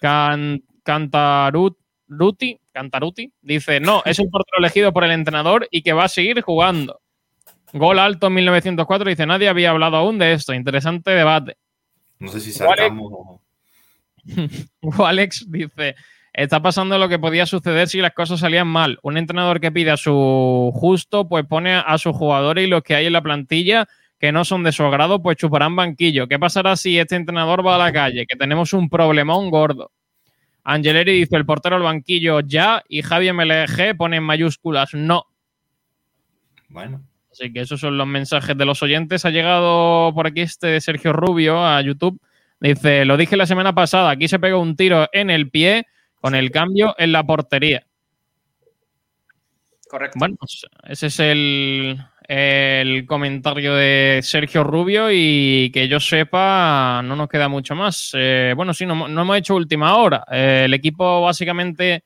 Can 0.00 0.62
Cantarut 0.82 1.76
Ruti, 2.08 2.58
Cantaruti, 2.72 3.30
dice, 3.42 3.80
no, 3.80 4.02
es 4.06 4.18
un 4.18 4.30
portero 4.30 4.58
elegido 4.58 4.94
por 4.94 5.04
el 5.04 5.10
entrenador 5.10 5.68
y 5.70 5.82
que 5.82 5.92
va 5.92 6.04
a 6.04 6.08
seguir 6.08 6.40
jugando. 6.40 7.02
Gol 7.74 7.98
alto 7.98 8.28
en 8.28 8.34
1904, 8.34 9.10
dice, 9.10 9.26
nadie 9.26 9.48
había 9.48 9.70
hablado 9.70 9.96
aún 9.96 10.18
de 10.18 10.32
esto. 10.32 10.54
Interesante 10.54 11.10
debate. 11.10 11.58
No 12.18 12.28
sé 12.28 12.40
si 12.40 12.50
sacamos... 12.50 13.40
Alex 15.04 15.50
dice, 15.50 15.96
está 16.36 16.60
pasando 16.60 16.98
lo 16.98 17.08
que 17.08 17.18
podía 17.18 17.46
suceder 17.46 17.88
si 17.88 18.00
las 18.00 18.12
cosas 18.12 18.40
salían 18.40 18.68
mal. 18.68 18.98
Un 19.02 19.16
entrenador 19.16 19.58
que 19.58 19.72
pide 19.72 19.90
a 19.90 19.96
su 19.96 20.70
justo, 20.74 21.26
pues 21.26 21.46
pone 21.46 21.74
a 21.74 21.98
sus 21.98 22.14
jugadores 22.14 22.66
y 22.66 22.68
los 22.68 22.82
que 22.82 22.94
hay 22.94 23.06
en 23.06 23.14
la 23.14 23.22
plantilla 23.22 23.88
que 24.18 24.32
no 24.32 24.44
son 24.44 24.62
de 24.62 24.72
su 24.72 24.82
agrado, 24.82 25.22
pues 25.22 25.38
chuparán 25.38 25.76
banquillo. 25.76 26.28
¿Qué 26.28 26.38
pasará 26.38 26.76
si 26.76 26.98
este 26.98 27.16
entrenador 27.16 27.66
va 27.66 27.76
a 27.76 27.78
la 27.78 27.92
calle? 27.92 28.26
Que 28.26 28.36
tenemos 28.36 28.74
un 28.74 28.88
problemón 28.88 29.50
gordo. 29.50 29.90
Angeleri 30.62 31.20
dice 31.20 31.36
el 31.36 31.46
portero 31.46 31.76
al 31.76 31.82
banquillo 31.82 32.40
ya 32.40 32.82
y 32.88 33.02
Javier 33.02 33.34
MLG 33.34 33.96
pone 33.96 34.16
en 34.16 34.22
mayúsculas 34.22 34.92
no. 34.94 35.24
Bueno. 36.68 37.02
Así 37.30 37.52
que 37.52 37.60
esos 37.60 37.80
son 37.80 37.96
los 37.96 38.06
mensajes 38.06 38.56
de 38.56 38.64
los 38.64 38.82
oyentes. 38.82 39.24
Ha 39.24 39.30
llegado 39.30 40.12
por 40.14 40.26
aquí 40.26 40.42
este 40.42 40.80
Sergio 40.80 41.12
Rubio 41.12 41.64
a 41.64 41.80
YouTube. 41.80 42.20
Dice, 42.60 43.04
lo 43.04 43.16
dije 43.16 43.36
la 43.36 43.46
semana 43.46 43.74
pasada, 43.74 44.10
aquí 44.10 44.28
se 44.28 44.38
pegó 44.38 44.60
un 44.60 44.76
tiro 44.76 45.08
en 45.12 45.30
el 45.30 45.50
pie 45.50 45.86
con 46.26 46.34
el 46.34 46.50
cambio 46.50 46.92
en 46.98 47.12
la 47.12 47.22
portería. 47.22 47.86
Correcto. 49.88 50.18
Bueno, 50.18 50.34
pues 50.40 50.66
ese 50.82 51.06
es 51.06 51.20
el, 51.20 52.04
el 52.26 53.06
comentario 53.06 53.76
de 53.76 54.18
Sergio 54.24 54.64
Rubio 54.64 55.06
y 55.12 55.70
que 55.72 55.86
yo 55.86 56.00
sepa 56.00 57.00
no 57.04 57.14
nos 57.14 57.28
queda 57.28 57.48
mucho 57.48 57.76
más. 57.76 58.10
Eh, 58.14 58.54
bueno, 58.56 58.74
sí, 58.74 58.86
no, 58.86 59.06
no, 59.06 59.22
hemos 59.22 59.36
hecho 59.36 59.54
última 59.54 59.96
hora. 59.98 60.24
Eh, 60.28 60.62
el 60.64 60.74
equipo 60.74 61.22
básicamente 61.22 62.02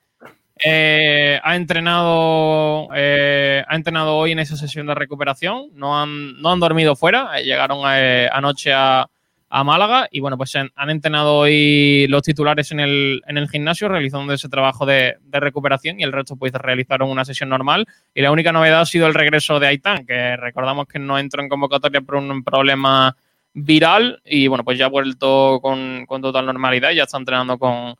eh, 0.63 1.41
ha 1.43 1.57
entrenado 1.57 2.91
ha 2.93 3.75
entrenado 3.75 4.17
hoy 4.17 4.33
en 4.33 4.41
esa 4.41 4.59
sesión 4.59 4.87
de 4.87 4.95
recuperación. 4.95 5.71
No 5.73 5.99
han, 5.99 6.39
no 6.43 6.53
han 6.53 6.61
dormido 6.61 6.95
fuera. 6.95 7.41
llegaron 7.41 7.87
anoche 7.87 8.71
a, 8.75 9.09
a 9.53 9.65
Málaga 9.65 10.09
y 10.13 10.21
bueno, 10.21 10.39
pues 10.39 10.55
han, 10.55 10.71
entrenado 10.89 11.35
hoy 11.39 12.07
los 12.09 12.23
titulares 12.23 12.71
en 12.71 12.79
el, 12.79 13.21
en 13.27 13.37
el 13.37 13.49
gimnasio 13.49 13.89
realizando 13.89 14.33
ese 14.33 14.49
trabajo 14.49 14.87
de, 14.87 15.17
de, 15.23 15.41
recuperación 15.41 15.99
y 15.99 16.05
el 16.05 16.13
resto 16.13 16.37
pues 16.37 16.53
realizaron 16.53 17.11
una 17.11 17.25
sesión 17.25 17.49
normal. 17.49 17.87
Y 18.15 18.23
la 18.23 18.31
única 18.31 18.53
novedad 18.53 18.83
ha 18.83 18.87
sido 18.87 19.09
el 19.09 19.15
regreso 19.15 19.59
de 19.59 19.67
Aitán, 19.67 20.07
que 20.07 20.37
recordamos 20.37 20.87
que 20.87 21.01
no 21.01 21.19
entró 21.19 21.43
en 21.43 21.49
convocatoria 21.49 22.01
por 22.01 22.15
un 22.15 22.45
problema 22.45 23.17
viral 23.53 24.23
y 24.25 24.47
bueno, 24.47 24.63
pues 24.63 24.79
ya 24.79 24.87
ha 24.87 24.89
vuelto 24.89 25.59
con, 25.61 26.07
con 26.07 26.23
total 26.23 26.47
normalidad 26.47 26.93
y 26.93 26.97
ya 26.97 27.03
está 27.03 27.19
entrenando 27.19 27.59
con, 27.59 27.97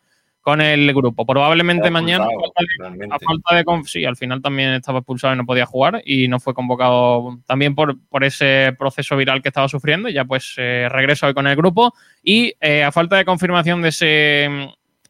con 0.51 0.61
el 0.61 0.93
grupo. 0.93 1.25
Probablemente 1.25 1.93
mañana, 1.93 2.25
a 2.25 3.19
falta 3.21 3.55
de, 3.55 3.65
sí, 3.85 4.05
al 4.05 4.17
final 4.17 4.43
también 4.43 4.71
estaba 4.71 4.99
expulsado 4.99 5.33
y 5.33 5.37
no 5.37 5.47
podía 5.47 5.65
jugar 5.65 6.03
y 6.05 6.27
no 6.27 6.41
fue 6.41 6.55
convocado 6.55 7.39
también 7.47 7.77
por, 7.77 8.01
por 8.09 8.25
ese 8.25 8.75
proceso 8.77 9.17
viral 9.17 9.43
que 9.43 9.51
estaba 9.51 9.69
sufriendo. 9.69 10.09
Y 10.09 10.15
ya 10.15 10.25
pues 10.25 10.55
eh, 10.57 10.89
regresa 10.91 11.29
hoy 11.29 11.35
con 11.35 11.47
el 11.47 11.55
grupo 11.55 11.95
y 12.25 12.55
eh, 12.61 12.83
a 12.83 12.91
falta 12.91 13.17
de 13.17 13.25
confirmación 13.25 13.81
de 13.81 13.91
ese, 13.91 14.49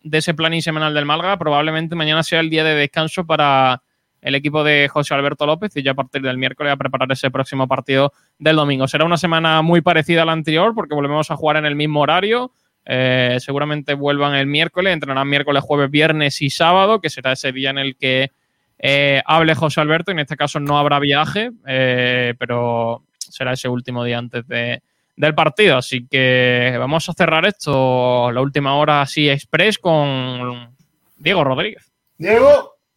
de 0.03 0.19
ese 0.19 0.35
plan 0.35 0.61
semanal 0.61 0.93
del 0.93 1.07
Malga, 1.07 1.39
probablemente 1.39 1.95
mañana 1.95 2.23
sea 2.23 2.41
el 2.41 2.51
día 2.51 2.63
de 2.63 2.75
descanso 2.75 3.25
para 3.25 3.83
el 4.21 4.35
equipo 4.35 4.63
de 4.63 4.89
José 4.93 5.15
Alberto 5.15 5.47
López 5.47 5.75
y 5.75 5.83
ya 5.83 5.93
a 5.93 5.95
partir 5.95 6.21
del 6.21 6.37
miércoles 6.37 6.71
a 6.71 6.77
preparar 6.77 7.11
ese 7.11 7.31
próximo 7.31 7.67
partido 7.67 8.13
del 8.39 8.57
domingo. 8.57 8.87
Será 8.89 9.07
una 9.07 9.17
semana 9.17 9.63
muy 9.63 9.81
parecida 9.81 10.21
a 10.21 10.27
la 10.27 10.33
anterior 10.33 10.75
porque 10.75 10.95
volvemos 10.95 11.31
a 11.31 11.37
jugar 11.37 11.57
en 11.57 11.65
el 11.65 11.77
mismo 11.77 12.01
horario 12.03 12.53
eh, 12.85 13.37
seguramente 13.41 13.95
vuelvan 13.95 14.35
el 14.35 14.47
miércoles, 14.47 14.93
entrenarán 14.93 15.29
miércoles, 15.29 15.63
jueves, 15.63 15.91
viernes 15.91 16.41
y 16.43 16.51
sábado, 16.51 17.01
que 17.01 17.11
será 17.11 17.33
ese 17.33 17.53
día 17.53 17.71
en 17.71 17.79
el 17.79 17.97
que 17.97 18.31
eh, 18.79 19.23
hable 19.27 19.55
José 19.55 19.81
Alberto. 19.81 20.11
En 20.11 20.19
este 20.19 20.37
caso 20.37 20.59
no 20.61 20.79
habrá 20.79 20.99
viaje, 20.99 21.51
eh, 21.67 22.35
pero 22.39 23.05
será 23.19 23.53
ese 23.53 23.69
último 23.69 24.05
día 24.05 24.19
antes 24.19 24.47
de, 24.49 24.83
del 25.17 25.35
partido. 25.35 25.77
Así 25.77 26.07
que 26.07 26.75
vamos 26.79 27.09
a 27.09 27.13
cerrar 27.13 27.47
esto, 27.47 28.33
la 28.33 28.41
última 28.41 28.75
hora 28.77 29.03
así 29.03 29.29
express 29.29 29.79
con 29.79 30.75
Diego 31.17 31.45
Rodríguez. 31.45 31.93
Diego. 32.17 32.80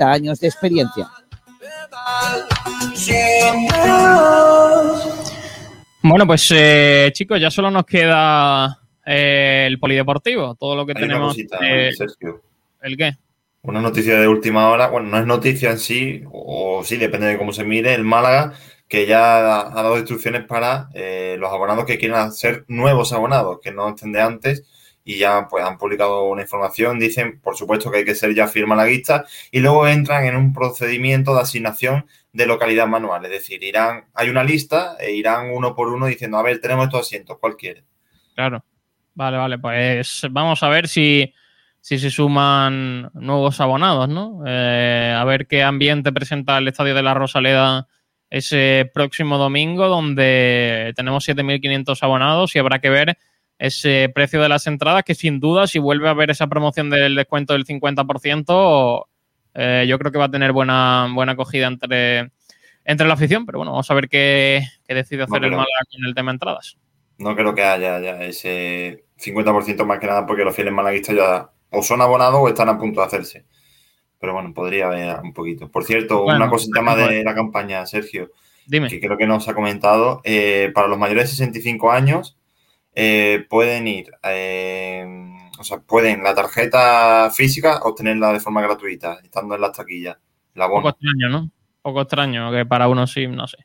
años 0.00 0.40
de 0.40 0.48
experiencia. 0.48 1.08
Bueno, 6.02 6.26
pues 6.26 6.50
eh, 6.54 7.10
chicos, 7.12 7.40
ya 7.40 7.50
solo 7.50 7.70
nos 7.70 7.84
queda 7.84 8.80
eh, 9.06 9.64
el 9.66 9.78
polideportivo, 9.78 10.54
todo 10.56 10.74
lo 10.76 10.86
que 10.86 10.94
tenemos. 10.94 11.36
eh, 11.38 11.90
Sergio. 11.96 12.42
¿El 12.80 12.96
qué? 12.96 13.12
Una 13.62 13.80
noticia 13.80 14.18
de 14.18 14.26
última 14.26 14.70
hora, 14.70 14.88
bueno, 14.88 15.08
no 15.08 15.18
es 15.18 15.26
noticia 15.26 15.70
en 15.70 15.78
sí, 15.78 16.24
o 16.32 16.82
sí, 16.84 16.96
depende 16.96 17.28
de 17.28 17.38
cómo 17.38 17.52
se 17.52 17.62
mire, 17.62 17.94
el 17.94 18.02
Málaga, 18.02 18.54
que 18.88 19.06
ya 19.06 19.60
ha 19.60 19.82
dado 19.82 19.96
instrucciones 19.96 20.44
para 20.44 20.88
eh, 20.94 21.36
los 21.38 21.52
abonados 21.52 21.84
que 21.84 21.96
quieran 21.98 22.32
ser 22.32 22.64
nuevos 22.66 23.12
abonados, 23.12 23.60
que 23.62 23.70
no 23.70 23.90
estén 23.90 24.10
de 24.10 24.20
antes, 24.20 24.64
y 25.04 25.18
ya 25.18 25.48
pues 25.48 25.64
han 25.64 25.78
publicado 25.78 26.24
una 26.24 26.42
información, 26.42 26.98
dicen 26.98 27.40
por 27.40 27.56
supuesto 27.56 27.90
que 27.90 27.98
hay 27.98 28.04
que 28.04 28.14
ser 28.14 28.34
ya 28.34 28.48
firma 28.48 28.76
laguista 28.76 29.24
y 29.50 29.60
luego 29.60 29.88
entran 29.88 30.24
en 30.26 30.36
un 30.36 30.52
procedimiento 30.52 31.34
de 31.34 31.40
asignación 31.40 32.06
de 32.32 32.46
localidad 32.46 32.86
manual, 32.86 33.24
es 33.26 33.30
decir, 33.30 33.62
irán, 33.62 34.04
hay 34.14 34.30
una 34.30 34.44
lista 34.44 34.96
e 34.98 35.12
irán 35.12 35.50
uno 35.50 35.74
por 35.74 35.88
uno 35.88 36.06
diciendo, 36.06 36.38
a 36.38 36.42
ver, 36.42 36.60
tenemos 36.60 36.86
estos 36.86 37.02
asientos, 37.02 37.38
¿cuál 37.38 37.56
quiere? 37.56 37.84
Claro, 38.34 38.64
vale, 39.14 39.36
vale, 39.36 39.58
pues 39.58 40.26
vamos 40.30 40.62
a 40.62 40.68
ver 40.68 40.88
si, 40.88 41.32
si 41.80 41.98
se 41.98 42.10
suman 42.10 43.10
nuevos 43.12 43.60
abonados, 43.60 44.08
¿no? 44.08 44.42
Eh, 44.46 45.14
a 45.16 45.24
ver 45.24 45.46
qué 45.46 45.62
ambiente 45.62 46.12
presenta 46.12 46.56
el 46.56 46.68
Estadio 46.68 46.94
de 46.94 47.02
la 47.02 47.12
Rosaleda 47.12 47.86
ese 48.30 48.90
próximo 48.94 49.36
domingo, 49.36 49.88
donde 49.88 50.94
tenemos 50.96 51.28
7.500 51.28 52.02
abonados 52.02 52.56
y 52.56 52.58
habrá 52.58 52.78
que 52.78 52.88
ver 52.88 53.18
ese 53.66 54.10
precio 54.14 54.42
de 54.42 54.48
las 54.48 54.66
entradas, 54.66 55.04
que 55.04 55.14
sin 55.14 55.38
duda, 55.40 55.66
si 55.66 55.78
vuelve 55.78 56.08
a 56.08 56.10
haber 56.10 56.30
esa 56.30 56.48
promoción 56.48 56.90
del 56.90 57.14
descuento 57.14 57.52
del 57.52 57.64
50%, 57.64 59.06
eh, 59.54 59.84
yo 59.88 59.98
creo 59.98 60.10
que 60.12 60.18
va 60.18 60.24
a 60.24 60.30
tener 60.30 60.52
buena, 60.52 61.08
buena 61.14 61.32
acogida 61.32 61.66
entre, 61.68 62.30
entre 62.84 63.06
la 63.06 63.14
afición. 63.14 63.46
Pero 63.46 63.58
bueno, 63.58 63.72
vamos 63.72 63.90
a 63.90 63.94
ver 63.94 64.08
qué, 64.08 64.62
qué 64.86 64.94
decide 64.94 65.24
hacer 65.24 65.40
No, 65.40 65.46
el 65.46 65.52
Málaga 65.52 65.66
con 65.90 66.04
el 66.04 66.14
tema 66.14 66.32
entradas. 66.32 66.76
No 67.18 67.36
creo 67.36 67.54
que 67.54 67.62
haya 67.62 68.00
ya 68.00 68.22
ese 68.24 69.04
50% 69.18 69.84
más 69.84 69.98
que 70.00 70.06
nada 70.06 70.26
porque 70.26 70.42
los 70.44 70.54
fieles 70.56 70.72
malaguistas 70.72 71.14
ya 71.14 71.50
o 71.70 71.82
son 71.82 72.00
abonados 72.00 72.40
o 72.42 72.48
están 72.48 72.68
a 72.68 72.78
punto 72.78 73.00
de 73.00 73.06
hacerse. 73.06 73.44
Pero 74.18 74.32
bueno, 74.34 74.52
podría 74.54 74.86
haber 74.86 75.20
un 75.22 75.32
poquito. 75.32 75.70
Por 75.70 75.84
cierto, 75.84 76.22
Bueno, 76.24 76.38
una 76.38 76.50
cosita 76.50 76.80
más 76.82 76.96
de 76.96 77.04
bueno. 77.04 77.22
la 77.24 77.34
campaña, 77.34 77.86
Sergio, 77.86 78.30
Dime. 78.66 78.88
que 78.88 79.00
creo 79.00 79.16
que 79.16 79.26
nos 79.26 79.48
ha 79.48 79.54
comentado. 79.54 80.20
eh, 80.24 80.70
para 80.74 80.88
los 80.88 80.98
mayores 80.98 81.24
de 81.24 81.36
65 81.36 81.92
años 81.92 82.36
eh, 82.94 83.46
pueden 83.48 83.88
ir, 83.88 84.10
eh, 84.22 85.06
o 85.58 85.64
sea, 85.64 85.78
pueden 85.80 86.22
la 86.22 86.34
tarjeta 86.34 87.30
física 87.30 87.80
obtenerla 87.82 88.32
de 88.32 88.40
forma 88.40 88.62
gratuita, 88.62 89.18
estando 89.22 89.54
en 89.54 89.60
las 89.60 89.72
taquillas. 89.72 90.16
La 90.54 90.68
Poco 90.68 90.90
extraño, 90.90 91.28
¿no? 91.30 91.50
Poco 91.80 92.02
extraño, 92.02 92.52
que 92.52 92.66
para 92.66 92.88
unos 92.88 93.10
sí, 93.12 93.26
no 93.26 93.46
sé. 93.48 93.58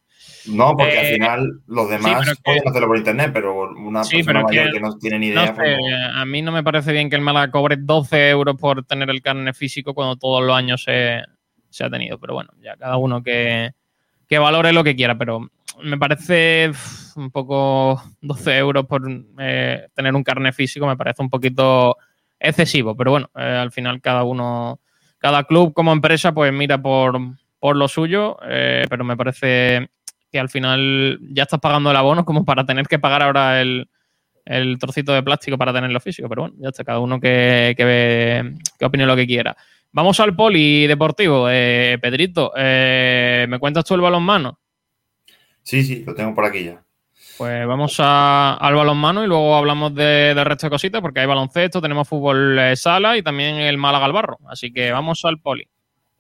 No, 0.47 0.75
porque 0.77 0.97
al 0.97 1.05
Eh, 1.05 1.13
final 1.13 1.61
los 1.67 1.89
demás 1.89 2.19
pero 2.21 2.35
que- 2.35 2.41
pueden 2.43 2.67
hacerlo 2.67 2.87
por 2.87 2.97
internet, 2.97 3.31
pero 3.33 3.69
una 3.73 4.03
Sí, 4.03 4.17
persona 4.23 4.39
pero 4.39 4.47
mayor 4.47 4.65
que- 4.67 4.71
que, 4.71 4.79
no 4.79 4.97
tiene 4.97 5.19
ni 5.19 5.27
idea. 5.27 5.53
pues 5.53 5.77
sé, 5.77 5.93
a 6.15 6.25
mí 6.25 6.41
no 6.41 6.51
me 6.51 6.63
parece 6.63 6.91
bien 6.93 7.09
que 7.09 7.15
el 7.17 7.21
Málaga 7.21 7.51
cobre 7.51 7.75
12 7.77 8.29
euros 8.29 8.55
por 8.55 8.83
tener 8.85 9.09
el 9.09 9.21
carnet 9.21 9.55
físico 9.55 9.93
cuando 9.93 10.15
todos 10.15 10.41
los 10.43 10.55
años 10.55 10.83
se, 10.83 11.21
se 11.69 11.83
ha 11.83 11.89
tenido. 11.89 12.17
Pero 12.17 12.33
bueno, 12.33 12.49
ya 12.61 12.75
cada 12.77 12.95
uno 12.97 13.21
que, 13.21 13.71
que 14.27 14.39
valore 14.39 14.71
lo 14.73 14.83
que 14.83 14.95
quiera. 14.95 15.17
Pero 15.17 15.49
me 15.83 15.97
parece 15.97 16.71
un 17.15 17.31
poco 17.31 18.01
12 18.21 18.57
euros 18.57 18.85
por 18.85 19.01
eh, 19.39 19.87
tener 19.93 20.13
un 20.15 20.23
carnet 20.23 20.53
físico, 20.53 20.85
me 20.87 20.97
parece 20.97 21.21
un 21.21 21.29
poquito 21.29 21.97
excesivo. 22.39 22.95
Pero 22.95 23.11
bueno, 23.11 23.29
eh, 23.35 23.41
al 23.61 23.71
final 23.71 24.01
cada 24.01 24.23
uno, 24.23 24.79
cada 25.17 25.43
club 25.43 25.73
como 25.73 25.91
empresa, 25.91 26.33
pues 26.33 26.51
mira 26.53 26.81
por, 26.81 27.17
por 27.59 27.75
lo 27.75 27.87
suyo. 27.87 28.37
eh, 28.47 28.85
pero 28.89 29.03
me 29.03 29.17
parece 29.17 29.89
que 30.31 30.39
al 30.39 30.49
final 30.49 31.19
ya 31.31 31.43
estás 31.43 31.59
pagando 31.59 31.89
el 31.91 31.95
abono 31.97 32.25
como 32.25 32.43
para 32.45 32.65
tener 32.65 32.85
que 32.87 32.99
pagar 32.99 33.23
ahora 33.23 33.61
el, 33.61 33.89
el 34.45 34.77
trocito 34.77 35.13
de 35.13 35.23
plástico 35.23 35.57
para 35.57 35.73
tenerlo 35.73 35.99
físico. 35.99 36.27
Pero 36.29 36.43
bueno, 36.43 36.55
ya 36.59 36.69
está, 36.69 36.83
cada 36.83 36.99
uno 36.99 37.19
que, 37.19 37.73
que, 37.77 37.85
ve- 37.85 38.53
que 38.77 38.85
opine 38.85 39.05
lo 39.05 39.15
que 39.15 39.25
quiera. 39.27 39.55
Vamos 39.91 40.19
al 40.19 40.35
polideportivo. 40.35 41.47
Eh, 41.49 41.97
Pedrito, 42.01 42.51
eh, 42.57 43.45
¿me 43.49 43.57
cuentas 43.57 43.85
tú 43.85 43.95
el 43.95 44.01
balonmano? 44.01 44.59
Sí, 45.67 45.83
sí, 45.83 46.01
lo 46.07 46.15
tengo 46.15 46.33
por 46.33 46.45
aquí 46.45 46.63
ya. 46.63 46.81
Pues 47.37 47.67
vamos 47.67 47.97
a- 47.99 48.53
al 48.53 48.73
balonmano 48.73 49.21
y 49.21 49.27
luego 49.27 49.53
hablamos 49.53 49.93
de- 49.93 50.33
del 50.33 50.45
resto 50.45 50.67
de 50.67 50.71
cositas, 50.71 51.01
porque 51.01 51.19
hay 51.19 51.25
baloncesto, 51.25 51.81
tenemos 51.81 52.07
fútbol 52.07 52.57
eh, 52.57 52.77
sala 52.77 53.17
y 53.17 53.21
también 53.21 53.55
el 53.55 53.77
Málaga 53.77 54.05
al 54.05 54.13
barro. 54.13 54.37
Así 54.47 54.71
que 54.71 54.93
vamos 54.93 55.25
al 55.25 55.39
poli. 55.39 55.67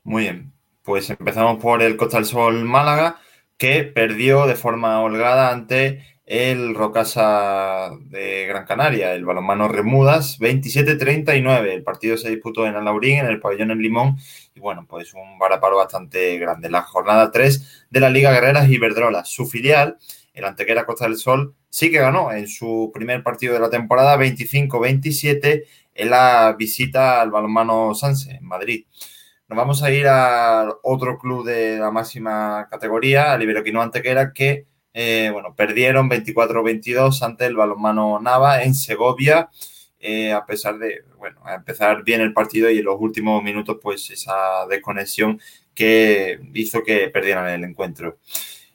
Muy 0.03 0.23
bien. 0.23 0.51
Pues 0.83 1.09
empezamos 1.09 1.61
por 1.61 1.81
el 1.81 1.95
Costa 1.95 2.17
del 2.17 2.25
Sol 2.25 2.65
Málaga, 2.65 3.19
que 3.57 3.83
perdió 3.83 4.47
de 4.47 4.55
forma 4.55 4.99
holgada 4.99 5.53
ante 5.53 6.03
el 6.27 6.75
Rocasa 6.75 7.89
de 8.01 8.45
Gran 8.47 8.65
Canaria, 8.65 9.13
el 9.13 9.23
balonmano 9.23 9.69
Remudas, 9.69 10.37
27-39. 10.41 11.71
El 11.71 11.83
partido 11.83 12.17
se 12.17 12.29
disputó 12.29 12.67
en 12.67 12.75
Alaurín, 12.75 13.19
en 13.19 13.27
el 13.27 13.39
pabellón 13.39 13.71
en 13.71 13.81
Limón, 13.81 14.17
y 14.53 14.59
bueno, 14.59 14.85
pues 14.89 15.13
un 15.13 15.39
varaparo 15.39 15.77
bastante 15.77 16.37
grande. 16.37 16.69
La 16.69 16.81
jornada 16.81 17.31
3 17.31 17.87
de 17.89 17.99
la 18.01 18.09
Liga 18.09 18.33
Guerreras 18.33 18.69
Iberdrola, 18.69 19.23
su 19.23 19.45
filial, 19.45 19.97
el 20.33 20.43
Antequera 20.43 20.85
Costa 20.85 21.05
del 21.05 21.15
Sol, 21.15 21.55
sí 21.69 21.89
que 21.89 21.99
ganó 21.99 22.33
en 22.33 22.49
su 22.49 22.91
primer 22.93 23.23
partido 23.23 23.53
de 23.53 23.61
la 23.61 23.69
temporada, 23.69 24.17
25-27, 24.17 25.63
en 25.95 26.09
la 26.09 26.53
visita 26.59 27.21
al 27.21 27.31
balonmano 27.31 27.95
Sanse, 27.95 28.31
en 28.31 28.45
Madrid. 28.45 28.85
Nos 29.47 29.55
vamos 29.55 29.81
a 29.81 29.91
ir 29.91 30.07
a 30.09 30.67
otro 30.83 31.17
club 31.17 31.45
de 31.45 31.77
la 31.77 31.89
máxima 31.89 32.67
categoría, 32.69 33.31
al 33.31 33.41
Iberoquino 33.41 33.81
Antequera, 33.81 34.33
que 34.33 34.65
eh, 34.99 35.29
bueno, 35.31 35.53
perdieron 35.55 36.09
24-22 36.09 37.21
ante 37.21 37.45
el 37.45 37.55
balonmano 37.55 38.19
Nava 38.19 38.63
en 38.63 38.73
Segovia, 38.73 39.47
eh, 39.99 40.33
a 40.33 40.43
pesar 40.43 40.79
de, 40.79 41.03
bueno, 41.19 41.39
empezar 41.55 42.03
bien 42.03 42.19
el 42.19 42.33
partido 42.33 42.67
y 42.71 42.79
en 42.79 42.85
los 42.85 42.99
últimos 42.99 43.43
minutos, 43.43 43.77
pues 43.79 44.09
esa 44.09 44.65
desconexión 44.67 45.39
que 45.75 46.39
hizo 46.55 46.81
que 46.81 47.09
perdieran 47.09 47.47
el 47.47 47.63
encuentro. 47.63 48.17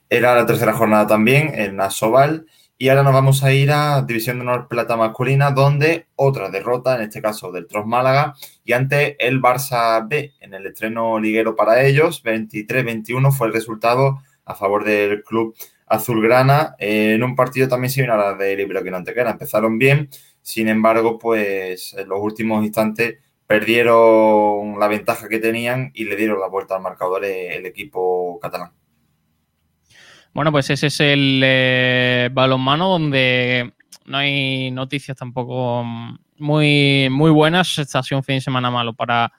Era 0.09 0.37
la 0.37 0.47
tercera 0.47 0.75
jornada 0.75 1.09
también 1.09 1.59
en 1.59 1.81
Asobal. 1.81 2.47
Y 2.79 2.89
ahora 2.89 3.03
nos 3.03 3.15
vamos 3.15 3.43
a 3.43 3.53
ir 3.53 3.73
a 3.73 4.03
División 4.03 4.39
de 4.39 4.43
Honor 4.43 4.69
Plata 4.69 4.97
Masculina, 4.97 5.51
donde 5.51 6.07
otra 6.15 6.51
derrota, 6.51 6.95
en 6.95 7.03
este 7.03 7.21
caso 7.21 7.51
del 7.51 7.67
Tros 7.67 7.85
Málaga, 7.85 8.35
y 8.65 8.75
ante 8.75 9.17
el 9.27 9.43
Barça 9.43 10.07
B, 10.09 10.35
en 10.39 10.55
el 10.55 10.67
estreno 10.67 11.19
liguero 11.19 11.57
para 11.57 11.83
ellos, 11.85 12.23
23-21 12.23 13.33
fue 13.33 13.49
el 13.49 13.53
resultado 13.53 14.21
a 14.45 14.55
favor 14.55 14.85
del 14.85 15.23
club 15.25 15.57
azulgrana, 15.93 16.75
eh, 16.79 17.13
en 17.15 17.23
un 17.23 17.37
partido 17.37 17.69
también 17.69 17.91
similar 17.91 18.19
al 18.19 18.39
de 18.39 18.57
Libro 18.57 18.83
que 18.83 18.91
no 18.91 18.97
Antequera. 18.97 19.31
Empezaron 19.31 19.79
bien, 19.79 20.09
sin 20.41 20.69
embargo, 20.69 21.19
pues 21.19 21.95
en 21.99 22.09
los 22.09 22.19
últimos 22.19 22.65
instantes 22.65 23.19
perdieron 23.47 24.81
la 24.81 24.89
ventaja 24.89 25.29
que 25.29 25.39
tenían 25.39 25.91
y 25.93 26.05
le 26.05 26.17
dieron 26.17 26.41
la 26.41 26.49
vuelta 26.49 26.77
al 26.77 26.83
marcador 26.83 27.27
el, 27.27 27.67
equipo 27.67 28.39
catalán. 28.41 28.73
Bueno, 30.33 30.51
pues 30.51 30.71
ese 30.71 30.87
es 30.87 30.99
el 31.01 31.43
eh, 31.45 32.31
balonmano 32.33 32.89
donde 32.89 33.75
no 34.07 34.17
hay 34.17 34.71
noticias 34.71 35.15
tampoco 35.15 35.85
muy, 36.39 37.09
muy 37.11 37.31
buenas. 37.31 37.79
Ha 37.79 38.03
sido 38.03 38.19
un 38.19 38.25
fin 38.25 38.37
de 38.37 38.41
semana 38.41 38.71
malo 38.71 38.95
para, 38.95 39.31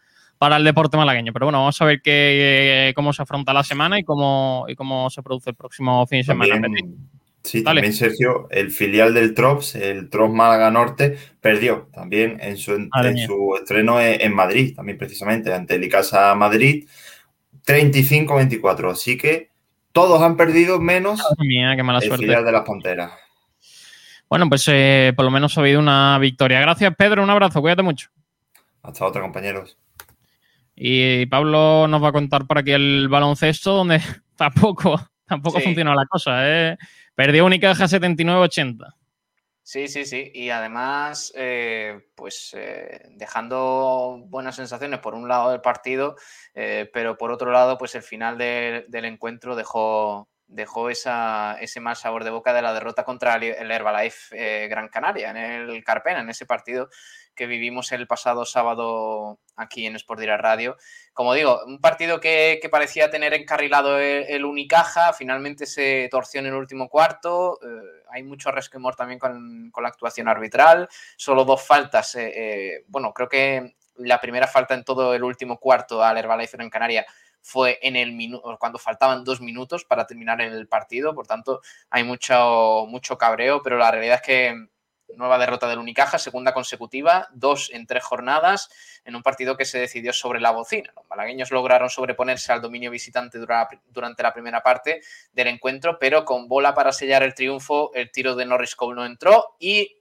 para 0.43 0.57
el 0.57 0.65
deporte 0.65 0.97
malagueño. 0.97 1.31
Pero 1.31 1.45
bueno, 1.45 1.59
vamos 1.59 1.81
a 1.81 1.85
ver 1.85 2.01
qué, 2.01 2.89
eh, 2.89 2.93
cómo 2.93 3.13
se 3.13 3.21
afronta 3.21 3.53
la 3.53 3.63
semana 3.63 3.97
y 3.97 4.03
cómo, 4.03 4.65
y 4.67 4.75
cómo 4.75 5.09
se 5.09 5.23
produce 5.23 5.51
el 5.51 5.55
próximo 5.55 6.05
fin 6.05 6.19
de 6.19 6.25
semana. 6.25 6.59
También, 6.59 6.97
sí, 7.41 7.63
Dale. 7.63 7.79
también 7.79 7.93
Sergio, 7.93 8.49
el 8.51 8.69
filial 8.69 9.13
del 9.13 9.35
TROPS, 9.35 9.75
el 9.75 10.09
TROPS 10.09 10.33
Málaga 10.33 10.69
Norte, 10.69 11.17
perdió 11.39 11.87
también 11.93 12.39
en 12.41 12.57
su, 12.57 12.73
en 12.73 12.89
estreno 13.57 14.01
en, 14.01 14.35
Madrid, 14.35 14.75
también 14.75 14.97
precisamente, 14.97 15.53
ante 15.53 15.75
el 15.75 15.83
Icasa 15.85 16.35
Madrid, 16.35 16.89
35-24. 17.65 18.91
Así 18.91 19.17
que 19.17 19.49
todos 19.93 20.21
han 20.21 20.35
perdido 20.35 20.81
menos 20.81 21.25
mía, 21.37 21.73
qué 21.77 21.83
mala 21.83 21.99
el 21.99 22.05
suerte. 22.05 22.25
filial 22.25 22.43
de 22.43 22.51
las 22.51 22.63
Panteras. 22.63 23.13
Bueno, 24.27 24.49
pues 24.49 24.67
eh, 24.67 25.13
por 25.15 25.23
lo 25.23 25.31
menos 25.31 25.57
ha 25.57 25.61
habido 25.61 25.79
una 25.79 26.19
victoria. 26.19 26.59
Gracias, 26.59 26.93
Pedro. 26.97 27.23
Un 27.23 27.29
abrazo. 27.29 27.61
Cuídate 27.61 27.81
mucho. 27.81 28.09
Hasta 28.81 29.05
otra, 29.05 29.21
compañeros. 29.21 29.77
Y 30.75 31.25
Pablo 31.27 31.87
nos 31.87 32.03
va 32.03 32.09
a 32.09 32.13
contar 32.13 32.45
por 32.47 32.57
aquí 32.57 32.71
el 32.71 33.07
baloncesto, 33.09 33.73
donde 33.73 33.99
tampoco, 34.35 34.99
tampoco 35.27 35.59
Sí. 35.59 35.65
funcionó 35.65 35.93
la 35.93 36.05
cosa. 36.05 36.49
¿eh? 36.49 36.77
Perdió 37.15 37.45
Unicaja 37.45 37.85
79-80. 37.85 38.93
Sí, 39.65 39.87
sí, 39.87 40.03
sí. 40.05 40.29
Y 40.33 40.49
además, 40.49 41.31
eh, 41.37 42.07
pues 42.15 42.53
eh, 42.57 43.07
dejando 43.11 44.21
buenas 44.25 44.57
sensaciones 44.57 44.99
por 44.99 45.15
un 45.15 45.27
lado 45.29 45.51
del 45.51 45.61
partido, 45.61 46.15
eh, 46.53 46.89
pero 46.91 47.17
por 47.17 47.31
otro 47.31 47.49
lado, 47.51 47.77
pues 47.77 47.95
el 47.95 48.01
final 48.01 48.37
de- 48.37 48.83
del 48.89 49.05
encuentro 49.05 49.55
dejó, 49.55 50.27
dejó 50.47 50.89
esa, 50.89 51.55
ese 51.61 51.79
mal 51.79 51.95
sabor 51.95 52.25
de 52.25 52.29
boca 52.31 52.51
de 52.53 52.61
la 52.61 52.73
derrota 52.73 53.05
contra 53.05 53.35
el, 53.35 53.71
Herbalife 53.71 54.67
Gran 54.67 54.89
Canaria 54.89 55.29
en 55.31 55.37
el 55.37 55.81
Carpena, 55.83 56.19
en 56.19 56.29
ese 56.29 56.45
partido 56.45 56.89
que 57.35 57.47
vivimos 57.47 57.91
el 57.91 58.07
pasado 58.07 58.45
sábado 58.45 59.39
aquí 59.55 59.85
en 59.85 59.95
Sport 59.95 60.19
Direct 60.19 60.41
Radio. 60.41 60.77
Como 61.13 61.33
digo, 61.33 61.61
un 61.65 61.79
partido 61.79 62.19
que, 62.19 62.59
parecía 62.71 63.09
tener 63.09 63.33
encarrilado 63.33 63.99
el, 63.99 64.25
el 64.27 64.45
Unicaja, 64.45 65.13
finalmente 65.13 65.65
se 65.65 66.07
torció 66.11 66.39
en 66.39 66.47
el 66.47 66.53
último 66.53 66.89
cuarto. 66.89 67.59
eh, 67.61 68.03
hay 68.11 68.23
mucho 68.23 68.51
resquemor 68.51 68.95
también 68.95 69.19
con, 69.19 69.69
con 69.71 69.83
la 69.83 69.89
actuación 69.89 70.27
arbitral. 70.27 70.87
Solo 71.17 71.45
dos 71.45 71.61
faltas. 71.61 72.15
eh, 72.15 72.31
eh, 72.35 72.85
bueno, 72.87 73.13
creo 73.13 73.29
que 73.29 73.75
la 73.95 74.19
primera 74.19 74.47
falta 74.47 74.73
en 74.73 74.83
todo 74.83 75.13
el 75.13 75.23
último 75.23 75.59
cuarto 75.59 76.03
al 76.03 76.17
Herbalife 76.17 76.61
en 76.61 76.69
Canaria 76.69 77.05
fue 77.41 77.77
en 77.81 77.95
el 77.95 78.13
minuto 78.13 78.57
cuando 78.59 78.79
faltaban 78.79 79.23
dos 79.23 79.41
minutos 79.41 79.83
para 79.85 80.07
terminar 80.07 80.41
el 80.41 80.67
partido. 80.67 81.13
Por 81.13 81.27
tanto, 81.27 81.61
hay 81.89 82.03
mucho, 82.03 82.85
mucho 82.87 83.17
cabreo, 83.17 83.61
pero 83.61 83.77
la 83.77 83.91
realidad 83.91 84.15
es 84.15 84.21
que 84.21 84.67
nueva 85.15 85.37
derrota 85.37 85.67
del 85.67 85.79
Unicaja, 85.79 86.17
segunda 86.17 86.53
consecutiva, 86.53 87.27
dos 87.33 87.69
en 87.73 87.85
tres 87.85 88.03
jornadas, 88.03 88.69
en 89.05 89.15
un 89.15 89.23
partido 89.23 89.57
que 89.57 89.65
se 89.65 89.79
decidió 89.79 90.13
sobre 90.13 90.39
la 90.39 90.51
bocina. 90.51 90.91
Los 90.95 91.07
malagueños 91.09 91.51
lograron 91.51 91.89
sobreponerse 91.89 92.51
al 92.51 92.61
dominio 92.61 92.91
visitante 92.91 93.37
dura- 93.37 93.69
durante 93.89 94.23
la 94.23 94.33
primera 94.33 94.61
parte 94.61 95.01
del 95.33 95.47
encuentro, 95.47 95.97
pero 95.99 96.25
con 96.25 96.47
bola 96.47 96.73
para 96.73 96.91
sellar 96.91 97.23
el 97.23 97.33
triunfo, 97.33 97.91
el 97.93 98.11
tiro 98.11 98.35
de 98.35 98.45
Norris 98.45 98.75
Cole 98.75 98.95
no 98.95 99.05
entró 99.05 99.55
y 99.59 99.97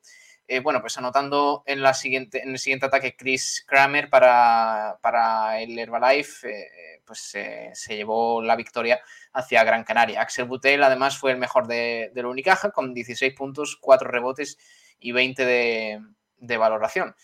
eh, 0.49 0.61
bueno, 0.61 0.81
pues 0.81 0.99
anotando 0.99 1.63
en, 1.67 1.83
la 1.83 1.95
siguiente, 1.95 2.43
en 2.43 2.51
el 2.51 2.59
siguiente 2.59 2.87
ataque 2.87 3.17
Chris 3.17 3.65
Kramer 3.67 4.11
para, 4.11 4.99
para 5.01 5.61
el 5.61 5.79
Herbalife, 5.79 6.51
eh, 6.51 7.01
pues 7.07 7.21
se 7.21 7.97
llevó 7.97 8.43
la 8.43 8.57
victoria 8.57 9.01
hacia 9.33 9.65
Gran 9.65 9.85
Canaria. 9.85 10.21
Axel 10.21 10.45
Butel 10.45 10.83
además 10.83 11.17
fue 11.17 11.31
el 11.31 11.39
mejor 11.39 11.67
de, 11.69 12.11
del 12.15 12.27
Unicaja 12.27 12.71
con 12.71 12.93
16 12.93 13.33
puntos, 13.35 13.79
4 13.81 14.11
rebotes 14.11 14.59
y 15.03 15.13
20 15.13 15.45
de, 16.39 16.57
valoración. 16.57 17.15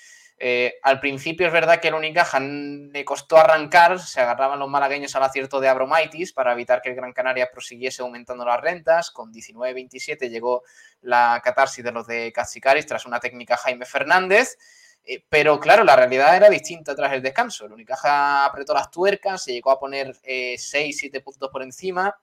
Eh, 0.40 0.74
al 0.82 1.00
principio 1.00 1.48
es 1.48 1.52
verdad 1.52 1.80
que 1.80 1.88
el 1.88 1.94
Unicaja 1.94 2.38
le 2.38 3.04
costó 3.04 3.38
arrancar, 3.38 3.98
se 3.98 4.20
agarraban 4.20 4.60
los 4.60 4.68
malagueños 4.68 5.16
al 5.16 5.24
acierto 5.24 5.58
de 5.58 5.68
Abromaitis 5.68 6.32
para 6.32 6.52
evitar 6.52 6.80
que 6.80 6.90
el 6.90 6.94
Gran 6.94 7.12
Canaria 7.12 7.50
prosiguiese 7.52 8.02
aumentando 8.02 8.44
las 8.44 8.60
rentas. 8.60 9.10
Con 9.10 9.32
19-27 9.32 10.28
llegó 10.28 10.62
la 11.00 11.40
catarsis 11.42 11.82
de 11.82 11.90
los 11.92 12.06
de 12.06 12.32
Catsicaris 12.32 12.86
tras 12.86 13.06
una 13.06 13.18
técnica 13.18 13.56
Jaime 13.56 13.84
Fernández. 13.84 14.56
Eh, 15.04 15.24
pero 15.28 15.58
claro, 15.58 15.82
la 15.82 15.96
realidad 15.96 16.36
era 16.36 16.48
distinta 16.48 16.94
tras 16.94 17.12
el 17.12 17.22
descanso. 17.22 17.66
El 17.66 17.72
Unicaja 17.72 18.44
apretó 18.44 18.74
las 18.74 18.90
tuercas, 18.90 19.42
se 19.42 19.52
llegó 19.52 19.72
a 19.72 19.80
poner 19.80 20.14
6-7 20.22 21.22
puntos 21.22 21.50
por 21.50 21.62
encima 21.62 22.14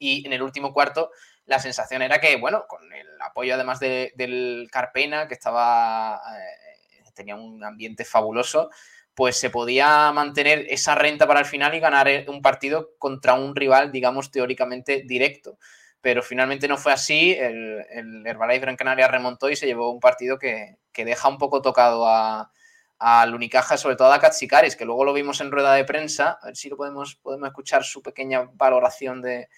y 0.00 0.26
en 0.26 0.32
el 0.32 0.42
último 0.42 0.72
cuarto 0.72 1.12
la 1.50 1.58
sensación 1.58 2.02
era 2.02 2.20
que, 2.20 2.36
bueno, 2.36 2.64
con 2.68 2.92
el 2.92 3.08
apoyo 3.22 3.54
además 3.54 3.80
de- 3.80 4.12
del 4.16 4.68
Carpena, 4.72 5.28
que 5.28 5.34
estaba 5.34 6.20
eh, 6.38 7.04
tenía 7.14 7.36
un 7.36 7.62
ambiente 7.64 8.04
fabuloso, 8.04 8.70
pues 9.14 9.36
se 9.36 9.50
podía 9.50 10.12
mantener 10.12 10.66
esa 10.70 10.94
renta 10.94 11.26
para 11.26 11.40
el 11.40 11.46
final 11.46 11.74
y 11.74 11.80
ganar 11.80 12.08
eh, 12.08 12.24
un 12.28 12.40
partido 12.42 12.90
contra 12.98 13.34
un 13.34 13.54
rival, 13.54 13.92
digamos, 13.92 14.30
teóricamente 14.30 15.02
directo. 15.06 15.58
Pero 16.00 16.22
finalmente 16.22 16.68
no 16.68 16.78
fue 16.78 16.92
así. 16.92 17.32
El, 17.38 17.84
el 17.90 18.26
Herbalife 18.26 18.60
Gran 18.60 18.76
Canaria 18.76 19.08
remontó 19.08 19.50
y 19.50 19.56
se 19.56 19.66
llevó 19.66 19.90
un 19.92 20.00
partido 20.00 20.38
que, 20.38 20.76
que 20.92 21.04
deja 21.04 21.28
un 21.28 21.36
poco 21.38 21.60
tocado 21.62 22.06
a, 22.08 22.50
al 22.98 23.34
Unicaja, 23.34 23.76
sobre 23.76 23.96
todo 23.96 24.12
a 24.12 24.20
Katsikaris, 24.20 24.76
que 24.76 24.84
luego 24.86 25.04
lo 25.04 25.12
vimos 25.12 25.40
en 25.40 25.50
rueda 25.50 25.74
de 25.74 25.84
prensa. 25.84 26.38
A 26.42 26.46
ver 26.46 26.56
si 26.56 26.68
lo 26.70 26.76
podemos, 26.76 27.16
podemos 27.16 27.48
escuchar 27.48 27.84
su 27.84 28.02
pequeña 28.02 28.48
valoración 28.54 29.20
de, 29.22 29.48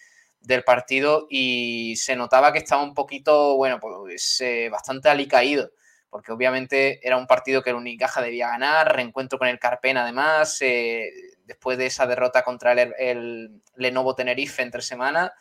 del 0.42 0.64
partido 0.64 1.26
y 1.30 1.96
se 1.96 2.16
notaba 2.16 2.52
que 2.52 2.58
estaba 2.58 2.82
un 2.82 2.94
poquito, 2.94 3.56
bueno, 3.56 3.78
pues 3.80 4.40
eh, 4.40 4.68
bastante 4.70 5.08
alicaído, 5.08 5.70
porque 6.10 6.32
obviamente 6.32 7.06
era 7.06 7.16
un 7.16 7.26
partido 7.26 7.62
que 7.62 7.70
el 7.70 7.76
Unicaja 7.76 8.20
debía 8.20 8.48
ganar, 8.48 8.94
reencuentro 8.94 9.38
con 9.38 9.48
el 9.48 9.58
Carpena 9.58 10.02
además, 10.02 10.60
eh, 10.60 11.10
después 11.44 11.78
de 11.78 11.86
esa 11.86 12.06
derrota 12.06 12.42
contra 12.42 12.72
el, 12.72 12.94
el 12.98 13.62
Lenovo 13.76 14.14
Tenerife 14.14 14.62
entre 14.62 14.82
semana, 14.82 15.32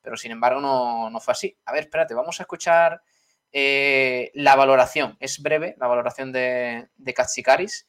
pero 0.00 0.16
sin 0.16 0.32
embargo 0.32 0.60
no, 0.60 1.10
no 1.10 1.20
fue 1.20 1.32
así. 1.32 1.56
A 1.64 1.72
ver, 1.72 1.84
espérate, 1.84 2.14
vamos 2.14 2.40
a 2.40 2.44
escuchar 2.44 3.02
eh, 3.52 4.30
la 4.34 4.56
valoración, 4.56 5.16
es 5.20 5.40
breve, 5.40 5.74
la 5.78 5.86
valoración 5.86 6.32
de, 6.32 6.88
de 6.96 7.14
Katsikaris. 7.14 7.86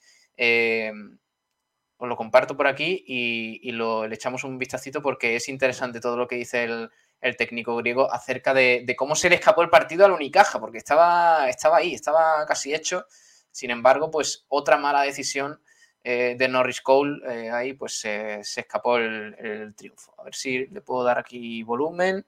Eh, 2.00 2.04
os 2.04 2.08
lo 2.08 2.16
comparto 2.16 2.56
por 2.56 2.68
aquí 2.68 3.04
y, 3.06 3.60
y 3.62 3.72
le 3.72 4.16
echamos 4.16 4.44
un 4.44 4.58
vistacito 4.58 5.02
porque 5.02 5.36
es 5.36 5.50
interesante 5.50 6.00
todo 6.00 6.18
lo 6.18 6.28
que 6.28 6.38
dice 6.38 6.64
el, 6.64 6.90
el 7.22 7.36
técnico 7.36 7.76
griego 7.76 8.12
acerca 8.12 8.54
de, 8.54 8.84
de, 8.86 8.96
cómo 8.96 9.16
se 9.16 9.30
le 9.30 9.36
escapó 9.36 9.62
el 9.62 9.70
partido 9.70 10.06
al 10.06 10.12
Unicaja, 10.12 10.60
porque 10.60 10.78
estaba, 10.78 11.50
estaba 11.50 11.78
ahí, 11.78 11.94
estaba 11.94 12.46
casi 12.46 12.74
hecho. 12.74 13.06
Sin 13.52 13.72
embargo, 13.72 14.10
pues 14.10 14.46
otra 14.48 14.78
mala 14.78 15.02
decisión 15.02 15.60
eh, 16.04 16.36
de 16.38 16.48
Norris 16.48 16.82
Cole, 16.82 17.20
eh, 17.28 17.52
ahí 17.52 17.74
pues 17.74 18.00
se 18.00 18.40
escapó 18.40 18.98
el, 18.98 19.36
el, 19.38 19.76
triunfo. 19.76 20.14
A 20.18 20.24
ver 20.24 20.36
si 20.36 20.68
le 20.68 20.82
puedo 20.82 21.04
dar 21.04 21.20
aquí 21.20 21.64
volumen 21.64 22.26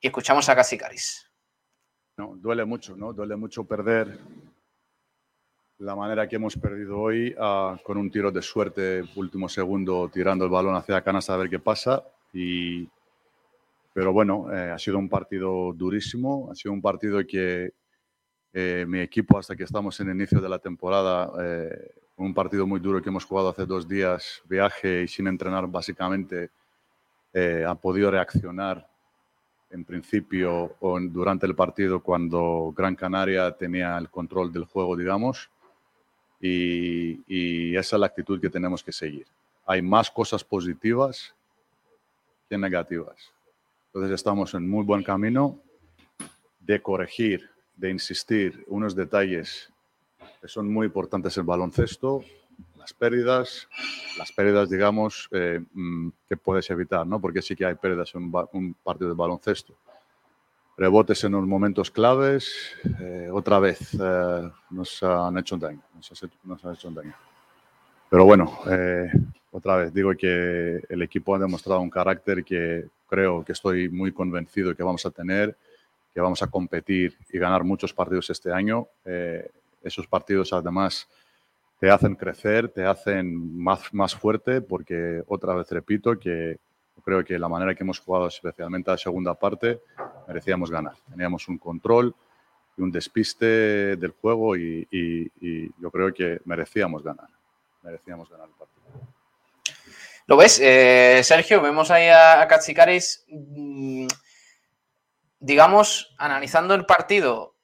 y 0.00 0.06
escuchamos 0.06 0.48
a 0.48 0.56
Casicaris. 0.56 1.30
No, 2.16 2.34
duele 2.36 2.64
mucho, 2.64 2.96
¿no? 2.96 3.12
Duele 3.12 3.36
mucho 3.36 3.64
perder 3.64 4.18
la 5.78 5.96
manera 5.96 6.28
que 6.28 6.36
hemos 6.36 6.56
perdido 6.56 6.98
hoy 6.98 7.34
uh, 7.38 7.76
con 7.82 7.98
un 7.98 8.10
tiro 8.10 8.30
de 8.30 8.42
suerte, 8.42 9.02
último 9.16 9.48
segundo, 9.48 10.08
tirando 10.12 10.44
el 10.44 10.50
balón 10.50 10.74
hacia 10.76 10.96
la 10.96 11.02
canasta 11.02 11.34
a 11.34 11.38
ver 11.38 11.50
qué 11.50 11.58
pasa. 11.58 12.02
Y, 12.32 12.88
pero 13.92 14.12
bueno, 14.12 14.52
eh, 14.52 14.70
ha 14.70 14.78
sido 14.78 14.98
un 14.98 15.08
partido 15.08 15.72
durísimo, 15.72 16.48
ha 16.50 16.54
sido 16.54 16.72
un 16.72 16.82
partido 16.82 17.24
que 17.26 17.72
eh, 18.56 18.84
mi 18.86 19.00
equipo, 19.00 19.36
hasta 19.36 19.56
que 19.56 19.64
estamos 19.64 19.98
en 19.98 20.10
el 20.10 20.14
inicio 20.14 20.40
de 20.40 20.48
la 20.48 20.60
temporada, 20.60 21.32
eh, 21.40 21.90
un 22.16 22.32
partido 22.32 22.68
muy 22.68 22.78
duro 22.78 23.02
que 23.02 23.08
hemos 23.08 23.24
jugado 23.24 23.48
hace 23.48 23.66
dos 23.66 23.88
días, 23.88 24.42
viaje 24.48 25.02
y 25.02 25.08
sin 25.08 25.26
entrenar 25.26 25.66
básicamente, 25.66 26.50
eh, 27.32 27.64
ha 27.66 27.74
podido 27.74 28.12
reaccionar 28.12 28.88
en 29.70 29.84
principio 29.84 30.76
o 30.78 31.00
durante 31.00 31.46
el 31.46 31.56
partido 31.56 32.00
cuando 32.00 32.72
Gran 32.76 32.94
Canaria 32.94 33.50
tenía 33.56 33.98
el 33.98 34.08
control 34.08 34.52
del 34.52 34.66
juego, 34.66 34.96
digamos. 34.96 35.50
Y, 36.46 37.74
esa 37.74 37.96
es 37.96 38.00
la 38.00 38.06
actitud 38.06 38.40
que 38.40 38.50
tenemos 38.50 38.84
que 38.84 38.92
seguir. 38.92 39.26
Hay 39.66 39.80
más 39.80 40.10
cosas 40.10 40.44
positivas 40.44 41.34
que 42.48 42.58
negativas. 42.58 43.32
Entonces 43.86 44.12
estamos 44.12 44.52
en 44.52 44.68
muy 44.68 44.84
buen 44.84 45.02
camino 45.02 45.58
de 46.60 46.82
corregir, 46.82 47.48
de 47.76 47.90
insistir 47.90 48.62
unos 48.66 48.94
detalles 48.94 49.72
que 50.40 50.48
son 50.48 50.70
muy 50.70 50.86
importantes 50.86 51.36
en 51.38 51.46
baloncesto, 51.46 52.22
las 52.76 52.92
pérdidas, 52.92 53.66
las 54.18 54.30
pérdidas, 54.32 54.68
digamos, 54.68 55.28
eh, 55.32 55.64
que 56.28 56.36
puedes 56.36 56.68
evitar, 56.70 57.06
¿no? 57.06 57.20
Porque 57.20 57.40
sí 57.40 57.56
que 57.56 57.64
hay 57.64 57.74
pérdidas 57.74 58.14
en 58.14 58.30
un 58.52 58.74
partido 58.84 59.08
de 59.08 59.16
baloncesto 59.16 59.74
rebotes 60.76 61.22
en 61.24 61.32
los 61.32 61.46
momentos 61.46 61.90
claves, 61.90 62.52
eh, 63.00 63.28
otra 63.32 63.58
vez 63.58 63.94
eh, 63.94 64.50
nos 64.70 65.02
han 65.02 65.38
hecho 65.38 65.56
daño, 65.56 65.82
nos, 65.94 66.10
ha, 66.10 66.28
nos 66.44 66.64
han 66.64 66.74
hecho 66.74 66.90
daño. 66.90 67.14
Pero 68.14 68.24
bueno, 68.24 68.58
eh, 68.70 69.10
otra 69.50 69.76
vez 69.76 69.92
digo 69.92 70.12
que 70.14 70.80
el 70.88 71.02
equipo 71.02 71.34
ha 71.34 71.38
demostrado 71.38 71.80
un 71.80 71.90
carácter 71.90 72.44
que 72.44 72.86
creo 73.08 73.44
que 73.44 73.52
estoy 73.52 73.88
muy 73.88 74.12
convencido 74.12 74.74
que 74.74 74.82
vamos 74.82 75.04
a 75.06 75.10
tener, 75.10 75.56
que 76.12 76.20
vamos 76.20 76.42
a 76.42 76.46
competir 76.46 77.16
y 77.32 77.38
ganar 77.38 77.64
muchos 77.64 77.92
partidos 77.92 78.30
este 78.30 78.52
año. 78.52 78.86
Eh, 79.04 79.50
esos 79.82 80.06
partidos 80.06 80.52
además 80.52 81.08
te 81.80 81.90
hacen 81.90 82.14
crecer, 82.14 82.68
te 82.68 82.84
hacen 82.84 83.58
más, 83.58 83.92
más 83.92 84.14
fuerte, 84.14 84.60
porque 84.60 85.22
otra 85.26 85.54
vez 85.54 85.68
repito 85.70 86.16
que 86.18 86.58
creo 87.02 87.24
que 87.24 87.38
la 87.38 87.48
manera 87.48 87.74
que 87.74 87.82
hemos 87.82 87.98
jugado, 87.98 88.28
especialmente 88.28 88.90
la 88.90 88.98
segunda 88.98 89.34
parte, 89.34 89.80
merecíamos 90.26 90.70
ganar. 90.70 90.94
Teníamos 91.10 91.48
un 91.48 91.58
control 91.58 92.14
y 92.76 92.82
un 92.82 92.90
despiste 92.90 93.96
del 93.96 94.10
juego 94.12 94.56
y, 94.56 94.86
y, 94.90 95.30
y 95.40 95.70
yo 95.80 95.90
creo 95.90 96.12
que 96.12 96.40
merecíamos 96.44 97.02
ganar. 97.02 97.28
Merecíamos 97.82 98.30
ganar 98.30 98.48
el 98.48 98.54
partido. 98.54 98.84
¿Lo 100.26 100.36
ves, 100.36 100.58
eh, 100.62 101.20
Sergio? 101.22 101.60
Vemos 101.60 101.90
ahí 101.90 102.08
a, 102.08 102.40
a 102.40 102.48
Katsikaris, 102.48 103.24
mmm, 103.28 104.06
digamos, 105.38 106.14
analizando 106.18 106.74
el 106.74 106.86
partido 106.86 107.54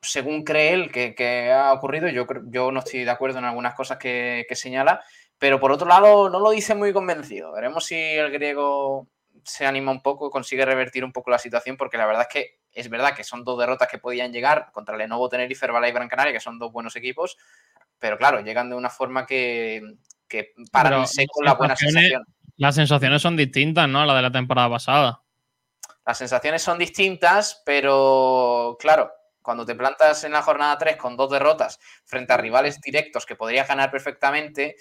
según 0.00 0.44
cree 0.44 0.72
él 0.72 0.92
que, 0.92 1.52
ha 1.52 1.72
ocurrido. 1.72 2.08
Yo, 2.08 2.26
yo 2.46 2.72
no 2.72 2.80
estoy 2.80 3.04
de 3.04 3.10
acuerdo 3.10 3.38
en 3.38 3.44
algunas 3.44 3.74
cosas 3.74 3.98
que, 3.98 4.46
señala, 4.52 5.02
pero 5.38 5.60
por 5.60 5.72
otro 5.72 5.86
lado 5.86 6.28
no 6.28 6.40
lo 6.40 6.50
dice 6.50 6.74
muy 6.74 6.92
convencido. 6.92 7.52
Veremos 7.52 7.86
si 7.86 7.94
el 7.94 8.30
griego 8.30 9.08
se 9.44 9.66
anima 9.66 9.92
un 9.92 10.02
poco, 10.02 10.30
consigue 10.30 10.64
revertir 10.64 11.04
un 11.04 11.12
poco 11.12 11.30
la 11.30 11.38
situación, 11.38 11.76
porque 11.76 11.96
la 11.96 12.06
verdad 12.06 12.26
es 12.28 12.28
que 12.28 12.58
es 12.72 12.90
verdad 12.90 13.14
que 13.14 13.24
son 13.24 13.44
dos 13.44 13.58
derrotas 13.58 13.88
que 13.88 13.98
podían 13.98 14.32
llegar 14.32 14.70
contra 14.72 14.96
Lenovo 14.96 15.28
Tenerife, 15.28 15.64
Herbalife 15.64 15.90
y 15.90 15.94
Gran 15.94 16.08
Canaria, 16.08 16.32
que 16.32 16.40
son 16.40 16.58
dos 16.58 16.70
buenos 16.70 16.94
equipos, 16.96 17.36
pero 17.98 18.18
claro, 18.18 18.40
llegan 18.40 18.68
de 18.68 18.76
una 18.76 18.90
forma 18.90 19.26
que, 19.26 19.82
que 20.28 20.52
para 20.70 21.06
seco 21.06 21.42
la 21.42 21.54
buena 21.54 21.76
sensación. 21.76 22.24
Las 22.56 22.74
sensaciones 22.74 23.22
son 23.22 23.36
distintas, 23.36 23.88
¿no? 23.88 24.02
A 24.02 24.06
la 24.06 24.16
de 24.16 24.22
la 24.22 24.32
temporada 24.32 24.68
pasada. 24.68 25.22
Las 26.04 26.18
sensaciones 26.18 26.62
son 26.62 26.78
distintas, 26.78 27.62
pero 27.64 28.76
claro, 28.80 29.12
cuando 29.42 29.64
te 29.64 29.74
plantas 29.74 30.24
en 30.24 30.32
la 30.32 30.42
jornada 30.42 30.76
3 30.76 30.96
con 30.96 31.16
dos 31.16 31.30
derrotas 31.30 31.78
frente 32.04 32.32
a 32.32 32.36
rivales 32.36 32.80
directos 32.80 33.26
que 33.26 33.36
podrías 33.36 33.68
ganar 33.68 33.90
perfectamente, 33.90 34.76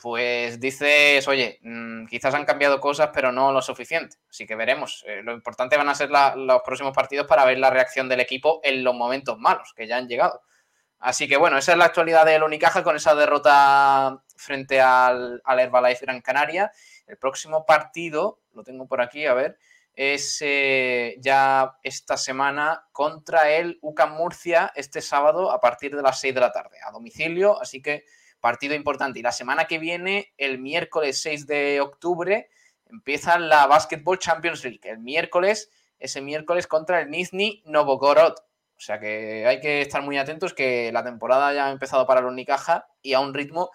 pues 0.00 0.60
dices, 0.60 1.26
oye, 1.26 1.58
mm, 1.62 2.06
quizás 2.06 2.34
han 2.34 2.44
cambiado 2.44 2.80
cosas, 2.80 3.10
pero 3.12 3.32
no 3.32 3.52
lo 3.52 3.60
suficiente. 3.60 4.16
Así 4.30 4.46
que 4.46 4.54
veremos. 4.54 5.04
Eh, 5.06 5.22
lo 5.22 5.32
importante 5.32 5.76
van 5.76 5.88
a 5.88 5.94
ser 5.94 6.10
los 6.10 6.62
próximos 6.62 6.94
partidos 6.94 7.26
para 7.26 7.44
ver 7.44 7.58
la 7.58 7.70
reacción 7.70 8.08
del 8.08 8.20
equipo 8.20 8.60
en 8.62 8.84
los 8.84 8.94
momentos 8.94 9.38
malos 9.38 9.72
que 9.74 9.86
ya 9.86 9.96
han 9.96 10.08
llegado. 10.08 10.42
Así 11.00 11.28
que 11.28 11.36
bueno, 11.36 11.58
esa 11.58 11.72
es 11.72 11.78
la 11.78 11.86
actualidad 11.86 12.26
del 12.26 12.42
Unicaja 12.42 12.82
con 12.82 12.96
esa 12.96 13.14
derrota 13.14 14.22
frente 14.36 14.80
al, 14.80 15.40
al 15.44 15.60
Herbalife 15.60 16.06
Gran 16.06 16.20
Canaria. 16.20 16.72
El 17.06 17.18
próximo 17.18 17.64
partido, 17.66 18.40
lo 18.52 18.62
tengo 18.64 18.86
por 18.86 19.00
aquí, 19.00 19.26
a 19.26 19.34
ver, 19.34 19.58
es 19.98 20.38
eh, 20.42 21.16
ya 21.18 21.76
esta 21.82 22.16
semana 22.16 22.86
contra 22.92 23.50
el 23.50 23.80
UCAM 23.82 24.14
Murcia 24.14 24.72
este 24.76 25.00
sábado 25.00 25.50
a 25.50 25.60
partir 25.60 25.96
de 25.96 26.02
las 26.02 26.20
6 26.20 26.34
de 26.34 26.40
la 26.40 26.52
tarde, 26.52 26.76
a 26.86 26.92
domicilio, 26.92 27.60
así 27.60 27.82
que 27.82 28.04
partido 28.40 28.74
importante. 28.74 29.18
Y 29.18 29.22
la 29.22 29.32
semana 29.32 29.66
que 29.66 29.78
viene, 29.78 30.32
el 30.36 30.58
miércoles 30.58 31.20
6 31.22 31.46
de 31.46 31.80
octubre, 31.80 32.48
empieza 32.86 33.38
la 33.38 33.66
Basketball 33.66 34.18
Champions 34.18 34.64
League. 34.64 34.80
El 34.82 34.98
miércoles, 34.98 35.70
ese 35.98 36.20
miércoles 36.20 36.66
contra 36.66 37.00
el 37.00 37.10
Nizhny 37.10 37.62
Novgorod. 37.66 38.34
O 38.78 38.80
sea 38.80 39.00
que 39.00 39.44
hay 39.46 39.60
que 39.60 39.80
estar 39.80 40.02
muy 40.02 40.18
atentos 40.18 40.54
que 40.54 40.92
la 40.92 41.02
temporada 41.02 41.52
ya 41.52 41.66
ha 41.66 41.70
empezado 41.72 42.06
para 42.06 42.20
el 42.20 42.26
Unicaja 42.26 42.86
y 43.02 43.14
a 43.14 43.20
un 43.20 43.34
ritmo 43.34 43.70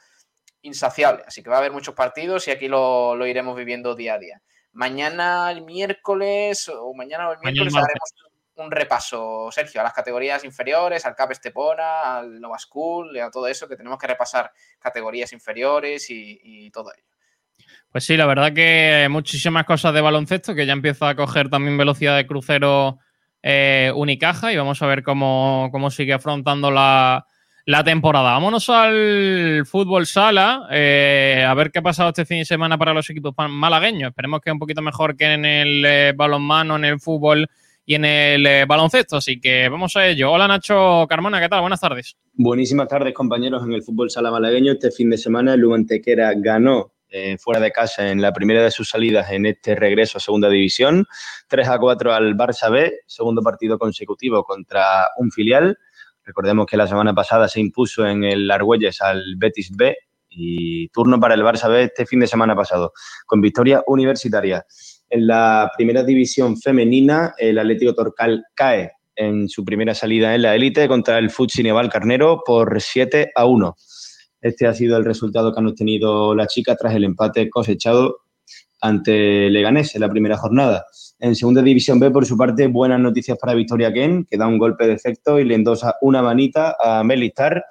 insaciable. 0.62 1.24
Así 1.28 1.44
que 1.44 1.50
va 1.50 1.58
a 1.58 1.60
haber 1.60 1.74
muchos 1.74 1.94
partidos 1.94 2.48
y 2.48 2.52
aquí 2.52 2.70
lo, 2.70 3.16
lo 3.16 3.28
iremos 3.28 3.56
viviendo 3.58 3.96
día 3.96 4.14
a 4.14 4.20
día. 4.20 4.42
Mañana, 4.72 5.52
el 5.52 5.62
miércoles, 5.62 6.70
o 6.70 6.94
mañana 6.94 7.30
o 7.30 7.34
el 7.34 7.40
miércoles, 7.40 7.76
haremos 7.76 8.14
un 8.56 8.72
repaso, 8.72 9.50
Sergio, 9.52 9.82
a 9.82 9.84
las 9.84 9.94
categorías 9.94 10.44
inferiores, 10.44 11.06
al 11.06 11.16
CAP 11.16 11.32
Estepona, 11.32 12.18
al 12.18 12.40
Nova 12.40 12.58
School, 12.60 13.18
a 13.20 13.32
todo 13.32 13.48
eso, 13.48 13.68
que 13.68 13.76
tenemos 13.76 13.98
que 13.98 14.08
repasar 14.08 14.52
categorías 14.80 15.34
inferiores 15.34 16.08
y, 16.10 16.70
todo 16.72 16.92
ello. 16.94 17.04
Pues 17.92 18.06
sí, 18.06 18.18
la 18.18 18.26
verdad 18.26 18.54
que 18.54 19.08
muchísimas 19.10 19.66
cosas 19.66 19.94
de 19.94 20.02
baloncesto, 20.02 20.56
que 20.56 20.66
ya 20.66 20.74
empieza 20.74 21.10
a 21.10 21.16
coger 21.16 21.50
también 21.50 21.78
velocidad 21.78 22.16
de 22.16 22.28
crucero 22.28 23.00
eh, 23.42 23.92
Unicaja 23.96 24.52
y 24.52 24.58
vamos 24.58 24.82
a 24.82 24.88
ver 24.88 25.04
cómo, 25.04 25.70
cómo 25.72 25.92
sigue 25.92 26.14
afrontando 26.14 26.72
la, 26.72 27.28
la 27.66 27.84
temporada. 27.84 28.34
Vámonos 28.34 28.70
al 28.70 29.64
fútbol 29.66 30.06
sala, 30.06 30.68
eh, 30.72 31.46
a 31.48 31.54
ver 31.54 31.72
qué 31.72 31.80
ha 31.80 31.84
pasado 31.84 32.10
este 32.10 32.26
fin 32.26 32.40
de 32.40 32.46
semana 32.46 32.78
para 32.78 32.94
los 32.94 33.10
equipos 33.10 33.34
malagueños. 33.50 34.10
Esperemos 34.10 34.42
que 34.42 34.52
un 34.52 34.60
poquito 34.60 34.82
mejor 34.82 35.16
que 35.16 35.34
en 35.34 35.46
el 35.46 35.86
eh, 35.86 36.14
balonmano, 36.16 36.76
en 36.76 36.86
el 36.86 37.00
fútbol 37.00 37.50
y 37.86 37.96
en 37.96 38.06
el 38.06 38.46
eh, 38.46 38.66
baloncesto. 38.66 39.18
Así 39.18 39.40
que 39.40 39.70
vamos 39.70 39.96
a 39.96 40.08
ello. 40.08 40.32
Hola 40.32 40.48
Nacho 40.48 41.06
Carmona, 41.08 41.40
¿qué 41.40 41.50
tal? 41.50 41.62
Buenas 41.62 41.82
tardes. 41.82 42.18
Buenísimas 42.34 42.88
tardes, 42.88 43.14
compañeros. 43.14 43.64
En 43.64 43.74
el 43.74 43.84
fútbol 43.84 44.10
sala 44.10 44.32
malagueño, 44.32 44.74
este 44.74 44.92
fin 44.92 45.10
de 45.10 45.18
semana, 45.18 45.54
el 45.54 45.62
Luantequera 45.62 46.34
ganó 46.36 46.94
fuera 47.38 47.60
de 47.60 47.72
casa 47.72 48.10
en 48.10 48.22
la 48.24 48.34
primera 48.34 48.64
de 48.64 48.72
sus 48.72 48.90
salidas 48.90 49.32
en 49.32 49.46
este 49.46 49.76
regreso 49.76 50.18
a 50.18 50.22
Segunda 50.22 50.50
División. 50.50 51.06
3 51.48 51.68
a 51.68 51.78
4 51.78 52.12
al 52.12 52.36
Barça 52.36 52.72
B, 52.72 53.02
segundo 53.06 53.44
partido 53.44 53.78
consecutivo 53.78 54.44
contra 54.44 55.10
un 55.18 55.32
filial. 55.32 55.78
Recordemos 56.24 56.66
que 56.66 56.78
la 56.78 56.88
semana 56.88 57.14
pasada 57.14 57.48
se 57.48 57.60
impuso 57.60 58.08
en 58.08 58.24
el 58.24 58.50
Argüelles 58.50 59.02
al 59.02 59.36
Betis 59.38 59.76
B 59.76 59.96
y 60.30 60.88
turno 60.90 61.20
para 61.20 61.36
el 61.36 61.42
Barça 61.42 61.70
B 61.70 61.84
este 61.84 62.06
fin 62.06 62.20
de 62.20 62.28
semana 62.28 62.56
pasado, 62.56 62.94
con 63.26 63.42
victoria 63.42 63.84
universitaria. 63.86 64.66
En 65.14 65.28
la 65.28 65.72
primera 65.78 66.04
división 66.04 66.60
femenina, 66.60 67.36
el 67.38 67.60
Atlético 67.60 67.94
Torcal 67.94 68.46
cae 68.56 68.94
en 69.16 69.48
su 69.48 69.64
primera 69.64 69.94
salida 69.94 70.34
en 70.34 70.42
la 70.42 70.56
élite 70.56 70.88
contra 70.88 71.20
el 71.20 71.30
Futsineval 71.30 71.88
Carnero 71.88 72.42
por 72.44 72.82
7 72.82 73.32
a 73.36 73.46
1. 73.46 73.76
Este 74.42 74.66
ha 74.66 74.74
sido 74.74 74.98
el 74.98 75.06
resultado 75.06 75.54
que 75.54 75.60
han 75.60 75.68
obtenido 75.68 76.34
las 76.34 76.48
chicas 76.48 76.78
tras 76.80 76.96
el 76.96 77.04
empate 77.04 77.48
cosechado 77.52 78.22
ante 78.82 79.52
Leganés 79.52 79.94
en 79.94 80.02
la 80.02 80.10
primera 80.10 80.36
jornada. 80.36 80.88
En 81.20 81.36
segunda 81.36 81.62
división 81.62 82.00
B, 82.00 82.10
por 82.10 82.26
su 82.26 82.36
parte, 82.36 82.66
buenas 82.66 83.00
noticias 83.00 83.38
para 83.38 83.54
Victoria 83.54 83.94
Ken, 83.94 84.26
que 84.28 84.36
da 84.36 84.48
un 84.48 84.58
golpe 84.58 84.88
de 84.88 84.94
efecto 84.94 85.40
y 85.40 85.46
le 85.46 85.54
endosa 85.54 85.94
una 86.02 86.24
manita 86.24 86.76
a 86.84 87.04
Melistar 87.04 87.64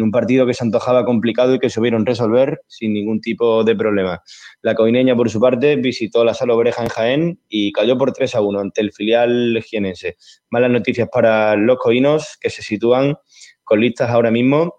en 0.00 0.04
un 0.04 0.10
partido 0.10 0.46
que 0.46 0.54
se 0.54 0.64
antojaba 0.64 1.04
complicado 1.04 1.54
y 1.54 1.58
que 1.58 1.68
supieron 1.68 2.06
resolver 2.06 2.62
sin 2.66 2.94
ningún 2.94 3.20
tipo 3.20 3.62
de 3.64 3.76
problema. 3.76 4.22
La 4.62 4.74
coineña, 4.74 5.14
por 5.14 5.28
su 5.28 5.38
parte, 5.38 5.76
visitó 5.76 6.24
la 6.24 6.32
Sala 6.32 6.54
Obreja 6.54 6.82
en 6.82 6.88
Jaén 6.88 7.40
y 7.48 7.70
cayó 7.72 7.98
por 7.98 8.12
3 8.12 8.34
a 8.34 8.40
1 8.40 8.60
ante 8.60 8.80
el 8.80 8.92
filial 8.92 9.62
jienense. 9.62 10.16
Malas 10.50 10.70
noticias 10.70 11.08
para 11.12 11.54
los 11.56 11.78
coinos, 11.78 12.38
que 12.40 12.48
se 12.48 12.62
sitúan 12.62 13.16
con 13.62 13.80
listas 13.80 14.10
ahora 14.10 14.30
mismo 14.30 14.74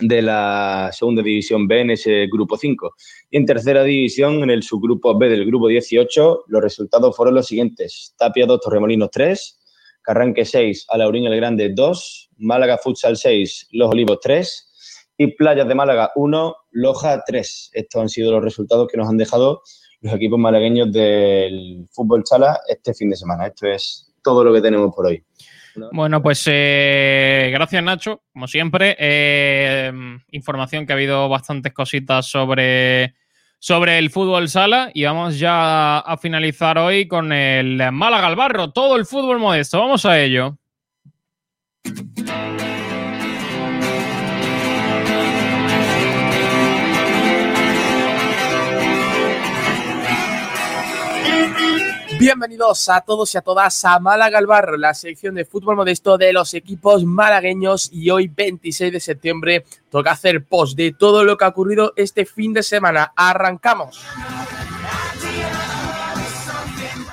de 0.00 0.22
la 0.22 0.90
segunda 0.92 1.22
división 1.22 1.68
B 1.68 1.80
en 1.82 1.90
ese 1.90 2.26
grupo 2.26 2.56
5. 2.56 2.94
Y 3.30 3.36
en 3.36 3.46
tercera 3.46 3.84
división, 3.84 4.42
en 4.42 4.50
el 4.50 4.62
subgrupo 4.62 5.16
B 5.16 5.28
del 5.28 5.46
grupo 5.46 5.68
18, 5.68 6.44
los 6.48 6.62
resultados 6.62 7.14
fueron 7.14 7.34
los 7.34 7.46
siguientes. 7.46 8.14
Tapia 8.18 8.46
2, 8.46 8.60
Torremolinos 8.60 9.10
3, 9.12 9.60
Carranque 10.04 10.44
6, 10.44 10.86
Alaurín 10.90 11.26
el 11.26 11.36
Grande 11.36 11.72
2, 11.74 12.30
Málaga 12.38 12.78
Futsal 12.78 13.16
6, 13.16 13.68
Los 13.72 13.90
Olivos 13.90 14.18
3 14.20 15.12
y 15.16 15.28
Playas 15.28 15.66
de 15.66 15.74
Málaga 15.74 16.12
1, 16.14 16.56
Loja 16.72 17.24
3. 17.26 17.70
Estos 17.72 18.02
han 18.02 18.08
sido 18.08 18.30
los 18.30 18.44
resultados 18.44 18.86
que 18.86 18.98
nos 18.98 19.08
han 19.08 19.16
dejado 19.16 19.62
los 20.02 20.12
equipos 20.12 20.38
malagueños 20.38 20.92
del 20.92 21.88
fútbol 21.90 22.22
sala 22.26 22.60
este 22.68 22.92
fin 22.92 23.08
de 23.08 23.16
semana. 23.16 23.46
Esto 23.46 23.66
es 23.66 24.12
todo 24.22 24.44
lo 24.44 24.52
que 24.52 24.60
tenemos 24.60 24.94
por 24.94 25.06
hoy. 25.06 25.24
Bueno, 25.92 26.22
pues 26.22 26.44
eh, 26.46 27.50
gracias 27.52 27.82
Nacho, 27.82 28.22
como 28.32 28.46
siempre. 28.46 28.94
Eh, 28.98 29.90
información 30.30 30.86
que 30.86 30.92
ha 30.92 30.96
habido 30.96 31.28
bastantes 31.28 31.72
cositas 31.72 32.26
sobre, 32.26 33.14
sobre 33.64 33.96
el 33.98 34.10
fútbol 34.10 34.50
sala 34.50 34.90
y 34.92 35.04
vamos 35.04 35.38
ya 35.38 36.00
a 36.00 36.18
finalizar 36.18 36.76
hoy 36.76 37.08
con 37.08 37.32
el 37.32 37.80
Málaga 37.92 38.26
al 38.26 38.36
Barro, 38.36 38.72
todo 38.72 38.96
el 38.96 39.06
fútbol 39.06 39.38
modesto. 39.38 39.78
Vamos 39.78 40.04
a 40.04 40.20
ello. 40.20 40.58
Bienvenidos 52.18 52.88
a 52.88 53.00
todos 53.00 53.34
y 53.34 53.38
a 53.38 53.42
todas 53.42 53.84
a 53.84 53.98
Málaga 53.98 54.38
al 54.38 54.46
Barro, 54.46 54.76
la 54.76 54.94
sección 54.94 55.34
de 55.34 55.44
fútbol 55.44 55.76
modesto 55.76 56.16
de 56.16 56.32
los 56.32 56.54
equipos 56.54 57.04
malagueños 57.04 57.90
y 57.92 58.08
hoy 58.10 58.28
26 58.28 58.92
de 58.92 59.00
septiembre 59.00 59.64
toca 59.90 60.12
hacer 60.12 60.44
post 60.44 60.76
de 60.76 60.92
todo 60.92 61.24
lo 61.24 61.36
que 61.36 61.44
ha 61.44 61.48
ocurrido 61.48 61.92
este 61.96 62.24
fin 62.24 62.52
de 62.52 62.62
semana. 62.62 63.12
Arrancamos. 63.16 64.04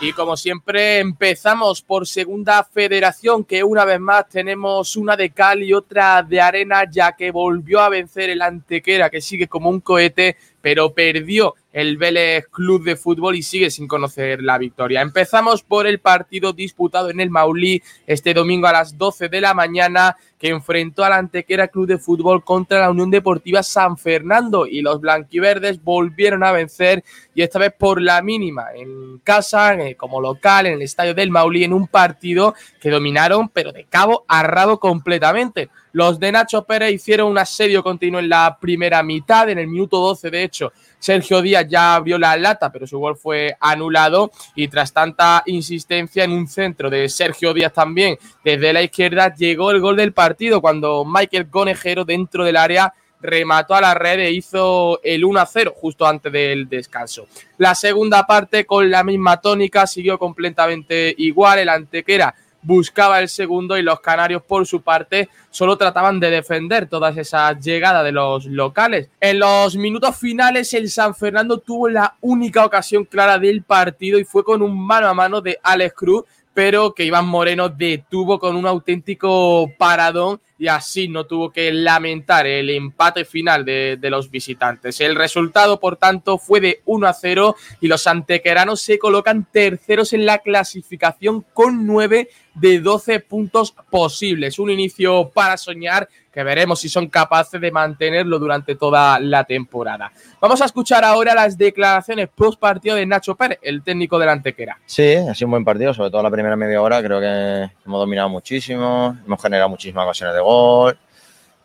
Y 0.03 0.13
como 0.13 0.35
siempre 0.35 0.97
empezamos 0.97 1.83
por 1.83 2.07
segunda 2.07 2.63
federación, 2.63 3.43
que 3.43 3.63
una 3.63 3.85
vez 3.85 3.99
más 3.99 4.27
tenemos 4.29 4.95
una 4.95 5.15
de 5.15 5.29
cal 5.29 5.61
y 5.61 5.73
otra 5.73 6.23
de 6.23 6.41
arena, 6.41 6.89
ya 6.89 7.11
que 7.11 7.29
volvió 7.29 7.81
a 7.81 7.89
vencer 7.89 8.31
el 8.31 8.41
Antequera, 8.41 9.11
que 9.11 9.21
sigue 9.21 9.47
como 9.47 9.69
un 9.69 9.79
cohete, 9.79 10.37
pero 10.59 10.91
perdió 10.91 11.53
el 11.71 11.97
Vélez 11.97 12.47
Club 12.47 12.83
de 12.83 12.95
Fútbol 12.95 13.35
y 13.35 13.43
sigue 13.43 13.69
sin 13.69 13.87
conocer 13.87 14.41
la 14.41 14.57
victoria. 14.57 15.01
Empezamos 15.01 15.63
por 15.63 15.87
el 15.87 15.99
partido 15.99 16.53
disputado 16.53 17.09
en 17.09 17.19
el 17.19 17.29
Maulí 17.29 17.81
este 18.07 18.33
domingo 18.33 18.67
a 18.67 18.73
las 18.73 18.97
12 18.97 19.29
de 19.29 19.41
la 19.41 19.53
mañana, 19.53 20.17
que 20.41 20.49
enfrentó 20.49 21.03
al 21.03 21.13
Antequera 21.13 21.67
Club 21.67 21.85
de 21.85 21.99
Fútbol 21.99 22.43
contra 22.43 22.79
la 22.79 22.89
Unión 22.89 23.11
Deportiva 23.11 23.61
San 23.61 23.95
Fernando 23.95 24.65
y 24.65 24.81
los 24.81 24.99
blanquiverdes 24.99 25.83
volvieron 25.83 26.43
a 26.43 26.51
vencer 26.51 27.03
y 27.35 27.43
esta 27.43 27.59
vez 27.59 27.71
por 27.77 28.01
la 28.01 28.23
mínima 28.23 28.69
en 28.75 29.19
casa, 29.19 29.77
como 29.95 30.19
local, 30.19 30.65
en 30.65 30.73
el 30.73 30.81
estadio 30.81 31.13
del 31.13 31.29
Maulí, 31.29 31.63
en 31.63 31.73
un 31.73 31.87
partido 31.87 32.55
que 32.79 32.89
dominaron, 32.89 33.49
pero 33.49 33.71
de 33.71 33.85
cabo 33.85 34.25
a 34.27 34.41
rabo 34.41 34.79
completamente. 34.79 35.69
Los 35.93 36.19
de 36.19 36.31
Nacho 36.31 36.63
Pérez 36.63 36.91
hicieron 36.91 37.29
un 37.29 37.37
asedio 37.37 37.83
continuo 37.83 38.19
en 38.19 38.29
la 38.29 38.57
primera 38.59 39.03
mitad, 39.03 39.47
en 39.47 39.59
el 39.59 39.67
minuto 39.67 39.99
12 39.99 40.31
de 40.31 40.43
hecho 40.43 40.71
Sergio 40.97 41.41
Díaz 41.41 41.67
ya 41.67 41.95
abrió 41.95 42.17
la 42.17 42.37
lata, 42.37 42.71
pero 42.71 42.87
su 42.87 42.99
gol 42.99 43.17
fue 43.17 43.57
anulado 43.59 44.31
y 44.55 44.67
tras 44.67 44.93
tanta 44.93 45.43
insistencia 45.47 46.23
en 46.23 46.31
un 46.31 46.47
centro 46.47 46.89
de 46.89 47.09
Sergio 47.09 47.53
Díaz 47.53 47.73
también 47.73 48.17
desde 48.43 48.71
la 48.71 48.83
izquierda 48.83 49.33
llegó 49.35 49.71
el 49.71 49.81
gol 49.81 49.97
del 49.97 50.13
partido 50.13 50.30
cuando 50.61 51.05
Michael 51.05 51.49
Conejero 51.49 52.05
dentro 52.05 52.43
del 52.43 52.57
área 52.57 52.93
remató 53.21 53.75
a 53.75 53.81
la 53.81 53.93
red 53.93 54.19
e 54.19 54.31
hizo 54.31 54.99
el 55.03 55.23
1-0 55.23 55.73
justo 55.75 56.05
antes 56.05 56.31
del 56.31 56.67
descanso. 56.67 57.27
La 57.57 57.75
segunda 57.75 58.25
parte 58.25 58.65
con 58.65 58.89
la 58.89 59.03
misma 59.03 59.39
tónica 59.39 59.85
siguió 59.85 60.17
completamente 60.17 61.13
igual, 61.17 61.59
el 61.59 61.69
Antequera 61.69 62.33
buscaba 62.63 63.19
el 63.19 63.29
segundo 63.29 63.77
y 63.77 63.81
los 63.81 63.99
canarios 64.01 64.43
por 64.43 64.67
su 64.67 64.81
parte 64.81 65.29
solo 65.49 65.77
trataban 65.77 66.19
de 66.19 66.29
defender 66.29 66.87
todas 66.87 67.17
esas 67.17 67.59
llegadas 67.59 68.03
de 68.03 68.11
los 68.11 68.45
locales. 68.45 69.09
En 69.19 69.39
los 69.39 69.75
minutos 69.75 70.15
finales 70.17 70.73
el 70.73 70.89
San 70.89 71.15
Fernando 71.15 71.57
tuvo 71.57 71.89
la 71.89 72.15
única 72.21 72.65
ocasión 72.65 73.05
clara 73.05 73.39
del 73.39 73.63
partido 73.63 74.19
y 74.19 74.25
fue 74.25 74.43
con 74.43 74.61
un 74.61 74.79
mano 74.79 75.07
a 75.07 75.13
mano 75.13 75.41
de 75.41 75.59
Alex 75.63 75.93
Cruz 75.95 76.23
pero 76.53 76.93
que 76.93 77.05
Iván 77.05 77.27
Moreno 77.27 77.69
detuvo 77.69 78.39
con 78.39 78.55
un 78.55 78.65
auténtico 78.65 79.71
paradón 79.77 80.41
y 80.61 80.67
así 80.67 81.07
no 81.07 81.25
tuvo 81.25 81.51
que 81.51 81.71
lamentar 81.71 82.45
el 82.45 82.69
empate 82.69 83.25
final 83.25 83.65
de, 83.65 83.97
los 84.03 84.29
visitantes. 84.29 85.01
El 85.01 85.15
resultado, 85.15 85.79
por 85.79 85.95
tanto, 85.95 86.37
fue 86.37 86.61
de 86.61 86.81
1 86.85 87.07
a 87.07 87.13
0 87.13 87.55
y 87.79 87.87
los 87.87 88.05
antequeranos 88.05 88.79
se 88.79 88.99
colocan 88.99 89.47
terceros 89.51 90.13
en 90.13 90.27
la 90.27 90.37
clasificación 90.37 91.43
con 91.53 91.87
9 91.87 92.29
de 92.53 92.79
12 92.79 93.19
puntos 93.21 93.73
posibles. 93.89 94.59
Un 94.59 94.69
inicio 94.69 95.29
para 95.29 95.57
soñar 95.57 96.07
que 96.31 96.43
veremos 96.43 96.79
si 96.79 96.87
son 96.87 97.07
capaces 97.07 97.59
de 97.59 97.71
mantenerlo 97.71 98.39
durante 98.39 98.75
toda 98.75 99.19
la 99.19 99.43
temporada. 99.43 100.11
Vamos 100.39 100.61
a 100.61 100.65
escuchar 100.65 101.03
ahora 101.03 101.35
las 101.35 101.57
declaraciones 101.57 102.29
post 102.33 102.59
partido 102.59 102.95
de 102.95 103.05
Nacho 103.05 103.35
Pérez, 103.35 103.59
el 103.61 103.83
técnico 103.83 104.17
del 104.17 104.29
Antequera. 104.29 104.79
Sí, 104.85 105.15
ha 105.15 105.35
sido 105.35 105.47
un 105.47 105.51
buen 105.51 105.65
partido, 105.65 105.93
sobre 105.93 106.09
todo 106.09 106.23
la 106.23 106.31
primera 106.31 106.55
media 106.55 106.81
hora. 106.81 107.03
Creo 107.03 107.19
que 107.19 107.69
hemos 107.85 107.99
dominado 107.99 108.29
muchísimo, 108.29 109.17
hemos 109.25 109.41
generado 109.41 109.69
muchísimas 109.69 110.05
ocasiones 110.05 110.35
de 110.35 110.41
gol. 110.41 110.97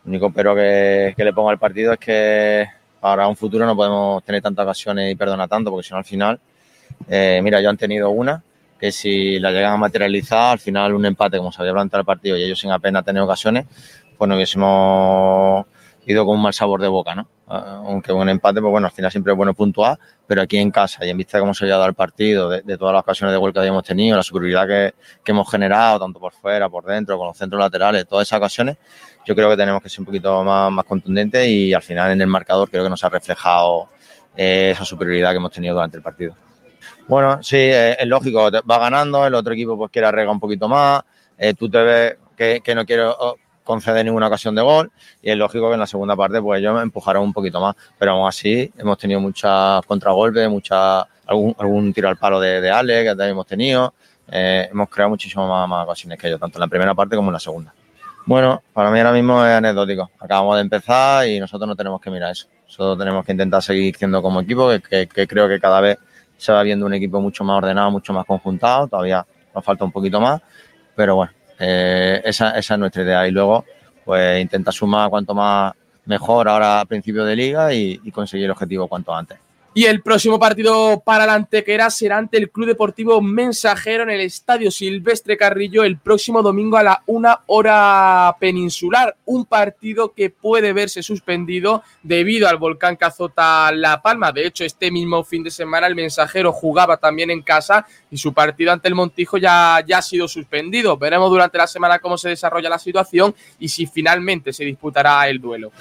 Lo 0.03 0.09
único 0.09 0.31
pero 0.31 0.53
que, 0.55 1.13
le 1.17 1.33
pongo 1.33 1.49
al 1.49 1.59
partido 1.59 1.93
es 1.93 1.99
que 1.99 2.67
para 2.99 3.27
un 3.27 3.37
futuro 3.37 3.65
no 3.65 3.75
podemos 3.75 4.23
tener 4.23 4.41
tantas 4.41 4.63
ocasiones 4.63 5.11
y 5.11 5.15
perdonar 5.15 5.47
tanto, 5.47 5.71
porque 5.71 5.87
si 5.87 5.93
no 5.93 5.97
al 5.97 6.05
final, 6.05 6.39
eh, 7.07 7.39
mira, 7.41 7.61
yo 7.61 7.69
han 7.69 7.77
tenido 7.77 8.09
una, 8.09 8.43
que 8.79 8.91
si 8.91 9.39
la 9.39 9.51
llegan 9.51 9.73
a 9.73 9.77
materializar, 9.77 10.53
al 10.53 10.59
final 10.59 10.93
un 10.93 11.05
empate, 11.05 11.37
como 11.37 11.51
se 11.51 11.61
había 11.61 11.73
planteado 11.73 12.01
el 12.01 12.05
partido, 12.05 12.37
y 12.37 12.43
ellos 12.43 12.59
sin 12.59 12.71
apenas 12.71 13.03
tener 13.03 13.21
ocasiones, 13.21 13.65
pues 14.17 14.27
no 14.27 14.35
hubiésemos 14.35 15.65
ido 16.05 16.25
con 16.25 16.37
un 16.37 16.41
mal 16.41 16.53
sabor 16.53 16.81
de 16.81 16.87
boca, 16.87 17.15
¿no? 17.15 17.27
Ah, 17.49 17.81
aunque 17.85 18.11
un 18.11 18.27
empate, 18.29 18.61
pues 18.61 18.71
bueno, 18.71 18.87
al 18.87 18.93
final 18.93 19.11
siempre 19.11 19.33
es 19.33 19.37
bueno 19.37 19.53
puntuar, 19.53 19.97
pero 20.25 20.41
aquí 20.41 20.57
en 20.57 20.71
casa 20.71 21.05
y 21.05 21.09
en 21.09 21.17
vista 21.17 21.37
de 21.37 21.41
cómo 21.41 21.53
se 21.53 21.65
había 21.65 21.75
dado 21.75 21.87
el 21.87 21.95
partido, 21.95 22.49
de, 22.49 22.77
todas 22.77 22.93
las 22.93 23.01
ocasiones 23.01 23.33
de 23.33 23.37
gol 23.37 23.53
que 23.53 23.59
habíamos 23.59 23.83
tenido, 23.83 24.15
la 24.15 24.23
superioridad 24.23 24.67
que, 24.67 24.93
hemos 25.31 25.49
generado, 25.49 25.99
tanto 25.99 26.19
por 26.19 26.33
fuera, 26.33 26.69
por 26.69 26.85
dentro, 26.85 27.17
con 27.17 27.27
los 27.27 27.37
centros 27.37 27.59
laterales, 27.59 28.07
todas 28.07 28.27
esas 28.27 28.37
ocasiones, 28.37 28.77
yo 29.25 29.35
creo 29.35 29.49
que 29.49 29.57
tenemos 29.57 29.81
que 29.81 29.89
ser 29.89 29.99
un 30.01 30.05
poquito 30.05 30.43
más, 30.43 30.71
más 30.71 30.85
contundentes 30.85 31.47
y 31.47 31.73
al 31.73 31.81
final 31.81 32.11
en 32.11 32.21
el 32.21 32.27
marcador 32.27 32.69
creo 32.69 32.83
que 32.83 32.89
nos 32.89 33.03
ha 33.03 33.09
reflejado 33.09 33.89
eh, 34.35 34.71
esa 34.73 34.85
superioridad 34.85 35.31
que 35.31 35.37
hemos 35.37 35.51
tenido 35.51 35.73
durante 35.73 35.97
el 35.97 36.03
partido. 36.03 36.35
Bueno, 37.07 37.41
sí, 37.41 37.57
es, 37.57 38.05
lógico, 38.05 38.49
va 38.51 38.79
ganando, 38.79 39.25
el 39.25 39.33
otro 39.33 39.53
equipo 39.53 39.77
pues 39.77 39.91
quiere 39.91 40.07
arreglar 40.07 40.33
un 40.33 40.39
poquito 40.39 40.67
más, 40.67 41.03
eh, 41.37 41.53
tú 41.53 41.69
te 41.69 41.77
ves 41.81 42.17
que, 42.35 42.75
no 42.75 42.85
quiero 42.85 43.37
concede 43.63 44.03
ninguna 44.03 44.27
ocasión 44.27 44.55
de 44.55 44.61
gol 44.61 44.91
y 45.21 45.29
es 45.29 45.37
lógico 45.37 45.67
que 45.67 45.73
en 45.73 45.79
la 45.81 45.87
segunda 45.87 46.15
parte 46.15 46.41
pues 46.41 46.59
ellos 46.59 46.81
empujaron 46.81 47.23
un 47.23 47.33
poquito 47.33 47.59
más, 47.59 47.75
pero 47.97 48.11
aún 48.11 48.27
así 48.27 48.71
hemos 48.77 48.97
tenido 48.97 49.19
muchas 49.19 49.85
contragolpes, 49.85 50.49
mucha, 50.49 51.01
algún, 51.25 51.55
algún 51.57 51.93
tiro 51.93 52.07
al 52.09 52.17
palo 52.17 52.39
de, 52.39 52.61
de 52.61 52.69
Ale 52.69 53.03
que 53.03 53.09
también 53.09 53.31
hemos 53.31 53.47
tenido, 53.47 53.93
eh, 54.29 54.67
hemos 54.71 54.89
creado 54.89 55.09
muchísimo 55.09 55.47
más, 55.67 55.85
ocasiones 55.85 56.19
que 56.19 56.27
ellos, 56.27 56.39
tanto 56.39 56.57
en 56.57 56.61
la 56.61 56.67
primera 56.67 56.93
parte 56.93 57.15
como 57.15 57.29
en 57.29 57.33
la 57.33 57.39
segunda. 57.39 57.73
Bueno, 58.25 58.61
para 58.73 58.91
mí 58.91 58.99
ahora 58.99 59.13
mismo 59.13 59.43
es 59.45 59.53
anecdótico. 59.53 60.11
Acabamos 60.19 60.55
de 60.55 60.61
empezar 60.61 61.27
y 61.27 61.39
nosotros 61.39 61.67
no 61.67 61.75
tenemos 61.75 62.01
que 62.01 62.09
mirar 62.09 62.31
eso. 62.31 62.47
Nosotros 62.65 62.97
tenemos 62.99 63.25
que 63.25 63.31
intentar 63.31 63.63
seguir 63.63 63.95
siendo 63.95 64.21
como 64.21 64.41
equipo, 64.41 64.69
que, 64.89 65.07
creo 65.07 65.47
que 65.47 65.59
cada 65.61 65.79
vez 65.79 65.97
se 66.37 66.51
va 66.51 66.63
viendo 66.63 66.85
un 66.85 66.93
equipo 66.93 67.19
mucho 67.19 67.43
más 67.43 67.57
ordenado, 67.57 67.91
mucho 67.91 68.13
más 68.13 68.25
conjuntado. 68.25 68.87
Todavía 68.87 69.25
nos 69.53 69.63
falta 69.63 69.83
un 69.83 69.91
poquito 69.91 70.21
más, 70.21 70.41
pero 70.95 71.15
bueno, 71.15 71.31
eh, 71.59 72.21
esa, 72.23 72.57
esa, 72.57 72.75
es 72.75 72.79
nuestra 72.79 73.03
idea. 73.03 73.27
Y 73.27 73.31
luego, 73.31 73.65
pues 74.05 74.41
intenta 74.41 74.71
sumar 74.71 75.09
cuanto 75.09 75.33
más 75.33 75.73
mejor 76.05 76.47
ahora 76.47 76.81
a 76.81 76.85
principio 76.85 77.25
de 77.25 77.35
liga 77.35 77.73
y, 77.73 77.99
y 78.03 78.11
conseguir 78.11 78.45
el 78.45 78.51
objetivo 78.51 78.87
cuanto 78.87 79.13
antes. 79.13 79.39
Y 79.77 79.85
el 79.85 80.01
próximo 80.01 80.39
partido 80.39 81.03
para 81.05 81.27
la 81.27 81.35
Antequera 81.35 81.91
será 81.91 82.17
ante 82.17 82.37
el 82.37 82.49
Club 82.49 82.65
Deportivo 82.65 83.21
Mensajero 83.21 84.01
en 84.01 84.09
el 84.09 84.21
Estadio 84.21 84.71
Silvestre 84.71 85.37
Carrillo 85.37 85.83
el 85.83 85.99
próximo 85.99 86.41
domingo 86.41 86.77
a 86.77 86.83
la 86.83 87.03
una 87.05 87.41
hora 87.45 88.35
peninsular. 88.39 89.15
Un 89.25 89.45
partido 89.45 90.13
que 90.13 90.31
puede 90.31 90.73
verse 90.73 91.03
suspendido 91.03 91.83
debido 92.01 92.47
al 92.47 92.57
volcán 92.57 92.97
que 92.97 93.05
azota 93.05 93.71
La 93.71 94.01
Palma. 94.01 94.31
De 94.31 94.47
hecho, 94.47 94.63
este 94.65 94.89
mismo 94.89 95.23
fin 95.23 95.43
de 95.43 95.51
semana 95.51 95.85
el 95.85 95.93
Mensajero 95.93 96.51
jugaba 96.51 96.97
también 96.97 97.29
en 97.29 97.43
casa 97.43 97.85
y 98.09 98.17
su 98.17 98.33
partido 98.33 98.71
ante 98.71 98.87
el 98.87 98.95
Montijo 98.95 99.37
ya, 99.37 99.83
ya 99.87 99.99
ha 99.99 100.01
sido 100.01 100.27
suspendido. 100.27 100.97
Veremos 100.97 101.29
durante 101.29 101.59
la 101.59 101.67
semana 101.67 101.99
cómo 101.99 102.17
se 102.17 102.29
desarrolla 102.29 102.67
la 102.67 102.79
situación 102.79 103.35
y 103.59 103.69
si 103.69 103.85
finalmente 103.85 104.51
se 104.53 104.65
disputará 104.65 105.29
el 105.29 105.39
duelo. 105.39 105.71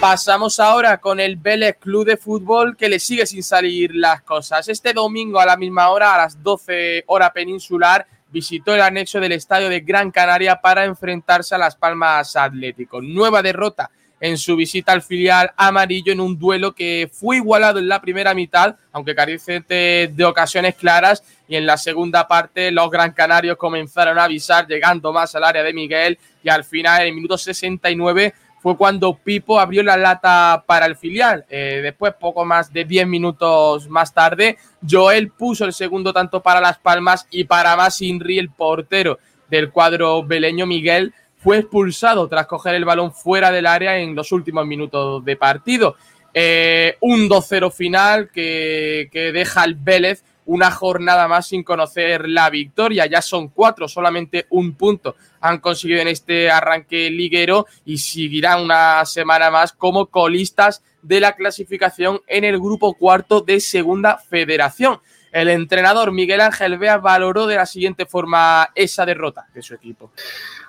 Pasamos 0.00 0.60
ahora 0.60 0.98
con 0.98 1.20
el 1.20 1.36
Vélez 1.36 1.78
Club 1.80 2.04
de 2.04 2.18
Fútbol 2.18 2.76
que 2.76 2.88
le 2.88 2.98
sigue 2.98 3.24
sin 3.24 3.42
salir 3.42 3.94
las 3.94 4.20
cosas. 4.22 4.68
Este 4.68 4.92
domingo 4.92 5.40
a 5.40 5.46
la 5.46 5.56
misma 5.56 5.88
hora, 5.88 6.14
a 6.14 6.18
las 6.18 6.42
12 6.42 7.04
hora 7.06 7.32
peninsular, 7.32 8.06
visitó 8.28 8.74
el 8.74 8.82
anexo 8.82 9.20
del 9.20 9.32
estadio 9.32 9.70
de 9.70 9.80
Gran 9.80 10.10
Canaria 10.10 10.60
para 10.60 10.84
enfrentarse 10.84 11.54
a 11.54 11.58
Las 11.58 11.76
Palmas 11.76 12.36
Atlético. 12.36 13.00
Nueva 13.00 13.40
derrota 13.40 13.90
en 14.20 14.38
su 14.38 14.56
visita 14.56 14.92
al 14.92 15.02
filial 15.02 15.52
amarillo 15.56 16.12
en 16.12 16.20
un 16.20 16.38
duelo 16.38 16.74
que 16.74 17.10
fue 17.12 17.36
igualado 17.36 17.78
en 17.78 17.88
la 17.88 18.00
primera 18.00 18.34
mitad, 18.34 18.76
aunque 18.92 19.14
carece 19.14 19.60
de, 19.60 20.24
ocasiones 20.24 20.74
claras, 20.74 21.22
y 21.48 21.56
en 21.56 21.66
la 21.66 21.76
segunda 21.76 22.26
parte 22.26 22.70
los 22.70 22.90
Gran 22.90 23.12
Canarios 23.12 23.56
comenzaron 23.56 24.18
a 24.18 24.24
avisar, 24.24 24.66
llegando 24.66 25.12
más 25.12 25.34
al 25.34 25.44
área 25.44 25.62
de 25.62 25.72
Miguel, 25.72 26.18
y 26.42 26.48
al 26.48 26.64
final, 26.64 27.02
en 27.02 27.08
el 27.08 27.14
minuto 27.14 27.36
69, 27.36 28.34
fue 28.58 28.76
cuando 28.76 29.14
Pipo 29.14 29.60
abrió 29.60 29.82
la 29.82 29.96
lata 29.96 30.64
para 30.66 30.86
el 30.86 30.96
filial. 30.96 31.44
Eh, 31.48 31.80
después, 31.82 32.14
poco 32.18 32.44
más 32.44 32.72
de 32.72 32.84
10 32.84 33.06
minutos 33.06 33.88
más 33.88 34.12
tarde, 34.12 34.56
Joel 34.88 35.30
puso 35.30 35.64
el 35.64 35.72
segundo 35.72 36.12
tanto 36.12 36.42
para 36.42 36.60
Las 36.60 36.78
Palmas 36.78 37.26
y 37.30 37.44
para 37.44 37.76
más 37.76 38.00
Inri, 38.02 38.38
el 38.38 38.50
portero 38.50 39.18
del 39.48 39.70
cuadro 39.70 40.24
beleño 40.24 40.66
Miguel, 40.66 41.14
fue 41.36 41.58
expulsado 41.58 42.26
tras 42.28 42.46
coger 42.46 42.74
el 42.74 42.84
balón 42.84 43.12
fuera 43.12 43.52
del 43.52 43.66
área 43.66 43.98
en 43.98 44.16
los 44.16 44.32
últimos 44.32 44.66
minutos 44.66 45.24
de 45.24 45.36
partido. 45.36 45.96
Eh, 46.34 46.96
un 47.00 47.28
2-0 47.28 47.70
final 47.72 48.30
que, 48.32 49.08
que 49.12 49.32
deja 49.32 49.62
al 49.62 49.74
Vélez 49.74 50.24
una 50.46 50.70
jornada 50.70 51.28
más 51.28 51.48
sin 51.48 51.62
conocer 51.62 52.28
la 52.28 52.48
victoria. 52.50 53.06
Ya 53.06 53.20
son 53.20 53.48
cuatro, 53.48 53.88
solamente 53.88 54.46
un 54.50 54.74
punto 54.74 55.16
han 55.46 55.58
conseguido 55.58 56.00
en 56.00 56.08
este 56.08 56.50
arranque 56.50 57.10
liguero 57.10 57.66
y 57.84 57.98
seguirán 57.98 58.62
una 58.62 59.04
semana 59.04 59.50
más 59.50 59.72
como 59.72 60.06
colistas 60.06 60.82
de 61.02 61.20
la 61.20 61.34
clasificación 61.34 62.20
en 62.26 62.44
el 62.44 62.58
grupo 62.58 62.94
cuarto 62.94 63.40
de 63.40 63.60
Segunda 63.60 64.18
Federación. 64.18 65.00
El 65.32 65.48
entrenador 65.48 66.12
Miguel 66.12 66.40
Ángel 66.40 66.78
Bea 66.78 66.96
valoró 66.98 67.46
de 67.46 67.56
la 67.56 67.66
siguiente 67.66 68.06
forma 68.06 68.70
esa 68.74 69.04
derrota 69.04 69.46
de 69.52 69.62
su 69.62 69.74
equipo. 69.74 70.10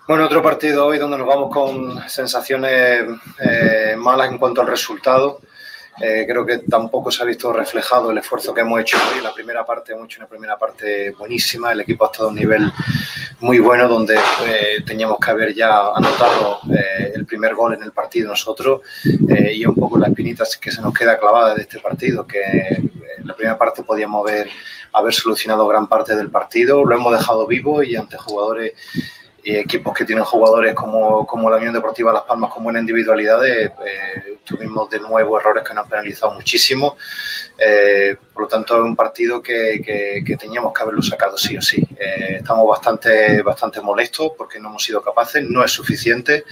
Bueno, 0.08 0.26
otro 0.26 0.42
partido 0.42 0.86
hoy 0.86 0.98
donde 0.98 1.18
nos 1.18 1.28
vamos 1.28 1.54
con 1.54 2.10
sensaciones 2.10 3.06
eh, 3.40 3.96
malas 3.98 4.32
en 4.32 4.38
cuanto 4.38 4.62
al 4.62 4.68
resultado. 4.68 5.42
Eh, 6.00 6.26
creo 6.28 6.46
que 6.46 6.60
tampoco 6.60 7.10
se 7.10 7.24
ha 7.24 7.26
visto 7.26 7.52
reflejado 7.52 8.12
el 8.12 8.18
esfuerzo 8.20 8.54
que 8.54 8.62
hemos 8.62 8.80
hecho 8.80 8.98
hoy. 8.98 9.22
La 9.22 9.34
primera 9.34 9.66
parte 9.66 9.94
hemos 9.94 10.06
hecho 10.06 10.20
una 10.20 10.28
primera 10.28 10.58
parte 10.58 11.12
buenísima. 11.12 11.72
El 11.72 11.82
equipo 11.82 12.06
ha 12.06 12.08
estado 12.12 12.30
a 12.30 12.32
un 12.32 12.38
nivel 12.38 12.72
muy 13.40 13.60
bueno 13.60 13.88
donde 13.88 14.16
eh, 14.16 14.84
teníamos 14.86 15.18
que 15.20 15.32
haber 15.32 15.54
ya 15.56 15.88
anotado 15.96 16.60
eh, 16.72 17.14
el 17.16 17.26
primer 17.26 17.56
gol 17.56 17.74
en 17.74 17.84
el 17.84 17.92
partido 17.92 18.30
nosotros 18.30 18.82
y 19.04 19.66
un 19.66 19.76
poco 19.76 19.98
la 19.98 20.08
espinita 20.08 20.44
que 20.60 20.72
se 20.72 20.82
nos 20.82 20.94
queda 20.94 21.18
clavada 21.20 21.56
de 21.56 21.62
este 21.62 21.80
partido, 21.80 22.28
que 22.28 22.44
la 23.24 23.36
primera 23.36 23.58
parte 23.58 23.84
podíamos 23.84 24.28
haber, 24.28 24.50
haber 24.94 25.14
solucionado 25.14 25.68
gran 25.68 25.88
parte 25.88 26.16
del 26.16 26.30
partido, 26.30 26.86
lo 26.86 26.96
hemos 26.96 27.18
dejado 27.18 27.48
vivo 27.48 27.82
y 27.82 27.96
ante 27.96 28.18
jugadores 28.18 28.74
y 29.48 29.56
equipos 29.56 29.94
que 29.94 30.04
tienen 30.04 30.26
jugadores 30.26 30.74
como, 30.74 31.26
como 31.26 31.50
la 31.50 31.56
Unión 31.56 31.74
Deportiva 31.74 32.12
Las 32.12 32.24
Palmas 32.24 32.52
con 32.52 32.66
buenas 32.66 32.82
individualidades, 32.82 33.72
eh, 33.86 34.40
tuvimos 34.44 34.90
de 34.90 35.00
nuevo 35.00 35.40
errores 35.40 35.64
que 35.66 35.74
nos 35.74 35.86
han 35.86 35.90
penalizado 35.90 36.34
muchísimo. 36.34 36.98
Eh, 37.58 38.18
por 38.38 38.44
lo 38.44 38.50
tanto, 38.50 38.78
es 38.78 38.84
un 38.84 38.96
partido 38.96 39.42
que, 39.42 39.82
que, 39.84 40.38
teníamos 40.38 40.72
que 40.72 40.84
haberlo 40.84 41.02
sacado 41.02 41.40
sí 41.40 41.58
o 41.58 41.62
sí. 41.62 41.84
Eh, 42.00 42.36
estamos 42.38 42.68
bastante, 42.68 43.42
bastante 43.42 43.82
molestos 43.82 44.34
porque 44.38 44.60
no 44.60 44.70
hemos 44.70 44.84
sido 44.84 45.02
capaces, 45.02 45.44
no 45.50 45.64
es 45.64 45.72
suficiente, 45.72 46.44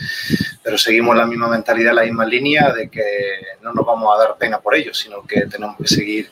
pero 0.64 0.80
seguimos 0.80 1.15
la 1.15 1.27
misma 1.27 1.47
mentalidad, 1.47 1.93
la 1.93 2.01
misma 2.01 2.25
línea 2.25 2.73
de 2.73 2.89
que 2.89 3.03
no 3.61 3.72
nos 3.72 3.85
vamos 3.85 4.15
a 4.15 4.19
dar 4.19 4.35
pena 4.35 4.59
por 4.59 4.73
ello, 4.73 4.95
sino 4.95 5.22
que 5.22 5.41
tenemos 5.41 5.77
que 5.77 5.88
seguir 5.88 6.31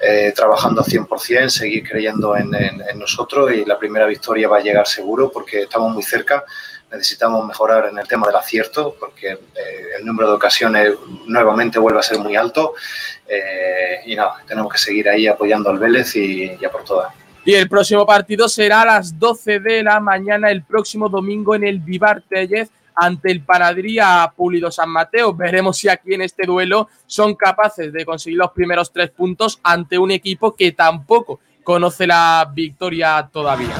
eh, 0.00 0.32
trabajando 0.32 0.80
al 0.80 0.86
100%, 0.86 1.48
seguir 1.48 1.88
creyendo 1.88 2.36
en, 2.36 2.52
nosotros 2.94 3.50
y 3.50 3.64
la 3.64 3.76
primera 3.76 4.06
victoria 4.06 4.46
va 4.46 4.58
a 4.58 4.62
llegar 4.62 4.86
seguro 4.86 5.28
porque 5.32 5.62
estamos 5.62 5.92
muy 5.92 6.04
cerca. 6.04 6.44
Necesitamos 6.90 7.46
mejorar 7.46 7.88
en 7.90 7.98
el 7.98 8.06
tema 8.06 8.26
del 8.26 8.36
acierto 8.36 8.96
porque 8.98 9.32
eh, 9.32 9.38
el 9.98 10.06
número 10.06 10.28
de 10.28 10.34
ocasiones 10.34 10.92
nuevamente 11.26 11.78
vuelve 11.78 11.98
a 11.98 12.02
ser 12.02 12.18
muy 12.18 12.36
alto 12.36 12.74
eh, 13.26 14.00
y 14.06 14.14
nada, 14.14 14.36
tenemos 14.46 14.72
que 14.72 14.78
seguir 14.78 15.08
ahí 15.08 15.26
apoyando 15.26 15.70
al 15.70 15.78
Vélez 15.78 16.14
y 16.16 16.56
ya 16.58 16.70
por 16.70 16.84
todas. 16.84 17.12
Y 17.44 17.54
el 17.54 17.68
próximo 17.68 18.06
partido 18.06 18.48
será 18.48 18.82
a 18.82 18.86
las 18.86 19.18
12 19.18 19.60
de 19.60 19.82
la 19.82 20.00
mañana 20.00 20.50
el 20.50 20.62
próximo 20.62 21.08
domingo 21.08 21.54
en 21.54 21.64
el 21.64 21.78
Vivar 21.78 22.22
Tellez 22.22 22.70
ante 22.94 23.30
el 23.30 23.42
Panadería 23.42 24.32
Pulido 24.34 24.70
San 24.70 24.88
Mateo. 24.88 25.34
Veremos 25.34 25.76
si 25.76 25.88
aquí 25.88 26.14
en 26.14 26.22
este 26.22 26.46
duelo 26.46 26.88
son 27.06 27.34
capaces 27.34 27.92
de 27.92 28.04
conseguir 28.06 28.38
los 28.38 28.52
primeros 28.52 28.92
tres 28.92 29.10
puntos 29.10 29.60
ante 29.62 29.98
un 29.98 30.10
equipo 30.10 30.54
que 30.54 30.72
tampoco 30.72 31.40
conoce 31.62 32.06
la 32.06 32.50
victoria 32.54 33.28
todavía. 33.32 33.74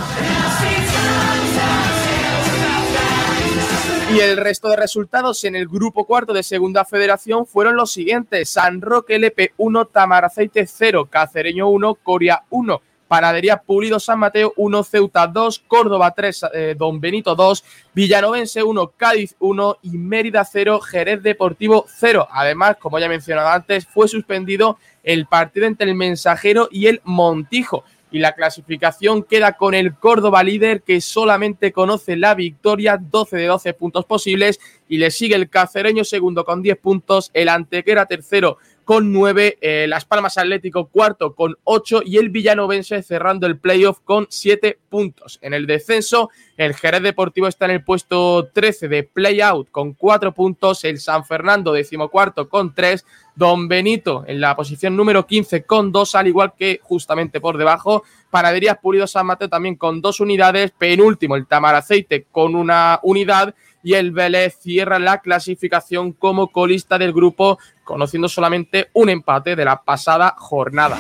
Y 4.15 4.21
el 4.21 4.37
resto 4.37 4.69
de 4.69 4.77
resultados 4.77 5.43
en 5.43 5.57
el 5.57 5.67
grupo 5.67 6.05
cuarto 6.05 6.33
de 6.33 6.45
Segunda 6.45 6.85
Federación 6.85 7.47
fueron 7.47 7.75
los 7.75 7.91
siguientes: 7.91 8.49
San 8.49 8.81
Roque 8.81 9.17
LP 9.17 9.55
1, 9.57 9.87
Tamaraceite 9.87 10.69
0, 10.69 11.09
Cacereño 11.11 11.69
1, 11.69 11.97
Coria 11.97 12.45
1. 12.49 12.81
Panadería 13.09 13.57
Pulido 13.57 13.99
San 13.99 14.21
Mateo 14.21 14.53
1, 14.57 14.85
Ceuta 14.85 15.27
2, 15.27 15.65
Córdoba 15.67 16.13
3, 16.13 16.47
eh, 16.55 16.75
Don 16.79 17.01
Benito 17.01 17.35
2, 17.35 17.65
Villanovense 17.93 18.63
1, 18.63 18.93
Cádiz 18.97 19.35
1 19.41 19.79
y 19.83 19.99
Mérida 19.99 20.45
0, 20.45 20.81
Jerez 20.81 21.21
Deportivo 21.21 21.85
0. 21.89 22.29
Además, 22.31 22.77
como 22.79 23.01
ya 23.01 23.07
he 23.07 23.09
mencionado 23.09 23.49
antes, 23.49 23.85
fue 23.87 24.07
suspendido 24.07 24.79
el 25.03 25.27
partido 25.27 25.67
entre 25.67 25.89
el 25.91 25.97
Mensajero 25.97 26.69
y 26.71 26.87
el 26.87 27.01
Montijo. 27.05 27.85
Y 28.15 28.21
la 28.21 28.37
clasificación 28.37 29.25
queda 29.25 29.55
con 29.55 29.75
el 29.75 29.97
Córdoba 29.97 30.45
líder 30.45 30.83
que 30.83 31.01
solamente 31.01 31.73
conoce 31.73 32.15
la 32.15 32.37
victoria, 32.37 32.97
12 32.97 33.37
de 33.37 33.47
12 33.47 33.75
puntos 33.75 34.05
posibles, 34.05 34.61
y 34.89 34.99
le 34.99 35.11
sigue 35.11 35.35
el 35.35 35.51
Cacereño 35.51 36.05
segundo 36.05 36.45
con 36.45 36.63
10 36.63 36.79
puntos, 36.79 37.33
el 37.35 37.49
Antequera 37.49 38.07
tercero 38.07 38.59
con 38.85 39.13
9, 39.13 39.59
eh, 39.61 39.87
Las 39.89 40.05
Palmas 40.05 40.39
Atlético 40.39 40.87
cuarto 40.87 41.35
con 41.35 41.57
8 41.65 42.03
y 42.05 42.19
el 42.19 42.29
Villanovense 42.29 43.03
cerrando 43.03 43.47
el 43.47 43.59
playoff 43.59 44.01
con 44.05 44.27
7 44.29 44.79
puntos. 44.89 45.39
En 45.43 45.55
el 45.55 45.67
descenso, 45.67 46.31
el 46.57 46.75
Jerez 46.75 47.03
Deportivo 47.03 47.49
está 47.49 47.65
en 47.65 47.73
el 47.73 47.85
puesto 47.85 48.51
13 48.53 48.89
de 48.89 49.03
playout 49.03 49.71
con 49.71 49.95
4 49.95 50.33
puntos, 50.33 50.85
el 50.85 51.01
San 51.01 51.25
Fernando 51.25 51.73
decimocuarto 51.73 52.49
con 52.49 52.75
3, 52.75 53.05
Don 53.35 53.67
Benito 53.67 54.25
en 54.27 54.41
la 54.41 54.55
posición 54.55 54.97
número 54.97 55.27
15 55.27 55.65
con 55.65 55.91
2, 55.91 56.15
al 56.15 56.29
igual 56.29 56.53
que 56.57 56.81
justamente 56.83 57.41
por 57.41 57.59
debajo, 57.59 58.05
Panaderías 58.31 58.79
Pulido 58.79 59.07
San 59.07 59.27
Mateo 59.27 59.49
también 59.49 59.77
con 59.77 60.01
2 60.01 60.21
unidades, 60.21 60.71
penúltimo 60.71 61.35
el 61.35 61.47
Tamaraceite 61.47 62.27
con 62.31 62.55
una 62.55 63.01
unidad 63.03 63.55
y 63.85 63.95
el 63.95 64.11
Vélez 64.13 64.59
cierra 64.61 64.99
la 64.99 65.19
clasificación 65.19 66.13
como 66.13 66.51
colista 66.51 66.99
del 66.99 67.13
grupo, 67.13 67.59
conociendo 67.85 68.29
solamente 68.29 68.89
un 68.95 69.11
empate 69.11 69.55
de 69.55 69.65
la 69.65 69.83
pasada 69.83 70.35
jornada. 70.39 70.97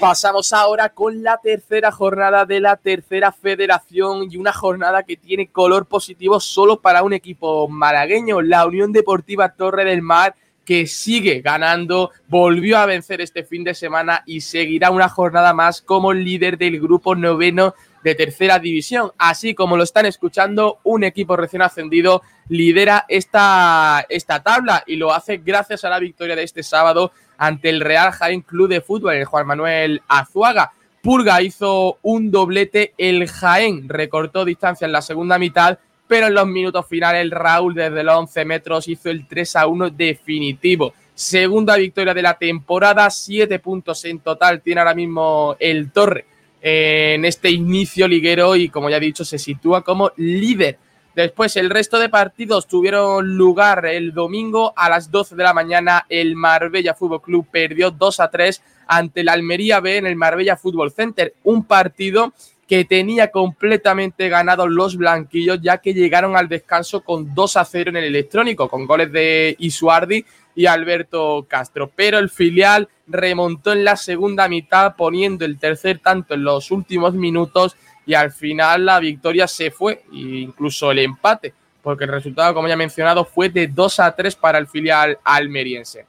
Pasamos 0.00 0.52
ahora 0.52 0.88
con 0.88 1.22
la 1.22 1.38
tercera 1.40 1.92
jornada 1.92 2.44
de 2.44 2.58
la 2.58 2.76
tercera 2.76 3.30
federación 3.30 4.26
y 4.28 4.36
una 4.36 4.52
jornada 4.52 5.04
que 5.04 5.16
tiene 5.16 5.48
color 5.48 5.86
positivo 5.86 6.40
solo 6.40 6.80
para 6.80 7.04
un 7.04 7.12
equipo 7.12 7.68
malagueño, 7.68 8.40
la 8.40 8.66
Unión 8.66 8.90
Deportiva 8.90 9.50
Torre 9.50 9.84
del 9.84 10.02
Mar, 10.02 10.34
que 10.64 10.86
sigue 10.86 11.40
ganando, 11.40 12.10
volvió 12.28 12.78
a 12.78 12.86
vencer 12.86 13.20
este 13.20 13.44
fin 13.44 13.64
de 13.64 13.74
semana 13.74 14.22
y 14.26 14.40
seguirá 14.40 14.90
una 14.90 15.08
jornada 15.08 15.52
más 15.52 15.82
como 15.82 16.12
líder 16.12 16.58
del 16.58 16.80
grupo 16.80 17.14
noveno 17.14 17.74
de 18.02 18.14
tercera 18.14 18.58
división. 18.58 19.12
Así 19.18 19.54
como 19.54 19.76
lo 19.76 19.82
están 19.82 20.06
escuchando, 20.06 20.78
un 20.84 21.04
equipo 21.04 21.36
recién 21.36 21.62
ascendido 21.62 22.22
lidera 22.48 23.04
esta, 23.08 24.04
esta 24.08 24.42
tabla 24.42 24.84
y 24.86 24.96
lo 24.96 25.12
hace 25.12 25.38
gracias 25.38 25.84
a 25.84 25.90
la 25.90 25.98
victoria 25.98 26.36
de 26.36 26.42
este 26.42 26.62
sábado 26.62 27.12
ante 27.38 27.70
el 27.70 27.80
Real 27.80 28.12
Jaén 28.12 28.42
Club 28.42 28.68
de 28.68 28.80
Fútbol, 28.80 29.14
el 29.14 29.24
Juan 29.24 29.46
Manuel 29.46 30.02
Azuaga. 30.08 30.72
Purga 31.02 31.42
hizo 31.42 31.98
un 32.02 32.30
doblete, 32.30 32.94
el 32.96 33.28
Jaén 33.28 33.88
recortó 33.88 34.44
distancia 34.44 34.84
en 34.84 34.92
la 34.92 35.02
segunda 35.02 35.38
mitad 35.38 35.78
pero 36.12 36.26
en 36.26 36.34
los 36.34 36.46
minutos 36.46 36.84
finales 36.86 37.30
Raúl 37.30 37.72
desde 37.72 38.02
los 38.02 38.14
11 38.14 38.44
metros 38.44 38.86
hizo 38.86 39.08
el 39.08 39.26
3 39.26 39.56
a 39.56 39.66
1 39.66 39.88
definitivo. 39.88 40.92
Segunda 41.14 41.74
victoria 41.76 42.12
de 42.12 42.20
la 42.20 42.34
temporada, 42.34 43.08
siete 43.08 43.58
puntos 43.60 44.04
en 44.04 44.18
total 44.18 44.60
tiene 44.60 44.82
ahora 44.82 44.92
mismo 44.92 45.56
el 45.58 45.90
Torre 45.90 46.26
en 46.60 47.24
este 47.24 47.48
inicio 47.48 48.06
liguero 48.06 48.54
y 48.56 48.68
como 48.68 48.90
ya 48.90 48.98
he 48.98 49.00
dicho 49.00 49.24
se 49.24 49.38
sitúa 49.38 49.80
como 49.80 50.12
líder. 50.18 50.76
Después 51.16 51.56
el 51.56 51.70
resto 51.70 51.98
de 51.98 52.10
partidos 52.10 52.66
tuvieron 52.66 53.34
lugar 53.34 53.86
el 53.86 54.12
domingo 54.12 54.74
a 54.76 54.90
las 54.90 55.10
12 55.10 55.34
de 55.34 55.42
la 55.44 55.54
mañana. 55.54 56.04
El 56.10 56.36
Marbella 56.36 56.92
Fútbol 56.92 57.22
Club 57.22 57.46
perdió 57.50 57.90
2 57.90 58.20
a 58.20 58.30
3 58.30 58.62
ante 58.86 59.22
el 59.22 59.30
Almería 59.30 59.80
B 59.80 59.96
en 59.96 60.06
el 60.06 60.16
Marbella 60.16 60.58
Fútbol 60.58 60.92
Center. 60.92 61.32
Un 61.44 61.64
partido 61.64 62.34
que 62.72 62.86
tenía 62.86 63.30
completamente 63.30 64.30
ganado 64.30 64.66
los 64.66 64.96
blanquillos, 64.96 65.60
ya 65.60 65.76
que 65.76 65.92
llegaron 65.92 66.38
al 66.38 66.48
descanso 66.48 67.02
con 67.02 67.34
2 67.34 67.56
a 67.58 67.66
0 67.66 67.90
en 67.90 67.98
el 67.98 68.04
electrónico, 68.04 68.66
con 68.66 68.86
goles 68.86 69.12
de 69.12 69.54
Isuardi 69.58 70.24
y 70.54 70.64
Alberto 70.64 71.44
Castro. 71.46 71.92
Pero 71.94 72.16
el 72.18 72.30
filial 72.30 72.88
remontó 73.06 73.74
en 73.74 73.84
la 73.84 73.96
segunda 73.96 74.48
mitad, 74.48 74.96
poniendo 74.96 75.44
el 75.44 75.58
tercer 75.58 75.98
tanto 75.98 76.32
en 76.32 76.44
los 76.44 76.70
últimos 76.70 77.12
minutos, 77.12 77.76
y 78.06 78.14
al 78.14 78.32
final 78.32 78.86
la 78.86 79.00
victoria 79.00 79.46
se 79.46 79.70
fue, 79.70 80.04
e 80.10 80.40
incluso 80.40 80.92
el 80.92 81.00
empate, 81.00 81.52
porque 81.82 82.04
el 82.04 82.10
resultado, 82.10 82.54
como 82.54 82.68
ya 82.68 82.74
he 82.74 82.78
mencionado, 82.78 83.26
fue 83.26 83.50
de 83.50 83.66
2 83.66 84.00
a 84.00 84.16
3 84.16 84.34
para 84.36 84.56
el 84.56 84.66
filial 84.66 85.18
almeriense. 85.24 86.06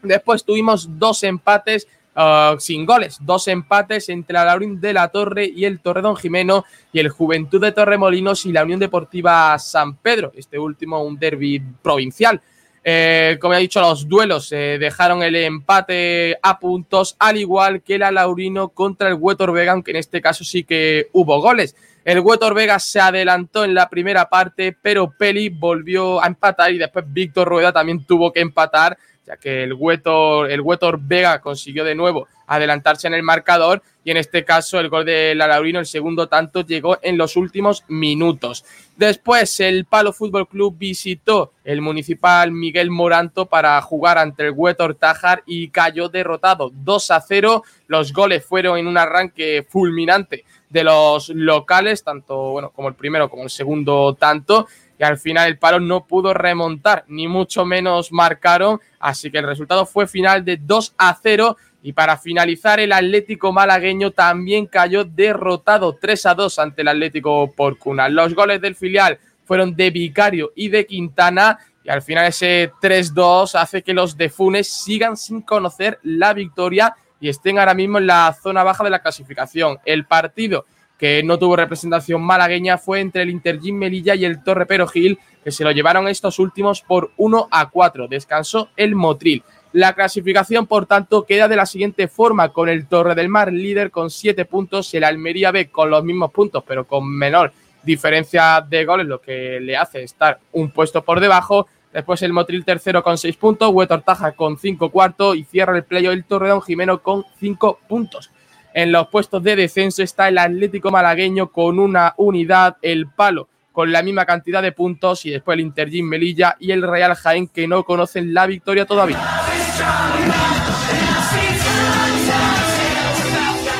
Después 0.00 0.44
tuvimos 0.44 0.96
dos 0.96 1.24
empates 1.24 1.88
Ah, 2.16 2.54
sin 2.58 2.86
goles. 2.86 3.18
Dos 3.20 3.48
empates 3.48 4.08
entre 4.08 4.34
la 4.34 4.44
Laurín 4.44 4.80
de 4.80 4.92
la 4.92 5.08
Torre 5.08 5.46
y 5.46 5.64
el 5.64 5.80
Torredón 5.80 6.16
Jimeno 6.16 6.64
y 6.92 7.00
el 7.00 7.08
Juventud 7.08 7.60
de 7.60 7.72
Torremolinos 7.72 8.46
y 8.46 8.52
la 8.52 8.62
Unión 8.62 8.78
Deportiva 8.78 9.58
San 9.58 9.96
Pedro. 9.96 10.32
Este 10.36 10.58
último 10.58 11.02
un 11.02 11.18
derby 11.18 11.60
provincial. 11.82 12.40
Eh, 12.86 13.38
como 13.40 13.54
he 13.54 13.60
dicho, 13.60 13.80
los 13.80 14.06
duelos 14.08 14.52
eh, 14.52 14.76
dejaron 14.78 15.22
el 15.22 15.34
empate 15.36 16.38
a 16.42 16.58
puntos, 16.58 17.16
al 17.18 17.38
igual 17.38 17.82
que 17.82 17.98
la 17.98 18.12
Laurino 18.12 18.68
contra 18.68 19.08
el 19.08 19.14
Huetor 19.14 19.52
Vega, 19.52 19.72
aunque 19.72 19.90
en 19.90 19.96
este 19.96 20.20
caso 20.20 20.44
sí 20.44 20.64
que 20.64 21.08
hubo 21.12 21.40
goles. 21.40 21.74
El 22.04 22.20
Huetor 22.20 22.52
Vega 22.52 22.78
se 22.78 23.00
adelantó 23.00 23.64
en 23.64 23.74
la 23.74 23.88
primera 23.88 24.28
parte, 24.28 24.76
pero 24.80 25.10
Peli 25.10 25.48
volvió 25.48 26.22
a 26.22 26.26
empatar 26.26 26.72
y 26.72 26.78
después 26.78 27.06
Víctor 27.08 27.48
Rueda 27.48 27.72
también 27.72 28.04
tuvo 28.04 28.30
que 28.30 28.40
empatar 28.40 28.98
ya 29.26 29.36
que 29.36 29.62
el 29.64 29.74
Huetor, 29.74 30.50
el 30.50 30.62
Vega 31.00 31.40
consiguió 31.40 31.84
de 31.84 31.94
nuevo 31.94 32.28
adelantarse 32.46 33.06
en 33.06 33.14
el 33.14 33.22
marcador 33.22 33.82
y 34.04 34.10
en 34.10 34.18
este 34.18 34.44
caso 34.44 34.78
el 34.78 34.90
gol 34.90 35.06
de 35.06 35.34
la 35.34 35.46
Laurino, 35.46 35.78
el 35.78 35.86
segundo 35.86 36.28
tanto, 36.28 36.60
llegó 36.60 36.98
en 37.00 37.16
los 37.16 37.36
últimos 37.36 37.84
minutos. 37.88 38.64
Después 38.96 39.58
el 39.60 39.86
Palo 39.86 40.12
Fútbol 40.12 40.46
Club 40.46 40.76
visitó 40.76 41.52
el 41.64 41.80
municipal 41.80 42.52
Miguel 42.52 42.90
Moranto 42.90 43.46
para 43.46 43.80
jugar 43.80 44.18
ante 44.18 44.46
el 44.46 44.52
Huetor 44.54 44.94
Tajar 44.94 45.42
y 45.46 45.68
cayó 45.68 46.10
derrotado 46.10 46.70
2 46.74 47.10
a 47.12 47.20
0. 47.20 47.64
Los 47.86 48.12
goles 48.12 48.44
fueron 48.44 48.78
en 48.78 48.86
un 48.86 48.98
arranque 48.98 49.66
fulminante 49.66 50.44
de 50.68 50.84
los 50.84 51.30
locales, 51.30 52.02
tanto 52.02 52.50
bueno, 52.50 52.70
como 52.70 52.88
el 52.88 52.94
primero 52.94 53.30
como 53.30 53.44
el 53.44 53.50
segundo 53.50 54.14
tanto 54.14 54.66
y 54.98 55.04
al 55.04 55.18
final 55.18 55.48
el 55.48 55.58
Palo 55.58 55.80
no 55.80 56.06
pudo 56.06 56.34
remontar, 56.34 57.04
ni 57.08 57.28
mucho 57.28 57.64
menos 57.64 58.12
marcaron, 58.12 58.80
así 59.00 59.30
que 59.30 59.38
el 59.38 59.46
resultado 59.46 59.86
fue 59.86 60.06
final 60.06 60.44
de 60.44 60.56
2 60.56 60.94
a 60.98 61.18
0 61.20 61.56
y 61.82 61.92
para 61.92 62.16
finalizar 62.16 62.80
el 62.80 62.92
Atlético 62.92 63.52
malagueño 63.52 64.12
también 64.12 64.66
cayó 64.66 65.04
derrotado 65.04 65.98
3 66.00 66.26
a 66.26 66.34
2 66.34 66.58
ante 66.58 66.82
el 66.82 66.88
Atlético 66.88 67.52
Porcuna. 67.52 68.08
Los 68.08 68.34
goles 68.34 68.60
del 68.60 68.74
filial 68.74 69.18
fueron 69.44 69.76
de 69.76 69.90
Vicario 69.90 70.52
y 70.56 70.68
de 70.68 70.86
Quintana 70.86 71.58
y 71.84 71.90
al 71.90 72.00
final 72.00 72.26
ese 72.26 72.72
3-2 72.80 73.60
hace 73.60 73.82
que 73.82 73.92
los 73.92 74.16
de 74.16 74.30
Funes 74.30 74.68
sigan 74.68 75.18
sin 75.18 75.42
conocer 75.42 75.98
la 76.02 76.32
victoria 76.32 76.96
y 77.20 77.28
estén 77.28 77.58
ahora 77.58 77.74
mismo 77.74 77.98
en 77.98 78.06
la 78.06 78.34
zona 78.42 78.64
baja 78.64 78.82
de 78.82 78.90
la 78.90 79.02
clasificación. 79.02 79.78
El 79.84 80.06
partido 80.06 80.64
que 80.98 81.22
no 81.22 81.38
tuvo 81.38 81.56
representación 81.56 82.22
malagueña 82.22 82.78
fue 82.78 83.00
entre 83.00 83.22
el 83.22 83.30
Intergym 83.30 83.76
Melilla 83.76 84.14
y 84.14 84.24
el 84.24 84.42
Torre 84.42 84.66
Pero 84.66 84.86
Gil, 84.86 85.18
que 85.42 85.50
se 85.50 85.64
lo 85.64 85.72
llevaron 85.72 86.08
estos 86.08 86.38
últimos 86.38 86.82
por 86.82 87.10
1 87.16 87.48
a 87.50 87.70
4. 87.70 88.08
Descansó 88.08 88.68
el 88.76 88.94
Motril. 88.94 89.42
La 89.72 89.92
clasificación, 89.92 90.66
por 90.66 90.86
tanto, 90.86 91.26
queda 91.26 91.48
de 91.48 91.56
la 91.56 91.66
siguiente 91.66 92.06
forma, 92.06 92.50
con 92.50 92.68
el 92.68 92.86
Torre 92.86 93.16
del 93.16 93.28
Mar 93.28 93.52
líder 93.52 93.90
con 93.90 94.08
7 94.08 94.44
puntos, 94.44 94.94
el 94.94 95.02
Almería 95.02 95.50
B 95.50 95.68
con 95.68 95.90
los 95.90 96.04
mismos 96.04 96.30
puntos, 96.30 96.62
pero 96.64 96.86
con 96.86 97.10
menor 97.10 97.52
diferencia 97.82 98.64
de 98.66 98.84
goles, 98.84 99.06
lo 99.06 99.20
que 99.20 99.58
le 99.60 99.76
hace 99.76 100.02
estar 100.02 100.38
un 100.52 100.70
puesto 100.70 101.02
por 101.02 101.20
debajo. 101.20 101.66
Después 101.92 102.22
el 102.22 102.32
Motril 102.32 102.64
tercero 102.64 103.02
con 103.02 103.18
6 103.18 103.36
puntos, 103.36 103.70
Huetor 103.70 104.02
Taja 104.02 104.32
con 104.32 104.58
5 104.58 104.90
cuartos 104.90 105.36
y 105.36 105.44
cierra 105.44 105.76
el 105.76 105.84
playo 105.84 106.10
el 106.12 106.24
Torreón 106.24 106.62
Jimeno 106.62 107.02
con 107.02 107.24
5 107.38 107.80
puntos. 107.88 108.30
En 108.76 108.90
los 108.90 109.06
puestos 109.06 109.40
de 109.44 109.54
descenso 109.54 110.02
está 110.02 110.26
el 110.26 110.36
Atlético 110.36 110.90
Malagueño 110.90 111.52
con 111.52 111.78
una 111.78 112.12
unidad, 112.16 112.76
el 112.82 113.06
Palo 113.06 113.48
con 113.70 113.92
la 113.92 114.02
misma 114.02 114.26
cantidad 114.26 114.62
de 114.62 114.72
puntos 114.72 115.24
y 115.26 115.30
después 115.30 115.54
el 115.54 115.60
Intergym 115.60 116.08
Melilla 116.08 116.56
y 116.58 116.72
el 116.72 116.82
Real 116.82 117.14
Jaén 117.14 117.46
que 117.46 117.68
no 117.68 117.84
conocen 117.84 118.34
la 118.34 118.46
victoria 118.48 118.84
todavía. 118.84 119.18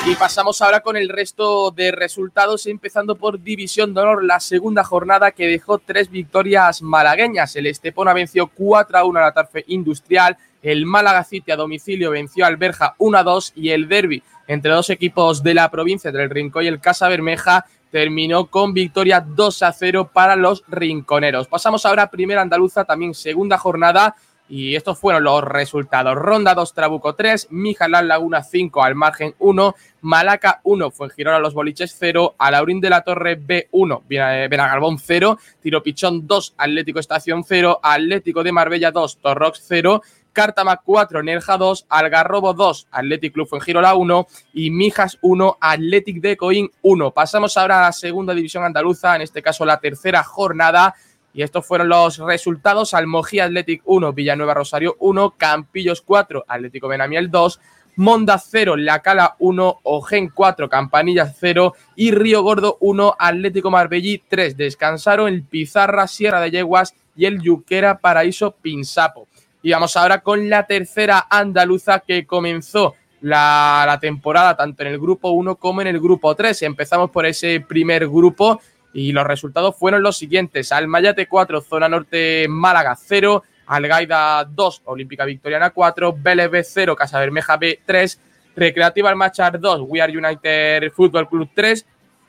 Y 0.06 0.14
pasamos 0.14 0.62
ahora 0.62 0.80
con 0.80 0.96
el 0.96 1.08
resto 1.08 1.72
de 1.72 1.90
resultados, 1.90 2.66
empezando 2.66 3.16
por 3.16 3.42
División 3.42 3.94
de 3.94 4.00
Honor, 4.00 4.22
la 4.22 4.38
segunda 4.38 4.84
jornada 4.84 5.32
que 5.32 5.48
dejó 5.48 5.78
tres 5.78 6.08
victorias 6.08 6.82
malagueñas. 6.82 7.56
El 7.56 7.66
Estepona 7.66 8.12
venció 8.12 8.46
4 8.48 8.98
a 8.98 9.04
1 9.04 9.18
a 9.18 9.22
la 9.22 9.32
Tarfe 9.32 9.64
Industrial, 9.68 10.36
el 10.64 10.86
Málaga 10.86 11.22
City 11.24 11.52
a 11.52 11.56
domicilio 11.56 12.10
venció 12.10 12.46
al 12.46 12.56
Berja 12.56 12.94
1 12.98 13.18
a 13.18 13.22
2 13.22 13.52
y 13.54 13.70
el 13.70 13.86
Derby 13.86 14.22
entre 14.48 14.72
dos 14.72 14.90
equipos 14.90 15.42
de 15.42 15.54
la 15.54 15.70
provincia, 15.70 16.08
entre 16.08 16.24
el 16.24 16.30
Rincón 16.30 16.64
y 16.64 16.68
el 16.68 16.80
Casa 16.80 17.08
Bermeja, 17.08 17.66
terminó 17.90 18.46
con 18.46 18.72
victoria 18.74 19.20
2 19.20 19.62
a 19.62 19.72
0 19.72 20.10
para 20.12 20.36
los 20.36 20.64
rinconeros. 20.68 21.48
Pasamos 21.48 21.84
ahora 21.86 22.04
a 22.04 22.10
Primera 22.10 22.42
Andaluza, 22.42 22.84
también 22.84 23.14
segunda 23.14 23.58
jornada 23.58 24.16
y 24.48 24.74
estos 24.74 24.98
fueron 24.98 25.24
los 25.24 25.42
resultados. 25.42 26.14
Ronda 26.16 26.54
2, 26.54 26.74
Trabuco 26.74 27.14
3, 27.14 27.48
Mijalán 27.50 28.08
Laguna 28.08 28.42
5, 28.42 28.82
al 28.82 28.94
margen 28.94 29.34
1, 29.38 29.74
Malaca 30.02 30.60
1, 30.64 30.90
Fuengirola 30.90 31.38
Los 31.38 31.54
Boliches 31.54 31.96
0, 31.98 32.34
Alaurín 32.38 32.80
de 32.80 32.90
la 32.90 33.02
Torre 33.02 33.40
B1, 33.40 34.02
Benagarbón 34.06 34.98
0, 34.98 35.38
Tiropichón 35.62 36.26
2, 36.26 36.54
Atlético 36.58 36.98
Estación 36.98 37.44
0, 37.44 37.80
Atlético 37.82 38.42
de 38.42 38.52
Marbella 38.52 38.90
2, 38.90 39.18
Torrox 39.18 39.62
0, 39.66 40.02
Cártama 40.34 40.76
4, 40.84 41.22
Nerja 41.22 41.56
2, 41.56 41.86
Algarrobo 41.88 42.52
2, 42.52 42.88
Athletic 42.90 43.32
Club 43.32 43.48
Fuengirola 43.48 43.94
1 43.94 44.26
y 44.52 44.70
Mijas 44.70 45.16
1, 45.22 45.56
Athletic 45.60 46.20
de 46.20 46.36
Coín 46.36 46.70
1. 46.82 47.12
Pasamos 47.12 47.56
ahora 47.56 47.78
a 47.78 47.82
la 47.86 47.92
segunda 47.92 48.34
división 48.34 48.64
andaluza, 48.64 49.16
en 49.16 49.22
este 49.22 49.40
caso 49.40 49.64
la 49.64 49.80
tercera 49.80 50.22
jornada 50.22 50.94
y 51.32 51.42
estos 51.42 51.64
fueron 51.64 51.88
los 51.88 52.18
resultados. 52.18 52.92
Almogía 52.94 53.44
Athletic 53.44 53.82
1, 53.84 54.12
Villanueva 54.12 54.54
Rosario 54.54 54.96
1, 54.98 55.34
Campillos 55.38 56.02
4, 56.02 56.44
Atlético 56.46 56.88
Benamiel 56.88 57.30
2, 57.30 57.60
Monda 57.96 58.38
0, 58.38 58.76
La 58.76 59.02
Cala 59.02 59.36
1, 59.38 59.80
Ogen 59.84 60.28
4, 60.28 60.68
Campanillas 60.68 61.36
0 61.38 61.74
y 61.94 62.10
Río 62.10 62.42
Gordo 62.42 62.76
1, 62.80 63.16
Atlético 63.18 63.70
Marbellí 63.70 64.22
3. 64.28 64.56
Descansaron 64.56 65.28
el 65.28 65.44
Pizarra, 65.44 66.08
Sierra 66.08 66.40
de 66.40 66.50
Yeguas 66.50 66.94
y 67.14 67.26
el 67.26 67.40
Yuquera 67.40 67.98
Paraíso 67.98 68.50
Pinsapo. 68.50 69.28
Y 69.64 69.72
vamos 69.72 69.96
ahora 69.96 70.20
con 70.20 70.50
la 70.50 70.66
tercera 70.66 71.26
andaluza 71.30 72.00
que 72.00 72.26
comenzó 72.26 72.96
la, 73.22 73.84
la 73.86 73.98
temporada 73.98 74.54
tanto 74.54 74.82
en 74.82 74.90
el 74.90 74.98
grupo 74.98 75.30
1 75.30 75.56
como 75.56 75.80
en 75.80 75.86
el 75.86 75.98
grupo 75.98 76.34
3. 76.34 76.64
Empezamos 76.64 77.10
por 77.10 77.24
ese 77.24 77.64
primer 77.66 78.06
grupo 78.06 78.60
y 78.92 79.12
los 79.12 79.26
resultados 79.26 79.74
fueron 79.74 80.02
los 80.02 80.18
siguientes. 80.18 80.70
Almayate 80.70 81.26
4, 81.26 81.62
Zona 81.62 81.88
Norte 81.88 82.46
Málaga 82.46 82.94
0, 82.94 83.42
Algaida 83.64 84.44
2, 84.44 84.82
Olímpica 84.84 85.24
Victoriana 85.24 85.70
4, 85.70 86.12
BLB 86.12 86.62
0, 86.62 86.94
Casa 86.94 87.18
Bermeja 87.18 87.56
B 87.56 87.80
3, 87.86 88.20
Recreativa 88.56 89.08
Almachar 89.08 89.58
2, 89.58 89.80
We 89.88 90.02
Are 90.02 90.14
United 90.14 90.92
Football 90.92 91.26
Club 91.26 91.48
3, 91.54 91.86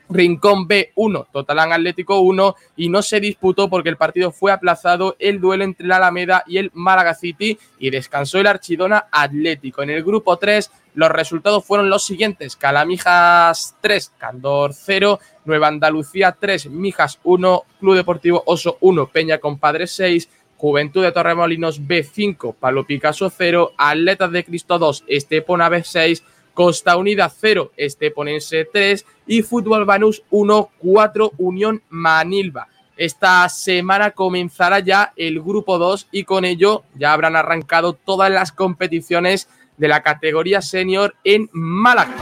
Rincón 0.08 0.68
B1, 0.68 1.26
Totalán 1.32 1.72
Atlético 1.72 2.20
1 2.20 2.54
y 2.76 2.88
no 2.88 3.02
se 3.02 3.20
disputó 3.20 3.68
porque 3.68 3.88
el 3.88 3.96
partido 3.96 4.30
fue 4.30 4.52
aplazado 4.52 5.16
el 5.18 5.40
duelo 5.40 5.64
entre 5.64 5.86
la 5.86 5.96
Alameda 5.96 6.44
y 6.46 6.58
el 6.58 6.70
Málaga 6.74 7.14
City 7.14 7.58
y 7.78 7.90
descansó 7.90 8.38
el 8.38 8.46
Archidona 8.46 9.06
Atlético. 9.10 9.82
En 9.82 9.90
el 9.90 10.02
grupo 10.04 10.36
3 10.36 10.70
los 10.94 11.10
resultados 11.10 11.64
fueron 11.64 11.90
los 11.90 12.06
siguientes, 12.06 12.56
Calamijas 12.56 13.76
3, 13.82 14.12
Candor 14.16 14.72
0, 14.72 15.20
Nueva 15.44 15.68
Andalucía 15.68 16.36
3, 16.38 16.70
Mijas 16.70 17.20
1, 17.22 17.64
Club 17.80 17.96
Deportivo 17.96 18.42
Oso 18.46 18.78
1, 18.80 19.08
Peña 19.08 19.38
Compadre 19.38 19.86
6, 19.86 20.30
Juventud 20.56 21.02
de 21.02 21.12
Torremolinos 21.12 21.82
B5, 21.82 22.54
Palo 22.58 22.86
Picasso 22.86 23.28
0, 23.28 23.74
Atletas 23.76 24.32
de 24.32 24.44
Cristo 24.44 24.78
2, 24.78 25.04
Estepona 25.06 25.68
B6, 25.68 26.22
Costa 26.56 26.96
Unida 26.96 27.28
0, 27.28 27.72
Esteponense 27.76 28.64
3 28.72 29.04
y 29.26 29.42
Fútbol 29.42 29.84
Banús 29.84 30.22
1, 30.30 30.70
4, 30.78 31.32
Unión 31.36 31.82
Manilva. 31.90 32.66
Esta 32.96 33.46
semana 33.50 34.12
comenzará 34.12 34.80
ya 34.80 35.12
el 35.16 35.42
grupo 35.42 35.76
2 35.76 36.08
y 36.10 36.24
con 36.24 36.46
ello 36.46 36.84
ya 36.94 37.12
habrán 37.12 37.36
arrancado 37.36 37.92
todas 37.92 38.30
las 38.30 38.52
competiciones 38.52 39.50
de 39.76 39.88
la 39.88 40.02
categoría 40.02 40.62
senior 40.62 41.14
en 41.24 41.50
Málaga. 41.52 42.16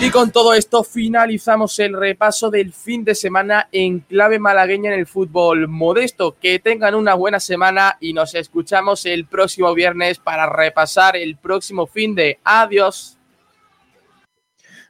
Y 0.00 0.10
con 0.10 0.30
todo 0.30 0.54
esto 0.54 0.84
finalizamos 0.84 1.76
el 1.80 1.92
repaso 1.92 2.50
del 2.50 2.72
fin 2.72 3.02
de 3.02 3.16
semana 3.16 3.68
en 3.72 3.98
clave 3.98 4.38
malagueña 4.38 4.92
en 4.92 5.00
el 5.00 5.06
fútbol 5.06 5.66
modesto. 5.66 6.36
Que 6.40 6.60
tengan 6.60 6.94
una 6.94 7.14
buena 7.14 7.40
semana 7.40 7.96
y 8.00 8.12
nos 8.12 8.36
escuchamos 8.36 9.04
el 9.06 9.26
próximo 9.26 9.74
viernes 9.74 10.20
para 10.20 10.48
repasar 10.48 11.16
el 11.16 11.36
próximo 11.36 11.88
fin 11.88 12.14
de. 12.14 12.38
Adiós. 12.44 13.18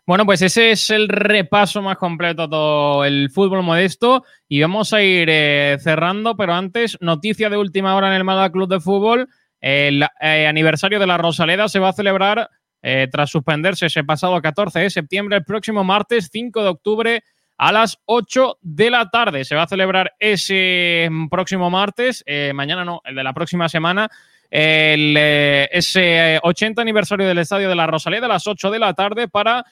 Bueno, 0.04 0.26
pues 0.26 0.42
ese 0.42 0.72
es 0.72 0.90
el 0.90 1.08
repaso 1.08 1.80
más 1.80 1.96
completo 1.96 2.42
a 2.42 2.50
todo 2.50 3.04
el 3.06 3.30
fútbol 3.30 3.62
modesto 3.62 4.24
y 4.46 4.60
vamos 4.60 4.92
a 4.92 5.02
ir 5.02 5.28
eh, 5.30 5.78
cerrando, 5.80 6.36
pero 6.36 6.52
antes, 6.52 6.98
noticia 7.00 7.48
de 7.48 7.56
última 7.56 7.96
hora 7.96 8.08
en 8.08 8.14
el 8.14 8.24
Málaga 8.24 8.52
Club 8.52 8.68
de 8.68 8.80
Fútbol, 8.80 9.28
el 9.60 10.04
eh, 10.20 10.46
aniversario 10.46 10.98
de 10.98 11.06
la 11.06 11.16
Rosaleda 11.16 11.68
se 11.68 11.78
va 11.78 11.90
a 11.90 11.94
celebrar 11.94 12.50
eh, 12.90 13.06
tras 13.12 13.28
suspenderse 13.28 13.84
ese 13.84 14.02
pasado 14.02 14.40
14 14.40 14.78
de 14.78 14.88
septiembre, 14.88 15.36
el 15.36 15.44
próximo 15.44 15.84
martes 15.84 16.30
5 16.32 16.62
de 16.62 16.68
octubre 16.70 17.22
a 17.58 17.70
las 17.70 17.98
8 18.06 18.60
de 18.62 18.90
la 18.90 19.10
tarde. 19.10 19.44
Se 19.44 19.54
va 19.54 19.64
a 19.64 19.68
celebrar 19.68 20.14
ese 20.18 21.10
próximo 21.30 21.68
martes, 21.68 22.24
eh, 22.24 22.52
mañana 22.54 22.86
no, 22.86 23.02
el 23.04 23.14
de 23.14 23.22
la 23.22 23.34
próxima 23.34 23.68
semana, 23.68 24.08
eh, 24.50 25.68
ese 25.70 26.40
80 26.42 26.80
aniversario 26.80 27.28
del 27.28 27.36
Estadio 27.36 27.68
de 27.68 27.74
la 27.74 27.86
Rosaleda 27.86 28.24
a 28.24 28.30
las 28.30 28.46
8 28.46 28.70
de 28.70 28.78
la 28.78 28.94
tarde 28.94 29.28
para 29.28 29.66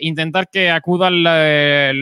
intentar 0.00 0.48
que 0.48 0.70
acudan 0.70 1.24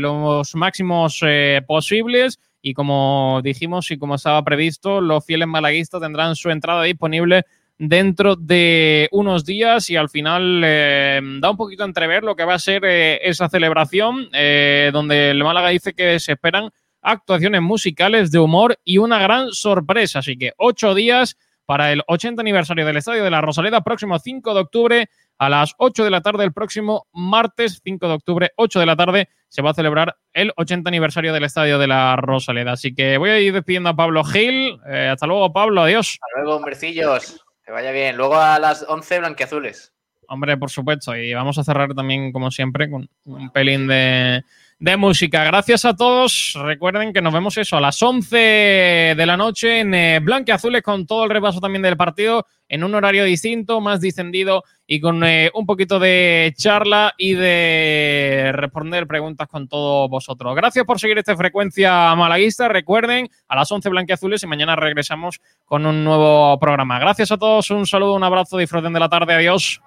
los 0.02 0.54
máximos 0.54 1.22
posibles 1.66 2.38
y 2.62 2.74
como 2.74 3.40
dijimos 3.42 3.90
y 3.90 3.98
como 3.98 4.16
estaba 4.16 4.42
previsto, 4.44 5.00
los 5.00 5.24
fieles 5.24 5.48
malaguistas 5.48 6.00
tendrán 6.00 6.36
su 6.36 6.50
entrada 6.50 6.82
disponible 6.82 7.44
dentro 7.80 8.36
de 8.36 9.08
unos 9.10 9.46
días 9.46 9.88
y 9.88 9.96
al 9.96 10.10
final 10.10 10.60
eh, 10.62 11.18
da 11.40 11.50
un 11.50 11.56
poquito 11.56 11.82
entrever 11.82 12.22
lo 12.22 12.36
que 12.36 12.44
va 12.44 12.54
a 12.54 12.58
ser 12.58 12.84
eh, 12.84 13.18
esa 13.22 13.48
celebración, 13.48 14.28
eh, 14.34 14.90
donde 14.92 15.30
el 15.30 15.42
Málaga 15.42 15.70
dice 15.70 15.94
que 15.94 16.20
se 16.20 16.32
esperan 16.32 16.70
actuaciones 17.00 17.62
musicales 17.62 18.30
de 18.30 18.38
humor 18.38 18.78
y 18.84 18.98
una 18.98 19.18
gran 19.18 19.50
sorpresa. 19.52 20.18
Así 20.18 20.36
que 20.36 20.52
ocho 20.58 20.94
días 20.94 21.38
para 21.64 21.90
el 21.90 22.02
80 22.06 22.42
aniversario 22.42 22.84
del 22.84 22.98
Estadio 22.98 23.24
de 23.24 23.30
la 23.30 23.40
Rosaleda, 23.40 23.80
próximo 23.80 24.18
5 24.18 24.52
de 24.52 24.60
octubre 24.60 25.08
a 25.38 25.48
las 25.48 25.74
8 25.78 26.04
de 26.04 26.10
la 26.10 26.20
tarde, 26.20 26.44
el 26.44 26.52
próximo 26.52 27.06
martes 27.14 27.80
5 27.82 28.08
de 28.08 28.12
octubre, 28.12 28.50
8 28.56 28.78
de 28.78 28.86
la 28.86 28.96
tarde, 28.96 29.28
se 29.48 29.62
va 29.62 29.70
a 29.70 29.74
celebrar 29.74 30.16
el 30.34 30.52
80 30.54 30.86
aniversario 30.86 31.32
del 31.32 31.44
Estadio 31.44 31.78
de 31.78 31.86
la 31.86 32.14
Rosaleda. 32.16 32.72
Así 32.72 32.94
que 32.94 33.16
voy 33.16 33.30
a 33.30 33.40
ir 33.40 33.54
despidiendo 33.54 33.88
a 33.88 33.96
Pablo 33.96 34.22
Gil. 34.22 34.78
hasta 34.84 35.26
luego, 35.26 35.50
Pablo. 35.50 35.80
Adiós. 35.80 36.18
Hasta 36.20 36.42
luego, 36.42 36.56
hombrecillos. 36.56 37.40
Que 37.70 37.74
vaya 37.74 37.92
bien. 37.92 38.16
Luego 38.16 38.34
a 38.34 38.58
las 38.58 38.84
11 38.88 39.20
blanqueazules. 39.20 39.94
Hombre, 40.26 40.56
por 40.56 40.70
supuesto. 40.70 41.14
Y 41.14 41.32
vamos 41.34 41.56
a 41.56 41.62
cerrar 41.62 41.94
también, 41.94 42.32
como 42.32 42.50
siempre, 42.50 42.90
con 42.90 43.08
un 43.24 43.50
pelín 43.50 43.86
de, 43.86 44.42
de 44.80 44.96
música. 44.96 45.44
Gracias 45.44 45.84
a 45.84 45.94
todos. 45.94 46.58
Recuerden 46.60 47.12
que 47.12 47.20
nos 47.20 47.34
vemos 47.34 47.56
eso 47.58 47.76
a 47.76 47.80
las 47.80 48.02
11 48.02 48.36
de 49.14 49.24
la 49.26 49.36
noche 49.36 49.80
en 49.80 49.92
eh, 49.92 50.20
Blanque 50.20 50.52
Azules 50.52 50.82
con 50.82 51.06
todo 51.06 51.24
el 51.24 51.30
repaso 51.30 51.60
también 51.60 51.82
del 51.82 51.98
partido 51.98 52.46
en 52.66 52.84
un 52.84 52.94
horario 52.94 53.24
distinto, 53.24 53.80
más 53.80 54.00
distendido 54.00 54.62
y 54.86 55.00
con 55.00 55.22
eh, 55.24 55.50
un 55.54 55.66
poquito 55.66 55.98
de 55.98 56.54
charla 56.56 57.12
y 57.18 57.34
de 57.34 58.52
responder 58.54 59.06
preguntas 59.06 59.48
con 59.48 59.68
todos 59.68 60.08
vosotros. 60.08 60.54
Gracias 60.54 60.84
por 60.86 60.98
seguir 60.98 61.18
esta 61.18 61.36
frecuencia 61.36 62.14
malaguista. 62.14 62.68
Recuerden, 62.68 63.28
a 63.48 63.56
las 63.56 63.70
11 63.70 63.90
Azules 64.12 64.42
y 64.42 64.46
mañana 64.46 64.76
regresamos 64.76 65.40
con 65.64 65.84
un 65.84 66.04
nuevo 66.04 66.58
programa. 66.58 66.98
Gracias 66.98 67.30
a 67.32 67.36
todos, 67.36 67.70
un 67.70 67.86
saludo, 67.86 68.14
un 68.14 68.24
abrazo, 68.24 68.56
disfruten 68.56 68.92
de 68.92 69.00
la 69.00 69.08
tarde, 69.08 69.34
adiós. 69.34 69.80